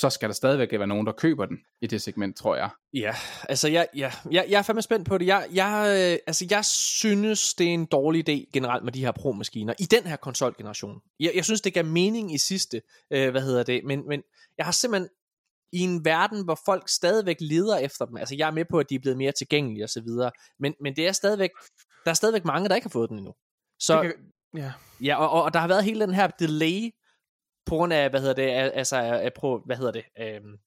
så 0.02 0.10
skal 0.10 0.28
der 0.28 0.34
stadigvæk 0.34 0.72
være 0.72 0.86
nogen, 0.86 1.06
der 1.06 1.12
køber 1.12 1.46
den 1.46 1.58
i 1.80 1.86
det 1.86 2.02
segment, 2.02 2.36
tror 2.36 2.56
jeg. 2.56 2.70
Ja, 2.94 3.14
altså 3.48 3.68
jeg, 3.68 3.88
jeg, 3.94 4.12
jeg, 4.30 4.46
jeg 4.48 4.58
er 4.58 4.62
fandme 4.62 4.82
spændt 4.82 5.08
på 5.08 5.18
det. 5.18 5.26
Jeg, 5.26 5.46
jeg, 5.52 5.86
øh, 5.88 6.18
altså 6.26 6.46
jeg 6.50 6.64
synes, 6.64 7.54
det 7.54 7.66
er 7.66 7.74
en 7.74 7.86
dårlig 7.86 8.28
idé 8.28 8.50
generelt 8.52 8.84
med 8.84 8.92
de 8.92 9.00
her 9.00 9.12
Pro-maskiner 9.12 9.74
i 9.78 9.84
den 9.84 10.02
her 10.02 10.16
konsolgeneration. 10.16 11.00
Jeg, 11.20 11.32
jeg 11.34 11.44
synes, 11.44 11.60
det 11.60 11.74
gav 11.74 11.84
mening 11.84 12.34
i 12.34 12.38
sidste, 12.38 12.82
øh, 13.10 13.30
hvad 13.30 13.42
hedder 13.42 13.62
det, 13.62 13.84
men, 13.84 14.08
men 14.08 14.22
jeg 14.58 14.66
har 14.66 14.72
simpelthen 14.72 15.08
i 15.72 15.78
en 15.80 16.04
verden, 16.04 16.44
hvor 16.44 16.58
folk 16.64 16.88
stadigvæk 16.88 17.36
leder 17.40 17.78
efter 17.78 18.04
dem, 18.04 18.16
altså 18.16 18.34
jeg 18.38 18.46
er 18.46 18.52
med 18.52 18.64
på, 18.70 18.78
at 18.78 18.90
de 18.90 18.94
er 18.94 18.98
blevet 18.98 19.18
mere 19.18 19.32
tilgængelige 19.32 19.84
osv., 19.84 20.08
men, 20.58 20.74
men 20.80 20.96
det 20.96 21.08
er 21.08 21.12
stadigvæk, 21.12 21.50
der 22.04 22.10
er 22.10 22.14
stadigvæk 22.14 22.44
mange, 22.44 22.68
der 22.68 22.74
ikke 22.74 22.84
har 22.84 22.90
fået 22.90 23.10
den 23.10 23.18
endnu. 23.18 23.34
Så, 23.78 24.02
kan, 24.02 24.12
ja, 24.56 24.72
ja 25.00 25.16
og, 25.16 25.30
og, 25.30 25.42
og 25.42 25.54
der 25.54 25.60
har 25.60 25.68
været 25.68 25.84
hele 25.84 26.06
den 26.06 26.14
her 26.14 26.26
delay 26.26 26.90
på 27.66 27.74
grund 27.74 27.92
af, 27.92 28.10
hvad 28.10 28.20
hedder 28.20 28.34
det, 28.34 28.50
altså, 28.74 28.96
af, 28.96 29.32
på, 29.40 29.62
hvad 29.66 29.76
hedder 29.76 29.92
det, 29.92 30.04
øhm, 30.18 30.58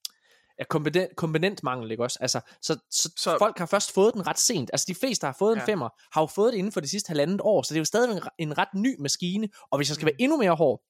af 0.57 0.67
komponent, 0.67 1.15
komponentmangel, 1.15 1.91
ikke 1.91 2.03
også? 2.03 2.17
Altså, 2.21 2.41
så, 2.61 2.77
så, 2.91 3.11
så, 3.17 3.35
folk 3.39 3.57
har 3.57 3.65
først 3.65 3.93
fået 3.93 4.13
den 4.13 4.27
ret 4.27 4.39
sent. 4.39 4.69
Altså, 4.73 4.85
de 4.89 4.95
fleste, 4.95 5.21
der 5.21 5.27
har 5.27 5.35
fået 5.39 5.55
ja. 5.55 5.61
en 5.61 5.65
femmer, 5.65 5.89
har 6.11 6.21
jo 6.21 6.25
fået 6.25 6.53
det 6.53 6.59
inden 6.59 6.71
for 6.71 6.79
de 6.79 6.87
sidste 6.87 7.09
halvandet 7.09 7.41
år, 7.41 7.61
så 7.61 7.73
det 7.73 7.77
er 7.77 7.81
jo 7.81 7.85
stadig 7.85 8.17
en, 8.17 8.21
en 8.37 8.57
ret 8.57 8.73
ny 8.75 8.95
maskine, 8.99 9.49
og 9.71 9.77
hvis 9.77 9.89
jeg 9.89 9.95
skal 9.95 10.05
være 10.05 10.15
mm. 10.19 10.23
endnu 10.23 10.37
mere 10.37 10.55
hård, 10.55 10.81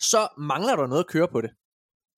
så 0.00 0.28
mangler 0.38 0.76
der 0.76 0.86
noget 0.86 1.04
at 1.04 1.10
køre 1.10 1.28
på 1.28 1.40
det. 1.40 1.50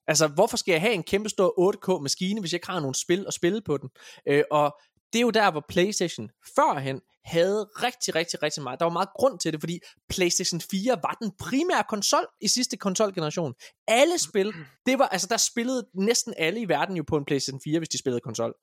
Altså, 0.06 0.26
hvorfor 0.26 0.56
skal 0.56 0.72
jeg 0.72 0.80
have 0.80 0.94
en 0.94 1.02
kæmpe 1.02 1.28
stor 1.28 1.72
8K 1.72 2.02
maskine, 2.02 2.40
hvis 2.40 2.52
jeg 2.52 2.56
ikke 2.56 2.66
har 2.66 2.80
nogle 2.80 2.94
spil 2.94 3.24
at 3.28 3.34
spille 3.34 3.62
på 3.62 3.76
den? 3.76 3.90
Øh, 4.26 4.44
og 4.50 4.80
det 5.14 5.20
er 5.20 5.22
jo 5.22 5.30
der, 5.30 5.50
hvor 5.50 5.64
PlayStation 5.68 6.30
førhen 6.56 7.00
havde 7.24 7.68
rigtig, 7.82 8.14
rigtig, 8.14 8.42
rigtig 8.42 8.62
meget. 8.62 8.80
Der 8.80 8.84
var 8.84 8.92
meget 8.92 9.08
grund 9.16 9.38
til 9.38 9.52
det, 9.52 9.60
fordi 9.60 9.80
PlayStation 10.08 10.60
4 10.60 10.90
var 11.02 11.16
den 11.22 11.32
primære 11.38 11.84
konsol 11.88 12.26
i 12.40 12.48
sidste 12.48 12.76
konsolgeneration. 12.76 13.54
Alle 13.88 14.18
spil, 14.18 14.52
det 14.86 14.98
var, 14.98 15.08
altså 15.08 15.26
der 15.30 15.36
spillede 15.36 15.86
næsten 15.94 16.34
alle 16.38 16.60
i 16.60 16.68
verden 16.68 16.96
jo 16.96 17.04
på 17.08 17.16
en 17.16 17.24
PlayStation 17.24 17.60
4, 17.64 17.78
hvis 17.78 17.88
de 17.88 17.98
spillede 17.98 18.20
konsol. 18.20 18.54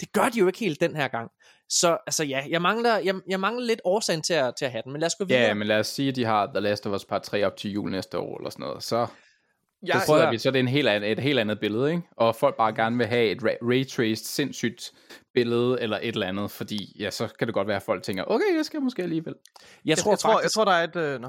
Det 0.00 0.12
gør 0.12 0.28
de 0.28 0.38
jo 0.38 0.46
ikke 0.46 0.58
helt 0.58 0.80
den 0.80 0.96
her 0.96 1.08
gang. 1.08 1.30
Så 1.68 1.98
altså 2.06 2.24
ja, 2.24 2.46
jeg 2.48 2.62
mangler, 2.62 2.98
jeg, 2.98 3.14
jeg 3.28 3.40
mangler 3.40 3.66
lidt 3.66 3.80
årsagen 3.84 4.22
til 4.22 4.34
at, 4.34 4.54
til 4.58 4.64
at 4.64 4.70
have 4.70 4.82
den, 4.82 4.92
men 4.92 5.00
lad 5.00 5.06
os 5.06 5.14
gå 5.14 5.24
videre. 5.24 5.42
Ja, 5.42 5.54
men 5.54 5.66
lad 5.66 5.78
os 5.78 5.86
sige, 5.86 6.08
at 6.08 6.16
de 6.16 6.24
har 6.24 6.46
The 6.46 6.60
Last 6.60 6.86
of 6.86 6.94
Us 6.94 7.04
Part 7.04 7.22
3 7.22 7.46
op 7.46 7.56
til 7.56 7.70
jul 7.70 7.90
næste 7.90 8.18
år, 8.18 8.38
eller 8.38 8.50
sådan 8.50 8.62
noget. 8.66 8.82
Så 8.82 9.06
jeg, 9.82 10.00
så 10.00 10.06
tror 10.06 10.18
jeg, 10.18 10.30
vi, 10.30 10.38
så 10.38 10.50
det 10.50 10.56
er 10.56 10.60
en 10.60 10.68
helt 10.68 10.88
andet, 10.88 11.12
et 11.12 11.18
helt 11.18 11.38
andet 11.38 11.60
billede, 11.60 11.90
ikke? 11.90 12.02
Og 12.16 12.36
folk 12.36 12.56
bare 12.56 12.74
gerne 12.74 12.96
vil 12.96 13.06
have 13.06 13.30
et 13.30 13.42
ray-traced, 13.42 14.24
sindssygt 14.24 14.92
billede, 15.34 15.80
eller 15.80 15.98
et 16.02 16.14
eller 16.14 16.26
andet, 16.26 16.50
fordi 16.50 16.96
ja, 16.98 17.10
så 17.10 17.28
kan 17.38 17.46
det 17.46 17.54
godt 17.54 17.68
være, 17.68 17.76
at 17.76 17.82
folk 17.82 18.02
tænker, 18.02 18.24
okay, 18.26 18.56
jeg 18.56 18.64
skal 18.64 18.80
måske 18.82 19.02
alligevel. 19.02 19.34
Jeg, 19.84 19.98
tror, 19.98 20.12
jeg, 20.12 20.18
tror, 20.18 20.32
faktisk, 20.32 20.42
jeg 20.42 20.50
tror, 20.50 20.64
der 20.64 20.72
er 20.72 20.84
et... 20.84 20.96
Øh, 20.96 21.20
no, 21.20 21.28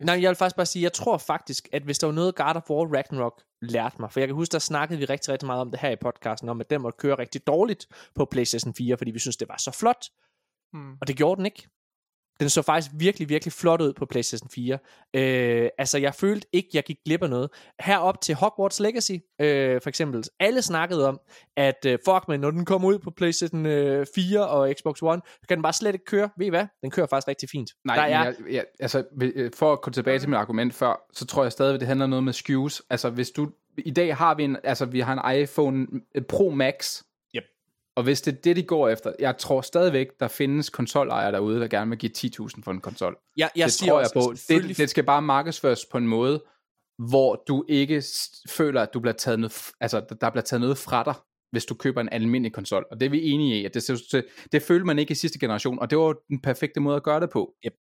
Nej, 0.00 0.22
jeg 0.22 0.28
vil 0.28 0.36
faktisk 0.36 0.56
bare 0.56 0.66
sige, 0.66 0.82
jeg 0.82 0.92
tror 0.92 1.18
faktisk, 1.18 1.68
at 1.72 1.82
hvis 1.82 1.98
der 1.98 2.06
var 2.06 2.14
noget 2.14 2.34
God 2.34 2.56
of 2.56 2.70
War 2.70 2.96
Ragnarok 2.96 3.42
lærte 3.62 3.96
mig, 4.00 4.12
for 4.12 4.20
jeg 4.20 4.28
kan 4.28 4.34
huske, 4.34 4.52
der 4.52 4.58
snakkede 4.58 4.98
vi 4.98 5.04
rigtig, 5.04 5.32
rigtig 5.32 5.46
meget 5.46 5.60
om 5.60 5.70
det 5.70 5.80
her 5.80 5.90
i 5.90 5.96
podcasten, 5.96 6.48
om 6.48 6.60
at 6.60 6.70
den 6.70 6.82
måtte 6.82 6.96
køre 6.96 7.18
rigtig 7.18 7.46
dårligt 7.46 7.86
på 8.14 8.24
PlayStation 8.24 8.74
4, 8.74 8.96
fordi 8.96 9.10
vi 9.10 9.18
synes, 9.18 9.36
det 9.36 9.48
var 9.48 9.56
så 9.56 9.70
flot, 9.70 10.04
hmm. 10.72 10.92
og 11.00 11.08
det 11.08 11.16
gjorde 11.16 11.38
den 11.38 11.46
ikke. 11.46 11.68
Den 12.40 12.50
så 12.50 12.62
faktisk 12.62 12.90
virkelig, 12.94 13.28
virkelig 13.28 13.52
flot 13.52 13.80
ud 13.80 13.92
på 13.92 14.06
PlayStation 14.06 14.50
4. 14.50 14.78
Øh, 15.14 15.68
altså, 15.78 15.98
jeg 15.98 16.14
følte 16.14 16.46
ikke, 16.52 16.68
jeg 16.74 16.84
gik 16.84 16.96
glip 17.04 17.22
af 17.22 17.30
noget. 17.30 17.50
Herop 17.80 18.20
til 18.20 18.34
Hogwarts 18.34 18.80
Legacy, 18.80 19.12
øh, 19.40 19.80
for 19.82 19.88
eksempel. 19.88 20.24
Alle 20.40 20.62
snakkede 20.62 21.08
om, 21.08 21.20
at 21.56 21.86
øh, 21.86 21.98
fuck, 22.04 22.28
men 22.28 22.40
når 22.40 22.50
den 22.50 22.64
kommer 22.64 22.88
ud 22.88 22.98
på 22.98 23.10
PlayStation 23.10 23.66
øh, 23.66 24.06
4 24.14 24.48
og 24.48 24.74
Xbox 24.78 25.02
One, 25.02 25.20
så 25.26 25.48
kan 25.48 25.56
den 25.56 25.62
bare 25.62 25.72
slet 25.72 25.94
ikke 25.94 26.04
køre. 26.04 26.30
Ved 26.38 26.46
I 26.46 26.50
hvad? 26.50 26.66
Den 26.82 26.90
kører 26.90 27.06
faktisk 27.06 27.28
rigtig 27.28 27.48
fint. 27.48 27.70
Nej, 27.84 27.96
Der 27.96 28.02
er... 28.02 28.08
jeg, 28.08 28.34
jeg, 28.50 28.64
altså, 28.80 29.04
øh, 29.22 29.50
for 29.54 29.72
at 29.72 29.80
gå 29.80 29.90
tilbage 29.90 30.18
til 30.18 30.28
mit 30.28 30.38
argument 30.38 30.74
før, 30.74 31.06
så 31.12 31.26
tror 31.26 31.42
jeg 31.42 31.52
stadig, 31.52 31.74
at 31.74 31.80
det 31.80 31.88
handler 31.88 32.06
noget 32.06 32.24
med 32.24 32.32
SKUs. 32.32 32.82
Altså, 32.90 33.10
hvis 33.10 33.30
du... 33.30 33.50
I 33.78 33.90
dag 33.90 34.16
har 34.16 34.34
vi 34.34 34.44
en, 34.44 34.56
altså, 34.64 34.84
vi 34.84 35.00
har 35.00 35.12
en 35.12 35.40
iPhone 35.42 35.86
Pro 36.28 36.50
Max, 36.50 37.02
Og 37.98 38.04
hvis 38.04 38.20
det 38.20 38.36
er 38.36 38.40
det, 38.40 38.56
de 38.56 38.62
går 38.62 38.88
efter, 38.88 39.12
jeg 39.18 39.38
tror 39.38 39.60
stadigvæk, 39.60 40.06
der 40.20 40.28
findes 40.28 40.70
konsolejere 40.70 41.32
derude, 41.32 41.60
der 41.60 41.68
gerne 41.68 41.88
vil 41.90 41.98
give 41.98 42.12
10.000 42.18 42.62
for 42.64 42.70
en 42.70 42.80
konsol. 42.80 43.16
Jeg, 43.36 43.50
jeg 43.56 43.64
det 43.64 43.72
siger 43.72 43.90
tror 43.92 43.98
jeg 44.00 44.04
også, 44.16 44.28
på. 44.30 44.36
selvfølgelig- 44.36 44.76
Det, 44.76 44.82
det 44.82 44.90
skal 44.90 45.04
bare 45.04 45.22
markedsføres 45.22 45.84
på 45.92 45.98
en 45.98 46.06
måde, 46.08 46.44
hvor 47.10 47.44
du 47.48 47.64
ikke 47.68 48.02
føler, 48.48 48.82
at 48.82 48.94
du 48.94 49.00
bliver 49.00 49.12
taget 49.14 49.38
noget, 49.40 49.70
altså, 49.80 50.00
der- 50.20 50.30
bliver 50.30 50.42
taget 50.42 50.60
noget 50.60 50.78
fra 50.78 51.04
dig, 51.04 51.14
hvis 51.52 51.64
du 51.64 51.74
køber 51.74 52.00
en 52.00 52.08
almindelig 52.12 52.52
konsol. 52.52 52.86
Og 52.90 53.00
det 53.00 53.06
er 53.06 53.10
vi 53.10 53.22
enige 53.30 53.60
i, 53.60 53.64
at 53.64 53.74
det, 53.74 54.24
det, 54.52 54.62
følte 54.62 54.84
man 54.86 54.98
ikke 54.98 55.12
i 55.12 55.14
sidste 55.14 55.38
generation, 55.38 55.78
og 55.78 55.90
det 55.90 55.98
var 55.98 56.14
den 56.28 56.40
perfekte 56.40 56.80
måde 56.80 56.96
at 56.96 57.02
gøre 57.02 57.20
det 57.20 57.30
på. 57.30 57.54
Yep. 57.66 57.74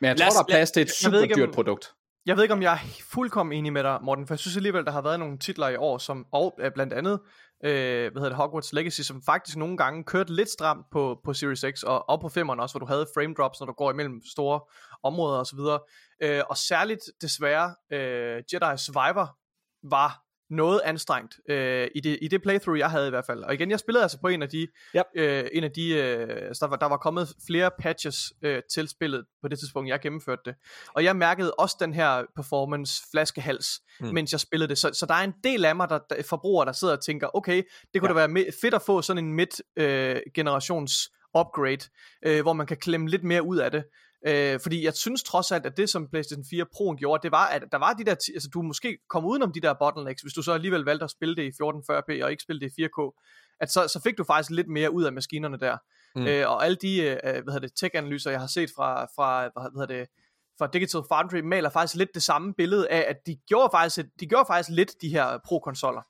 Men 0.00 0.08
jeg 0.08 0.18
Lad 0.18 0.26
tror, 0.30 0.40
os- 0.40 0.46
der 0.46 0.54
er 0.54 0.56
plads 0.58 0.70
til 0.70 0.82
et 0.82 0.90
super 0.90 1.18
ikke, 1.20 1.34
om- 1.34 1.38
dyrt 1.40 1.54
produkt. 1.54 1.92
Jeg 2.26 2.36
ved 2.36 2.42
ikke, 2.44 2.54
om 2.54 2.62
jeg 2.62 2.72
er 2.72 2.78
fuldkommen 3.02 3.58
enig 3.58 3.72
med 3.72 3.82
dig, 3.82 3.98
Morten, 4.02 4.26
for 4.26 4.34
jeg 4.34 4.38
synes 4.38 4.56
alligevel, 4.56 4.84
der 4.84 4.90
har 4.90 5.02
været 5.02 5.18
nogle 5.20 5.38
titler 5.38 5.68
i 5.68 5.76
år, 5.76 5.98
som, 5.98 6.26
og 6.32 6.58
blandt 6.74 6.92
andet, 6.92 7.20
øh, 7.64 8.12
hvad 8.12 8.22
hedder 8.22 8.28
det, 8.28 8.36
Hogwarts 8.36 8.72
Legacy, 8.72 9.00
som 9.00 9.22
faktisk 9.22 9.56
nogle 9.56 9.76
gange 9.76 10.04
kørte 10.04 10.34
lidt 10.34 10.48
stramt 10.48 10.86
på, 10.90 11.20
på 11.24 11.34
Series 11.34 11.64
X, 11.74 11.82
og, 11.82 12.08
og 12.08 12.20
på 12.20 12.26
5'eren 12.26 12.60
også, 12.60 12.72
hvor 12.72 12.86
du 12.86 12.86
havde 12.86 13.06
frame 13.14 13.34
drops, 13.34 13.60
når 13.60 13.66
du 13.66 13.72
går 13.72 13.90
imellem 13.90 14.22
store 14.32 14.60
områder 15.02 15.40
osv. 15.40 15.58
Øh, 16.22 16.42
og 16.50 16.56
særligt, 16.56 17.02
desværre, 17.20 17.74
øh, 17.92 18.42
Jedi 18.52 18.76
Survivor 18.76 19.38
var 19.82 20.27
noget 20.50 20.80
anstrengt 20.84 21.34
øh, 21.50 21.88
i, 21.94 22.00
det, 22.00 22.18
i 22.22 22.28
det 22.28 22.42
playthrough, 22.42 22.78
jeg 22.78 22.90
havde 22.90 23.06
i 23.06 23.10
hvert 23.10 23.24
fald. 23.26 23.42
Og 23.42 23.54
igen, 23.54 23.70
jeg 23.70 23.78
spillede 23.78 24.02
altså 24.02 24.20
på 24.20 24.28
en 24.28 24.42
af 24.42 24.48
de, 24.48 24.66
Yep. 24.96 25.04
øh, 25.14 25.44
en 25.52 25.64
af 25.64 25.70
de 25.70 25.88
øh, 25.94 26.28
der, 26.60 26.66
var, 26.66 26.76
der 26.76 26.86
var 26.86 26.96
kommet 26.96 27.28
flere 27.46 27.70
patches 27.80 28.16
øh, 28.42 28.62
til 28.74 28.88
spillet 28.88 29.24
på 29.42 29.48
det 29.48 29.58
tidspunkt, 29.58 29.88
jeg 29.88 30.00
gennemførte 30.00 30.42
det. 30.44 30.54
Og 30.94 31.04
jeg 31.04 31.16
mærkede 31.16 31.54
også 31.54 31.76
den 31.80 31.94
her 31.94 32.22
performance 32.36 33.02
flaskehals, 33.10 33.66
Mm. 34.00 34.06
mens 34.14 34.32
jeg 34.32 34.40
spillede 34.40 34.68
det. 34.68 34.78
Så, 34.78 34.90
så 34.92 35.06
der 35.06 35.14
er 35.14 35.24
en 35.24 35.32
del 35.44 35.64
af 35.64 35.76
mig, 35.76 35.88
der, 35.88 35.98
der 36.10 36.22
forbrugere, 36.22 36.66
der 36.66 36.72
sidder 36.72 36.96
og 36.96 37.02
tænker, 37.04 37.28
okay, 37.36 37.62
det 37.94 38.00
kunne 38.00 38.20
Ja. 38.20 38.26
da 38.26 38.26
være 38.32 38.44
fedt 38.62 38.74
at 38.74 38.82
få 38.82 39.02
sådan 39.02 39.24
en 39.24 39.32
midt-generations 39.32 41.10
upgrade, 41.38 41.88
øh, 42.26 42.42
hvor 42.42 42.52
man 42.52 42.66
kan 42.66 42.76
klemme 42.76 43.08
lidt 43.08 43.24
mere 43.24 43.42
ud 43.42 43.56
af 43.56 43.70
det. 43.70 43.84
Øh, 44.26 44.60
fordi 44.60 44.84
jeg 44.84 44.94
synes 44.94 45.22
trods 45.22 45.52
alt, 45.52 45.66
at 45.66 45.76
det 45.76 45.90
som 45.90 46.08
PlayStation 46.08 46.44
4 46.50 46.66
Pro'en 46.74 46.96
gjorde, 46.96 47.22
det 47.22 47.32
var, 47.32 47.46
at 47.46 47.62
der 47.72 47.78
var 47.78 47.92
de 47.92 48.04
der, 48.04 48.10
altså 48.10 48.48
du 48.54 48.62
måske 48.62 48.98
kom 49.08 49.24
udenom 49.24 49.52
de 49.52 49.60
der 49.60 49.74
bottlenecks, 49.74 50.22
hvis 50.22 50.32
du 50.32 50.42
så 50.42 50.52
alligevel 50.52 50.80
valgte 50.80 51.04
at 51.04 51.10
spille 51.10 51.36
det 51.36 51.42
i 51.42 51.62
1440p 51.62 52.24
og 52.24 52.30
ikke 52.30 52.42
spille 52.42 52.60
det 52.60 52.72
i 52.78 52.82
4K, 52.82 53.24
at 53.60 53.72
så, 53.72 53.88
så 53.88 54.00
fik 54.04 54.18
du 54.18 54.24
faktisk 54.24 54.50
lidt 54.50 54.68
mere 54.68 54.92
ud 54.92 55.04
af 55.04 55.12
maskinerne 55.12 55.58
der. 55.58 55.76
Mm. 56.14 56.20
Mm. 56.20 56.26
Øh, 56.26 56.50
og 56.50 56.64
alle 56.64 56.76
de, 56.76 57.00
øh, 57.02 57.18
hvad 57.22 57.52
hedder 57.52 57.58
det, 57.58 57.72
tech-analyser, 57.76 58.30
jeg 58.30 58.40
har 58.40 58.46
set 58.46 58.70
fra, 58.76 59.04
fra 59.04 59.40
hvad 59.40 59.80
hedder 59.80 59.98
det, 59.98 60.08
fra 60.58 60.66
Digital 60.72 61.02
Foundry, 61.08 61.40
maler 61.40 61.70
faktisk 61.70 61.94
lidt 61.94 62.14
det 62.14 62.22
samme 62.22 62.54
billede 62.54 62.90
af, 62.90 63.04
at 63.08 63.16
de 63.26 63.36
gjorde 63.48 63.68
faktisk, 63.72 64.06
de 64.20 64.26
gjorde 64.26 64.44
faktisk 64.46 64.76
lidt 64.76 64.92
de 65.02 65.08
her 65.08 65.38
pro-konsoller. 65.44 66.02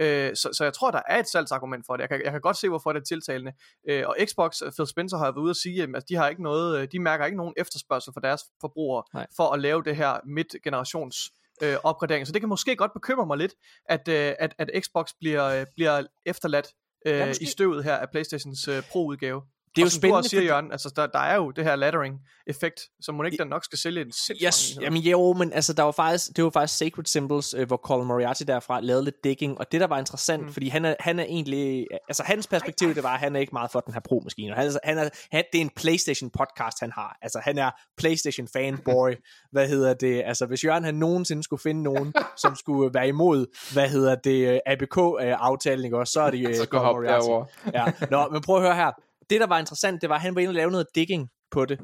Øh, 0.00 0.36
så, 0.36 0.48
så 0.52 0.64
jeg 0.64 0.72
tror, 0.72 0.90
der 0.90 1.00
er 1.08 1.18
et 1.18 1.28
salgsargument 1.28 1.86
for 1.86 1.96
det. 1.96 2.00
Jeg 2.00 2.08
kan, 2.08 2.20
jeg 2.24 2.32
kan 2.32 2.40
godt 2.40 2.56
se, 2.56 2.68
hvorfor 2.68 2.92
det 2.92 3.00
er 3.00 3.04
tiltalende. 3.04 3.52
Øh, 3.88 4.04
og 4.06 4.16
Xbox, 4.24 4.62
øh, 4.62 4.72
Phil 4.72 4.86
Spencer 4.86 5.16
har 5.16 5.24
været 5.24 5.42
ude 5.42 5.50
at 5.50 5.56
sige, 5.56 5.82
at 5.82 5.88
altså, 5.94 6.06
de, 6.08 6.14
har 6.14 6.28
ikke 6.28 6.42
noget, 6.42 6.78
øh, 6.78 6.88
de 6.92 6.98
mærker 6.98 7.24
ikke 7.24 7.38
nogen 7.38 7.54
efterspørgsel 7.56 8.12
for 8.12 8.20
deres 8.20 8.42
forbrugere 8.60 9.02
Nej. 9.14 9.26
for 9.36 9.52
at 9.52 9.60
lave 9.60 9.82
det 9.82 9.96
her 9.96 10.20
midt-generations 10.26 11.16
øh, 11.62 11.76
opgradering. 11.84 12.26
Så 12.26 12.32
det 12.32 12.42
kan 12.42 12.48
måske 12.48 12.76
godt 12.76 12.92
bekymre 12.92 13.26
mig 13.26 13.38
lidt, 13.38 13.54
at, 13.88 14.08
øh, 14.08 14.34
at, 14.38 14.54
at 14.58 14.70
Xbox 14.84 15.10
bliver, 15.20 15.44
øh, 15.44 15.66
bliver 15.76 16.02
efterladt 16.26 16.66
Ja, 17.06 17.20
øh, 17.22 17.28
måske. 17.28 17.42
i 17.42 17.46
støvet 17.46 17.84
her 17.84 17.96
af 17.96 18.10
Playstations 18.10 18.68
øh, 18.68 18.82
Pro-udgave. 18.92 19.42
Det 19.76 19.82
er 19.82 19.82
jo 19.82 19.86
og 19.86 19.90
du 19.90 19.96
spændende, 19.96 20.18
også 20.18 20.30
siger, 20.30 20.40
fordi- 20.40 20.46
Jørgen, 20.46 20.72
altså 20.72 20.92
der, 20.96 21.06
der 21.06 21.18
er 21.18 21.36
jo 21.36 21.50
det 21.50 21.64
her 21.64 21.76
laddering-effekt, 21.76 22.80
som 23.00 23.14
må 23.14 23.22
ikke 23.22 23.36
den 23.36 23.48
nok 23.48 23.64
skal 23.64 23.78
sælge 23.78 24.00
en 24.00 24.12
sindssygt 24.12 24.46
Yes, 24.46 24.78
jamen 24.80 25.02
jo, 25.02 25.32
men 25.32 25.52
altså, 25.52 25.72
der 25.72 25.82
var 25.82 25.90
faktisk, 25.92 26.36
det 26.36 26.44
var 26.44 26.50
faktisk 26.50 26.78
Sacred 26.78 27.04
Symbols, 27.04 27.54
øh, 27.54 27.66
hvor 27.66 27.76
Colin 27.76 28.06
Moriarty 28.06 28.42
derfra 28.46 28.80
lavede 28.80 29.04
lidt 29.04 29.24
digging, 29.24 29.58
og 29.58 29.72
det 29.72 29.80
der 29.80 29.86
var 29.86 29.98
interessant, 29.98 30.42
mm. 30.42 30.52
Fordi 30.52 30.68
han 30.68 30.84
er, 30.84 30.94
han 31.00 31.18
er 31.18 31.24
egentlig, 31.24 31.86
altså 32.08 32.22
hans 32.22 32.46
perspektiv, 32.46 32.94
det 32.94 33.02
var, 33.02 33.14
at 33.14 33.20
han 33.20 33.36
er 33.36 33.40
ikke 33.40 33.52
meget 33.52 33.70
for 33.70 33.80
den 33.80 33.94
her 33.94 34.00
Pro-maskine, 34.00 34.54
han, 34.54 34.72
han 34.84 34.98
er, 34.98 35.08
han, 35.32 35.44
det 35.52 35.58
er 35.58 35.62
en 35.62 35.70
Playstation 35.76 36.30
podcast, 36.30 36.80
han 36.80 36.92
har, 36.92 37.18
altså 37.22 37.40
han 37.44 37.58
er 37.58 37.70
Playstation 37.98 38.48
fanboy, 38.52 39.12
hvad 39.52 39.68
hedder 39.68 39.94
det, 39.94 40.22
altså 40.26 40.46
hvis 40.46 40.64
Jørgen 40.64 40.84
han 40.84 40.94
nogensinde 40.94 41.42
skulle 41.42 41.62
finde 41.62 41.82
nogen, 41.82 42.14
som 42.36 42.56
skulle 42.56 42.94
være 42.94 43.08
imod, 43.08 43.46
hvad 43.72 43.88
hedder 43.88 44.14
det, 44.14 44.60
ABK-aftalen, 44.66 45.84
ikke 45.84 45.98
også, 45.98 46.12
så 46.12 46.20
er 46.20 46.30
det 46.30 46.48
øh, 46.48 46.66
Colin 46.66 46.86
Moriarty. 46.86 47.50
ja. 47.74 47.92
Nå, 48.10 48.28
men 48.32 48.42
prøv 48.42 48.56
at 48.56 48.62
høre 48.62 48.74
her. 48.74 48.92
Det, 49.30 49.40
der 49.40 49.46
var 49.46 49.58
interessant, 49.58 50.02
det 50.02 50.08
var, 50.08 50.14
at 50.14 50.20
han 50.20 50.34
var 50.34 50.40
inde 50.40 50.50
og 50.50 50.54
lave 50.54 50.70
noget 50.70 50.86
digging 50.94 51.28
på 51.50 51.64
det. 51.64 51.80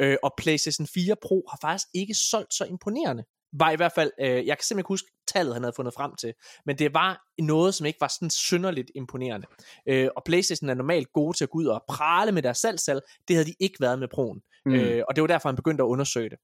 Øh, 0.00 0.16
og 0.22 0.34
PlayStation 0.38 0.86
4 0.86 1.16
Pro 1.22 1.42
har 1.50 1.58
faktisk 1.60 1.88
ikke 1.94 2.14
solgt 2.14 2.54
så 2.54 2.64
imponerende. 2.64 3.24
Var 3.52 3.70
i 3.70 3.76
hvert 3.76 3.92
fald, 3.94 4.10
øh, 4.20 4.26
jeg 4.28 4.58
kan 4.58 4.64
simpelthen 4.64 4.78
ikke 4.78 4.88
huske 4.88 5.08
tallet, 5.26 5.54
han 5.54 5.62
havde 5.62 5.72
fundet 5.76 5.94
frem 5.94 6.16
til. 6.16 6.34
Men 6.66 6.78
det 6.78 6.94
var 6.94 7.20
noget, 7.38 7.74
som 7.74 7.86
ikke 7.86 8.00
var 8.00 8.08
sådan 8.08 8.30
synderligt 8.30 8.90
imponerende. 8.94 9.46
Øh, 9.88 10.08
og 10.16 10.22
PlayStation 10.24 10.70
er 10.70 10.74
normalt 10.74 11.12
gode 11.12 11.36
til 11.36 11.44
at 11.44 11.50
gå 11.50 11.58
ud 11.58 11.66
og 11.66 11.84
prale 11.88 12.32
med 12.32 12.42
deres 12.42 12.58
salgssalg. 12.58 13.00
Det 13.28 13.36
havde 13.36 13.46
de 13.46 13.54
ikke 13.60 13.76
været 13.80 13.98
med 13.98 14.08
Pro'en. 14.14 14.60
Mm. 14.66 14.74
Øh, 14.74 15.02
og 15.08 15.16
det 15.16 15.22
var 15.22 15.26
derfor, 15.26 15.48
han 15.48 15.56
begyndte 15.56 15.82
at 15.82 15.86
undersøge 15.86 16.30
det. 16.30 16.38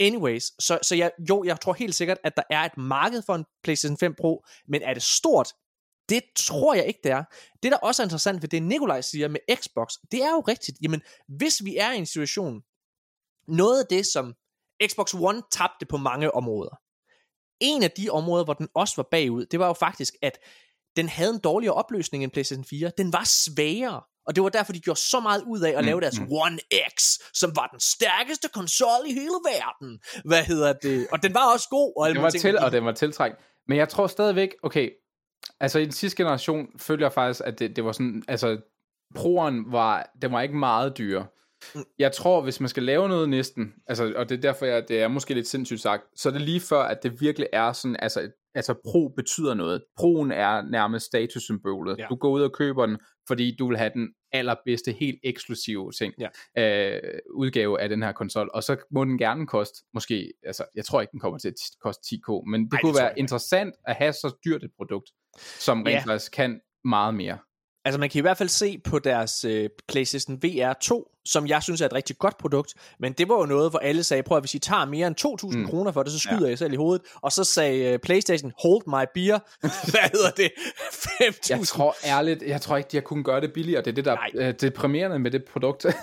Anyways, 0.00 0.44
så, 0.64 0.78
så 0.82 0.94
jeg, 0.94 1.10
jo, 1.28 1.44
jeg 1.44 1.60
tror 1.60 1.72
helt 1.72 1.94
sikkert, 1.94 2.18
at 2.24 2.36
der 2.36 2.42
er 2.50 2.60
et 2.60 2.76
marked 2.76 3.22
for 3.26 3.34
en 3.34 3.44
PlayStation 3.62 3.98
5 3.98 4.14
Pro, 4.20 4.44
men 4.68 4.82
er 4.82 4.94
det 4.94 5.02
stort? 5.02 5.48
Det 6.08 6.22
tror 6.36 6.74
jeg 6.74 6.86
ikke, 6.86 7.00
det 7.04 7.12
er. 7.12 7.24
Det, 7.62 7.72
der 7.72 7.78
også 7.78 8.02
er 8.02 8.06
interessant 8.06 8.42
ved 8.42 8.48
det, 8.48 8.62
Nikolaj 8.62 9.00
siger 9.00 9.28
med 9.28 9.40
Xbox, 9.54 9.92
det 10.12 10.22
er 10.22 10.30
jo 10.30 10.40
rigtigt. 10.40 10.78
Jamen, 10.82 11.02
hvis 11.28 11.64
vi 11.64 11.76
er 11.76 11.92
i 11.92 11.96
en 11.96 12.06
situation, 12.06 12.62
noget 13.48 13.80
af 13.80 13.86
det, 13.90 14.06
som 14.06 14.34
Xbox 14.86 15.14
One 15.14 15.42
tabte 15.52 15.86
på 15.86 15.96
mange 15.96 16.34
områder, 16.34 16.80
en 17.60 17.82
af 17.82 17.90
de 17.90 18.10
områder, 18.10 18.44
hvor 18.44 18.54
den 18.54 18.68
også 18.74 18.96
var 18.96 19.08
bagud, 19.10 19.46
det 19.46 19.58
var 19.60 19.66
jo 19.66 19.72
faktisk, 19.72 20.14
at 20.22 20.38
den 20.96 21.08
havde 21.08 21.30
en 21.30 21.40
dårligere 21.40 21.74
opløsning 21.74 22.24
end 22.24 22.32
PlayStation 22.32 22.64
4. 22.64 22.92
Den 22.98 23.12
var 23.12 23.24
svagere. 23.24 24.02
Og 24.26 24.34
det 24.34 24.42
var 24.42 24.48
derfor, 24.48 24.72
de 24.72 24.80
gjorde 24.80 25.00
så 25.00 25.20
meget 25.20 25.42
ud 25.46 25.60
af 25.60 25.70
at 25.70 25.78
Mm, 25.78 25.84
lave 25.84 26.00
deres 26.00 26.20
mm. 26.20 26.26
One 26.30 26.58
X, 26.98 27.04
som 27.34 27.56
var 27.56 27.66
den 27.66 27.80
stærkeste 27.80 28.48
konsol 28.48 29.06
i 29.06 29.12
hele 29.12 29.38
verden. 29.44 30.00
Hvad 30.24 30.44
hedder 30.44 30.72
det? 30.72 31.06
Og 31.12 31.22
den 31.22 31.34
var 31.34 31.52
også 31.52 31.68
god. 31.70 31.92
Og 31.96 32.08
Den 32.14 32.22
var 32.22 32.30
ting, 32.30 32.40
til, 32.40 32.58
og 32.58 32.72
den 32.72 32.84
var 32.84 32.92
tiltrængt. 32.92 33.38
Men 33.68 33.78
jeg 33.78 33.88
tror 33.88 34.06
stadigvæk, 34.06 34.50
okay, 34.62 34.90
altså 35.60 35.78
i 35.78 35.84
den 35.84 35.92
sidste 35.92 36.16
generation 36.16 36.68
følger 36.78 37.06
jeg 37.06 37.12
faktisk, 37.12 37.40
at 37.44 37.58
det, 37.58 37.76
det 37.76 37.84
var 37.84 37.92
sådan, 37.92 38.22
altså 38.28 38.58
proeren 39.14 39.72
var, 39.72 40.12
den 40.22 40.32
var 40.32 40.40
ikke 40.40 40.56
meget 40.56 40.98
dyre. 40.98 41.26
Mm. 41.74 41.84
Jeg 41.98 42.12
tror, 42.12 42.40
hvis 42.40 42.60
man 42.60 42.68
skal 42.68 42.82
lave 42.82 43.08
noget 43.08 43.28
næsten, 43.28 43.72
altså, 43.86 44.12
og 44.16 44.28
det 44.28 44.36
er 44.36 44.40
derfor, 44.40 44.66
jeg, 44.66 44.88
det 44.88 45.02
er 45.02 45.08
måske 45.08 45.34
lidt 45.34 45.46
sindssygt 45.48 45.80
sagt, 45.80 46.02
så 46.16 46.28
er 46.28 46.32
det 46.32 46.42
lige 46.42 46.60
før, 46.60 46.82
at 46.82 47.02
det 47.02 47.20
virkelig 47.20 47.48
er 47.52 47.72
sådan, 47.72 47.96
altså, 47.98 48.30
altså 48.54 48.74
pro 48.84 49.08
betyder 49.16 49.54
noget. 49.54 49.84
Proen 49.96 50.32
er 50.32 50.62
nærmest 50.62 51.06
statussymbolet. 51.06 51.98
Ja. 51.98 52.06
Du 52.10 52.14
går 52.16 52.30
ud 52.30 52.42
og 52.42 52.52
køber 52.52 52.86
den, 52.86 52.98
fordi 53.28 53.56
du 53.58 53.68
vil 53.68 53.76
have 53.78 53.90
den 53.94 54.08
allerbedste, 54.32 54.92
helt 54.92 55.18
eksklusive 55.24 55.92
ting, 55.92 56.14
Ja. 56.56 56.96
øh, 56.96 57.18
udgave 57.34 57.80
af 57.80 57.88
den 57.88 58.02
her 58.02 58.12
konsol, 58.12 58.50
og 58.54 58.62
så 58.62 58.76
må 58.90 59.04
den 59.04 59.18
gerne 59.18 59.46
koste, 59.46 59.84
måske, 59.94 60.32
altså, 60.46 60.64
jeg 60.74 60.84
tror 60.84 61.00
ikke, 61.00 61.10
den 61.12 61.20
kommer 61.20 61.38
til 61.38 61.48
at 61.48 61.54
koste 61.82 62.02
10k, 62.14 62.50
men 62.50 62.64
det 62.64 62.72
Ej, 62.72 62.80
kunne 62.80 62.92
det 62.92 63.02
være 63.02 63.18
interessant 63.18 63.74
at 63.86 63.94
have 63.94 64.12
så 64.12 64.36
dyrt 64.44 64.64
et 64.64 64.70
produkt, 64.76 65.10
som 65.58 65.82
rent 65.82 65.90
Ja. 65.90 66.02
faktisk 66.06 66.32
kan 66.32 66.60
meget 66.84 67.14
mere. 67.14 67.38
Altså 67.84 68.00
man 68.00 68.10
kan 68.10 68.18
i 68.18 68.20
hvert 68.20 68.38
fald 68.38 68.48
se 68.48 68.78
på 68.78 68.98
deres 68.98 69.44
øh, 69.44 69.70
PlayStation 69.88 70.42
VR 70.42 70.72
2, 70.72 71.10
som 71.24 71.46
jeg 71.46 71.62
synes 71.62 71.80
er 71.80 71.86
et 71.86 71.92
rigtig 71.92 72.18
godt 72.18 72.38
produkt, 72.38 72.74
men 72.98 73.12
det 73.12 73.28
var 73.28 73.38
jo 73.38 73.46
noget, 73.46 73.70
hvor 73.70 73.78
alle 73.78 74.04
sagde, 74.04 74.22
prøv 74.22 74.36
at 74.36 74.42
hvis 74.42 74.54
I 74.54 74.58
tager 74.58 74.84
mere 74.84 75.06
end 75.06 75.16
2.000 75.52 75.58
mm. 75.58 75.66
Kroner 75.66 75.92
for 75.92 76.02
det, 76.02 76.12
så 76.12 76.18
skyder 76.18 76.42
ja. 76.42 76.48
jeg 76.48 76.58
selv 76.58 76.72
i 76.72 76.76
hovedet, 76.76 77.02
og 77.14 77.32
så 77.32 77.44
sagde 77.44 77.92
øh, 77.92 77.98
PlayStation, 77.98 78.52
hold 78.62 78.86
my 78.86 79.06
beer, 79.14 79.38
hvad 79.90 80.10
hedder 80.12 80.30
det, 80.30 80.50
5.000. 80.56 81.50
Jeg 81.58 81.66
tror 81.66 81.96
ærligt, 82.04 82.42
jeg 82.42 82.60
tror 82.60 82.76
ikke, 82.76 82.88
de 82.92 82.96
har 82.96 83.02
kunnet 83.02 83.24
gøre 83.24 83.40
det 83.40 83.52
billigere. 83.52 83.82
Det 83.82 83.90
er 83.90 83.94
det, 83.94 84.04
der 84.04 84.14
Nej. 84.14 84.30
er 84.48 84.52
deprimerende 84.52 85.18
med 85.18 85.30
det 85.30 85.44
produkt. 85.44 85.86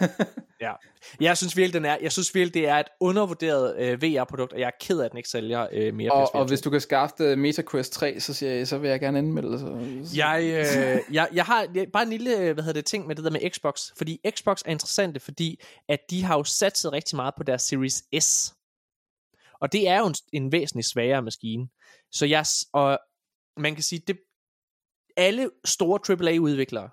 Ja. 0.61 0.72
Jeg 1.19 1.38
synes 1.38 1.57
virkelig, 1.57 1.73
den 1.73 1.85
er, 1.85 1.98
jeg 2.02 2.11
synes 2.11 2.35
virkelig, 2.35 2.53
det 2.53 2.68
er 2.69 2.76
et 2.76 2.88
undervurderet 2.99 3.76
øh, 3.80 4.02
VR-produkt, 4.02 4.53
og 4.53 4.60
jeg 4.60 4.68
er 4.68 4.72
ked 4.81 4.99
af, 4.99 5.06
at 5.06 5.11
den 5.11 5.18
ikke 5.18 5.30
sælger 5.30 5.68
øh, 5.72 5.93
mere 5.93 6.11
og, 6.11 6.27
PSVR 6.27 6.31
2. 6.31 6.39
og 6.39 6.48
hvis 6.48 6.61
du 6.61 6.69
kan 6.69 6.81
skaffe 6.81 7.35
MetaQuest 7.35 7.93
3, 7.93 8.19
så, 8.19 8.34
siger 8.34 8.52
jeg, 8.52 8.68
så 8.68 8.77
vil 8.77 8.89
jeg 8.89 8.99
gerne 8.99 9.18
anmelde 9.18 9.52
det. 9.52 9.60
Så. 9.60 10.18
Jeg, 10.18 10.43
øh, 10.43 11.15
jeg, 11.15 11.27
jeg 11.34 11.45
har 11.45 11.65
jeg, 11.76 11.88
bare 11.93 12.03
en 12.03 12.10
lille 12.10 12.38
øh, 12.38 12.53
hvad 12.53 12.64
hedder 12.64 12.73
det, 12.73 12.85
ting 12.85 13.07
med 13.07 13.15
det 13.15 13.23
der 13.23 13.31
med 13.31 13.49
Xbox, 13.49 13.91
fordi 13.98 14.19
Xbox 14.35 14.61
er 14.65 14.72
interessante, 15.11 15.19
fordi 15.19 15.61
at 15.88 15.99
de 16.09 16.23
har 16.23 16.38
jo 16.38 16.43
satset 16.43 16.91
rigtig 16.91 17.15
meget 17.15 17.33
på 17.38 17.43
deres 17.43 17.61
Series 17.61 18.03
S. 18.19 18.55
Og 19.61 19.71
det 19.71 19.88
er 19.88 19.99
jo 19.99 20.07
en, 20.07 20.15
en 20.33 20.51
væsentlig 20.51 20.85
svagere 20.85 21.21
maskine. 21.21 21.69
Så 22.11 22.25
jeg, 22.25 22.45
og 22.73 22.99
man 23.57 23.73
kan 23.75 23.83
sige, 23.83 23.99
det, 24.07 24.17
alle 25.17 25.51
store 25.65 25.99
AAA-udviklere, 26.09 26.89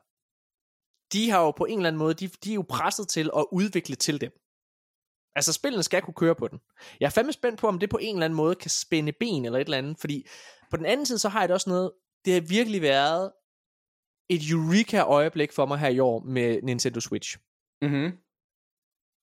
de 1.12 1.30
har 1.30 1.40
jo 1.40 1.50
på 1.50 1.64
en 1.64 1.78
eller 1.78 1.88
anden 1.88 1.98
måde, 1.98 2.14
de, 2.14 2.28
de 2.28 2.50
er 2.50 2.54
jo 2.54 2.64
presset 2.68 3.08
til 3.08 3.30
at 3.36 3.46
udvikle 3.52 3.96
til 3.96 4.20
dem. 4.20 4.32
Altså 5.34 5.52
spillene 5.52 5.82
skal 5.82 6.02
kunne 6.02 6.14
køre 6.14 6.34
på 6.34 6.48
den. 6.48 6.60
Jeg 7.00 7.06
er 7.06 7.10
fandme 7.10 7.32
spændt 7.32 7.60
på, 7.60 7.68
om 7.68 7.78
det 7.78 7.90
på 7.90 7.98
en 8.00 8.16
eller 8.16 8.24
anden 8.24 8.36
måde 8.36 8.54
kan 8.54 8.70
spænde 8.70 9.12
ben 9.12 9.44
eller 9.44 9.58
et 9.58 9.64
eller 9.64 9.78
andet, 9.78 10.00
fordi 10.00 10.26
på 10.70 10.76
den 10.76 10.86
anden 10.86 11.06
side, 11.06 11.18
så 11.18 11.28
har 11.28 11.40
jeg 11.40 11.48
det 11.48 11.54
også 11.54 11.70
noget, 11.70 11.92
det 12.24 12.32
har 12.32 12.40
virkelig 12.40 12.82
været 12.82 13.32
et 14.28 14.50
eureka 14.50 15.00
øjeblik 15.02 15.52
for 15.52 15.66
mig 15.66 15.78
her 15.78 15.88
i 15.88 15.98
år 15.98 16.20
med 16.20 16.62
Nintendo 16.62 17.00
Switch. 17.00 17.38
Mm-hmm. 17.82 18.12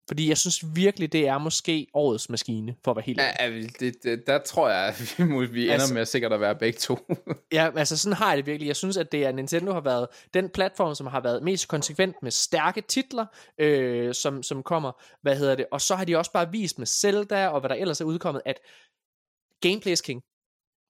Fordi 0.09 0.29
jeg 0.29 0.37
synes 0.37 0.75
virkelig, 0.75 1.11
det 1.11 1.27
er 1.27 1.37
måske 1.37 1.87
årets 1.93 2.29
maskine, 2.29 2.75
for 2.83 2.91
at 2.91 2.95
være 2.97 3.03
helt 3.05 3.19
Ja, 3.21 3.49
det, 3.79 4.03
det, 4.03 4.27
der 4.27 4.37
tror 4.39 4.69
jeg, 4.69 4.87
at 4.87 5.15
vi, 5.17 5.23
må- 5.23 5.45
vi 5.45 5.61
ender 5.63 5.73
Altså- 5.73 5.93
med 5.93 6.01
at 6.01 6.07
sikkert 6.07 6.33
at 6.33 6.39
være 6.39 6.55
begge 6.55 6.79
to. 6.79 6.97
Ja, 7.51 7.71
altså 7.77 7.97
sådan 7.97 8.17
har 8.17 8.29
jeg 8.29 8.37
det 8.37 8.45
virkelig. 8.45 8.67
Jeg 8.67 8.75
synes, 8.75 8.97
at 8.97 9.11
det 9.11 9.25
er 9.25 9.31
Nintendo 9.31 9.71
har 9.73 9.81
været 9.81 10.07
den 10.33 10.49
platform, 10.49 10.95
som 10.95 11.07
har 11.07 11.21
været 11.21 11.43
mest 11.43 11.67
konsekvent 11.67 12.15
med 12.21 12.31
stærke 12.31 12.81
titler, 12.81 13.25
øh, 13.57 14.13
som, 14.13 14.43
som 14.43 14.63
kommer. 14.63 14.91
Hvad 15.21 15.37
hedder 15.37 15.55
det? 15.55 15.65
Og 15.71 15.81
så 15.81 15.95
har 15.95 16.05
de 16.05 16.17
også 16.17 16.31
bare 16.31 16.51
vist 16.51 16.77
med 16.79 16.87
Zelda, 16.87 17.47
og 17.47 17.59
hvad 17.59 17.69
der 17.69 17.75
ellers 17.75 18.01
er 18.01 18.05
udkommet, 18.05 18.41
at 18.45 18.59
gameplay 19.61 19.91
is 19.93 20.01
king. 20.01 20.21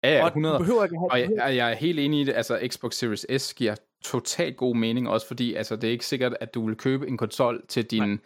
ja, 0.04 0.10
ja, 0.14 0.22
og 0.22 0.28
100. 0.28 0.54
du 0.56 0.60
behøver 0.60 0.84
ikke 0.84 0.98
have... 0.98 1.12
Og 1.12 1.20
jeg, 1.20 1.30
og 1.44 1.56
jeg 1.56 1.72
er 1.72 1.76
helt 1.76 2.00
enig 2.00 2.22
i 2.22 2.24
det. 2.24 2.34
Altså, 2.34 2.68
Xbox 2.72 2.94
Series 2.96 3.42
S 3.42 3.54
giver 3.54 3.76
totalt 4.04 4.58
god 4.58 4.76
mening, 4.76 5.10
også 5.10 5.28
fordi 5.28 5.54
altså, 5.54 5.76
det 5.76 5.88
er 5.88 5.92
ikke 5.92 6.06
sikkert, 6.06 6.38
at 6.40 6.54
du 6.54 6.66
vil 6.66 6.76
købe 6.76 7.08
en 7.08 7.18
konsol 7.18 7.66
til 7.68 7.86
din 7.86 8.20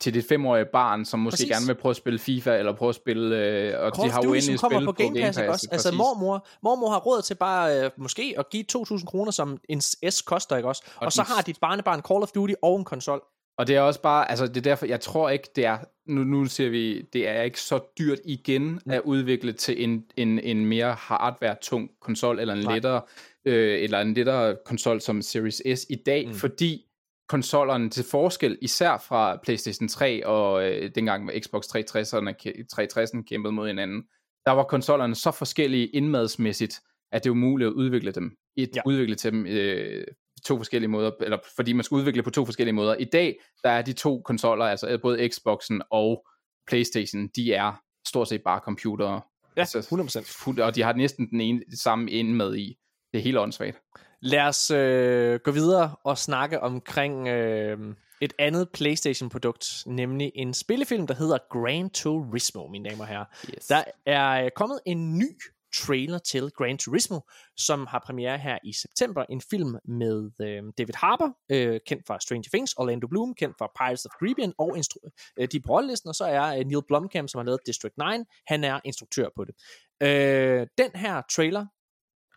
til 0.00 0.14
dit 0.14 0.24
femårige 0.28 0.64
barn, 0.64 1.04
som 1.04 1.20
måske 1.20 1.36
Præcis. 1.36 1.48
gerne 1.48 1.66
vil 1.66 1.74
prøve 1.74 1.90
at 1.90 1.96
spille 1.96 2.18
FIFA, 2.18 2.58
eller 2.58 2.72
prøve 2.72 2.88
at 2.88 2.94
spille, 2.94 3.36
øh, 3.36 3.80
og 3.80 3.92
Call 3.96 4.08
de 4.08 4.12
har 4.12 4.20
uendelige 4.20 4.58
kommer 4.58 4.78
spil 4.78 4.86
på 4.86 4.92
Game 4.92 5.20
Pass, 5.20 5.38
også? 5.38 5.68
Altså 5.72 5.92
mormor, 5.92 6.46
mormor 6.62 6.90
har 6.90 6.98
råd 6.98 7.22
til 7.22 7.34
bare 7.34 7.84
øh, 7.84 7.90
måske 7.96 8.34
at 8.38 8.50
give 8.50 8.64
2.000 8.76 9.04
kroner, 9.04 9.30
som 9.30 9.58
en 9.68 9.80
S 9.80 10.22
koster, 10.22 10.56
ikke 10.56 10.68
også? 10.68 10.82
Og, 10.96 11.06
og 11.06 11.12
så 11.12 11.22
har 11.22 11.42
dit 11.42 11.58
barnebarn 11.60 12.02
Call 12.02 12.22
of 12.22 12.30
Duty 12.30 12.54
og 12.62 12.78
en 12.78 12.84
konsol. 12.84 13.22
Og 13.58 13.66
det 13.66 13.76
er 13.76 13.80
også 13.80 14.02
bare, 14.02 14.30
altså 14.30 14.46
det 14.46 14.56
er 14.56 14.60
derfor, 14.60 14.86
jeg 14.86 15.00
tror 15.00 15.30
ikke, 15.30 15.48
det 15.56 15.64
er, 15.64 15.78
nu, 16.06 16.24
nu 16.24 16.44
siger 16.44 16.70
vi, 16.70 17.02
det 17.12 17.28
er 17.28 17.42
ikke 17.42 17.60
så 17.60 17.80
dyrt 17.98 18.18
igen 18.24 18.80
at 18.86 19.00
udvikle 19.04 19.52
til 19.52 19.84
en, 19.84 20.04
en, 20.16 20.38
en 20.38 20.66
mere 20.66 20.92
hardware-tung 20.98 21.90
konsol, 22.00 22.38
eller 22.40 22.54
en 22.54 22.60
Nej. 22.64 22.74
lettere, 22.74 23.00
øh, 23.44 23.82
eller 23.82 24.00
en 24.00 24.14
lettere 24.14 24.56
konsol 24.64 25.00
som 25.00 25.22
Series 25.22 25.62
S 25.80 25.86
i 25.90 25.94
dag, 26.06 26.24
Mm. 26.26 26.32
mm. 26.32 26.38
fordi 26.38 26.84
konsollerne 27.28 27.90
til 27.90 28.04
forskel, 28.10 28.58
især 28.60 29.04
fra 29.08 29.36
PlayStation 29.42 29.88
3 29.88 30.26
og 30.26 30.70
øh, 30.70 30.90
dengang 30.94 31.24
med 31.24 31.40
Xbox 31.40 31.64
360'erne, 31.64 32.34
kæ- 32.46 32.64
360'en 32.72 33.22
kæmpede 33.24 33.52
mod 33.52 33.66
hinanden, 33.66 34.02
der 34.46 34.52
var 34.52 34.64
konsollerne 34.64 35.14
så 35.14 35.30
forskellige 35.30 35.86
indmadsmæssigt, 35.86 36.80
at 37.12 37.24
det 37.24 37.30
er 37.30 37.32
umuligt 37.32 37.68
at 37.68 37.72
udvikle 37.72 38.10
dem. 38.12 38.36
Et, 38.56 38.70
ja. 38.76 38.80
Udvikle 38.86 39.14
til 39.14 39.32
dem 39.32 39.46
øh, 39.46 40.04
to 40.40 40.56
forskellige 40.56 40.88
måder, 40.88 41.10
eller 41.20 41.38
fordi 41.56 41.72
man 41.72 41.84
skal 41.84 41.94
udvikle 41.94 42.22
på 42.22 42.30
to 42.30 42.44
forskellige 42.44 42.74
måder. 42.74 42.94
I 42.94 43.04
dag, 43.04 43.40
der 43.62 43.70
er 43.70 43.82
de 43.82 43.92
to 43.92 44.22
konsoller, 44.24 44.64
altså 44.64 44.98
både 45.02 45.28
Xboxen 45.28 45.82
og 45.90 46.26
Playstation, 46.66 47.28
de 47.36 47.52
er 47.54 47.82
stort 48.08 48.28
set 48.28 48.42
bare 48.44 48.60
computere. 48.64 49.20
Ja, 49.56 49.60
Altså, 49.60 49.78
100%. 49.80 50.42
fuld- 50.44 50.60
Og 50.60 50.74
de 50.74 50.82
har 50.82 50.92
næsten 50.92 51.30
den 51.30 51.40
ene, 51.40 51.62
samme 51.74 52.10
inde 52.10 52.34
med 52.34 52.56
i. 52.56 52.78
Det 53.12 53.18
er 53.18 53.22
helt 53.22 53.38
åndssvagt. 53.38 53.78
Lad 54.22 54.40
os 54.40 54.70
øh, 54.70 55.40
gå 55.44 55.50
videre 55.50 55.94
og 56.04 56.18
snakke 56.18 56.60
omkring 56.60 57.28
øh, 57.28 57.78
et 58.20 58.32
andet 58.38 58.68
PlayStation-produkt, 58.74 59.82
nemlig 59.86 60.32
en 60.34 60.54
spillefilm, 60.54 61.06
der 61.06 61.14
hedder 61.14 61.38
Gran 61.50 61.90
Turismo, 61.90 62.66
mine 62.68 62.88
damer 62.90 63.02
og 63.04 63.08
herrer. 63.08 63.24
Yes. 63.56 63.66
Der 63.66 63.84
er 64.06 64.44
øh, 64.44 64.50
kommet 64.56 64.80
en 64.86 65.18
ny 65.18 65.28
trailer 65.76 66.18
til 66.18 66.50
Gran 66.50 66.78
Turismo, 66.78 67.20
som 67.56 67.86
har 67.86 68.02
premiere 68.06 68.38
her 68.38 68.58
i 68.64 68.72
september. 68.72 69.24
En 69.30 69.40
film 69.40 69.76
med 69.84 70.30
øh, 70.40 70.62
David 70.78 70.94
Harbour, 70.94 71.38
øh, 71.50 71.80
kendt 71.86 72.06
fra 72.06 72.20
Stranger 72.20 72.50
Things, 72.52 72.72
Orlando 72.72 73.06
Bloom, 73.06 73.34
kendt 73.34 73.58
fra 73.58 73.70
Pirates 73.78 74.06
of 74.06 74.10
the 74.10 74.18
Caribbean, 74.18 74.52
og 74.58 74.78
instru- 74.78 75.32
øh, 75.40 75.48
de 75.52 75.60
på 75.60 75.72
rollelisten, 75.72 76.08
og 76.08 76.14
så 76.14 76.24
er 76.24 76.58
øh, 76.58 76.64
Neil 76.64 76.82
Blomkamp, 76.88 77.28
som 77.28 77.38
har 77.38 77.44
lavet 77.44 77.60
District 77.66 77.94
9, 77.96 78.04
han 78.46 78.64
er 78.64 78.80
instruktør 78.84 79.28
på 79.36 79.44
det. 79.44 79.54
Øh, 80.02 80.66
den 80.78 80.90
her 80.94 81.22
trailer, 81.30 81.66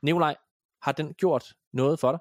Nikolaj, 0.06 0.36
har 0.82 0.92
den 0.92 1.14
gjort 1.14 1.54
noget 1.74 2.00
for 2.00 2.12
dig? 2.12 2.20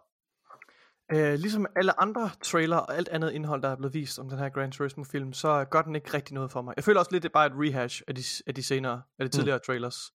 Øh, 1.13 1.35
ligesom 1.39 1.67
alle 1.77 2.01
andre 2.01 2.31
trailer 2.43 2.77
og 2.77 2.97
alt 2.97 3.09
andet 3.09 3.33
indhold, 3.33 3.63
der 3.63 3.69
er 3.69 3.77
blevet 3.77 3.95
vist 3.95 4.19
om 4.19 4.29
den 4.29 4.39
her 4.39 4.49
Gran 4.49 4.71
Turismo 4.71 5.05
film, 5.05 5.33
så 5.33 5.65
gør 5.65 5.83
den 5.83 5.95
ikke 5.95 6.15
rigtig 6.15 6.35
noget 6.35 6.51
for 6.51 6.63
mig. 6.63 6.75
Jeg 6.77 6.85
føler 6.85 7.01
også 7.01 7.13
lidt, 7.13 7.23
det 7.23 7.29
er 7.29 7.33
bare 7.33 7.47
et 7.47 7.53
rehash 7.55 8.03
af 8.09 8.15
de, 8.15 8.23
af 8.47 8.55
de 8.55 8.63
senere, 8.63 9.03
af 9.19 9.25
de 9.27 9.37
tidligere 9.37 9.57
mm. 9.57 9.63
trailers. 9.67 10.13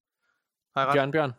Har 0.75 0.81
jeg 0.83 0.87
ret? 0.87 0.93
Bjørn 0.93 1.11
Bjørn? 1.11 1.31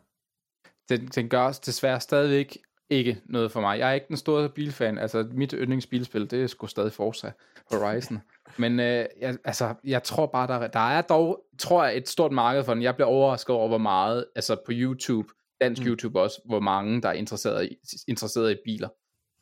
den, 0.89 1.07
den 1.07 1.29
gør 1.29 1.51
desværre 1.51 1.99
stadigvæk 1.99 2.57
ikke 2.89 3.21
noget 3.25 3.51
for 3.51 3.61
mig. 3.61 3.79
Jeg 3.79 3.89
er 3.89 3.93
ikke 3.93 4.07
den 4.07 4.17
store 4.17 4.49
bilfan. 4.49 4.97
Altså, 4.97 5.27
mit 5.31 5.51
yndlingsbilspil, 5.57 6.31
det 6.31 6.43
er 6.43 6.47
sgu 6.47 6.67
stadig 6.67 6.93
Forza 6.93 7.31
Horizon. 7.71 8.21
Men 8.57 8.79
øh, 8.79 9.05
jeg, 9.21 9.37
altså, 9.43 9.75
jeg 9.83 10.03
tror 10.03 10.25
bare, 10.25 10.47
der, 10.47 10.67
der 10.67 10.79
er 10.79 11.01
dog, 11.01 11.43
tror 11.59 11.83
jeg, 11.85 11.97
et 11.97 12.09
stort 12.09 12.31
marked 12.31 12.63
for 12.63 12.73
den. 12.73 12.83
Jeg 12.83 12.95
bliver 12.95 13.07
overrasket 13.07 13.55
over, 13.55 13.67
hvor 13.67 13.77
meget, 13.77 14.25
altså 14.35 14.55
på 14.65 14.71
YouTube, 14.75 15.29
dansk 15.61 15.81
mm. 15.81 15.87
YouTube 15.87 16.21
også, 16.21 16.41
hvor 16.45 16.59
mange, 16.59 17.01
der 17.01 17.09
er 17.09 17.13
interesseret 17.13 17.65
i, 17.65 17.77
interesseret 18.07 18.51
i 18.51 18.57
biler. 18.65 18.89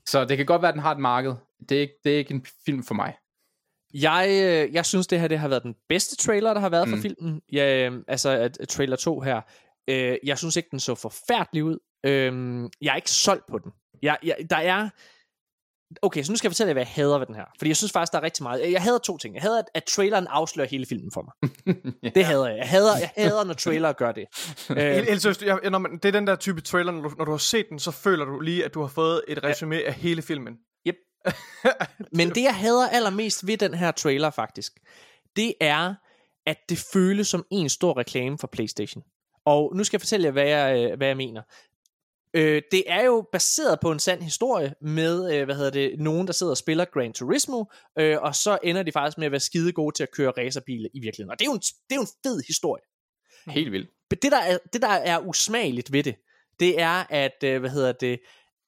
Så 0.10 0.26
det 0.26 0.38
kan 0.38 0.46
godt 0.46 0.62
være, 0.62 0.70
at 0.70 0.76
den 0.76 0.82
har 0.82 0.92
et 0.92 1.00
marked. 1.00 1.34
Det 1.70 1.78
er 1.78 1.82
ikke, 1.82 1.96
det 2.04 2.14
er 2.14 2.18
ikke 2.18 2.34
en 2.34 2.46
film 2.66 2.84
for 2.84 2.94
mig. 2.94 3.14
Jeg, 3.94 4.28
øh, 4.30 4.74
jeg 4.74 4.86
synes, 4.86 5.08
det 5.08 5.20
her 5.20 5.28
det 5.28 5.40
har 5.40 5.48
været 5.48 5.64
den 5.64 5.76
bedste 5.90 6.16
trailer, 6.16 6.54
der 6.54 6.62
har 6.62 6.70
været 6.70 6.90
for 6.90 6.96
Mm. 6.96 7.02
filmen. 7.02 7.42
Ja, 7.52 7.90
øh, 7.90 8.04
altså 8.08 8.30
at, 8.30 8.58
at 8.60 8.68
trailer 8.68 8.96
2 8.96 9.20
her. 9.20 9.42
Øh, 9.88 10.18
jeg 10.24 10.38
synes 10.38 10.56
ikke, 10.56 10.70
den 10.72 10.80
så 10.80 10.96
forfærdelig 10.96 11.64
ud. 11.64 11.78
Øh, 12.06 12.64
jeg 12.82 12.92
er 12.92 12.96
ikke 12.96 13.12
solgt 13.12 13.46
på 13.48 13.58
den. 13.58 13.72
Jeg, 14.02 14.18
jeg, 14.24 14.38
der 14.50 14.58
er... 14.58 14.90
Okay, 16.02 16.24
så 16.24 16.32
nu 16.32 16.36
skal 16.36 16.48
jeg 16.48 16.52
fortælle 16.52 16.68
jer, 16.68 16.74
hvad 16.74 16.84
jeg 16.84 16.92
hader 16.96 17.18
ved 17.18 17.26
den 17.26 17.36
her. 17.36 17.46
Fordi 17.58 17.70
jeg 17.70 17.78
synes 17.78 17.92
faktisk, 17.92 18.12
der 18.12 18.20
er 18.20 18.24
rigtig 18.24 18.44
meget. 18.44 18.72
Jeg 18.72 18.82
hader 18.82 18.98
to 18.98 19.18
ting. 19.18 19.36
Jeg 19.36 19.42
hader, 19.42 19.60
at, 19.60 19.66
at 19.74 19.84
traileren 19.84 20.28
afslører 20.28 20.68
hele 20.68 20.86
filmen 20.86 21.12
for 21.12 21.22
mig. 21.22 21.52
Det 22.16 22.26
hader 22.26 22.48
jeg. 22.48 22.58
Jeg 22.58 22.70
hader, 22.70 22.98
jeg 22.98 23.12
hader 23.18 23.44
når 23.44 23.54
trailer 23.54 23.94
gør 23.94 24.12
det. 24.12 24.26
Øh, 24.70 24.78
helt 24.78 25.22
seriøst, 25.22 25.44
jeg, 25.44 25.60
jeg, 25.64 25.72
når 25.72 25.80
man, 25.80 25.98
det 25.98 26.06
er 26.06 26.12
den 26.12 26.28
der 26.28 26.36
type 26.36 26.62
trailer, 26.62 26.92
når 26.92 27.02
du, 27.02 27.16
når 27.18 27.26
du 27.26 27.32
har 27.32 27.38
set 27.38 27.66
den, 27.70 27.80
så 27.80 27.92
føler 27.92 28.26
du 28.26 28.40
lige, 28.40 28.66
at 28.66 28.74
du 28.74 28.82
har 28.82 28.88
fået 28.88 29.22
et 29.28 29.44
resume 29.44 29.84
af 29.84 29.94
hele 29.94 30.22
filmen. 30.22 30.58
Yep. 30.88 30.96
Men 32.18 32.30
det, 32.30 32.44
jeg 32.44 32.56
hader 32.56 32.90
allermest 32.90 33.48
ved 33.48 33.58
den 33.58 33.74
her 33.74 33.92
trailer 33.92 34.30
faktisk, 34.30 34.74
det 35.36 35.54
er, 35.62 35.96
at 36.46 36.58
det 36.70 36.78
føles 36.94 37.28
som 37.28 37.46
en 37.52 37.70
stor 37.70 37.98
reklame 37.98 38.38
for 38.38 38.48
PlayStation. 38.48 39.04
Og 39.46 39.76
nu 39.76 39.84
skal 39.84 39.98
jeg 39.98 40.02
fortælle 40.02 40.26
jer, 40.26 40.32
hvad 40.32 40.48
jeg, 40.48 40.92
øh, 40.92 40.98
hvad 40.98 41.08
jeg 41.08 41.18
mener. 41.18 41.42
Øh, 42.34 42.62
det 42.72 42.84
er 42.88 43.04
jo 43.04 43.28
baseret 43.32 43.80
på 43.80 43.92
en 43.92 44.00
sand 44.00 44.22
historie 44.22 44.74
med, 44.82 45.34
øh, 45.34 45.46
hvad 45.46 45.56
hedder 45.56 45.72
det, 45.72 46.00
nogen, 46.00 46.28
der 46.28 46.34
sidder 46.34 46.52
og 46.52 46.58
spiller 46.58 46.86
Gran 46.86 47.14
Turismo, 47.14 47.64
øh, 48.00 48.18
og 48.22 48.36
så 48.36 48.58
ender 48.64 48.84
de 48.84 48.92
faktisk 48.92 49.18
med 49.18 49.26
at 49.26 49.32
være 49.32 49.40
skide 49.40 49.72
gode 49.72 49.96
til 49.96 50.04
at 50.04 50.12
køre 50.12 50.34
racerbiler 50.38 50.90
i 50.94 51.00
virkeligheden. 51.00 51.32
Og 51.32 51.40
det 51.40 51.46
er 51.46 51.50
jo 51.50 51.54
en, 51.54 51.60
det 51.60 51.92
er 51.92 51.96
jo 51.96 52.02
en 52.02 52.08
fed 52.26 52.42
historie. 52.48 52.84
Helt 53.48 53.72
vildt. 53.72 53.90
Men 54.10 54.20
det 54.22 54.32
der 54.32 54.38
er, 54.38 54.58
det 54.74 54.82
der 54.82 54.88
er 54.88 55.20
usmageligt 55.20 55.92
ved 55.92 56.04
det, 56.04 56.16
det 56.60 56.82
er, 56.82 57.04
at, 57.10 57.44
øh, 57.44 57.60
hvad 57.60 57.70
hedder 57.70 57.92
det, 57.92 58.20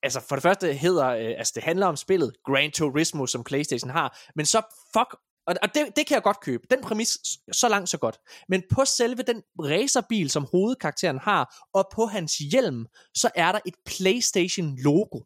altså 0.04 0.20
for 0.30 0.36
det 0.36 0.44
første 0.44 0.74
hedder, 0.74 1.08
øh, 1.08 1.34
altså 1.38 1.54
det 1.56 1.64
handler 1.64 1.88
om 1.88 1.96
spillet 1.96 2.34
Gran 2.46 2.72
Turismo, 2.72 3.26
som 3.26 3.44
Playstation 3.44 3.90
har, 3.90 4.20
men 4.36 4.46
så 4.46 4.62
fuck, 4.94 5.16
og, 5.48 5.56
og 5.62 5.76
det, 5.76 5.88
det 5.96 6.08
kan 6.08 6.16
jeg 6.16 6.24
godt 6.24 6.40
købe, 6.42 6.64
den 6.72 6.82
præmis, 6.82 7.18
så 7.52 7.70
langt 7.70 7.90
så 7.90 7.98
godt, 7.98 8.18
men 8.50 8.64
på 8.72 8.86
selve 8.86 9.24
den 9.24 9.42
racerbil, 9.60 10.30
som 10.30 10.48
hovedkarakteren 10.52 11.20
har, 11.20 11.68
og 11.74 11.88
på 11.94 12.06
hans 12.06 12.38
hjelm, 12.38 12.86
så 13.16 13.30
er 13.36 13.52
der 13.52 13.60
et 13.66 13.74
Playstation 13.86 14.78
logo. 14.78 15.20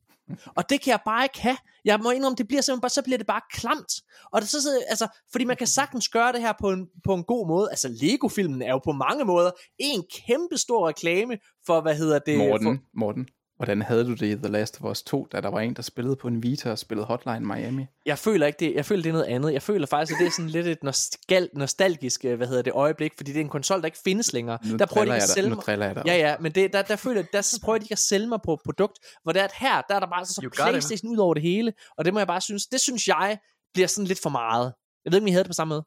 Og 0.56 0.70
det 0.70 0.82
kan 0.82 0.92
jeg 0.92 1.00
bare 1.06 1.26
ikke 1.26 1.42
have. 1.42 1.58
Jeg 1.86 2.00
må 2.00 2.12
indrømme, 2.12 2.36
det 2.36 2.48
bliver 2.48 2.62
simpelthen 2.62 2.82
bare, 2.82 2.90
så 2.90 3.02
bliver 3.02 3.18
det 3.18 3.28
bare 3.28 3.42
klamt. 3.52 3.94
Og 4.32 4.42
det 4.42 4.50
så, 4.50 4.62
så 4.62 4.84
altså, 4.88 5.08
fordi 5.32 5.46
man 5.46 5.58
kan 5.58 5.68
sagtens 5.68 6.10
gøre 6.10 6.34
det 6.34 6.42
her 6.42 6.54
på 6.60 6.72
en, 6.72 6.88
på 7.04 7.14
en 7.14 7.24
god 7.24 7.48
måde. 7.48 7.70
Altså, 7.70 7.88
Lego-filmen 8.02 8.62
er 8.62 8.70
jo 8.70 8.80
på 8.80 8.92
mange 8.92 9.26
måder 9.26 9.52
en 9.78 10.04
kæmpe 10.28 10.58
stor 10.58 10.88
reklame 10.88 11.38
for, 11.66 11.82
hvad 11.82 11.96
hedder 11.96 12.20
det? 12.20 12.38
Morten, 12.38 12.66
For, 12.68 12.84
Morten, 12.94 13.28
hvordan 13.66 13.82
havde 13.82 14.06
du 14.06 14.12
det 14.14 14.24
i 14.28 14.36
The 14.36 14.48
Last 14.48 14.82
of 14.82 14.92
Us 14.92 15.04
2, 15.04 15.28
da 15.32 15.42
der 15.42 15.50
var 15.50 15.60
en, 15.60 15.74
der 15.74 15.82
spillede 15.82 16.16
på 16.16 16.28
en 16.28 16.44
Vita 16.44 16.72
og 16.72 16.80
spillede 16.80 17.06
Hotline 17.08 17.40
Miami? 17.40 17.86
jeg 18.06 18.18
føler 18.20 18.48
ikke 18.48 18.58
det. 18.60 18.76
Jeg 18.76 18.86
føler, 18.86 19.02
det 19.04 19.10
er 19.10 19.14
noget 19.14 19.26
andet. 19.26 19.54
Jeg 19.54 19.62
føler 19.62 19.88
faktisk, 19.88 20.12
at 20.16 20.20
det 20.22 20.28
er 20.28 20.32
sådan 20.32 20.50
lidt 20.50 20.68
et 20.68 20.84
nostal, 20.84 21.50
nostalgisk, 21.54 22.24
hvad 22.24 22.48
hedder 22.48 22.62
det, 22.62 22.74
øjeblik, 22.74 23.12
fordi 23.18 23.32
det 23.32 23.38
er 23.38 23.44
en 23.44 23.50
konsol, 23.50 23.80
der 23.80 23.86
ikke 23.86 23.98
findes 24.04 24.34
længere. 24.34 24.58
Nu 24.66 24.78
der 24.78 24.86
prøver 24.86 25.06
de 25.06 25.10
ikke 25.10 25.16
at 25.16 25.22
dig- 25.22 25.30
sælge 25.34 25.50
nu 25.50 25.56
mig. 25.56 25.96
dig 25.96 26.04
Ja, 26.06 26.16
ja, 26.18 26.36
men 26.40 26.52
det, 26.52 26.74
der, 26.74 26.82
der, 26.82 26.96
føler, 26.96 27.24
der 27.34 27.42
så 27.42 27.60
prøver 27.64 27.78
de 27.78 27.84
ikke 27.86 27.94
at 27.94 28.00
sælge 28.00 28.28
mig 28.28 28.40
på 28.46 28.54
et 28.54 28.60
produkt, 28.66 29.00
hvor 29.24 29.32
det 29.32 29.40
er, 29.40 29.44
at 29.46 29.52
her, 29.60 29.82
der 29.82 29.96
er 29.96 30.00
der 30.00 30.08
bare 30.08 30.26
så, 30.26 30.34
så. 30.34 30.42
Playstation 30.72 31.12
ud 31.12 31.18
over 31.18 31.34
det 31.34 31.44
hele, 31.44 31.74
og 31.98 32.06
det 32.06 32.14
må 32.14 32.20
jeg 32.20 32.28
bare 32.28 32.42
synes, 32.42 32.66
det 32.66 32.82
synes 32.82 33.08
jeg 33.08 33.38
bliver 33.74 33.88
sådan 33.88 34.08
lidt 34.08 34.20
for 34.22 34.30
meget. 34.30 34.74
Jeg 35.06 35.12
ved 35.12 35.18
ikke, 35.18 35.24
om 35.24 35.28
I 35.28 35.32
havde 35.32 35.44
det 35.44 35.50
på 35.50 35.54
samme 35.54 35.70
måde. 35.74 35.84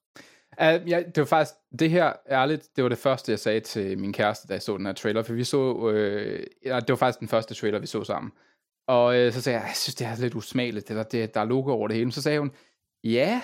Uh, 0.60 0.90
ja, 0.90 1.02
det 1.02 1.18
var 1.18 1.24
faktisk, 1.24 1.54
det 1.78 1.90
her, 1.90 2.12
ærligt, 2.30 2.68
det 2.76 2.84
var 2.84 2.88
det 2.88 2.98
første, 2.98 3.32
jeg 3.32 3.38
sagde 3.38 3.60
til 3.60 3.98
min 3.98 4.12
kæreste, 4.12 4.48
da 4.48 4.52
jeg 4.52 4.62
så 4.62 4.76
den 4.76 4.86
her 4.86 4.92
trailer, 4.92 5.22
for 5.22 5.32
vi 5.32 5.44
så, 5.44 5.90
øh, 5.90 6.46
ja, 6.66 6.80
det 6.80 6.88
var 6.88 6.96
faktisk 6.96 7.20
den 7.20 7.28
første 7.28 7.54
trailer, 7.54 7.78
vi 7.78 7.86
så 7.86 8.04
sammen. 8.04 8.32
Og 8.88 9.16
øh, 9.16 9.32
så 9.32 9.42
sagde 9.42 9.58
jeg, 9.58 9.66
jeg 9.66 9.76
synes, 9.76 9.94
det 9.94 10.06
er 10.06 10.16
lidt 10.16 10.34
usmageligt, 10.34 10.88
det 10.88 10.96
der, 10.96 11.02
det, 11.02 11.34
der 11.34 11.40
er 11.40 11.44
logo 11.44 11.70
over 11.70 11.88
det 11.88 11.96
hele. 11.96 12.12
Så 12.12 12.22
sagde 12.22 12.38
hun, 12.38 12.50
ja, 13.04 13.42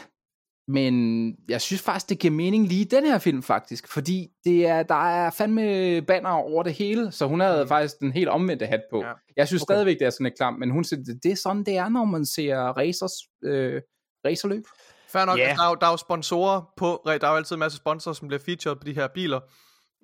men 0.69 1.37
jeg 1.49 1.61
synes 1.61 1.82
faktisk, 1.82 2.09
det 2.09 2.19
giver 2.19 2.35
mening 2.35 2.66
lige 2.66 2.81
i 2.81 2.85
den 2.85 3.05
her 3.05 3.19
film 3.19 3.43
faktisk, 3.43 3.89
fordi 3.89 4.28
det 4.45 4.66
er, 4.66 4.82
der 4.82 5.09
er 5.11 5.31
fandme 5.31 6.03
banner 6.03 6.31
over 6.31 6.62
det 6.62 6.73
hele, 6.73 7.12
så 7.12 7.27
hun 7.27 7.41
havde 7.41 7.62
mm. 7.62 7.69
faktisk 7.69 7.99
den 8.01 8.12
helt 8.12 8.28
omvendte 8.28 8.66
hat 8.66 8.82
på. 8.91 9.03
Ja. 9.05 9.12
Jeg 9.37 9.49
synes 9.49 9.62
Okay. 9.62 9.74
stadigvæk, 9.74 9.99
det 9.99 10.07
er 10.07 10.11
sådan 10.11 10.24
lidt 10.24 10.37
klamt, 10.37 10.59
men 10.59 10.70
hun 10.70 10.85
siger, 10.85 11.03
det, 11.05 11.20
det 11.23 11.32
er 11.32 11.37
sådan, 11.37 11.65
det 11.65 11.77
er, 11.77 11.89
når 11.89 12.05
man 12.05 12.27
ser 12.27 12.57
racers, 12.57 13.12
øh, 13.45 13.82
racerløb. 14.27 14.65
Fair 15.12 15.24
nok, 15.24 15.39
yeah. 15.39 15.57
der, 15.57 15.62
er 15.65 15.69
jo, 15.69 15.77
der 15.81 15.87
er 15.87 15.91
jo 15.91 15.97
sponsorer 15.97 16.61
på, 16.77 17.03
der 17.07 17.11
er 17.27 17.31
jo 17.31 17.37
altid 17.37 17.57
en 17.57 17.61
masse 17.61 17.77
sponsorer, 17.77 18.15
som 18.15 18.28
bliver 18.28 18.41
featured 18.47 18.77
på 18.77 18.85
de 18.87 18.95
her 18.95 19.09
biler. 19.15 19.41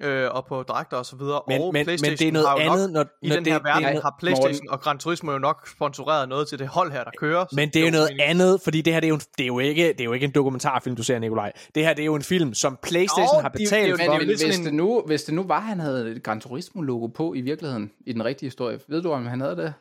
øh, 0.03 0.29
og 0.31 0.47
på 0.47 0.63
dragter 0.63 0.97
og 0.97 1.07
så 1.07 1.17
videre. 1.17 1.41
Men- 1.49 1.61
og 1.61 1.67
men- 1.67 1.73
men 1.73 1.85
PlayStation 1.87 2.19
det 2.19 2.29
er 2.29 2.33
noget 2.33 2.49
har 2.49 2.57
jo 2.57 2.73
andet, 2.73 2.93
nok, 2.93 3.07
når- 3.07 3.13
i 3.23 3.29
når 3.29 3.37
den 3.37 3.45
det- 3.45 3.53
her 3.53 3.59
det 3.59 3.67
er 3.69 3.73
verden 3.73 3.83
noget- 3.83 4.03
har 4.03 4.17
PlayStation 4.19 4.71
og 4.71 4.81
Gran 4.81 4.99
Turismo 4.99 5.33
jo 5.33 5.39
nok 5.39 5.69
sponsoreret 5.69 6.29
noget 6.29 6.49
til 6.49 6.59
det 6.59 6.69
hold 6.69 6.93
her, 6.93 7.05
der 7.05 7.11
kører. 7.19 7.45
Men 7.53 7.69
det 7.69 7.77
er 7.77 7.85
jo 7.85 7.91
noget 7.91 8.09
mening. 8.11 8.29
andet, 8.31 8.61
fordi 8.65 8.81
det 8.81 8.93
her 8.93 9.01
det 9.01 9.07
er 9.07 9.09
jo, 9.09 9.15
en- 9.15 9.21
det 9.39 9.43
er 9.43 9.47
jo, 9.47 9.59
ikke, 9.59 9.89
det 9.89 10.01
er 10.01 10.05
jo 10.05 10.13
ikke 10.13 10.25
en 10.25 10.31
dokumentarfilm, 10.33 10.97
du 10.97 11.03
ser, 11.03 11.19
Nikolaj. 11.19 11.53
Det 11.75 11.85
her 11.85 11.95
det 11.95 12.03
er 12.03 12.07
jo 12.07 12.15
en 12.15 12.23
film, 12.23 12.55
som 12.55 12.79
PlayStation 12.83 13.37
Jo, 13.37 13.41
har 13.41 13.49
det 13.49 13.61
er 13.61 13.65
betalt 13.65 13.85
det 13.85 13.91
er 13.93 13.93
for. 13.93 13.97
det 13.97 14.09
er 14.09 14.13
jo 14.15 14.19
Men 14.19 14.27
hvis 14.27 14.41
sådan 14.41 14.61
det, 14.65 14.69
en- 14.71 14.77
nu, 14.77 15.03
hvis 15.07 15.23
det 15.25 15.35
nu 15.35 15.43
var, 15.43 15.57
at 15.57 15.63
han 15.63 15.81
havde 15.81 16.11
et 16.11 16.23
Gran 16.23 16.41
Turismo-logo 16.41 17.07
på 17.07 17.35
i 17.35 17.41
virkeligheden, 17.41 17.91
i 18.07 18.13
den 18.13 18.25
rigtige 18.25 18.47
historie, 18.47 18.81
ved 18.89 19.03
du, 19.03 19.13
om 19.13 19.27
han 19.27 19.41
havde 19.41 19.57
det? 19.57 19.75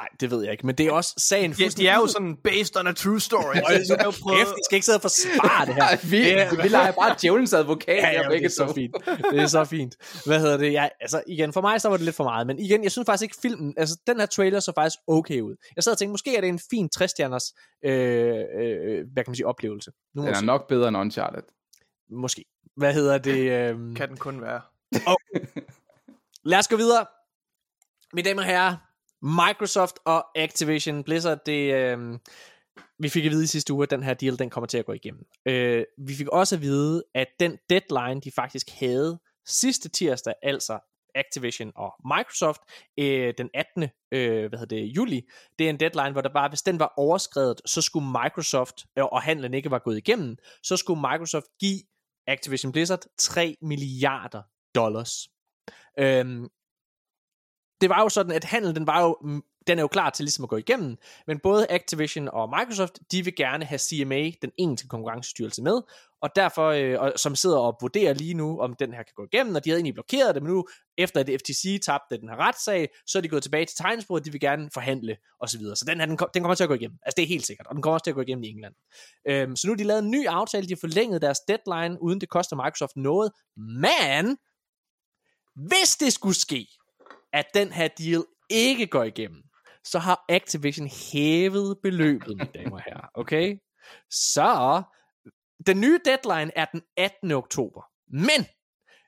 Nej, 0.00 0.08
det 0.20 0.30
ved 0.30 0.42
jeg 0.42 0.52
ikke, 0.52 0.66
men 0.66 0.74
det 0.74 0.86
er 0.86 0.92
også 0.92 1.14
sagen 1.18 1.52
Ja, 1.60 1.68
de 1.68 1.88
er 1.88 1.96
jo 1.96 2.06
sådan 2.06 2.36
based 2.44 2.76
on 2.80 2.86
a 2.86 2.92
true 2.92 3.20
story. 3.20 3.54
så 3.54 3.94
de 3.94 3.98
har 3.98 4.04
jo 4.04 4.12
prøvet- 4.22 4.38
Kæft, 4.38 4.48
de 4.50 4.62
skal 4.64 4.76
ikke 4.76 4.84
sidde 4.84 4.96
og 4.96 5.02
forsvare 5.02 5.66
det 5.66 5.74
her. 5.74 5.82
Nej, 5.82 5.98
vi, 6.10 6.18
Det 6.18 6.40
er- 6.40 6.62
vi 6.62 6.68
leger 6.68 6.92
bare 6.92 7.14
djævelens 7.22 7.52
advokat 7.52 7.96
Ja, 7.96 8.10
her 8.10 8.22
ja, 8.22 8.28
det 8.36 8.44
er 8.44 8.48
så 8.48 8.72
fint. 8.74 8.94
Det 9.30 9.40
er 9.40 9.46
så 9.46 9.64
fint. 9.64 9.96
Hvad 10.26 10.40
hedder 10.40 10.56
det? 10.56 10.72
Jeg, 10.72 10.90
altså, 11.00 11.22
igen, 11.26 11.52
for 11.52 11.60
mig 11.60 11.80
så 11.80 11.88
var 11.88 11.96
det 11.96 12.04
lidt 12.04 12.16
for 12.16 12.24
meget, 12.24 12.46
men 12.46 12.58
igen, 12.58 12.82
jeg 12.82 12.92
synes 12.92 13.06
faktisk 13.06 13.22
ikke 13.22 13.36
filmen, 13.42 13.74
altså 13.76 13.96
den 14.06 14.18
her 14.20 14.26
trailer 14.26 14.60
så 14.60 14.72
faktisk 14.74 14.98
okay 15.06 15.40
ud. 15.40 15.56
Jeg 15.76 15.84
sad 15.84 15.92
og 15.92 15.98
tænkte, 15.98 16.10
måske 16.12 16.36
er 16.36 16.40
det 16.40 16.48
en 16.48 16.60
fin 16.70 16.88
60-stjerners, 16.98 17.54
øh, 17.84 18.36
øh, 18.60 19.04
hvad 19.12 19.24
kan 19.24 19.30
man 19.30 19.34
sige, 19.36 19.46
oplevelse. 19.46 19.90
Nu 20.14 20.22
må 20.22 20.28
Den 20.28 20.34
er 20.36 20.40
nok 20.40 20.68
bedre 20.68 20.88
end 20.88 20.96
Uncharted. 20.96 21.42
Måske. 22.10 22.44
Hvad 22.76 22.94
hedder 22.94 23.18
det? 23.18 23.38
Øh, 23.50 23.96
Kan 23.96 24.08
den 24.08 24.16
kun 24.16 24.42
være. 24.42 24.60
Lad 26.44 26.58
os 26.58 26.68
gå 26.68 26.76
videre. 26.76 27.06
Mine 28.12 28.28
damer 28.28 28.42
og 28.42 28.46
herrer, 28.48 28.76
Microsoft 29.22 29.98
og 30.04 30.24
Activision 30.34 31.04
Blizzard, 31.04 31.38
det, 31.46 31.74
øh, 31.74 32.18
vi 32.98 33.08
fik 33.08 33.24
at 33.24 33.30
vide 33.30 33.44
i 33.44 33.46
sidste 33.46 33.72
uge, 33.72 33.82
at 33.82 33.90
den 33.90 34.02
her 34.02 34.14
deal, 34.14 34.38
den 34.38 34.50
kommer 34.50 34.66
til 34.66 34.78
at 34.78 34.86
gå 34.86 34.92
igennem. 34.92 35.24
Øh, 35.48 35.84
vi 35.98 36.14
fik 36.14 36.28
også 36.28 36.54
at 36.56 36.62
vide, 36.62 37.04
at 37.14 37.28
den 37.40 37.58
deadline, 37.70 38.20
de 38.20 38.30
faktisk 38.30 38.70
havde 38.70 39.18
sidste 39.46 39.88
tirsdag, 39.88 40.34
altså 40.42 40.78
Activision 41.14 41.72
og 41.76 41.94
Microsoft, 42.04 42.60
øh, 42.98 43.34
den 43.38 43.50
18. 43.54 43.82
Øh, 43.82 44.48
hvad 44.48 44.58
hedder 44.58 44.76
det, 44.76 44.96
juli, 44.96 45.22
det 45.58 45.66
er 45.66 45.70
en 45.70 45.80
deadline, 45.80 46.12
hvor 46.12 46.20
der 46.20 46.32
bare, 46.32 46.48
hvis 46.48 46.62
den 46.62 46.78
var 46.78 46.92
overskrevet, 46.96 47.60
så 47.66 47.82
skulle 47.82 48.06
Microsoft, 48.06 48.74
øh, 48.98 49.04
og 49.04 49.22
handlen 49.22 49.54
ikke 49.54 49.70
var 49.70 49.78
gået 49.78 49.96
igennem, 49.96 50.36
så 50.62 50.76
skulle 50.76 51.00
Microsoft 51.00 51.46
give 51.60 51.80
Activision 52.26 52.72
Blizzard 52.72 53.02
3 53.18 53.56
milliarder 53.62 54.42
dollars. 54.74 55.28
Øhm, 55.98 56.48
det 57.80 57.90
var 57.90 58.02
jo 58.02 58.08
sådan, 58.08 58.32
at 58.32 58.44
handel, 58.44 58.74
den 58.74 58.86
var 58.86 59.02
jo, 59.02 59.16
mm, 59.22 59.42
den 59.66 59.78
er 59.78 59.82
jo 59.82 59.88
klar 59.88 60.10
til 60.10 60.24
ligesom 60.24 60.44
at 60.44 60.48
gå 60.48 60.56
igennem, 60.56 60.96
men 61.26 61.38
både 61.42 61.66
Activision 61.70 62.28
og 62.28 62.48
Microsoft, 62.58 62.98
de 63.12 63.24
vil 63.24 63.36
gerne 63.36 63.64
have 63.64 63.78
CMA, 63.78 64.30
den 64.42 64.52
engelske 64.58 64.88
konkurrencestyrelse, 64.88 65.62
med, 65.62 65.80
og 66.22 66.30
derfor, 66.36 66.68
øh, 66.68 67.00
og, 67.00 67.12
som 67.16 67.34
sidder 67.34 67.58
og 67.58 67.78
vurderer 67.80 68.14
lige 68.14 68.34
nu, 68.34 68.60
om 68.60 68.74
den 68.74 68.92
her 68.92 69.02
kan 69.02 69.12
gå 69.16 69.26
igennem, 69.32 69.54
og 69.54 69.64
de 69.64 69.70
havde 69.70 69.78
egentlig 69.78 69.94
blokeret 69.94 70.34
det, 70.34 70.42
men 70.42 70.52
nu, 70.52 70.66
efter 70.98 71.20
at 71.20 71.30
FTC 71.40 71.80
tabte 71.82 72.18
den 72.18 72.28
her 72.28 72.36
retssag, 72.36 72.88
så 73.06 73.18
er 73.18 73.22
de 73.22 73.28
gået 73.28 73.42
tilbage 73.42 73.64
til 73.64 73.76
tegnsproget, 73.76 74.24
de 74.24 74.32
vil 74.32 74.40
gerne 74.40 74.70
forhandle, 74.74 75.16
og 75.40 75.48
så 75.48 75.58
videre. 75.58 75.76
Så 75.76 75.84
den 75.84 75.98
her, 75.98 76.06
den, 76.06 76.16
kom- 76.16 76.30
den 76.34 76.42
kommer 76.42 76.54
til 76.54 76.64
at 76.64 76.68
gå 76.68 76.74
igennem. 76.74 76.98
Altså 77.02 77.14
det 77.16 77.22
er 77.22 77.28
helt 77.28 77.46
sikkert, 77.46 77.66
og 77.66 77.74
den 77.74 77.82
kommer 77.82 77.94
også 77.94 78.04
til 78.04 78.10
at 78.10 78.14
gå 78.14 78.20
igennem 78.20 78.44
i 78.44 78.48
England. 78.48 78.74
Øhm, 79.28 79.56
så 79.56 79.66
nu 79.66 79.72
har 79.72 79.76
de 79.76 79.84
lavet 79.84 80.02
en 80.02 80.10
ny 80.10 80.26
aftale, 80.26 80.66
de 80.66 80.72
har 80.72 80.80
forlænget 80.80 81.22
deres 81.22 81.38
deadline, 81.48 82.02
uden 82.02 82.20
det 82.20 82.28
koster 82.28 82.56
Microsoft 82.56 82.96
noget, 82.96 83.32
men 83.56 84.36
hvis 85.56 85.96
det 86.00 86.12
skulle 86.12 86.34
ske, 86.36 86.66
at 87.32 87.46
den 87.54 87.72
her 87.72 87.88
deal 87.88 88.24
ikke 88.50 88.86
går 88.86 89.02
igennem, 89.02 89.42
så 89.84 89.98
har 89.98 90.24
Activision 90.28 90.88
hævet 91.12 91.78
beløbet, 91.82 92.36
mine 92.36 92.50
damer 92.54 92.76
og 92.76 92.82
herrer. 92.82 93.08
Okay? 93.14 93.58
Så 94.10 94.82
den 95.66 95.80
nye 95.80 96.00
deadline 96.04 96.52
er 96.56 96.64
den 96.64 96.82
18. 96.96 97.32
oktober. 97.32 97.82
Men 98.08 98.46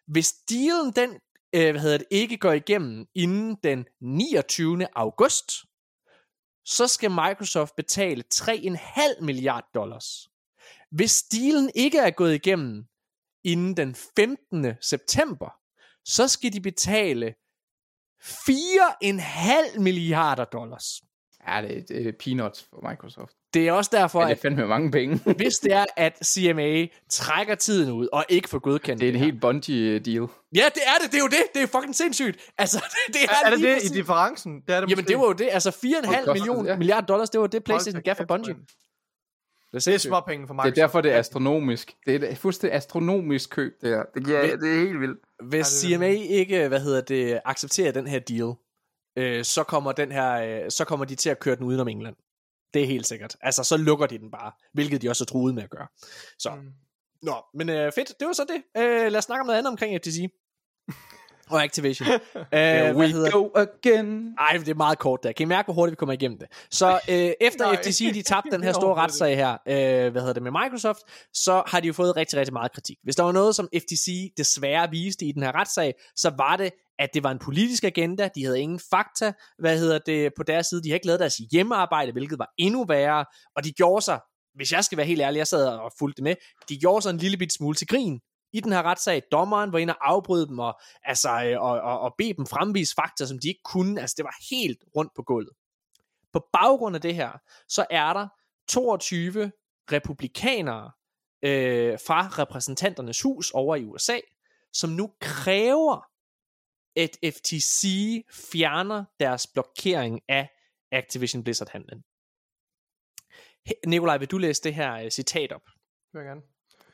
hvis 0.07 0.33
dealen 0.33 0.93
den, 0.93 1.11
øh, 1.55 1.71
hvad 1.71 1.81
hedder 1.81 1.99
det, 1.99 2.07
ikke 2.11 2.37
går 2.37 2.53
igennem 2.53 3.07
inden 3.15 3.57
den 3.63 3.87
29. 4.01 4.87
august, 4.97 5.53
så 6.65 6.87
skal 6.87 7.11
Microsoft 7.11 7.77
betale 7.77 8.25
3,5 8.35 9.25
milliard 9.25 9.65
dollars. 9.75 10.29
Hvis 10.91 11.23
dealen 11.23 11.71
ikke 11.75 11.99
er 11.99 12.11
gået 12.11 12.35
igennem 12.35 12.85
inden 13.45 13.77
den 13.77 13.95
15. 13.95 14.75
september, 14.81 15.51
så 16.05 16.29
skal 16.29 16.53
de 16.53 16.61
betale 16.61 17.35
4,5 18.23 19.79
milliarder 19.81 20.45
dollars. 20.45 20.85
Ja, 21.49 21.63
det 21.63 21.77
er, 21.79 21.83
det 21.89 22.07
er 22.09 22.13
peanuts 22.25 22.67
for 22.71 22.89
Microsoft. 22.91 23.33
Det 23.55 23.69
er 23.69 23.73
også 23.73 23.91
derfor, 23.95 24.21
Ja, 24.21 24.25
det 24.25 24.31
er 24.31 24.35
at 24.37 24.41
fandme 24.43 24.67
mange 24.67 24.91
penge. 24.91 25.21
hvis 25.37 25.55
det 25.57 25.73
er, 25.73 25.85
at 25.97 26.19
CMA 26.27 26.87
trækker 27.11 27.55
tiden 27.55 27.93
ud, 27.93 28.09
og 28.13 28.25
ikke 28.29 28.49
får 28.49 28.59
godkendt 28.59 29.01
Det 29.01 29.09
er 29.09 29.13
en 29.13 29.19
helt 29.19 29.41
Bungie-deal. 29.41 30.27
Ja, 30.55 30.65
det 30.75 30.83
er 30.87 30.97
det, 31.03 31.13
det 31.13 31.15
er 31.15 31.19
jo 31.23 31.27
det, 31.29 31.43
det 31.55 31.63
er 31.63 31.67
fucking 31.67 31.95
sindssygt. 31.95 32.41
Altså, 32.59 32.79
det, 32.79 33.15
det 33.15 33.23
er, 33.25 33.29
Er, 33.45 33.47
er 33.47 33.51
det 33.51 33.61
det 33.65 33.75
præcis- 33.75 33.91
i 33.91 33.95
differencen? 33.95 34.61
Det 34.67 34.75
er 34.75 34.81
det 34.81 34.91
Jamen, 34.91 35.03
måske. 35.03 35.09
det 35.09 35.19
var 35.19 35.25
jo 35.27 35.33
det, 35.33 35.49
altså 35.53 35.71
4,5 35.71 36.07
koster 36.17 36.33
million, 36.33 36.67
ja. 36.67 36.77
milliarder 36.77 37.07
dollars, 37.07 37.31
det 37.31 37.41
var 37.41 37.47
det, 37.47 37.65
PlayStation 37.65 38.03
gav 38.03 38.15
for 38.17 38.25
Bungie. 38.25 38.55
Det 39.73 39.87
er 39.87 39.91
Det 39.91 39.95
er 39.95 39.99
småpenge 39.99 40.47
for 40.47 40.55
Det 40.55 40.57
Microsoft. 40.57 40.79
er 40.79 40.83
derfor, 40.83 41.01
det 41.01 41.13
er 41.13 41.19
astronomisk. 41.19 41.97
Det 42.07 42.25
er 42.25 42.29
et 42.31 42.39
fuldstændig 42.39 42.77
astronomisk 42.77 43.51
køb, 43.51 43.73
det 43.81 43.89
her. 43.89 44.03
Det, 44.15 44.25
giver, 44.25 44.57
det 44.57 44.75
er 44.75 44.79
helt 44.81 45.01
vildt. 45.01 45.19
Hvis 45.43 45.67
det 45.67 45.91
CMA 45.97 46.07
ikke, 46.07 46.69
hvad 46.69 46.81
hedder 46.81 47.01
det, 47.01 47.41
accepterer 47.45 47.93
den 47.93 48.07
her 48.07 48.19
deal, 48.19 48.53
øh, 49.17 49.45
så 49.45 49.63
kommer 49.63 49.93
den 49.93 50.13
her, 50.13 50.63
øh, 50.65 50.71
så 50.71 50.85
kommer 50.85 51.05
de 51.05 51.15
til 51.15 51.31
at 51.31 51.39
køre 51.39 51.57
den 51.57 51.65
udenom 51.65 51.89
England. 51.89 52.17
Det 52.75 52.83
er 52.83 52.87
helt 52.87 53.07
sikkert. 53.07 53.37
Altså, 53.41 53.65
så 53.65 53.77
lukker 53.77 54.07
de 54.07 54.19
den 54.19 54.31
bare, 54.31 54.53
hvilket 54.73 55.03
de 55.03 55.09
også 55.09 55.25
er 55.25 55.27
truet 55.27 55.55
med 55.55 55.63
at 55.63 55.71
gøre. 55.71 55.87
Så, 56.39 56.51
Mm. 56.51 56.69
nå, 57.23 57.35
men 57.55 57.69
øh, 57.69 57.93
fedt, 57.93 58.13
det 58.21 58.27
var 58.27 58.33
så 58.33 58.45
det. 58.49 58.83
Øh, 58.83 59.13
lad 59.13 59.17
os 59.17 59.25
snakke 59.25 59.41
om 59.41 59.47
noget 59.47 59.59
andet 59.59 59.71
omkring 59.71 60.01
FTC. 60.01 60.29
Og 61.51 61.65
Activision. 61.65 62.09
øh, 62.09 62.19
Here 62.53 62.93
hvad 62.93 62.95
we 62.95 63.09
hedder 63.09 63.31
go 63.31 63.49
again. 63.55 64.35
ej, 64.39 64.57
det 64.57 64.69
er 64.69 64.75
meget 64.75 64.99
kort 64.99 65.21
der. 65.23 65.33
Kan 65.33 65.45
I 65.45 65.49
mærke, 65.49 65.67
hvor 65.67 65.75
hurtigt 65.75 65.91
vi 65.93 65.97
kommer 65.97 66.13
igennem 66.13 66.39
det? 66.39 66.49
Så 66.71 67.01
øh, 67.11 67.31
efter. 67.41 67.75
FTC 67.75 68.15
de 68.15 68.23
tabte 68.23 68.51
den 68.51 68.63
her 68.67 68.73
store 68.73 68.95
retssag 68.95 69.37
her, 69.37 69.53
øh, 69.53 70.13
hvad 70.13 70.21
hedder 70.23 70.33
det, 70.33 70.43
med 70.43 70.51
Microsoft, 70.51 71.01
så 71.35 71.63
har 71.67 71.81
de 71.81 71.87
jo 71.87 71.93
fået 71.93 72.17
rigtig, 72.17 72.39
rigtig 72.39 72.53
meget 72.53 72.73
kritik. 72.73 72.97
Hvis 73.03 73.17
der 73.17 73.23
var 73.23 73.33
noget, 73.33 73.55
som 73.55 73.69
FTC 73.75 74.33
desværre 74.37 74.91
viste 74.91 75.25
i 75.25 75.33
den 75.33 75.43
her 75.43 75.55
retssag, 75.55 75.95
så 76.17 76.33
var 76.39 76.57
det, 76.57 76.71
at 76.99 77.09
det 77.15 77.23
var 77.23 77.31
en 77.31 77.39
politisk 77.39 77.85
agenda. 77.85 78.29
De 78.35 78.45
havde 78.45 78.61
ingen 78.61 78.81
fakta, 78.91 79.33
hvad 79.59 79.79
hedder 79.79 79.99
det, 80.07 80.33
på 80.37 80.43
deres 80.43 80.67
side. 80.67 80.83
De 80.83 80.89
har 80.89 80.95
ikke 80.95 81.07
lavet 81.07 81.21
deres 81.21 81.37
hjemmearbejde, 81.53 82.13
hvilket 82.13 82.39
var 82.39 82.51
endnu 82.59 82.85
værre. 82.85 83.25
Og 83.57 83.65
de 83.65 83.73
gjorde 83.73 84.05
sig, 84.05 84.21
hvis 84.55 84.73
jeg 84.73 84.85
skal 84.85 84.99
være 84.99 85.07
helt 85.07 85.21
ærlig, 85.21 85.39
jeg 85.39 85.47
sad 85.47 85.67
og 85.67 85.93
fulgte 85.99 86.17
det 86.17 86.25
med, 86.25 86.35
de 86.69 86.79
gjorde 86.79 87.03
sig 87.03 87.11
en 87.11 87.19
lille 87.19 87.37
bit 87.37 87.53
smule 87.53 87.75
til 87.75 87.87
grin 87.87 88.21
i 88.53 88.61
den 88.61 88.73
her 88.73 88.83
retssag. 88.83 89.23
Dommeren 89.33 89.73
var 89.73 89.79
inde 89.79 89.95
og 89.95 90.11
afbryde 90.11 90.47
dem, 90.47 90.59
og, 90.59 90.81
altså, 91.03 91.45
øh, 91.45 91.63
og, 91.63 91.81
og, 91.81 92.01
og 92.01 92.15
bede 92.19 92.35
dem 92.35 92.47
fremvise 92.47 92.95
fakta, 92.95 93.27
som 93.27 93.39
de 93.39 93.49
ikke 93.49 93.63
kunne. 93.65 94.01
Altså, 94.01 94.15
det 94.17 94.25
var 94.25 94.37
helt 94.51 94.85
rundt 94.97 95.13
på 95.17 95.23
gulvet. 95.23 95.53
På 96.33 96.49
baggrund 96.53 96.97
af 96.97 97.03
det 97.03 97.15
her, 97.15 97.33
så 97.69 97.87
er 97.91 98.13
der 98.13 98.29
22 98.69 99.53
republikanere 99.93 100.91
øh, 101.45 101.99
fra 102.07 102.29
repræsentanternes 102.29 103.23
hus 103.23 103.51
over 103.51 103.77
i 103.77 103.85
USA, 103.85 104.19
som 104.73 104.91
nu 104.91 105.13
kræver, 105.21 106.09
at 106.97 107.35
FTC 107.35 107.87
fjerner 108.53 109.05
deres 109.21 109.47
blokering 109.47 110.21
af 110.29 110.49
Activision 110.93 111.45
Blizzard-handlen. 111.45 112.05
Nikolaj, 113.87 114.17
vil 114.19 114.31
du 114.31 114.39
læse 114.39 114.63
det 114.63 114.75
her 114.75 115.05
uh, 115.05 115.09
citat 115.09 115.53
op? 115.53 115.65
Det 115.65 116.13
vil 116.13 116.21
jeg 116.21 116.27
gerne. 116.27 116.43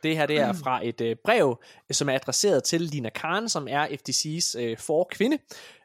Det 0.05 0.16
her 0.16 0.26
det 0.26 0.39
er 0.39 0.52
fra 0.52 0.86
et 0.86 1.01
øh, 1.01 1.16
brev, 1.24 1.62
som 1.90 2.09
er 2.09 2.14
adresseret 2.14 2.64
til 2.64 2.81
Lina 2.81 3.09
Khan, 3.09 3.48
som 3.48 3.68
er 3.70 3.86
FTC's 3.86 4.60
øh, 4.62 4.78
forkvinde. 4.78 5.39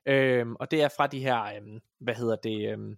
Øhm, 0.06 0.56
og 0.56 0.72
det 0.72 0.82
er 0.82 0.90
fra 0.98 1.08
de 1.08 1.20
her, 1.20 1.44
øhm, 1.44 1.80
hvad 2.00 2.16
hedder 2.16 2.36
det, 2.36 2.72
øhm, 2.72 2.96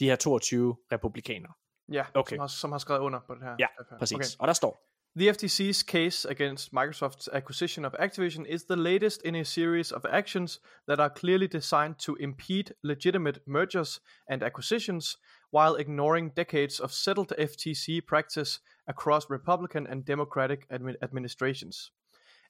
de 0.00 0.04
her 0.04 0.16
22 0.16 0.76
republikanere. 0.92 1.52
Ja, 1.92 2.04
Okay. 2.14 2.36
som, 2.36 2.40
har, 2.40 2.46
som 2.46 2.72
har 2.72 2.78
skrevet 2.78 3.00
under 3.00 3.20
på 3.26 3.34
det 3.34 3.42
her. 3.42 3.56
Ja, 3.58 3.66
præcis. 3.98 4.16
Okay. 4.16 4.26
Og 4.38 4.48
der 4.48 4.54
står, 4.54 4.90
The 5.16 5.30
FTC's 5.30 5.82
case 5.82 6.30
against 6.30 6.72
Microsoft's 6.72 7.28
acquisition 7.32 7.84
of 7.84 7.94
Activision 7.98 8.46
is 8.46 8.64
the 8.64 8.76
latest 8.76 9.22
in 9.24 9.34
a 9.34 9.42
series 9.44 9.92
of 9.92 10.04
actions 10.04 10.60
that 10.88 11.00
are 11.00 11.10
clearly 11.16 11.46
designed 11.46 11.94
to 11.98 12.14
impede 12.14 12.74
legitimate 12.84 13.40
mergers 13.46 14.00
and 14.28 14.42
acquisitions 14.42 15.16
while 15.52 15.76
ignoring 15.76 16.30
decades 16.36 16.80
of 16.80 16.92
settled 16.92 17.32
FTC 17.38 18.00
practice 18.06 18.60
across 18.86 19.30
Republican 19.30 19.86
and 19.86 20.04
Democratic 20.06 20.68
admi- 20.68 20.96
administrations. 21.02 21.92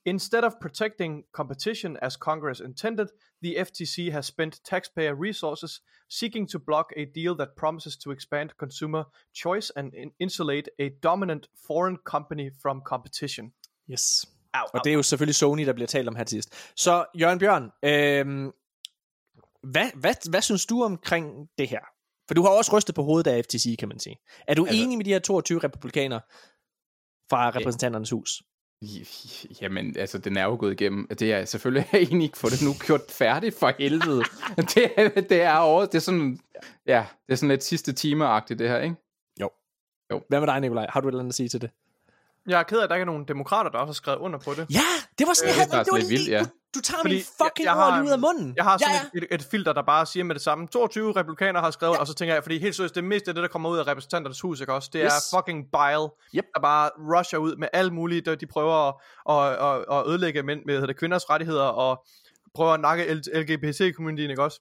Instead 0.05 0.45
of 0.45 0.59
protecting 0.61 1.25
competition 1.33 1.99
as 2.03 2.17
Congress 2.17 2.61
intended, 2.61 3.09
the 3.43 3.57
FTC 3.59 4.11
has 4.13 4.27
spent 4.27 4.61
taxpayer 4.65 5.15
resources 5.15 5.81
seeking 6.09 6.49
to 6.49 6.59
block 6.59 6.87
a 6.97 7.05
deal 7.15 7.35
that 7.37 7.49
promises 7.57 7.97
to 7.99 8.11
expand 8.11 8.51
consumer 8.59 9.05
choice 9.35 9.71
and 9.77 9.93
in- 9.95 10.13
insulate 10.19 10.69
a 10.79 10.89
dominant 11.03 11.49
foreign 11.67 11.99
company 12.05 12.51
from 12.63 12.81
competition. 12.87 13.53
yes. 13.91 14.27
Au, 14.55 14.65
Og 14.75 14.81
det 14.85 14.91
er 14.91 14.95
jo 14.95 15.03
selvfølgelig 15.03 15.35
Sony, 15.35 15.67
der 15.67 15.73
bliver 15.73 15.87
talt 15.87 16.09
om 16.09 16.17
her 16.17 16.25
til 16.25 16.37
sidst. 16.37 16.73
Så 16.77 17.07
Jørgen 17.21 17.39
Bjørn, 17.39 17.63
øhm, 17.85 18.53
hvad, 19.63 19.91
hvad, 19.95 20.31
hvad 20.31 20.43
synes 20.43 20.67
du 20.67 20.83
omkring 20.83 21.49
det 21.59 21.69
her? 21.69 21.81
For 22.31 22.35
du 22.35 22.43
har 22.43 22.49
også 22.51 22.77
rystet 22.77 22.95
på 22.95 23.03
hovedet 23.03 23.31
af 23.31 23.45
FTC, 23.45 23.77
kan 23.79 23.89
man 23.89 23.99
sige. 23.99 24.17
Er 24.49 24.55
du 24.55 24.67
Altså- 24.67 24.83
enig 24.83 24.97
med 24.99 25.05
de 25.05 25.11
her 25.11 25.19
22 25.19 25.59
republikanere 25.59 26.21
fra 27.31 27.51
repræsentanternes 27.51 28.11
hus? 28.11 28.43
Jamen, 29.63 29.97
altså, 29.97 30.19
den 30.19 30.37
er 30.37 30.45
jo 30.45 30.57
gået 30.61 30.73
igennem. 30.81 31.07
Det 31.19 31.33
er 31.33 31.45
selvfølgelig 31.45 31.89
egentlig 31.95 32.25
ikke 32.25 32.39
få 32.39 32.49
det 32.51 32.63
nu 32.63 32.71
gjort 32.87 33.01
færdigt 33.09 33.59
for 33.59 33.73
helvede. 33.79 34.23
det, 34.75 34.93
er, 34.97 35.09
det 35.21 35.43
er 35.43 35.57
over, 35.57 35.87
det 35.87 35.95
er 35.95 35.99
sådan, 35.99 36.39
ja, 36.87 37.07
det 37.27 37.33
er 37.33 37.37
sådan 37.37 37.49
lidt 37.49 37.65
sidste 37.65 37.93
timeagtigt 37.93 38.59
det 38.59 38.69
her, 38.69 38.79
ikke? 38.79 38.97
Jo. 39.41 39.51
Jo. 40.13 40.23
Hvad 40.29 40.41
med 40.41 40.47
dig, 40.47 40.61
Nikolaj? 40.61 40.87
Har 40.89 41.01
du 41.01 41.09
et 41.09 41.13
eller 41.13 41.21
andet 41.21 41.33
at 41.33 41.37
sige 41.37 41.49
til 41.49 41.61
det? 41.61 41.71
Jeg 42.49 42.59
er 42.59 42.63
ked 42.63 42.79
af, 42.79 42.83
at 42.85 42.89
der 42.91 42.97
ikke 42.97 43.03
er 43.03 43.07
nogen 43.07 43.25
demokrater, 43.29 43.71
der 43.71 43.79
også 43.79 43.89
har 43.89 43.95
skrevet 43.95 44.19
under 44.19 44.39
på 44.39 44.51
det. 44.55 44.67
Ja, 44.75 44.81
det 45.19 45.27
var 45.27 45.33
sådan, 45.35 45.53
Øh, 45.53 45.59
jeg 45.59 45.67
det 45.67 45.75
havde, 45.75 45.85
det 45.85 45.93
var 45.93 46.09
vildt, 46.09 46.29
ja. 46.29 46.47
Du, 46.75 46.81
tager 46.81 47.01
Fordi 47.03 47.15
min 47.15 47.25
fucking 47.25 47.65
jeg- 47.67 47.77
jeg 47.77 47.87
ord 47.87 47.93
lige 47.95 48.05
ud 48.05 48.11
af 48.11 48.19
munden. 48.19 48.55
Jeg 48.57 48.65
har 48.65 48.79
sådan 48.79 48.95
ja, 48.95 49.01
ja. 49.15 49.19
Et, 49.19 49.25
et, 49.31 49.35
et 49.35 49.43
filter, 49.51 49.73
der 49.73 49.83
bare 49.83 50.07
siger 50.07 50.25
med 50.25 50.35
det 50.35 50.43
samme. 50.43 50.67
22 50.67 51.13
republikanere 51.13 51.63
har 51.63 51.71
skrevet, 51.71 51.95
ja. 51.95 52.01
og 52.01 52.07
så 52.07 52.15
tænker 52.15 52.35
jeg, 52.35 52.43
fordi 52.45 52.59
helt 52.59 52.75
seriøst, 52.75 52.95
det 52.95 53.05
meste 53.05 53.31
af 53.31 53.35
det, 53.35 53.43
der 53.43 53.49
kommer 53.49 53.71
ud 53.71 53.79
af 53.79 53.87
repræsentanternes 53.87 54.41
hus, 54.41 54.61
ikke 54.61 54.73
også? 54.73 54.91
Det 54.93 55.01
Yes. 55.05 55.13
er 55.13 55.39
fucking 55.39 55.65
bile, 55.73 56.09
Yep. 56.35 56.45
der 56.55 56.61
bare 56.61 56.91
rusher 56.99 57.39
ud 57.39 57.57
med 57.57 57.69
alt 57.73 57.93
muligt. 57.93 58.27
De, 58.27 58.37
de 58.37 58.47
prøver 58.47 58.89
at, 58.89 58.95
at, 59.31 59.67
at, 59.69 59.99
at 59.99 60.07
ødelægge 60.09 60.43
mænd 60.43 60.61
med 60.67 60.87
det, 60.87 60.97
kvinders 60.97 61.31
rettigheder, 61.31 61.65
og 61.65 62.05
prøver 62.55 62.71
at 62.73 62.81
nakke 62.81 63.15
LGBT-communityen, 63.15 64.31
ikke 64.31 64.43
også? 64.43 64.61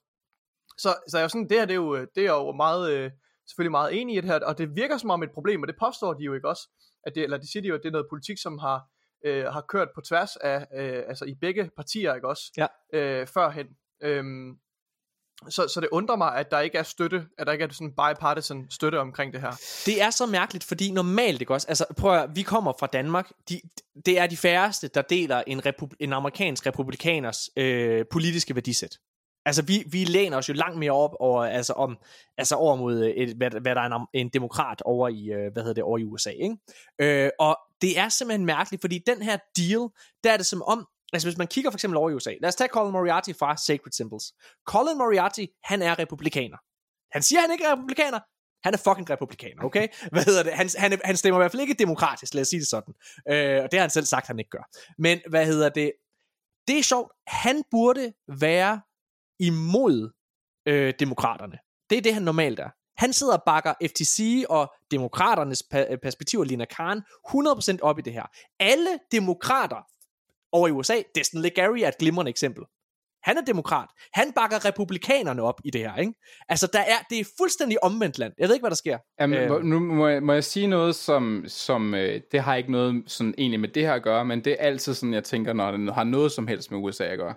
Så, 0.78 0.94
så 1.08 1.18
jeg 1.18 1.24
er 1.24 1.28
sådan, 1.28 1.48
det 1.48 1.58
her, 1.58 1.64
det 1.64 1.72
er 1.72 1.76
jo, 1.76 1.96
det 2.14 2.26
er 2.26 2.32
jo 2.32 2.52
meget, 2.52 2.90
øh, 2.92 3.10
selvfølgelig 3.48 3.70
meget 3.70 4.00
enig 4.00 4.16
i 4.16 4.20
det 4.20 4.30
her, 4.30 4.40
og 4.44 4.58
det 4.58 4.68
virker 4.76 4.98
som 4.98 5.10
om 5.10 5.22
et 5.22 5.30
problem, 5.34 5.62
og 5.62 5.68
det 5.68 5.76
påstår 5.80 6.12
de 6.14 6.22
jo 6.24 6.34
ikke 6.34 6.48
også, 6.48 6.68
at 7.06 7.12
det, 7.14 7.22
eller 7.22 7.36
de 7.38 7.52
siger 7.52 7.62
de 7.62 7.68
jo, 7.68 7.74
at 7.74 7.80
det 7.82 7.88
er 7.88 7.92
noget 7.92 8.06
politik, 8.10 8.38
som 8.42 8.58
har, 8.58 8.80
øh, 9.24 9.44
har 9.44 9.64
kørt 9.68 9.88
på 9.94 10.00
tværs 10.00 10.36
af, 10.36 10.66
øh, 10.74 11.02
altså 11.08 11.24
i 11.24 11.34
begge 11.40 11.70
partier, 11.76 12.14
ikke 12.14 12.28
også? 12.28 12.52
Ja. 12.56 12.66
Øh, 12.92 13.26
førhen. 13.26 13.66
Øhm, 14.02 14.56
så, 15.48 15.68
så 15.68 15.80
det 15.80 15.88
undrer 15.92 16.16
mig, 16.16 16.36
at 16.36 16.50
der 16.50 16.60
ikke 16.60 16.78
er 16.78 16.82
støtte, 16.82 17.26
at 17.38 17.46
der 17.46 17.52
ikke 17.52 17.64
er 17.64 17.68
sådan 17.68 17.90
bipartisan 17.90 18.66
støtte 18.70 19.00
omkring 19.00 19.32
det 19.32 19.40
her. 19.40 19.50
Det 19.86 20.02
er 20.02 20.10
så 20.10 20.26
mærkeligt, 20.26 20.64
fordi 20.64 20.90
normalt, 20.90 21.40
ikke 21.40 21.54
også? 21.54 21.68
Altså, 21.68 21.84
prøv 21.96 22.14
at, 22.14 22.30
vi 22.34 22.42
kommer 22.42 22.72
fra 22.80 22.86
Danmark. 22.86 23.30
De, 23.48 23.60
det 24.06 24.18
er 24.18 24.26
de 24.26 24.36
færreste, 24.36 24.88
der 24.88 25.02
deler 25.02 25.42
en, 25.46 25.66
repub, 25.66 25.92
en 26.00 26.12
amerikansk 26.12 26.66
republikaners 26.66 27.50
øh, 27.56 28.04
politiske 28.12 28.54
værdisæt. 28.54 28.98
Altså, 29.46 29.62
vi, 29.62 29.84
vi 29.86 30.04
læner 30.04 30.36
os 30.36 30.48
jo 30.48 30.54
langt 30.54 30.78
mere 30.78 30.92
op 30.92 31.16
over, 31.20 31.44
altså, 31.44 31.72
om, 31.72 31.98
altså 32.38 32.54
over 32.54 32.76
mod, 32.76 33.04
øh, 33.04 33.10
et, 33.10 33.36
hvad, 33.36 33.50
hvad 33.50 33.74
der 33.74 33.80
er 33.80 33.86
en, 33.96 34.06
en 34.14 34.28
demokrat 34.28 34.82
over 34.82 35.08
i, 35.08 35.32
øh, 35.32 35.52
hvad 35.52 35.62
hedder 35.62 35.74
det, 35.74 35.84
over 35.84 35.98
i 35.98 36.04
USA, 36.04 36.30
ikke? 36.30 36.56
Øh, 36.98 37.30
og 37.38 37.58
det 37.82 37.98
er 37.98 38.08
simpelthen 38.08 38.46
mærkeligt, 38.46 38.82
fordi 38.82 39.02
den 39.06 39.22
her 39.22 39.36
deal, 39.56 39.88
der 40.24 40.32
er 40.32 40.36
det 40.36 40.46
som 40.46 40.62
om, 40.62 40.86
altså 41.12 41.28
hvis 41.28 41.38
man 41.38 41.46
kigger 41.46 41.70
for 41.70 41.76
eksempel 41.76 41.96
over 41.96 42.10
i 42.10 42.14
USA, 42.14 42.34
lad 42.40 42.48
os 42.48 42.54
tage 42.54 42.68
Colin 42.68 42.92
Moriarty 42.92 43.32
fra 43.38 43.56
Sacred 43.56 43.92
Symbols. 43.92 44.24
Colin 44.66 44.98
Moriarty, 44.98 45.44
han 45.64 45.82
er 45.82 45.98
republikaner. 45.98 46.56
Han 47.12 47.22
siger, 47.22 47.40
han 47.40 47.50
ikke 47.52 47.64
er 47.64 47.72
republikaner, 47.72 48.18
han 48.64 48.74
er 48.74 48.78
fucking 48.78 49.10
republikaner, 49.10 49.64
okay? 49.64 49.88
Hvad 50.12 50.24
hedder 50.24 50.42
det? 50.42 50.52
Han, 50.52 50.68
han, 50.78 51.00
han 51.04 51.16
stemmer 51.16 51.38
i 51.38 51.40
hvert 51.40 51.50
fald 51.52 51.62
ikke 51.62 51.74
demokratisk, 51.74 52.34
lad 52.34 52.42
os 52.42 52.48
sige 52.48 52.60
det 52.60 52.68
sådan. 52.68 52.94
Øh, 53.28 53.62
og 53.62 53.70
det 53.70 53.74
har 53.78 53.80
han 53.80 53.90
selv 53.90 54.06
sagt, 54.06 54.26
han 54.26 54.38
ikke 54.38 54.50
gør. 54.50 54.64
Men 54.98 55.20
hvad 55.28 55.46
hedder 55.46 55.68
det? 55.68 55.92
Det 56.68 56.78
er 56.78 56.82
sjovt. 56.82 57.12
Han 57.26 57.62
burde 57.70 58.12
være 58.40 58.80
imod 59.40 60.10
øh, 60.66 60.94
demokraterne. 61.00 61.58
Det 61.90 61.98
er 61.98 62.02
det, 62.02 62.14
han 62.14 62.22
normalt 62.22 62.60
er. 62.60 62.68
Han 62.96 63.12
sidder 63.12 63.36
og 63.36 63.42
bakker 63.46 63.74
FTC 63.86 64.44
og 64.48 64.72
demokraternes 64.90 65.62
pa- 65.74 65.92
øh, 65.92 65.98
perspektiver, 65.98 66.44
Lina 66.44 66.64
Khan, 66.64 67.02
100% 67.28 67.78
op 67.82 67.98
i 67.98 68.02
det 68.02 68.12
her. 68.12 68.26
Alle 68.60 68.98
demokrater 69.12 69.86
over 70.52 70.68
i 70.68 70.70
USA, 70.70 71.02
Destin 71.14 71.40
Legary 71.40 71.78
er 71.78 71.88
et 71.88 71.98
glimrende 71.98 72.30
eksempel. 72.30 72.64
Han 73.22 73.36
er 73.36 73.40
demokrat. 73.40 73.88
Han 74.12 74.32
bakker 74.32 74.64
republikanerne 74.64 75.42
op 75.42 75.60
i 75.64 75.70
det 75.70 75.80
her, 75.80 75.96
ikke? 75.96 76.12
Altså, 76.48 76.68
der 76.72 76.78
er, 76.80 76.96
det 77.10 77.20
er 77.20 77.24
fuldstændig 77.38 77.84
omvendt 77.84 78.18
land. 78.18 78.32
Jeg 78.38 78.48
ved 78.48 78.54
ikke, 78.54 78.62
hvad 78.62 78.70
der 78.70 78.76
sker. 78.76 78.98
Jamen, 79.20 79.38
Øh. 79.38 79.64
nu 79.64 79.78
må 79.80 80.08
jeg, 80.08 80.22
må 80.22 80.32
jeg 80.32 80.44
sige 80.44 80.66
noget, 80.66 80.94
som, 80.94 81.44
som 81.46 81.94
øh, 81.94 82.20
det 82.32 82.40
har 82.40 82.56
ikke 82.56 82.72
noget 82.72 83.02
sådan 83.06 83.34
egentlig 83.38 83.60
med 83.60 83.68
det 83.68 83.82
her 83.82 83.92
at 83.92 84.02
gøre, 84.02 84.24
men 84.24 84.44
det 84.44 84.52
er 84.52 84.56
altid 84.66 84.94
sådan, 84.94 85.14
jeg 85.14 85.24
tænker, 85.24 85.52
når 85.52 85.70
det 85.70 85.94
har 85.94 86.04
noget 86.04 86.32
som 86.32 86.46
helst 86.46 86.70
med 86.70 86.78
USA 86.78 87.04
at 87.04 87.18
gøre. 87.18 87.34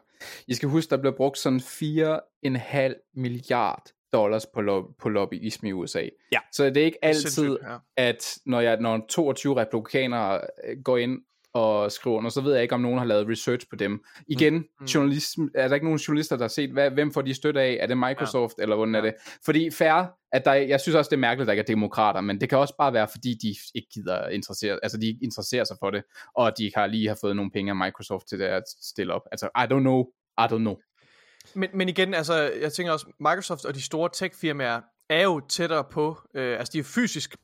I 0.48 0.54
skal 0.54 0.70
huske, 0.70 0.90
der 0.90 0.98
bliver 0.98 1.16
brugt 1.16 1.38
sådan 1.38 1.60
4,5 1.60 3.12
milliard 3.16 3.84
dollars 4.14 4.46
på, 4.46 4.62
lo- 4.62 4.92
på 5.02 5.10
lobbyisme 5.10 5.70
i 5.70 5.74
USA. 5.74 6.04
Ja. 6.32 6.40
Så 6.52 6.66
det 6.66 6.78
er 6.78 6.86
ikke 6.86 6.98
er 7.02 7.08
altid, 7.08 7.22
sindssygt, 7.30 7.58
ja. 7.70 7.78
at 7.98 8.38
når, 8.46 8.60
jeg, 8.62 8.78
når 8.80 9.06
22 9.10 9.56
republikanere 9.62 10.42
øh, 10.68 10.78
går 10.84 10.98
ind 10.98 11.18
og 11.54 11.92
skriver 11.92 12.18
under, 12.18 12.30
så 12.30 12.42
ved 12.42 12.54
jeg 12.54 12.64
ikke, 12.64 12.76
om 12.76 12.82
nogen 12.82 12.98
har 12.98 13.06
lavet 13.06 13.30
research 13.30 13.68
på 13.70 13.76
dem. 13.76 14.04
Igen, 14.28 14.54
mm. 14.80 14.86
journalist, 14.86 15.38
er 15.56 15.68
der 15.68 15.76
ikke 15.76 15.86
nogen 15.86 16.00
journalister, 16.00 16.36
der 16.36 16.44
har 16.44 16.48
set, 16.48 16.72
hvad, 16.72 16.92
hvem 16.92 17.14
får 17.14 17.22
de 17.22 17.34
støtte 17.34 17.62
af? 17.62 17.78
Er 17.80 17.88
det 17.88 17.98
Microsoft, 17.98 18.54
ja. 18.58 18.64
eller 18.64 18.76
hvordan 18.76 18.96
ja. 18.96 19.00
er 19.00 19.04
det? 19.04 19.14
Fordi 19.46 19.72
fair, 19.72 20.06
at 20.32 20.46
der, 20.46 20.54
jeg 20.54 20.82
synes 20.82 20.96
også, 20.96 21.10
det 21.10 21.16
er 21.16 21.20
mærkeligt, 21.20 21.42
at 21.42 21.48
der 21.48 21.54
ikke 21.54 21.62
er 21.62 21.76
demokrater, 21.76 22.22
men 22.22 22.42
det 22.42 22.50
kan 22.50 22.58
også 22.58 22.74
bare 22.78 22.94
være, 22.94 23.08
fordi 23.12 23.34
de 23.42 23.56
ikke 23.76 23.88
gider 23.94 24.28
interessere, 24.28 24.80
altså 24.84 24.98
de 24.98 25.18
interesserer 25.24 25.64
sig 25.64 25.78
for 25.80 25.90
det, 25.90 26.04
og 26.36 26.58
de 26.58 26.72
har 26.76 26.88
lige 26.88 27.08
har 27.08 27.18
fået 27.22 27.36
nogle 27.36 27.52
penge 27.52 27.70
af 27.70 27.76
Microsoft 27.76 28.28
til 28.28 28.40
det 28.40 28.46
at 28.46 28.64
stille 28.82 29.14
op. 29.14 29.22
Altså, 29.32 29.46
I 29.46 29.66
don't 29.74 29.80
know, 29.80 30.06
I 30.40 30.44
don't 30.44 30.58
know. 30.58 30.76
Men, 31.56 31.70
men 31.74 31.90
igen, 31.90 32.14
altså, 32.14 32.52
jeg 32.62 32.74
tænker 32.74 32.94
også, 32.94 33.06
Microsoft 33.20 33.66
og 33.66 33.76
de 33.76 33.82
store 33.82 34.10
tech-firmaer 34.14 34.82
er 35.10 35.24
jo 35.24 35.42
tættere 35.50 35.84
på, 35.92 36.18
øh, 36.36 36.60
altså 36.60 36.72
de 36.74 36.80
er 36.80 36.84
fysisk, 36.84 37.36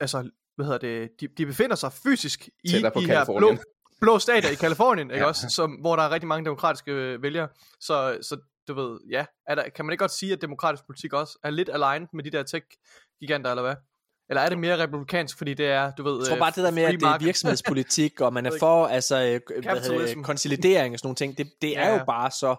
altså, 0.00 0.30
hvad 0.64 0.72
hedder 0.72 0.98
det, 1.00 1.10
de, 1.20 1.28
de 1.38 1.46
befinder 1.46 1.76
sig 1.76 1.92
fysisk 1.92 2.48
i 2.64 2.68
de 2.68 2.80
her 2.80 2.90
blå, 2.90 3.00
Californien. 3.06 3.58
blå 4.00 4.18
stater 4.18 4.48
i 4.50 4.54
Kalifornien, 4.64 5.10
ikke 5.10 5.22
Ja. 5.22 5.28
også, 5.28 5.48
som, 5.48 5.70
hvor 5.70 5.96
der 5.96 6.02
er 6.02 6.10
rigtig 6.10 6.28
mange 6.28 6.44
demokratiske 6.44 6.92
øh, 6.92 7.22
vælgere, 7.22 7.48
så, 7.80 8.18
så 8.22 8.36
du 8.68 8.74
ved, 8.74 8.98
ja, 9.10 9.24
er 9.48 9.54
der, 9.54 9.62
kan 9.76 9.84
man 9.84 9.92
ikke 9.92 10.02
godt 10.02 10.10
sige, 10.12 10.32
at 10.32 10.42
demokratisk 10.42 10.86
politik 10.86 11.12
også 11.12 11.38
er 11.44 11.50
lidt 11.50 11.70
aligned 11.72 12.08
med 12.14 12.24
de 12.24 12.30
der 12.30 12.42
tech-giganter, 12.42 13.50
eller 13.50 13.62
hvad? 13.62 13.74
Eller 14.30 14.42
er 14.42 14.48
det 14.48 14.58
mere 14.58 14.78
republikansk, 14.82 15.38
fordi 15.38 15.54
det 15.54 15.66
er, 15.66 15.92
du 15.98 16.02
ved... 16.02 16.18
Jeg 16.18 16.26
tror 16.28 16.36
bare, 16.38 16.52
det 16.56 16.64
der 16.64 16.70
med, 16.70 16.82
at 16.82 16.94
det 16.94 17.02
er 17.02 17.18
virksomhedspolitik, 17.18 18.20
og 18.20 18.32
man 18.32 18.46
er 18.46 18.50
for 18.60 18.86
altså, 18.86 19.14
øh, 19.16 19.22
hvad 19.22 19.30
hedder 19.62 19.62
Capitalism. 19.74 20.18
det, 20.18 20.26
konsolidering 20.26 20.92
og 20.94 20.98
sådan 20.98 21.06
nogle 21.06 21.16
ting, 21.16 21.38
det, 21.38 21.52
det 21.62 21.78
er 21.78 21.88
Ja, 21.88 21.98
jo 21.98 22.04
bare 22.04 22.30
så 22.30 22.56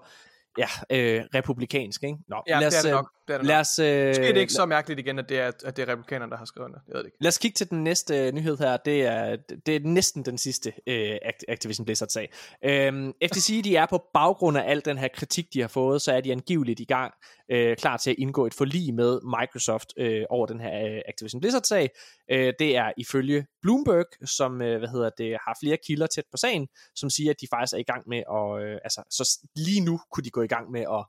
ja, 0.57 0.67
øh, 0.89 1.23
republikansk, 1.35 2.03
ikke? 2.03 2.17
Nå, 2.27 2.43
Ja, 2.47 2.57
det 2.59 2.65
er 2.65 2.69
det 2.81 2.85
øh, 2.85 2.91
nok. 2.95 3.09
Det 3.28 3.34
er 3.34 3.38
det 3.38 3.48
lad 3.48 3.60
os, 3.60 3.80
øh, 3.80 4.08
Måske 4.08 4.28
er 4.28 4.34
det 4.34 4.40
ikke 4.40 4.54
så 4.54 4.66
mærkeligt 4.66 5.00
igen, 5.00 5.20
at 5.20 5.30
det 5.30 5.40
er, 5.40 5.52
at 5.66 5.78
det 5.78 5.90
er 5.90 5.91
republikanerne, 5.91 6.32
der 6.32 6.38
har 6.38 6.45
skrevet 6.45 6.72
det. 6.74 6.82
Jeg 6.88 6.94
ved 6.94 7.00
det 7.00 7.06
ikke. 7.06 7.18
Lad 7.22 7.28
os 7.28 7.38
kigge 7.38 7.56
til 7.56 7.70
den 7.70 7.84
næste 7.84 8.28
øh, 8.28 8.34
nyhed 8.34 8.58
her. 8.58 8.78
Det 8.78 9.06
er, 9.06 9.38
det 9.66 9.76
er 9.76 9.80
næsten 9.84 10.26
den 10.26 10.38
sidste 10.38 10.74
øh, 10.88 11.16
Act- 11.26 11.45
Activision 11.48 11.86
Blizzard-sag. 11.86 12.34
Øhm, 12.66 13.14
FTC, 13.24 13.64
de 13.64 13.76
er 13.76 13.86
på 13.86 14.04
baggrund 14.14 14.58
af 14.58 14.72
al 14.72 14.86
den 14.86 14.98
her 14.98 15.08
kritik, 15.08 15.45
de 15.54 15.62
har 15.62 15.68
fået, 15.68 16.02
så 16.02 16.12
er 16.12 16.22
de 16.22 16.32
angiveligt 16.32 16.80
i 16.80 16.86
gang, 16.86 17.14
øh, 17.52 17.78
klar 17.78 17.98
til 17.98 18.10
at 18.10 18.16
indgå 18.20 18.45
et 18.45 18.54
forlig 18.54 18.94
med 18.94 19.20
Microsoft 19.40 19.94
øh, 19.98 20.24
over 20.30 20.45
den 20.45 20.60
her 20.60 20.88
øh, 20.88 21.02
Activision 21.08 21.41
Blizzard-sag. 21.41 21.90
Øh, 22.32 22.54
det 22.60 22.76
er 22.78 22.91
ifølge 22.98 23.45
Bloomberg, 23.62 24.28
som 24.28 24.62
øh, 24.62 24.78
hvad 24.80 24.90
hedder 24.90 25.10
det, 25.18 25.32
har 25.32 25.58
flere 25.64 25.78
kilder 25.88 26.08
tæt 26.08 26.26
på 26.32 26.38
sagen, 26.38 26.68
som 26.95 27.10
siger, 27.10 27.32
at 27.32 27.41
de 27.41 27.48
faktisk 27.54 27.74
er 27.74 27.78
i 27.78 27.84
gang 27.84 28.04
med 28.08 28.18
at, 28.18 28.64
øh, 28.64 28.80
altså, 28.84 29.02
så 29.10 29.48
lige 29.56 29.82
nu 29.82 30.00
kunne 30.12 30.24
de 30.24 30.30
gå 30.30 30.41
i 30.41 30.48
gang 30.48 30.72
med 30.72 30.82
at 30.82 31.06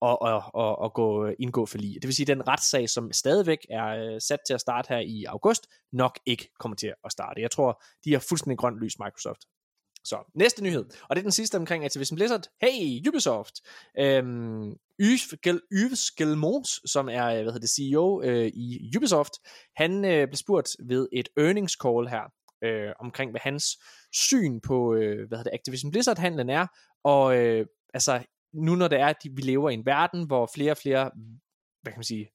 og, 0.00 0.22
og, 0.22 0.42
og, 0.54 0.78
og 0.78 0.92
gå, 0.92 1.26
øh, 1.26 1.34
indgå 1.38 1.66
for 1.66 1.78
lige. 1.78 1.94
Det 1.94 2.04
vil 2.04 2.14
sige, 2.14 2.24
at 2.24 2.36
den 2.36 2.48
retssag, 2.48 2.90
som 2.90 3.12
stadigvæk 3.12 3.58
er 3.70 3.86
øh, 3.86 4.20
sat 4.20 4.38
til 4.46 4.54
at 4.54 4.60
starte 4.60 4.88
her 4.88 4.98
i 4.98 5.24
august, 5.24 5.66
nok 5.92 6.18
ikke 6.26 6.48
kommer 6.58 6.76
til 6.76 6.94
at 7.04 7.12
starte. 7.12 7.40
Jeg 7.40 7.50
tror, 7.50 7.82
de 8.04 8.12
har 8.12 8.18
fuldstændig 8.28 8.58
grønt 8.58 8.78
lys 8.78 8.98
Microsoft. 8.98 9.40
Så, 10.04 10.30
næste 10.34 10.62
nyhed, 10.62 10.84
og 11.08 11.16
det 11.16 11.20
er 11.20 11.22
den 11.22 11.32
sidste 11.32 11.56
omkring 11.56 11.84
Activision 11.84 12.16
Blizzard. 12.16 12.44
Hey, 12.62 13.08
Ubisoft! 13.08 13.54
Øhm, 13.98 14.76
Yves 15.00 15.34
Gel- 15.46 15.66
Yves 15.72 16.10
Gelmons, 16.10 16.80
som 16.86 17.08
er 17.08 17.26
øh, 17.26 17.42
hvad 17.42 17.52
hedder 17.52 17.58
det, 17.58 17.70
CEO 17.70 18.22
øh, 18.22 18.46
i 18.46 18.92
Ubisoft, 18.96 19.32
han 19.76 20.04
øh, 20.04 20.28
blev 20.28 20.36
spurgt 20.36 20.68
ved 20.88 21.08
et 21.12 21.28
earnings 21.36 21.72
call 21.72 22.08
her, 22.08 22.24
øh, 22.64 22.92
omkring 23.00 23.30
hvad 23.30 23.40
hans 23.40 23.64
syn 24.12 24.60
på 24.60 24.94
øh, 24.94 25.28
hvad 25.28 25.38
hedder 25.38 25.50
det, 25.50 25.58
Activision 25.58 25.90
Blizzard-handlen 25.90 26.50
er, 26.50 26.66
og 27.04 27.36
øh, 27.38 27.66
altså 27.94 28.22
nu 28.56 28.74
når 28.74 28.88
det 28.88 29.00
er, 29.00 29.06
at 29.06 29.16
vi 29.30 29.42
lever 29.42 29.70
i 29.70 29.74
en 29.74 29.86
verden, 29.86 30.26
hvor 30.26 30.50
flere 30.54 30.70
og 30.70 30.76
flere, 30.76 31.10
hvad 31.82 31.92
kan 31.92 31.98
man 31.98 32.04
sige, 32.04 32.30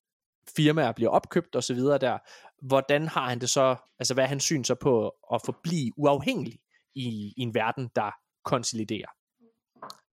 firmaer 0.56 0.92
bliver 0.92 1.10
opkøbt 1.12 1.56
og 1.56 1.64
så 1.64 1.74
videre 1.74 1.98
der, 1.98 2.18
hvordan 2.62 3.08
har 3.08 3.30
han 3.30 3.40
det 3.40 3.50
så, 3.50 3.76
altså 4.00 4.14
hvad 4.14 4.24
er 4.24 4.28
hans 4.28 4.44
syn 4.44 4.64
så 4.64 4.76
på 4.76 5.08
at 5.34 5.42
forblive 5.46 5.92
uafhængig 5.98 6.60
i, 6.96 7.34
i 7.38 7.42
en 7.42 7.54
verden, 7.54 7.90
der 7.96 8.12
konsoliderer? 8.44 9.10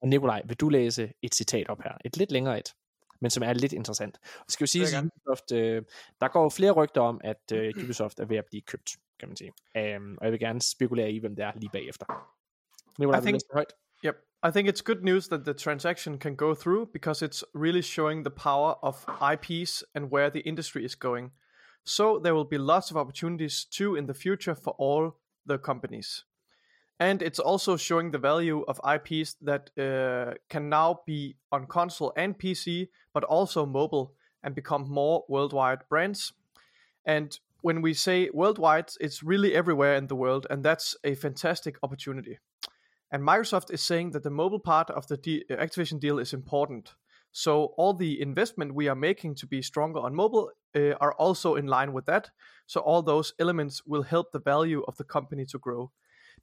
Og 0.02 0.08
Nikolaj, 0.08 0.42
vil 0.44 0.56
du 0.56 0.68
læse 0.68 1.12
et 1.22 1.34
citat 1.34 1.68
op 1.68 1.82
her? 1.82 1.92
Et 2.04 2.16
lidt 2.16 2.32
længere 2.32 2.58
et, 2.58 2.74
men 3.20 3.30
som 3.30 3.42
er 3.42 3.52
lidt 3.52 3.72
interessant. 3.72 4.18
Og 4.38 4.44
skal 4.48 4.64
jo 4.64 4.66
sige, 4.66 4.84
vil 4.84 4.96
at 4.96 5.04
Ubisoft, 5.04 5.52
øh, 5.52 5.82
der 6.20 6.28
går 6.28 6.42
jo 6.42 6.48
flere 6.48 6.72
rygter 6.72 7.00
om, 7.00 7.20
at 7.24 7.52
øh, 7.52 7.74
Ubisoft 7.84 8.20
er 8.20 8.24
ved 8.24 8.36
at 8.36 8.44
blive 8.46 8.62
købt, 8.62 8.90
kan 9.18 9.28
man 9.28 9.36
sige. 9.36 9.52
Um, 9.96 10.18
og 10.18 10.24
jeg 10.24 10.32
vil 10.32 10.40
gerne 10.40 10.62
spekulere 10.62 11.12
i, 11.12 11.18
hvem 11.18 11.36
det 11.36 11.44
er 11.44 11.52
lige 11.56 11.70
bagefter. 11.72 12.06
Nikolaj, 12.98 13.20
I 13.20 13.22
vil 13.22 13.24
du 13.24 13.28
think- 13.28 13.32
læse 13.32 13.46
det 13.46 13.54
højt? 13.54 13.72
Yep. 14.02 14.18
I 14.42 14.50
think 14.50 14.68
it's 14.68 14.80
good 14.80 15.02
news 15.02 15.28
that 15.28 15.44
the 15.44 15.54
transaction 15.54 16.18
can 16.18 16.36
go 16.36 16.54
through 16.54 16.90
because 16.92 17.22
it's 17.22 17.42
really 17.54 17.82
showing 17.82 18.22
the 18.22 18.30
power 18.30 18.76
of 18.82 19.04
IPs 19.20 19.82
and 19.94 20.10
where 20.10 20.30
the 20.30 20.40
industry 20.40 20.84
is 20.84 20.94
going. 20.94 21.32
So 21.84 22.18
there 22.18 22.34
will 22.34 22.44
be 22.44 22.58
lots 22.58 22.90
of 22.90 22.96
opportunities 22.96 23.64
too 23.64 23.96
in 23.96 24.06
the 24.06 24.14
future 24.14 24.54
for 24.54 24.74
all 24.78 25.16
the 25.46 25.58
companies. 25.58 26.24
And 27.00 27.22
it's 27.22 27.38
also 27.38 27.76
showing 27.76 28.10
the 28.10 28.18
value 28.18 28.64
of 28.66 28.80
IPs 28.88 29.36
that 29.42 29.70
uh, 29.78 30.34
can 30.48 30.68
now 30.68 31.00
be 31.06 31.36
on 31.52 31.66
console 31.66 32.12
and 32.16 32.38
PC, 32.38 32.88
but 33.12 33.24
also 33.24 33.64
mobile 33.64 34.14
and 34.42 34.54
become 34.54 34.88
more 34.88 35.24
worldwide 35.28 35.88
brands. 35.88 36.32
And 37.04 37.38
when 37.60 37.82
we 37.82 37.94
say 37.94 38.30
worldwide, 38.32 38.90
it's 39.00 39.22
really 39.22 39.54
everywhere 39.54 39.94
in 39.94 40.08
the 40.08 40.16
world, 40.16 40.46
and 40.50 40.64
that's 40.64 40.96
a 41.04 41.14
fantastic 41.14 41.76
opportunity. 41.82 42.38
And 43.12 43.22
Microsoft 43.22 43.70
is 43.72 43.80
saying 43.80 44.12
that 44.12 44.22
the 44.22 44.30
mobile 44.30 44.60
part 44.60 44.90
of 44.90 45.06
the 45.06 45.16
de- 45.16 45.44
Activision 45.50 45.98
deal 46.00 46.18
is 46.18 46.32
important. 46.32 46.94
So 47.32 47.52
all 47.78 47.94
the 47.98 48.20
investment 48.22 48.72
we 48.74 48.86
are 48.88 48.94
making 48.94 49.36
to 49.40 49.46
be 49.46 49.62
stronger 49.62 50.00
on 50.00 50.14
mobile 50.14 50.46
uh, 50.76 50.94
are 51.00 51.14
also 51.18 51.56
in 51.56 51.66
line 51.66 51.90
with 51.94 52.06
that. 52.06 52.30
So 52.68 52.80
all 52.80 53.02
those 53.02 53.34
elements 53.38 53.82
will 53.86 54.02
help 54.02 54.26
the 54.34 54.40
value 54.44 54.82
of 54.88 54.94
the 54.96 55.04
company 55.04 55.44
to 55.52 55.58
grow. 55.58 55.88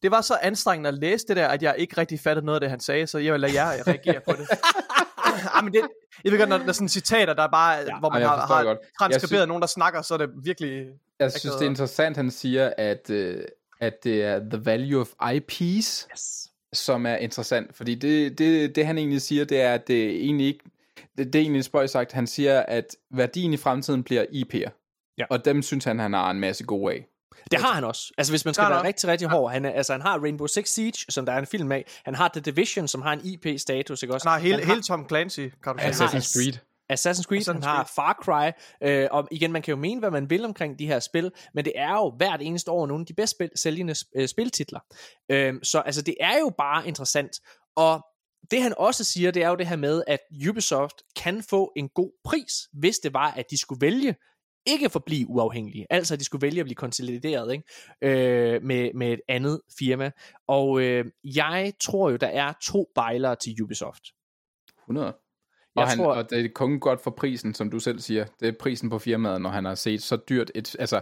Det 0.02 0.12
var 0.12 0.22
så 0.22 0.38
anstrengende 0.42 0.88
at 0.88 0.94
læse 0.94 1.28
det 1.28 1.36
der, 1.36 1.48
at 1.48 1.64
jeg 1.64 1.76
ikke 1.78 1.98
rigtig 1.98 2.20
fattede 2.20 2.46
noget 2.46 2.56
af 2.56 2.62
det, 2.62 2.70
han 2.70 2.80
sagde, 2.80 3.08
så 3.08 3.18
jeg 3.18 3.34
vil 3.34 3.42
lade 3.42 3.54
jer 3.64 3.84
reagere 3.88 4.22
på 4.22 4.32
det. 4.32 4.48
ah, 5.54 5.64
men 5.64 5.74
det, 5.74 5.82
jeg 6.24 6.32
ved 6.32 6.40
godt, 6.40 6.50
når 6.50 6.58
der 6.58 6.68
er 6.68 6.72
sådan 6.72 6.90
citater, 6.90 7.34
der 7.34 7.44
er 7.44 7.52
bare, 7.52 7.72
ja, 7.74 8.00
hvor 8.00 8.10
man 8.10 8.22
har, 8.22 8.46
har 8.48 8.64
godt. 8.64 8.78
transkriberet 9.00 9.40
Jeg 9.40 9.46
sy- 9.46 9.48
nogen, 9.48 9.62
der 9.62 9.68
snakker, 9.68 10.02
så 10.02 10.14
er 10.14 10.18
det 10.18 10.30
virkelig... 10.44 10.88
Jeg 11.20 11.32
synes, 11.32 11.56
det 11.56 11.66
er 11.66 11.70
interessant, 11.70 12.18
han 12.18 12.32
siger, 12.32 12.74
at, 12.78 13.10
øh, 13.10 13.44
at 13.80 14.04
det 14.04 14.24
er 14.24 14.40
the 14.40 14.66
value 14.66 15.02
of 15.02 15.08
IPs, 15.34 16.08
Yes. 16.12 16.52
Som 16.78 17.06
er 17.06 17.16
interessant. 17.16 17.76
Fordi 17.76 17.96
det, 17.96 18.38
det, 18.38 18.76
det 18.76 18.86
han 18.86 18.98
egentlig 18.98 19.22
siger, 19.22 19.46
det 19.46 19.62
er, 19.62 19.74
at 19.74 19.88
det 19.88 20.10
egentlig 20.10 20.48
ikke... 20.48 20.64
Det, 21.18 21.34
det 21.34 21.36
er 21.36 21.44
egentlig 21.44 21.64
spøjt 21.64 21.90
sagt. 21.90 22.12
Han 22.12 22.28
siger, 22.28 22.60
at 22.60 22.96
værdien 23.12 23.54
i 23.54 23.58
fremtiden 23.58 24.04
bliver 24.04 24.24
IP'er. 24.24 24.70
Ja. 25.18 25.26
Og 25.30 25.46
dem 25.46 25.62
synes 25.62 25.86
han, 25.86 26.00
han 26.00 26.14
har 26.14 26.32
en 26.32 26.40
masse 26.40 26.64
gode 26.64 26.94
af. 26.94 27.08
Det 27.52 27.60
har 27.60 27.74
han 27.74 27.84
også. 27.84 28.14
Altså 28.18 28.32
hvis 28.34 28.46
man 28.46 28.54
skal 28.54 28.62
Klart 28.62 28.72
være 28.72 28.80
nok. 28.80 28.88
rigtig, 28.88 29.10
rigtig 29.10 29.28
hård. 29.28 29.52
Han, 29.52 29.66
er, 29.66 29.70
altså, 29.70 29.94
han 29.94 30.02
har 30.02 30.20
Rainbow 30.20 30.48
Six 30.48 30.70
Siege, 30.70 31.06
som 31.10 31.26
der 31.26 31.34
er 31.34 31.38
en 31.38 31.46
film 31.46 31.72
af. 31.72 31.86
Han 32.06 32.16
har 32.16 32.28
The 32.28 32.42
Division, 32.42 32.88
som 32.88 33.02
har 33.02 33.14
en 33.14 33.22
IP-status. 33.24 34.04
Ikke 34.04 34.14
også? 34.14 34.30
Han 34.30 34.40
har 34.40 34.40
hele, 34.40 34.58
han 34.58 34.68
hele 34.68 34.82
Tom 34.82 35.08
Clancy, 35.08 35.40
kan 35.40 35.52
du 35.66 35.80
har 35.80 35.92
Assassin's 35.92 36.34
Creed. 36.34 36.54
Assassin's 36.94 37.24
Creed, 37.24 37.42
Assassin's 37.42 37.54
han 37.54 37.64
har 37.64 37.92
Far 37.96 38.20
Cry, 38.24 38.52
øh, 38.82 39.08
og 39.12 39.28
igen, 39.32 39.52
man 39.52 39.62
kan 39.62 39.72
jo 39.72 39.76
mene, 39.76 40.00
hvad 40.00 40.12
man 40.12 40.30
vil 40.30 40.46
omkring 40.46 40.80
de 40.80 40.88
her 40.88 41.00
spil, 41.00 41.32
men 41.54 41.66
det 41.66 41.74
er 41.76 41.92
jo 41.92 42.14
hvert 42.18 42.42
eneste 42.42 42.72
år 42.72 42.86
nogle 42.86 43.02
af 43.02 43.06
de 43.06 43.14
bedst 43.14 43.32
spil, 43.32 43.50
sælgende 43.56 43.96
øh, 44.16 44.28
spiltitler. 44.28 44.80
Øh, 45.32 45.54
så 45.64 45.80
altså, 45.80 46.02
det 46.02 46.16
er 46.20 46.40
jo 46.40 46.52
bare 46.58 46.88
interessant, 46.88 47.32
og 47.76 48.06
det 48.52 48.62
han 48.62 48.74
også 48.78 49.04
siger, 49.04 49.32
det 49.32 49.44
er 49.44 49.50
jo 49.50 49.56
det 49.56 49.68
her 49.68 49.76
med, 49.76 50.04
at 50.08 50.20
Ubisoft 50.50 51.04
kan 51.16 51.44
få 51.44 51.72
en 51.76 51.90
god 51.90 52.12
pris, 52.24 52.54
hvis 52.74 53.00
det 53.00 53.14
var, 53.14 53.32
at 53.32 53.46
de 53.52 53.58
skulle 53.58 53.82
vælge 53.82 54.16
ikke 54.66 54.86
at 54.86 54.92
forblive 54.92 55.30
uafhængige, 55.30 55.88
altså 55.90 56.14
at 56.14 56.20
de 56.20 56.26
skulle 56.26 56.42
vælge 56.42 56.60
at 56.60 56.66
blive 56.66 56.76
konsolideret 56.76 57.52
ikke? 57.52 57.64
Øh, 58.02 58.64
med, 58.64 58.94
med 58.94 59.14
et 59.14 59.22
andet 59.28 59.62
firma. 59.80 60.12
Og 60.48 60.82
øh, 60.82 61.06
jeg 61.24 61.74
tror 61.82 62.10
jo, 62.10 62.16
der 62.16 62.28
er 62.28 62.54
to 62.64 62.92
bejlere 62.96 63.36
til 63.36 63.64
Ubisoft. 63.64 64.04
100. 64.84 65.14
Jeg 65.76 65.84
og, 65.84 65.90
han, 65.90 65.98
tror- 65.98 66.14
og 66.14 66.30
det 66.30 66.46
er 66.46 66.50
kun 66.56 66.80
godt 66.80 67.02
for 67.02 67.12
prisen, 67.12 67.54
som 67.54 67.70
du 67.70 67.80
selv 67.80 68.00
siger. 68.00 68.26
Det 68.40 68.48
er 68.48 68.52
prisen 68.60 68.90
på 68.90 69.00
firmaet, 69.00 69.42
når 69.42 69.50
han 69.50 69.66
har 69.66 69.76
set 69.76 70.04
så 70.04 70.18
dyrt 70.30 70.52
et... 70.56 70.76
Altså, 70.80 71.02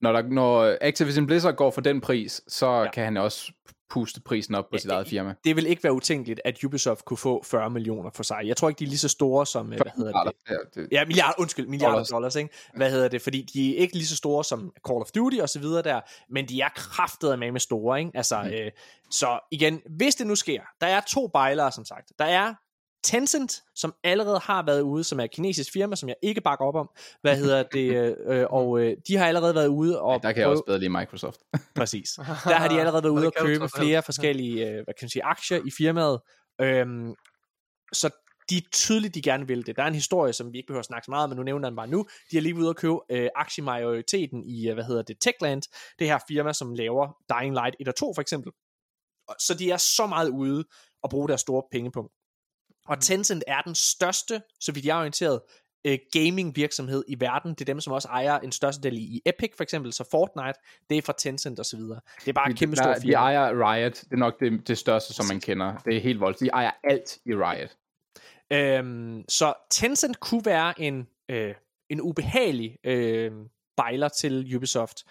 når, 0.00 0.12
der, 0.12 0.22
når 0.22 0.76
Activision 0.80 1.26
Blizzard 1.26 1.54
går 1.56 1.70
for 1.70 1.80
den 1.80 2.00
pris, 2.00 2.42
så 2.48 2.66
ja. 2.66 2.90
kan 2.90 3.04
han 3.04 3.16
også 3.16 3.52
puste 3.90 4.20
prisen 4.20 4.54
op 4.54 4.64
på 4.70 4.78
sit 4.78 4.90
eget 4.90 5.08
firma. 5.08 5.34
det 5.44 5.56
vil 5.56 5.66
ikke 5.66 5.84
være 5.84 5.92
utænkeligt, 5.92 6.40
at 6.44 6.64
Ubisoft 6.64 7.04
kunne 7.04 7.16
få 7.16 7.42
40 7.44 7.70
millioner 7.70 8.10
for 8.14 8.22
sig. 8.22 8.40
Jeg 8.44 8.56
tror 8.56 8.68
ikke, 8.68 8.78
de 8.78 8.84
er 8.84 8.88
lige 8.88 8.98
så 8.98 9.08
store 9.08 9.46
som, 9.46 9.72
øh, 9.72 9.78
hvad 9.82 9.92
hedder 9.96 10.22
det? 10.22 10.32
Ja, 10.50 10.80
det 10.80 10.88
Ja, 10.92 11.04
milliarder, 11.04 11.34
undskyld, 11.38 11.66
milliarder 11.66 11.94
Dollars. 11.94 12.08
dollars, 12.08 12.36
ikke? 12.36 12.50
Hvad 12.76 12.90
hedder 12.90 13.08
det? 13.08 13.22
Fordi 13.22 13.42
de 13.54 13.76
er 13.76 13.80
ikke 13.80 13.94
lige 13.94 14.06
så 14.06 14.16
store 14.16 14.44
som 14.44 14.72
Call 14.88 15.00
of 15.00 15.10
Duty 15.10 15.38
og 15.38 15.48
så 15.48 15.58
videre 15.60 15.82
der, 15.82 16.00
men 16.30 16.48
de 16.48 16.60
er 16.60 16.68
kraftet 16.76 17.38
med 17.38 17.52
med 17.52 17.60
store, 17.60 17.98
ikke? 17.98 18.10
Altså, 18.14 18.42
mm. 18.42 18.48
øh, 18.48 18.70
så 19.10 19.38
igen, 19.50 19.80
hvis 19.96 20.14
det 20.14 20.26
nu 20.26 20.34
sker, 20.34 20.60
der 20.80 20.86
er 20.86 21.00
to 21.08 21.26
bejlere, 21.26 21.72
som 21.72 21.84
sagt. 21.84 22.12
Der 22.18 22.24
er 22.24 22.54
Tencent, 23.04 23.62
som 23.74 23.94
allerede 24.04 24.38
har 24.38 24.62
været 24.66 24.80
ude, 24.80 25.04
som 25.04 25.20
er 25.20 25.24
et 25.24 25.30
kinesisk 25.30 25.72
firma, 25.72 25.96
som 25.96 26.08
jeg 26.08 26.16
ikke 26.22 26.40
bakker 26.40 26.64
op 26.64 26.74
om. 26.74 26.90
Hvad 27.20 27.36
hedder 27.36 27.62
det? 27.62 27.94
øh, 27.96 28.14
øh, 28.26 28.46
og 28.50 28.80
øh, 28.80 28.96
de 29.08 29.16
har 29.16 29.26
allerede 29.26 29.54
været 29.54 29.66
ude 29.66 30.00
og 30.00 30.22
der 30.22 30.32
kan 30.32 30.40
jeg 30.40 30.48
også 30.48 30.62
bedre 30.66 30.78
lide 30.78 30.90
Microsoft. 30.90 31.40
Præcis. 31.76 32.10
Der 32.50 32.54
har 32.54 32.68
de 32.68 32.78
allerede 32.78 33.02
været 33.02 33.12
ude 33.12 33.26
og 33.26 33.32
købe 33.40 33.68
flere 33.76 34.02
forskellige 34.02 34.68
øh, 34.68 34.74
hvad 34.74 34.84
kan 34.84 35.04
man 35.04 35.08
sige, 35.08 35.24
aktier 35.24 35.60
i 35.66 35.70
firmaet. 35.70 36.20
Øhm, 36.60 37.14
så 37.92 38.10
de 38.50 38.56
er 38.56 38.60
tydeligt, 38.72 39.14
de 39.14 39.22
gerne 39.22 39.46
vil 39.46 39.66
det. 39.66 39.76
Der 39.76 39.82
er 39.82 39.86
en 39.86 39.94
historie, 39.94 40.32
som 40.32 40.52
vi 40.52 40.58
ikke 40.58 40.66
behøver 40.66 40.80
at 40.80 40.86
snakke 40.86 41.04
så 41.04 41.10
meget 41.10 41.24
om, 41.24 41.30
men 41.30 41.36
nu 41.36 41.42
nævner 41.42 41.68
den 41.68 41.76
bare 41.76 41.86
nu. 41.86 42.06
De 42.30 42.36
er 42.36 42.40
lige 42.40 42.56
ude 42.56 42.68
og 42.68 42.76
købe 42.76 42.98
øh, 43.10 43.28
aktiemajoriteten 43.34 44.44
i, 44.44 44.68
øh, 44.68 44.74
hvad 44.74 44.84
hedder 44.84 45.02
det, 45.02 45.16
Techland, 45.20 45.62
det 45.98 46.06
her 46.06 46.18
firma, 46.28 46.52
som 46.52 46.74
laver 46.74 47.16
Dying 47.32 47.54
Light 47.54 47.76
1 47.80 47.88
og 47.88 47.94
2 47.94 48.14
for 48.14 48.20
eksempel. 48.20 48.52
Så 49.38 49.54
de 49.58 49.70
er 49.70 49.76
så 49.76 50.06
meget 50.06 50.28
ude 50.28 50.64
og 51.02 51.10
bruge 51.10 51.28
deres 51.28 51.40
store 51.40 51.62
pengepunkt. 51.72 52.12
Og 52.88 53.00
Tencent 53.00 53.44
er 53.46 53.60
den 53.60 53.74
største, 53.74 54.42
så 54.60 54.72
vidt 54.72 54.84
jeg 54.86 54.94
er 54.94 54.98
orienteret, 55.00 55.40
øh, 55.86 55.98
gaming 56.12 56.56
virksomhed 56.56 57.04
i 57.08 57.20
verden. 57.20 57.50
Det 57.50 57.60
er 57.60 57.64
dem, 57.64 57.80
som 57.80 57.92
også 57.92 58.08
ejer 58.08 58.38
en 58.38 58.52
største 58.52 58.82
del 58.82 58.98
i 58.98 59.22
Epic 59.26 59.50
for 59.56 59.62
eksempel, 59.62 59.92
så 59.92 60.04
Fortnite, 60.10 60.58
det 60.90 60.98
er 60.98 61.02
fra 61.02 61.14
Tencent 61.18 61.58
og 61.58 61.66
så 61.66 61.76
videre. 61.76 62.00
Det 62.20 62.28
er 62.28 62.32
bare 62.32 62.50
et 62.50 62.58
kæmpe 62.58 62.76
Der- 62.76 62.82
stort 62.82 62.96
de 62.96 63.00
firma. 63.00 63.14
ejer 63.16 63.72
Riot. 63.72 63.92
Det 64.00 64.12
er 64.12 64.16
nok 64.16 64.40
det, 64.40 64.68
det 64.68 64.78
største, 64.78 65.12
som 65.14 65.26
man 65.26 65.40
kender. 65.40 65.76
Det 65.84 65.96
er 65.96 66.00
helt 66.00 66.20
voldsomt. 66.20 66.40
De 66.46 66.50
ejer 66.54 66.70
alt 66.84 67.18
i 67.26 67.30
Riot. 67.34 67.70
Øhm, 68.52 69.24
så 69.28 69.54
Tencent 69.70 70.20
kunne 70.20 70.42
være 70.44 70.80
en, 70.80 71.08
øh, 71.28 71.54
en 71.90 72.00
ubehagelig 72.00 72.78
øh, 72.84 73.32
bejler 73.76 74.08
til 74.08 74.56
Ubisoft. 74.56 75.04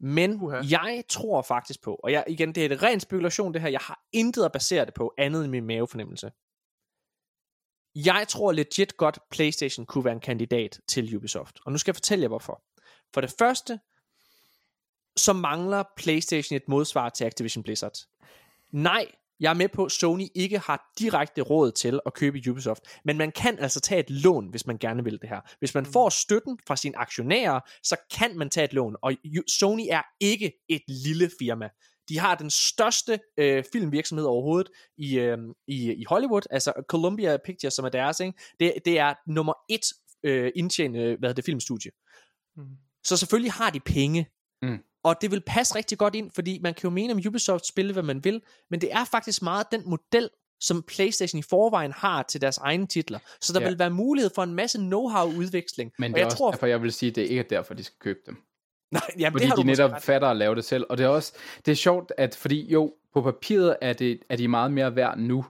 Men 0.00 0.42
Uha. 0.42 0.56
jeg 0.70 1.04
tror 1.08 1.42
faktisk 1.42 1.82
på, 1.82 1.94
og 1.94 2.12
jeg, 2.12 2.24
igen, 2.28 2.54
det 2.54 2.66
er 2.66 2.74
et 2.74 2.82
ren 2.82 3.00
spekulation 3.00 3.54
det 3.54 3.60
her, 3.62 3.68
jeg 3.68 3.80
har 3.82 4.00
intet 4.12 4.44
at 4.44 4.52
basere 4.52 4.84
det 4.84 4.94
på, 4.94 5.14
andet 5.18 5.42
end 5.44 5.50
min 5.50 5.64
mavefornemmelse. 5.66 6.30
Jeg 8.04 8.26
tror 8.28 8.52
legit 8.52 8.96
godt, 8.96 9.18
PlayStation 9.30 9.86
kunne 9.86 10.04
være 10.04 10.14
en 10.14 10.20
kandidat 10.20 10.80
til 10.88 11.16
Ubisoft. 11.16 11.58
Og 11.64 11.72
nu 11.72 11.78
skal 11.78 11.90
jeg 11.90 11.96
fortælle 11.96 12.22
jer 12.22 12.28
hvorfor. 12.28 12.62
For 13.14 13.20
det 13.20 13.34
første, 13.38 13.78
så 15.16 15.32
mangler 15.32 15.84
PlayStation 15.96 16.56
et 16.56 16.68
modsvar 16.68 17.08
til 17.08 17.24
Activision 17.24 17.62
Blizzard. 17.62 17.92
Nej, 18.72 19.06
jeg 19.40 19.50
er 19.50 19.54
med 19.54 19.68
på, 19.68 19.84
at 19.84 19.92
Sony 19.92 20.26
ikke 20.34 20.58
har 20.58 20.92
direkte 20.98 21.42
råd 21.42 21.72
til 21.72 22.00
at 22.06 22.14
købe 22.14 22.50
Ubisoft, 22.50 22.82
men 23.04 23.18
man 23.18 23.32
kan 23.32 23.58
altså 23.58 23.80
tage 23.80 24.00
et 24.00 24.10
lån, 24.10 24.48
hvis 24.48 24.66
man 24.66 24.78
gerne 24.78 25.04
vil 25.04 25.20
det 25.20 25.28
her. 25.28 25.40
Hvis 25.58 25.74
man 25.74 25.86
får 25.86 26.08
støtten 26.08 26.58
fra 26.66 26.76
sine 26.76 26.98
aktionærer, 26.98 27.60
så 27.82 27.96
kan 28.18 28.38
man 28.38 28.50
tage 28.50 28.64
et 28.64 28.72
lån, 28.72 28.96
og 29.02 29.12
Sony 29.48 29.86
er 29.90 30.02
ikke 30.20 30.52
et 30.68 30.82
lille 30.88 31.30
firma. 31.38 31.68
De 32.08 32.18
har 32.18 32.34
den 32.34 32.50
største 32.50 33.18
øh, 33.36 33.64
filmvirksomhed 33.72 34.26
overhovedet 34.26 34.70
i, 34.98 35.18
øh, 35.18 35.38
i, 35.66 35.92
i 35.92 36.04
Hollywood, 36.08 36.42
altså 36.50 36.72
Columbia 36.88 37.36
Pictures, 37.44 37.74
som 37.74 37.84
er 37.84 37.88
deres, 37.88 38.20
ikke? 38.20 38.38
Det, 38.60 38.72
det 38.84 38.98
er 38.98 39.14
nummer 39.26 39.54
et 39.68 39.86
øh, 40.22 40.52
indtjenende 40.56 41.00
hvad 41.00 41.28
hedder 41.28 41.32
det, 41.32 41.44
filmstudie. 41.44 41.90
Mm. 42.56 42.64
Så 43.04 43.16
selvfølgelig 43.16 43.52
har 43.52 43.70
de 43.70 43.80
penge. 43.80 44.26
Mm. 44.62 44.78
Og 45.04 45.16
det 45.20 45.30
vil 45.30 45.40
passe 45.46 45.74
rigtig 45.74 45.98
godt 45.98 46.14
ind, 46.14 46.30
fordi 46.34 46.58
man 46.62 46.74
kan 46.74 46.82
jo 46.84 46.90
mene 46.90 47.12
om 47.12 47.20
Ubisoft 47.28 47.66
spille, 47.66 47.92
hvad 47.92 48.02
man 48.02 48.24
vil, 48.24 48.42
men 48.70 48.80
det 48.80 48.92
er 48.92 49.04
faktisk 49.04 49.42
meget 49.42 49.66
den 49.72 49.82
model, 49.86 50.30
som 50.60 50.82
PlayStation 50.82 51.38
i 51.38 51.42
forvejen 51.42 51.92
har 51.92 52.22
til 52.22 52.40
deres 52.40 52.58
egne 52.58 52.86
titler. 52.86 53.18
Så 53.40 53.52
der 53.52 53.60
Ja. 53.60 53.68
vil 53.68 53.78
være 53.78 53.90
mulighed 53.90 54.30
for 54.34 54.42
en 54.42 54.54
masse 54.54 54.78
know-how 54.78 55.38
udveksling. 55.38 55.92
Men 55.98 56.12
og 56.12 56.14
det 56.14 56.20
er 56.20 56.20
jeg 56.20 56.26
også 56.26 56.36
tror, 56.36 56.50
derfor, 56.50 56.66
jeg 56.66 56.82
vil 56.82 56.92
sige, 56.92 57.10
at 57.10 57.16
det 57.16 57.22
ikke 57.22 57.38
er 57.38 57.48
derfor, 57.48 57.74
de 57.74 57.84
skal 57.84 57.96
købe 58.00 58.18
dem. 58.26 58.36
nej, 58.92 59.02
jamen, 59.18 59.32
Fordi 59.32 59.44
det 59.44 59.48
har 59.48 59.56
de 59.56 59.64
netop 59.64 59.92
ret 59.92 60.02
fatter 60.02 60.28
at 60.28 60.36
lave 60.36 60.54
det 60.54 60.64
selv. 60.64 60.84
Og 60.88 60.98
det 60.98 61.04
er 61.04 61.08
også 61.08 61.32
det 61.66 61.72
er 61.72 61.76
sjovt, 61.76 62.12
at 62.16 62.34
fordi 62.34 62.72
jo, 62.72 62.94
på 63.14 63.22
papiret 63.22 63.76
er, 63.80 63.92
det, 63.92 64.20
er 64.28 64.36
de 64.36 64.48
meget 64.48 64.72
mere 64.72 64.96
værd 64.96 65.18
nu. 65.18 65.44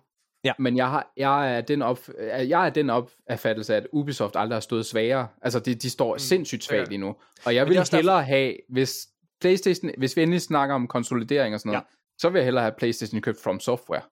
Ja. 0.45 0.53
Men 0.59 0.77
jeg, 0.77 0.91
har, 0.91 1.13
jeg, 1.17 1.57
er 1.57 1.61
den 1.61 1.83
op, 1.83 1.99
jeg 2.29 2.67
er 2.67 2.71
den 2.71 2.91
opfattelse 2.91 3.77
at 3.77 3.87
Ubisoft 3.93 4.37
aldrig 4.37 4.57
har 4.57 4.61
stået 4.61 4.87
svagere. 4.87 5.29
Altså, 5.43 5.61
de, 5.61 5.75
de 5.75 5.91
står 5.91 6.15
mm, 6.15 6.19
sindssygt 6.19 6.65
svagt 6.65 6.81
ja. 6.81 6.85
lige 6.89 6.99
nu. 6.99 7.17
Og 7.45 7.55
jeg 7.55 7.69
vil 7.69 7.77
er 7.77 7.97
hellere 7.97 8.23
have, 8.23 8.57
hvis 8.69 9.09
PlayStation, 9.41 9.91
hvis 9.99 10.17
vi 10.17 10.23
endelig 10.23 10.41
snakker 10.43 10.75
om 10.75 10.87
konsolidering 10.87 11.55
og 11.55 11.61
sådan 11.61 11.71
noget, 11.71 11.83
ja. 11.83 11.95
så 12.19 12.29
vil 12.29 12.39
jeg 12.39 12.45
hellere 12.45 12.65
have 12.65 12.75
PlayStation 12.79 13.21
købt 13.21 13.39
From 13.43 13.61
Software. 13.61 14.03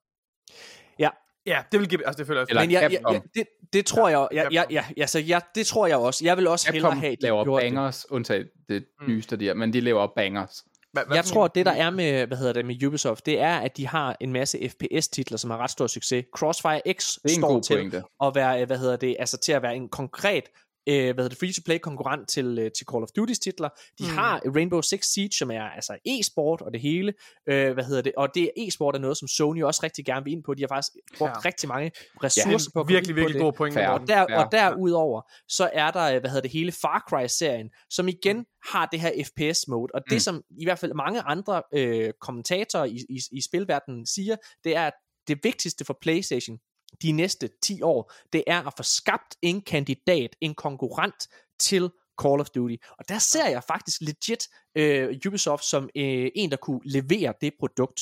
Ja, 1.47 1.63
det 1.73 1.81
vil 1.81 1.89
give... 1.89 2.07
Altså, 2.07 2.19
det 2.19 2.27
føler 2.27 2.41
jeg... 2.41 2.47
Eller 2.49 2.63
Men 2.63 2.71
jeg, 2.71 2.99
jeg, 3.11 3.21
det, 3.35 3.47
det 3.73 3.87
tror 3.87 4.09
jeg, 4.09 4.29
jeg, 4.33 4.49
jeg, 4.53 4.67
jeg, 4.71 4.85
jeg, 4.97 5.09
så 5.09 5.19
jeg, 5.19 5.43
det 5.55 5.67
tror 5.67 5.87
jeg 5.87 5.97
også. 5.97 6.25
Jeg 6.25 6.37
vil 6.37 6.47
også 6.47 6.73
hellere 6.73 6.91
Capcom 6.91 7.01
have, 7.01 7.13
at 7.13 7.19
de 7.21 7.23
laver 7.23 7.45
gjorde 7.45 7.65
det. 7.65 7.73
bangers, 7.73 8.07
undtaget 8.11 8.51
det 8.69 8.85
nyeste 9.09 9.37
der, 9.37 9.55
men 9.55 9.73
de 9.73 9.81
laver 9.81 10.07
bangers. 10.17 10.65
Hvad, 10.93 11.03
hvad 11.07 11.17
Jeg 11.17 11.25
tror, 11.25 11.49
det 11.49 11.67
der 11.67 11.73
er 11.73 11.91
med, 11.91 12.27
hvad 12.27 12.39
hedder 12.39 12.53
det, 12.53 12.65
med 12.65 12.85
Ubisoft, 12.85 13.27
det 13.27 13.41
er, 13.41 13.57
at 13.57 13.77
de 13.77 13.87
har 13.87 14.17
en 14.21 14.33
masse 14.33 14.69
FPS-titler, 14.69 15.39
som 15.39 15.51
har 15.51 15.59
ret 15.59 15.71
stor 15.71 15.87
succes. 15.87 16.25
Crossfire 16.37 16.81
X 16.93 17.19
står 17.27 17.61
til 17.61 17.75
pointe. 17.75 18.03
at 18.25 18.35
være, 18.35 18.65
hvad 18.65 18.79
hedder 18.79 18.97
det, 18.97 19.17
altså 19.19 19.39
til 19.39 19.53
at 19.53 19.63
være 19.63 19.77
en 19.77 19.89
konkret 19.89 20.45
øh, 20.87 20.95
hvad 20.95 21.15
hedder 21.15 21.29
det, 21.29 21.39
free-to-play 21.39 21.79
konkurrent 21.79 22.29
til, 22.29 22.59
øh, 22.59 22.71
til 22.77 22.87
Call 22.93 23.03
of 23.03 23.09
Duty's 23.19 23.39
titler. 23.43 23.69
De 23.99 24.05
mm. 24.05 24.09
har 24.17 24.41
Rainbow 24.55 24.81
Six 24.81 25.05
Siege, 25.07 25.33
som 25.33 25.51
er 25.51 25.63
altså 25.63 25.93
e-sport 26.07 26.61
og 26.61 26.73
det 26.73 26.81
hele. 26.81 27.15
Øh, 27.49 27.73
hvad 27.73 27.85
hedder 27.85 28.03
det? 28.03 28.13
Og 28.17 28.29
det 28.35 28.51
e-sport 28.57 28.95
er 28.95 28.99
noget, 28.99 29.17
som 29.17 29.29
Sony 29.29 29.63
også 29.63 29.81
rigtig 29.83 30.05
gerne 30.05 30.25
vil 30.25 30.33
ind 30.33 30.45
på. 30.45 30.55
De 30.55 30.63
har 30.63 30.69
faktisk 30.69 30.93
brugt 31.19 31.29
Ja. 31.31 31.35
ja. 31.45 31.49
rigtig 31.49 31.69
mange 31.69 31.91
ressourcer 32.25 32.71
på 32.75 32.81
at 32.81 32.89
Virkelig, 32.89 33.09
ind 33.11 33.15
på 33.17 33.21
virkelig 33.21 33.35
det. 33.35 33.43
god 33.43 33.53
point. 33.53 33.77
Og, 33.79 34.01
der, 34.09 34.27
Ja. 34.31 34.45
og 34.45 34.53
derudover, 34.53 35.23
så 35.49 35.71
er 35.73 35.91
der, 35.91 36.15
øh, 36.15 36.21
hvad 36.21 36.31
hedder 36.31 36.43
det, 36.43 36.51
hele 36.51 36.73
Far 36.73 37.05
Cry-serien, 37.11 37.71
som 37.91 38.09
igen 38.09 38.45
har 38.73 38.87
det 38.93 39.01
her 39.01 39.11
FPS-mode, 39.25 39.91
og 39.95 40.01
det 40.11 40.13
Mm. 40.17 40.19
som 40.19 40.43
i 40.61 40.65
hvert 40.65 40.79
fald 40.79 40.95
mange 40.95 41.21
andre 41.21 41.63
øh, 41.75 42.11
kommentatorer 42.21 42.85
i, 42.85 42.97
i, 43.09 43.21
i 43.33 43.41
spilverdenen 43.41 44.07
siger, 44.07 44.37
det 44.65 44.77
er, 44.77 44.87
at 44.87 44.93
det 45.29 45.39
vigtigste 45.43 45.85
for 45.85 45.99
PlayStation 46.03 46.59
de 47.03 47.13
næste 47.13 47.51
10 47.63 47.83
år, 47.83 48.13
det 48.33 48.45
er 48.47 48.67
at 48.67 48.73
få 48.77 48.83
skabt 48.83 49.37
en 49.43 49.61
kandidat, 49.61 50.37
en 50.41 50.55
konkurrent 50.55 51.29
til 51.59 51.91
Call 52.23 52.41
of 52.41 52.51
Duty. 52.51 52.77
Og 52.99 53.09
der 53.09 53.19
ser 53.19 53.49
jeg 53.49 53.63
faktisk 53.65 54.01
legit 54.01 54.49
øh, 54.75 55.21
Ubisoft 55.27 55.65
som 55.65 55.85
øh, 55.97 56.31
en, 56.35 56.51
der 56.51 56.57
kunne 56.57 56.81
levere 56.85 57.35
det 57.41 57.53
produkt. 57.61 58.01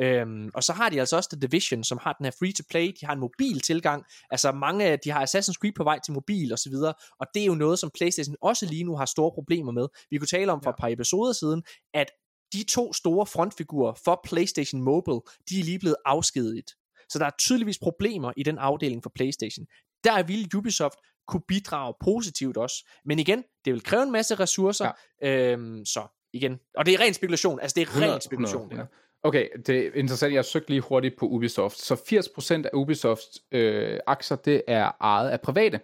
Øhm, 0.00 0.50
og 0.54 0.62
så 0.62 0.72
har 0.72 0.88
de 0.88 1.00
altså 1.00 1.16
også 1.16 1.30
The 1.30 1.40
Division, 1.40 1.84
som 1.84 1.98
har 2.02 2.12
den 2.12 2.26
her 2.26 2.30
free-to-play, 2.38 2.92
de 3.00 3.06
har 3.06 3.12
en 3.12 3.20
mobil 3.20 3.60
tilgang, 3.60 4.04
altså 4.30 4.52
mange 4.52 4.84
af, 4.84 4.98
de 4.98 5.10
har 5.10 5.26
Assassin's 5.26 5.58
Creed 5.60 5.72
på 5.76 5.84
vej 5.84 5.98
til 6.04 6.12
mobil 6.12 6.52
og 6.52 6.58
så 6.58 6.70
videre, 6.70 6.94
og 7.20 7.26
det 7.34 7.42
er 7.42 7.46
jo 7.46 7.54
noget, 7.54 7.78
som 7.78 7.90
Playstation 7.94 8.36
også 8.42 8.66
lige 8.66 8.84
nu 8.84 8.96
har 8.96 9.04
store 9.04 9.32
problemer 9.34 9.72
med. 9.72 9.88
Vi 10.10 10.18
kunne 10.18 10.26
tale 10.26 10.52
om 10.52 10.62
for 10.62 10.70
et 10.70 10.76
par 10.80 10.88
episoder 10.88 11.32
siden, 11.32 11.62
at 11.94 12.10
de 12.52 12.64
to 12.64 12.92
store 12.92 13.26
frontfigurer 13.26 13.94
for 14.04 14.20
PlayStation 14.24 14.82
Mobile, 14.82 15.20
de 15.48 15.60
er 15.60 15.64
lige 15.64 15.78
blevet 15.78 15.96
afskediget. 16.04 16.70
Så 17.12 17.18
der 17.18 17.26
er 17.26 17.30
tydeligvis 17.38 17.78
problemer 17.78 18.32
i 18.36 18.42
den 18.42 18.58
afdeling 18.58 19.02
for 19.02 19.12
PlayStation. 19.14 19.66
Der 20.04 20.22
vil 20.22 20.50
Ubisoft 20.56 20.98
kunne 21.28 21.42
bidrage 21.48 21.94
positivt 22.04 22.56
også. 22.56 22.88
Men 23.04 23.18
igen, 23.18 23.44
det 23.64 23.72
vil 23.72 23.82
kræve 23.82 24.02
en 24.02 24.12
masse 24.12 24.34
ressourcer, 24.34 24.92
ja. 25.22 25.52
øhm, 25.52 25.84
så 25.84 26.06
igen. 26.32 26.60
Og 26.76 26.86
det 26.86 26.94
er 26.94 27.00
ren 27.00 27.14
spekulation, 27.14 27.60
altså 27.60 27.74
det 27.74 27.82
er 27.82 27.86
100, 27.86 28.14
ren 28.14 28.20
spekulation. 28.20 28.62
100, 28.62 28.80
ja. 28.80 28.86
Okay, 29.24 29.48
det 29.66 29.78
er 29.78 29.90
interessant. 29.94 30.34
Jeg 30.34 30.44
søgte 30.44 30.70
lige 30.70 30.80
hurtigt 30.80 31.16
på 31.18 31.26
Ubisoft. 31.26 31.78
Så 31.78 31.94
80% 31.94 32.54
af 32.54 32.70
Ubisofts 32.74 33.28
øh, 33.52 33.98
aktier, 34.06 34.36
det 34.36 34.62
er 34.66 34.90
ejet 35.00 35.30
af 35.30 35.40
private. 35.40 35.80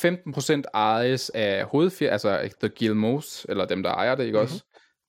15% 0.00 0.62
ejes 0.74 1.30
af 1.30 1.64
hovedfir, 1.64 2.10
altså 2.10 2.50
The 2.60 2.68
Gilmos, 2.68 3.46
eller 3.48 3.64
dem, 3.64 3.82
der 3.82 3.90
ejer 3.90 4.14
det, 4.14 4.24
ikke 4.24 4.38
mm-hmm. 4.38 4.52
også? 4.52 4.64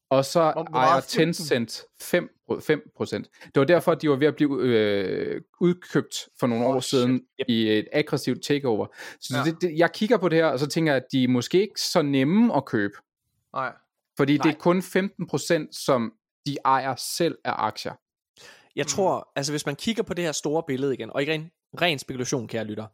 Og 0.10 0.26
så 0.26 0.40
ejer 0.74 1.02
15? 1.02 1.10
Tencent 1.10 1.84
5, 2.02 2.37
5%. 2.52 3.18
Det 3.46 3.52
var 3.56 3.64
derfor, 3.64 3.92
at 3.92 4.02
de 4.02 4.10
var 4.10 4.16
ved 4.16 4.28
at 4.28 4.36
blive 4.36 4.62
øh, 4.62 5.42
udkøbt 5.62 6.30
for 6.40 6.48
nogle 6.48 6.66
Oh, 6.66 6.76
år 6.76 6.80
siden 6.80 7.22
shit. 7.40 7.50
i 7.50 7.70
et 7.78 7.88
aggressivt 7.94 8.44
takeover. 8.44 8.88
Så 9.22 9.38
Ja. 9.38 9.44
det, 9.52 9.62
det, 9.62 9.78
jeg 9.78 9.92
kigger 9.94 10.18
på 10.18 10.30
det 10.30 10.38
her, 10.38 10.46
og 10.46 10.60
så 10.60 10.68
tænker 10.68 10.92
jeg, 10.94 11.04
at 11.04 11.12
de 11.12 11.24
er 11.24 11.28
måske 11.28 11.62
ikke 11.62 11.82
så 11.82 12.02
nemme 12.02 12.56
at 12.56 12.66
købe. 12.66 12.94
Nej. 13.54 13.74
Fordi 14.18 14.38
Nej. 14.38 14.44
det 14.48 14.56
er 14.56 14.60
kun 14.60 14.80
15%, 14.80 15.68
som 15.86 16.14
de 16.46 16.58
ejer 16.66 16.96
selv 16.96 17.38
af 17.44 17.54
aktier. 17.58 17.94
Jeg 18.76 18.88
tror, 18.88 19.32
altså 19.36 19.52
hvis 19.54 19.66
man 19.66 19.76
kigger 19.76 20.04
på 20.04 20.14
det 20.14 20.24
her 20.26 20.32
store 20.32 20.64
billede 20.68 20.94
igen, 20.94 21.10
og 21.10 21.22
igen, 21.24 21.52
ren 21.82 22.00
spekulation, 22.00 22.48
kære 22.48 22.64
lytter. 22.66 22.86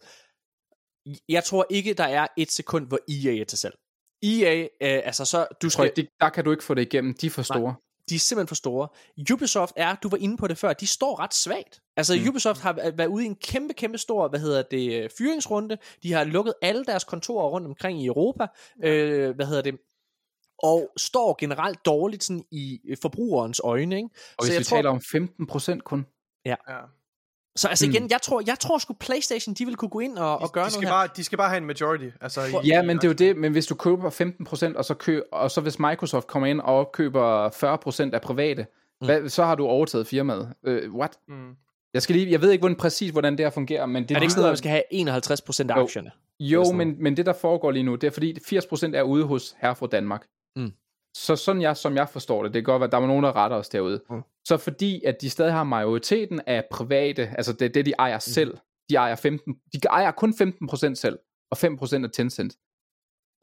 Jeg 1.30 1.44
tror 1.44 1.66
ikke, 1.70 1.94
der 1.94 2.04
er 2.04 2.28
et 2.38 2.52
sekund, 2.52 2.88
hvor 2.88 3.00
EA 3.10 3.42
er 3.42 3.46
til 3.46 3.58
salg. 3.58 3.76
EA, 4.24 4.62
øh, 4.62 4.68
altså 4.82 5.26
så, 5.26 5.48
du 5.62 5.70
Tror 5.70 5.70
skal, 5.70 5.84
jeg, 5.84 6.06
de, 6.06 6.08
der 6.22 6.30
kan 6.30 6.44
du 6.46 6.52
ikke 6.52 6.64
få 6.64 6.74
det 6.74 6.82
igennem. 6.82 7.14
De 7.14 7.26
er 7.26 7.30
for 7.30 7.42
store. 7.42 7.76
De 8.10 8.16
er 8.16 8.20
simpelthen 8.20 8.48
for 8.48 8.56
store. 8.56 8.88
Ubisoft 9.34 9.74
er, 9.76 9.96
du 9.96 10.10
var 10.10 10.18
inde 10.18 10.38
på 10.38 10.48
det 10.48 10.58
før, 10.58 10.74
de 10.74 10.88
står 10.88 11.20
ret 11.20 11.34
svagt. 11.34 11.82
Altså 11.98 12.16
mm. 12.24 12.30
Ubisoft 12.30 12.62
har 12.62 12.74
væ- 12.74 12.90
været 12.98 13.08
ude 13.08 13.24
i 13.24 13.28
en 13.28 13.36
kæmpe, 13.36 13.74
kæmpe 13.74 13.98
stor, 13.98 14.28
hvad 14.28 14.40
hedder 14.40 14.62
det, 14.62 15.04
øh, 15.04 15.10
fyringsrunde. 15.18 15.78
De 16.04 16.14
har 16.14 16.24
lukket 16.24 16.54
alle 16.62 16.86
deres 16.86 17.04
kontorer 17.04 17.50
rundt 17.50 17.68
omkring 17.68 18.02
i 18.02 18.06
Europa. 18.06 18.48
Øh, 18.84 19.36
hvad 19.36 19.46
hedder 19.46 19.62
det? 19.62 19.76
Og 20.64 20.90
står 20.98 21.36
generelt 21.40 21.86
dårligt 21.86 22.24
sådan 22.24 22.44
i 22.52 22.80
øh, 22.88 22.98
forbrugerens 23.02 23.62
øjne. 23.64 23.96
Ikke? 23.96 24.10
Og 24.38 24.46
hvis 24.46 24.54
jeg 24.54 24.60
vi 24.60 24.64
tror, 24.64 24.78
taler 24.78 24.90
om 24.90 25.02
15% 25.78 25.80
kun. 25.80 26.06
Ja. 26.46 26.56
Så 27.56 27.68
altså 27.68 27.86
igen, 27.86 28.04
Mm. 28.04 28.08
jeg 28.12 28.22
tror, 28.22 28.42
jeg 28.48 28.60
tror 28.60 28.78
sgu 28.78 28.94
Playstation, 28.94 29.54
de 29.56 29.66
vil 29.66 29.76
kunne 29.76 29.90
gå 29.90 30.00
ind 30.00 30.18
og, 30.18 30.42
og 30.42 30.52
gøre 30.52 30.66
de, 30.66 30.72
skal 30.72 30.82
noget 30.82 30.96
her. 30.96 31.02
bare, 31.08 31.10
de 31.16 31.24
skal 31.24 31.38
bare 31.38 31.50
have 31.50 31.58
en 31.58 31.66
majority. 31.66 32.06
Altså, 32.22 32.42
i, 32.42 32.68
Ja, 32.68 32.82
i 32.84 32.86
men 32.86 32.98
det 32.98 33.04
er 33.04 33.08
jo 33.08 33.14
det. 33.14 33.38
Men 33.38 33.52
hvis 33.52 33.66
du 33.66 33.76
køber 33.76 34.10
15%, 34.10 34.78
og 34.78 34.86
så, 34.86 34.94
kø, 34.94 35.22
og 35.32 35.52
så 35.52 35.62
hvis 35.62 35.80
Microsoft 35.80 36.28
kommer 36.28 36.48
ind 36.48 36.62
og 36.62 36.92
køber 36.92 37.50
40% 38.10 38.14
af 38.14 38.22
private, 38.22 38.66
mm. 39.02 39.08
hvad, 39.08 39.30
så 39.30 39.44
har 39.44 39.56
du 39.56 39.66
overtaget 39.66 40.08
firmaet. 40.08 40.54
Uh, 40.68 40.96
what? 40.96 41.12
Mm. 41.28 41.50
Jeg, 41.94 42.02
skal 42.02 42.16
lige, 42.16 42.32
jeg 42.32 42.42
ved 42.42 42.52
ikke 42.52 42.62
hvordan, 42.62 42.76
præcis, 42.78 43.12
hvordan 43.12 43.34
det 43.38 43.46
her 43.46 43.50
fungerer, 43.50 43.86
men 43.86 44.04
det 44.04 44.12
Er 44.12 44.16
det 44.16 44.22
ikke 44.24 44.34
sådan, 44.34 44.46
at 44.46 44.50
man 44.50 44.58
skal 44.58 44.72
have 44.72 44.84
51% 44.94 45.72
af 45.72 45.78
Jo. 45.78 45.84
aktierne? 45.84 46.12
Jo, 46.40 46.72
men, 46.72 46.96
men 47.04 47.18
det 47.18 47.26
der 47.26 47.34
foregår 47.34 47.72
lige 47.72 47.84
nu, 47.84 47.96
det 47.96 48.08
er 48.08 48.12
fordi 48.12 48.38
80% 48.40 48.96
er 48.96 49.02
ude 49.02 49.24
hos 49.26 49.56
herre 49.62 49.76
fra 49.76 49.88
Danmark. 49.88 50.26
Mm. 50.56 50.72
Så 51.15 51.35
sådan 51.35 51.61
jeg, 51.61 51.77
som 51.77 51.95
jeg 51.95 52.10
forstår 52.10 52.44
det, 52.44 52.53
det 52.53 52.65
kan 52.65 52.72
godt 52.72 52.80
være, 52.80 52.88
at 52.88 52.91
der 52.91 52.98
er 52.98 53.07
nogen, 53.07 53.23
der 53.23 53.35
retter 53.35 53.57
os 53.57 53.69
derude. 53.69 54.02
Mm. 54.10 54.22
Så 54.45 54.57
fordi, 54.57 55.03
at 55.03 55.22
de 55.22 55.30
stadig 55.30 55.53
har 55.53 55.64
majoriteten 55.64 56.41
af 56.48 56.65
private, 56.72 57.34
altså 57.38 57.53
det, 57.53 57.73
det 57.73 57.85
de 57.85 57.94
ejer 57.99 58.19
selv, 58.19 58.57
de 58.90 58.95
ejer, 58.95 59.15
15, 59.15 59.56
de 59.73 59.80
ejer 59.90 60.11
kun 60.11 60.34
15% 60.41 60.95
selv, 60.95 61.19
og 61.52 61.57
5% 61.64 62.03
af 62.03 62.11
Tencent. 62.14 62.56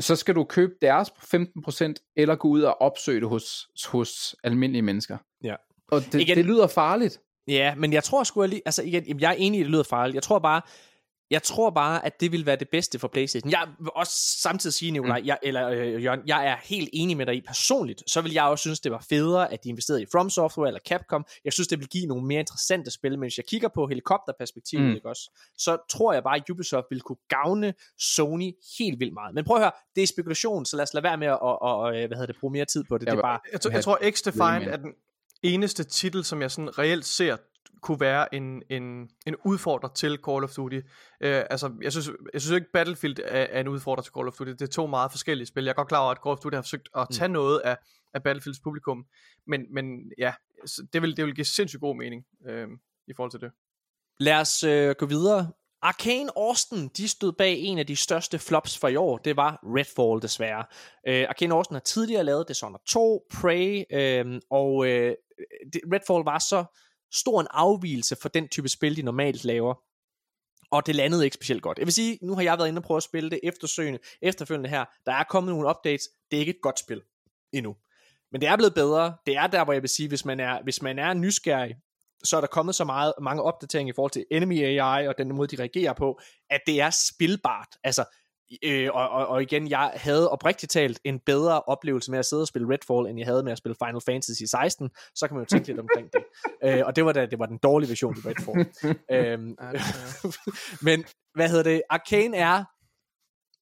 Så 0.01 0.17
skal 0.17 0.35
du 0.35 0.45
købe 0.45 0.73
deres 0.83 1.09
15%, 1.09 2.13
eller 2.17 2.35
gå 2.35 2.49
ud 2.49 2.63
og 2.63 2.81
opsøge 2.81 3.21
det 3.21 3.29
hos, 3.29 3.69
hos 3.87 4.37
almindelige 4.45 4.83
mennesker. 4.83 5.19
Ja. 5.45 5.55
Og 5.89 6.01
det, 6.13 6.21
Igen- 6.21 6.37
det 6.37 6.45
lyder 6.45 6.67
farligt. 6.67 7.21
Ja, 7.49 7.75
men 7.75 7.93
jeg 7.93 8.05
tror 8.05 8.25
sgu 8.25 8.47
lige, 8.47 8.63
altså 8.65 8.83
igen, 8.83 9.21
jeg 9.21 9.31
er 9.31 9.35
enig 9.39 9.59
i, 9.59 9.61
at 9.61 9.65
det 9.65 9.73
lyder 9.73 9.83
farligt. 9.83 10.15
Jeg 10.15 10.23
tror 10.23 10.39
bare, 10.39 10.63
jeg 11.31 11.43
tror 11.43 11.71
bare, 11.71 12.07
at 12.07 12.21
det 12.21 12.33
vil 12.33 12.47
være 12.47 12.57
det 12.57 12.69
bedste 12.69 12.99
for 12.99 13.09
Playstation. 13.09 13.51
Jeg 13.51 13.69
vil 13.79 13.91
også 13.95 14.13
samtidig 14.43 14.75
sige, 14.75 14.91
Nikolaj, 14.91 15.21
mm. 15.21 15.27
jeg, 15.27 15.39
eller 15.43 15.69
øh, 15.69 16.05
Jørgen, 16.05 16.21
jeg 16.27 16.47
er 16.47 16.57
helt 16.63 16.89
enig 16.93 17.17
med 17.17 17.27
dig 17.27 17.35
i 17.37 17.41
personligt. 17.41 18.03
Så 18.07 18.21
vil 18.21 18.33
jeg 18.33 18.45
også 18.45 18.63
synes, 18.63 18.81
det 18.81 18.93
var 18.93 19.05
federe, 19.09 19.53
at 19.53 19.65
de 19.65 19.69
investerede 19.69 20.03
i 20.03 20.07
From 20.13 20.31
Software 20.31 20.69
eller 20.69 20.81
Capcom. 20.89 21.25
Jeg 21.45 21.53
synes, 21.53 21.69
det 21.69 21.79
vil 21.79 21.89
give 21.89 22.07
nogle 22.07 22.27
mere 22.27 22.41
interessante 22.41 22.91
spil, 22.91 23.11
men 23.11 23.21
hvis 23.21 23.37
jeg 23.39 23.45
kigger 23.47 23.69
på 23.69 23.87
helikopterperspektivet, 23.87 24.85
mm. 24.85 24.95
Ikke 24.95 25.09
også, 25.09 25.31
så 25.59 25.79
tror 25.91 26.13
jeg 26.13 26.23
bare, 26.23 26.37
at 26.37 26.51
Ubisoft 26.51 26.87
vil 26.91 27.01
kunne 27.01 27.19
gavne 27.29 27.75
Sony 27.99 28.53
helt 28.79 29.01
vildt 29.01 29.15
meget. 29.15 29.35
Men 29.35 29.45
prøv 29.45 29.57
at 29.57 29.63
høre, 29.63 29.73
det 29.97 30.03
er 30.03 30.07
spekulation, 30.07 30.65
så 30.67 30.77
lad 30.77 30.83
os 30.83 30.95
lade 30.95 31.05
være 31.05 31.17
med 31.17 31.27
at, 31.27 31.41
og, 31.41 31.63
og, 31.63 31.91
hvad 31.91 32.09
hedder 32.09 32.27
det, 32.27 32.37
bruge 32.41 32.53
mere 32.53 32.65
tid 32.65 32.85
på 32.89 32.99
det. 32.99 33.07
Ja, 33.07 33.11
det 33.11 33.19
er 33.19 33.23
bare, 33.23 33.41
Jeg, 33.53 33.61
tror, 33.61 33.71
jeg 33.71 33.85
tror 33.85 33.99
X-Defiant 34.11 34.69
er 34.69 34.77
den 34.77 34.93
eneste 35.43 35.85
titel, 35.85 36.25
som 36.25 36.43
jeg 36.43 36.51
sådan 36.51 36.79
reelt 36.79 37.05
ser 37.05 37.37
kunne 37.83 38.01
være 38.01 38.35
en, 38.35 38.63
en, 38.71 39.11
en 39.27 39.37
udfordrer 39.45 39.89
til 39.89 40.19
Call 40.29 40.45
of 40.45 40.51
Duty. 40.51 40.81
Øh, 41.21 41.45
altså, 41.51 41.73
jeg 41.83 41.93
synes, 41.93 42.11
jeg 42.33 42.41
synes 42.41 42.55
ikke 42.55 42.73
Battlefield 42.73 43.19
er, 43.25 43.47
er 43.51 43.61
en 43.61 43.69
udfordrer 43.69 44.03
til 44.03 44.13
Call 44.17 44.29
of 44.29 44.35
Duty. 44.35 44.51
Det 44.51 44.63
er 44.63 44.67
to 44.67 44.87
meget 44.87 45.11
forskellige 45.11 45.47
spil. 45.47 45.65
Jeg 45.65 45.71
er 45.71 45.75
godt 45.75 45.89
klar 45.89 46.01
over, 46.01 46.11
at 46.11 46.19
Call 46.25 46.33
of 46.33 46.39
Duty 46.39 46.55
har 46.55 46.63
forsøgt 46.63 46.89
at 46.97 47.07
tage 47.13 47.29
mm. 47.29 47.33
noget 47.33 47.61
af, 47.61 47.77
af 48.15 48.23
Battlefields 48.23 48.61
publikum. 48.61 49.07
Men, 49.47 49.75
men 49.75 50.13
ja, 50.19 50.33
det 50.93 51.03
vil, 51.03 51.17
det 51.17 51.27
vil 51.27 51.35
give 51.35 51.45
sindssygt 51.45 51.81
god 51.81 51.97
mening 51.97 52.25
øh, 52.47 52.69
i 53.07 53.13
forhold 53.17 53.31
til 53.31 53.41
det. 53.41 53.51
Lad 54.21 54.41
os 54.41 54.63
øh, 54.63 54.95
gå 54.99 55.07
videre. 55.07 55.51
Arcane 55.83 56.31
Austin, 56.37 56.89
de 56.89 57.09
stod 57.09 57.33
bag 57.33 57.59
en 57.59 57.79
af 57.79 57.87
de 57.87 57.97
største 57.97 58.39
flops 58.39 58.79
for 58.79 58.89
i 58.89 58.97
år. 58.97 59.19
Det 59.19 59.37
var 59.37 59.61
Redfall 59.63 60.23
desværre. 60.23 60.65
Øh, 61.09 61.27
Arcane 61.29 61.55
Austin 61.55 61.75
har 61.75 61.81
tidligere 61.81 62.25
lavet 62.25 62.49
Dishonored 62.49 62.81
2, 62.87 63.27
Prey, 63.31 63.85
øh, 63.93 64.41
og 64.51 64.87
øh, 64.87 65.15
Redfall 65.93 66.25
var 66.25 66.39
så 66.39 66.65
stor 67.13 67.41
en 67.41 67.47
afvielse 67.51 68.17
for 68.17 68.29
den 68.29 68.49
type 68.49 68.69
spil, 68.69 68.97
de 68.97 69.03
normalt 69.03 69.45
laver. 69.45 69.75
Og 70.71 70.87
det 70.87 70.97
landede 70.97 71.25
ikke 71.25 71.35
specielt 71.35 71.63
godt. 71.63 71.79
Jeg 71.79 71.87
vil 71.87 71.95
sige, 71.95 72.19
nu 72.23 72.35
har 72.35 72.43
jeg 72.43 72.59
været 72.59 72.69
inde 72.69 72.79
og 72.79 72.83
prøve 72.83 72.97
at 72.97 73.03
spille 73.03 73.31
det 73.31 73.41
eftersøgende, 73.43 73.99
efterfølgende 74.23 74.71
her. 74.71 74.85
Der 75.07 75.13
er 75.13 75.25
kommet 75.25 75.53
nogle 75.53 75.69
updates. 75.69 76.09
Det 76.31 76.37
er 76.37 76.41
ikke 76.41 76.51
et 76.51 76.63
godt 76.63 76.79
spil 76.79 77.03
endnu. 77.53 77.77
Men 78.33 78.41
det 78.41 78.49
er 78.49 78.57
blevet 78.57 78.75
bedre. 78.75 79.17
Det 79.27 79.37
er 79.37 79.47
der, 79.47 79.65
hvor 79.65 79.73
jeg 79.73 79.83
vil 79.83 79.91
sige, 79.91 80.09
hvis 80.09 80.25
man 80.25 80.41
er, 80.41 80.63
hvis 80.63 80.83
man 80.83 80.99
er 80.99 81.15
nysgerrig, 81.15 81.77
så 82.25 82.37
er 82.37 82.41
der 82.41 82.49
kommet 82.49 82.75
så 82.75 82.85
meget, 82.85 83.13
mange 83.21 83.43
opdateringer 83.43 83.93
i 83.93 83.97
forhold 83.97 84.11
til 84.11 84.25
enemy 84.31 84.63
AI 84.63 85.09
og 85.09 85.19
den 85.19 85.37
måde, 85.37 85.57
de 85.57 85.63
reagerer 85.63 85.93
på, 85.93 86.21
at 86.51 86.61
det 86.67 86.81
er 86.81 86.91
spilbart. 86.91 87.69
Altså, 87.85 88.05
øh, 88.65 88.89
og, 88.93 89.09
og, 89.09 89.27
og 89.27 89.43
igen, 89.43 89.71
jeg 89.71 89.93
havde 89.95 90.31
oprigtigt 90.31 90.73
talt 90.73 91.01
en 91.05 91.19
bedre 91.19 91.61
oplevelse 91.63 92.11
med 92.11 92.19
at 92.19 92.27
sidde 92.27 92.43
og 92.43 92.47
spille 92.47 92.69
Redfall, 92.69 93.07
end 93.07 93.19
jeg 93.19 93.27
havde 93.27 93.43
med 93.43 93.53
at 93.53 93.59
spille 93.59 93.77
Final 93.85 94.01
Fantasy 94.07 94.43
16. 94.43 94.91
Så 95.15 95.29
kan 95.29 95.35
man 95.35 95.45
jo 95.45 95.47
tænke 95.47 95.67
lidt 95.67 95.79
omkring 95.79 96.13
det. 96.13 96.21
Øh, 96.65 96.83
og 96.87 96.97
det 96.97 97.05
var 97.05 97.13
da 97.13 97.27
det 97.27 97.39
var 97.39 97.47
den 97.47 97.59
dårlige 97.59 97.89
version 97.89 98.17
i 98.17 98.21
Redfall. 98.21 98.69
øhm, 99.17 99.57
men 100.87 101.05
hvad 101.35 101.49
hedder 101.49 101.63
det? 101.63 101.83
Arcane 101.91 102.37
er 102.37 102.65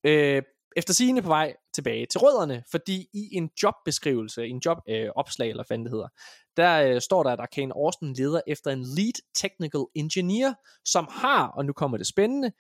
øh, 0.05 0.43
efter 0.77 0.95
sigende 0.95 1.23
på 1.23 1.29
vej 1.29 1.55
tilbage 1.75 2.07
til 2.07 2.21
rødderne, 2.21 2.63
fordi 2.71 3.09
i 3.15 3.29
en 3.33 3.51
jobbeskrivelse, 3.63 4.47
i 4.47 4.51
en 4.51 4.63
jobopslag, 4.65 5.47
øh, 5.47 5.51
eller 5.51 5.65
hvad 5.67 5.79
det 5.79 5.91
hedder, 5.91 6.09
der 6.57 6.83
øh, 6.83 7.01
står 7.01 7.23
der, 7.23 7.31
at 7.31 7.41
Arcane 7.41 7.75
Austin 7.75 8.13
leder 8.13 8.41
efter 8.47 8.71
en 8.71 8.83
lead 8.83 9.23
technical 9.35 9.85
engineer, 9.95 10.55
som 10.85 11.09
har, 11.11 11.47
og 11.47 11.65
nu 11.65 11.73
kommer 11.73 11.97
det 11.97 12.07
spændende, 12.07 12.53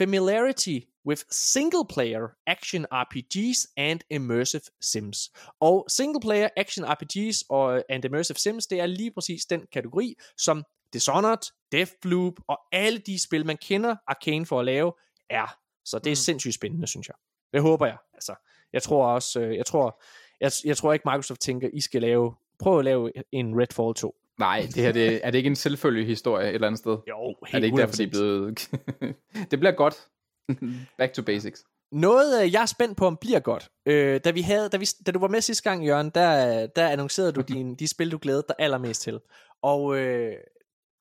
familiarity 0.00 0.78
with 1.06 1.22
single 1.30 1.84
player 1.94 2.28
action 2.46 2.86
RPGs 2.92 3.66
and 3.76 4.00
immersive 4.10 4.66
sims. 4.80 5.30
Og 5.60 5.86
single 5.88 6.20
player 6.20 6.48
action 6.56 6.84
RPGs 6.84 7.44
og 7.48 7.84
and 7.88 8.04
immersive 8.04 8.36
sims, 8.36 8.66
det 8.66 8.80
er 8.80 8.86
lige 8.86 9.10
præcis 9.10 9.46
den 9.46 9.66
kategori, 9.72 10.14
som 10.36 10.64
Dishonored, 10.92 11.52
Deathloop 11.72 12.34
og 12.48 12.58
alle 12.72 12.98
de 12.98 13.18
spil, 13.18 13.46
man 13.46 13.56
kender 13.56 13.96
Arcane 14.06 14.46
for 14.46 14.60
at 14.60 14.64
lave, 14.64 14.92
er. 15.30 15.56
Så 15.84 15.98
det 15.98 16.12
er 16.12 16.16
sindssygt 16.16 16.54
spændende, 16.54 16.86
synes 16.86 17.08
jeg. 17.08 17.14
Det 17.52 17.62
håber 17.62 17.86
jeg. 17.86 17.96
Altså, 18.14 18.34
jeg 18.72 18.82
tror 18.82 19.06
også, 19.06 19.40
øh, 19.40 19.56
jeg 19.56 19.66
tror, 19.66 20.02
jeg, 20.40 20.52
jeg 20.64 20.76
tror 20.76 20.92
ikke 20.92 21.08
Microsoft 21.08 21.40
tænker, 21.40 21.68
I 21.72 21.80
skal 21.80 22.00
lave, 22.02 22.34
prøv 22.58 22.78
at 22.78 22.84
lave 22.84 23.12
en 23.32 23.60
Redfall 23.60 23.94
2. 23.94 24.14
Nej, 24.40 24.66
det 24.74 24.82
her 24.82 24.92
det, 24.92 25.20
er 25.22 25.30
det 25.30 25.38
ikke 25.38 25.46
en 25.46 25.56
selvfølgelig 25.56 26.06
historie 26.06 26.48
et 26.48 26.54
eller 26.54 26.66
andet 26.66 26.78
sted? 26.78 26.98
Jo, 27.08 27.36
Er 27.52 27.58
det 27.58 27.64
ikke 27.64 27.76
derfor, 27.76 27.94
de 27.94 28.02
er 28.02 28.10
blevet... 28.10 28.70
det 29.50 29.58
bliver 29.58 29.72
godt. 29.72 30.08
Back 30.98 31.12
to 31.12 31.22
basics. 31.22 31.64
Noget, 31.92 32.42
øh, 32.42 32.52
jeg 32.52 32.62
er 32.62 32.66
spændt 32.66 32.96
på, 32.96 33.06
om 33.06 33.16
bliver 33.20 33.40
godt. 33.40 33.70
Øh, 33.86 34.20
da, 34.24 34.30
vi 34.30 34.40
havde, 34.40 34.68
da, 34.68 34.76
vi, 34.76 34.86
da 35.06 35.12
du 35.12 35.18
var 35.18 35.28
med 35.28 35.40
sidste 35.40 35.70
gang, 35.70 35.86
Jørgen, 35.86 36.10
der, 36.10 36.66
der 36.66 36.88
annoncerede 36.88 37.32
du 37.32 37.40
din, 37.40 37.74
de 37.74 37.88
spil, 37.88 38.12
du 38.12 38.18
glædede 38.22 38.44
dig 38.48 38.56
allermest 38.58 39.02
til. 39.02 39.20
Og 39.62 39.96
øh, 39.96 40.32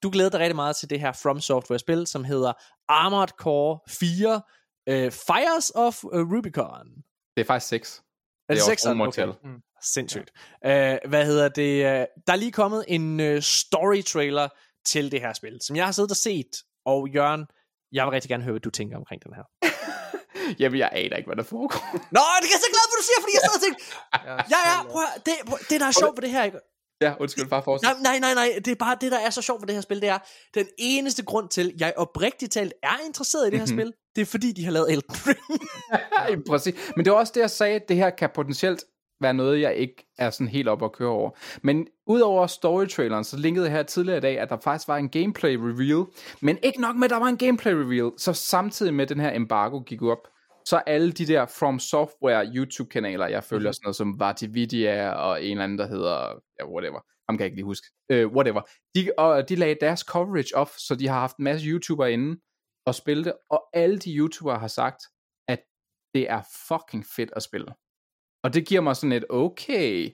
du 0.03 0.09
glæder 0.09 0.29
dig 0.29 0.39
rigtig 0.39 0.55
meget 0.55 0.75
til 0.75 0.89
det 0.89 0.99
her 0.99 1.11
From 1.11 1.39
Software-spil, 1.39 2.07
som 2.07 2.23
hedder 2.23 2.53
Armored 2.87 3.27
Core 3.27 3.79
4 3.89 4.41
øh, 4.89 5.11
Fires 5.11 5.71
of 5.75 6.03
øh, 6.13 6.31
Rubicon. 6.31 6.87
Det 7.37 7.41
er 7.41 7.45
faktisk 7.45 7.69
6. 7.69 8.03
Er 8.49 8.53
det 8.53 8.61
også 8.61 8.69
sekseren? 8.71 9.01
romertal. 9.01 9.29
Okay. 9.29 9.49
Sindssygt. 9.83 10.31
Ja. 10.63 10.93
Uh, 11.03 11.09
hvad 11.09 11.25
hedder 11.25 11.49
det? 11.49 11.85
Uh, 11.85 11.89
der 12.27 12.33
er 12.33 12.35
lige 12.35 12.51
kommet 12.51 12.85
en 12.87 13.19
uh, 13.19 13.39
story 13.41 14.01
trailer 14.03 14.47
til 14.85 15.11
det 15.11 15.21
her 15.21 15.33
spil, 15.33 15.59
som 15.61 15.75
jeg 15.75 15.85
har 15.85 15.91
siddet 15.91 16.11
og 16.11 16.17
set. 16.17 16.51
Og 16.85 17.07
Jørgen, 17.09 17.45
jeg 17.91 18.05
vil 18.05 18.11
rigtig 18.11 18.29
gerne 18.29 18.43
høre, 18.43 18.51
hvad 18.53 18.59
du 18.61 18.69
tænker 18.69 18.97
omkring 18.97 19.23
den 19.23 19.33
her. 19.33 19.43
Jamen, 20.59 20.79
jeg 20.79 20.89
aner 20.91 21.15
ikke, 21.17 21.27
hvad 21.27 21.35
der 21.35 21.43
foregår. 21.43 21.83
Nå, 22.17 22.21
det 22.41 22.47
er 22.49 22.53
jeg 22.55 22.61
så 22.65 22.69
glad 22.75 22.85
for, 22.91 22.95
du 23.01 23.05
siger, 23.09 23.19
fordi 23.23 23.33
jeg 23.37 23.41
sad 23.47 23.55
og 23.59 23.63
tænkte, 23.65 23.83
ja, 24.53 24.59
ja, 24.71 24.83
prøv 24.91 25.03
at, 25.15 25.25
det, 25.25 25.33
prøv, 25.47 25.57
det 25.69 25.79
der 25.81 25.87
er 25.87 25.91
sjovt 25.91 26.17
ved 26.17 26.21
det 26.21 26.31
her, 26.31 26.43
ikke? 26.43 26.59
ja, 27.01 27.13
undskyld, 27.19 27.47
bare 27.49 27.63
fortsæt. 27.63 27.85
Nej, 28.01 28.19
nej, 28.19 28.19
nej, 28.19 28.33
nej, 28.33 28.59
det 28.65 28.71
er 28.71 28.75
bare 28.75 28.97
det, 29.01 29.11
der 29.11 29.19
er 29.19 29.29
så 29.29 29.41
sjovt 29.41 29.61
ved 29.61 29.67
det 29.67 29.75
her 29.75 29.81
spil, 29.81 30.01
det 30.01 30.09
er, 30.09 30.19
den 30.53 30.67
eneste 30.77 31.25
grund 31.25 31.49
til, 31.49 31.73
jeg 31.79 31.93
oprigtigt 31.97 32.51
talt 32.53 32.73
er 32.83 32.97
interesseret 33.05 33.47
i 33.47 33.49
det 33.51 33.59
her 33.59 33.65
Mhm. 33.65 33.75
spil, 33.77 33.93
det 34.19 34.25
er 34.25 34.31
fordi, 34.31 34.51
de 34.51 34.65
har 34.65 34.71
lavet 34.71 34.91
Elden 34.91 35.15
Ring. 35.27 35.61
Ja, 36.29 36.35
præcis. 36.47 36.91
Men 36.95 37.05
det 37.05 37.13
var 37.13 37.19
også 37.19 37.31
det, 37.35 37.41
jeg 37.41 37.49
sagde, 37.49 37.75
at 37.75 37.89
det 37.89 37.97
her 37.97 38.09
kan 38.09 38.29
potentielt 38.35 38.83
være 39.21 39.33
noget, 39.33 39.61
jeg 39.61 39.75
ikke 39.75 40.05
er 40.17 40.29
sådan 40.29 40.47
helt 40.47 40.67
op 40.67 40.83
at 40.83 40.91
køre 40.91 41.09
over. 41.09 41.31
Men 41.63 41.87
udover 42.07 42.47
story-traileren, 42.47 43.23
så 43.23 43.37
linkede 43.37 43.65
jeg 43.65 43.73
her 43.73 43.83
tidligere 43.83 44.17
i 44.17 44.21
dag, 44.21 44.39
at 44.39 44.49
der 44.49 44.57
faktisk 44.63 44.87
var 44.87 44.97
en 44.97 45.09
gameplay 45.09 45.55
reveal. 45.55 46.05
Men 46.41 46.57
ikke 46.63 46.81
nok 46.81 46.95
med, 46.95 47.03
at 47.03 47.09
der 47.09 47.19
var 47.19 47.25
en 47.25 47.37
gameplay 47.37 47.73
reveal, 47.73 48.11
så 48.17 48.33
samtidig 48.33 48.93
med 48.93 49.07
den 49.07 49.19
her 49.19 49.35
embargo 49.35 49.79
gik 49.79 50.01
op, 50.01 50.27
så 50.65 50.77
alle 50.77 51.11
de 51.11 51.25
der 51.25 51.45
From 51.45 51.79
Software 51.79 52.45
YouTube-kanaler, 52.55 53.27
jeg 53.27 53.43
følger, 53.43 53.71
sådan 53.71 53.85
noget 53.85 53.95
som 53.95 54.19
Vartividia 54.19 55.11
og 55.11 55.43
en 55.43 55.51
eller 55.51 55.63
anden, 55.63 55.77
der 55.77 55.87
hedder, 55.87 56.17
ja, 56.59 56.69
whatever, 56.69 56.99
ham 57.29 57.37
kan 57.37 57.39
jeg 57.39 57.45
ikke 57.45 57.57
lige 57.57 57.65
huske, 57.65 57.87
uh, 58.13 58.33
whatever, 58.35 58.61
de, 58.95 59.11
og 59.17 59.49
de 59.49 59.55
lagde 59.55 59.75
deres 59.81 59.99
coverage 59.99 60.55
op, 60.55 60.69
så 60.77 60.95
de 60.95 61.07
har 61.07 61.19
haft 61.19 61.37
en 61.37 61.43
masse 61.43 61.67
YouTubere 61.67 62.11
inde 62.13 62.39
og 62.89 62.95
spille 62.95 63.23
det, 63.23 63.33
og 63.49 63.63
alle 63.73 63.97
de 63.97 64.15
YouTubere 64.15 64.59
har 64.59 64.67
sagt, 64.67 65.03
at 65.47 65.59
det 66.13 66.29
er 66.31 66.41
fucking 66.67 67.05
fedt 67.15 67.31
at 67.35 67.43
spille. 67.43 67.67
Og 68.43 68.53
det 68.53 68.67
giver 68.67 68.81
mig 68.81 68.95
sådan 68.95 69.11
et 69.11 69.25
okay, 69.29 70.09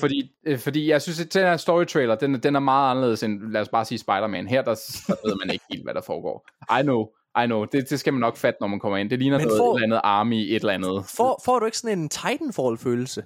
fordi, 0.00 0.32
øh, 0.46 0.58
fordi 0.58 0.88
jeg 0.88 1.02
synes, 1.02 1.20
at 1.20 1.34
den 1.34 1.42
her 1.42 1.56
story 1.56 1.84
trailer, 1.84 2.14
den, 2.14 2.42
den 2.42 2.56
er 2.56 2.60
meget 2.60 2.90
anderledes 2.90 3.22
end, 3.22 3.52
lad 3.52 3.60
os 3.60 3.68
bare 3.68 3.84
sige 3.84 3.98
Spider-Man. 3.98 4.46
Her, 4.48 4.62
der, 4.62 4.74
der 5.06 5.28
ved 5.28 5.36
man 5.44 5.50
ikke 5.52 5.64
helt, 5.70 5.84
hvad 5.84 5.94
der 5.94 6.00
foregår. 6.00 6.46
I 6.80 6.82
know, 6.82 7.06
I 7.42 7.46
know, 7.46 7.64
det, 7.64 7.90
det 7.90 8.00
skal 8.00 8.12
man 8.12 8.20
nok 8.20 8.36
fatte, 8.36 8.58
når 8.60 8.66
man 8.68 8.80
kommer 8.80 8.98
ind. 8.98 9.10
Det 9.10 9.18
ligner 9.18 9.38
Men 9.38 9.46
noget, 9.46 9.58
får- 9.60 9.72
et 9.72 9.76
eller 9.76 9.86
andet 9.86 10.00
army, 10.04 10.34
et 10.34 10.54
eller 10.54 10.72
andet. 10.72 11.04
Får, 11.16 11.42
får 11.44 11.58
du 11.58 11.64
ikke 11.66 11.78
sådan 11.78 11.98
en 11.98 12.08
Titanfall-følelse? 12.08 13.24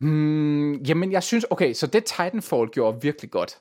Hmm, 0.00 0.72
jamen, 0.74 1.12
jeg 1.12 1.22
synes, 1.22 1.46
okay, 1.50 1.72
så 1.72 1.86
det 1.86 2.04
Titanfall 2.04 2.68
gjorde 2.68 2.98
virkelig 3.02 3.30
godt. 3.30 3.58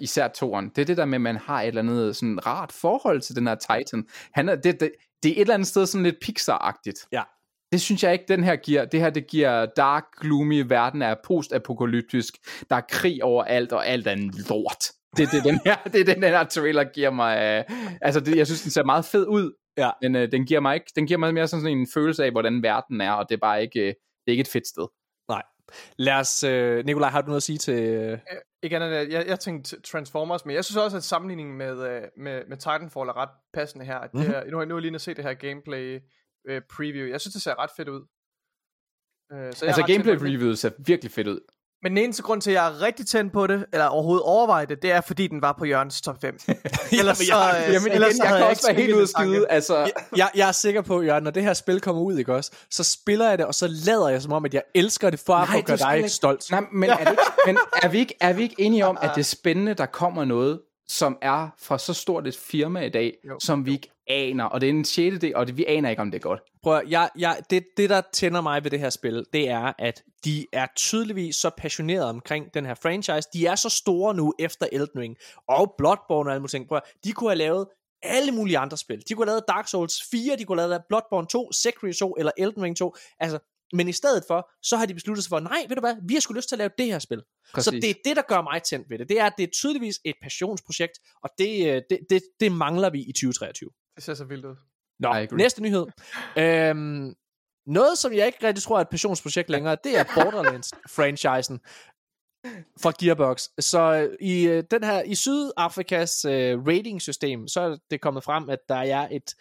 Især 0.00 0.28
toeren. 0.28 0.68
Det 0.68 0.82
er 0.82 0.86
det 0.86 0.96
der 0.96 1.04
med, 1.04 1.14
at 1.14 1.20
man 1.20 1.36
har 1.36 1.62
et 1.62 1.68
eller 1.68 1.82
andet 1.82 2.16
sådan 2.16 2.46
rart 2.46 2.72
forhold 2.72 3.20
til 3.20 3.36
den 3.36 3.46
her 3.46 3.54
Titan. 3.54 4.06
Han 4.32 4.48
er, 4.48 4.54
det, 4.54 4.80
det, 4.80 4.90
det 5.22 5.28
er 5.28 5.34
et 5.34 5.40
eller 5.40 5.54
andet 5.54 5.68
sted 5.68 5.86
sådan 5.86 6.02
lidt 6.02 6.16
Pixar-agtigt. 6.24 7.08
Ja. 7.12 7.22
Det 7.72 7.80
synes 7.80 8.02
jeg 8.02 8.12
ikke, 8.12 8.24
den 8.28 8.44
her 8.44 8.56
giver. 8.56 8.84
Det 8.84 9.00
her, 9.00 9.10
det 9.10 9.26
giver 9.26 9.66
dark, 9.66 10.04
gloomy, 10.20 10.64
verden 10.68 11.02
er 11.02 11.14
postapokalyptisk. 11.24 12.34
Der 12.70 12.76
er 12.76 12.82
krig 12.88 13.24
overalt, 13.24 13.72
og 13.72 13.86
alt 13.88 14.06
er 14.06 14.12
en 14.12 14.34
lort. 14.48 14.84
Det 15.16 15.28
det, 15.32 15.44
den 15.44 15.60
her, 15.64 15.76
det 15.92 16.00
er 16.00 16.14
den 16.14 16.22
her 16.22 16.44
trailer 16.44 16.84
giver 16.84 17.10
mig. 17.10 17.64
Uh, 17.70 17.76
altså, 18.02 18.20
det, 18.20 18.36
jeg 18.36 18.46
synes, 18.46 18.62
den 18.62 18.70
ser 18.70 18.84
meget 18.84 19.04
fed 19.04 19.26
ud. 19.26 19.52
Ja. 19.76 19.90
Men 20.02 20.16
uh, 20.16 20.22
den 20.22 20.46
giver 20.46 20.60
mig 20.60 20.74
ikke, 20.74 20.92
den 20.96 21.06
giver 21.06 21.18
mig 21.18 21.34
mere 21.34 21.48
sådan 21.48 21.66
en 21.66 21.86
følelse 21.94 22.24
af, 22.24 22.30
hvordan 22.30 22.62
verden 22.62 23.00
er, 23.00 23.12
og 23.12 23.26
det 23.28 23.34
er 23.34 23.40
bare 23.40 23.62
ikke, 23.62 23.80
uh, 23.80 23.86
det 23.86 23.94
er 24.26 24.30
ikke 24.30 24.40
et 24.40 24.48
fedt 24.48 24.66
sted. 24.66 24.86
Lad 25.98 26.14
os... 26.14 26.42
Øh, 26.44 26.84
Nikolaj, 26.84 27.10
har 27.10 27.20
du 27.20 27.26
noget 27.26 27.36
at 27.36 27.42
sige 27.42 27.58
til... 27.58 27.74
Øh... 27.84 28.18
Ikke 28.62 28.76
andet, 28.76 28.88
at 28.88 29.08
jeg, 29.12 29.26
jeg 29.26 29.40
tænkte 29.40 29.80
Transformers, 29.80 30.44
men 30.46 30.54
jeg 30.56 30.64
synes 30.64 30.76
også, 30.76 30.96
at 30.96 31.04
sammenligningen 31.04 31.58
med, 31.58 31.88
øh, 31.88 32.02
med, 32.16 32.42
med 32.48 32.56
Titanfall 32.56 33.08
er 33.08 33.16
ret 33.16 33.28
passende 33.54 33.84
her. 33.84 33.98
At 33.98 34.12
det 34.12 34.20
Mhm. 34.20 34.34
er, 34.34 34.44
nu 34.50 34.56
har 34.56 34.62
jeg 34.62 34.68
nu 34.68 34.78
lige 34.78 34.94
at 34.94 35.00
se 35.00 35.14
det 35.14 35.24
her 35.24 35.34
gameplay 35.34 36.00
øh, 36.48 36.62
preview. 36.70 37.06
Jeg 37.08 37.20
synes, 37.20 37.32
det 37.32 37.42
ser 37.42 37.58
ret 37.58 37.70
fedt 37.76 37.88
ud. 37.88 38.00
Øh, 39.32 39.52
så 39.52 39.66
jeg 39.66 39.68
Altså, 39.68 39.82
gameplay 39.92 40.14
reviewet 40.14 40.58
ser 40.58 40.70
virkelig 40.86 41.12
fedt 41.12 41.28
ud. 41.28 41.40
Men 41.84 41.96
den 41.96 42.04
eneste 42.04 42.22
grund 42.22 42.40
til, 42.40 42.50
at 42.50 42.54
jeg 42.54 42.66
er 42.68 42.82
rigtig 42.82 43.06
tændt 43.06 43.32
på 43.32 43.46
det, 43.46 43.66
eller 43.72 43.86
overhovedet 43.86 44.22
overvejer 44.22 44.64
det, 44.66 44.82
det 44.82 44.92
er, 44.92 45.00
fordi 45.00 45.26
den 45.26 45.42
var 45.42 45.52
på 45.58 45.64
Jørgens 45.64 46.00
top 46.00 46.20
5. 46.20 46.38
ellers 46.92 47.18
så, 47.18 47.24
jeg- 47.36 47.64
øh, 47.68 47.74
Jamen 47.74 47.92
ellers 47.92 48.10
igen, 48.10 48.16
så 48.16 48.24
jeg 48.28 48.38
kan 48.38 48.46
også 48.46 48.66
være 48.68 48.76
helt 48.82 49.00
at 49.02 49.08
skide. 49.08 49.46
Altså, 49.50 49.90
jeg, 50.16 50.30
jeg 50.34 50.48
er 50.48 50.52
sikker 50.52 50.82
på, 50.82 51.02
Jørgen, 51.02 51.24
når 51.24 51.30
det 51.30 51.42
her 51.42 51.54
spil 51.54 51.80
kommer 51.80 52.02
ud, 52.02 52.18
ikke 52.18 52.34
også, 52.34 52.50
så 52.70 52.84
spiller 52.84 53.28
jeg 53.28 53.38
det, 53.38 53.46
og 53.46 53.54
så 53.54 53.66
lader 53.86 54.08
jeg 54.08 54.22
som 54.22 54.32
om, 54.32 54.44
at 54.44 54.54
jeg 54.54 54.62
elsker 54.74 55.10
det, 55.10 55.20
for 55.26 55.34
at 55.34 55.48
Nej, 55.48 55.60
få 55.60 55.66
gøre 55.66 55.76
dig 55.76 55.96
ikke- 55.96 56.08
stolt. 56.08 56.50
Nej, 56.50 56.60
men, 56.72 56.90
er, 56.90 56.96
det 56.96 57.10
ikke, 57.10 57.22
men 57.46 57.58
er, 57.82 57.88
vi 57.88 57.98
ikke, 57.98 58.14
er 58.20 58.32
vi 58.32 58.42
ikke 58.42 58.54
enige 58.58 58.86
om, 58.86 58.98
at 59.02 59.10
det 59.14 59.20
er 59.20 59.24
spændende, 59.40 59.74
der 59.74 59.86
kommer 59.86 60.24
noget, 60.24 60.60
som 60.88 61.18
er 61.22 61.48
fra 61.62 61.78
så 61.78 61.94
stort 61.94 62.26
et 62.26 62.36
firma 62.36 62.80
i 62.80 62.88
dag, 62.90 63.12
Jo. 63.28 63.38
som 63.40 63.66
vi 63.66 63.72
ikke 63.72 63.90
aner, 64.06 64.44
og 64.44 64.60
det 64.60 64.66
er 64.66 64.70
en 64.70 64.84
sjette 64.84 65.18
del, 65.18 65.36
og 65.36 65.46
det, 65.46 65.56
vi 65.56 65.64
aner 65.68 65.90
ikke, 65.90 66.02
om 66.02 66.10
det 66.10 66.18
er 66.18 66.22
godt. 66.22 66.40
Prøv 66.62 66.76
at, 66.76 66.82
jeg, 66.88 67.10
jeg, 67.18 67.42
det, 67.50 67.64
det, 67.76 67.90
der 67.90 68.02
tænder 68.12 68.40
mig 68.40 68.64
ved 68.64 68.70
det 68.70 68.80
her 68.80 68.90
spil, 68.90 69.26
det 69.32 69.48
er, 69.48 69.72
at 69.78 70.02
de 70.24 70.46
er 70.52 70.66
tydeligvis 70.76 71.36
så 71.36 71.50
passionerede 71.56 72.08
omkring 72.08 72.54
den 72.54 72.66
her 72.66 72.74
franchise. 72.74 73.28
De 73.32 73.46
er 73.46 73.54
så 73.54 73.68
store 73.68 74.14
nu 74.14 74.34
efter 74.38 74.66
Elden 74.72 75.00
Ring 75.00 75.16
og 75.48 75.74
Bloodborne 75.78 76.30
og 76.30 76.32
alle 76.32 76.40
mulige 76.40 76.50
ting. 76.50 76.68
Prøv 76.68 76.76
at, 76.76 76.82
de 77.04 77.12
kunne 77.12 77.30
have 77.30 77.38
lavet 77.38 77.66
alle 78.02 78.32
mulige 78.32 78.58
andre 78.58 78.76
spil. 78.76 79.02
De 79.08 79.14
kunne 79.14 79.26
have 79.26 79.30
lavet 79.30 79.44
Dark 79.48 79.68
Souls 79.68 80.02
4, 80.10 80.36
de 80.36 80.44
kunne 80.44 80.60
have 80.60 80.68
lavet 80.68 80.84
Bloodborne 80.88 81.26
2, 81.26 81.52
Sekiro 81.52 81.92
2 81.92 82.16
eller 82.18 82.32
Elden 82.38 82.62
Ring 82.62 82.76
2. 82.76 82.94
Altså, 83.20 83.38
men 83.72 83.88
i 83.88 83.92
stedet 83.92 84.24
for, 84.26 84.50
så 84.62 84.76
har 84.76 84.86
de 84.86 84.94
besluttet 84.94 85.24
sig 85.24 85.28
for, 85.28 85.40
nej, 85.40 85.64
ved 85.68 85.76
du 85.76 85.80
hvad, 85.80 85.96
vi 86.08 86.14
har 86.14 86.20
sgu 86.20 86.34
lyst 86.34 86.48
til 86.48 86.56
at 86.56 86.58
lave 86.58 86.70
det 86.78 86.86
her 86.86 86.98
spil. 86.98 87.22
Præcis. 87.54 87.64
Så 87.64 87.70
det 87.70 87.90
er 87.90 87.94
det, 88.04 88.16
der 88.16 88.22
gør 88.22 88.42
mig 88.42 88.62
tændt 88.62 88.90
ved 88.90 88.98
det. 88.98 89.08
Det 89.08 89.20
er, 89.20 89.26
at 89.26 89.32
det 89.38 89.44
er 89.44 89.50
tydeligvis 89.52 90.00
et 90.04 90.14
passionsprojekt, 90.22 90.98
og 91.22 91.30
det, 91.38 91.66
øh, 91.68 91.82
det, 91.90 91.98
det, 92.10 92.22
det 92.40 92.52
mangler 92.52 92.90
vi 92.90 93.00
i 93.00 93.12
2023. 93.12 93.70
Det 93.96 94.04
ser 94.04 94.14
så 94.14 94.24
vildt 94.24 94.44
ud. 94.44 94.56
Nå, 94.98 95.36
næste 95.36 95.62
nyhed. 95.62 95.86
Øhm, 96.38 97.14
noget, 97.66 97.98
som 97.98 98.12
jeg 98.12 98.26
ikke 98.26 98.46
rigtig 98.46 98.62
tror 98.62 98.76
er 98.76 98.80
et 98.80 98.88
passionsprojekt 98.88 99.50
længere, 99.50 99.76
det 99.84 99.98
er 99.98 100.04
Borderlands-franchisen 100.04 101.58
fra 102.82 102.92
Gearbox. 103.00 103.48
Så 103.58 103.80
øh, 103.80 104.16
i 104.20 104.46
øh, 104.46 104.64
den 104.70 104.84
her 104.84 105.02
i 105.02 105.14
Sydafrikas 105.14 106.24
øh, 106.24 106.66
rating-system, 106.66 107.48
så 107.48 107.60
er 107.60 107.76
det 107.90 108.00
kommet 108.00 108.24
frem, 108.24 108.50
at 108.50 108.58
der 108.68 108.74
er 108.74 109.08
et 109.10 109.34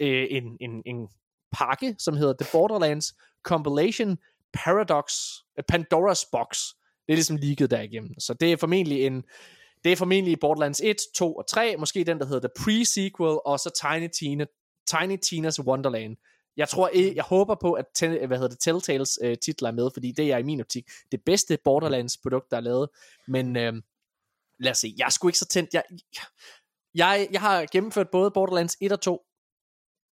øh, 0.00 0.26
en, 0.30 0.56
en, 0.60 0.82
en 0.86 1.08
pakke, 1.52 1.96
som 1.98 2.16
hedder 2.16 2.34
The 2.40 2.48
Borderlands 2.52 3.14
Compilation 3.42 4.18
Paradox 4.52 5.12
Pandora's 5.72 6.28
Box. 6.32 6.58
Det 7.06 7.12
er 7.12 7.16
ligesom 7.16 7.36
leaget 7.36 7.70
derigennem. 7.70 8.20
Så 8.20 8.34
det 8.34 8.52
er 8.52 8.56
formentlig 8.56 9.06
en 9.06 9.22
det 9.84 9.92
er 9.92 9.96
formentlig 9.96 10.40
Borderlands 10.40 10.80
1, 10.84 10.96
2 11.16 11.34
og 11.34 11.46
3, 11.48 11.76
måske 11.76 12.04
den, 12.04 12.18
der 12.18 12.26
hedder 12.26 12.48
The 12.48 12.54
Pre-Sequel, 12.62 13.42
og 13.44 13.60
så 13.60 13.70
Tiny, 13.82 14.08
Tina, 14.18 14.46
Tiny 14.86 15.18
Tina's 15.26 15.64
Wonderland. 15.64 16.16
Jeg 16.56 16.68
tror, 16.68 16.90
jeg, 16.94 17.12
jeg 17.16 17.24
håber 17.24 17.54
på, 17.54 17.72
at 17.72 17.84
ten, 17.94 18.26
hvad 18.26 18.38
hedder 18.38 18.48
det, 18.48 18.60
Telltales 18.60 19.18
øh, 19.22 19.38
titler 19.38 19.68
er 19.68 19.72
med, 19.72 19.90
fordi 19.92 20.12
det 20.12 20.32
er 20.32 20.38
i 20.38 20.42
min 20.42 20.60
optik 20.60 20.90
det 21.12 21.22
bedste 21.26 21.58
Borderlands 21.64 22.16
produkt, 22.16 22.50
der 22.50 22.56
er 22.56 22.60
lavet. 22.60 22.88
Men 23.28 23.56
øh, 23.56 23.72
lad 24.58 24.70
os 24.70 24.78
se, 24.78 24.94
jeg 24.98 25.04
er 25.06 25.10
sgu 25.10 25.28
ikke 25.28 25.38
så 25.38 25.46
tændt. 25.46 25.74
Jeg, 25.74 25.84
jeg, 26.94 27.28
jeg 27.32 27.40
har 27.40 27.66
gennemført 27.72 28.10
både 28.12 28.30
Borderlands 28.30 28.76
1 28.80 28.92
og 28.92 29.00
2, 29.00 29.26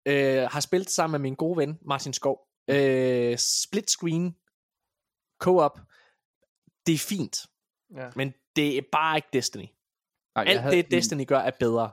øh, 0.06 0.42
har 0.42 0.60
spillet 0.60 0.90
sammen 0.90 1.12
med 1.12 1.30
min 1.30 1.34
gode 1.34 1.56
ven, 1.56 1.78
Martin 1.82 2.12
Skov. 2.12 2.38
Øh, 2.68 3.38
split 3.38 3.90
screen, 3.90 4.36
co-op, 5.42 5.80
det 6.86 6.94
er 6.94 6.98
fint, 6.98 7.36
Ja. 7.96 8.10
men 8.16 8.34
det 8.56 8.76
er 8.78 8.82
bare 8.92 9.16
ikke 9.18 9.28
Destiny. 9.32 9.64
Nej, 10.36 10.44
Alt 10.48 10.60
havde- 10.60 10.76
det, 10.76 10.90
Destiny 10.90 11.26
gør, 11.26 11.38
er 11.38 11.50
bedre. 11.60 11.90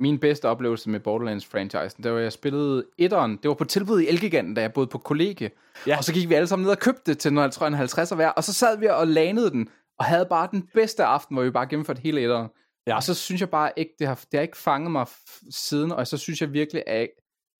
Min 0.00 0.18
bedste 0.18 0.48
oplevelse 0.48 0.90
med 0.90 1.00
Borderlands-franchisen, 1.00 2.02
det 2.02 2.12
var, 2.12 2.18
jeg 2.18 2.32
spillede 2.32 2.86
etteren. 2.98 3.36
Det 3.42 3.48
var 3.48 3.54
på 3.54 3.64
tilbud 3.64 4.00
i 4.00 4.08
Elgiganten, 4.08 4.54
da 4.54 4.60
jeg 4.60 4.72
boede 4.72 4.86
på 4.86 4.98
kollegie. 4.98 5.50
Ja. 5.86 5.96
Og 5.96 6.04
så 6.04 6.12
gik 6.12 6.28
vi 6.28 6.34
alle 6.34 6.46
sammen 6.46 6.64
ned 6.64 6.70
og 6.70 6.78
købte 6.78 7.02
det 7.06 7.18
til 7.18 7.32
noget, 7.32 7.46
jeg 7.48 7.52
tror, 7.52 7.66
en 7.66 7.74
50'er 7.74 8.14
hver. 8.14 8.28
Og 8.28 8.44
så 8.44 8.52
sad 8.52 8.78
vi 8.78 8.86
og 8.86 9.06
lanede 9.06 9.50
den, 9.50 9.68
og 9.98 10.04
havde 10.04 10.26
bare 10.30 10.48
den 10.52 10.68
bedste 10.74 11.04
aften, 11.04 11.36
hvor 11.36 11.44
vi 11.44 11.50
bare 11.50 11.66
gennemførte 11.66 12.00
hele 12.00 12.20
etteren. 12.20 12.48
Ja. 12.86 12.96
Og 12.96 13.02
så 13.02 13.14
synes 13.14 13.40
jeg 13.40 13.50
bare 13.50 13.72
ikke, 13.76 13.92
det 13.98 14.06
har, 14.06 14.14
det 14.14 14.38
har 14.38 14.42
ikke 14.42 14.56
fanget 14.56 14.90
mig 14.90 15.06
siden, 15.50 15.92
og 15.92 16.06
så 16.06 16.16
synes 16.18 16.40
jeg 16.40 16.52
virkelig, 16.52 16.82
at 16.86 17.08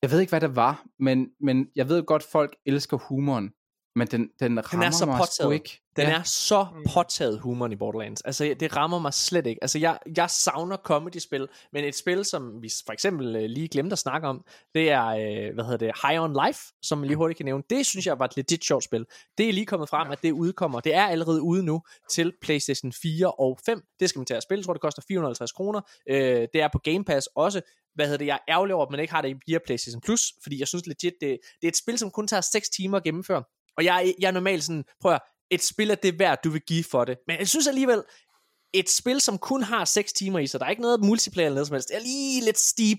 jeg 0.03 0.11
ved 0.11 0.21
ikke, 0.21 0.31
hvad 0.31 0.41
det 0.41 0.57
var, 0.57 0.85
men, 0.99 1.29
men 1.41 1.67
jeg 1.77 1.89
ved 1.89 2.03
godt, 2.03 2.23
folk 2.23 2.57
elsker 2.67 2.97
humoren, 2.97 3.51
men 3.97 4.07
den, 4.07 4.31
den 4.41 4.73
rammer 4.73 4.91
så 4.91 5.07
mig 5.07 5.17
sgu 5.17 5.25
påtaget. 5.25 5.55
ikke. 5.55 5.81
Den 5.97 6.09
ja. 6.09 6.19
er 6.19 6.23
så 6.23 6.67
påtaget 6.95 7.41
humoren 7.41 7.73
i 7.73 7.77
Borderlands. 7.77 8.21
Altså, 8.21 8.55
det 8.61 8.77
rammer 8.77 8.99
mig 8.99 9.15
slet 9.15 9.47
ikke. 9.47 9.59
Altså, 9.63 9.79
jeg, 9.79 9.99
jeg 10.17 10.31
savner 10.31 10.77
comedy-spil, 10.77 11.49
men 11.73 11.85
et 11.85 11.95
spil, 11.95 12.25
som 12.25 12.63
vi 12.63 12.71
for 12.87 12.93
eksempel 12.93 13.37
øh, 13.37 13.43
lige 13.43 13.69
glemte 13.69 13.93
at 13.93 13.99
snakke 13.99 14.29
om, 14.29 14.45
det 14.75 14.91
er, 14.91 15.07
øh, 15.07 15.55
hvad 15.55 15.65
hedder 15.65 15.77
det, 15.77 15.93
High 16.09 16.23
on 16.23 16.37
Life, 16.47 16.61
som 16.83 16.99
man 16.99 17.07
lige 17.07 17.17
hurtigt 17.17 17.37
kan 17.37 17.45
nævne. 17.45 17.63
Det 17.71 17.87
synes 17.87 18.07
jeg 18.07 18.19
var 18.19 18.25
et 18.25 18.37
legit 18.37 18.65
sjovt 18.65 18.85
spil. 18.85 19.07
Det 19.39 19.49
er 19.49 19.53
lige 19.53 19.67
kommet 19.67 19.89
frem, 19.89 20.11
at 20.11 20.23
det 20.23 20.33
udkommer. 20.33 20.81
Det 20.81 20.95
er 20.95 21.07
allerede 21.07 21.43
ude 21.43 21.63
nu 21.65 21.83
til 22.11 22.33
PlayStation 22.43 22.93
4 22.93 23.31
og 23.31 23.59
5. 23.67 23.83
Det 24.01 24.09
skal 24.09 24.19
man 24.19 24.27
til 24.27 24.35
at 24.35 24.43
spille. 24.43 24.61
Jeg 24.61 24.65
tror, 24.65 24.73
det 24.73 24.83
koster 24.83 25.03
450 25.09 25.53
kroner. 25.53 25.81
Øh, 26.09 26.49
det 26.53 26.63
er 26.63 26.69
på 26.73 26.79
Game 26.79 27.05
Pass 27.05 27.29
også. 27.37 27.61
Hvad 27.95 28.07
hedder 28.07 28.19
det? 28.19 28.27
Jeg 28.27 28.35
er 28.35 28.53
ærgerlig 28.53 28.75
over, 28.75 28.87
at 28.87 28.91
man 28.91 29.01
ikke 29.01 29.13
har 29.13 29.23
det 29.23 29.37
via 29.47 29.59
PlayStation 29.67 30.01
Plus, 30.01 30.33
fordi 30.43 30.61
jeg 30.61 30.69
synes 30.69 30.87
legit, 30.87 31.13
det, 31.21 31.39
det 31.61 31.67
er 31.67 31.69
et 31.69 31.77
spil, 31.77 31.99
som 31.99 32.11
kun 32.11 32.29
tager 32.29 32.41
6 32.41 32.69
timer 32.69 32.97
at 32.97 33.05
gennemføre. 33.05 33.43
Og 33.77 33.85
jeg, 33.85 34.15
jeg 34.21 34.29
er 34.29 34.33
normalt 34.33 34.65
sådan, 34.65 34.85
prøv 35.01 35.13
at, 35.13 35.21
et 35.51 35.63
spil 35.63 35.91
er 35.91 35.95
det 35.95 36.19
værd, 36.19 36.39
du 36.45 36.51
vil 36.51 36.61
give 36.61 36.85
for 36.85 37.05
det. 37.05 37.19
Men 37.27 37.39
jeg 37.39 37.49
synes 37.49 37.67
alligevel, 37.67 38.03
et 38.73 38.91
spil, 38.91 39.21
som 39.21 39.39
kun 39.39 39.63
har 39.63 39.85
6 39.85 40.13
timer 40.13 40.39
i 40.39 40.47
sig, 40.47 40.61
der 40.61 40.67
er 40.67 40.71
ikke 40.71 40.83
noget 40.83 41.05
multiplayer 41.05 41.47
eller 41.47 41.55
noget 41.55 41.67
som 41.67 41.75
helst, 41.75 41.89
det 41.89 41.97
er 41.97 42.01
lige 42.01 42.45
lidt 42.45 42.59
steep. 42.59 42.99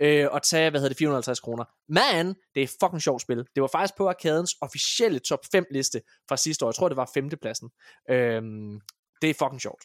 øh, 0.00 0.28
at 0.34 0.42
tage, 0.42 0.70
hvad 0.70 0.80
hedder 0.80 0.88
det, 0.88 0.98
450 0.98 1.40
kroner. 1.40 1.64
Men, 1.88 2.34
det 2.54 2.62
er 2.62 2.76
fucking 2.80 3.02
sjovt 3.02 3.22
spil. 3.22 3.36
Det 3.54 3.60
var 3.60 3.66
faktisk 3.66 3.96
på 3.96 4.08
Arkadens 4.08 4.56
officielle 4.60 5.18
top 5.18 5.38
5 5.52 5.64
liste 5.70 6.02
fra 6.28 6.36
sidste 6.36 6.64
år. 6.64 6.68
Jeg 6.68 6.74
tror, 6.74 6.88
det 6.88 6.96
var 6.96 7.10
femtepladsen. 7.14 7.70
Øh, 8.10 8.42
det 9.22 9.30
er 9.30 9.34
fucking 9.34 9.60
sjovt. 9.60 9.82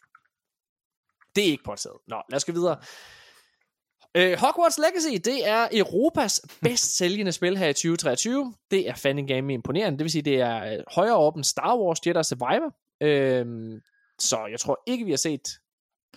Det 1.36 1.48
er 1.48 1.52
ikke 1.52 1.64
påtaget. 1.64 1.98
Nå, 2.08 2.22
lad 2.30 2.38
os 2.38 2.46
gå 2.46 2.52
videre. 2.52 2.78
Øh, 4.18 4.38
Hogwarts 4.40 4.78
Legacy, 4.80 5.22
det 5.26 5.48
er 5.50 5.68
Europas 5.72 6.42
bedst 6.62 6.98
sælgende 6.98 7.32
spil 7.32 7.58
her 7.58 7.68
i 7.68 7.74
2023. 7.74 8.54
Det 8.72 8.90
er 8.90 8.96
fandme 8.96 9.28
game 9.28 9.54
imponerende. 9.54 9.98
Det 9.98 10.04
vil 10.04 10.12
sige, 10.12 10.22
det 10.22 10.42
er 10.42 10.74
øh, 10.74 10.80
højere 10.96 11.18
op 11.18 11.36
end 11.36 11.44
Star 11.44 11.78
Wars 11.78 12.00
Jedi 12.08 12.24
Survivor. 12.24 12.74
Øhm, 13.04 13.80
så 14.20 14.46
jeg 14.52 14.60
tror 14.60 14.82
ikke, 14.88 15.06
vi 15.06 15.12
har 15.12 15.18
set 15.18 15.42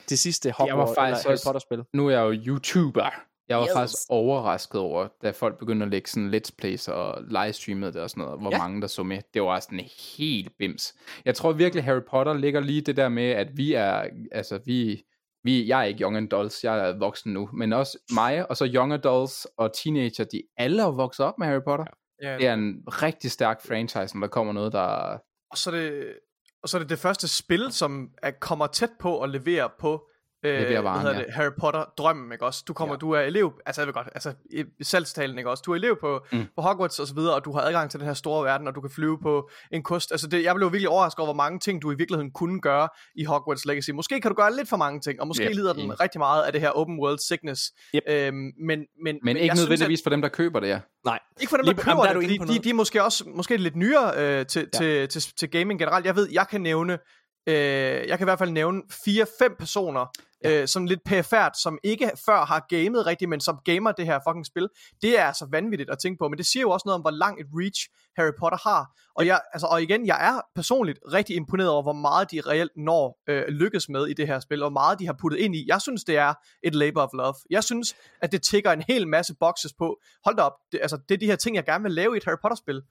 det 0.09 0.19
sidste 0.19 0.51
Hogwarts 0.51 0.91
eller 0.91 1.29
Harry 1.29 1.39
Potter 1.45 1.61
spil. 1.61 1.83
Nu 1.93 2.07
er 2.09 2.11
jeg 2.11 2.21
jo 2.21 2.33
YouTuber. 2.47 3.11
Jeg 3.49 3.59
var 3.59 3.65
Yes. 3.65 3.73
faktisk 3.75 4.03
overrasket 4.09 4.81
over, 4.81 5.09
da 5.23 5.31
folk 5.31 5.59
begyndte 5.59 5.85
at 5.85 5.91
lægge 5.91 6.11
sådan 6.11 6.35
let's 6.35 6.51
plays 6.59 6.89
og 6.89 7.23
livestreamede 7.29 7.93
det 7.93 8.01
og 8.01 8.11
sådan 8.11 8.25
noget, 8.25 8.41
hvor 8.41 8.51
ja. 8.53 8.59
mange 8.59 8.81
der 8.81 8.87
så 8.87 9.03
med. 9.03 9.19
Det 9.35 9.43
var 9.43 9.61
sådan 9.61 9.81
helt 10.19 10.53
bims. 10.59 10.95
Jeg 11.25 11.35
tror 11.35 11.53
virkelig, 11.53 11.85
Harry 11.85 12.01
Potter 12.11 12.35
ligger 12.35 12.61
lige 12.61 12.81
det 12.81 12.97
der 12.97 13.09
med, 13.09 13.31
at 13.31 13.49
vi 13.57 13.73
er, 13.73 14.05
altså 14.33 14.61
vi, 14.65 15.03
vi 15.45 15.69
jeg 15.69 15.81
er 15.81 15.85
ikke 15.85 16.03
young 16.03 16.17
adults, 16.17 16.65
jeg 16.65 16.89
er 16.89 16.99
voksen 16.99 17.33
nu, 17.33 17.49
men 17.53 17.73
også 17.73 17.99
mig, 18.15 18.51
og 18.51 18.57
så 18.57 18.71
young 18.75 18.93
adults 18.93 19.47
og 19.59 19.73
teenager, 19.75 20.25
de 20.25 20.43
alle 20.57 20.83
er 20.83 20.91
vokset 20.91 21.27
op 21.27 21.39
med 21.39 21.47
Harry 21.47 21.63
Potter. 21.65 21.85
Ja. 22.23 22.37
Det 22.39 22.47
er 22.47 22.55
en 22.55 22.83
rigtig 22.87 23.31
stærk 23.31 23.67
franchise, 23.67 24.19
når 24.19 24.27
der 24.27 24.31
kommer 24.31 24.53
noget, 24.53 24.73
der... 24.73 25.19
Og 25.51 25.59
så 25.59 25.71
er 25.71 25.75
det, 25.75 26.15
og 26.63 26.69
så 26.69 26.77
er 26.77 26.79
det 26.79 26.91
det 26.91 26.99
første 26.99 27.29
spil, 27.29 27.73
som 27.73 28.11
er, 28.23 28.31
kommer 28.31 28.67
tæt 28.67 28.91
på 29.01 29.21
at 29.21 29.31
levere 29.31 29.71
på 29.81 30.09
øh, 30.45 30.85
varen, 30.85 30.85
hvad 30.85 30.93
hedder 31.01 31.19
ja. 31.19 31.25
det, 31.27 31.35
Harry 31.35 31.51
Potter 31.61 31.85
drømmen, 31.99 32.33
ikke 32.33 32.45
også? 32.47 32.65
Du 32.69 32.73
kommer, 32.73 32.95
ja. 32.95 32.99
du 32.99 33.11
er 33.11 33.21
elev, 33.21 33.53
altså 33.67 33.81
jeg 33.81 33.87
ved 33.87 33.95
godt, 33.95 34.09
altså 34.15 34.35
salgstalen, 34.83 35.39
ikke 35.39 35.51
også? 35.51 35.63
Du 35.67 35.73
er 35.73 35.77
elev 35.77 35.97
på, 36.01 36.25
mm. 36.33 36.45
på 36.57 36.63
Hogwarts 36.63 36.99
og 36.99 37.07
så 37.07 37.15
videre, 37.15 37.35
og 37.35 37.45
du 37.45 37.53
har 37.53 37.61
adgang 37.61 37.91
til 37.91 38.01
den 38.01 38.07
her 38.07 38.15
store 38.15 38.45
verden, 38.45 38.69
og 38.69 38.75
du 38.75 38.81
kan 38.81 38.91
flyve 38.91 39.19
på 39.23 39.51
en 39.73 39.83
kost. 39.83 40.13
Altså 40.13 40.27
det, 40.27 40.45
jeg 40.45 40.55
blev 40.55 40.73
virkelig 40.73 40.89
overrasket 40.89 41.19
over, 41.19 41.27
hvor 41.27 41.35
mange 41.43 41.59
ting 41.59 41.83
du 41.83 41.91
i 41.93 41.95
virkeligheden 41.95 42.31
kunne 42.31 42.61
gøre 42.61 42.89
i 43.15 43.25
Hogwarts 43.25 43.65
Legacy. 43.65 43.91
Måske 43.91 44.21
kan 44.21 44.31
du 44.31 44.35
gøre 44.35 44.57
lidt 44.57 44.69
for 44.69 44.77
mange 44.77 45.01
ting, 45.01 45.21
og 45.21 45.27
måske 45.27 45.43
Ja, 45.45 45.51
lider 45.53 45.73
den 45.73 45.83
enig. 45.83 46.01
rigtig 46.01 46.19
meget 46.19 46.43
af 46.43 46.53
det 46.53 46.61
her 46.61 46.71
open 46.71 46.99
world 47.01 47.19
sickness. 47.19 47.63
Yep. 47.95 48.03
Øhm, 48.09 48.35
men, 48.35 48.53
men, 48.69 48.87
men, 49.05 49.19
Men 49.23 49.37
ikke 49.37 49.55
nødvendigvis 49.57 50.01
for 50.03 50.11
dem, 50.11 50.23
der 50.23 50.29
køber 50.29 50.61
det, 50.61 50.69
ja. 50.69 50.81
Nej. 51.05 51.19
ikke 51.41 51.51
for 51.51 51.57
dem, 51.57 51.65
Lige- 51.65 51.75
der 51.75 51.83
jamen, 51.87 51.93
køber 51.95 52.03
der 52.03 52.37
er 52.39 52.39
det, 52.47 52.49
de, 52.49 52.65
de 52.65 52.71
er 52.71 52.75
måske 52.75 53.05
også 53.05 53.25
måske 53.35 53.57
lidt 53.57 53.77
nyere 53.77 54.13
øh, 54.17 54.47
til, 54.47 54.69
Ja. 54.81 54.85
ja. 54.85 55.07
til, 55.07 55.23
til, 55.23 55.35
til 55.37 55.51
gaming 55.51 55.79
generelt. 55.81 56.07
Jeg 56.07 56.17
ved, 56.17 56.29
jeg 56.33 56.47
kan 56.51 56.61
nævne, 56.61 56.99
øh, 57.47 57.55
jeg 57.55 58.19
kan 58.19 58.21
i 58.21 58.25
hvert 58.25 58.39
fald 58.39 58.51
nævne 58.51 58.83
4-5 58.93 59.57
personer, 59.59 60.07
ja. 60.45 60.61
øh, 60.61 60.69
som 60.69 60.87
lidt 60.87 61.05
pæfærd, 61.05 61.53
som 61.63 61.79
ikke 61.83 62.11
før 62.27 62.45
har 62.45 62.67
gamet 62.69 63.07
rigtigt, 63.07 63.29
men 63.29 63.41
som 63.41 63.59
gamer 63.65 63.93
det 63.93 64.07
her 64.07 64.21
fucking 64.29 64.47
spil. 64.47 64.69
Det 65.03 65.19
er 65.19 65.25
altså 65.25 65.47
vanvittigt 65.51 65.91
at 65.91 65.99
tænke 65.99 66.19
på, 66.19 66.29
men 66.29 66.39
det 66.39 66.47
siger 66.47 66.61
jo 66.61 66.71
også 66.71 66.83
noget 66.87 66.95
om, 66.95 67.01
hvor 67.01 67.11
lang 67.11 67.41
et 67.41 67.47
reach 67.55 67.89
Harry 68.17 68.33
Potter 68.39 68.59
har. 68.69 69.01
Og, 69.15 69.27
jeg, 69.27 69.41
altså, 69.53 69.67
og 69.67 69.83
igen, 69.83 70.07
jeg 70.07 70.29
er 70.29 70.41
personligt 70.55 70.99
rigtig 71.13 71.37
imponeret 71.37 71.71
over, 71.71 71.83
hvor 71.83 71.93
meget 71.93 72.31
de 72.31 72.41
reelt 72.41 72.73
når 72.77 73.23
øh, 73.29 73.47
lykkes 73.49 73.89
med 73.89 74.07
i 74.07 74.15
det 74.15 74.27
her 74.27 74.41
spil, 74.41 74.63
og 74.63 74.71
hvor 74.71 74.81
meget 74.81 74.99
de 74.99 75.07
har 75.07 75.13
puttet 75.13 75.39
ind 75.39 75.57
i. 75.57 75.65
Jeg 75.69 75.81
synes, 75.81 76.05
det 76.05 76.17
er 76.17 76.35
et 76.63 76.75
labor 76.75 77.01
of 77.01 77.11
love. 77.13 77.35
Jeg 77.51 77.65
synes, 77.65 77.97
at 78.21 78.33
det 78.33 78.43
tigger 78.43 78.73
en 78.73 78.83
hel 78.89 79.09
masse 79.09 79.35
boxes 79.41 79.73
på. 79.73 80.01
Hold 80.25 80.37
da 80.37 80.43
op, 80.43 80.53
det, 80.73 80.79
altså, 80.83 80.99
det 81.09 81.15
er 81.15 81.19
de 81.19 81.27
her 81.27 81.37
ting, 81.37 81.57
jeg 81.57 81.65
gerne 81.65 81.83
vil 81.83 81.93
lave 81.93 82.15
i 82.15 82.17
et 82.17 82.25
Harry 82.25 82.37
Potter-spil. 82.43 82.83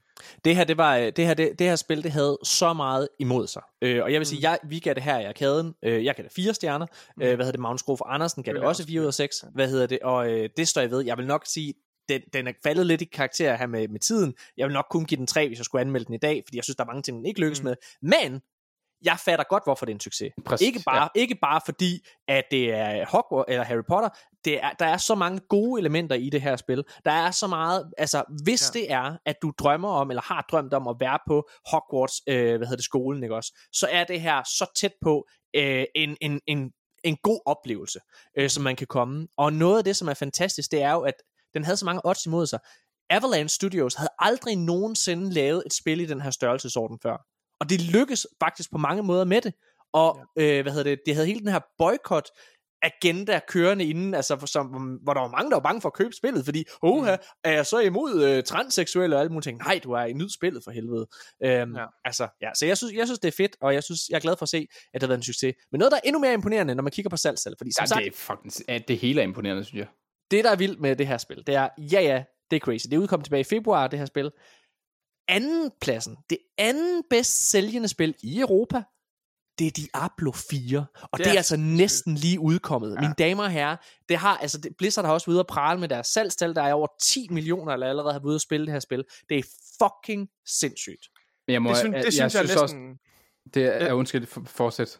Det 0.45 0.55
her, 0.55 0.63
det, 0.63 0.77
var, 0.77 0.97
øh, 0.97 1.11
det, 1.15 1.25
her, 1.27 1.33
det, 1.33 1.59
det 1.59 1.67
her 1.67 1.75
spil, 1.75 2.03
det 2.03 2.11
havde 2.11 2.37
så 2.43 2.73
meget 2.73 3.07
imod 3.19 3.47
sig. 3.47 3.61
Øh, 3.81 4.03
og 4.03 4.11
jeg 4.11 4.19
vil 4.19 4.27
sige, 4.27 4.49
jeg, 4.49 4.59
vi 4.63 4.79
gav 4.79 4.93
det 4.93 5.03
her 5.03 5.19
i 5.19 5.25
arkaden. 5.25 5.73
Øh, 5.83 6.05
jeg 6.05 6.15
gav 6.15 6.23
det 6.23 6.31
fire 6.31 6.53
stjerner. 6.53 6.85
Øh, 7.21 7.27
hvad 7.27 7.37
hedder 7.37 7.51
det? 7.51 7.59
Magnus 7.59 7.83
Grof 7.83 7.99
Andersen 8.05 8.43
gav 8.43 8.53
Det 8.53 8.61
det 8.61 8.67
også 8.67 8.85
4 8.85 9.01
ud 9.01 9.05
af 9.05 9.13
6. 9.13 9.45
Hvad 9.53 9.67
hedder 9.67 9.87
det? 9.87 9.99
Og 9.99 10.31
øh, 10.31 10.49
det 10.57 10.67
står 10.67 10.81
jeg 10.81 10.91
ved. 10.91 11.05
Jeg 11.05 11.17
vil 11.17 11.27
nok 11.27 11.43
sige, 11.45 11.73
den, 12.09 12.21
den 12.33 12.47
er 12.47 12.51
faldet 12.63 12.85
lidt 12.85 13.01
i 13.01 13.05
karakter 13.05 13.55
her 13.55 13.67
med, 13.67 13.87
med 13.87 13.99
tiden. 13.99 14.33
Jeg 14.57 14.67
vil 14.67 14.73
nok 14.73 14.85
kun 14.89 15.05
give 15.05 15.17
den 15.17 15.27
3, 15.27 15.47
hvis 15.47 15.59
jeg 15.59 15.65
skulle 15.65 15.81
anmelde 15.81 16.05
den 16.05 16.13
i 16.13 16.17
dag, 16.17 16.43
fordi 16.45 16.57
jeg 16.57 16.63
synes, 16.63 16.75
der 16.75 16.83
er 16.83 16.87
mange 16.87 17.01
ting, 17.01 17.17
den 17.17 17.25
ikke 17.25 17.39
lykkes 17.39 17.61
mm. 17.61 17.65
med. 17.65 17.75
Men 18.01 18.41
jeg 19.03 19.17
fatter 19.25 19.45
godt, 19.49 19.63
hvorfor 19.63 19.85
det 19.85 19.91
er 19.91 19.95
en 19.95 19.99
succes. 19.99 20.31
Præcis, 20.45 20.67
ikke, 20.67 20.81
bare, 20.85 21.09
ja. 21.15 21.21
ikke 21.21 21.35
bare 21.41 21.61
fordi, 21.65 22.05
at 22.27 22.43
det 22.51 22.73
er 22.73 23.05
Hogwarts 23.05 23.51
eller 23.51 23.63
Harry 23.63 23.83
Potter. 23.87 24.09
Det 24.45 24.63
er, 24.63 24.71
der 24.79 24.85
er 24.85 24.97
så 24.97 25.15
mange 25.15 25.39
gode 25.49 25.79
elementer 25.79 26.15
i 26.15 26.29
det 26.29 26.41
her 26.41 26.55
spil. 26.55 26.83
Der 27.05 27.11
er 27.11 27.31
så 27.31 27.47
meget, 27.47 27.91
altså 27.97 28.23
hvis 28.43 28.71
ja. 28.75 28.79
det 28.79 28.91
er, 28.91 29.17
at 29.25 29.35
du 29.41 29.51
drømmer 29.57 29.89
om, 29.89 30.09
eller 30.11 30.21
har 30.21 30.45
drømt 30.51 30.73
om 30.73 30.87
at 30.87 30.95
være 30.99 31.19
på 31.27 31.49
Hogwarts, 31.71 32.21
øh, 32.27 32.35
hvad 32.35 32.67
hedder 32.67 32.75
det, 32.75 32.85
skolen, 32.85 33.23
ikke 33.23 33.35
også? 33.35 33.59
Så 33.73 33.87
er 33.91 34.03
det 34.03 34.21
her 34.21 34.43
så 34.43 34.71
tæt 34.75 34.93
på 35.01 35.27
øh, 35.55 35.85
en, 35.95 36.17
en, 36.21 36.41
en, 36.47 36.71
en 37.03 37.17
god 37.23 37.41
oplevelse, 37.45 37.99
øh, 38.37 38.49
som 38.49 38.63
man 38.63 38.75
kan 38.75 38.87
komme. 38.87 39.27
Og 39.37 39.53
noget 39.53 39.77
af 39.77 39.83
det, 39.83 39.95
som 39.95 40.07
er 40.07 40.13
fantastisk, 40.13 40.71
det 40.71 40.81
er 40.81 40.91
jo, 40.91 41.01
at 41.01 41.15
den 41.53 41.63
havde 41.63 41.77
så 41.77 41.85
mange 41.85 42.01
odds 42.05 42.25
imod 42.25 42.47
sig. 42.47 42.59
Avalanche 43.09 43.55
Studios 43.55 43.95
havde 43.95 44.09
aldrig 44.19 44.55
nogensinde 44.55 45.33
lavet 45.33 45.63
et 45.65 45.73
spil 45.73 45.99
i 45.99 46.05
den 46.05 46.21
her 46.21 46.31
størrelsesorden 46.31 46.99
før. 47.03 47.32
Og 47.63 47.69
det 47.69 47.81
lykkes 47.81 48.27
faktisk 48.43 48.71
på 48.71 48.77
mange 48.77 49.03
måder 49.03 49.25
med 49.25 49.41
det. 49.41 49.53
Og 49.93 50.19
ja. 50.37 50.57
øh, 50.57 50.61
hvad 50.61 50.71
hedder 50.71 50.89
det, 50.89 50.99
det 51.05 51.15
havde 51.15 51.27
hele 51.27 51.39
den 51.39 51.47
her 51.47 51.59
boykot 51.77 52.29
agenda 52.81 53.39
kørende 53.47 53.85
inden, 53.85 54.13
altså 54.13 54.39
for, 54.39 54.47
som, 54.47 54.67
hvor 55.03 55.13
der 55.13 55.21
var 55.21 55.27
mange, 55.27 55.49
der 55.49 55.55
var 55.55 55.61
bange 55.61 55.81
for 55.81 55.89
at 55.89 55.93
købe 55.93 56.13
spillet, 56.15 56.45
fordi, 56.45 56.65
oha, 56.81 57.15
er 57.43 57.51
jeg 57.51 57.65
så 57.65 57.79
imod 57.79 58.23
øh, 58.23 58.43
transseksuelle 58.43 59.15
og 59.15 59.19
alle 59.19 59.29
mulige 59.29 59.43
ting? 59.43 59.57
Nej, 59.57 59.79
du 59.83 59.91
er 59.91 60.05
imod 60.05 60.29
spillet 60.29 60.63
for 60.63 60.71
helvede. 60.71 61.07
Øhm. 61.43 61.75
Ja. 61.75 61.85
Altså, 62.05 62.27
ja, 62.41 62.49
så 62.55 62.65
jeg 62.65 62.77
synes, 62.77 62.93
jeg 62.93 63.07
synes, 63.07 63.19
det 63.19 63.27
er 63.27 63.35
fedt, 63.37 63.55
og 63.61 63.73
jeg 63.73 63.83
synes, 63.83 63.99
jeg 64.09 64.15
er 64.15 64.19
glad 64.19 64.35
for 64.37 64.43
at 64.43 64.49
se, 64.49 64.67
at 64.93 64.93
det 64.93 65.03
har 65.03 65.07
været 65.07 65.17
en 65.17 65.23
succes. 65.23 65.53
Men 65.71 65.79
noget, 65.79 65.91
der 65.91 65.97
er 65.97 66.01
endnu 66.05 66.19
mere 66.19 66.33
imponerende, 66.33 66.75
når 66.75 66.83
man 66.83 66.91
kigger 66.91 67.09
på 67.09 67.17
salgstal, 67.17 67.53
fordi 67.57 67.71
som 67.71 67.81
ja 67.81 67.85
sagt, 67.85 67.99
det, 67.99 68.07
er 68.07 68.17
fucking, 68.17 68.69
ja, 68.69 68.79
det 68.87 68.97
hele 68.97 69.21
er 69.21 69.25
imponerende, 69.25 69.63
synes 69.63 69.79
jeg. 69.79 69.87
det, 70.31 70.43
der 70.43 70.51
er 70.51 70.55
vildt 70.55 70.79
med 70.79 70.95
det 70.95 71.07
her 71.07 71.17
spil, 71.17 71.43
det 71.47 71.55
er, 71.55 71.69
ja 71.91 72.01
ja, 72.01 72.23
det 72.51 72.55
er 72.55 72.59
crazy. 72.59 72.85
Det 72.91 72.97
udkom 72.97 73.21
tilbage 73.21 73.41
i 73.41 73.43
februar, 73.43 73.87
det 73.87 73.99
her 73.99 74.05
spil. 74.05 74.31
Anden 75.27 75.71
pladsen, 75.81 76.17
det 76.29 76.37
anden 76.57 77.03
bedst 77.09 77.49
sælgende 77.51 77.87
spil 77.87 78.15
i 78.23 78.39
Europa, 78.39 78.83
det 79.59 79.67
er 79.67 79.71
Diablo 79.71 80.31
4. 80.31 80.85
Og 81.01 81.09
det, 81.11 81.17
Det 81.17 81.27
er 81.27 81.33
er 81.33 81.37
altså 81.37 81.57
næsten 81.57 82.15
lige 82.15 82.39
udkommet. 82.39 82.95
Ja. 82.95 82.99
Mine 83.01 83.13
damer 83.17 83.43
og 83.43 83.51
herrer, 83.51 83.77
det 84.09 84.17
har, 84.17 84.37
altså 84.37 84.57
det, 84.57 84.71
Blizzard 84.77 85.05
har 85.05 85.13
også 85.13 85.25
været 85.25 85.33
ude 85.35 85.39
at 85.39 85.47
prale 85.47 85.79
med 85.79 85.87
deres 85.89 86.07
salgstal. 86.07 86.55
Der 86.55 86.61
er 86.61 86.73
over 86.73 86.87
10 87.03 87.27
millioner, 87.29 87.73
eller 87.73 87.87
allerede 87.87 88.13
har 88.13 88.19
været 88.19 88.25
ude 88.29 88.35
at 88.35 88.41
spille 88.41 88.65
det 88.65 88.73
her 88.73 88.79
spil. 88.79 89.03
Det 89.29 89.37
er 89.39 89.43
fucking 89.83 90.27
sindssygt. 90.47 91.07
Men 91.47 91.53
jeg, 91.53 91.61
må, 91.61 91.69
Det, 91.69 91.77
synes, 91.77 91.95
det 92.05 92.13
synes 92.13 92.19
jeg, 92.21 92.31
synes 92.31 92.61
næsten... 92.61 92.89
også, 92.89 92.97
det 93.53 93.63
er, 93.63 93.85
ja. 93.85 93.93
undskyld, 93.93 94.25
for- 94.25 94.43
fortsæt. 94.45 94.99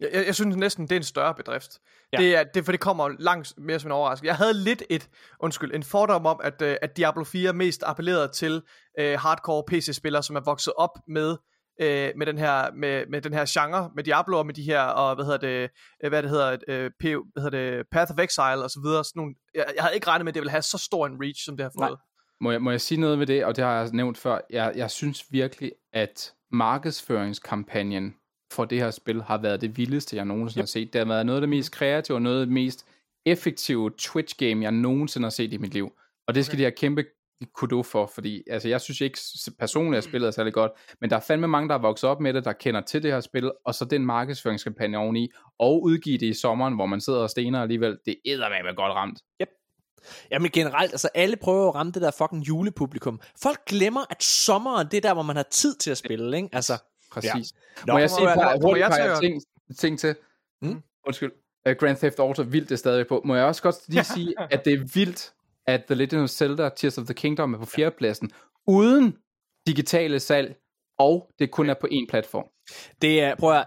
Jeg, 0.00 0.08
jeg, 0.12 0.26
jeg 0.26 0.34
synes 0.34 0.56
næsten, 0.56 0.84
det 0.84 0.92
er 0.92 0.96
en 0.96 1.02
større 1.02 1.34
bedrift. 1.34 1.78
Ja. 2.12 2.18
Det 2.18 2.36
er, 2.36 2.44
det, 2.44 2.64
for 2.64 2.72
det 2.72 2.80
kommer 2.80 3.08
langt 3.18 3.54
mere 3.58 3.78
som 3.78 3.88
en 3.88 3.92
overraskelse. 3.92 4.26
Jeg 4.26 4.36
havde 4.36 4.54
lidt 4.54 4.82
et, 4.90 5.08
undskyld, 5.40 5.74
en 5.74 5.82
fordom 5.82 6.26
om, 6.26 6.40
at, 6.42 6.62
øh, 6.62 6.76
at 6.82 6.96
Diablo 6.96 7.24
4 7.24 7.52
mest 7.52 7.82
appellerede 7.86 8.28
til 8.28 8.62
øh, 8.98 9.18
hardcore 9.18 9.64
PC-spillere, 9.68 10.22
som 10.22 10.36
er 10.36 10.40
vokset 10.40 10.72
op 10.76 10.98
med 11.08 11.36
øh, 11.80 12.12
med 12.16 12.26
den 12.26 12.38
her 12.38 12.72
med, 12.74 13.06
med 13.10 13.22
den 13.22 13.32
her 13.32 13.44
genre 13.48 13.90
med 13.94 14.04
Diablo 14.04 14.38
og 14.38 14.46
med 14.46 14.54
de 14.54 14.62
her 14.62 14.80
og 14.80 15.14
hvad 15.14 15.24
hedder 15.24 15.38
det 15.38 15.70
øh, 16.04 16.08
hvad 16.08 16.22
det 16.22 16.30
hedder 16.30 16.56
øh, 16.68 16.90
P, 17.00 17.02
hvad 17.02 17.42
hedder 17.42 17.74
det 17.74 17.86
Path 17.92 18.12
of 18.12 18.18
Exile 18.18 18.64
og 18.64 18.70
så 18.70 18.80
videre 18.84 19.04
sådan 19.04 19.20
nogle, 19.20 19.34
jeg, 19.54 19.66
jeg 19.76 19.84
havde 19.84 19.94
ikke 19.94 20.06
regnet 20.06 20.24
med 20.24 20.30
at 20.30 20.34
det 20.34 20.40
ville 20.40 20.50
have 20.50 20.62
så 20.62 20.78
stor 20.78 21.06
en 21.06 21.16
reach 21.22 21.44
som 21.44 21.56
det 21.56 21.64
har 21.64 21.72
Nej. 21.78 21.88
fået. 21.88 21.98
Må 22.40 22.50
jeg, 22.50 22.62
må 22.62 22.70
jeg 22.70 22.80
sige 22.80 23.00
noget 23.00 23.18
ved 23.18 23.26
det, 23.26 23.44
og 23.44 23.56
det 23.56 23.64
har 23.64 23.80
jeg 23.80 23.90
nævnt 23.92 24.18
før. 24.18 24.38
Jeg, 24.50 24.72
jeg 24.76 24.90
synes 24.90 25.24
virkelig, 25.30 25.72
at 25.92 26.32
markedsføringskampagnen 26.52 28.14
for 28.54 28.64
det 28.64 28.78
her 28.78 28.90
spil 28.90 29.22
har 29.22 29.38
været 29.38 29.60
det 29.60 29.76
vildeste, 29.76 30.16
jeg 30.16 30.24
nogensinde 30.24 30.58
yep. 30.58 30.62
har 30.62 30.66
set. 30.66 30.92
Det 30.92 30.98
har 30.98 31.06
været 31.06 31.26
noget 31.26 31.36
af 31.36 31.40
det 31.40 31.48
mest 31.48 31.72
kreative 31.72 32.16
og 32.16 32.22
noget 32.22 32.40
af 32.40 32.46
det 32.46 32.52
mest 32.52 32.86
effektive 33.26 33.90
Twitch-game, 34.00 34.62
jeg 34.62 34.72
nogensinde 34.72 35.24
har 35.24 35.30
set 35.30 35.52
i 35.52 35.56
mit 35.56 35.74
liv. 35.74 35.92
Og 36.28 36.34
det 36.34 36.44
skal 36.44 36.54
okay. 36.54 36.58
de 36.58 36.64
have 36.64 36.72
kæmpe 36.72 37.04
kudo 37.54 37.82
for, 37.82 38.06
fordi 38.06 38.42
altså, 38.50 38.68
jeg 38.68 38.80
synes 38.80 39.00
ikke 39.00 39.18
personligt, 39.58 39.98
at 39.98 40.04
spillet 40.04 40.26
er 40.26 40.30
særlig 40.30 40.52
godt, 40.52 40.72
men 41.00 41.10
der 41.10 41.16
er 41.16 41.20
fandme 41.20 41.48
mange, 41.48 41.68
der 41.68 41.74
er 41.74 41.78
vokset 41.78 42.10
op 42.10 42.20
med 42.20 42.34
det, 42.34 42.44
der 42.44 42.52
kender 42.52 42.80
til 42.80 43.02
det 43.02 43.12
her 43.12 43.20
spil, 43.20 43.52
og 43.64 43.74
så 43.74 43.84
den 43.84 44.06
markedsføringskampagne 44.06 44.98
oveni, 44.98 45.30
og 45.58 45.82
udgive 45.82 46.18
det 46.18 46.26
i 46.26 46.34
sommeren, 46.34 46.74
hvor 46.74 46.86
man 46.86 47.00
sidder 47.00 47.18
og 47.18 47.30
stener 47.30 47.62
alligevel, 47.62 47.98
det 48.06 48.16
er 48.26 48.64
med 48.64 48.76
godt 48.76 48.92
ramt. 48.92 49.18
Jamen 50.30 50.50
generelt, 50.50 50.92
altså 50.92 51.08
alle 51.14 51.36
prøver 51.36 51.68
at 51.68 51.74
ramme 51.74 51.92
det 51.92 52.02
der 52.02 52.10
fucking 52.10 52.42
julepublikum. 52.48 53.20
Folk 53.42 53.64
glemmer, 53.66 54.04
at 54.10 54.22
sommeren, 54.22 54.86
det 54.90 54.96
er 54.96 55.00
der, 55.00 55.14
hvor 55.14 55.22
man 55.22 55.36
har 55.36 55.46
tid 55.50 55.76
til 55.76 55.90
at 55.90 55.98
spille, 55.98 56.36
ikke? 56.36 56.48
Altså, 56.52 56.72
Præcis. 57.14 57.32
Ja. 57.32 57.82
Ja. 57.86 57.92
Må 57.92 57.98
jeg 57.98 58.10
sige 58.10 58.28
et 58.28 58.34
par 58.34 59.14
at- 59.14 59.20
ting, 59.20 59.42
ting 59.78 59.98
til? 59.98 60.16
Mm. 60.62 60.82
Undskyld. 61.06 61.32
Uh, 61.68 61.72
Grand 61.72 61.96
Theft 61.96 62.18
Auto, 62.18 62.42
vildt 62.42 62.68
det 62.68 62.78
stadig 62.78 63.06
på. 63.06 63.22
Må 63.24 63.34
jeg 63.34 63.44
også 63.44 63.62
godt 63.62 63.76
lige 63.88 64.04
sige, 64.14 64.34
at 64.52 64.64
det 64.64 64.72
er 64.72 64.78
vildt, 64.94 65.32
at 65.66 65.84
The 65.84 65.94
Legend 65.94 66.22
of 66.22 66.28
Zelda 66.28 66.68
Tears 66.76 66.98
of 66.98 67.04
the 67.04 67.14
Kingdom 67.14 67.54
er 67.54 67.58
på 67.58 67.66
fjerdepladsen, 67.66 68.30
uden 68.66 69.16
digitale 69.66 70.20
salg, 70.20 70.56
og 70.98 71.30
det 71.38 71.50
kun 71.50 71.70
er 71.70 71.74
på 71.74 71.86
én 71.92 72.06
platform. 72.08 72.44
Det 73.02 73.20
er, 73.20 73.34
prøv 73.34 73.52
at 73.58 73.66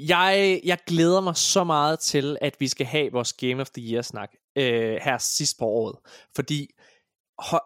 jeg, 0.00 0.60
jeg 0.64 0.78
glæder 0.86 1.20
mig 1.20 1.36
så 1.36 1.64
meget 1.64 1.98
til, 2.00 2.38
at 2.40 2.56
vi 2.58 2.68
skal 2.68 2.86
have 2.86 3.12
vores 3.12 3.32
Game 3.32 3.60
of 3.60 3.70
the 3.70 3.92
Year-snak 3.94 4.30
øh, 4.58 4.96
her 5.02 5.18
sidst 5.18 5.58
på 5.58 5.64
året. 5.64 5.96
Fordi 6.36 6.70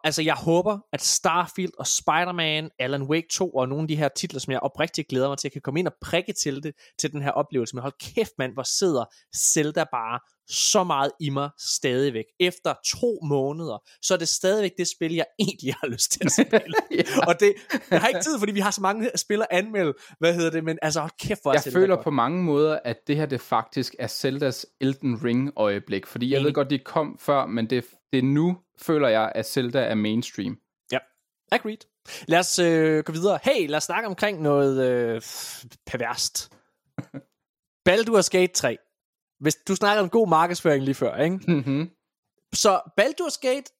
altså, 0.04 0.22
jeg 0.22 0.34
håber, 0.34 0.78
at 0.92 1.02
Starfield 1.02 1.72
og 1.78 1.86
Spider-Man, 1.86 2.70
Alan 2.78 3.02
Wake 3.02 3.26
2 3.30 3.50
og 3.50 3.68
nogle 3.68 3.82
af 3.82 3.88
de 3.88 3.96
her 3.96 4.08
titler, 4.08 4.40
som 4.40 4.52
jeg 4.52 4.60
oprigtigt 4.60 5.08
glæder 5.08 5.28
mig 5.28 5.38
til, 5.38 5.50
kan 5.50 5.60
komme 5.62 5.80
ind 5.80 5.86
og 5.86 5.94
prikke 6.00 6.32
til 6.32 6.62
det, 6.62 6.72
til 6.98 7.12
den 7.12 7.22
her 7.22 7.30
oplevelse. 7.30 7.76
Men 7.76 7.82
hold 7.82 8.14
kæft, 8.14 8.32
mand, 8.38 8.52
hvor 8.52 8.62
sidder 8.62 9.04
Zelda 9.36 9.84
bare 9.92 10.20
så 10.48 10.84
meget 10.84 11.12
i 11.20 11.30
mig 11.30 11.50
stadigvæk. 11.58 12.24
Efter 12.40 12.74
to 12.86 13.18
måneder, 13.22 13.78
så 14.02 14.14
er 14.14 14.18
det 14.18 14.28
stadigvæk 14.28 14.72
det 14.78 14.88
spil, 14.88 15.14
jeg 15.14 15.26
egentlig 15.38 15.74
har 15.74 15.88
lyst 15.88 16.12
til 16.12 16.20
at 16.24 16.32
spille. 16.32 16.74
ja. 16.98 17.26
Og 17.26 17.40
det, 17.40 17.54
jeg 17.90 18.00
har 18.00 18.08
ikke 18.08 18.22
tid, 18.22 18.38
fordi 18.38 18.52
vi 18.52 18.60
har 18.60 18.70
så 18.70 18.80
mange 18.80 19.10
spil 19.16 19.40
at 19.40 19.46
anmelde. 19.50 19.94
Hvad 20.18 20.34
hedder 20.34 20.50
det? 20.50 20.64
Men 20.64 20.78
altså, 20.82 21.08
kæft, 21.20 21.42
hvor 21.42 21.52
Jeg 21.52 21.62
føler 21.72 21.94
godt. 21.94 22.04
på 22.04 22.10
mange 22.10 22.42
måder, 22.42 22.78
at 22.84 22.96
det 23.06 23.16
her 23.16 23.26
det 23.26 23.40
faktisk 23.40 23.94
er 23.98 24.06
Zeldas 24.06 24.66
Elden 24.80 25.24
Ring 25.24 25.52
øjeblik. 25.56 26.06
Fordi 26.06 26.30
jeg 26.30 26.36
Enig. 26.36 26.46
ved 26.46 26.54
godt, 26.54 26.70
de 26.70 26.78
kom 26.78 27.18
før, 27.20 27.46
men 27.46 27.70
det, 27.70 27.84
det 28.12 28.18
er 28.18 28.22
nu, 28.22 28.58
føler 28.80 29.08
jeg, 29.08 29.32
at 29.34 29.46
Zelda 29.46 29.80
er 29.80 29.94
mainstream. 29.94 30.58
Ja, 30.92 30.98
agreed. 31.52 31.78
Lad 32.28 32.38
os 32.38 32.58
øh, 32.58 33.04
gå 33.04 33.12
videre. 33.12 33.38
Hey, 33.42 33.68
lad 33.68 33.76
os 33.76 33.84
snakke 33.84 34.08
omkring 34.08 34.42
noget 34.42 34.90
øh, 34.90 35.20
perverst. 35.86 36.52
Baldur's 37.88 38.28
Gate 38.30 38.52
3. 38.52 38.78
Hvis 39.40 39.54
du 39.68 39.76
snakker 39.76 40.02
om 40.02 40.10
god 40.10 40.28
markedsføring 40.28 40.84
lige 40.84 40.94
før, 40.94 41.16
ikke? 41.16 41.36
Mm-hmm. 41.36 41.90
Så 42.54 42.80
Baldur's 43.00 43.38
Gate 43.40 43.70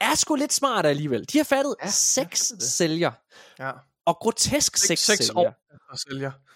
er 0.00 0.14
sgu 0.14 0.34
lidt 0.34 0.52
smart 0.52 0.86
alligevel. 0.86 1.24
De 1.32 1.38
har 1.38 1.44
fattet 1.44 1.74
Ja, 1.82 1.90
seks 1.90 2.52
sælger. 2.58 3.12
Ja. 3.58 3.72
Og 4.06 4.16
grotesk 4.16 4.76
Seks, 4.76 5.00
seks 5.00 5.26
sælger. 5.26 5.52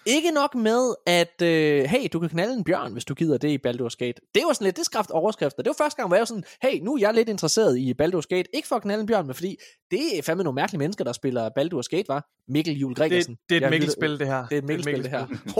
Ikke 0.05 0.31
nok 0.31 0.55
med, 0.55 0.95
at 1.05 1.41
øh, 1.41 1.83
hey, 1.83 2.07
du 2.13 2.19
kan 2.19 2.29
knalde 2.29 2.53
en 2.53 2.63
bjørn, 2.63 2.93
hvis 2.93 3.05
du 3.05 3.13
gider 3.13 3.37
det 3.37 3.49
i 3.49 3.57
Baldur's 3.67 3.95
Gate. 3.97 4.21
Det 4.35 4.43
var 4.47 4.53
sådan 4.53 4.65
lidt, 4.65 4.77
det 4.77 4.85
skræft 4.85 5.11
overskrifter. 5.11 5.63
Det 5.63 5.69
var 5.69 5.83
første 5.83 5.97
gang, 5.97 6.07
hvor 6.09 6.15
jeg 6.15 6.21
var 6.21 6.25
sådan, 6.25 6.43
hey, 6.61 6.79
nu 6.81 6.95
er 6.95 6.99
jeg 6.99 7.13
lidt 7.13 7.29
interesseret 7.29 7.77
i 7.77 7.93
Baldur's 8.01 8.27
Gate. 8.29 8.55
Ikke 8.55 8.67
for 8.67 8.75
at 8.75 8.81
knalde 8.81 9.01
en 9.01 9.07
bjørn, 9.07 9.25
men 9.25 9.35
fordi 9.35 9.57
det 9.91 10.17
er 10.17 10.21
fandme 10.21 10.43
nogle 10.43 10.55
mærkelige 10.55 10.79
mennesker, 10.79 11.03
der 11.03 11.13
spiller 11.13 11.49
Baldur's 11.59 11.87
Gate, 11.89 12.07
var. 12.07 12.27
Mikkel 12.47 12.77
Jul 12.77 12.89
Det, 12.89 12.97
Gregersen. 12.97 13.37
det 13.49 13.55
er 13.55 13.59
Jeg 13.59 13.67
et 13.67 13.71
Mikkel-spil, 13.71 14.19
det 14.19 14.27
her. 14.27 14.47
Det 14.47 14.55
er 14.55 14.57
et 14.57 14.63
Mikkel-spil, 14.65 15.03
det 15.03 15.11
her. 15.11 15.27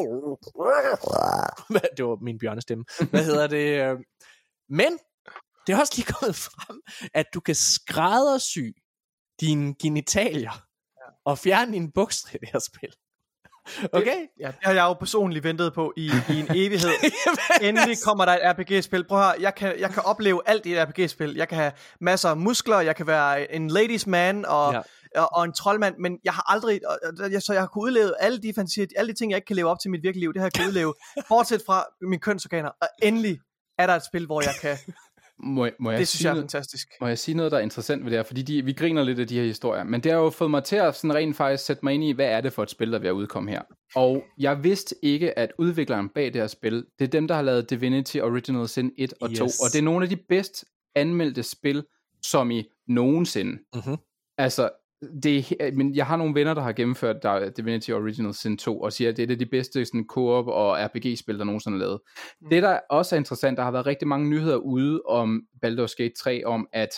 Det 1.97 2.05
var 2.05 2.23
min 2.23 2.39
bjørnestemme. 2.39 2.85
Hvad 3.09 3.23
hedder 3.25 3.47
det? 3.47 3.91
øh? 3.91 3.97
Men 4.69 4.97
det 5.67 5.73
er 5.73 5.79
også 5.79 5.93
lige 5.95 6.05
kommet 6.13 6.35
frem, 6.35 6.81
at 7.13 7.25
du 7.33 7.39
kan 7.39 7.55
skræddersy 7.55 8.59
dine 9.41 9.75
genitalier 9.81 10.65
og 11.29 11.37
fjerne 11.37 11.73
dine 11.73 11.91
bukser 11.95 12.27
i 12.33 12.37
det 12.41 12.49
her 12.53 12.59
spil. 12.59 12.89
Okay? 13.93 14.25
Ja, 14.39 14.47
det 14.47 14.55
har 14.61 14.73
jeg 14.73 14.83
jo 14.83 14.93
personligt 14.93 15.43
ventet 15.43 15.73
på 15.73 15.93
i, 15.97 16.11
i 16.29 16.39
en 16.39 16.47
evighed. 16.65 16.89
Endelig 17.61 17.97
kommer 18.05 18.25
der 18.25 18.31
et 18.33 18.39
RPG-spil. 18.43 19.07
Prøv 19.07 19.21
at 19.21 19.35
jeg 19.39 19.55
kan, 19.55 19.79
jeg 19.79 19.89
kan 19.89 20.03
opleve 20.03 20.41
alt 20.45 20.65
i 20.65 20.73
et 20.73 20.87
RPG-spil. 20.87 21.35
Jeg 21.35 21.47
kan 21.47 21.57
have 21.57 21.71
masser 22.01 22.29
af 22.29 22.37
muskler, 22.37 22.79
jeg 22.79 22.95
kan 22.95 23.07
være 23.07 23.51
en 23.55 23.67
ladies 23.69 24.07
man 24.07 24.45
og, 24.45 24.73
Ja. 24.73 24.81
og, 25.21 25.29
og 25.33 25.45
en 25.45 25.53
troldmand, 25.53 25.95
men 25.99 26.17
jeg 26.23 26.33
har 26.33 26.51
aldrig, 26.51 26.79
og, 26.87 26.97
og, 27.23 27.31
jeg, 27.31 27.41
så 27.41 27.53
jeg 27.53 27.61
har 27.61 27.67
kunnet 27.67 27.83
udleve 27.83 28.13
alle 28.21 28.37
de 28.41 28.53
fantasier, 28.55 28.85
alle 28.97 29.11
de 29.13 29.17
ting, 29.17 29.31
jeg 29.31 29.37
ikke 29.37 29.45
kan 29.45 29.55
leve 29.55 29.69
op 29.69 29.77
til 29.81 29.89
i 29.89 29.91
mit 29.91 30.03
virkelige 30.03 30.21
liv, 30.21 30.33
det 30.33 30.41
har 30.41 30.45
jeg 30.45 30.53
kunnet 30.53 30.67
udleve, 30.67 30.93
bortset 31.29 31.61
fra 31.65 31.85
mine 32.01 32.19
kønsorganer. 32.19 32.69
Og 32.81 32.87
endelig 33.03 33.37
er 33.77 33.87
der 33.87 33.95
et 33.95 34.05
spil, 34.05 34.25
hvor 34.25 34.41
jeg 34.41 34.53
kan. 34.61 34.77
Må, 35.43 35.65
jeg- 35.65 35.73
må 35.79 35.91
jeg 35.91 35.99
Det 35.99 36.07
synes 36.07 36.23
jeg 36.23 36.29
er 36.29 36.33
noget- 36.33 36.51
fantastisk. 36.51 36.87
Må 37.01 37.07
jeg 37.07 37.19
sige 37.19 37.35
noget, 37.37 37.51
der 37.51 37.57
er 37.57 37.61
interessant 37.61 38.03
ved 38.03 38.11
det 38.11 38.17
her? 38.19 38.23
Fordi 38.23 38.41
de, 38.41 38.65
vi 38.65 38.73
griner 38.73 39.03
lidt 39.03 39.19
af 39.19 39.27
de 39.27 39.35
her 39.35 39.43
historier, 39.45 39.83
men 39.83 40.01
det 40.01 40.11
har 40.11 40.19
jo 40.19 40.29
fået 40.29 40.51
mig 40.51 40.63
til 40.63 40.75
at 40.75 40.95
sådan 40.95 41.15
rent 41.15 41.35
faktisk 41.35 41.65
sætte 41.65 41.79
mig 41.85 41.93
ind 41.93 42.03
i, 42.03 42.11
hvad 42.11 42.25
er 42.25 42.41
det 42.41 42.53
for 42.53 42.63
et 42.63 42.69
spil, 42.69 42.91
der 42.91 42.99
er 42.99 43.03
at 43.03 43.11
udkomme 43.11 43.51
her. 43.51 43.61
Og 43.95 44.23
jeg 44.37 44.63
vidste 44.63 44.95
ikke, 45.03 45.39
at 45.39 45.51
udvikleren 45.57 46.09
bag 46.09 46.25
det 46.25 46.35
her 46.35 46.47
spil, 46.47 46.85
det 46.99 47.05
er 47.05 47.09
dem, 47.09 47.27
der 47.27 47.35
har 47.35 47.41
lavet 47.41 47.69
Divinity 47.69 48.17
Original 48.17 48.67
Sin 48.67 48.91
1 48.97 49.13
og 49.21 49.35
2, 49.35 49.45
Yes. 49.45 49.59
og 49.59 49.65
det 49.73 49.79
er 49.79 49.83
nogle 49.83 50.03
af 50.05 50.09
de 50.09 50.17
bedst 50.29 50.65
anmeldte 50.95 51.43
spil, 51.43 51.83
som 52.23 52.51
i 52.51 52.63
nogensinde. 52.87 53.51
Mhm. 53.75 53.97
Altså, 54.37 54.69
det 55.23 55.53
men 55.73 55.95
jeg 55.95 56.05
har 56.05 56.17
nogle 56.17 56.35
venner, 56.35 56.53
der 56.53 56.61
har 56.61 56.73
gennemført 56.73 57.23
der, 57.23 57.49
Divinity 57.49 57.91
Original 57.91 58.33
Sin 58.33 58.57
2, 58.57 58.81
og 58.81 58.93
siger, 58.93 59.09
at 59.09 59.17
det 59.17 59.23
er 59.23 59.27
et 59.27 59.31
af 59.31 59.39
de 59.39 59.45
bedste 59.45 59.85
sådan, 59.85 60.05
co-op 60.09 60.47
og 60.47 60.77
RPG-spil, 60.77 61.39
der 61.39 61.45
nogensinde 61.45 61.75
er 61.75 61.79
lavet. 61.79 61.99
Mm. 62.41 62.49
Det, 62.49 62.63
der 62.63 62.79
også 62.89 63.15
er 63.15 63.17
interessant, 63.17 63.57
der 63.57 63.63
har 63.63 63.71
været 63.71 63.85
rigtig 63.85 64.07
mange 64.07 64.29
nyheder 64.29 64.55
ude 64.55 65.01
om 65.07 65.41
Baldur's 65.65 65.95
Gate 65.97 66.13
3, 66.17 66.45
om 66.45 66.67
at 66.73 66.89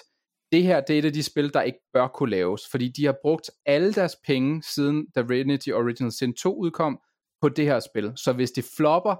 det 0.51 0.63
her, 0.63 0.81
det 0.81 0.95
er 0.95 0.99
et 0.99 1.05
af 1.05 1.13
de 1.13 1.23
spil, 1.23 1.53
der 1.53 1.61
ikke 1.61 1.79
bør 1.93 2.07
kunne 2.07 2.31
laves, 2.31 2.61
fordi 2.71 2.87
de 2.87 3.05
har 3.05 3.15
brugt 3.21 3.49
alle 3.65 3.93
deres 3.93 4.15
penge, 4.25 4.63
siden 4.63 5.07
Divinity 5.15 5.69
Original 5.69 6.11
Sin 6.11 6.33
2 6.33 6.55
udkom, 6.55 6.99
på 7.41 7.49
det 7.49 7.65
her 7.65 7.79
spil. 7.79 8.13
Så 8.15 8.33
hvis 8.33 8.51
det 8.51 8.65
flopper, 8.77 9.15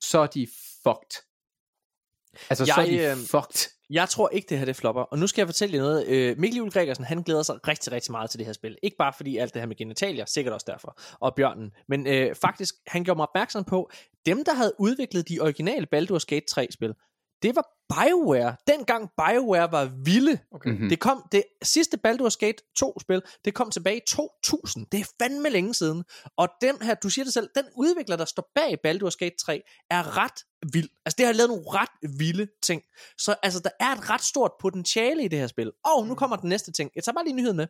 så 0.00 0.18
er 0.18 0.26
de 0.26 0.46
fucked. 0.82 1.24
Altså, 2.50 2.66
så 2.66 2.72
er 2.76 2.84
Jeg, 2.84 2.92
de 2.92 3.10
øh, 3.10 3.16
fucked. 3.16 3.70
Jeg 3.92 4.08
tror 4.08 4.28
ikke, 4.28 4.46
det 4.48 4.58
her 4.58 4.64
det 4.64 4.76
flopper. 4.76 5.02
Og 5.02 5.18
nu 5.18 5.26
skal 5.26 5.40
jeg 5.42 5.48
fortælle 5.48 5.76
jer 5.76 5.82
noget. 5.82 6.06
Øh, 6.06 6.38
Mikkel 6.38 6.56
Juhl 6.58 6.70
Gregersen, 6.70 7.04
han 7.04 7.22
glæder 7.22 7.42
sig 7.42 7.68
rigtig, 7.68 7.92
rigtig 7.92 8.12
meget 8.12 8.30
til 8.30 8.38
det 8.38 8.46
her 8.46 8.52
spil. 8.52 8.78
Ikke 8.82 8.96
bare 8.96 9.12
fordi 9.16 9.36
alt 9.36 9.54
det 9.54 9.62
her 9.62 9.66
med 9.66 9.76
genitalier, 9.76 10.24
sikkert 10.24 10.54
også 10.54 10.66
derfor, 10.68 10.98
og 11.20 11.34
bjørnen. 11.34 11.70
Men 11.88 12.06
øh, 12.06 12.34
faktisk, 12.34 12.74
han 12.86 13.04
gjorde 13.04 13.18
mig 13.18 13.28
opmærksom 13.28 13.64
på, 13.64 13.90
dem, 14.26 14.44
der 14.44 14.54
havde 14.54 14.72
udviklet 14.78 15.28
de 15.28 15.40
originale 15.40 15.86
Baldur's 15.94 16.24
Gate 16.26 16.46
3-spil, 16.50 16.94
det 17.42 17.56
var 17.56 17.66
BioWare. 17.88 18.56
Dengang 18.66 19.10
BioWare 19.16 19.72
var 19.72 19.84
vilde. 20.04 20.38
Okay. 20.52 20.70
Mhm. 20.70 20.88
Det 20.88 21.00
kom, 21.00 21.24
det 21.32 21.44
sidste 21.62 21.98
Baldur's 22.06 22.36
Gate 22.38 22.62
2-spil, 22.84 23.22
det 23.44 23.54
kom 23.54 23.70
tilbage 23.70 23.96
i 23.96 24.00
2000. 24.08 24.86
Det 24.92 25.00
er 25.00 25.04
fandme 25.22 25.48
længe 25.48 25.74
siden. 25.74 26.04
Og 26.36 26.48
den 26.60 26.76
her, 26.82 26.94
du 26.94 27.08
siger 27.08 27.24
det 27.24 27.34
selv, 27.34 27.48
den 27.54 27.64
udvikler, 27.76 28.16
der 28.16 28.24
står 28.24 28.50
bag 28.54 28.78
Baldur's 28.86 29.16
Gate 29.18 29.36
3, 29.40 29.62
er 29.90 30.16
ret 30.18 30.72
vild. 30.72 30.88
Altså, 31.06 31.16
det 31.18 31.26
har 31.26 31.32
lavet 31.32 31.50
nogle 31.50 31.64
ret 31.66 32.18
vilde 32.18 32.46
ting. 32.62 32.82
Så 33.18 33.34
altså, 33.42 33.60
der 33.60 33.70
er 33.80 33.92
et 33.92 34.10
ret 34.10 34.24
stort 34.24 34.50
potentiale 34.60 35.24
i 35.24 35.28
det 35.28 35.38
her 35.38 35.46
spil. 35.46 35.72
Og 35.84 36.06
nu 36.06 36.14
kommer 36.14 36.36
den 36.36 36.48
næste 36.48 36.72
ting. 36.72 36.90
Jeg 36.96 37.04
tager 37.04 37.14
bare 37.14 37.24
lige 37.24 37.36
nyheden 37.36 37.56
med. 37.56 37.66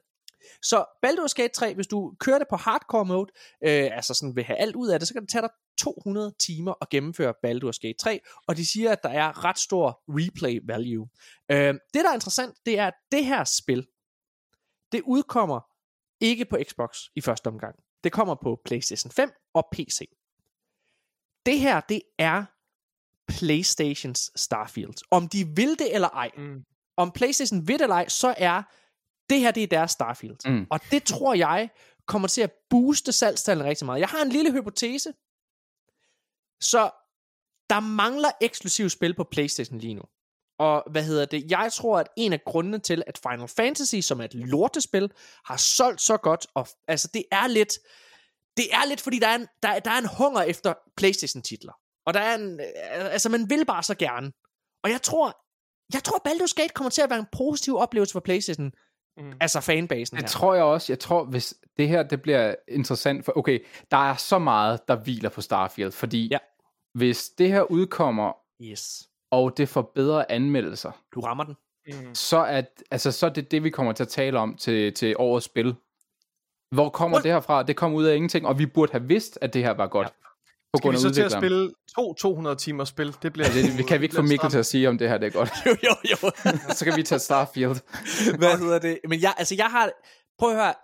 Så 0.62 0.85
Baldur's 1.07 1.35
Gate 1.37 1.55
3, 1.55 1.75
hvis 1.75 1.87
du 1.87 2.15
kører 2.21 2.39
det 2.39 2.47
på 2.51 2.57
hardcore 2.57 3.05
mode, 3.05 3.33
øh, 3.65 3.97
altså 3.97 4.15
sådan 4.15 4.37
vil 4.37 4.45
have 4.45 4.57
alt 4.57 4.77
ud 4.77 4.89
af 4.89 4.99
det, 4.99 5.09
så 5.09 5.15
kan 5.15 5.23
det 5.23 5.31
tage 5.31 5.43
dig 5.43 5.51
200 5.79 6.35
timer 6.39 6.75
at 6.81 6.89
gennemføre 6.89 7.35
Baldur's 7.47 7.79
Gate 7.83 7.99
3, 7.99 8.21
og 8.49 8.57
de 8.57 8.67
siger, 8.67 8.93
at 8.93 9.03
der 9.03 9.09
er 9.09 9.45
ret 9.45 9.59
stor 9.59 10.03
replay 10.09 10.61
value. 10.67 11.09
Øh, 11.51 11.75
det, 11.95 12.05
der 12.05 12.11
er 12.11 12.15
interessant, 12.15 12.55
det 12.67 12.79
er, 12.79 12.87
at 12.87 12.95
det 13.12 13.25
her 13.25 13.45
spil, 13.45 13.87
det 14.93 15.03
udkommer 15.05 15.61
ikke 16.21 16.45
på 16.45 16.59
Xbox 16.69 16.99
i 17.17 17.21
første 17.21 17.47
omgang. 17.47 17.75
Det 18.05 18.12
kommer 18.12 18.35
på 18.43 18.61
PlayStation 18.65 19.11
5 19.11 19.31
og 19.55 19.69
PC. 19.73 20.01
Det 21.47 21.61
her, 21.61 21.81
det 21.81 22.03
er 22.19 22.45
PlayStations 23.29 24.31
Starfield. 24.37 24.95
Om 25.11 25.29
de 25.29 25.47
vil 25.57 25.79
det 25.79 25.95
eller 25.95 26.09
ej, 26.09 26.31
Mm. 26.37 26.65
om 26.97 27.11
PlayStation 27.12 27.69
vil 27.69 27.75
det 27.79 27.83
eller 27.83 27.97
ej, 27.97 28.09
så 28.09 28.35
er 28.39 28.62
det 29.31 29.41
her, 29.41 29.51
det 29.51 29.62
er 29.62 29.67
deres 29.67 29.91
Starfield. 29.91 30.36
Mm. 30.51 30.67
Og 30.70 30.81
det 30.91 31.02
tror 31.02 31.34
jeg 31.34 31.70
kommer 32.07 32.28
til 32.28 32.41
at 32.41 32.52
booste 32.70 33.12
salgstallene 33.12 33.68
rigtig 33.68 33.86
meget. 33.86 34.01
Jeg 34.01 34.09
har 34.09 34.23
en 34.23 34.28
lille 34.28 34.52
hypotese. 34.52 35.12
Så 36.60 36.91
der 37.70 37.81
mangler 37.81 38.31
eksklusive 38.41 38.91
spil 38.91 39.15
på 39.15 39.25
PlayStation 39.25 39.78
lige 39.78 39.94
nu. 39.94 40.02
Og 40.59 40.84
hvad 40.91 41.05
hedder 41.05 41.25
det? 41.25 41.51
Jeg 41.51 41.73
tror, 41.73 41.99
at 41.99 42.09
en 42.17 42.33
af 42.33 42.44
grundene 42.47 42.78
til, 42.78 43.02
at 43.07 43.20
Final 43.28 43.49
Fantasy, 43.49 44.01
som 44.01 44.20
er 44.20 44.25
et 44.25 44.34
lortespil, 44.34 45.10
har 45.44 45.57
solgt 45.57 46.01
så 46.01 46.17
godt, 46.17 46.47
og 46.55 46.68
altså 46.89 47.09
det 47.15 47.25
er 47.31 47.47
lidt, 47.47 47.78
det 48.57 48.75
er 48.75 48.89
lidt, 48.89 49.01
fordi 49.01 49.18
der 49.18 49.28
er 49.28 49.34
en, 49.34 49.47
der, 49.62 49.78
der 49.78 49.91
er 49.91 49.99
en 49.99 50.09
hunger 50.18 50.42
efter 50.42 50.75
PlayStation-titler. 50.97 51.73
Og 52.07 52.15
der 52.15 52.20
er 52.20 52.34
en, 52.34 52.60
øh, 52.60 53.12
altså 53.12 53.28
man 53.28 53.51
vil 53.51 53.65
bare 53.67 53.83
så 53.83 53.94
gerne. 53.94 54.33
Og 54.84 54.91
jeg 54.91 55.02
tror, 55.02 55.42
jeg 55.94 56.05
tror, 56.05 56.28
Baldur's 56.28 56.55
Gate 56.57 56.75
kommer 56.75 56.91
til 56.91 57.02
at 57.02 57.10
være 57.10 57.18
en 57.18 57.26
positiv 57.33 57.76
oplevelse 57.76 58.12
for 58.12 58.20
PlayStation, 58.20 58.73
Mm. 59.16 59.32
altså 59.41 59.60
fanbasen 59.60 60.16
Det 60.16 60.23
her. 60.24 60.28
tror 60.28 60.55
jeg 60.55 60.65
også. 60.65 60.92
Jeg 60.92 60.99
tror, 60.99 61.24
hvis 61.24 61.55
det 61.76 61.89
her 61.89 62.02
det 62.02 62.23
bliver 62.23 62.55
interessant, 62.68 63.24
for 63.24 63.39
okay, 63.39 63.65
der 63.91 63.97
er 63.97 64.15
så 64.16 64.39
meget, 64.39 64.89
der 64.89 64.97
hviler 64.97 65.28
på 65.28 65.41
Starfield, 65.41 65.92
fordi 65.92 66.28
Ja. 66.31 66.39
hvis 66.94 67.28
det 67.39 67.49
her 67.49 67.62
udkommer, 67.62 68.32
Yes. 68.62 69.08
og 69.31 69.57
det 69.57 69.68
får 69.68 69.92
bedre 69.94 70.32
anmeldelser, 70.32 70.92
Du 71.15 71.20
rammer 71.20 71.44
den. 71.44 71.55
Mm. 71.86 72.15
så 72.15 72.36
er, 72.36 72.62
altså, 72.91 73.12
så 73.12 73.26
er 73.26 73.31
det 73.31 73.50
det, 73.50 73.65
vi 73.65 73.70
kommer 73.70 73.92
til 73.92 74.02
at 74.05 74.08
tale 74.08 74.39
om 74.39 74.57
til, 74.57 74.94
til 74.94 75.16
årets 75.18 75.47
spil. 75.47 75.74
Hvor 76.74 76.89
kommer 76.89 77.16
What? 77.16 77.24
det 77.24 77.32
her 77.32 77.41
fra? 77.41 77.62
Det 77.62 77.76
kom 77.76 77.94
ud 77.94 78.05
af 78.05 78.15
ingenting, 78.16 78.47
og 78.47 78.58
vi 78.58 78.66
burde 78.66 78.92
have 78.92 79.05
vidst, 79.08 79.39
at 79.41 79.55
det 79.55 79.62
her 79.65 79.70
var 79.70 79.86
godt. 79.86 80.07
Ja. 80.07 80.12
På 80.73 80.76
Skal 80.76 80.83
grund 80.83 80.97
vi 80.97 81.02
så 81.02 81.15
til 81.15 81.23
at 81.23 81.33
spille 81.33 81.73
to 81.97 82.15
200 82.15 82.57
timers 82.57 82.89
spil? 82.89 83.17
Det 83.23 83.33
bliver... 83.33 83.49
Ja, 83.49 83.62
det, 83.62 83.78
vi 83.78 83.83
kan 83.83 84.01
vi 84.01 84.05
ikke 84.05 84.15
få 84.15 84.23
Mikkel 84.23 84.51
til 84.51 84.59
at 84.59 84.67
sige, 84.67 84.89
om 84.89 84.99
det 84.99 85.09
her 85.09 85.18
det 85.18 85.26
er 85.26 85.31
godt. 85.31 85.51
jo, 85.67 85.76
jo, 85.83 85.94
jo. 86.10 86.31
så 86.76 86.84
kan 86.84 86.97
vi 86.97 87.02
tage 87.02 87.18
Starfield. 87.18 87.76
Hvad 88.39 88.59
hedder 88.59 88.78
det? 88.78 88.99
Men 89.09 89.23
jeg, 89.23 89.34
altså, 89.39 89.55
jeg 89.55 89.67
har... 89.67 89.91
Prøv 90.39 90.51
at 90.51 90.57
høre. 90.57 90.75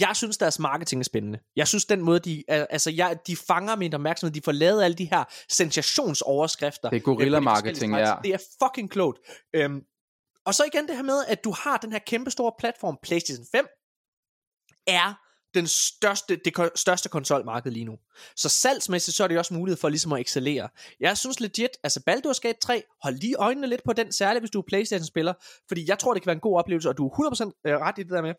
Jeg 0.00 0.16
synes, 0.16 0.36
deres 0.36 0.58
marketing 0.58 1.00
er 1.00 1.04
spændende. 1.04 1.38
Jeg 1.56 1.68
synes, 1.68 1.84
den 1.84 2.00
måde, 2.00 2.18
de, 2.18 2.44
al- 2.48 2.66
altså, 2.70 2.90
jeg, 2.90 3.18
de 3.26 3.36
fanger 3.36 3.76
min 3.76 3.94
opmærksomhed. 3.94 4.34
De 4.34 4.40
får 4.44 4.52
lavet 4.52 4.82
alle 4.82 4.94
de 4.94 5.04
her 5.04 5.24
sensationsoverskrifter. 5.48 6.90
Det 6.90 6.96
er 6.96 7.02
forskellige 7.42 7.98
ja. 7.98 8.14
Det 8.24 8.34
er 8.34 8.38
fucking 8.62 8.90
klogt. 8.90 9.18
Øhm, 9.54 9.80
og 10.46 10.54
så 10.54 10.64
igen 10.64 10.88
det 10.88 10.96
her 10.96 11.02
med, 11.02 11.24
at 11.28 11.44
du 11.44 11.54
har 11.62 11.76
den 11.76 11.92
her 11.92 11.98
kæmpe 12.06 12.30
store 12.30 12.52
platform, 12.58 12.98
PlayStation 13.02 13.46
5, 13.52 13.66
er 14.86 15.21
den 15.54 15.66
største, 15.66 16.36
det 16.36 16.70
største 16.74 17.08
konsolmarked 17.08 17.70
lige 17.70 17.84
nu. 17.84 17.98
Så 18.36 18.48
salgsmæssigt, 18.48 19.16
så 19.16 19.24
er 19.24 19.28
det 19.28 19.38
også 19.38 19.54
mulighed 19.54 19.76
for 19.76 19.88
ligesom 19.88 20.12
at 20.12 20.20
excellere. 20.20 20.68
Jeg 21.00 21.18
synes 21.18 21.40
legit, 21.40 21.70
altså 21.82 22.00
Baldur's 22.10 22.40
Gate 22.40 22.58
3, 22.62 22.82
hold 23.02 23.14
lige 23.14 23.34
øjnene 23.36 23.66
lidt 23.66 23.82
på 23.84 23.92
den, 23.92 24.12
særligt 24.12 24.42
hvis 24.42 24.50
du 24.50 24.58
er 24.58 24.64
Playstation-spiller, 24.68 25.32
fordi 25.68 25.84
jeg 25.88 25.98
tror, 25.98 26.14
det 26.14 26.22
kan 26.22 26.26
være 26.26 26.34
en 26.34 26.40
god 26.40 26.58
oplevelse, 26.58 26.88
og 26.88 26.96
du 26.98 27.06
er 27.06 27.50
100% 27.54 27.60
øh, 27.66 27.76
ret 27.76 27.98
i 27.98 28.02
det 28.02 28.10
der 28.10 28.22
med, 28.22 28.34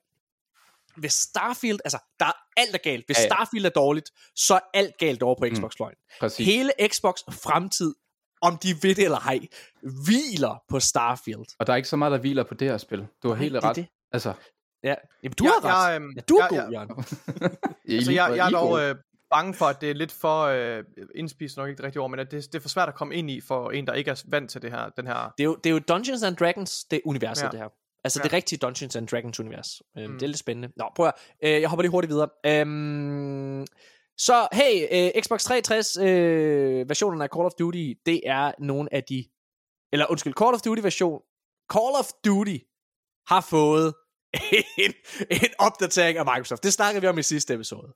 hvis 0.98 1.14
Starfield, 1.14 1.80
altså, 1.86 1.98
der 2.20 2.26
er 2.26 2.32
alt 2.58 2.76
er 2.76 2.80
galt. 2.80 3.06
Hvis 3.06 3.18
Ja, 3.18 3.22
ja. 3.22 3.28
Starfield 3.28 3.66
er 3.66 3.70
dårligt, 3.70 4.12
så 4.36 4.54
er 4.54 4.60
alt 4.74 4.98
galt 4.98 5.24
over 5.24 5.36
på 5.36 5.46
Xbox-fløjen. 5.56 5.96
Præcis. 6.20 6.46
Hele 6.46 6.72
Xbox 6.88 7.20
fremtid 7.32 7.96
om 8.42 8.58
de 8.58 8.70
ved 8.84 8.96
det 8.96 9.04
eller 9.04 9.18
ej, 9.18 9.40
hviler 10.06 10.64
på 10.70 10.80
Starfield. 10.80 11.46
Og 11.60 11.68
der 11.68 11.74
er 11.74 11.78
ikke 11.78 11.90
så 11.90 11.96
meget, 11.96 12.12
der 12.12 12.18
hviler 12.18 12.44
på 12.44 12.54
det 12.54 12.68
her 12.68 12.78
spil. 12.78 13.08
Du 13.24 13.28
har 13.30 13.36
helt 13.36 13.64
ret. 13.64 13.76
det. 13.76 13.88
Altså, 14.12 14.34
Ja, 14.84 14.96
Jamen, 15.24 15.34
du 15.40 15.44
Jeg- 15.44 15.54
har 15.62 15.86
ret. 15.88 15.92
jeg, 15.94 16.02
øhm, 16.02 16.12
ja, 16.16 16.22
du 16.22 16.36
er 16.36 16.42
jeg- 16.42 16.50
god, 16.50 16.58
jeg- 16.58 16.72
Jørgen. 16.72 16.90
Altså, 17.98 18.12
jeg, 18.12 18.34
jeg 18.38 18.46
er 18.48 18.50
dog 18.50 18.80
øh, 18.82 18.96
bange 19.30 19.54
for, 19.54 19.66
at 19.66 19.82
det 19.82 19.90
er 19.90 19.94
lidt 19.94 20.12
for 20.12 20.42
øh, 20.44 20.84
indspist 21.16 21.58
nok 21.58 21.70
ikke 21.70 21.78
det 21.78 21.86
rigtige 21.86 22.02
ord, 22.02 22.10
men 22.10 22.20
at 22.20 22.32
det, 22.32 22.44
det 22.46 22.56
er 22.56 22.60
for 22.62 22.70
svært 22.70 22.88
at 22.90 22.96
komme 22.96 23.16
ind 23.16 23.30
i 23.32 23.42
for 23.42 23.72
en, 23.72 23.88
der 23.88 23.94
ikke 23.94 24.12
er 24.12 24.24
vant 24.28 24.50
til 24.52 24.62
det 24.62 24.72
her. 24.72 24.90
Den 24.90 25.08
her. 25.08 25.34
Det 25.38 25.44
er, 25.44 25.46
jo, 25.46 25.56
det 25.56 25.66
er 25.66 25.74
jo 25.74 25.80
Dungeons 25.80 26.24
and 26.24 26.36
Dragons, 26.36 26.84
det 26.84 26.98
er 26.98 27.02
universet, 27.06 27.42
ja. 27.42 27.46
Ja. 27.48 27.52
det 27.52 27.60
her. 27.60 27.68
Altså 28.04 28.20
ja. 28.20 28.24
Ja. 28.24 28.24
det 28.24 28.34
rigtige 28.34 28.60
Dungeons 28.60 28.96
and 28.96 29.08
Dragons 29.08 29.40
univers. 29.40 29.82
Øhm, 29.98 30.08
Mm. 30.12 30.14
Det 30.20 30.24
er 30.24 30.28
lidt 30.28 30.40
spændende. 30.40 30.70
Nå, 30.78 30.90
prøv 30.96 31.06
at, 31.08 31.14
øh, 31.44 31.62
jeg 31.62 31.70
hopper 31.70 31.82
lige 31.82 31.92
hurtigt 31.92 32.12
videre. 32.14 32.30
Øhm, 32.46 33.66
så 34.18 34.48
hey, 34.54 34.88
øh, 35.16 35.22
Xbox 35.24 35.44
360 35.44 35.98
øh, 35.98 36.90
versionen 36.90 37.22
af 37.22 37.30
Call 37.36 37.46
of 37.46 37.52
Duty, 37.60 37.94
det 38.06 38.22
er 38.26 38.52
nogle 38.60 38.94
af 38.94 39.04
de, 39.04 39.26
eller 39.94 40.06
undskyld, 40.12 40.34
Call 40.34 40.54
of 40.56 40.62
Duty 40.62 40.82
version, 40.82 41.22
Call 41.74 41.96
of 42.00 42.06
Duty 42.26 42.58
har 43.28 43.42
fået 43.42 43.94
en, 44.78 44.94
en 45.30 45.50
opdatering 45.60 46.18
af 46.18 46.26
Microsoft. 46.26 46.64
Det 46.64 46.74
snakkede 46.74 47.02
vi 47.02 47.08
om 47.08 47.18
i 47.18 47.24
sidste 47.24 47.54
episode. 47.54 47.88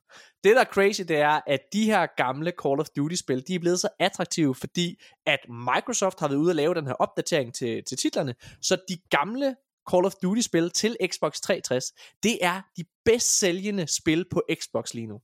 Det, 0.44 0.56
der 0.56 0.60
er 0.60 0.64
crazy, 0.64 1.02
det 1.08 1.16
er, 1.16 1.40
at 1.46 1.60
de 1.72 1.84
her 1.84 2.06
gamle 2.16 2.52
Call 2.62 2.80
of 2.80 2.86
Duty-spil, 2.96 3.44
de 3.48 3.54
er 3.54 3.58
blevet 3.58 3.80
så 3.80 3.88
attraktive, 4.00 4.54
fordi 4.54 5.00
at 5.26 5.38
Microsoft 5.48 6.20
har 6.20 6.28
været 6.28 6.38
ude 6.38 6.50
at 6.50 6.56
lave 6.56 6.74
den 6.74 6.86
her 6.86 6.94
opdatering 6.94 7.54
til, 7.54 7.82
til 7.88 7.98
titlerne, 7.98 8.34
så 8.62 8.76
de 8.88 8.98
gamle 9.10 9.56
Call 9.90 10.04
of 10.04 10.14
Duty-spil 10.22 10.70
til 10.70 10.96
Xbox 11.06 11.40
360, 11.40 11.84
det 12.22 12.38
er 12.44 12.60
de 12.76 12.84
bedst 13.04 13.38
sælgende 13.38 13.86
spil 13.86 14.24
på 14.30 14.42
Xbox 14.54 14.94
lige 14.94 15.06
nu. 15.06 15.20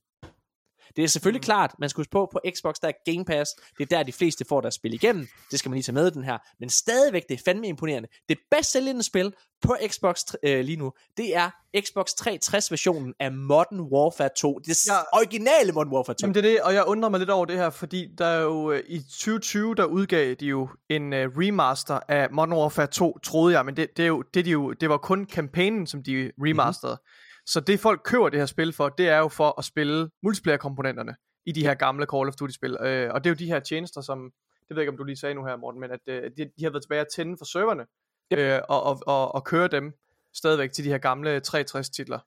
Det 0.97 1.05
er 1.05 1.09
selvfølgelig 1.09 1.41
mm. 1.41 1.45
klart, 1.45 1.75
man 1.79 1.89
skal 1.89 2.01
huske 2.01 2.11
på, 2.11 2.29
på 2.33 2.41
Xbox 2.57 2.75
der 2.83 2.89
er 2.89 3.13
Game 3.13 3.25
Pass, 3.25 3.51
det 3.79 3.93
er 3.93 3.97
der 3.97 4.03
de 4.03 4.13
fleste 4.13 4.45
får 4.49 4.61
deres 4.61 4.75
spil 4.75 4.95
igennem, 4.95 5.29
det 5.51 5.59
skal 5.59 5.71
man 5.71 5.75
lige 5.77 5.83
tage 5.83 5.95
med 5.95 6.11
den 6.11 6.25
her, 6.25 6.39
men 6.61 6.71
stadigvæk, 6.71 7.23
det 7.29 7.35
er 7.35 7.43
fandme 7.45 7.69
imponerende. 7.69 8.09
Det 8.29 8.39
bedst 8.51 8.73
sælgende 8.73 9.03
spil 9.03 9.33
på 9.63 9.77
Xbox 9.89 10.23
øh, 10.43 10.65
lige 10.65 10.77
nu, 10.77 10.93
det 11.17 11.37
er 11.37 11.51
Xbox 11.81 12.07
360 12.15 12.71
versionen 12.71 13.15
af 13.21 13.33
Modern 13.33 13.81
Warfare 13.81 14.29
2, 14.37 14.59
det 14.59 14.87
Ja. 14.87 14.93
originale 15.13 15.73
Modern 15.73 15.93
Warfare 15.93 16.15
2. 16.15 16.19
Jamen 16.23 16.35
det 16.35 16.45
er 16.45 16.51
det, 16.51 16.61
og 16.61 16.75
jeg 16.75 16.85
undrer 16.85 17.09
mig 17.09 17.21
lidt 17.21 17.31
over 17.31 17.45
det 17.45 17.57
her, 17.57 17.71
fordi 17.71 18.09
der 18.19 18.27
er 18.27 18.41
jo 18.41 18.71
øh, 18.71 18.83
i 18.89 18.99
2020, 18.99 19.75
der 19.75 19.85
udgav 19.85 20.35
de 20.35 20.47
jo 20.47 20.69
en 20.89 21.13
uh, 21.13 21.19
remaster 21.19 22.01
af 22.09 22.29
Modern 22.31 22.53
Warfare 22.53 22.87
2, 22.87 23.19
troede 23.19 23.57
jeg, 23.57 23.65
men 23.65 23.77
det, 23.77 23.89
det, 23.97 24.03
er 24.03 24.07
jo, 24.07 24.23
det, 24.35 24.45
de 24.45 24.51
jo, 24.51 24.73
det 24.73 24.89
var 24.89 24.97
kun 24.97 25.25
kampagnen, 25.25 25.87
som 25.87 26.03
de 26.03 26.31
remasterede. 26.39 26.97
Mm-hmm. 26.97 27.24
Så 27.47 27.61
det 27.61 27.81
folk 27.81 28.01
køber 28.05 28.29
det 28.29 28.39
her 28.39 28.47
spil 28.47 28.73
for, 28.73 28.89
det 28.89 29.09
er 29.09 29.19
jo 29.19 29.29
for 29.29 29.55
at 29.59 29.65
spille 29.65 30.11
multiplayer-komponenterne 30.23 31.15
i 31.47 31.53
de 31.53 31.63
her 31.67 31.75
gamle 31.75 32.07
Call 32.15 32.29
of 32.29 32.35
Duty-spil. 32.35 32.77
Øh, 32.81 33.11
og 33.15 33.25
det 33.25 33.31
er 33.31 33.35
jo 33.35 33.39
de 33.39 33.47
her 33.47 33.61
tjenester, 33.61 34.01
som, 34.01 34.19
det 34.69 34.71
ved 34.71 34.77
jeg 34.77 34.83
ikke, 34.83 34.91
om 34.93 34.97
du 34.97 35.05
lige 35.05 35.17
sagde 35.17 35.35
nu 35.35 35.45
her, 35.45 35.57
Morten, 35.57 35.81
men 35.81 35.91
at 35.91 36.01
øh, 36.07 36.23
de, 36.37 36.51
de 36.59 36.65
har 36.65 36.71
været 36.71 36.83
tilbage 36.83 37.01
at 37.01 37.07
tænde 37.15 37.37
for 37.39 37.45
serverne, 37.45 37.85
øh, 38.31 38.61
og, 38.69 38.83
og, 38.83 39.01
og, 39.07 39.35
og 39.35 39.45
køre 39.45 39.69
dem 39.69 39.93
stadigvæk 40.35 40.73
til 40.73 40.85
de 40.85 40.89
her 40.91 40.99
gamle 40.99 41.41
360-titler. 41.49 42.19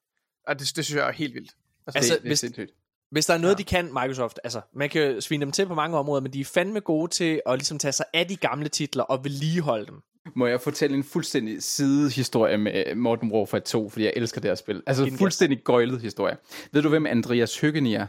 Og 0.48 0.60
det, 0.60 0.72
det 0.76 0.86
synes 0.86 0.96
jeg 1.00 1.08
er 1.08 1.12
helt 1.12 1.34
vildt. 1.34 1.52
Altså, 1.88 2.00
det, 2.14 2.22
det 2.22 2.26
er 2.26 2.30
hvis- 2.30 2.40
sindssygt. 2.40 2.72
Hvis 3.12 3.26
der 3.26 3.34
er 3.34 3.38
noget, 3.38 3.54
Ja. 3.56 3.58
de 3.58 3.64
kan, 3.64 3.86
Microsoft, 3.86 4.40
altså, 4.44 4.62
man 4.74 4.90
kan 4.90 5.22
svine 5.22 5.42
dem 5.42 5.52
til 5.52 5.66
på 5.66 5.74
mange 5.76 5.98
områder, 5.98 6.22
men 6.22 6.34
de 6.34 6.42
er 6.42 6.46
fandme 6.46 6.80
gode 6.80 7.12
til 7.12 7.42
at 7.46 7.58
ligesom 7.58 7.80
tage 7.80 7.92
sig 7.92 8.06
af 8.14 8.28
de 8.28 8.36
gamle 8.36 8.70
titler 8.70 9.04
og 9.04 9.24
vedligeholde 9.24 9.86
dem. 9.86 10.02
Må 10.36 10.48
jeg 10.48 10.62
fortælle 10.62 10.98
en 10.98 11.04
fuldstændig 11.04 11.64
sidehistorie 11.64 12.58
med 12.58 12.96
Modern 12.96 13.32
Warfare 13.32 13.62
2, 13.62 13.90
fordi 13.90 14.06
jeg 14.06 14.14
elsker 14.16 14.42
det 14.42 14.50
her 14.50 14.56
spil. 14.56 14.84
Altså 14.88 15.06
gas. 15.06 15.18
fuldstændig 15.18 15.64
gøjlet 15.64 16.02
historie. 16.02 16.38
Ved 16.72 16.82
du, 16.82 16.90
hvem 16.90 17.06
Andreas 17.06 17.60
Høggen 17.60 17.86
er, 17.86 18.08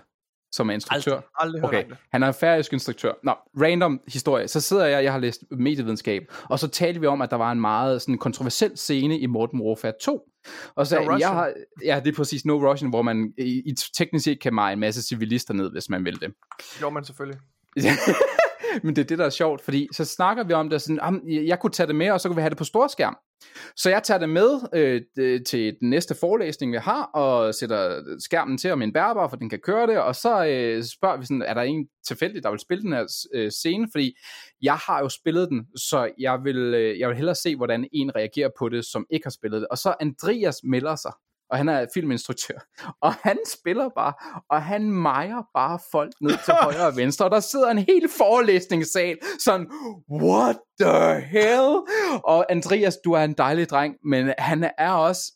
som 0.53 0.71
er 0.71 0.75
instruktør? 0.75 1.13
Aldrig. 1.13 1.25
Aldrig 1.39 1.65
Okay, 1.65 1.89
det. 1.89 1.97
han 2.13 2.23
er 2.23 2.29
en 2.29 2.35
færøsk 2.35 2.73
instruktør. 2.73 3.13
Nå, 3.23 3.33
random 3.61 4.01
historie. 4.09 4.49
Så 4.49 4.61
sidder 4.61 4.87
jeg, 4.87 5.05
jeg 5.05 5.13
har 5.13 5.19
læst 5.21 5.45
medievidenskab, 5.51 6.23
og 6.51 6.59
så 6.59 6.69
talte 6.69 7.01
vi 7.01 7.07
om, 7.07 7.23
at 7.23 7.31
der 7.31 7.37
var 7.37 7.53
en 7.53 7.61
meget 7.61 8.03
sådan 8.03 8.19
kontroversiel 8.19 8.77
scene 8.77 9.19
i 9.19 9.27
Modern 9.27 9.61
Warfare 9.61 9.93
2. 10.03 10.21
Og 10.75 10.87
så 10.87 11.01
No 11.01 11.17
jeg 11.17 11.29
har, 11.29 11.53
ja, 11.85 12.01
det 12.05 12.13
er 12.13 12.17
præcis 12.17 12.45
No 12.45 12.71
Russian, 12.71 12.91
hvor 12.91 13.03
man 13.03 13.33
i, 13.39 13.63
i 13.67 13.75
teknisk 13.99 14.25
set 14.25 14.41
kan 14.41 14.55
meje 14.55 14.73
en 14.73 14.81
masse 14.81 15.03
civilister 15.03 15.55
ned, 15.55 15.71
hvis 15.73 15.89
man 15.89 16.05
vil 16.05 16.21
det. 16.21 16.33
Jo, 16.83 16.91
man 16.91 17.05
selvfølgelig. 17.05 17.41
Men 18.85 18.97
det 18.97 19.03
er 19.03 19.07
det, 19.07 19.19
der 19.19 19.25
er 19.25 19.31
sjovt, 19.31 19.61
fordi 19.63 19.89
så 19.93 20.05
snakker 20.05 20.45
vi 20.45 20.53
om 20.53 20.71
det, 20.71 20.83
sådan, 20.83 21.23
jeg 21.27 21.61
kunne 21.61 21.71
tage 21.71 21.87
det 21.87 21.97
med, 21.97 22.11
og 22.11 22.21
så 22.21 22.29
kunne 22.29 22.37
vi 22.37 22.43
have 22.43 22.51
det 22.51 22.59
på 22.59 22.65
storskærm. 22.65 23.17
Så 23.77 23.91
jeg 23.91 24.03
tager 24.03 24.19
det 24.19 24.29
med 24.29 24.61
øh, 24.75 25.41
til 25.47 25.77
den 25.81 25.91
næste 25.91 26.15
forelæsning, 26.15 26.73
vi 26.73 26.77
har, 26.77 27.03
og 27.05 27.55
sætter 27.55 28.03
skærmen 28.19 28.59
til 28.59 28.73
om 28.73 28.83
en 28.83 28.93
bærbar, 28.93 29.29
for 29.29 29.37
den 29.37 29.51
kan 29.51 29.59
køre 29.59 29.87
det, 29.87 29.99
og 29.99 30.15
så 30.15 30.47
øh, 30.47 30.85
spørger 30.85 31.17
vi 31.17 31.27
sådan, 31.27 31.43
er 31.43 31.55
der 31.55 31.63
en 31.63 31.89
tilfældig, 32.07 32.43
der 32.43 32.51
vil 32.51 32.59
spille 32.59 32.83
den 32.83 32.93
her 32.93 33.27
øh, 33.35 33.51
scene, 33.51 33.89
fordi 33.93 34.17
jeg 34.63 34.75
har 34.75 35.01
jo 35.01 35.09
spillet 35.09 35.49
den, 35.49 35.67
så 35.77 36.11
jeg 36.19 36.41
vil, 36.45 36.57
øh, 36.57 36.99
jeg 36.99 37.09
vil 37.09 37.17
hellere 37.17 37.35
se, 37.35 37.57
hvordan 37.57 37.89
en 37.93 38.17
reagerer 38.17 38.51
på 38.59 38.69
det, 38.69 38.85
som 38.85 39.07
ikke 39.11 39.27
har 39.27 39.31
spillet 39.31 39.61
det. 39.61 39.69
Og 39.71 39.79
så 39.79 39.95
Andreas 40.01 40.57
melder 40.65 40.97
sig, 40.97 41.13
og 41.51 41.59
han 41.59 41.69
er 41.69 41.87
filminstruktør, 41.95 42.59
og 43.07 43.15
han 43.15 43.39
spiller 43.47 43.89
bare, 43.97 44.13
og 44.51 44.63
han 44.63 44.91
mejer 44.91 45.43
bare 45.55 45.79
folk 45.93 46.13
ned 46.21 46.39
til 46.45 46.55
højre 46.63 46.87
og 46.87 46.97
venstre, 46.97 47.25
og 47.25 47.31
der 47.31 47.41
sidder 47.41 47.71
en 47.71 47.79
hel 47.79 48.09
forelæsningssal, 48.19 49.19
sådan, 49.45 49.67
what 50.11 50.57
the 50.81 51.21
hell? 51.21 51.83
Og 52.25 52.53
Andreas, 52.53 52.97
du 53.05 53.13
er 53.13 53.25
en 53.25 53.35
dejlig 53.39 53.69
dreng, 53.69 53.95
men 54.05 54.35
han 54.39 54.71
er 54.79 54.91
også 54.91 55.33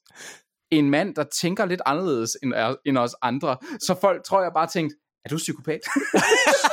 en 0.70 0.90
mand, 0.90 1.14
der 1.14 1.24
tænker 1.40 1.64
lidt 1.64 1.82
anderledes 1.86 2.36
end, 2.42 2.54
end 2.86 2.98
os 2.98 3.14
andre, 3.22 3.56
så 3.80 3.94
folk 4.00 4.24
tror 4.24 4.42
jeg 4.42 4.52
bare 4.54 4.66
tænkt, 4.66 4.94
er 5.24 5.28
du 5.28 5.36
psykopat? 5.36 5.80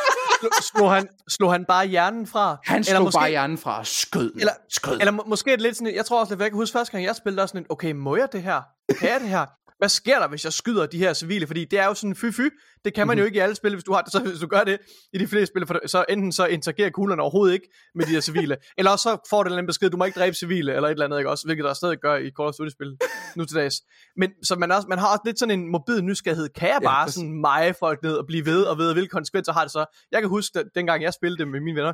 Slog 0.61 0.91
han, 0.93 1.07
slog 1.29 1.51
han 1.51 1.65
bare 1.65 1.85
hjernen 1.87 2.27
fra? 2.27 2.57
Han 2.65 2.83
slog 2.83 2.93
Eller 2.95 3.05
måske- 3.05 3.19
bare 3.19 3.29
hjernen 3.29 3.57
fra 3.57 3.83
skød. 3.83 4.31
Eller, 4.35 4.53
skød. 4.69 4.93
eller 4.99 5.11
må, 5.11 5.23
måske 5.27 5.55
lidt 5.55 5.77
sådan, 5.77 5.95
jeg 5.95 6.05
tror 6.05 6.19
også 6.19 6.33
lidt, 6.33 6.41
jeg 6.41 6.49
kan 6.51 6.55
huske 6.57 6.73
første 6.73 6.91
gang, 6.91 7.03
jeg 7.05 7.15
spillede, 7.15 7.39
var 7.39 7.45
sådan 7.47 7.61
en, 7.61 7.65
okay, 7.69 7.91
må 7.91 8.15
jeg 8.15 8.27
det 8.31 8.41
her? 8.43 8.61
Kan 8.99 9.09
jeg 9.09 9.19
det 9.19 9.29
her? 9.29 9.45
Hvad 9.79 9.89
sker 9.89 10.19
der, 10.19 10.27
hvis 10.27 10.43
jeg 10.45 10.53
skyder 10.53 10.85
de 10.85 10.97
her 10.97 11.13
civile? 11.13 11.47
Fordi 11.47 11.65
det 11.65 11.79
er 11.79 11.85
jo 11.85 11.93
sådan 11.93 12.15
fy-fy. 12.15 12.49
Det 12.85 12.93
kan 12.93 13.07
man 13.07 13.15
Mhm. 13.15 13.19
jo 13.19 13.25
ikke 13.25 13.35
i 13.35 13.39
alle 13.39 13.55
spil, 13.55 13.73
hvis 13.73 13.83
du 13.83 13.93
har 13.93 14.01
det. 14.01 14.11
Så 14.11 14.19
hvis 14.19 14.39
du 14.39 14.47
gør 14.47 14.63
det 14.63 14.77
i 15.13 15.17
de 15.17 15.27
fleste 15.27 15.45
spil, 15.53 15.89
så 15.89 16.05
enten 16.09 16.31
så 16.31 16.45
interagerer 16.45 16.89
kuglerne 16.89 17.21
overhovedet 17.21 17.53
ikke 17.53 17.69
med 17.95 18.05
de 18.05 18.11
her 18.11 18.21
civile, 18.21 18.57
eller 18.77 18.91
også 18.91 19.03
så 19.03 19.27
får 19.29 19.43
du 19.43 19.53
en 19.55 19.65
besked, 19.65 19.89
du 19.89 19.97
må 19.97 20.05
ikke 20.05 20.19
dræbe 20.19 20.35
civile, 20.35 20.73
eller 20.75 20.87
et 20.87 20.91
eller 20.91 21.05
andet, 21.05 21.17
ikke 21.17 21.29
også? 21.29 21.45
Hvilket 21.47 21.63
der 21.65 21.73
stadig 21.73 21.97
gør 21.97 22.15
i 22.15 22.29
Call 22.39 22.47
of 22.47 22.53
Duty-spil 22.59 22.97
nu 23.35 23.45
til 23.45 23.55
dags. 23.57 23.75
Men 24.17 24.29
så 24.43 24.55
man, 24.55 24.71
også, 24.71 24.87
man 24.87 24.99
har 24.99 25.07
også 25.07 25.21
lidt 25.25 25.39
sådan 25.39 25.59
en 25.59 25.71
morbid 25.71 26.01
nysgerrighed. 26.01 26.49
Kan 26.49 26.67
jeg 26.67 26.79
Ja, 26.81 26.87
bare 26.87 27.05
præcis. 27.05 27.15
sådan 27.15 27.41
meje 27.41 27.73
folk 27.79 28.03
ned 28.03 28.13
og 28.13 28.25
blive 28.27 28.45
ved, 28.45 28.63
og 28.63 28.77
ved, 28.77 28.93
hvilke 28.93 29.09
konsekvenser 29.09 29.53
har 29.53 29.61
det 29.61 29.71
så? 29.71 29.85
Jeg 30.11 30.21
kan 30.21 30.29
huske, 30.29 30.59
at 30.59 30.65
dengang 30.75 31.03
jeg 31.03 31.13
spillede 31.13 31.39
det 31.39 31.47
med 31.47 31.59
mine 31.59 31.75
venner, 31.77 31.93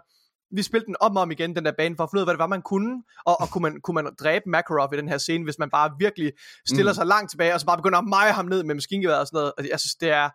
vi 0.51 0.61
spillede 0.63 0.85
den 0.87 0.95
om 1.01 1.15
og 1.15 1.21
om 1.21 1.31
igen, 1.31 1.55
den 1.55 1.65
der 1.65 1.71
bane, 1.77 1.95
for 1.95 2.03
at 2.03 2.09
finde 2.09 2.19
ud 2.19 2.21
af, 2.21 2.25
hvad 2.25 2.33
det 2.33 2.39
var, 2.39 2.47
man 2.47 2.61
kunne, 2.61 3.03
og, 3.25 3.41
og 3.41 3.49
kunne, 3.49 3.61
man, 3.61 3.81
kunne 3.81 3.95
man 3.95 4.07
dræbe 4.19 4.49
Makarov 4.49 4.89
i 4.93 4.97
den 4.97 5.09
her 5.09 5.17
scene, 5.17 5.43
hvis 5.43 5.59
man 5.59 5.69
bare 5.69 5.91
virkelig 5.99 6.31
stiller 6.67 6.91
Mm. 6.91 6.95
sig 6.95 7.05
langt 7.05 7.29
tilbage, 7.31 7.53
og 7.53 7.59
så 7.59 7.65
bare 7.65 7.77
begynder 7.77 7.97
at 7.99 8.05
meje 8.05 8.31
ham 8.31 8.45
ned 8.45 8.63
med 8.63 8.75
maskingeværet 8.75 9.19
og 9.19 9.27
sådan 9.27 9.37
noget. 9.37 9.53
Og 9.57 9.67
jeg 9.71 9.79
synes, 9.79 9.95
det 9.95 10.09
er, 10.09 10.29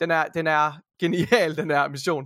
den 0.00 0.10
er, 0.10 0.24
den 0.34 0.46
er 0.46 0.72
genial, 1.00 1.56
den 1.56 1.70
her 1.70 1.88
mission. 1.88 2.24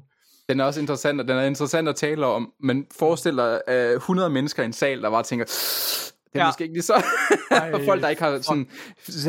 Den 0.49 0.60
er 0.60 0.65
også 0.65 0.81
interessant, 0.81 1.20
og 1.20 1.28
den 1.28 1.36
er 1.36 1.43
interessant 1.43 1.89
at 1.89 1.97
tale 1.97 2.27
om, 2.27 2.52
men 2.60 2.86
forestil 2.99 3.36
dig 3.36 3.60
uh, 3.69 3.75
100 3.75 4.31
mennesker 4.31 4.62
i 4.62 4.67
en 4.67 4.73
sal, 4.73 5.02
der 5.02 5.10
bare 5.10 5.23
tænker, 5.23 5.44
det 6.33 6.39
er 6.39 6.42
Ja. 6.44 6.49
måske 6.49 6.65
ikke 6.65 6.75
lige 6.75 6.83
så. 6.83 7.02
Og 7.73 7.81
folk, 7.89 8.02
der 8.02 8.09
ikke 8.09 8.23
har, 8.23 8.39
sådan, 8.42 8.67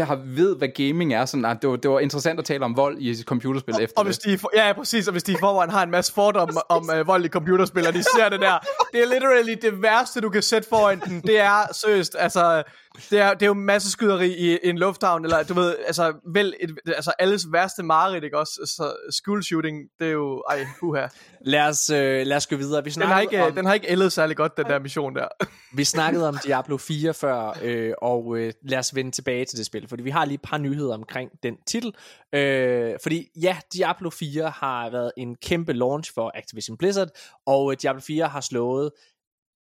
har 0.06 0.20
ved, 0.26 0.56
hvad 0.56 0.68
gaming 0.68 1.14
er, 1.14 1.26
sådan, 1.26 1.46
at 1.46 1.58
det, 1.62 1.70
var, 1.70 1.76
det 1.76 1.92
var 1.92 2.00
interessant 2.00 2.40
at 2.40 2.46
tale 2.46 2.66
om 2.66 2.78
vold 2.78 2.98
i 3.00 3.24
computerspil 3.24 3.76
efter 3.82 3.98
Og 4.00 4.06
hvis 4.06 4.18
de, 4.18 4.38
for- 4.38 4.52
ja, 4.56 4.68
ja, 4.68 4.74
præcis, 4.74 5.08
og 5.08 5.12
hvis 5.12 5.24
de 5.24 5.32
i 5.32 5.36
forvejen 5.40 5.70
har 5.72 5.84
en 5.84 5.92
masse 5.92 6.14
fordomme 6.14 6.72
om 6.72 6.90
uh, 7.00 7.08
vold 7.08 7.26
i 7.26 7.30
computerspil, 7.30 7.88
og 7.88 7.94
de 7.94 8.04
ser 8.04 8.30
det 8.30 8.40
der, 8.40 8.58
det 8.94 9.02
er 9.04 9.08
literally 9.14 9.56
det 9.62 9.82
værste, 9.82 10.22
du 10.22 10.30
kan 10.30 10.42
sætte 10.42 10.70
foran 10.70 11.00
den. 11.00 11.22
Det 11.22 11.40
er 11.40 11.74
seriøst, 11.74 12.16
altså, 12.20 12.64
det 13.10 13.20
er, 13.20 13.34
det 13.34 13.42
er 13.42 13.48
jo 13.48 13.54
masse 13.54 13.92
skyderi 13.92 14.28
i, 14.28 14.52
i 14.52 14.70
en 14.70 14.78
lufthavn, 14.78 15.24
eller 15.24 15.44
du 15.44 15.54
ved, 15.54 15.76
altså, 15.88 16.14
vel, 16.34 16.56
et, 16.60 16.78
altså 16.86 17.14
alles 17.20 17.48
værste 17.52 17.84
mareridt, 17.84 18.24
ikke 18.24 18.38
også? 18.38 18.54
Så 18.66 18.96
school 19.12 19.44
shooting, 19.44 19.78
det 20.00 20.08
er 20.08 20.12
jo, 20.12 20.44
ej, 20.50 20.66
huha. 20.82 21.08
Lad 21.42 21.68
os, 21.68 21.90
øh, 21.90 22.28
lad 22.28 22.38
os 22.38 22.48
gå 22.48 22.56
videre. 22.56 22.84
Vi 22.84 22.90
Den 22.90 23.02
har 23.02 23.22
ikke, 23.22 23.44
om, 23.44 23.54
den 23.54 23.66
har 23.66 23.74
ikke 23.74 23.90
ældet 23.90 24.12
særlig 24.12 24.38
godt, 24.38 24.58
den 24.58 24.66
der 24.66 24.80
mission 24.80 25.16
der. 25.16 25.28
vi 25.78 25.84
snakkede 25.84 26.28
om 26.28 26.38
Diablo 26.46 26.78
4 26.78 27.14
før, 27.14 27.58
øh, 27.62 27.94
og 28.02 28.38
øh, 28.38 28.54
lad 28.64 28.80
os 28.80 28.96
vende 28.96 29.12
tilbage 29.12 29.46
til 29.46 29.58
det 29.58 29.66
spil, 29.66 29.88
fordi 29.88 30.04
vi 30.04 30.10
har 30.10 30.26
lige 30.26 30.36
et 30.36 30.42
par 30.42 30.58
nyheder 30.58 30.94
omkring 30.94 31.32
den 31.44 31.56
titel. 31.68 31.96
Øh, 32.34 32.94
fordi 33.04 33.28
ja, 33.42 33.58
Diablo 33.74 34.10
4 34.10 34.50
har 34.50 34.90
været 34.90 35.12
en 35.18 35.36
kæmpe 35.36 35.74
launch 35.74 36.14
for 36.14 36.32
Activision 36.36 36.78
Blizzard, 36.78 37.10
og 37.46 37.72
øh, 37.72 37.78
Diablo 37.82 38.02
4 38.02 38.28
har 38.28 38.42
slået 38.42 38.92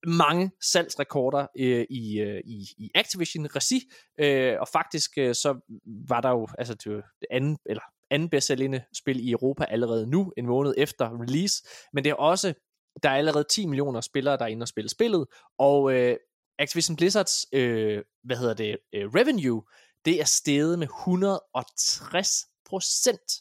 mange 0.06 0.50
salgsrekorder 0.60 1.46
øh, 1.58 1.86
i, 1.90 2.20
øh, 2.20 2.40
i, 2.44 2.66
i 2.78 2.90
Activision-regi, 2.94 3.80
øh, 4.20 4.56
og 4.60 4.68
faktisk 4.72 5.10
øh, 5.18 5.34
så 5.34 5.60
var 6.08 6.20
der 6.20 6.30
jo, 6.30 6.48
altså 6.58 6.74
det, 6.74 6.84
det 7.20 7.26
anden, 7.30 7.58
eller 7.66 7.82
anden 8.10 8.28
bedst 8.28 8.46
sælgende 8.46 8.84
spil 8.94 9.28
i 9.28 9.30
Europa 9.30 9.64
allerede 9.64 10.06
nu, 10.06 10.32
en 10.36 10.46
måned 10.46 10.74
efter 10.76 11.22
release, 11.22 11.62
men 11.92 12.04
det 12.04 12.10
er 12.10 12.14
også, 12.14 12.54
der 13.02 13.10
er 13.10 13.16
allerede 13.16 13.44
10 13.50 13.66
millioner 13.66 14.00
spillere, 14.00 14.36
der 14.36 14.44
er 14.44 14.48
inde 14.48 14.64
og 14.64 14.68
spille 14.68 14.88
spillet, 14.88 15.26
og 15.58 15.92
øh, 15.92 16.16
Activision 16.58 16.96
Blizzards, 16.96 17.46
øh, 17.52 18.02
hvad 18.24 18.36
hedder 18.36 18.54
det, 18.54 18.76
øh, 18.94 19.08
revenue, 19.14 19.62
det 20.04 20.20
er 20.20 20.24
steget 20.24 20.78
med 20.78 20.86
160 20.86 22.44
procent. 22.68 23.32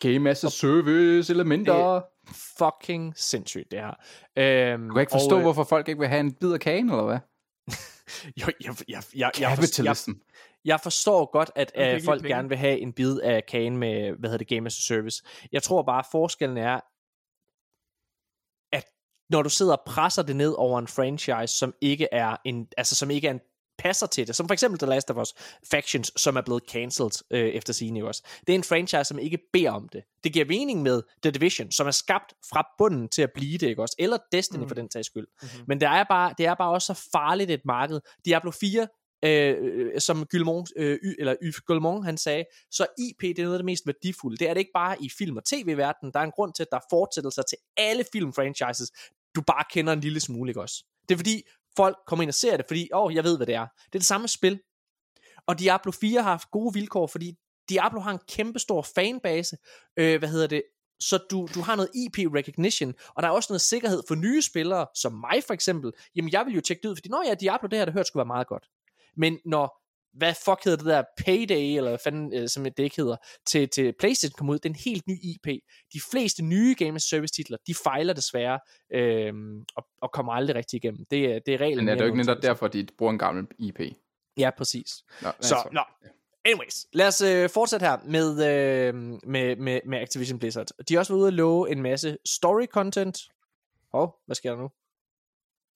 Game 0.00 0.30
as 0.30 0.44
a 0.44 0.48
service 0.48 1.32
elementer. 1.32 2.02
Fucking 2.30 3.12
sindssygt, 3.16 3.70
det 3.70 3.80
her. 3.80 3.94
Øhm, 4.36 4.88
Du 4.88 4.94
kan 4.94 5.00
ikke 5.00 5.12
forstå, 5.12 5.34
og, 5.34 5.40
øh, 5.40 5.42
hvorfor 5.42 5.64
folk 5.64 5.88
ikke 5.88 5.98
vil 5.98 6.08
have 6.08 6.20
en 6.20 6.32
bid 6.32 6.52
af 6.52 6.60
kagen, 6.60 6.90
eller 6.90 7.04
hvad? 7.04 7.18
Jo, 8.40 8.46
jeg, 8.46 8.74
jeg, 8.88 9.02
jeg, 9.14 9.30
jeg, 9.40 9.58
jeg, 9.84 9.96
jeg, 10.64 10.80
forstår 10.80 11.30
godt, 11.32 11.50
at 11.54 11.72
uh, 11.78 11.84
ikke 11.84 12.04
folk 12.04 12.22
gerne 12.22 12.48
vil 12.48 12.58
have 12.58 12.78
en 12.78 12.92
bid 12.92 13.20
af 13.20 13.46
kagen 13.46 13.76
med, 13.76 14.12
hvad 14.18 14.30
hedder 14.30 14.44
det, 14.44 14.48
Game 14.48 14.66
as 14.66 14.78
a 14.78 14.82
Service. 14.94 15.22
Jeg 15.52 15.62
tror 15.62 15.82
bare, 15.82 16.04
forskellen 16.10 16.56
er, 16.56 16.80
at 18.76 18.84
når 19.30 19.42
du 19.42 19.48
sidder 19.48 19.76
og 19.76 19.82
presser 19.86 20.22
det 20.22 20.36
ned 20.36 20.54
over 20.58 20.78
en 20.78 20.88
franchise, 20.88 21.58
som 21.58 21.74
ikke 21.80 22.08
er 22.12 22.36
en, 22.44 22.68
altså 22.76 22.96
som 22.96 23.10
ikke 23.10 23.26
er 23.28 23.32
en 23.32 23.40
passer 23.82 24.06
til 24.06 24.26
det, 24.26 24.36
som 24.36 24.48
for 24.48 24.52
eksempel 24.52 24.78
The 24.78 24.86
Last 24.86 25.10
of 25.10 25.16
Us 25.16 25.34
Factions, 25.70 26.12
som 26.16 26.36
er 26.36 26.40
blevet 26.40 26.62
cancelled 26.68 27.24
øh, 27.30 27.48
efter 27.48 27.72
sine 27.72 28.06
også. 28.06 28.22
Det 28.46 28.52
er 28.52 28.54
en 28.54 28.64
franchise, 28.64 29.04
som 29.04 29.18
ikke 29.18 29.38
beder 29.52 29.70
om 29.70 29.88
det. 29.88 30.02
Det 30.24 30.32
giver 30.32 30.44
mening 30.44 30.82
med 30.82 31.02
The 31.22 31.30
Division, 31.30 31.72
som 31.72 31.86
er 31.86 31.90
skabt 31.90 32.34
fra 32.50 32.66
bunden 32.78 33.08
til 33.08 33.22
at 33.22 33.30
blive 33.34 33.58
det, 33.58 33.66
ikke 33.66 33.82
også? 33.82 33.96
Eller 33.98 34.18
Destiny 34.32 34.62
mm. 34.62 34.68
for 34.68 34.74
den 34.74 34.90
sags 34.90 35.06
skyld. 35.06 35.26
Mm-hmm. 35.42 35.64
Men 35.68 35.80
det 35.80 35.86
er, 35.86 36.04
bare, 36.04 36.34
det 36.38 36.46
er 36.46 36.54
bare 36.54 36.70
også 36.70 36.94
så 36.94 37.08
farligt 37.12 37.50
et 37.50 37.60
marked. 37.64 38.00
Diablo 38.24 38.50
4 38.50 38.88
øh, 39.24 39.56
øh, 39.60 40.00
som 40.00 40.26
Guillemont, 40.26 40.72
øh, 40.76 40.98
y, 41.02 41.14
eller 41.18 41.36
Yves 41.42 41.60
Guillemont, 41.60 42.04
han 42.04 42.18
sagde, 42.18 42.44
så 42.70 42.86
IP, 42.98 43.20
det 43.20 43.38
er 43.38 43.42
noget 43.42 43.54
af 43.54 43.58
det 43.58 43.64
mest 43.64 43.86
værdifulde. 43.86 44.36
Det 44.36 44.48
er 44.48 44.54
det 44.54 44.60
ikke 44.60 44.74
bare 44.74 45.02
i 45.02 45.10
film- 45.18 45.36
og 45.36 45.44
tv-verdenen. 45.44 46.12
Der 46.12 46.20
er 46.20 46.24
en 46.24 46.30
grund 46.30 46.52
til, 46.54 46.62
at 46.62 46.68
der 46.70 46.76
er 46.76 46.86
fortsættelser 46.90 47.42
til 47.42 47.58
alle 47.76 48.04
film-franchises, 48.12 48.90
du 49.34 49.40
bare 49.40 49.64
kender 49.70 49.92
en 49.92 50.00
lille 50.00 50.20
smule, 50.20 50.50
ikke 50.50 50.60
også? 50.60 50.84
Det 51.08 51.14
er 51.14 51.18
fordi, 51.18 51.42
folk 51.76 51.96
kommer 52.06 52.22
ind 52.22 52.30
og 52.30 52.34
ser 52.34 52.56
det, 52.56 52.66
fordi, 52.68 52.88
åh, 52.94 53.04
oh, 53.04 53.14
jeg 53.14 53.24
ved, 53.24 53.36
hvad 53.36 53.46
det 53.46 53.54
er. 53.54 53.66
Det 53.86 53.94
er 53.94 53.98
det 53.98 54.04
samme 54.04 54.28
spil. 54.28 54.60
Og 55.46 55.58
Diablo 55.58 55.92
4 55.92 56.22
har 56.22 56.30
haft 56.30 56.50
gode 56.50 56.74
vilkår, 56.74 57.06
fordi 57.06 57.34
Diablo 57.68 58.00
har 58.00 58.10
en 58.10 58.18
kæmpestor 58.28 58.82
fanbase, 58.94 59.56
øh, 59.96 60.18
hvad 60.18 60.28
hedder 60.28 60.46
det, 60.46 60.62
så 61.00 61.18
du, 61.30 61.48
du 61.54 61.60
har 61.60 61.76
noget 61.76 61.90
IP 61.94 62.34
recognition, 62.34 62.94
og 63.08 63.22
der 63.22 63.28
er 63.28 63.32
også 63.32 63.52
noget 63.52 63.60
sikkerhed 63.60 64.02
for 64.08 64.14
nye 64.14 64.42
spillere, 64.42 64.86
som 64.94 65.12
mig 65.12 65.44
for 65.46 65.54
eksempel. 65.54 65.92
Jamen, 66.16 66.32
jeg 66.32 66.46
vil 66.46 66.54
jo 66.54 66.60
tjekke 66.60 66.82
det 66.82 66.88
ud, 66.88 66.96
fordi 66.96 67.08
når 67.08 67.22
jeg 67.26 67.40
Diablo, 67.40 67.68
det 67.68 67.78
her, 67.78 67.84
det 67.84 67.94
hørt 67.94 68.06
skulle 68.06 68.20
være 68.20 68.26
meget 68.26 68.46
godt. 68.46 68.66
Men 69.16 69.38
når, 69.44 69.79
hvad 70.12 70.34
fuck 70.44 70.64
hedder 70.64 70.76
det 70.78 70.86
der, 70.86 71.02
Payday, 71.24 71.76
eller 71.76 71.90
hvad 71.90 71.98
fanden, 72.04 72.34
øh, 72.34 72.48
som 72.48 72.64
det 72.64 72.78
ikke 72.78 72.96
hedder, 72.96 73.16
til, 73.46 73.68
til 73.68 73.94
Playstation 73.98 74.34
kom 74.38 74.48
ud, 74.48 74.54
det 74.58 74.64
er 74.64 74.70
en 74.70 74.80
helt 74.84 75.06
ny 75.06 75.18
IP. 75.22 75.46
De 75.92 76.00
fleste 76.10 76.42
nye 76.42 76.74
Game 76.78 76.94
as 76.96 77.04
a 77.12 77.16
Service 77.16 77.34
titler, 77.34 77.58
de 77.66 77.74
fejler 77.74 78.12
desværre, 78.12 78.58
øh, 78.92 79.32
og, 79.76 79.86
og 80.02 80.12
kommer 80.12 80.32
aldrig 80.32 80.56
rigtig 80.56 80.76
igennem. 80.76 81.04
Det, 81.10 81.24
er- 81.34 81.38
det 81.46 81.54
er 81.54 81.58
reglen. 81.58 81.84
Men 81.84 81.88
er 81.88 81.94
det 81.94 82.00
jo 82.00 82.06
ikke 82.06 82.16
netop 82.18 82.42
derfor, 82.42 82.68
de 82.68 82.86
bruger 82.98 83.12
en 83.12 83.18
gammel 83.18 83.46
IP? 83.58 83.80
Ja, 84.36 84.50
præcis. 84.58 84.86
Nå, 85.22 85.28
Så, 85.40 85.54
altså, 85.54 85.68
nå. 85.72 85.80
Anyways, 86.44 86.86
lad 86.92 87.06
os 87.08 87.20
øh, 87.22 87.50
fortsætte 87.50 87.86
her 87.86 87.98
med, 88.04 88.30
øh, 88.48 88.94
med, 88.94 89.56
med, 89.56 89.80
med 89.86 89.98
Activision 89.98 90.38
Blizzard. 90.38 90.66
De 90.88 90.94
har 90.94 90.98
også 90.98 91.12
været 91.12 91.20
ude 91.20 91.28
at 91.28 91.34
love 91.34 91.70
en 91.70 91.82
masse 91.82 92.18
story 92.26 92.66
content. 92.66 93.18
Åh, 93.94 94.00
oh, 94.02 94.08
hvad 94.26 94.36
sker 94.36 94.50
der 94.50 94.58
nu? 94.58 94.70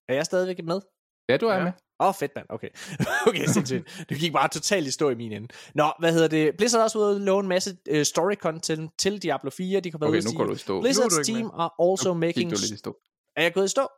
Er 0.08 0.14
jeg 0.14 0.24
stadigvæk 0.24 0.64
med? 0.64 0.80
Ja, 1.28 1.36
du 1.36 1.46
er 1.46 1.54
Ja. 1.56 1.64
med. 1.64 1.72
Åh, 2.00 2.08
oh, 2.08 2.14
fedt 2.14 2.32
mand, 2.36 2.46
okay. 2.48 2.68
okay, 3.28 3.46
sindssygt. 3.46 4.04
Det 4.08 4.18
gik 4.18 4.32
bare 4.32 4.48
totalt 4.48 4.86
i 4.86 4.90
stå 4.90 5.10
i 5.10 5.14
min 5.14 5.32
ende. 5.32 5.48
Nå, 5.74 5.92
hvad 6.00 6.12
hedder 6.12 6.28
det? 6.28 6.52
Blizzard 6.58 6.78
har 6.78 6.84
også 6.84 6.98
ude 6.98 7.14
at 7.14 7.20
love 7.20 7.40
en 7.40 7.48
masse 7.48 7.76
uh, 7.90 8.02
story 8.02 8.34
content 8.34 8.90
til 8.98 9.22
Diablo 9.22 9.50
4. 9.50 9.80
De 9.80 9.90
kan 9.90 10.00
være 10.00 10.08
Okay, 10.08 10.18
ude 10.18 10.32
nu 10.32 10.38
går 10.38 10.44
du 10.44 10.52
i 10.52 10.56
stå. 10.58 10.72
Nu 10.72 10.78
er 10.80 10.92
Blizzard's 10.92 11.14
du 11.14 11.18
ikke 11.18 11.32
team 11.32 11.44
med. 11.44 11.50
are 11.54 11.90
also 11.90 12.08
Nu 12.08 12.14
making... 12.14 12.50
Gik 12.50 12.58
du 12.58 12.62
lidt 12.62 12.72
i 12.72 12.76
stå. 12.78 12.96
Er 13.36 13.42
jeg 13.42 13.52
gået 13.54 13.64
i 13.64 13.68
stå? 13.68 13.88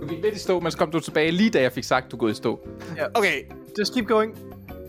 Du 0.00 0.06
gik 0.08 0.22
lidt 0.22 0.34
i 0.34 0.38
stå, 0.38 0.60
men 0.60 0.72
så 0.72 0.78
kom 0.78 0.90
du 0.90 1.00
tilbage 1.00 1.30
lige 1.30 1.50
da 1.50 1.60
jeg 1.62 1.72
fik 1.72 1.84
sagt, 1.84 2.10
du 2.10 2.16
er 2.16 2.20
gået 2.20 2.32
i 2.32 2.34
stå. 2.34 2.68
Okay, 3.14 3.42
Just 3.78 3.94
keep 3.94 4.06
going. 4.06 4.32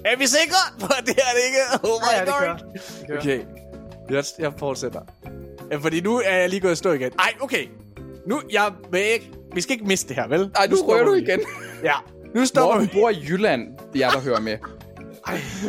er 0.05 0.17
vi 0.17 0.27
sikre 0.27 0.79
på, 0.79 0.85
at 0.99 1.03
det 1.05 1.15
her 1.15 1.33
det 1.33 1.45
ikke 1.45 1.57
er? 1.71 1.77
Oh 1.83 2.01
my 2.01 2.05
Ja, 2.11 2.19
ja, 2.19 2.25
det 2.25 2.33
god. 2.33 2.39
kører. 2.39 2.57
Det 2.57 3.07
kører. 3.07 3.19
Okay, 3.19 3.39
jeg, 4.09 4.23
jeg 4.39 4.53
fortsætter. 4.59 5.01
Ja, 5.71 5.77
fordi 5.77 6.01
nu 6.01 6.17
er 6.25 6.35
jeg 6.35 6.49
lige 6.49 6.59
gået 6.59 6.71
i 6.71 6.75
stå 6.75 6.91
igen. 6.91 7.11
Ej, 7.19 7.33
okay. 7.41 7.67
Nu, 8.27 8.41
jeg 8.51 8.73
vil 8.91 9.01
ikke... 9.01 9.31
Vi 9.55 9.61
skal 9.61 9.73
ikke 9.73 9.85
miste 9.85 10.07
det 10.07 10.15
her, 10.15 10.27
vel? 10.27 10.51
Ej, 10.55 10.67
nu 10.67 10.75
stopper 10.75 10.93
rører 10.93 11.05
du 11.05 11.13
igen. 11.13 11.39
Ja, 11.83 11.93
nu 12.35 12.45
stopper 12.45 12.73
Morten 12.75 12.89
vi. 12.93 12.99
bor 12.99 13.09
i 13.09 13.25
Jylland, 13.29 13.67
jeg 13.95 14.11
der 14.13 14.19
hører 14.19 14.39
med. 14.39 14.57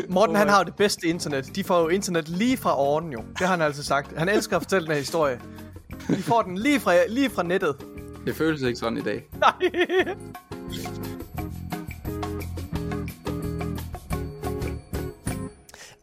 Morten, 0.09 0.37
han 0.37 0.49
har 0.49 0.59
jo 0.59 0.65
det 0.65 0.75
bedste 0.77 1.07
internet. 1.07 1.57
De 1.57 1.65
får 1.65 1.81
jo 1.81 1.89
internet 1.89 2.29
lige 2.29 2.57
fra 2.57 2.79
åren 2.79 3.13
jo. 3.13 3.19
Det 3.19 3.47
har 3.47 3.47
han 3.47 3.63
altid 3.63 3.83
sagt. 3.83 4.19
Han 4.19 4.29
elsker 4.29 4.57
at 4.57 4.63
fortælle 4.63 4.87
den 4.87 4.93
her 4.93 4.99
historie. 5.01 5.41
De 6.09 6.23
får 6.23 6.43
den 6.43 6.59
lige 6.59 6.81
fra, 6.81 6.95
lige 7.09 7.31
fra 7.31 7.43
nettet. 7.43 7.77
Det 8.27 8.37
føles 8.37 8.63
ikke 8.63 8.79
sådan 8.79 8.99
i 8.99 9.03
dag. 9.03 9.23
Nej. 9.41 9.53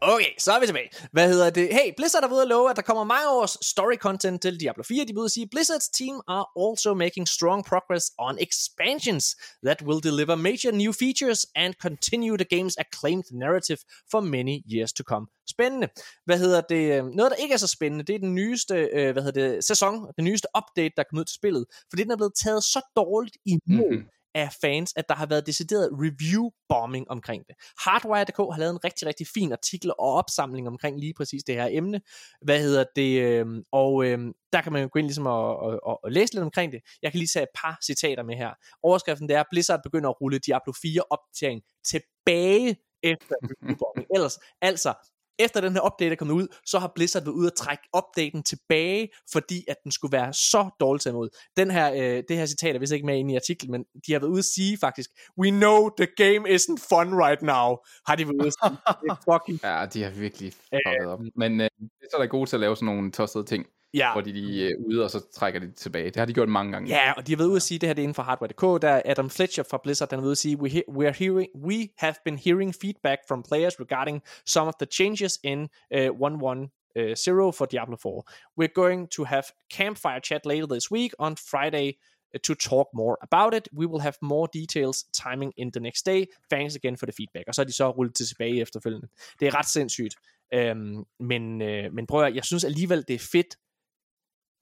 Okay, 0.06 0.30
så 0.38 0.52
er 0.52 0.60
vi 0.60 0.66
tilbage. 0.66 0.90
Hvad 1.12 1.28
hedder 1.28 1.50
det? 1.50 1.68
Hey, 1.72 1.92
Blizzard 1.96 2.22
er 2.24 2.28
ved 2.28 2.42
at 2.42 2.48
love, 2.48 2.70
at 2.70 2.76
der 2.76 2.82
kommer 2.82 3.04
mange 3.04 3.28
års 3.28 3.66
story 3.66 3.96
content 3.96 4.42
til 4.42 4.60
Diablo 4.60 4.82
4. 4.82 5.04
De 5.04 5.14
vil 5.14 5.30
sige, 5.30 5.48
Blizzard's 5.56 5.90
team 5.98 6.20
are 6.28 6.46
also 6.64 6.94
making 6.94 7.28
strong 7.28 7.64
progress 7.64 8.10
on 8.18 8.38
expansions 8.40 9.36
that 9.66 9.82
will 9.82 10.00
deliver 10.02 10.34
major 10.34 10.70
new 10.70 10.92
features 10.92 11.46
and 11.54 11.74
continue 11.74 12.36
the 12.36 12.46
game's 12.54 12.74
acclaimed 12.78 13.24
narrative 13.32 13.78
for 14.10 14.20
many 14.20 14.56
years 14.74 14.92
to 14.92 15.04
come. 15.04 15.26
Spændende. 15.50 15.88
Hvad 16.26 16.38
hedder 16.38 16.60
det? 16.60 16.84
Øhm, 16.98 17.06
noget, 17.06 17.30
der 17.32 17.36
ikke 17.36 17.52
er 17.52 17.58
så 17.66 17.66
spændende, 17.66 18.04
det 18.04 18.14
er 18.14 18.18
den 18.18 18.34
nyeste 18.34 18.74
øh, 18.74 19.12
hvad 19.12 19.22
hedder 19.22 19.40
det, 19.42 19.64
sæson, 19.64 19.94
den 20.16 20.24
nyeste 20.24 20.48
update, 20.58 20.92
der 20.96 21.02
er 21.02 21.08
kommet 21.10 21.20
ud 21.20 21.24
til 21.24 21.34
spillet. 21.34 21.64
Fordi 21.90 22.02
den 22.02 22.10
er 22.10 22.16
blevet 22.16 22.34
taget 22.44 22.64
så 22.64 22.80
dårligt 22.96 23.36
imod 23.46 23.90
Mhm 23.96 24.04
af 24.34 24.52
fans, 24.60 24.92
at 24.96 25.08
der 25.08 25.14
har 25.14 25.26
været 25.26 25.46
decideret 25.46 25.90
review-bombing 25.92 27.06
omkring 27.08 27.44
det. 27.46 27.56
Hardwire.dk 27.84 28.36
har 28.36 28.58
lavet 28.58 28.72
en 28.72 28.84
rigtig, 28.84 29.08
rigtig 29.08 29.26
fin 29.34 29.52
artikel 29.52 29.90
og 29.90 29.98
opsamling 29.98 30.68
omkring 30.68 31.00
lige 31.00 31.14
præcis 31.14 31.44
det 31.44 31.54
her 31.54 31.68
emne. 31.70 32.00
Hvad 32.42 32.60
hedder 32.60 32.84
det? 32.96 33.22
Øhm, 33.22 33.62
og 33.72 34.04
øh, 34.04 34.18
der 34.52 34.60
kan 34.60 34.72
man 34.72 34.82
jo 34.82 34.88
gå 34.92 34.98
ind 34.98 35.06
ligesom 35.06 35.26
og, 35.26 35.56
og, 35.56 35.80
og, 35.82 36.04
og 36.04 36.12
læse 36.12 36.34
lidt 36.34 36.44
omkring 36.44 36.72
det. 36.72 36.80
Jeg 37.02 37.12
kan 37.12 37.18
lige 37.18 37.28
tage 37.28 37.42
et 37.42 37.54
par 37.54 37.78
citater 37.84 38.22
med 38.22 38.36
her. 38.36 38.50
Overskriften 38.82 39.28
det 39.28 39.36
er, 39.36 39.44
Blizzard 39.50 39.80
begynder 39.82 40.10
at 40.10 40.20
rulle 40.20 40.38
Diablo 40.38 40.72
4 40.82 41.02
opdatering 41.10 41.62
tilbage 41.84 42.76
efter 43.02 43.34
review-bombing. 43.44 44.06
Ellers, 44.14 44.38
altså, 44.62 44.94
efter 45.38 45.60
den 45.60 45.72
her 45.72 45.86
update 45.86 46.12
er 46.12 46.16
kommet 46.16 46.34
ud, 46.34 46.46
så 46.66 46.78
har 46.78 46.92
Blizzard 46.94 47.22
været 47.22 47.34
ude 47.34 47.46
at 47.46 47.54
trække 47.54 47.82
updaten 47.96 48.42
tilbage, 48.42 49.08
fordi 49.32 49.64
at 49.68 49.76
den 49.84 49.92
skulle 49.92 50.12
være 50.12 50.32
så 50.32 50.70
dårligt 50.80 51.02
taget 51.02 51.14
imod. 51.14 51.28
Den 51.56 51.70
her, 51.70 51.92
øh, 51.92 52.22
det 52.28 52.36
her 52.36 52.46
citat 52.46 52.74
er 52.74 52.78
vist 52.78 52.92
ikke 52.92 53.06
med 53.06 53.18
inde 53.18 53.32
i 53.32 53.36
artiklen, 53.36 53.72
men 53.72 53.84
de 54.06 54.12
har 54.12 54.18
været 54.18 54.30
ude 54.30 54.38
at 54.38 54.44
sige 54.44 54.78
faktisk, 54.78 55.10
we 55.38 55.50
know 55.50 55.90
the 55.98 56.06
game 56.16 56.50
isn't 56.54 56.88
fun 56.88 57.08
right 57.24 57.42
now, 57.42 57.76
har 58.06 58.14
de 58.16 58.24
været 58.24 58.36
ude 58.40 58.46
at 58.46 58.54
sige. 58.62 58.78
Det 59.02 59.10
er 59.10 59.32
fucking, 59.32 59.60
Ja, 59.62 59.86
de 59.94 60.02
har 60.02 60.10
virkelig 60.10 60.52
fucket 60.52 61.06
op. 61.06 61.20
Men 61.36 61.60
øh, 61.60 61.70
det 61.78 62.02
er 62.02 62.08
så 62.10 62.16
der 62.18 62.26
gode 62.26 62.50
til 62.50 62.56
at 62.56 62.60
lave 62.60 62.76
sådan 62.76 62.86
nogle 62.86 63.12
tossede 63.12 63.44
ting, 63.44 63.66
ja. 63.94 64.12
hvor 64.12 64.20
de, 64.20 64.32
de 64.32 64.66
er 64.66 64.74
ude, 64.86 65.04
og 65.04 65.10
så 65.10 65.30
trækker 65.32 65.60
de 65.60 65.66
det 65.66 65.74
tilbage. 65.76 66.06
Det 66.06 66.16
har 66.16 66.24
de 66.24 66.32
gjort 66.32 66.48
mange 66.48 66.72
gange. 66.72 66.88
Ja, 66.88 67.12
og 67.12 67.26
de 67.26 67.32
har 67.32 67.36
været 67.36 67.48
ude 67.48 67.56
at 67.56 67.62
sige, 67.62 67.78
det 67.78 67.88
her 67.88 67.94
det 67.94 68.02
er 68.02 68.04
inden 68.04 68.14
for 68.14 68.22
Hardware.dk, 68.22 68.82
der 68.82 68.88
er 68.88 69.02
Adam 69.04 69.30
Fletcher 69.30 69.62
fra 69.70 69.80
Blizzard, 69.82 70.08
der 70.08 70.16
er 70.16 70.20
ude 70.22 70.30
at 70.30 70.38
sige, 70.38 70.60
we, 70.60 70.68
he- 70.68 70.92
we, 70.92 71.06
are 71.06 71.14
hearing, 71.18 71.48
we 71.64 71.88
have 71.98 72.14
been 72.24 72.38
hearing 72.38 72.74
feedback 72.82 73.18
from 73.28 73.42
players 73.42 73.80
regarding 73.80 74.22
some 74.46 74.68
of 74.68 74.74
the 74.74 74.86
changes 74.86 75.38
in 75.42 75.68
uh, 75.94 75.98
1.1.0 75.98 77.52
for 77.58 77.66
Diablo 77.66 77.96
4. 77.96 78.22
We're 78.60 78.74
going 78.74 79.08
to 79.16 79.24
have 79.24 79.44
campfire 79.72 80.20
chat 80.20 80.46
later 80.46 80.66
this 80.66 80.90
week 80.90 81.12
on 81.18 81.36
Friday 81.50 81.88
uh, 82.34 82.38
to 82.46 82.54
talk 82.54 82.86
more 82.94 83.16
about 83.22 83.54
it. 83.54 83.68
We 83.80 83.86
will 83.86 84.00
have 84.00 84.14
more 84.22 84.48
details 84.52 85.04
timing 85.24 85.52
in 85.56 85.70
the 85.72 85.80
next 85.80 86.06
day. 86.06 86.26
Thanks 86.50 86.76
again 86.76 86.96
for 86.96 87.06
the 87.06 87.12
feedback. 87.12 87.44
Og 87.48 87.54
så 87.54 87.62
er 87.62 87.66
de 87.66 87.72
så 87.72 87.90
rullet 87.90 88.14
tilbage 88.14 88.60
efterfølgende. 88.60 89.08
Det 89.40 89.48
er 89.48 89.54
ret 89.58 89.68
sindssygt. 89.68 90.14
Øhm, 90.54 91.04
men, 91.20 91.62
øh, 91.62 91.92
men 91.92 92.06
prøv 92.06 92.22
at, 92.24 92.34
jeg 92.34 92.44
synes 92.44 92.64
alligevel, 92.64 93.04
det 93.08 93.14
er 93.14 93.28
fedt, 93.32 93.56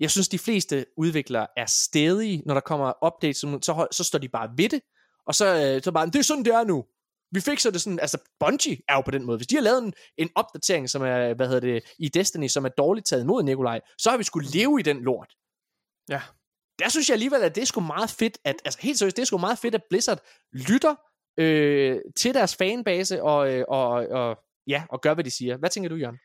jeg 0.03 0.11
synes, 0.11 0.29
de 0.29 0.39
fleste 0.39 0.87
udviklere 0.97 1.47
er 1.57 1.67
stedige, 1.67 2.43
når 2.47 2.55
der 2.55 2.61
kommer 2.61 3.07
updates, 3.07 3.37
så, 3.37 3.87
så, 3.93 4.05
står 4.05 4.19
de 4.19 4.29
bare 4.29 4.51
ved 4.57 4.69
det, 4.69 4.81
og 5.27 5.35
så, 5.35 5.47
øh, 5.47 5.83
så 5.83 5.93
bare, 5.93 6.07
det 6.07 6.17
er 6.17 6.23
sådan, 6.23 6.45
det 6.45 6.55
er 6.55 6.65
nu. 6.65 6.85
Vi 7.35 7.41
fikser 7.41 7.71
det 7.71 7.81
sådan, 7.81 8.01
altså 8.01 8.19
Bungie 8.41 8.79
er 8.89 8.95
jo 8.95 9.01
på 9.01 9.11
den 9.11 9.25
måde. 9.25 9.37
Hvis 9.37 9.47
de 9.47 9.55
har 9.55 9.63
lavet 9.63 9.83
en, 9.83 9.93
en 10.19 10.31
opdatering, 10.35 10.91
som 10.91 11.03
er, 11.03 11.35
hvad 11.35 11.47
hedder 11.47 11.61
det, 11.61 11.85
i 11.99 12.09
Destiny, 12.09 12.49
som 12.49 12.65
er 12.65 12.69
dårligt 12.69 13.07
taget 13.07 13.23
imod 13.23 13.43
Nikolaj, 13.43 13.81
så 13.99 14.11
har 14.11 14.17
vi 14.17 14.25
skulle 14.25 14.49
leve 14.51 14.81
i 14.81 14.83
den 14.83 15.01
lort. 15.03 15.35
Ja. 16.09 16.21
Der 16.79 16.89
synes 16.89 17.09
jeg 17.09 17.15
alligevel, 17.15 17.43
at 17.43 17.55
det 17.55 17.63
er 17.63 17.67
sgu 17.67 17.81
meget 17.81 18.11
fedt, 18.11 18.39
at, 18.45 18.57
altså 18.65 18.81
helt 18.83 18.99
seriøst, 18.99 19.17
det 19.17 19.23
er 19.23 19.27
sgu 19.27 19.39
meget 19.39 19.59
fedt, 19.59 19.75
at 19.75 19.83
Blizzard 19.91 20.21
lytter 20.53 20.95
øh, 21.39 21.99
til 22.17 22.35
deres 22.35 22.57
fanbase, 22.57 23.23
og, 23.23 23.53
øh, 23.53 23.65
og, 23.69 23.89
og, 23.91 24.39
ja, 24.67 24.85
og 24.91 25.01
gør, 25.01 25.15
hvad 25.15 25.25
de 25.25 25.31
siger. 25.31 25.57
Hvad 25.57 25.71
tænker 25.71 25.89
du, 25.89 25.97
Jørgen? 25.97 26.19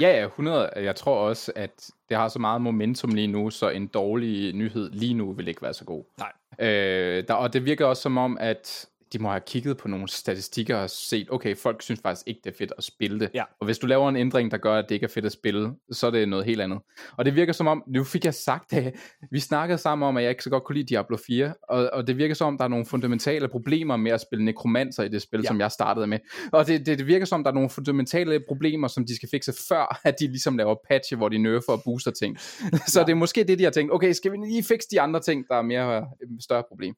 Ja, 0.00 0.18
ja, 0.18 0.24
100. 0.24 0.70
Jeg 0.76 0.96
tror 0.96 1.28
også, 1.28 1.52
at 1.56 1.90
det 2.08 2.16
har 2.16 2.28
så 2.28 2.38
meget 2.38 2.60
momentum 2.60 3.10
lige 3.10 3.26
nu, 3.26 3.50
så 3.50 3.68
en 3.68 3.86
dårlig 3.86 4.54
nyhed 4.54 4.90
lige 4.90 5.14
nu 5.14 5.32
vil 5.32 5.48
ikke 5.48 5.62
være 5.62 5.74
så 5.74 5.84
god. 5.84 6.04
Nej. 6.18 6.32
Øh, 6.68 7.24
der, 7.28 7.34
og 7.34 7.52
det 7.52 7.64
virker 7.64 7.86
også 7.86 8.02
som 8.02 8.18
om, 8.18 8.38
at 8.40 8.86
de 9.12 9.18
må 9.18 9.28
have 9.28 9.40
kigget 9.46 9.76
på 9.76 9.88
nogle 9.88 10.08
statistikker 10.08 10.76
og 10.76 10.90
set, 10.90 11.28
okay, 11.30 11.56
folk 11.56 11.82
synes 11.82 12.00
faktisk 12.02 12.28
ikke, 12.28 12.40
det 12.44 12.50
er 12.50 12.56
fedt 12.58 12.72
at 12.78 12.84
spille 12.84 13.20
det. 13.20 13.30
Ja. 13.34 13.42
Og 13.60 13.64
hvis 13.64 13.78
du 13.78 13.86
laver 13.86 14.08
en 14.08 14.16
ændring, 14.16 14.50
der 14.50 14.56
gør, 14.56 14.74
at 14.74 14.84
det 14.88 14.94
ikke 14.94 15.04
er 15.04 15.08
fedt 15.08 15.26
at 15.26 15.32
spille, 15.32 15.72
så 15.90 16.06
er 16.06 16.10
det 16.10 16.28
noget 16.28 16.44
helt 16.44 16.60
andet. 16.60 16.78
Og 17.16 17.24
det 17.24 17.34
virker 17.34 17.52
som 17.52 17.66
om, 17.66 17.82
nu 17.86 18.04
fik 18.04 18.24
jeg 18.24 18.34
sagt 18.34 18.70
det, 18.70 18.94
vi 19.32 19.40
snakkede 19.40 19.78
sammen 19.78 20.08
om, 20.08 20.16
at 20.16 20.22
jeg 20.22 20.30
ikke 20.30 20.42
så 20.42 20.50
godt 20.50 20.64
kunne 20.64 20.76
lide 20.76 20.86
Diablo 20.86 21.16
4, 21.26 21.54
og, 21.68 21.90
og 21.92 22.06
det 22.06 22.16
virker 22.16 22.34
som 22.34 22.46
om, 22.46 22.58
der 22.58 22.64
er 22.64 22.68
nogle 22.68 22.86
fundamentale 22.86 23.48
problemer 23.48 23.96
med 23.96 24.10
at 24.12 24.20
spille 24.20 24.44
nekromancer 24.44 25.02
i 25.02 25.08
det 25.08 25.22
spil, 25.22 25.40
Ja. 25.40 25.46
som 25.46 25.60
jeg 25.60 25.70
startede 25.72 26.06
med. 26.06 26.18
Og 26.52 26.66
det, 26.66 26.86
det, 26.86 26.98
det 26.98 27.06
virker 27.06 27.26
som 27.26 27.40
om, 27.40 27.44
der 27.44 27.50
er 27.50 27.54
nogle 27.54 27.70
fundamentale 27.70 28.40
problemer, 28.48 28.88
som 28.88 29.06
de 29.06 29.16
skal 29.16 29.28
fikse 29.28 29.52
før, 29.68 30.00
at 30.04 30.14
de 30.20 30.26
ligesom 30.26 30.56
laver 30.56 30.74
patche, 30.88 31.16
hvor 31.16 31.28
de 31.28 31.38
nerfer 31.38 31.72
og 31.72 31.82
booster 31.84 32.10
ting. 32.10 32.40
så 32.86 33.00
ja. 33.00 33.06
det 33.06 33.12
er 33.12 33.16
måske 33.16 33.44
det, 33.44 33.58
de 33.58 33.64
har 33.64 33.70
tænkt, 33.70 33.92
okay, 33.92 34.12
skal 34.12 34.32
vi 34.32 34.36
lige 34.36 34.64
fikse 34.64 34.88
de 34.90 35.00
andre 35.00 35.20
ting, 35.20 35.44
der 35.48 35.54
er 35.56 35.62
mere 35.62 35.98
øh, 35.98 36.28
større 36.40 36.62
problem. 36.68 36.94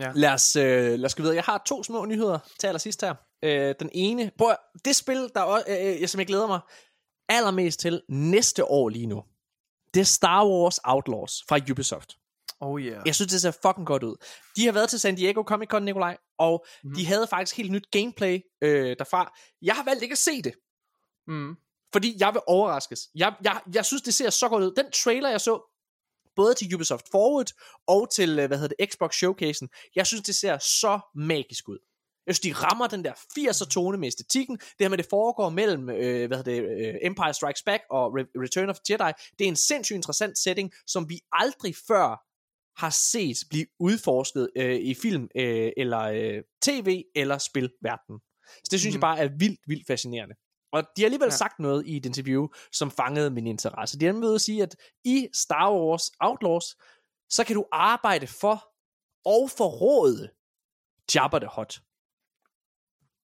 Ja. 0.00 0.12
Lad 0.14 0.30
os, 0.30 0.56
øh, 0.56 0.64
lad 0.98 1.04
os 1.04 1.14
gå 1.14 1.22
videre. 1.22 1.36
Jeg 1.36 1.44
har 1.44 1.62
to 1.66 1.82
små 1.82 2.04
nyheder 2.04 2.38
til 2.60 2.66
allersidst 2.66 3.02
her. 3.02 3.14
Øh, 3.44 3.74
den 3.80 3.90
ene, 3.92 4.30
prøv, 4.38 4.50
at- 4.50 4.56
det 4.84 4.96
spil, 4.96 5.30
der 5.34 5.40
også, 5.40 5.64
øh, 5.68 6.02
øh, 6.02 6.08
som 6.08 6.18
jeg 6.18 6.26
glæder 6.26 6.46
mig 6.46 6.60
allermest 7.28 7.80
til 7.80 8.02
næste 8.08 8.64
år 8.64 8.88
lige 8.88 9.06
nu, 9.06 9.22
det 9.94 10.00
er 10.00 10.04
Star 10.04 10.46
Wars 10.46 10.78
Outlaws 10.84 11.44
fra 11.48 11.58
Ubisoft. 11.70 12.16
Oh 12.60 12.80
yeah. 12.80 13.02
Jeg 13.06 13.14
synes, 13.14 13.32
det 13.32 13.40
ser 13.40 13.50
fucking 13.50 13.86
godt 13.86 14.02
ud. 14.02 14.16
De 14.56 14.64
har 14.64 14.72
været 14.72 14.90
til 14.90 15.00
San 15.00 15.14
Diego 15.14 15.42
Comic 15.42 15.68
Con, 15.68 15.82
Nikolaj, 15.82 16.16
og 16.38 16.66
mm. 16.84 16.94
de 16.94 17.06
havde 17.06 17.26
faktisk 17.26 17.56
helt 17.56 17.72
nyt 17.72 17.90
gameplay 17.90 18.40
øh, 18.62 18.96
derfra. 18.98 19.36
Jeg 19.62 19.74
har 19.74 19.84
valgt 19.84 20.02
ikke 20.02 20.12
at 20.12 20.18
se 20.18 20.42
det, 20.42 20.52
Mm. 21.26 21.56
fordi 21.92 22.16
jeg 22.20 22.34
vil 22.34 22.42
overraskes. 22.46 23.00
Jeg, 23.14 23.34
jeg, 23.44 23.60
jeg 23.74 23.84
synes, 23.84 24.02
det 24.02 24.14
ser 24.14 24.30
så 24.30 24.48
godt 24.48 24.64
ud. 24.64 24.72
Den 24.76 24.90
trailer, 24.92 25.30
jeg 25.30 25.40
så, 25.40 25.77
både 26.40 26.54
til 26.54 26.74
Ubisoft 26.74 27.06
Forward 27.10 27.50
og 27.86 28.10
til, 28.16 28.30
øh, 28.38 28.46
hvad 28.46 28.58
hedder 28.58 28.74
det, 28.78 28.92
Xbox 28.92 29.12
Showcasen, 29.14 29.68
jeg 29.96 30.06
synes, 30.06 30.22
det 30.22 30.34
ser 30.34 30.58
så 30.58 31.00
magisk 31.14 31.68
ud. 31.68 31.78
Jeg 32.26 32.34
synes, 32.34 32.56
de 32.56 32.64
rammer 32.66 32.86
den 32.86 33.04
der 33.04 33.12
80'er 33.12 33.68
tone 33.68 33.98
med 33.98 34.06
æstetikken. 34.06 34.56
Det 34.56 34.80
her 34.80 34.88
med, 34.88 34.98
det 34.98 35.06
foregår 35.10 35.48
mellem 35.50 35.90
øh, 35.90 36.26
hvad 36.26 36.36
hedder 36.38 36.52
det, 36.52 36.86
øh, 36.88 36.94
Empire 37.02 37.34
Strikes 37.34 37.62
Back 37.62 37.82
og 37.90 38.06
Re- 38.06 38.32
Return 38.44 38.68
of 38.70 38.76
the 38.76 38.82
Jedi. 38.94 39.12
Det 39.38 39.44
er 39.44 39.48
en 39.48 39.56
sindssygt 39.56 39.96
interessant 39.96 40.38
setting, 40.38 40.72
som 40.86 41.08
vi 41.08 41.20
aldrig 41.32 41.74
før 41.88 42.08
har 42.82 42.90
set 42.90 43.36
blive 43.50 43.66
udforsket 43.80 44.50
øh, 44.56 44.76
i 44.76 44.94
film 44.94 45.28
øh, 45.36 45.70
eller 45.76 46.00
øh, 46.02 46.42
tv 46.62 47.02
eller 47.14 47.38
spilverden. 47.38 48.16
Så 48.64 48.68
det 48.70 48.80
synes 48.80 48.84
mm. 48.84 48.94
jeg 48.94 48.98
Mhm. 48.98 49.00
bare 49.00 49.18
er 49.18 49.28
vildt, 49.38 49.60
vildt 49.66 49.86
fascinerende. 49.86 50.34
Og 50.72 50.82
de 50.96 51.02
har 51.02 51.06
alligevel 51.06 51.26
ja. 51.26 51.36
Sagt 51.36 51.58
noget 51.58 51.86
i 51.86 51.96
et 51.96 52.06
interview, 52.06 52.48
som 52.72 52.90
fangede 52.90 53.30
min 53.30 53.46
interesse. 53.46 53.98
De 53.98 54.04
har 54.04 54.12
nemlig 54.12 54.34
at 54.34 54.40
sige, 54.40 54.62
at 54.62 54.76
i 55.04 55.28
Star 55.32 55.72
Wars 55.72 56.10
Outlaws, 56.20 56.76
så 57.28 57.44
kan 57.44 57.56
du 57.56 57.64
arbejde 57.72 58.26
for 58.26 58.68
og 59.24 59.50
forråde 59.50 60.30
Jabba 61.14 61.38
the 61.38 61.48
Hutt. 61.56 61.80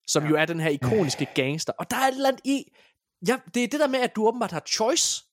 Som 0.07 0.23
ja. 0.23 0.29
jo 0.29 0.37
er 0.37 0.45
den 0.45 0.61
her 0.61 0.71
ikoniske 0.71 1.29
gangster. 1.35 1.73
Og 1.79 1.91
der 1.91 1.97
er 1.97 2.09
et 2.09 2.15
eller 2.15 2.29
andet 2.29 2.43
i... 2.45 2.73
Ja, 3.29 3.41
det 3.55 3.65
er 3.65 3.69
det 3.69 3.81
der 3.81 3.89
med, 3.89 4.01
at 4.01 4.17
du 4.17 4.27
åbenbart 4.27 4.53
har 4.53 4.63
choice. 4.69 5.25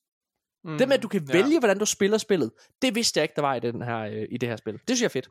Mm. 0.64 0.78
Det 0.78 0.88
med, 0.88 0.96
at 0.96 1.02
du 1.02 1.08
kan 1.08 1.28
vælge, 1.32 1.58
hvordan 1.58 1.78
du 1.78 1.84
spiller 1.86 2.18
spillet. 2.18 2.50
Det 2.82 2.94
vidste 2.94 3.18
jeg 3.18 3.24
ikke, 3.24 3.32
der 3.36 3.42
var 3.42 3.54
i, 3.54 3.60
den 3.60 3.82
her, 3.82 3.98
øh, 3.98 4.26
i 4.30 4.36
det 4.38 4.48
her 4.48 4.56
spil. 4.56 4.72
Det 4.72 4.80
synes 4.86 5.00
jeg 5.00 5.06
er 5.06 5.08
fedt. 5.08 5.28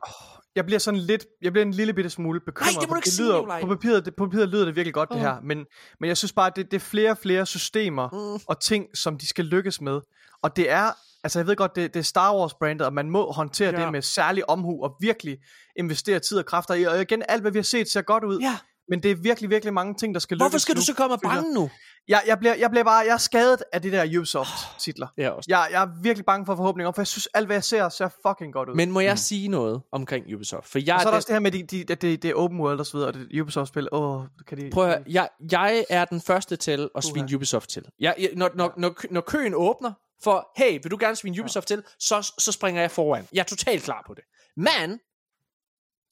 Jeg 0.56 0.64
bliver 0.66 0.78
sådan 0.78 1.00
lidt, 1.00 1.26
jeg 1.42 1.52
bliver 1.52 1.64
en 1.64 1.74
lille 1.74 1.92
bitte 1.94 2.10
smule 2.10 2.40
bekymret. 2.40 2.74
Nej, 2.74 2.80
det 2.80 2.88
må 2.88 2.94
du 2.94 2.98
ikke 2.98 3.10
sige, 3.10 3.24
lyder, 3.26 3.36
Nikolaj. 3.36 3.60
på 3.60 3.66
papiret, 3.66 4.04
det, 4.04 4.16
på 4.16 4.26
papiret 4.26 4.48
lyder 4.48 4.64
det 4.64 4.76
virkelig 4.76 4.94
godt, 4.94 5.08
det 5.08 5.16
Åh. 5.16 5.22
her. 5.22 5.36
Men, 5.42 5.64
men 6.00 6.08
jeg 6.08 6.16
synes 6.16 6.32
bare, 6.32 6.46
at 6.46 6.56
det, 6.56 6.70
det 6.70 6.76
er 6.76 6.80
flere 6.80 7.10
og 7.10 7.18
flere 7.18 7.46
systemer 7.46 8.08
Mm. 8.36 8.40
og 8.48 8.60
ting, 8.60 8.86
som 8.94 9.18
de 9.18 9.28
skal 9.28 9.44
lykkes 9.44 9.80
med. 9.80 10.00
Og 10.42 10.56
det 10.56 10.70
er, 10.70 10.90
altså 11.24 11.38
jeg 11.38 11.46
ved 11.46 11.56
godt, 11.56 11.76
det, 11.76 11.94
det 11.94 12.00
er 12.00 12.04
Star 12.04 12.36
Wars 12.36 12.54
brandet, 12.54 12.86
og 12.86 12.92
man 12.92 13.10
må 13.10 13.32
håndtere 13.32 13.70
Ja. 13.70 13.78
ja. 13.78 13.84
det 13.84 13.92
med 13.92 14.02
særlig 14.02 14.48
omhu, 14.50 14.82
og 14.84 14.96
virkelig 15.00 15.38
investere 15.76 16.18
tid 16.18 16.38
og 16.38 16.46
kræfter 16.46 16.74
i. 16.74 16.82
Og 16.84 17.00
igen, 17.00 17.22
alt 17.28 17.40
hvad 17.42 17.52
vi 17.52 17.58
har 17.58 17.62
set 17.64 17.90
ser 17.90 18.02
godt 18.02 18.24
ud. 18.24 18.38
Ja. 18.40 18.58
Men 18.88 19.02
det 19.02 19.10
er 19.10 19.14
virkelig, 19.14 19.50
virkelig 19.50 19.74
mange 19.74 19.94
ting, 19.94 20.14
der 20.14 20.20
skal 20.20 20.34
lykkes 20.36 20.42
Hvorfor 20.42 20.58
skal 20.58 20.74
du 20.74 20.78
nu, 20.78 20.84
så 20.84 20.94
komme 20.94 21.14
og 21.14 21.20
jeg. 21.22 21.30
bange 21.30 21.54
nu? 21.54 21.70
Jeg, 22.08 22.22
jeg, 22.26 22.38
bliver, 22.38 22.54
jeg 22.54 22.70
bliver 22.70 22.84
bare, 22.84 22.98
jeg 23.06 23.12
er 23.12 23.16
skadet 23.16 23.62
af 23.72 23.82
de 23.82 23.90
der 23.90 24.18
Ubisoft-titler. 24.18 25.06
Ja, 25.18 25.30
også. 25.30 25.46
Jeg, 25.50 25.68
jeg 25.72 25.82
er 25.82 26.02
virkelig 26.02 26.24
bange 26.26 26.46
for 26.46 26.56
forhåbninger, 26.56 26.92
for 26.92 27.00
jeg 27.02 27.06
synes, 27.06 27.26
alt 27.34 27.46
hvad 27.46 27.56
jeg 27.56 27.64
ser, 27.64 27.88
ser 27.88 28.08
fucking 28.26 28.52
godt 28.52 28.68
ud. 28.68 28.74
Men 28.74 28.90
må 28.90 29.00
jeg 29.00 29.12
mm. 29.12 29.16
sige 29.16 29.48
noget 29.48 29.82
omkring 29.92 30.34
Ubisoft? 30.34 30.68
For 30.68 30.78
jeg 30.86 30.94
og 30.94 31.00
så 31.00 31.08
er 31.08 31.10
der 31.10 31.10
den- 31.10 31.16
også 31.16 31.26
det 31.26 31.34
her 31.34 31.40
med, 31.40 31.50
de, 31.50 31.62
de, 31.62 31.92
at 31.92 32.02
det, 32.02 32.22
det 32.22 32.30
er 32.30 32.34
open 32.34 32.60
world 32.60 32.80
og 32.80 32.86
så 32.86 32.92
videre, 32.96 33.08
og 33.08 33.14
det 33.14 33.28
er 33.36 33.42
Ubisoft-spil. 33.42 33.88
Åh, 33.92 34.22
kan 34.46 34.58
de... 34.58 34.70
Prøv 34.70 34.84
at 34.84 34.90
høre, 34.90 35.02
jeg, 35.08 35.28
jeg 35.52 35.84
er 35.90 36.04
den 36.04 36.20
første 36.20 36.56
til 36.56 36.88
at 36.94 37.04
svine 37.04 37.24
Uha. 37.24 37.36
Ubisoft 37.36 37.70
til. 37.70 37.84
Jeg, 38.00 38.14
jeg, 38.18 38.30
når, 38.36 38.50
når, 38.54 38.72
når, 38.76 38.94
når 39.10 39.20
køen 39.20 39.54
åbner 39.54 39.92
for, 40.24 40.48
hey, 40.56 40.78
vil 40.82 40.90
du 40.90 40.96
gerne 41.00 41.16
svine 41.16 41.40
Ubisoft 41.40 41.68
til, 41.68 41.82
så, 41.98 42.32
så 42.38 42.52
springer 42.52 42.80
jeg 42.80 42.90
foran. 42.90 43.26
Jeg 43.32 43.40
er 43.40 43.44
totalt 43.44 43.82
klar 43.82 44.04
på 44.06 44.14
det. 44.14 44.24
Men, 44.56 44.98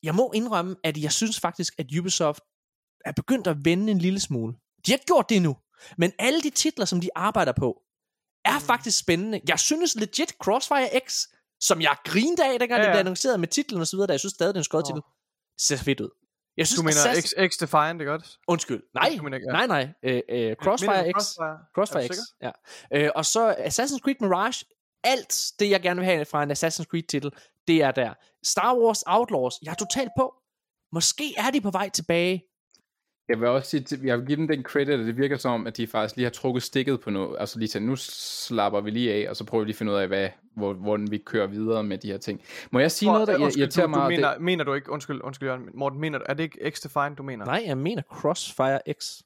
jeg 0.03 0.15
må 0.15 0.33
indrømme, 0.35 0.77
at 0.85 0.97
jeg 1.03 1.13
synes 1.13 1.41
faktisk, 1.41 1.75
at 1.79 1.87
Ubisoft 2.01 2.41
er 3.05 3.13
begyndt 3.13 3.47
at 3.47 3.57
vende 3.65 3.91
en 3.93 3.99
lille 3.99 4.21
smule. 4.21 4.53
De 4.87 4.91
har 4.91 4.95
ikke 4.97 5.07
gjort 5.07 5.29
det 5.29 5.37
endnu. 5.37 5.57
Men 5.99 6.13
alle 6.19 6.41
de 6.43 6.51
titler, 6.51 6.85
som 6.85 7.01
de 7.01 7.09
arbejder 7.15 7.53
på, 7.53 7.83
er 8.45 8.59
Mm. 8.59 8.65
faktisk 8.65 8.99
spændende. 8.99 9.41
Jeg 9.49 9.59
synes 9.59 9.95
legit 9.95 10.31
Crossfire 10.43 11.01
X, 11.09 11.25
som 11.61 11.81
jeg 11.81 11.97
grinede 12.05 12.45
af, 12.45 12.59
dengang 12.59 12.71
ja, 12.71 12.77
Ja, 12.77 12.83
det 12.83 12.93
blev 12.93 12.99
annonceret 13.01 13.41
med 13.41 13.49
titlen 13.49 13.81
og 13.81 13.87
så 13.87 13.97
videre, 13.97 14.07
der 14.07 14.13
jeg 14.13 14.21
synes 14.21 14.33
stadig, 14.33 14.55
det 14.55 14.59
er 14.59 14.61
en 14.61 14.65
skød 14.65 14.83
titel. 14.87 15.03
Ser 15.59 15.77
fedt 15.77 16.01
ud. 16.01 16.11
Jeg 16.57 16.67
synes, 16.67 16.79
Du 16.79 16.83
mener 16.83 16.97
Assassin- 17.15 17.47
X, 17.49 17.53
X 17.55 17.57
Defiant, 17.61 18.01
ikke 18.01 18.11
godt? 18.11 18.39
Undskyld. 18.49 18.83
Nej, 18.95 19.15
Du 19.19 19.23
mener 19.23 19.39
ja. 19.39 19.53
nej, 19.53 19.67
nej. 19.67 19.89
Øh, 20.03 20.23
øh, 20.29 20.57
Crossfire 20.63 21.03
Mener 21.03 21.13
X. 21.13 21.15
Crossfire? 21.15 21.59
Crossfire 21.75 22.09
X, 22.09 22.17
ja. 22.43 22.51
Øh, 22.95 23.11
og 23.15 23.25
så 23.27 23.53
Assassin's 23.55 23.99
Creed 23.99 24.15
Mirage. 24.21 24.65
Alt 25.05 25.53
det, 25.59 25.71
jeg 25.71 25.81
gerne 25.83 26.01
vil 26.01 26.05
have 26.05 26.25
fra 26.25 26.43
en 26.43 26.51
Assassin's 26.51 26.85
Creed-titel, 26.85 27.31
det 27.69 27.83
er 27.83 27.91
der. 27.91 28.15
Star 28.45 28.77
Wars 28.77 29.03
Outlaws, 29.07 29.55
jeg 29.63 29.71
er 29.71 29.75
totalt 29.75 30.11
på. 30.17 30.35
Måske 30.93 31.35
er 31.37 31.51
de 31.51 31.61
på 31.61 31.71
vej 31.71 31.89
tilbage. 31.91 32.43
Jeg 33.31 33.41
vil 33.41 33.49
også 33.49 33.71
sige, 33.71 33.99
jeg 34.05 34.19
vil 34.19 34.27
give 34.27 34.37
dem 34.37 34.49
den 34.49 34.63
credit, 34.63 34.89
at 34.89 34.99
det 34.99 35.17
virker 35.17 35.37
som 35.37 35.53
om, 35.53 35.67
at 35.67 35.77
de 35.77 35.87
faktisk 35.87 36.17
lige 36.17 36.25
har 36.25 36.31
trukket 36.31 36.63
stikket 36.63 37.01
på 37.01 37.11
noget. 37.11 37.37
Altså 37.41 37.59
lige 37.59 37.69
til, 37.69 37.83
nu 37.83 37.97
slapper 37.97 38.81
vi 38.81 38.91
lige 38.91 39.13
af, 39.15 39.31
og 39.31 39.37
så 39.37 39.45
prøver 39.45 39.65
vi 39.65 39.67
lige 39.69 39.75
at 39.75 39.79
finde 39.79 39.93
ud 39.93 39.97
af, 39.97 40.09
hvad, 40.09 40.29
hvor, 40.57 40.73
hvordan 40.73 41.11
vi 41.11 41.19
kører 41.19 41.47
videre 41.47 41.85
med 41.85 41.99
de 41.99 42.07
her 42.11 42.19
ting. 42.19 42.41
Må 42.71 42.79
jeg 42.79 42.91
sige 42.93 43.13
noget, 43.13 43.29
der 43.29 43.39
undskyld, 43.39 43.63
irriterer 43.63 43.87
du, 43.87 43.91
mig? 43.91 43.99
du 44.05 44.11
det- 44.11 44.19
mener, 44.19 44.39
mener 44.39 44.65
du 44.65 44.75
ikke, 44.75 44.91
undskyld, 44.91 45.21
undskyld 45.25 45.49
Jørgen, 45.49 45.69
Morten, 45.75 46.01
mener 46.01 46.19
du, 46.19 46.25
er 46.29 46.35
det 46.35 46.43
ikke 46.43 46.71
X 46.71 46.81
Defiant, 46.81 47.19
du 47.19 47.23
mener? 47.23 47.45
Nej, 47.45 47.63
jeg 47.67 47.79
mener 47.79 48.03
Crossfire 48.13 48.81
X. 49.01 49.21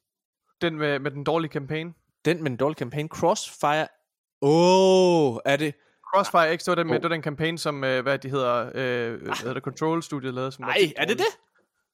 Den 0.61 0.77
med, 0.77 0.99
med 0.99 1.11
den 1.11 1.23
dårlige 1.23 1.51
campaign? 1.51 1.95
Den 2.25 2.43
med 2.43 2.51
en 2.51 2.57
dårlig 2.57 2.77
kampagne. 2.77 3.09
Crossfire... 3.09 3.87
Åh, 4.41 5.33
oh, 5.33 5.37
er 5.45 5.55
det... 5.55 5.73
Crossfire 6.13 6.57
X, 6.57 6.59
det 6.59 6.67
var 6.67 6.75
den, 6.75 6.87
med, 6.87 6.95
Oh. 6.95 7.01
det 7.01 7.09
var 7.09 7.15
den 7.15 7.23
campaign, 7.23 7.57
som, 7.57 7.83
øh, 7.83 8.03
hvad 8.03 8.17
de 8.17 8.29
hedder, 8.29 8.65
øh, 8.75 9.21
hvad 9.21 9.37
hedder 9.39 9.53
det, 9.53 9.63
Control 9.63 10.03
Studio 10.03 10.31
lavede. 10.31 10.51
Som 10.51 10.65
Nej, 10.65 10.77
er 10.97 11.05
det 11.05 11.17
det? 11.17 11.25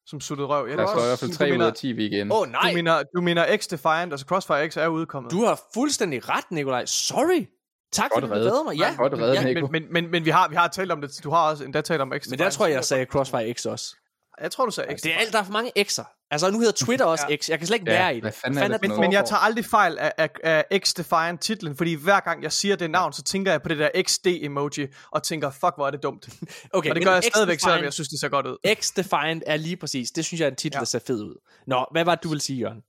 Som 0.05 0.21
suttede 0.21 0.47
røv. 0.47 0.65
Ja, 0.65 0.71
det 0.71 0.77
Der 0.79 0.85
står 0.85 0.93
i 0.93 0.95
også- 0.97 1.07
hvert 1.07 1.19
fald 1.19 1.31
du 1.31 1.37
3 1.37 1.45
ud 1.45 1.51
mener- 1.51 1.67
af 1.67 1.73
10 1.73 1.89
igen. 2.05 2.31
Åh, 2.31 2.39
oh, 2.39 2.47
nej. 2.47 2.69
Du 2.69 2.75
mener, 2.75 3.03
du 3.15 3.21
mener 3.21 3.57
X 3.57 3.67
Defiant, 3.67 4.13
altså 4.13 4.25
Crossfire 4.25 4.69
X 4.69 4.77
er 4.77 4.87
udkommet. 4.87 5.31
Du 5.31 5.45
har 5.45 5.59
fuldstændig 5.73 6.29
ret, 6.29 6.51
Nikolaj. 6.51 6.85
Sorry. 6.85 7.45
Tak 7.91 8.09
Godt 8.11 8.13
fordi 8.13 8.27
du 8.29 8.33
reddet. 8.35 8.51
redder 8.51 8.63
mig. 8.63 8.75
Ja, 8.77 8.93
Godt 8.97 9.13
reddet, 9.13 9.35
ja, 9.35 9.61
men, 9.61 9.71
men, 9.71 9.85
men, 9.93 10.11
men 10.11 10.25
vi 10.25 10.29
har, 10.29 10.47
vi 10.47 10.55
har 10.55 10.67
talt 10.67 10.91
om 10.91 11.01
det. 11.01 11.19
Du 11.23 11.29
har 11.29 11.49
også 11.49 11.63
endda 11.63 11.81
talt 11.81 12.01
om 12.01 12.13
X 12.19 12.29
men 12.29 12.39
der 12.39 12.49
tror 12.49 12.65
jeg, 12.65 12.75
jeg 12.75 12.85
sagde 12.85 13.05
Crossfire 13.05 13.53
X 13.53 13.65
også. 13.65 13.95
Jeg 14.41 14.51
tror, 14.51 14.65
du 14.65 14.71
sagde 14.71 14.97
X 14.97 15.01
Det 15.01 15.05
er 15.05 15.09
Defiant. 15.09 15.21
alt, 15.21 15.33
der 15.33 15.39
er 15.39 15.43
for 15.43 15.51
mange 15.51 15.71
X'er. 15.79 16.27
Altså, 16.31 16.51
nu 16.51 16.57
hedder 16.59 16.85
Twitter 16.85 17.05
også 17.05 17.25
Ja. 17.29 17.35
X. 17.35 17.49
Jeg 17.49 17.57
kan 17.57 17.67
slet 17.67 17.79
ikke 17.79 17.91
Ja, 17.91 17.97
være 17.97 18.11
i 18.11 18.15
det. 18.15 18.23
hvad 18.23 18.31
fanden 18.31 18.59
er 18.71 18.77
det 18.77 18.87
noget? 18.87 18.99
Men 19.01 19.13
jeg 19.13 19.25
tager 19.25 19.39
aldrig 19.39 19.65
fejl 19.65 19.97
af, 19.97 20.11
af, 20.17 20.29
af 20.43 20.63
X-Defiant 20.73 21.37
titlen, 21.37 21.75
fordi 21.77 21.93
hver 21.93 22.19
gang 22.19 22.43
jeg 22.43 22.51
siger 22.51 22.75
det 22.75 22.91
navn, 22.91 23.13
så 23.13 23.23
tænker 23.23 23.51
jeg 23.51 23.61
på 23.61 23.69
det 23.69 23.77
der 23.77 23.89
XD-emoji, 24.07 24.87
og 25.11 25.23
tænker, 25.23 25.49
fuck, 25.51 25.73
hvor 25.77 25.87
er 25.87 25.91
det 25.91 26.03
dumt. 26.03 26.29
Okay, 26.73 26.89
og 26.89 26.95
det 26.95 27.01
men 27.01 27.03
gør 27.03 27.13
jeg 27.13 27.23
stadigvæk, 27.23 27.59
selvom 27.59 27.83
jeg 27.83 27.93
synes, 27.93 28.09
det 28.09 28.19
ser 28.19 28.29
godt 28.29 28.45
ud. 28.47 28.57
X-Defiant 28.67 29.41
er 29.45 29.57
lige 29.57 29.77
præcis. 29.77 30.11
Det 30.11 30.25
synes 30.25 30.39
jeg 30.39 30.45
er 30.45 30.51
en 30.51 30.55
titel, 30.55 30.75
ja. 30.75 30.79
Der 30.79 30.85
ser 30.85 30.99
fed 31.07 31.21
ud. 31.23 31.35
Nå, 31.67 31.85
hvad 31.91 32.05
var 32.05 32.15
det, 32.15 32.23
du 32.23 32.29
ville 32.29 32.41
sige, 32.41 32.59
Jørgen? 32.59 32.81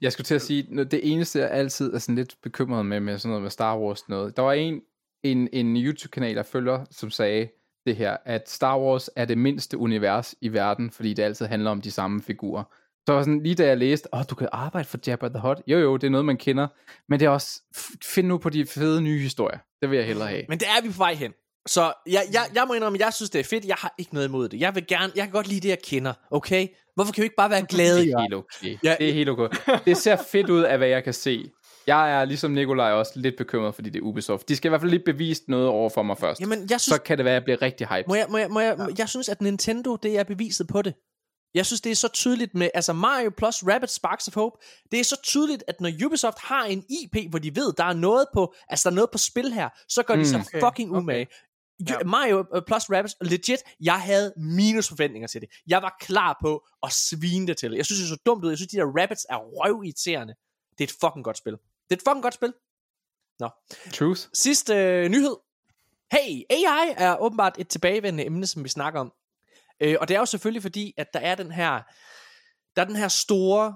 Jeg 0.00 0.12
skulle 0.12 0.24
til 0.24 0.34
at 0.34 0.42
sige, 0.42 0.84
det 0.84 1.00
eneste, 1.12 1.38
jeg 1.38 1.50
altid 1.50 1.92
er 1.94 1.98
sådan 1.98 2.14
lidt 2.14 2.34
bekymret 2.42 2.86
med, 2.86 3.00
med 3.00 3.18
sådan 3.18 3.28
noget 3.28 3.42
med 3.42 3.50
Star 3.50 3.78
Wars 3.78 4.08
noget. 4.08 4.36
Der 4.36 4.42
var 4.42 4.52
en, 4.52 4.80
en, 5.22 5.48
en 5.52 5.76
YouTube-kanal, 5.76 6.34
jeg 6.34 6.46
følger, 6.46 6.84
som 6.90 7.10
sagde 7.10 7.48
det 7.86 7.96
her, 7.96 8.16
at 8.24 8.50
Star 8.50 8.78
Wars 8.78 9.10
er 9.16 9.24
det 9.24 9.38
mindste 9.38 9.78
univers 9.78 10.34
i 10.40 10.48
verden, 10.48 10.90
fordi 10.90 11.14
det 11.14 11.22
altid 11.22 11.46
handler 11.46 11.70
om 11.70 11.80
de 11.80 11.90
samme 11.90 12.22
figurer. 12.22 12.64
Så 13.06 13.12
var 13.12 13.22
sådan, 13.22 13.42
lige 13.42 13.54
da 13.54 13.66
jeg 13.66 13.78
læste, 13.78 14.08
åh, 14.14 14.20
oh, 14.20 14.26
du 14.30 14.34
kan 14.34 14.48
arbejde 14.52 14.88
for 14.88 14.98
Jabba 15.06 15.28
the 15.28 15.38
Hutt. 15.38 15.60
Jo, 15.66 15.78
jo, 15.78 15.96
det 15.96 16.06
er 16.06 16.10
noget, 16.10 16.24
man 16.24 16.36
kender. 16.36 16.68
Men 17.08 17.20
det 17.20 17.26
er 17.26 17.30
også, 17.30 17.60
find 18.04 18.26
nu 18.26 18.38
på 18.38 18.50
de 18.50 18.66
fede 18.66 19.02
nye 19.02 19.18
historier. 19.18 19.58
Det 19.80 19.90
vil 19.90 19.96
jeg 19.96 20.06
hellere 20.06 20.28
have. 20.28 20.44
Men 20.48 20.58
det 20.58 20.68
er 20.68 20.82
vi 20.82 20.88
på 20.88 20.96
vej 20.96 21.14
hen. 21.14 21.32
Så 21.66 21.92
jeg, 22.06 22.22
jeg, 22.32 22.42
jeg 22.54 22.64
må 22.68 22.74
indrømme, 22.74 22.98
jeg 23.00 23.12
synes, 23.12 23.30
det 23.30 23.40
er 23.40 23.44
fedt. 23.44 23.64
Jeg 23.64 23.76
har 23.78 23.94
ikke 23.98 24.14
noget 24.14 24.28
imod 24.28 24.48
det. 24.48 24.60
Jeg 24.60 24.74
vil 24.74 24.86
gerne, 24.86 25.12
jeg 25.16 25.24
kan 25.24 25.32
godt 25.32 25.48
lide 25.48 25.60
det, 25.60 25.68
jeg 25.68 25.78
kender. 25.84 26.12
Okay? 26.30 26.68
Hvorfor 26.94 27.12
kan 27.12 27.22
vi 27.22 27.24
ikke 27.24 27.36
bare 27.36 27.50
være 27.50 27.66
glade, 27.66 28.00
Det 28.06 28.12
er 28.12 28.20
helt 28.20 28.34
okay. 28.34 28.78
Ja. 28.84 28.96
Det 28.98 29.08
er 29.08 29.12
helt 29.12 29.28
okay. 29.28 29.48
Det 29.84 29.96
ser 29.96 30.16
fedt 30.32 30.50
ud 30.50 30.60
af, 30.60 30.78
hvad 30.78 30.88
jeg 30.88 31.04
kan 31.04 31.12
se. 31.12 31.50
Jeg 31.86 32.20
er 32.20 32.24
ligesom 32.24 32.50
Nikolaj 32.50 32.92
også 32.92 33.12
lidt 33.14 33.36
bekymret, 33.38 33.74
fordi 33.74 33.90
det 33.90 33.98
er 33.98 34.02
Ubisoft. 34.02 34.48
De 34.48 34.56
skal 34.56 34.68
i 34.68 34.70
hvert 34.70 34.80
fald 34.80 34.90
lige 34.90 35.04
bevise 35.04 35.42
noget 35.48 35.68
over 35.68 35.90
for 35.90 36.02
mig 36.02 36.18
først. 36.18 36.40
Jamen, 36.40 36.58
jeg 36.70 36.80
synes, 36.80 36.96
så 36.96 37.02
kan 37.02 37.18
det 37.18 37.24
være, 37.24 37.32
at 37.32 37.40
jeg 37.40 37.44
bliver 37.44 37.62
rigtig 37.62 37.86
hype. 37.86 38.04
Må 38.08 38.14
jeg, 38.14 38.26
må 38.30 38.38
jeg, 38.38 38.50
må 38.50 38.60
jeg, 38.60 38.76
ja. 38.78 38.86
jeg 38.98 39.08
synes, 39.08 39.28
at 39.28 39.40
Nintendo, 39.42 39.96
det 39.96 40.18
er 40.18 40.24
beviset 40.24 40.66
på 40.66 40.82
det. 40.82 40.94
Jeg 41.54 41.66
synes, 41.66 41.80
det 41.80 41.92
er 41.92 41.96
så 41.96 42.08
tydeligt 42.08 42.54
med, 42.54 42.70
altså 42.74 42.92
Mario 42.92 43.30
plus 43.36 43.62
Rabbit 43.62 43.90
Sparks 43.90 44.28
of 44.28 44.34
Hope, 44.34 44.56
det 44.90 45.00
er 45.00 45.04
så 45.04 45.16
tydeligt, 45.22 45.64
at 45.68 45.80
når 45.80 45.90
Ubisoft 46.06 46.38
har 46.38 46.64
en 46.64 46.84
IP, 46.90 47.30
hvor 47.30 47.38
de 47.38 47.56
ved, 47.56 47.72
der 47.72 47.84
er 47.84 47.92
noget 47.92 48.26
på, 48.34 48.54
altså 48.68 48.88
der 48.88 48.92
er 48.92 48.94
noget 48.94 49.10
på 49.10 49.18
spil 49.18 49.52
her, 49.52 49.68
så 49.88 50.02
gør 50.02 50.14
de 50.14 50.20
Mm. 50.20 50.24
sig 50.24 50.40
Okay, 50.40 50.60
fucking 50.60 50.90
okay. 50.90 51.00
umage. 51.00 51.26
Ja. 51.88 51.94
Mario 52.04 52.44
øh, 52.54 52.62
plus 52.66 52.82
Rabbids, 52.90 53.16
legit, 53.20 53.60
jeg 53.80 54.00
havde 54.00 54.32
minus 54.36 54.88
forventninger 54.88 55.28
til 55.28 55.40
det. 55.40 55.48
Jeg 55.66 55.82
var 55.82 55.96
klar 56.00 56.38
på 56.42 56.66
at 56.82 56.92
svine 56.92 57.46
det 57.46 57.56
til. 57.56 57.72
Jeg 57.72 57.86
synes, 57.86 57.98
det 58.00 58.04
er 58.06 58.08
så 58.16 58.22
dumt 58.26 58.44
ud. 58.44 58.48
Jeg 58.50 58.58
synes, 58.58 58.70
de 58.70 58.76
der 58.76 59.00
Rabbids 59.00 59.24
er 59.30 59.36
røvirriterende. 59.36 60.34
Det 60.78 60.80
er 60.80 60.84
et 60.84 60.96
fucking 61.00 61.24
godt 61.24 61.38
spil. 61.38 61.56
Det 61.92 61.98
er 61.98 62.00
et 62.00 62.10
fucking 62.10 62.22
godt 62.22 62.34
spil. 62.34 62.54
Nå. 63.40 63.48
Truth. 63.92 64.20
Sidste 64.34 64.74
øh, 64.74 65.08
nyhed. 65.08 65.36
Hey, 66.12 66.42
AI 66.50 66.94
er 66.96 67.16
åbenbart 67.20 67.56
et 67.58 67.68
tilbagevendende 67.68 68.26
emne, 68.26 68.46
som 68.46 68.64
vi 68.64 68.68
snakker 68.68 69.00
om. 69.00 69.12
Øh, 69.80 69.96
og 70.00 70.08
det 70.08 70.14
er 70.14 70.18
jo 70.18 70.26
selvfølgelig 70.26 70.62
fordi, 70.62 70.94
at 70.96 71.06
der 71.14 71.20
er 71.20 71.34
den 71.34 71.50
her, 71.50 71.80
der 72.76 72.82
er 72.82 72.84
den 72.84 72.96
her 72.96 73.08
store 73.08 73.74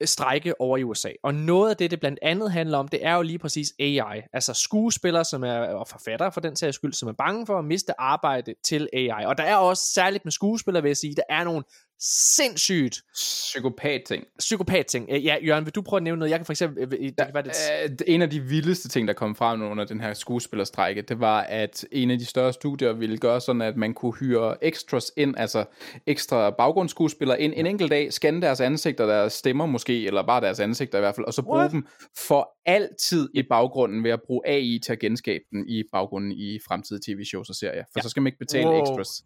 øh, 0.00 0.08
strejke 0.08 0.60
over 0.60 0.76
i 0.78 0.82
USA. 0.82 1.10
Og 1.22 1.34
noget 1.34 1.70
af 1.70 1.76
det, 1.76 1.90
det 1.90 2.00
blandt 2.00 2.18
andet 2.22 2.52
handler 2.52 2.78
om, 2.78 2.88
det 2.88 3.06
er 3.06 3.14
jo 3.14 3.22
lige 3.22 3.38
præcis 3.38 3.72
AI. 3.78 4.22
Altså 4.32 4.54
skuespillere, 4.54 5.24
som 5.24 5.44
er, 5.44 5.58
og 5.58 5.88
forfattere 5.88 6.32
for 6.32 6.40
den 6.40 6.56
sags 6.56 6.74
skyld, 6.74 6.92
som 6.92 7.08
er 7.08 7.12
bange 7.12 7.46
for 7.46 7.58
at 7.58 7.64
miste 7.64 8.00
arbejde 8.00 8.54
til 8.64 8.88
AI. 8.92 9.24
Og 9.26 9.38
der 9.38 9.44
er 9.44 9.56
også, 9.56 9.92
særligt 9.92 10.24
med 10.24 10.32
skuespillere, 10.32 10.82
vil 10.82 10.90
jeg 10.90 10.96
sige, 10.96 11.14
der 11.14 11.22
er 11.28 11.44
nogle 11.44 11.64
sindssygt 12.06 13.02
Psykopat-ting. 13.14 14.24
psykopat-ting. 14.38 15.08
Øh, 15.10 15.24
Ja, 15.24 15.36
Jørgen, 15.46 15.64
vil 15.64 15.74
du 15.74 15.82
prøve 15.82 15.98
at 15.98 16.02
nævne 16.02 16.18
noget? 16.18 16.30
Jeg 16.30 16.38
kan 16.38 16.46
for 16.46 16.52
eksempel... 16.52 16.82
øh, 16.82 16.90
Det 16.90 17.14
kan 17.18 17.30
være 17.34 17.42
det, 17.42 17.52
Øh, 17.84 17.96
En 18.06 18.22
af 18.22 18.30
de 18.30 18.40
vildeste 18.40 18.88
ting, 18.88 19.08
der 19.08 19.14
kom 19.14 19.34
frem 19.36 19.62
under 19.62 19.84
den 19.84 20.00
her 20.00 20.14
skuespillerstrække, 20.14 21.02
det 21.02 21.20
var, 21.20 21.40
at 21.40 21.84
en 21.92 22.10
af 22.10 22.18
de 22.18 22.24
større 22.26 22.52
studier 22.52 22.92
ville 22.92 23.18
gøre 23.18 23.40
sådan, 23.40 23.62
at 23.62 23.76
man 23.76 23.94
kunne 23.94 24.12
hyre 24.20 24.64
extras 24.64 25.12
ind, 25.16 25.34
altså 25.36 25.64
ekstra 26.06 26.50
baggrundsskuespillere 26.50 27.40
ind 27.40 27.52
en 27.56 27.66
enkelt 27.66 27.90
dag, 27.90 28.12
scanne 28.12 28.42
deres 28.42 28.60
ansigter, 28.60 29.06
deres 29.06 29.32
stemmer 29.32 29.66
måske, 29.66 30.06
eller 30.06 30.26
bare 30.26 30.40
deres 30.40 30.60
ansigter 30.60 30.98
i 30.98 31.00
hvert 31.00 31.14
fald, 31.14 31.26
og 31.26 31.34
så 31.34 31.42
bruge 31.42 31.58
What? 31.58 31.70
dem 31.72 31.86
for 32.18 32.50
altid 32.66 33.28
i 33.34 33.42
baggrunden 33.50 34.04
ved 34.04 34.10
at 34.10 34.20
bruge 34.26 34.40
AI 34.48 34.78
til 34.84 34.92
at 34.92 34.98
genskabe 34.98 35.44
den 35.52 35.68
i 35.68 35.82
baggrunden 35.92 36.32
i 36.32 36.58
fremtidige 36.68 37.14
tv-shows 37.14 37.48
og 37.48 37.54
serier. 37.54 37.84
For 37.92 37.98
Ja. 37.98 38.02
så 38.02 38.08
skal 38.08 38.22
man 38.22 38.26
ikke 38.28 38.38
betale 38.38 38.66
Wow. 38.68 38.82
extras. 38.82 39.22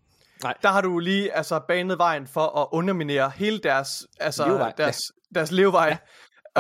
Der 0.63 0.69
har 0.69 0.81
du 0.81 0.99
lige 0.99 1.33
altså 1.37 1.61
banet 1.69 1.99
vejen 1.99 2.27
for 2.27 2.61
at 2.61 2.67
underminere 2.73 3.33
hele 3.37 3.59
deres, 3.59 4.07
altså, 4.21 4.45
Levevej. 4.47 4.73
deres, 4.79 5.13
deres 5.35 5.51
levevej. 5.53 5.87
Ja. 5.89 5.97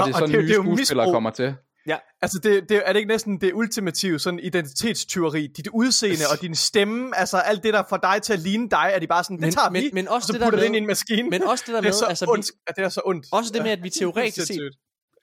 Og 0.02 0.06
det 0.08 0.14
er 0.14 0.18
sådan, 0.18 0.40
nye 0.44 0.54
skuespillere 0.54 1.12
kommer 1.12 1.30
til. 1.30 1.54
Altså, 2.22 2.38
det, 2.38 2.68
det, 2.68 2.82
er 2.84 2.92
det 2.92 2.96
ikke 3.00 3.08
næsten 3.08 3.40
det 3.40 3.52
ultimative 3.54 4.18
sådan 4.18 4.40
identitetstyveri? 4.40 5.46
Dit 5.56 5.68
udseende 5.68 6.24
og 6.32 6.40
din 6.40 6.54
stemme, 6.54 7.16
altså 7.18 7.36
alt 7.38 7.62
det, 7.62 7.74
der 7.74 7.82
får 7.88 7.96
dig 7.96 8.22
til 8.22 8.32
at 8.32 8.38
ligne 8.38 8.68
dig, 8.70 8.90
er 8.94 8.98
de 8.98 9.06
bare 9.06 9.24
sådan, 9.24 9.36
det 9.36 9.40
Men- 9.42 9.52
tager 9.52 9.70
men- 9.70 9.82
vi, 9.82 9.90
men 9.92 10.08
også 10.08 10.16
og 10.16 10.22
så 10.22 10.32
det 10.32 10.40
der 10.40 10.46
putter 10.46 10.58
det 10.58 10.62
med- 10.62 10.66
ind 10.66 10.76
i 10.76 10.78
en 10.78 10.86
maskine. 10.86 11.30
men 11.30 11.42
også 11.42 11.64
det 11.66 11.74
der 11.74 11.80
det 11.80 11.86
er 11.86 11.88
med, 11.88 11.92
så 11.92 12.04
altså, 12.04 12.24
vi- 12.24 12.30
ondt, 12.30 12.46
at 12.66 12.76
det 12.76 12.84
er 12.84 12.88
så 12.88 13.00
ondt. 13.04 13.26
Også 13.32 13.52
det 13.52 13.62
med, 13.62 13.70
at 13.70 13.82
vi 13.82 13.90
teoretisk 13.90 14.46
set 14.52 14.70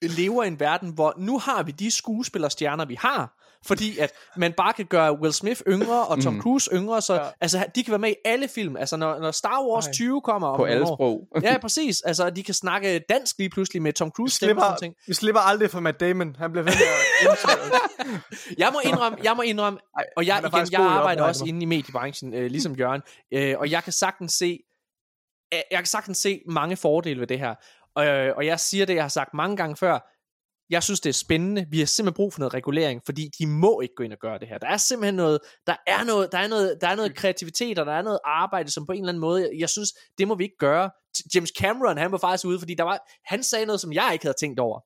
lever 0.02 0.44
i 0.44 0.48
en 0.48 0.60
verden, 0.60 0.90
hvor 0.90 1.14
nu 1.18 1.40
har 1.40 1.64
vi 1.64 1.72
de 1.72 1.92
skuespillerstjerner, 1.92 2.86
vi 2.86 2.96
har, 2.96 3.34
fordi 3.68 3.98
at 3.98 4.12
man 4.38 4.54
bare 4.54 4.74
kan 4.74 4.86
gøre 4.86 5.20
Will 5.20 5.34
Smith 5.34 5.62
yngre 5.68 6.06
og 6.08 6.24
Tom 6.24 6.34
Mm. 6.34 6.42
Cruise 6.42 6.70
yngre, 6.74 7.02
så 7.02 7.14
Ja. 7.14 7.22
altså, 7.42 7.66
de 7.76 7.84
kan 7.84 7.92
være 7.92 8.00
med 8.00 8.10
i 8.10 8.16
alle 8.26 8.48
film. 8.48 8.78
Altså 8.78 8.98
når, 8.98 9.20
når 9.20 9.32
Star 9.32 9.64
Wars 9.64 9.86
Ej. 9.88 9.94
20 9.94 10.22
kommer 10.22 10.48
om 10.48 10.58
På 10.58 10.64
alle 10.66 10.84
år. 10.86 10.96
sprog. 10.96 11.28
Ja, 11.44 11.58
præcis. 11.58 12.02
Altså 12.02 12.30
de 12.30 12.44
kan 12.44 12.54
snakke 12.54 13.00
dansk 13.10 13.36
lige 13.38 13.50
pludselig 13.50 13.82
med 13.82 13.94
Tom 13.94 14.08
Vi 14.08 14.12
Cruise 14.16 14.36
stemme 14.36 14.62
og 14.62 14.66
sådan 14.66 14.78
slipper, 14.80 14.96
ting. 14.96 15.08
vi 15.08 15.14
slipper 15.14 15.42
aldrig 15.42 15.72
for 15.72 15.80
Matt 15.80 16.00
Damon. 16.00 16.36
Han 16.40 16.52
bliver 16.52 16.64
ved 16.64 16.74
med. 16.74 17.36
Jeg 18.58 18.70
må 18.74 18.80
indrømme, 18.86 19.18
jeg 19.24 19.36
må 19.36 19.42
indrømme, 19.42 19.80
Ej, 19.98 20.04
og 20.18 20.26
jeg, 20.28 20.38
igen, 20.40 20.68
jeg 20.72 20.80
arbejder 20.82 21.02
Oppenheimer. 21.02 21.28
også 21.28 21.46
inde 21.46 21.62
i 21.62 21.66
mediebranchen, 21.66 22.34
øh, 22.34 22.46
ligesom 22.52 22.74
Jørgen, 22.76 23.02
øh, 23.34 23.56
og 23.60 23.72
jeg 23.72 23.84
kan 23.84 23.94
sagtens 23.94 24.34
se, 24.34 24.60
jeg 25.52 25.78
kan 25.80 25.86
sagtens 25.86 26.18
se 26.18 26.42
mange 26.50 26.76
fordele 26.78 27.20
ved 27.20 27.28
det 27.28 27.40
her. 27.40 27.56
Øh, 28.00 28.34
og 28.38 28.46
jeg 28.46 28.60
siger 28.60 28.86
det, 28.86 28.96
jeg 28.96 29.04
har 29.04 29.10
sagt 29.10 29.34
mange 29.34 29.58
gange 29.58 29.76
før, 29.76 30.00
jeg 30.70 30.84
synes, 30.84 31.00
det 31.00 31.10
er 31.10 31.14
spændende. 31.14 31.66
Vi 31.70 31.80
har 31.80 31.86
simpelthen 31.86 32.16
brug 32.16 32.34
for 32.34 32.40
noget 32.40 32.54
regulering, 32.54 33.02
fordi 33.06 33.30
de 33.40 33.48
må 33.48 33.82
ikke 33.82 33.96
gå 33.96 34.04
ind 34.04 34.14
og 34.14 34.20
gøre 34.20 34.40
det 34.40 34.48
her. 34.48 34.58
Der 34.58 34.68
er 34.68 34.78
simpelthen 34.78 35.16
noget, 35.16 35.40
der 35.68 35.76
er 35.88 36.04
noget, 36.04 36.32
der 36.32 36.38
er 36.38 36.48
noget, 36.48 36.78
der 36.82 36.88
er 36.88 36.96
noget 36.96 37.16
kreativitet, 37.16 37.80
og 37.80 37.86
der 37.86 37.92
er 37.92 38.02
noget 38.02 38.20
arbejde, 38.26 38.72
som 38.72 38.86
på 38.86 38.92
en 38.92 39.00
eller 39.00 39.10
anden 39.10 39.22
måde, 39.22 39.50
jeg, 39.58 39.70
synes, 39.70 39.90
det 40.18 40.28
må 40.28 40.36
vi 40.36 40.44
ikke 40.44 40.58
gøre. 40.60 40.92
James 41.36 41.52
Cameron, 41.60 41.98
han 41.98 42.12
var 42.12 42.18
faktisk 42.18 42.46
ude, 42.46 42.60
fordi 42.60 42.74
der 42.74 42.84
var, 42.84 43.00
han 43.26 43.44
sagde 43.44 43.66
noget, 43.66 43.82
som 43.82 43.94
jeg 43.94 44.10
ikke 44.14 44.26
havde 44.26 44.38
tænkt 44.40 44.60
over. 44.60 44.80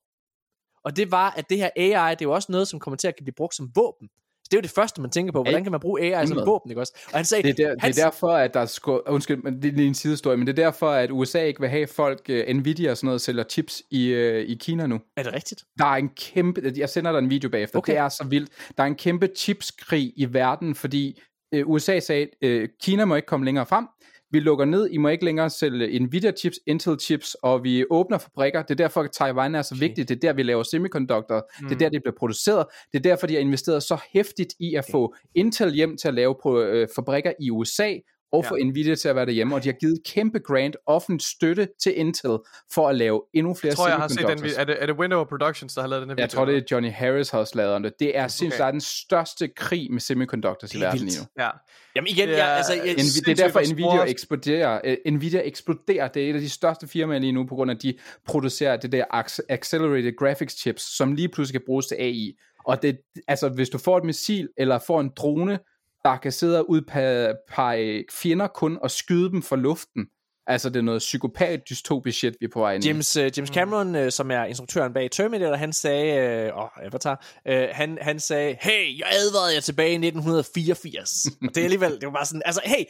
Og 0.84 0.96
det 0.96 1.10
var, 1.10 1.30
at 1.30 1.50
det 1.50 1.58
her 1.58 1.70
AI, 1.76 2.14
det 2.14 2.22
er 2.22 2.26
jo 2.28 2.32
også 2.32 2.52
noget, 2.52 2.68
som 2.68 2.80
kommer 2.80 2.96
til 2.96 3.08
at 3.08 3.14
blive 3.22 3.34
brugt 3.36 3.54
som 3.54 3.70
våben. 3.74 4.08
Det 4.50 4.56
er 4.56 4.60
jo 4.60 4.62
det 4.62 4.70
første, 4.70 5.00
man 5.00 5.10
tænker 5.10 5.32
på. 5.32 5.42
Hvordan 5.42 5.62
kan 5.62 5.70
man 5.72 5.80
bruge 5.80 6.00
AI 6.16 6.26
som 6.26 6.36
våben, 6.46 6.70
ikke 6.70 6.80
også? 6.80 6.92
Og 7.12 7.18
han 7.18 7.24
sagde, 7.24 7.42
Det 7.42 7.60
er, 7.60 7.64
der, 7.68 7.76
han, 7.78 7.92
det 7.92 7.98
er 7.98 8.04
derfor, 8.04 8.28
at 8.28 8.54
der 8.54 8.66
skal, 8.66 8.92
undskyld, 9.06 9.42
men 9.42 9.62
det 9.62 9.68
er 9.68 9.72
lige 9.72 9.88
en 9.88 9.94
sidehistorie, 9.94 10.36
men 10.36 10.46
det 10.46 10.58
er 10.58 10.62
derfor, 10.64 10.90
at 10.90 11.10
USA 11.10 11.42
ikke 11.42 11.60
vil 11.60 11.68
have 11.68 11.86
folk, 11.86 12.20
uh, 12.28 12.54
Nvidia 12.54 12.90
og 12.90 12.96
sådan 12.96 13.06
noget, 13.06 13.20
sælger 13.20 13.44
chips 13.44 13.82
i, 13.90 14.12
uh, 14.14 14.18
i 14.20 14.54
Kina 14.60 14.86
nu. 14.86 15.00
er 15.16 15.22
det 15.22 15.32
rigtigt? 15.32 15.64
Der 15.78 15.84
er 15.84 15.96
en 15.96 16.08
kæmpe, 16.08 16.72
jeg 16.76 16.88
sender 16.88 17.12
dig 17.12 17.18
en 17.18 17.30
video 17.30 17.50
bagefter, 17.50 17.78
Okay. 17.78 17.92
okay. 17.92 18.00
det 18.00 18.04
er 18.04 18.08
så 18.08 18.24
vildt. 18.28 18.50
Der 18.76 18.82
er 18.82 18.86
en 18.86 18.94
kæmpe 18.96 19.28
chipskrig 19.36 20.12
i 20.16 20.34
verden, 20.34 20.74
fordi 20.74 21.20
uh, 21.56 21.60
USA 21.70 22.00
sagde, 22.00 22.26
uh, 22.46 22.68
Kina 22.82 23.04
må 23.04 23.14
ikke 23.16 23.26
komme 23.26 23.44
længere 23.46 23.66
frem, 23.66 23.86
vi 24.30 24.40
lukker 24.40 24.64
ned, 24.64 24.88
I 24.90 24.96
må 24.96 25.08
ikke 25.08 25.24
længere 25.24 25.50
sælge 25.50 25.98
Nvidia 26.00 26.32
chips, 26.38 26.58
Intel 26.66 26.96
chips, 27.00 27.36
og 27.42 27.64
vi 27.64 27.84
åbner 27.90 28.18
fabrikker. 28.18 28.62
Det 28.62 28.70
er 28.70 28.74
derfor, 28.74 29.00
at 29.00 29.10
Taiwan 29.12 29.54
er 29.54 29.62
så 29.62 29.74
Okay. 29.74 29.86
vigtigt. 29.88 30.08
Det 30.08 30.16
er 30.16 30.20
der, 30.20 30.32
vi 30.32 30.42
laver 30.42 30.62
semiconductor. 30.62 31.48
Mm. 31.60 31.68
Det 31.68 31.74
er 31.74 31.78
der, 31.78 31.88
det 31.88 32.02
bliver 32.02 32.14
produceret. 32.18 32.66
Det 32.92 32.98
er 32.98 33.02
derfor, 33.02 33.26
de 33.26 33.34
har 33.34 33.40
investeret 33.40 33.82
så 33.82 33.98
hæftigt 34.12 34.54
i 34.60 34.74
at 34.74 34.84
få 34.90 35.14
Intel 35.34 35.72
hjem 35.74 35.96
til 35.96 36.08
at 36.08 36.14
lave 36.14 36.34
på, 36.42 36.60
øh, 36.60 36.88
fabrikker 36.96 37.32
i 37.40 37.50
USA, 37.50 37.94
og 38.32 38.44
få 38.44 38.56
Nvidia 38.64 38.94
til 38.94 39.08
at 39.08 39.16
være 39.16 39.26
derhjemme, 39.26 39.54
og 39.54 39.62
de 39.64 39.68
har 39.68 39.72
givet 39.80 39.98
kæmpe 40.06 40.38
grant 40.38 40.76
offentlig 40.86 41.26
støtte 41.26 41.68
til 41.82 41.98
Intel 41.98 42.38
for 42.72 42.88
at 42.88 42.96
lave 42.96 43.22
endnu 43.34 43.54
flere 43.54 43.70
Jeg 43.70 43.76
tror, 43.76 43.88
jeg 43.88 43.96
har 43.96 44.08
set 44.08 44.18
den. 44.18 44.50
Er 44.58 44.64
det, 44.64 44.76
er 44.82 44.86
det 44.86 44.96
Window 44.96 45.24
Productions, 45.24 45.74
der 45.74 45.80
har 45.80 45.88
lavet 45.88 46.02
den 46.02 46.08
her 46.10 46.14
video? 46.14 46.22
Jeg 46.22 46.30
tror, 46.30 46.44
det 46.44 46.56
er 46.56 46.62
Johnny 46.70 46.90
Harris 46.90 47.30
har 47.30 47.38
også 47.38 47.52
lavet 47.56 47.72
om 47.74 47.82
det. 47.82 47.92
Det 48.00 48.16
er 48.18 48.28
sindssygt, 48.28 48.52
Okay. 48.54 48.58
der 48.58 48.66
er 48.66 48.70
den 48.70 48.80
største 48.80 49.48
krig 49.48 49.92
med 49.92 50.00
semiconductors 50.00 50.74
i 50.74 50.76
Det 50.76 50.82
er 50.84 50.86
verden 50.88 51.06
lige 51.06 51.18
nu. 51.20 51.42
Ja. 51.42 51.48
Jamen 51.96 52.08
igen, 52.08 52.28
Det 52.28 52.34
jeg, 52.36 52.40
er- 52.50 52.54
altså, 52.54 52.72
jeg, 52.74 52.84
Nvi- 52.84 53.20
det 53.26 53.40
er 53.40 53.44
derfor, 53.44 53.60
Nvidia 53.72 54.04
eksploderer. 54.04 54.96
Uh, 55.06 55.12
Nvidia 55.12 55.40
eksploderer. 55.44 56.08
Det 56.08 56.26
er 56.26 56.30
et 56.30 56.34
af 56.34 56.40
de 56.40 56.48
største 56.48 56.88
firmaer 56.88 57.18
lige 57.18 57.32
nu, 57.32 57.46
på 57.46 57.54
grund 57.54 57.70
af, 57.70 57.74
at 57.74 57.82
de 57.82 57.94
producerer 58.26 58.76
det 58.76 58.92
der 58.92 59.04
ac- 59.14 59.46
Accelerated 59.48 60.16
Graphics 60.16 60.54
chips, 60.60 60.96
som 60.96 61.12
lige 61.12 61.28
pludselig 61.28 61.60
kan 61.60 61.66
bruges 61.66 61.86
til 61.86 61.94
AI. 61.98 62.32
Og 62.64 62.82
det, 62.82 62.98
altså, 63.28 63.48
hvis 63.48 63.68
du 63.68 63.78
får 63.78 63.98
et 63.98 64.04
missil, 64.04 64.48
eller 64.56 64.78
får 64.78 65.00
en 65.00 65.10
drone, 65.16 65.58
der 66.04 66.16
kan 66.16 66.32
sidde 66.32 66.58
og 66.58 66.70
udpege 66.70 68.04
fjender 68.12 68.46
kun, 68.46 68.78
og 68.82 68.90
skyde 68.90 69.30
dem 69.30 69.42
fra 69.42 69.56
luften, 69.56 70.06
altså 70.46 70.68
det 70.68 70.76
er 70.76 70.82
noget 70.82 70.98
psykopat 70.98 71.60
dystopisk 71.70 72.18
shit, 72.18 72.34
vi 72.40 72.44
er 72.46 72.50
på 72.52 72.60
vej 72.60 72.74
ind 72.74 72.84
i. 72.84 72.88
James, 72.88 73.16
uh, 73.16 73.38
James 73.38 73.50
Cameron, 73.50 73.94
uh, 73.96 74.08
som 74.08 74.30
er 74.30 74.44
instruktøren 74.44 74.92
bag 74.92 75.10
Terminator, 75.10 75.56
han 75.56 75.72
sagde, 75.72 76.52
uh, 76.52 76.62
oh, 76.62 76.68
Avatar, 76.82 77.26
uh, 77.50 77.54
han, 77.72 77.98
han 78.00 78.20
sagde, 78.20 78.56
hey, 78.60 78.98
jeg 78.98 79.06
advarede 79.12 79.54
jer 79.54 79.60
tilbage 79.60 79.90
i 79.90 79.94
1984. 79.94 81.26
og 81.48 81.54
det 81.54 81.56
er 81.56 81.64
alligevel, 81.64 81.92
det 81.92 82.06
var 82.06 82.12
bare 82.12 82.26
sådan, 82.26 82.42
altså, 82.44 82.60
hey, 82.64 82.84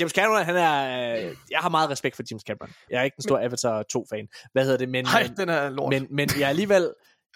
James 0.00 0.12
Cameron, 0.12 0.44
han 0.44 0.56
er, 0.56 1.16
uh, 1.16 1.36
jeg 1.50 1.58
har 1.58 1.68
meget 1.68 1.90
respekt 1.90 2.16
for 2.16 2.22
James 2.30 2.42
Cameron. 2.42 2.70
Jeg 2.90 2.98
er 2.98 3.02
ikke 3.02 3.14
en 3.18 3.22
stor 3.22 3.38
Avatar 3.38 3.84
2-fan. 3.96 4.28
Hvad 4.52 4.64
hedder 4.64 4.78
det? 4.78 4.88
Men, 4.88 5.04
Nej, 5.04 5.22
men, 5.22 5.36
den 5.36 5.48
er 5.48 5.70
lort. 5.70 5.90
men, 5.92 6.06
men 6.10 6.28
jeg 6.38 6.48
alligevel, 6.48 6.92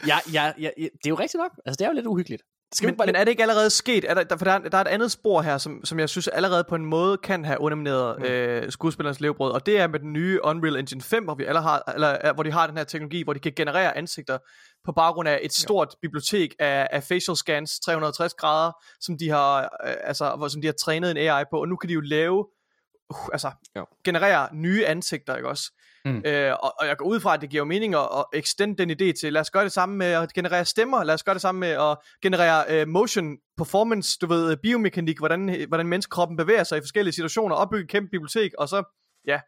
jeg, 0.07 0.21
jeg, 0.33 0.55
jeg, 0.59 0.73
det 0.77 1.05
er 1.05 1.09
jo 1.09 1.15
rigtigt 1.15 1.41
nok. 1.41 1.53
Altså, 1.67 1.77
det 1.79 1.85
er 1.85 1.89
jo 1.89 1.95
lidt 1.95 2.07
uhyggeligt. 2.07 2.43
Skal 2.73 2.87
men, 2.87 2.97
bare 2.97 3.07
men 3.07 3.17
er 3.17 3.25
det 3.25 3.31
ikke 3.31 3.43
allerede 3.43 3.71
sket? 3.71 4.05
Er 4.09 4.15
der, 4.15 4.37
for 4.37 4.45
der, 4.45 4.53
er, 4.53 4.59
der 4.59 4.79
er 4.79 4.83
et 4.83 4.89
andet 4.89 5.13
spor 5.13 5.43
her, 5.43 5.59
som, 5.59 5.85
som 5.85 5.99
jeg 5.99 6.09
synes 6.09 6.29
allerede 6.29 6.65
på 6.69 6.75
en 6.75 6.85
måde 6.85 7.19
kan 7.19 7.45
have 7.45 7.61
undermineret 7.61 8.19
mm. 8.19 8.25
øh, 8.25 8.73
skuespillernes 8.73 9.21
levebrød, 9.21 9.53
og 9.53 9.67
det 9.67 9.79
er 9.79 9.87
med 9.87 10.01
den 10.01 10.13
nye 10.13 10.45
Unreal 10.45 10.77
Engine 10.77 11.01
5, 11.01 11.25
hvor, 11.25 11.35
vi 11.35 11.45
alle 11.45 11.61
har, 11.61 11.93
eller, 11.95 12.33
hvor 12.33 12.43
de 12.43 12.53
har 12.53 12.67
den 12.67 12.77
her 12.77 12.85
teknologi, 12.85 13.23
hvor 13.23 13.33
de 13.33 13.39
kan 13.39 13.53
generere 13.57 13.97
ansigter 13.97 14.39
på 14.85 14.93
baggrund 14.93 15.29
af 15.29 15.39
et 15.43 15.53
stort 15.53 15.89
ja. 15.93 15.97
bibliotek 16.03 16.55
af, 16.59 16.89
af 16.91 17.03
facial 17.03 17.37
scans, 17.37 17.81
360 17.81 18.35
grader, 18.35 18.73
som 19.01 19.19
de 19.19 19.29
har, 19.29 19.63
øh, 19.63 19.95
altså, 20.05 20.37
hvor, 20.37 20.49
som 20.49 20.61
de 20.61 20.67
har 20.67 20.75
trænet 20.81 21.11
en 21.11 21.17
AI 21.17 21.45
på, 21.51 21.61
og 21.61 21.69
nu 21.69 21.77
kan 21.77 21.89
de 21.89 21.95
jo 21.95 22.01
lave, 22.01 22.47
uh, 23.13 23.29
altså, 23.33 23.51
Ja. 23.77 23.83
generere 24.05 24.49
nye 24.55 24.87
ansigter, 24.87 25.37
ikke 25.37 25.49
også? 25.49 25.73
Mm. 26.05 26.23
Øh, 26.27 26.53
og, 26.63 26.75
og 26.79 26.87
jeg 26.87 26.97
går 26.97 27.07
ud 27.07 27.21
fra, 27.21 27.35
at 27.35 27.41
det 27.41 27.51
giver 27.51 27.61
jo 27.61 27.65
mening 27.65 27.95
at, 27.95 28.09
at 28.15 28.25
extend 28.33 28.77
den 28.77 28.91
idé 28.91 29.13
til, 29.21 29.33
lad 29.33 29.41
os 29.41 29.51
gøre 29.51 29.65
det 29.65 29.73
samme 29.73 29.97
med 29.97 30.07
at 30.07 30.33
generere 30.33 30.65
stemmer, 30.65 31.05
lad 31.05 31.15
os 31.15 31.23
gøre 31.23 31.35
det 31.35 31.43
samme 31.43 31.59
med 31.59 31.69
at 31.69 31.99
generere 32.23 32.83
uh, 32.83 32.89
motion 32.89 33.37
performance, 33.57 34.19
du 34.21 34.27
ved, 34.27 34.57
biomekanik, 34.57 35.19
hvordan, 35.19 35.65
hvordan 35.69 35.87
menneskekroppen 35.87 36.37
bevæger 36.37 36.65
sig 36.65 36.79
i 36.79 36.81
forskellige 36.81 37.15
situationer, 37.15 37.57
opbygge 37.57 37.85
et 37.85 37.91
kæmpe 37.91 38.11
bibliotek, 38.11 38.51
og 38.59 38.69
så, 38.69 38.83
ja. 39.27 39.41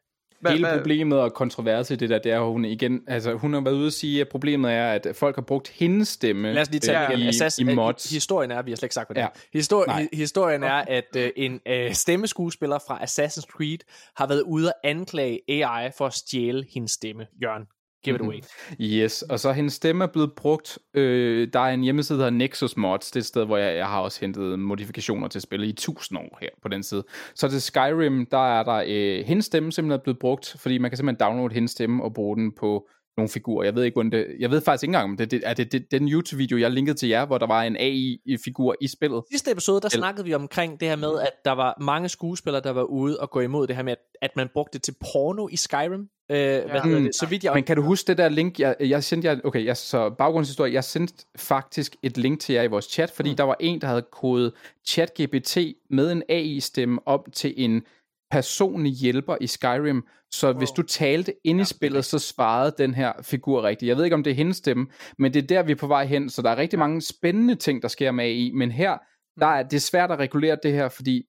Hele 0.53 0.69
problemet 0.77 1.21
og 1.21 1.35
kontroverset 1.35 1.95
i 1.95 1.99
det 1.99 2.11
der, 2.11 2.19
det 2.19 2.33
er, 2.33 2.41
at 2.41 2.47
hun 2.47 2.65
igen, 2.65 3.01
altså 3.07 3.35
hun 3.35 3.53
har 3.55 3.61
været 3.61 3.75
ude 3.75 3.87
at 3.87 3.93
sige, 3.93 4.21
at 4.21 4.29
problemet 4.29 4.73
er, 4.73 4.93
at 4.93 5.07
folk 5.15 5.35
har 5.35 5.43
brugt 5.43 5.69
hendes 5.69 6.09
stemme 6.09 6.53
Lad 6.53 6.63
os 6.63 6.71
lige 6.71 6.81
tage 6.81 7.13
øh, 7.13 7.19
i, 7.21 7.29
Assassin, 7.29 7.69
i 7.69 7.75
mods. 7.75 8.11
Historien 8.11 8.51
er, 8.51 8.63
vi 8.63 8.71
har 8.71 8.77
slet 8.77 8.87
ikke 8.87 8.95
sagt, 8.95 9.09
hvad 9.09 9.15
det 9.15 9.21
Ja. 9.55 9.59
Histori- 9.61 9.87
Nej. 9.87 10.09
historien 10.13 10.63
er, 10.63 10.85
at 10.89 11.17
øh, 11.17 11.31
en 11.37 11.61
øh, 11.69 11.93
stemmeskuespiller 11.95 12.79
fra 12.87 12.99
Assassin's 13.03 13.47
Creed 13.57 13.79
har 14.17 14.27
været 14.27 14.43
ude 14.43 14.69
at 14.69 14.91
anklage 14.91 15.41
AI 15.49 15.91
for 15.99 16.07
at 16.07 16.13
stjæle 16.15 16.65
hendes 16.75 16.91
stemme. 16.93 17.27
Jørgen, 17.43 17.63
give 18.05 18.17
it 18.17 18.23
away. 18.23 18.41
Yes, 18.81 19.23
og 19.23 19.41
så 19.41 19.53
hendes 19.53 19.73
stemme 19.73 20.05
er 20.05 20.09
blevet 20.09 20.33
brugt. 20.33 20.79
Øh, 20.95 21.49
der 21.53 21.61
er 21.61 21.75
en 21.75 21.81
hjemmeside, 21.81 22.19
der 22.19 22.25
hedder 22.25 22.39
Nexus 22.39 22.77
Mods. 22.77 23.11
Det 23.11 23.17
er 23.17 23.21
et 23.21 23.27
sted, 23.27 23.45
hvor 23.45 23.57
jeg, 23.57 23.77
jeg 23.77 23.87
har 23.87 24.01
også 24.01 24.21
hentet 24.21 24.59
modifikationer 24.59 25.29
til 25.29 25.41
spillet 25.41 25.69
i 25.69 25.73
tusind 25.73 26.19
år 26.19 26.39
her 26.41 26.49
på 26.63 26.69
den 26.69 26.83
side. 26.83 27.05
Så 27.35 27.49
til 27.49 27.63
Skyrim, 27.63 28.27
der 28.27 28.59
er 28.59 28.63
der 28.63 28.85
øh, 28.87 29.25
hendes 29.27 29.47
stemme 29.47 29.73
simpelthen 29.73 30.01
blevet 30.03 30.19
brugt, 30.19 30.57
fordi 30.59 30.79
man 30.79 30.91
kan 30.91 30.99
simpelthen 30.99 31.29
downloade 31.29 31.55
hendes 31.55 31.71
stemme 31.71 32.05
og 32.05 32.15
bruge 32.15 32.37
den 32.37 32.53
på 32.53 32.89
nogle 33.17 33.29
figurer. 33.29 33.65
Jeg 33.65 33.75
ved 33.75 33.85
ikke, 33.85 34.01
det, 34.03 34.27
jeg 34.39 34.51
ved 34.51 34.61
faktisk 34.61 34.83
ikke 34.83 34.89
engang, 34.91 35.11
om 35.11 35.17
det, 35.17 35.31
det 35.31 35.41
er 35.45 35.55
det, 35.55 35.73
det 35.73 35.91
den 35.91 36.09
YouTube-video, 36.09 36.59
jeg 36.59 36.71
linkede 36.71 36.97
til 36.99 37.09
jer, 37.09 37.27
hvor 37.27 37.39
der 37.39 37.47
var 37.47 37.63
en 37.63 37.77
AI-figur 37.77 38.77
i 38.81 38.89
spillet. 38.89 39.23
sidste 39.31 39.51
episode, 39.51 39.81
der 39.81 39.87
Eller- 39.87 39.99
snakkede 40.01 40.25
vi 40.25 40.35
omkring 40.35 40.81
det 40.81 40.89
her 40.89 40.97
med, 40.97 41.21
at 41.21 41.31
der 41.45 41.53
var 41.53 41.77
mange 41.81 42.09
skuespillere, 42.09 42.63
der 42.63 42.71
var 42.71 42.83
ude 42.83 43.21
og 43.21 43.31
gå 43.31 43.41
imod 43.41 43.67
det 43.67 43.77
her 43.77 43.83
med, 43.83 43.93
at, 43.93 43.99
at 44.23 44.31
man 44.37 44.49
brugte 44.53 44.79
det 44.79 44.83
til 44.83 44.95
porno 45.01 45.49
i 45.49 45.57
Skyrim. 45.57 46.09
Øh, 46.31 46.37
ja. 46.39 46.61
hvad 46.71 46.81
hedder 46.81 46.99
Mm. 46.99 47.05
det? 47.05 47.15
Så 47.15 47.27
vidt 47.27 47.45
jeg... 47.45 47.55
Men 47.55 47.65
kan 47.65 47.77
du 47.77 47.83
huske 47.83 48.07
det 48.07 48.19
der 48.19 48.29
link, 48.29 48.61
jeg, 48.61 48.77
jeg 48.81 49.05
sendte 49.05 49.29
jer, 49.29 49.37
okay, 49.45 49.65
jeg, 49.65 49.77
så 49.77 50.11
baggrundshistorie, 50.11 50.73
jeg 50.73 50.85
sendte 50.85 51.15
faktisk 51.37 51.97
et 52.03 52.19
link 52.19 52.41
til 52.41 52.55
jer 52.55 52.63
i 52.63 52.67
vores 52.67 52.85
chat, 52.85 53.11
fordi 53.11 53.31
mm. 53.31 53.37
der 53.37 53.45
var 53.45 53.57
en, 53.61 53.81
der 53.81 53.87
havde 53.87 54.05
kodet 54.13 54.53
ChatGPT 54.87 55.59
med 55.91 56.13
en 56.13 56.23
AI-stemme 56.29 56.99
op 57.07 57.29
til 57.33 57.55
en 57.57 57.83
personlig 58.31 58.93
hjælper 58.93 59.37
i 59.41 59.47
Skyrim, 59.47 60.03
så 60.31 60.47
wow. 60.47 60.59
hvis 60.59 60.71
du 60.71 60.83
talte 60.83 61.35
ind 61.45 61.61
i 61.61 61.65
spillet, 61.65 62.05
så 62.05 62.19
svarede 62.19 62.75
den 62.79 62.95
her 62.95 63.13
figur 63.23 63.63
rigtigt. 63.63 63.89
Jeg 63.89 63.97
ved 63.97 64.05
ikke, 64.05 64.15
om 64.15 64.25
det 64.25 64.31
er 64.31 64.35
hendes 64.35 64.57
stemme, 64.57 64.87
men 65.19 65.35
det 65.35 65.43
er 65.43 65.47
der, 65.47 65.63
vi 65.63 65.73
er 65.73 65.77
på 65.77 65.87
vej 65.87 66.07
hen, 66.07 66.31
så 66.31 66.43
der 66.43 66.51
er 66.51 66.57
rigtig 66.57 66.79
mange 66.79 67.03
spændende 67.03 67.55
ting, 67.55 67.83
der 67.83 67.89
sker 67.89 68.11
med 68.11 68.25
AI, 68.25 68.51
men 68.55 68.71
her, 68.71 68.99
der 69.41 69.47
er 69.47 69.63
det 69.63 69.77
er 69.77 69.81
svært 69.81 70.11
at 70.11 70.19
regulere 70.19 70.59
det 70.63 70.73
her, 70.73 70.89
fordi 70.89 71.23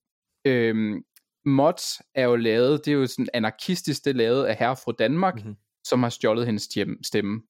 øhm, 0.47 1.03
mods 1.45 2.01
er 2.15 2.23
jo 2.23 2.35
lavet, 2.35 2.85
det 2.85 2.91
er 2.91 2.95
jo 2.95 3.07
sådan 3.07 3.27
anarkistisk, 3.33 4.05
det 4.05 4.09
er 4.09 4.15
lavet 4.15 4.45
af 4.45 4.55
herre 4.55 4.75
fra 4.75 4.93
Danmark, 4.99 5.35
mm-hmm. 5.35 5.55
som 5.83 6.03
har 6.03 6.09
stjålet 6.09 6.45
hendes 6.45 6.69
stemme. 7.03 7.41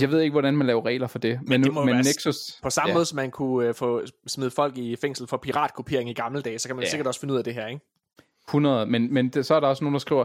Jeg 0.00 0.10
ved 0.10 0.20
ikke, 0.20 0.32
hvordan 0.32 0.56
man 0.56 0.66
laver 0.66 0.86
regler 0.86 1.06
for 1.06 1.18
det. 1.18 1.40
Men, 1.46 1.62
det 1.62 1.68
nu, 1.68 1.74
må 1.74 1.84
men 1.84 1.94
være 1.94 2.02
Nexus... 2.02 2.36
På 2.62 2.70
samme 2.70 2.88
ja. 2.88 2.94
måde, 2.94 3.04
som 3.04 3.16
man 3.16 3.30
kunne 3.30 3.68
øh, 3.68 3.74
få 3.74 4.02
smidt 4.26 4.52
folk 4.52 4.78
i 4.78 4.96
fængsel 4.96 5.26
for 5.26 5.36
piratkopiering 5.36 6.10
i 6.10 6.12
gamle 6.12 6.42
dage, 6.42 6.58
så 6.58 6.68
kan 6.68 6.76
man. 6.76 6.84
Ja. 6.84 6.90
sikkert 6.90 7.06
også 7.06 7.20
finde 7.20 7.34
ud 7.34 7.38
af 7.38 7.44
det 7.44 7.54
her, 7.54 7.66
ikke? 7.66 7.80
100, 8.48 8.86
men, 8.86 9.14
men 9.14 9.28
det, 9.28 9.46
så 9.46 9.54
er 9.54 9.60
der 9.60 9.68
også 9.68 9.84
nogen, 9.84 9.94
der 9.94 9.98
skriver, 9.98 10.24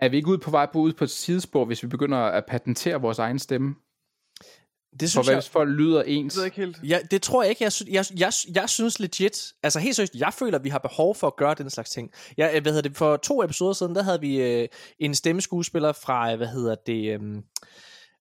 er 0.00 0.08
vi 0.08 0.16
ikke 0.16 0.28
ude 0.28 0.38
på 0.38 0.50
vej 0.50 0.66
på 0.72 0.78
ud 0.78 0.92
på 0.92 1.04
et 1.04 1.10
sidespor, 1.10 1.64
hvis 1.64 1.82
vi 1.82 1.88
begynder 1.88 2.18
at 2.18 2.44
patentere 2.48 3.00
vores 3.00 3.18
egen 3.18 3.38
stemme? 3.38 3.74
Det 5.00 5.02
For 5.02 5.08
synes 5.08 5.26
hvad 5.26 5.34
jeg... 5.34 5.40
hvis 5.40 5.48
folk 5.48 5.70
lyder 5.70 6.02
ens? 6.02 6.34
Det 6.34 6.38
ved 6.38 6.44
jeg 6.44 6.46
ikke 6.46 6.80
helt. 6.80 6.90
Ja, 6.90 6.98
det 7.10 7.22
tror 7.22 7.42
jeg 7.42 7.50
ikke. 7.50 7.64
Jeg, 7.64 7.72
sy- 7.72 7.88
jeg, 7.90 8.04
jeg, 8.16 8.32
jeg 8.54 8.68
synes 8.68 9.00
legit, 9.00 9.52
altså 9.62 9.78
helt 9.78 9.96
seriøst, 9.96 10.14
jeg 10.14 10.32
føler, 10.32 10.58
at 10.58 10.64
vi 10.64 10.68
har 10.68 10.78
behov 10.78 11.14
for 11.14 11.26
at 11.26 11.36
gøre 11.36 11.54
den 11.54 11.70
slags 11.70 11.90
ting. 11.90 12.10
Jeg, 12.36 12.52
øh, 12.54 12.62
hvad 12.62 12.72
hedder 12.72 12.88
det, 12.88 12.96
for 12.96 13.16
to 13.16 13.44
episoder 13.44 13.72
siden, 13.72 13.94
der 13.94 14.02
havde 14.02 14.20
vi 14.20 14.42
øh, 14.42 14.68
en 14.98 15.14
stemmeskuespiller 15.14 15.92
fra, 15.92 16.32
øh, 16.32 16.36
hvad 16.36 16.46
hedder 16.46 16.74
det, 16.86 17.20
øh, 17.20 17.20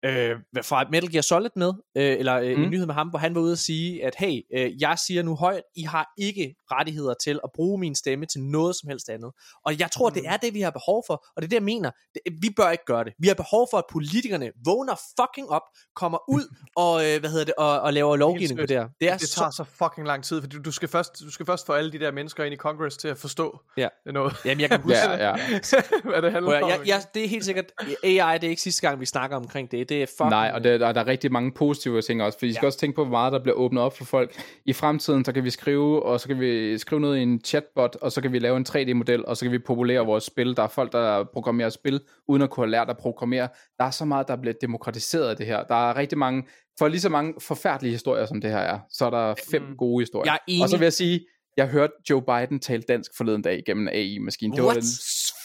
øh, 0.05 0.35
fra 0.63 0.85
Metal 0.91 1.11
Gear 1.11 1.21
Solid 1.21 1.49
med, 1.55 1.73
øh, 1.97 2.19
eller 2.19 2.35
øh, 2.39 2.57
mm. 2.57 2.63
en 2.63 2.69
nyhed 2.69 2.85
med 2.85 2.93
ham, 2.95 3.07
hvor 3.09 3.19
han 3.19 3.35
var 3.35 3.41
ude 3.41 3.51
at 3.51 3.59
sige, 3.59 4.05
at 4.05 4.15
hey, 4.17 4.41
øh, 4.55 4.81
jeg 4.81 4.99
siger 5.07 5.23
nu 5.23 5.35
højt, 5.35 5.61
I 5.75 5.83
har 5.83 6.13
ikke 6.17 6.55
rettigheder 6.71 7.13
til 7.23 7.39
at 7.43 7.49
bruge 7.55 7.79
min 7.79 7.95
stemme 7.95 8.25
til 8.25 8.41
noget 8.41 8.75
som 8.75 8.89
helst 8.89 9.09
andet. 9.09 9.31
Og 9.65 9.79
jeg 9.79 9.91
tror, 9.91 10.09
mm. 10.09 10.13
det 10.13 10.23
er 10.25 10.37
det, 10.37 10.53
vi 10.53 10.61
har 10.61 10.71
behov 10.71 11.03
for, 11.07 11.13
og 11.13 11.41
det 11.41 11.43
er 11.43 11.49
det, 11.49 11.55
jeg 11.55 11.63
mener. 11.63 11.91
Det, 12.13 12.21
vi 12.41 12.49
bør 12.57 12.69
ikke 12.69 12.85
gøre 12.85 13.03
det. 13.03 13.13
Vi 13.19 13.27
har 13.27 13.35
behov 13.35 13.67
for, 13.71 13.77
at 13.77 13.83
politikerne 13.91 14.51
vågner 14.65 14.95
fucking 15.19 15.49
op, 15.49 15.61
kommer 15.95 16.29
ud 16.29 16.55
og, 16.83 17.05
øh, 17.05 17.19
hvad 17.19 17.29
hedder 17.29 17.45
det, 17.45 17.53
og, 17.57 17.81
og 17.81 17.93
laver 17.93 18.15
lovgivning 18.15 18.59
på 18.59 18.65
det 18.65 18.77
her. 18.77 18.87
Det 18.99 19.09
er 19.09 19.17
det 19.17 19.29
så 19.29 19.35
tager 19.35 19.51
så 19.51 19.63
fucking 19.63 20.07
lang 20.07 20.23
tid, 20.23 20.41
fordi 20.41 20.55
du, 20.57 20.61
du, 20.61 20.71
skal 20.71 20.89
først, 20.89 21.19
du 21.19 21.31
skal 21.31 21.45
først 21.45 21.65
få 21.65 21.73
alle 21.73 21.91
de 21.91 21.99
der 21.99 22.11
mennesker 22.11 22.43
ind 22.43 22.53
i 22.53 22.57
Congress 22.57 22.97
til 22.97 23.07
at 23.07 23.17
forstå 23.17 23.59
Ja. 23.77 23.87
noget. 24.05 24.33
Jamen, 24.45 24.61
jeg 24.61 24.69
kan 24.69 24.81
huske, 24.87 24.97
Ja, 24.97 25.27
ja. 25.27 25.35
hvad 26.11 26.21
det 26.21 26.31
handler 26.31 26.63
om. 26.63 26.69
jeg, 26.69 26.79
jeg, 26.85 27.01
det 27.13 27.23
er 27.23 27.27
helt 27.27 27.45
sikkert, 27.45 27.65
AI, 28.03 28.37
det 28.37 28.43
er 28.43 28.49
ikke 28.49 28.61
sidste 28.61 28.87
gang, 28.87 28.99
vi 28.99 29.05
snakker 29.05 29.37
omkring 29.37 29.71
det. 29.71 29.89
Det 29.93 30.01
er 30.01 30.05
fucking... 30.05 30.29
Nej, 30.29 30.51
og 30.53 30.63
der, 30.63 30.77
der, 30.77 30.91
der 30.91 31.01
er 31.01 31.07
rigtig 31.07 31.31
mange 31.31 31.51
positive 31.51 32.01
ting 32.01 32.23
også, 32.23 32.39
fordi 32.39 32.49
I 32.49 32.53
skal 32.53 32.65
Ja. 32.65 32.67
også 32.67 32.79
tænke 32.79 32.95
på, 32.95 33.03
hvor 33.03 33.11
meget 33.11 33.33
der 33.33 33.39
bliver 33.43 33.55
åbnet 33.55 33.83
op 33.83 33.97
for 33.97 34.05
folk. 34.05 34.41
I 34.65 34.73
fremtiden, 34.73 35.25
så 35.25 35.31
kan 35.31 35.43
vi 35.43 35.49
skrive, 35.49 36.03
og 36.03 36.19
så 36.19 36.27
kan 36.27 36.39
vi 36.39 36.77
skrive 36.77 37.01
noget 37.01 37.17
i 37.17 37.21
en 37.21 37.41
chatbot, 37.45 37.95
og 38.01 38.11
så 38.11 38.21
kan 38.21 38.33
vi 38.33 38.39
lave 38.39 38.57
en 38.57 38.65
3D-model, 38.69 39.25
og 39.25 39.37
så 39.37 39.45
kan 39.45 39.51
vi 39.51 39.59
populere 39.59 40.05
vores 40.05 40.23
spil. 40.23 40.55
Der 40.57 40.63
er 40.63 40.67
folk, 40.67 40.91
der 40.91 41.23
programmerer 41.33 41.69
spil, 41.69 42.01
uden 42.27 42.41
at 42.41 42.49
kunne 42.49 42.65
have 42.65 42.71
lært 42.71 42.89
at 42.89 42.97
programmere. 42.97 43.47
Der 43.79 43.85
er 43.85 43.91
så 43.91 44.05
meget, 44.05 44.27
der 44.27 44.35
bliver 44.35 44.53
demokratiseret 44.61 45.29
af 45.29 45.37
det 45.37 45.45
her. 45.45 45.63
Der 45.63 45.89
er 45.89 45.97
rigtig 45.97 46.17
mange, 46.17 46.43
for 46.79 46.87
lige 46.87 47.01
så 47.01 47.09
mange 47.09 47.33
forfærdelige 47.39 47.91
historier, 47.91 48.25
som 48.25 48.41
det 48.41 48.49
her 48.49 48.57
er, 48.57 48.79
så 48.89 49.05
er 49.05 49.09
der 49.09 49.35
fem 49.51 49.61
mm. 49.61 49.75
gode 49.77 50.01
historier. 50.01 50.31
Jeg 50.31 50.35
er 50.35 50.43
enig. 50.47 50.63
Og 50.63 50.69
så 50.69 50.77
vil 50.77 50.85
jeg 50.85 50.93
sige, 50.93 51.25
jeg 51.57 51.67
hørte 51.67 51.93
Joe 52.09 52.21
Biden 52.21 52.59
tale 52.59 52.81
dansk 52.81 53.11
forleden 53.17 53.41
dag 53.41 53.63
gennem 53.65 53.87
AI-maskinen. 53.87 54.55
Det 54.55 54.63
var 54.63 54.73
den 54.73 54.81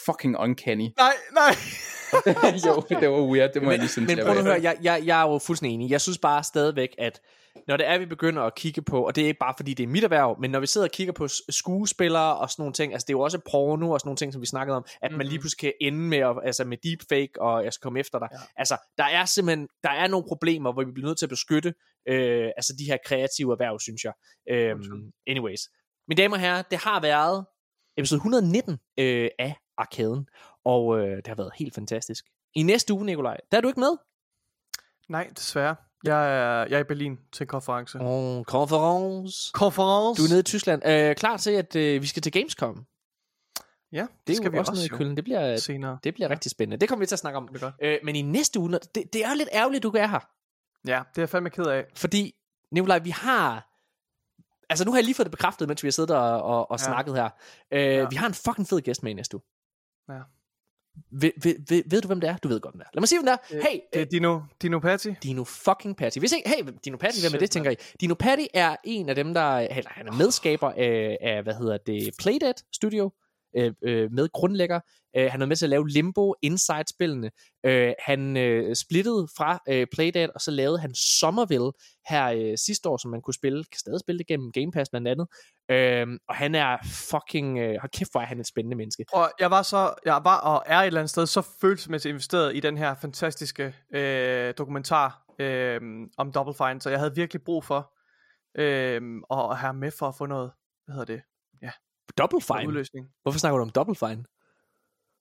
fucking 0.09 0.37
uncanny. 0.39 0.89
Nej, 1.05 1.17
nej. 1.41 1.55
jo, 2.67 2.83
det 3.01 3.11
var 3.11 3.23
weird, 3.33 3.51
det 3.55 3.63
må 3.63 3.71
jeg 3.71 3.79
men, 3.79 3.81
lige 3.81 3.89
synes. 3.89 4.07
men 4.07 4.25
prøv 4.27 4.37
at 4.37 4.45
høre, 4.45 4.61
jeg, 4.63 4.77
jeg, 4.83 5.03
jeg 5.05 5.23
er 5.23 5.33
jo 5.33 5.39
fuldstændig 5.39 5.75
enig. 5.75 5.91
Jeg 5.91 6.01
synes 6.01 6.19
bare 6.19 6.45
stadigvæk, 6.45 6.95
at 6.99 7.21
når 7.69 7.77
det 7.77 7.89
er, 7.89 7.99
vi 7.99 8.07
begynder 8.07 8.43
at 8.43 8.55
kigge 8.55 8.83
på, 8.83 9.07
og 9.07 9.17
det 9.17 9.23
er 9.23 9.27
ikke 9.27 9.39
bare 9.39 9.55
fordi 9.57 9.75
det 9.75 9.83
er 9.83 9.87
mit 9.87 10.05
erhverv, 10.05 10.37
men 10.41 10.51
når 10.51 10.61
vi 10.61 10.67
sidder 10.67 10.87
og 10.87 10.91
kigger 10.91 11.13
på 11.13 11.29
skuespillere 11.49 12.37
og 12.37 12.51
sådan 12.51 12.63
nogle 12.63 12.73
ting, 12.73 12.93
altså 12.93 13.07
det 13.07 13.13
er 13.13 13.19
jo 13.19 13.21
også 13.21 13.39
porno 13.51 13.91
og 13.91 14.01
sådan 14.01 14.09
nogle 14.09 14.17
ting, 14.17 14.33
som 14.33 14.43
vi 14.43 14.47
snakkede 14.47 14.77
om, 14.77 14.85
at 14.87 15.11
mm-hmm. 15.11 15.19
man 15.19 15.27
lige 15.27 15.39
pludselig 15.39 15.61
kan 15.61 15.73
ende 15.81 15.99
med, 15.99 16.19
at, 16.19 16.37
altså 16.45 16.65
med 16.65 16.77
deepfake, 16.77 17.33
og 17.41 17.65
jeg 17.65 17.73
skal 17.73 17.83
komme 17.83 18.01
efter 18.01 18.19
dig. 18.19 18.29
Ja. 18.33 18.39
Altså, 18.57 18.77
der 18.99 19.05
er 19.05 19.25
simpelthen, 19.25 19.69
der 19.83 19.91
er 19.91 20.09
nogle 20.09 20.27
problemer, 20.29 20.73
hvor 20.73 20.85
vi 20.85 20.93
bliver 20.93 21.09
nødt 21.09 21.19
til 21.19 21.27
at 21.27 21.31
beskytte, 21.31 21.75
øh, 22.09 22.51
altså 22.57 22.73
de 22.79 22.85
her 22.85 22.97
kreative 23.07 23.53
erhverv, 23.53 23.81
synes 23.81 24.05
jeg. 24.05 24.13
Øhm, 24.51 25.13
anyways. 25.27 25.61
Mine 26.09 26.23
damer 26.23 26.37
og 26.37 26.41
herrer, 26.41 26.63
det 26.63 26.79
har 26.79 27.01
været 27.01 27.47
episode 27.99 28.19
119 28.19 28.79
øh, 28.99 29.29
af 29.39 29.55
Arkaden, 29.79 30.29
og 30.65 30.99
øh, 30.99 31.17
det 31.17 31.27
har 31.27 31.35
været 31.35 31.51
helt 31.57 31.75
fantastisk. 31.75 32.25
I 32.55 32.63
næste 32.63 32.95
uge, 32.95 33.05
Nikolaj, 33.07 33.37
der 33.51 33.57
er 33.57 33.61
du 33.61 33.69
ikke 33.69 33.81
med? 33.81 33.97
Nej, 35.09 35.31
desværre. 35.37 35.77
Jeg 36.05 36.35
er, 36.39 36.67
jeg 36.67 36.77
er 36.77 36.79
i 36.79 36.85
Berlin 36.85 37.19
til 37.33 37.47
konference. 37.47 37.99
Oh, 38.01 38.45
konference. 38.45 39.51
Konference? 39.55 40.23
Du 40.23 40.27
er 40.27 40.29
nede 40.31 40.41
i 40.41 40.43
Tyskland. 40.43 40.83
Øh, 40.87 41.17
klar 41.17 41.37
til, 41.37 41.51
at 41.51 41.77
øh, 41.77 42.03
vi 42.03 42.07
skal 42.07 42.23
til 42.23 42.33
Gamescom. 42.33 42.87
Ja, 43.93 44.01
Det, 44.01 44.09
det 44.27 44.37
skal 44.37 44.53
vi 44.53 44.59
også 44.59 44.73
nede 44.73 44.85
i 44.85 44.89
Køln. 44.89 45.17
Det 45.17 45.25
bliver, 45.25 45.57
senere. 45.57 45.99
det 46.05 46.15
bliver 46.15 46.31
rigtig 46.31 46.51
spændende. 46.51 46.77
Det 46.81 46.89
kommer 46.89 47.01
vi 47.03 47.07
til 47.07 47.15
at 47.15 47.19
snakke 47.19 47.37
om. 47.37 47.49
Det 47.49 47.61
godt. 47.61 47.75
Øh, 47.83 47.99
men 48.05 48.17
i 48.17 48.23
næste 48.23 48.61
uge, 48.61 48.71
det, 48.73 48.95
det 48.95 49.25
er 49.25 49.29
jo 49.29 49.35
lidt 49.37 49.49
ærgerligt, 49.53 49.83
du 49.83 49.91
er 49.91 50.07
her. 50.07 50.21
Ja, 50.87 51.03
det 51.11 51.19
er 51.19 51.23
jeg 51.23 51.29
fandme 51.29 51.51
ked 51.51 51.65
af. 51.67 51.85
Fordi, 51.97 52.35
Nikolaj, 52.73 52.99
vi 52.99 53.11
har... 53.11 53.65
Altså, 54.71 54.85
nu 54.85 54.91
har 54.91 54.99
jeg 54.99 55.05
lige 55.05 55.15
fået 55.15 55.25
det 55.27 55.31
bekræftet, 55.31 55.69
mens 55.69 55.83
vi 55.83 55.87
har 55.89 55.93
siddet 55.93 56.17
og, 56.17 56.43
og, 56.43 56.71
og 56.71 56.79
Ja. 56.81 56.85
snakket 56.85 57.15
her. 57.15 57.29
Øh, 57.71 57.81
Ja. 57.81 58.09
Vi 58.09 58.17
har 58.17 58.27
en 58.27 58.35
fucking 58.35 58.69
fed 58.69 58.81
gæst 58.81 59.03
med 59.03 59.11
i 59.11 59.15
næste 59.15 59.37
uge. 59.37 59.43
Ja. 60.09 60.21
Ved, 61.11 61.31
ved, 61.43 61.55
ved, 61.69 61.83
ved 61.87 62.01
du, 62.01 62.07
hvem 62.07 62.21
det 62.21 62.31
er? 62.31 62.37
Du 62.37 62.49
ved 62.49 62.61
godt, 62.61 62.75
hvem 62.75 62.79
det 62.79 62.87
er. 62.87 62.91
Lad 62.95 63.01
mig 63.01 63.09
sige, 63.09 63.19
hvem 63.23 63.27
det 63.27 63.57
er. 63.57 63.71
Hey, 63.71 63.81
Det 63.93 64.03
er 64.03 64.07
Dino, 64.07 64.41
Dino 64.63 64.79
Patti. 64.79 65.15
Dino 65.23 65.45
fucking 65.45 65.97
Patty. 65.97 66.19
Hvis 66.19 66.33
ikke, 66.33 66.49
hey, 66.49 66.73
Dino 66.85 66.97
Patty, 66.97 67.21
hvem 67.21 67.35
er 67.35 67.39
det, 67.39 67.51
tænker 67.51 67.71
I? 67.71 67.77
Dino 68.01 68.15
Patty 68.15 68.45
er 68.55 68.77
en 68.85 69.09
af 69.09 69.15
dem, 69.15 69.35
der, 69.35 69.59
eller 69.59 69.91
han 69.91 70.09
er 70.09 70.13
medskaber 70.13 70.71
af, 70.71 71.19
af 71.21 71.43
hvad 71.43 71.55
hedder 71.55 71.77
det, 71.77 72.11
Playdead 72.19 72.55
Studio, 72.73 73.13
øh, 73.57 73.73
øh, 73.83 74.13
med 74.13 74.29
grundlægger. 74.33 74.81
Øh, 75.17 75.31
han 75.31 75.43
er 75.43 75.47
med 75.47 75.57
til 75.57 75.67
at 75.67 75.71
lave 75.71 75.89
Limbo, 75.89 76.35
Inside-spillene. 76.43 77.31
Øh, 77.67 77.93
han 77.99 78.37
øh, 78.37 78.77
splittede 78.77 79.29
fra 79.37 79.59
øh, 79.69 79.87
Playdate, 79.93 80.33
og 80.35 80.41
så 80.41 80.51
lavede 80.51 80.79
han 80.79 80.95
Somerville 80.95 81.73
her 82.09 82.27
øh, 82.27 82.59
sidste 82.59 82.89
år, 82.89 82.97
som 82.97 83.11
man 83.11 83.23
kunne 83.23 83.35
spille, 83.35 83.65
kan 83.65 83.79
stadig 83.79 84.01
spille 84.01 84.19
det 84.19 84.27
gennem 84.27 84.53
Game 84.53 84.73
Pass 84.73 84.91
blandt 84.91 85.09
andet. 85.09 85.27
Øh, 85.71 86.19
og 86.29 86.35
han 86.35 86.55
er 86.55 86.77
fucking, 87.11 87.59
øh, 87.59 87.77
hold 87.81 87.91
kæft, 87.91 88.13
hvor 88.13 88.21
er 88.21 88.27
han 88.27 88.41
et 88.41 88.47
spændende 88.47 88.77
menneske. 88.77 89.05
Og 89.13 89.31
jeg 89.41 89.51
var 89.51 89.63
så, 89.63 89.95
jeg 90.05 90.21
var 90.25 90.41
og 90.41 90.63
er 90.67 90.79
et 90.79 90.87
eller 90.87 91.01
andet 91.01 91.11
sted 91.11 91.27
så 91.27 91.43
følelsesmæssigt 91.61 92.11
investeret 92.11 92.57
i 92.57 92.61
den 92.61 92.79
her 92.79 92.95
fantastiske 92.95 93.75
øh, 93.95 94.55
dokumentar 94.59 95.25
øh, 95.41 95.81
om 96.17 96.33
Double 96.33 96.55
Fine, 96.55 96.81
så 96.81 96.91
jeg 96.91 96.99
havde 96.99 97.15
virkelig 97.15 97.43
brug 97.43 97.65
for 97.65 97.95
øh, 98.59 99.01
at 99.31 99.57
have 99.57 99.75
med 99.75 99.91
for 99.99 100.09
at 100.09 100.15
få 100.15 100.27
noget, 100.27 100.51
hvad 100.85 100.95
hedder 100.95 101.15
det, 101.15 101.23
Double 102.19 102.41
Fine? 102.41 102.69
udløsning. 102.69 103.07
Hvorfor 103.23 103.39
snakker 103.39 103.57
du 103.59 103.63
om 103.63 103.71
Double 103.71 103.97
Fine? 104.03 104.23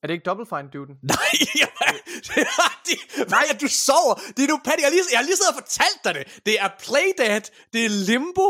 Er 0.02 0.06
det 0.06 0.14
ikke 0.14 0.24
Double 0.30 0.46
Fine, 0.52 0.68
duden? 0.72 0.94
Nej, 1.02 1.32
er 1.64 1.70
de, 2.88 2.94
nej, 3.36 3.44
du 3.62 3.68
sover. 3.68 4.14
Det 4.34 4.40
er 4.44 4.48
nu, 4.48 4.58
Patty. 4.64 4.80
Jeg 4.82 4.86
har 4.88 4.94
lige, 4.96 5.04
jeg 5.12 5.18
har 5.18 5.26
lige 5.28 5.36
siddet 5.36 5.54
og 5.54 5.58
fortalt 5.62 6.00
dig 6.04 6.12
det. 6.18 6.24
Det 6.46 6.54
er 6.64 6.68
Playdead. 6.84 7.44
Det 7.72 7.80
er 7.84 7.92
Limbo. 8.08 8.48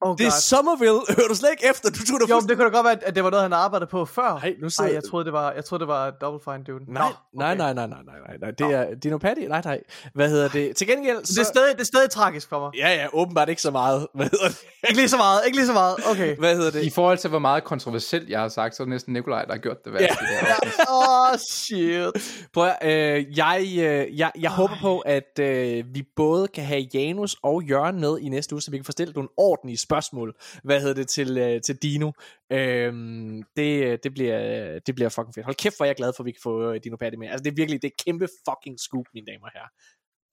Oh, 0.00 0.16
Det 0.18 0.26
er 0.26 0.30
Somerville. 0.30 1.00
Hører 1.16 1.28
du 1.28 1.34
slet 1.34 1.50
ikke 1.50 1.70
efter? 1.70 1.90
Du 1.90 2.04
tog 2.06 2.20
det 2.20 2.30
Jo, 2.30 2.40
men 2.40 2.48
det 2.48 2.56
kunne 2.56 2.70
da 2.70 2.76
godt 2.76 2.84
være, 2.84 3.04
at 3.04 3.14
det 3.14 3.24
var 3.24 3.30
noget, 3.30 3.42
han 3.42 3.52
arbejdede 3.52 3.90
på 3.90 4.04
før. 4.04 4.38
Nej, 4.42 4.54
nu 4.62 4.70
sidder 4.70 4.90
Nej, 4.90 4.94
jeg 4.94 5.04
troede, 5.10 5.24
det 5.24 5.32
var, 5.32 5.52
jeg 5.52 5.64
troede, 5.64 5.80
det 5.80 5.88
var 5.88 6.10
Double 6.10 6.40
Fine, 6.44 6.64
dude. 6.64 6.92
Nej, 6.92 7.12
nej, 7.34 7.54
nej, 7.54 7.72
nej, 7.74 7.86
nej, 7.86 7.98
nej, 8.06 8.18
nej, 8.26 8.36
nej. 8.40 8.50
Det 8.50 8.74
er 8.74 8.94
Dino 9.02 9.18
Patty. 9.18 9.40
Nej, 9.42 9.62
nej. 9.64 9.80
Hvad 10.14 10.28
hedder 10.28 10.48
det? 10.48 10.76
Til 10.76 10.86
gengæld, 10.86 11.24
så... 11.24 11.32
Det 11.32 11.40
er, 11.40 11.44
stadig, 11.44 11.74
det 11.74 11.80
er 11.80 11.84
stadig 11.84 12.10
tragisk 12.10 12.48
for 12.48 12.60
mig. 12.60 12.70
Ja, 12.78 12.88
ja, 12.94 13.06
åbenbart 13.12 13.48
ikke 13.48 13.62
så 13.62 13.70
meget. 13.70 14.06
Hvad 14.14 14.26
hedder 14.26 14.48
det? 14.48 14.64
Ikke 14.88 15.00
lige 15.00 15.08
så 15.08 15.16
meget, 15.16 15.40
ikke 15.46 15.58
lige 15.58 15.66
så 15.66 15.72
meget. 15.72 15.96
Okay. 16.10 16.36
Hvad 16.36 16.56
hedder 16.56 16.70
det? 16.70 16.84
I 16.84 16.90
forhold 16.90 17.18
til, 17.18 17.30
hvor 17.30 17.38
meget 17.38 17.64
kontroversielt 17.64 18.28
jeg 18.30 18.40
har 18.40 18.48
sagt, 18.48 18.76
så 18.76 18.82
er 18.82 18.84
det 18.84 18.90
næsten 18.90 19.12
Nikolaj, 19.12 19.44
der 19.44 19.52
har 19.52 19.58
gjort 19.58 19.84
det 19.84 19.92
værste. 19.92 20.18
Ja. 20.30 20.46
Ja. 20.46 20.92
Åh, 20.92 21.32
oh, 21.32 21.38
shit. 21.50 22.46
Prøv 22.54 22.68
at, 22.80 23.16
øh, 23.16 23.38
jeg, 23.38 23.60
øh, 23.78 24.18
jeg, 24.18 24.32
jeg 24.40 24.50
håber 24.50 24.74
på, 24.80 24.98
at 24.98 25.38
øh, 25.40 25.84
vi 25.94 26.02
både 26.16 26.48
kan 26.48 26.64
have 26.64 26.86
Janus 26.94 27.36
og 27.42 27.62
Jørgen 27.62 28.00
med 28.00 28.18
i 28.18 28.28
næste 28.28 28.54
uge, 28.54 28.62
så 28.62 28.70
vi 28.70 28.76
kan 28.78 28.84
få 28.84 28.92
stillet 28.92 29.16
nogle 29.16 29.28
ordentlige 29.36 29.78
spørgsmål, 29.84 30.36
hvad 30.64 30.80
hedder 30.80 30.94
det, 30.94 31.08
til, 31.08 31.38
øh, 31.38 31.60
til 31.60 31.76
Dino. 31.76 32.12
Øhm, 32.52 33.42
det, 33.56 34.04
det, 34.04 34.14
bliver, 34.14 34.38
det 34.86 34.94
bliver 34.94 35.08
fucking 35.08 35.34
fedt. 35.34 35.44
Hold 35.44 35.56
kæft, 35.56 35.76
hvor 35.76 35.84
er 35.84 35.88
jeg 35.88 35.96
glad 35.96 36.12
for, 36.16 36.22
at 36.22 36.26
vi 36.26 36.32
kan 36.32 36.40
få 36.42 36.72
øh, 36.72 36.80
Dino 36.84 36.96
Patty 36.96 37.16
med. 37.16 37.28
Altså, 37.28 37.44
det 37.44 37.50
er 37.50 37.54
virkelig, 37.56 37.82
det 37.82 37.88
er 37.88 38.02
kæmpe 38.04 38.28
fucking 38.48 38.80
scoop, 38.80 39.06
mine 39.14 39.26
damer 39.26 39.46
og 39.46 39.52
herrer. 39.54 39.72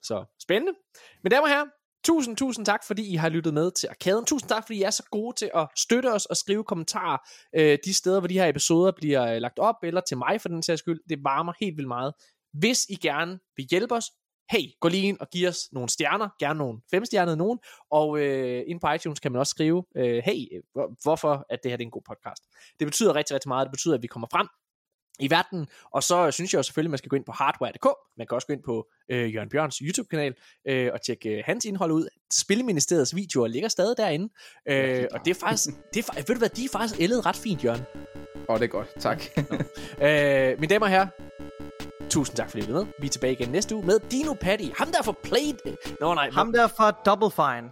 Så, 0.03 0.25
spændende. 0.41 0.73
Men 1.23 1.31
damer 1.31 1.43
og 1.43 1.49
herrer, 1.49 1.65
Tusind, 2.03 2.37
tusind 2.37 2.65
tak, 2.65 2.83
fordi 2.87 3.13
I 3.13 3.15
har 3.15 3.29
lyttet 3.29 3.53
med 3.53 3.71
til 3.71 3.87
Arkaden. 3.87 4.25
Tusind 4.25 4.49
tak, 4.49 4.63
fordi 4.65 4.79
I 4.79 4.81
er 4.81 4.89
så 4.89 5.03
gode 5.11 5.35
til 5.35 5.51
at 5.55 5.67
støtte 5.77 6.13
os 6.13 6.25
og 6.25 6.37
skrive 6.37 6.63
kommentarer 6.63 7.17
øh, 7.55 7.77
de 7.85 7.93
steder, 7.93 8.19
hvor 8.19 8.27
de 8.27 8.33
her 8.33 8.47
episoder 8.47 8.91
bliver 8.91 9.33
øh, 9.33 9.41
lagt 9.41 9.59
op, 9.59 9.75
eller 9.83 10.01
til 10.01 10.17
mig 10.17 10.41
for 10.41 10.49
den 10.49 10.63
sags 10.63 10.79
skyld. 10.79 10.99
Det 11.09 11.23
varmer 11.23 11.53
helt 11.59 11.77
vildt 11.77 11.87
meget. 11.87 12.13
Hvis 12.53 12.85
I 12.89 12.95
gerne 12.95 13.39
vil 13.57 13.65
hjælpe 13.71 13.95
os, 13.95 14.05
hey, 14.51 14.65
gå 14.79 14.87
lige 14.87 15.07
ind 15.07 15.17
og 15.19 15.29
giv 15.29 15.47
os 15.47 15.69
nogle 15.71 15.89
stjerner, 15.89 16.29
gerne 16.39 16.57
nogle 16.57 16.79
femstjernede 16.91 17.37
nogen, 17.37 17.59
og 17.91 18.19
øh, 18.19 18.63
ind 18.67 18.79
på 18.79 18.91
iTunes 18.91 19.19
kan 19.19 19.31
man 19.31 19.39
også 19.39 19.51
skrive, 19.51 19.83
øh, 19.95 20.23
hey, 20.25 20.61
hvor, 20.73 20.95
hvorfor 21.03 21.45
at 21.49 21.59
det 21.63 21.71
her 21.71 21.77
det 21.77 21.83
er 21.83 21.87
en 21.87 21.91
god 21.91 22.01
podcast. 22.07 22.43
Det 22.79 22.87
betyder 22.87 23.15
rigtig, 23.15 23.33
rigtig 23.33 23.49
meget. 23.49 23.65
Det 23.65 23.71
betyder, 23.71 23.95
at 23.95 24.01
vi 24.01 24.07
kommer 24.07 24.27
frem 24.31 24.47
i 25.19 25.29
verden, 25.29 25.67
og 25.93 26.03
så 26.03 26.31
synes 26.31 26.53
jeg 26.53 26.57
jo 26.57 26.63
selvfølgelig, 26.63 26.89
at 26.89 26.91
man 26.91 26.97
skal 26.97 27.09
gå 27.09 27.15
ind 27.15 27.25
på 27.25 27.31
hardware.dk, 27.31 27.87
man 28.17 28.27
kan 28.27 28.35
også 28.35 28.47
gå 28.47 28.53
ind 28.53 28.63
på 28.63 28.87
øh, 29.11 29.35
Jørgen 29.35 29.49
Bjørns 29.49 29.77
YouTube-kanal 29.77 30.33
øh, 30.67 30.89
og 30.93 31.01
tjekke 31.01 31.29
øh, 31.29 31.43
hans 31.45 31.65
indhold 31.65 31.91
ud. 31.91 32.07
Spilministeriets 32.33 33.15
videoer 33.15 33.47
ligger 33.47 33.69
stadig 33.69 33.97
derinde, 33.97 34.33
øh, 34.67 35.07
og 35.11 35.19
det 35.25 35.31
er 35.31 35.39
faktisk, 35.39 35.69
det 35.93 36.07
er, 36.07 36.13
ved 36.15 36.35
du 36.35 36.37
hvad, 36.37 36.49
de 36.49 36.65
er 36.65 36.69
faktisk 36.71 37.01
ældet 37.01 37.25
ret 37.25 37.35
fint, 37.35 37.63
Jørgen. 37.63 37.81
Åh, 38.49 38.55
oh, 38.55 38.59
det 38.59 38.65
er 38.65 38.69
godt. 38.69 38.87
Tak. 38.99 39.23
øh, 40.05 40.59
mine 40.59 40.69
damer 40.69 40.85
og 40.85 40.89
herrer, 40.89 41.07
tusind 42.11 42.37
tak 42.37 42.49
fordi 42.49 42.63
I 42.63 42.71
med. 42.71 42.85
Vi 42.99 43.07
er 43.07 43.11
tilbage 43.11 43.33
igen 43.33 43.49
næste 43.49 43.75
uge 43.75 43.85
med 43.85 43.99
Dino 44.11 44.33
Patty. 44.33 44.65
Ham 44.77 44.87
der 44.87 45.03
for 45.03 45.17
Played... 45.23 45.75
Nå 46.01 46.13
nej. 46.13 46.29
Ham 46.29 46.53
der 46.53 46.67
fra 46.67 46.91
Double 46.91 47.31
Fine. 47.31 47.71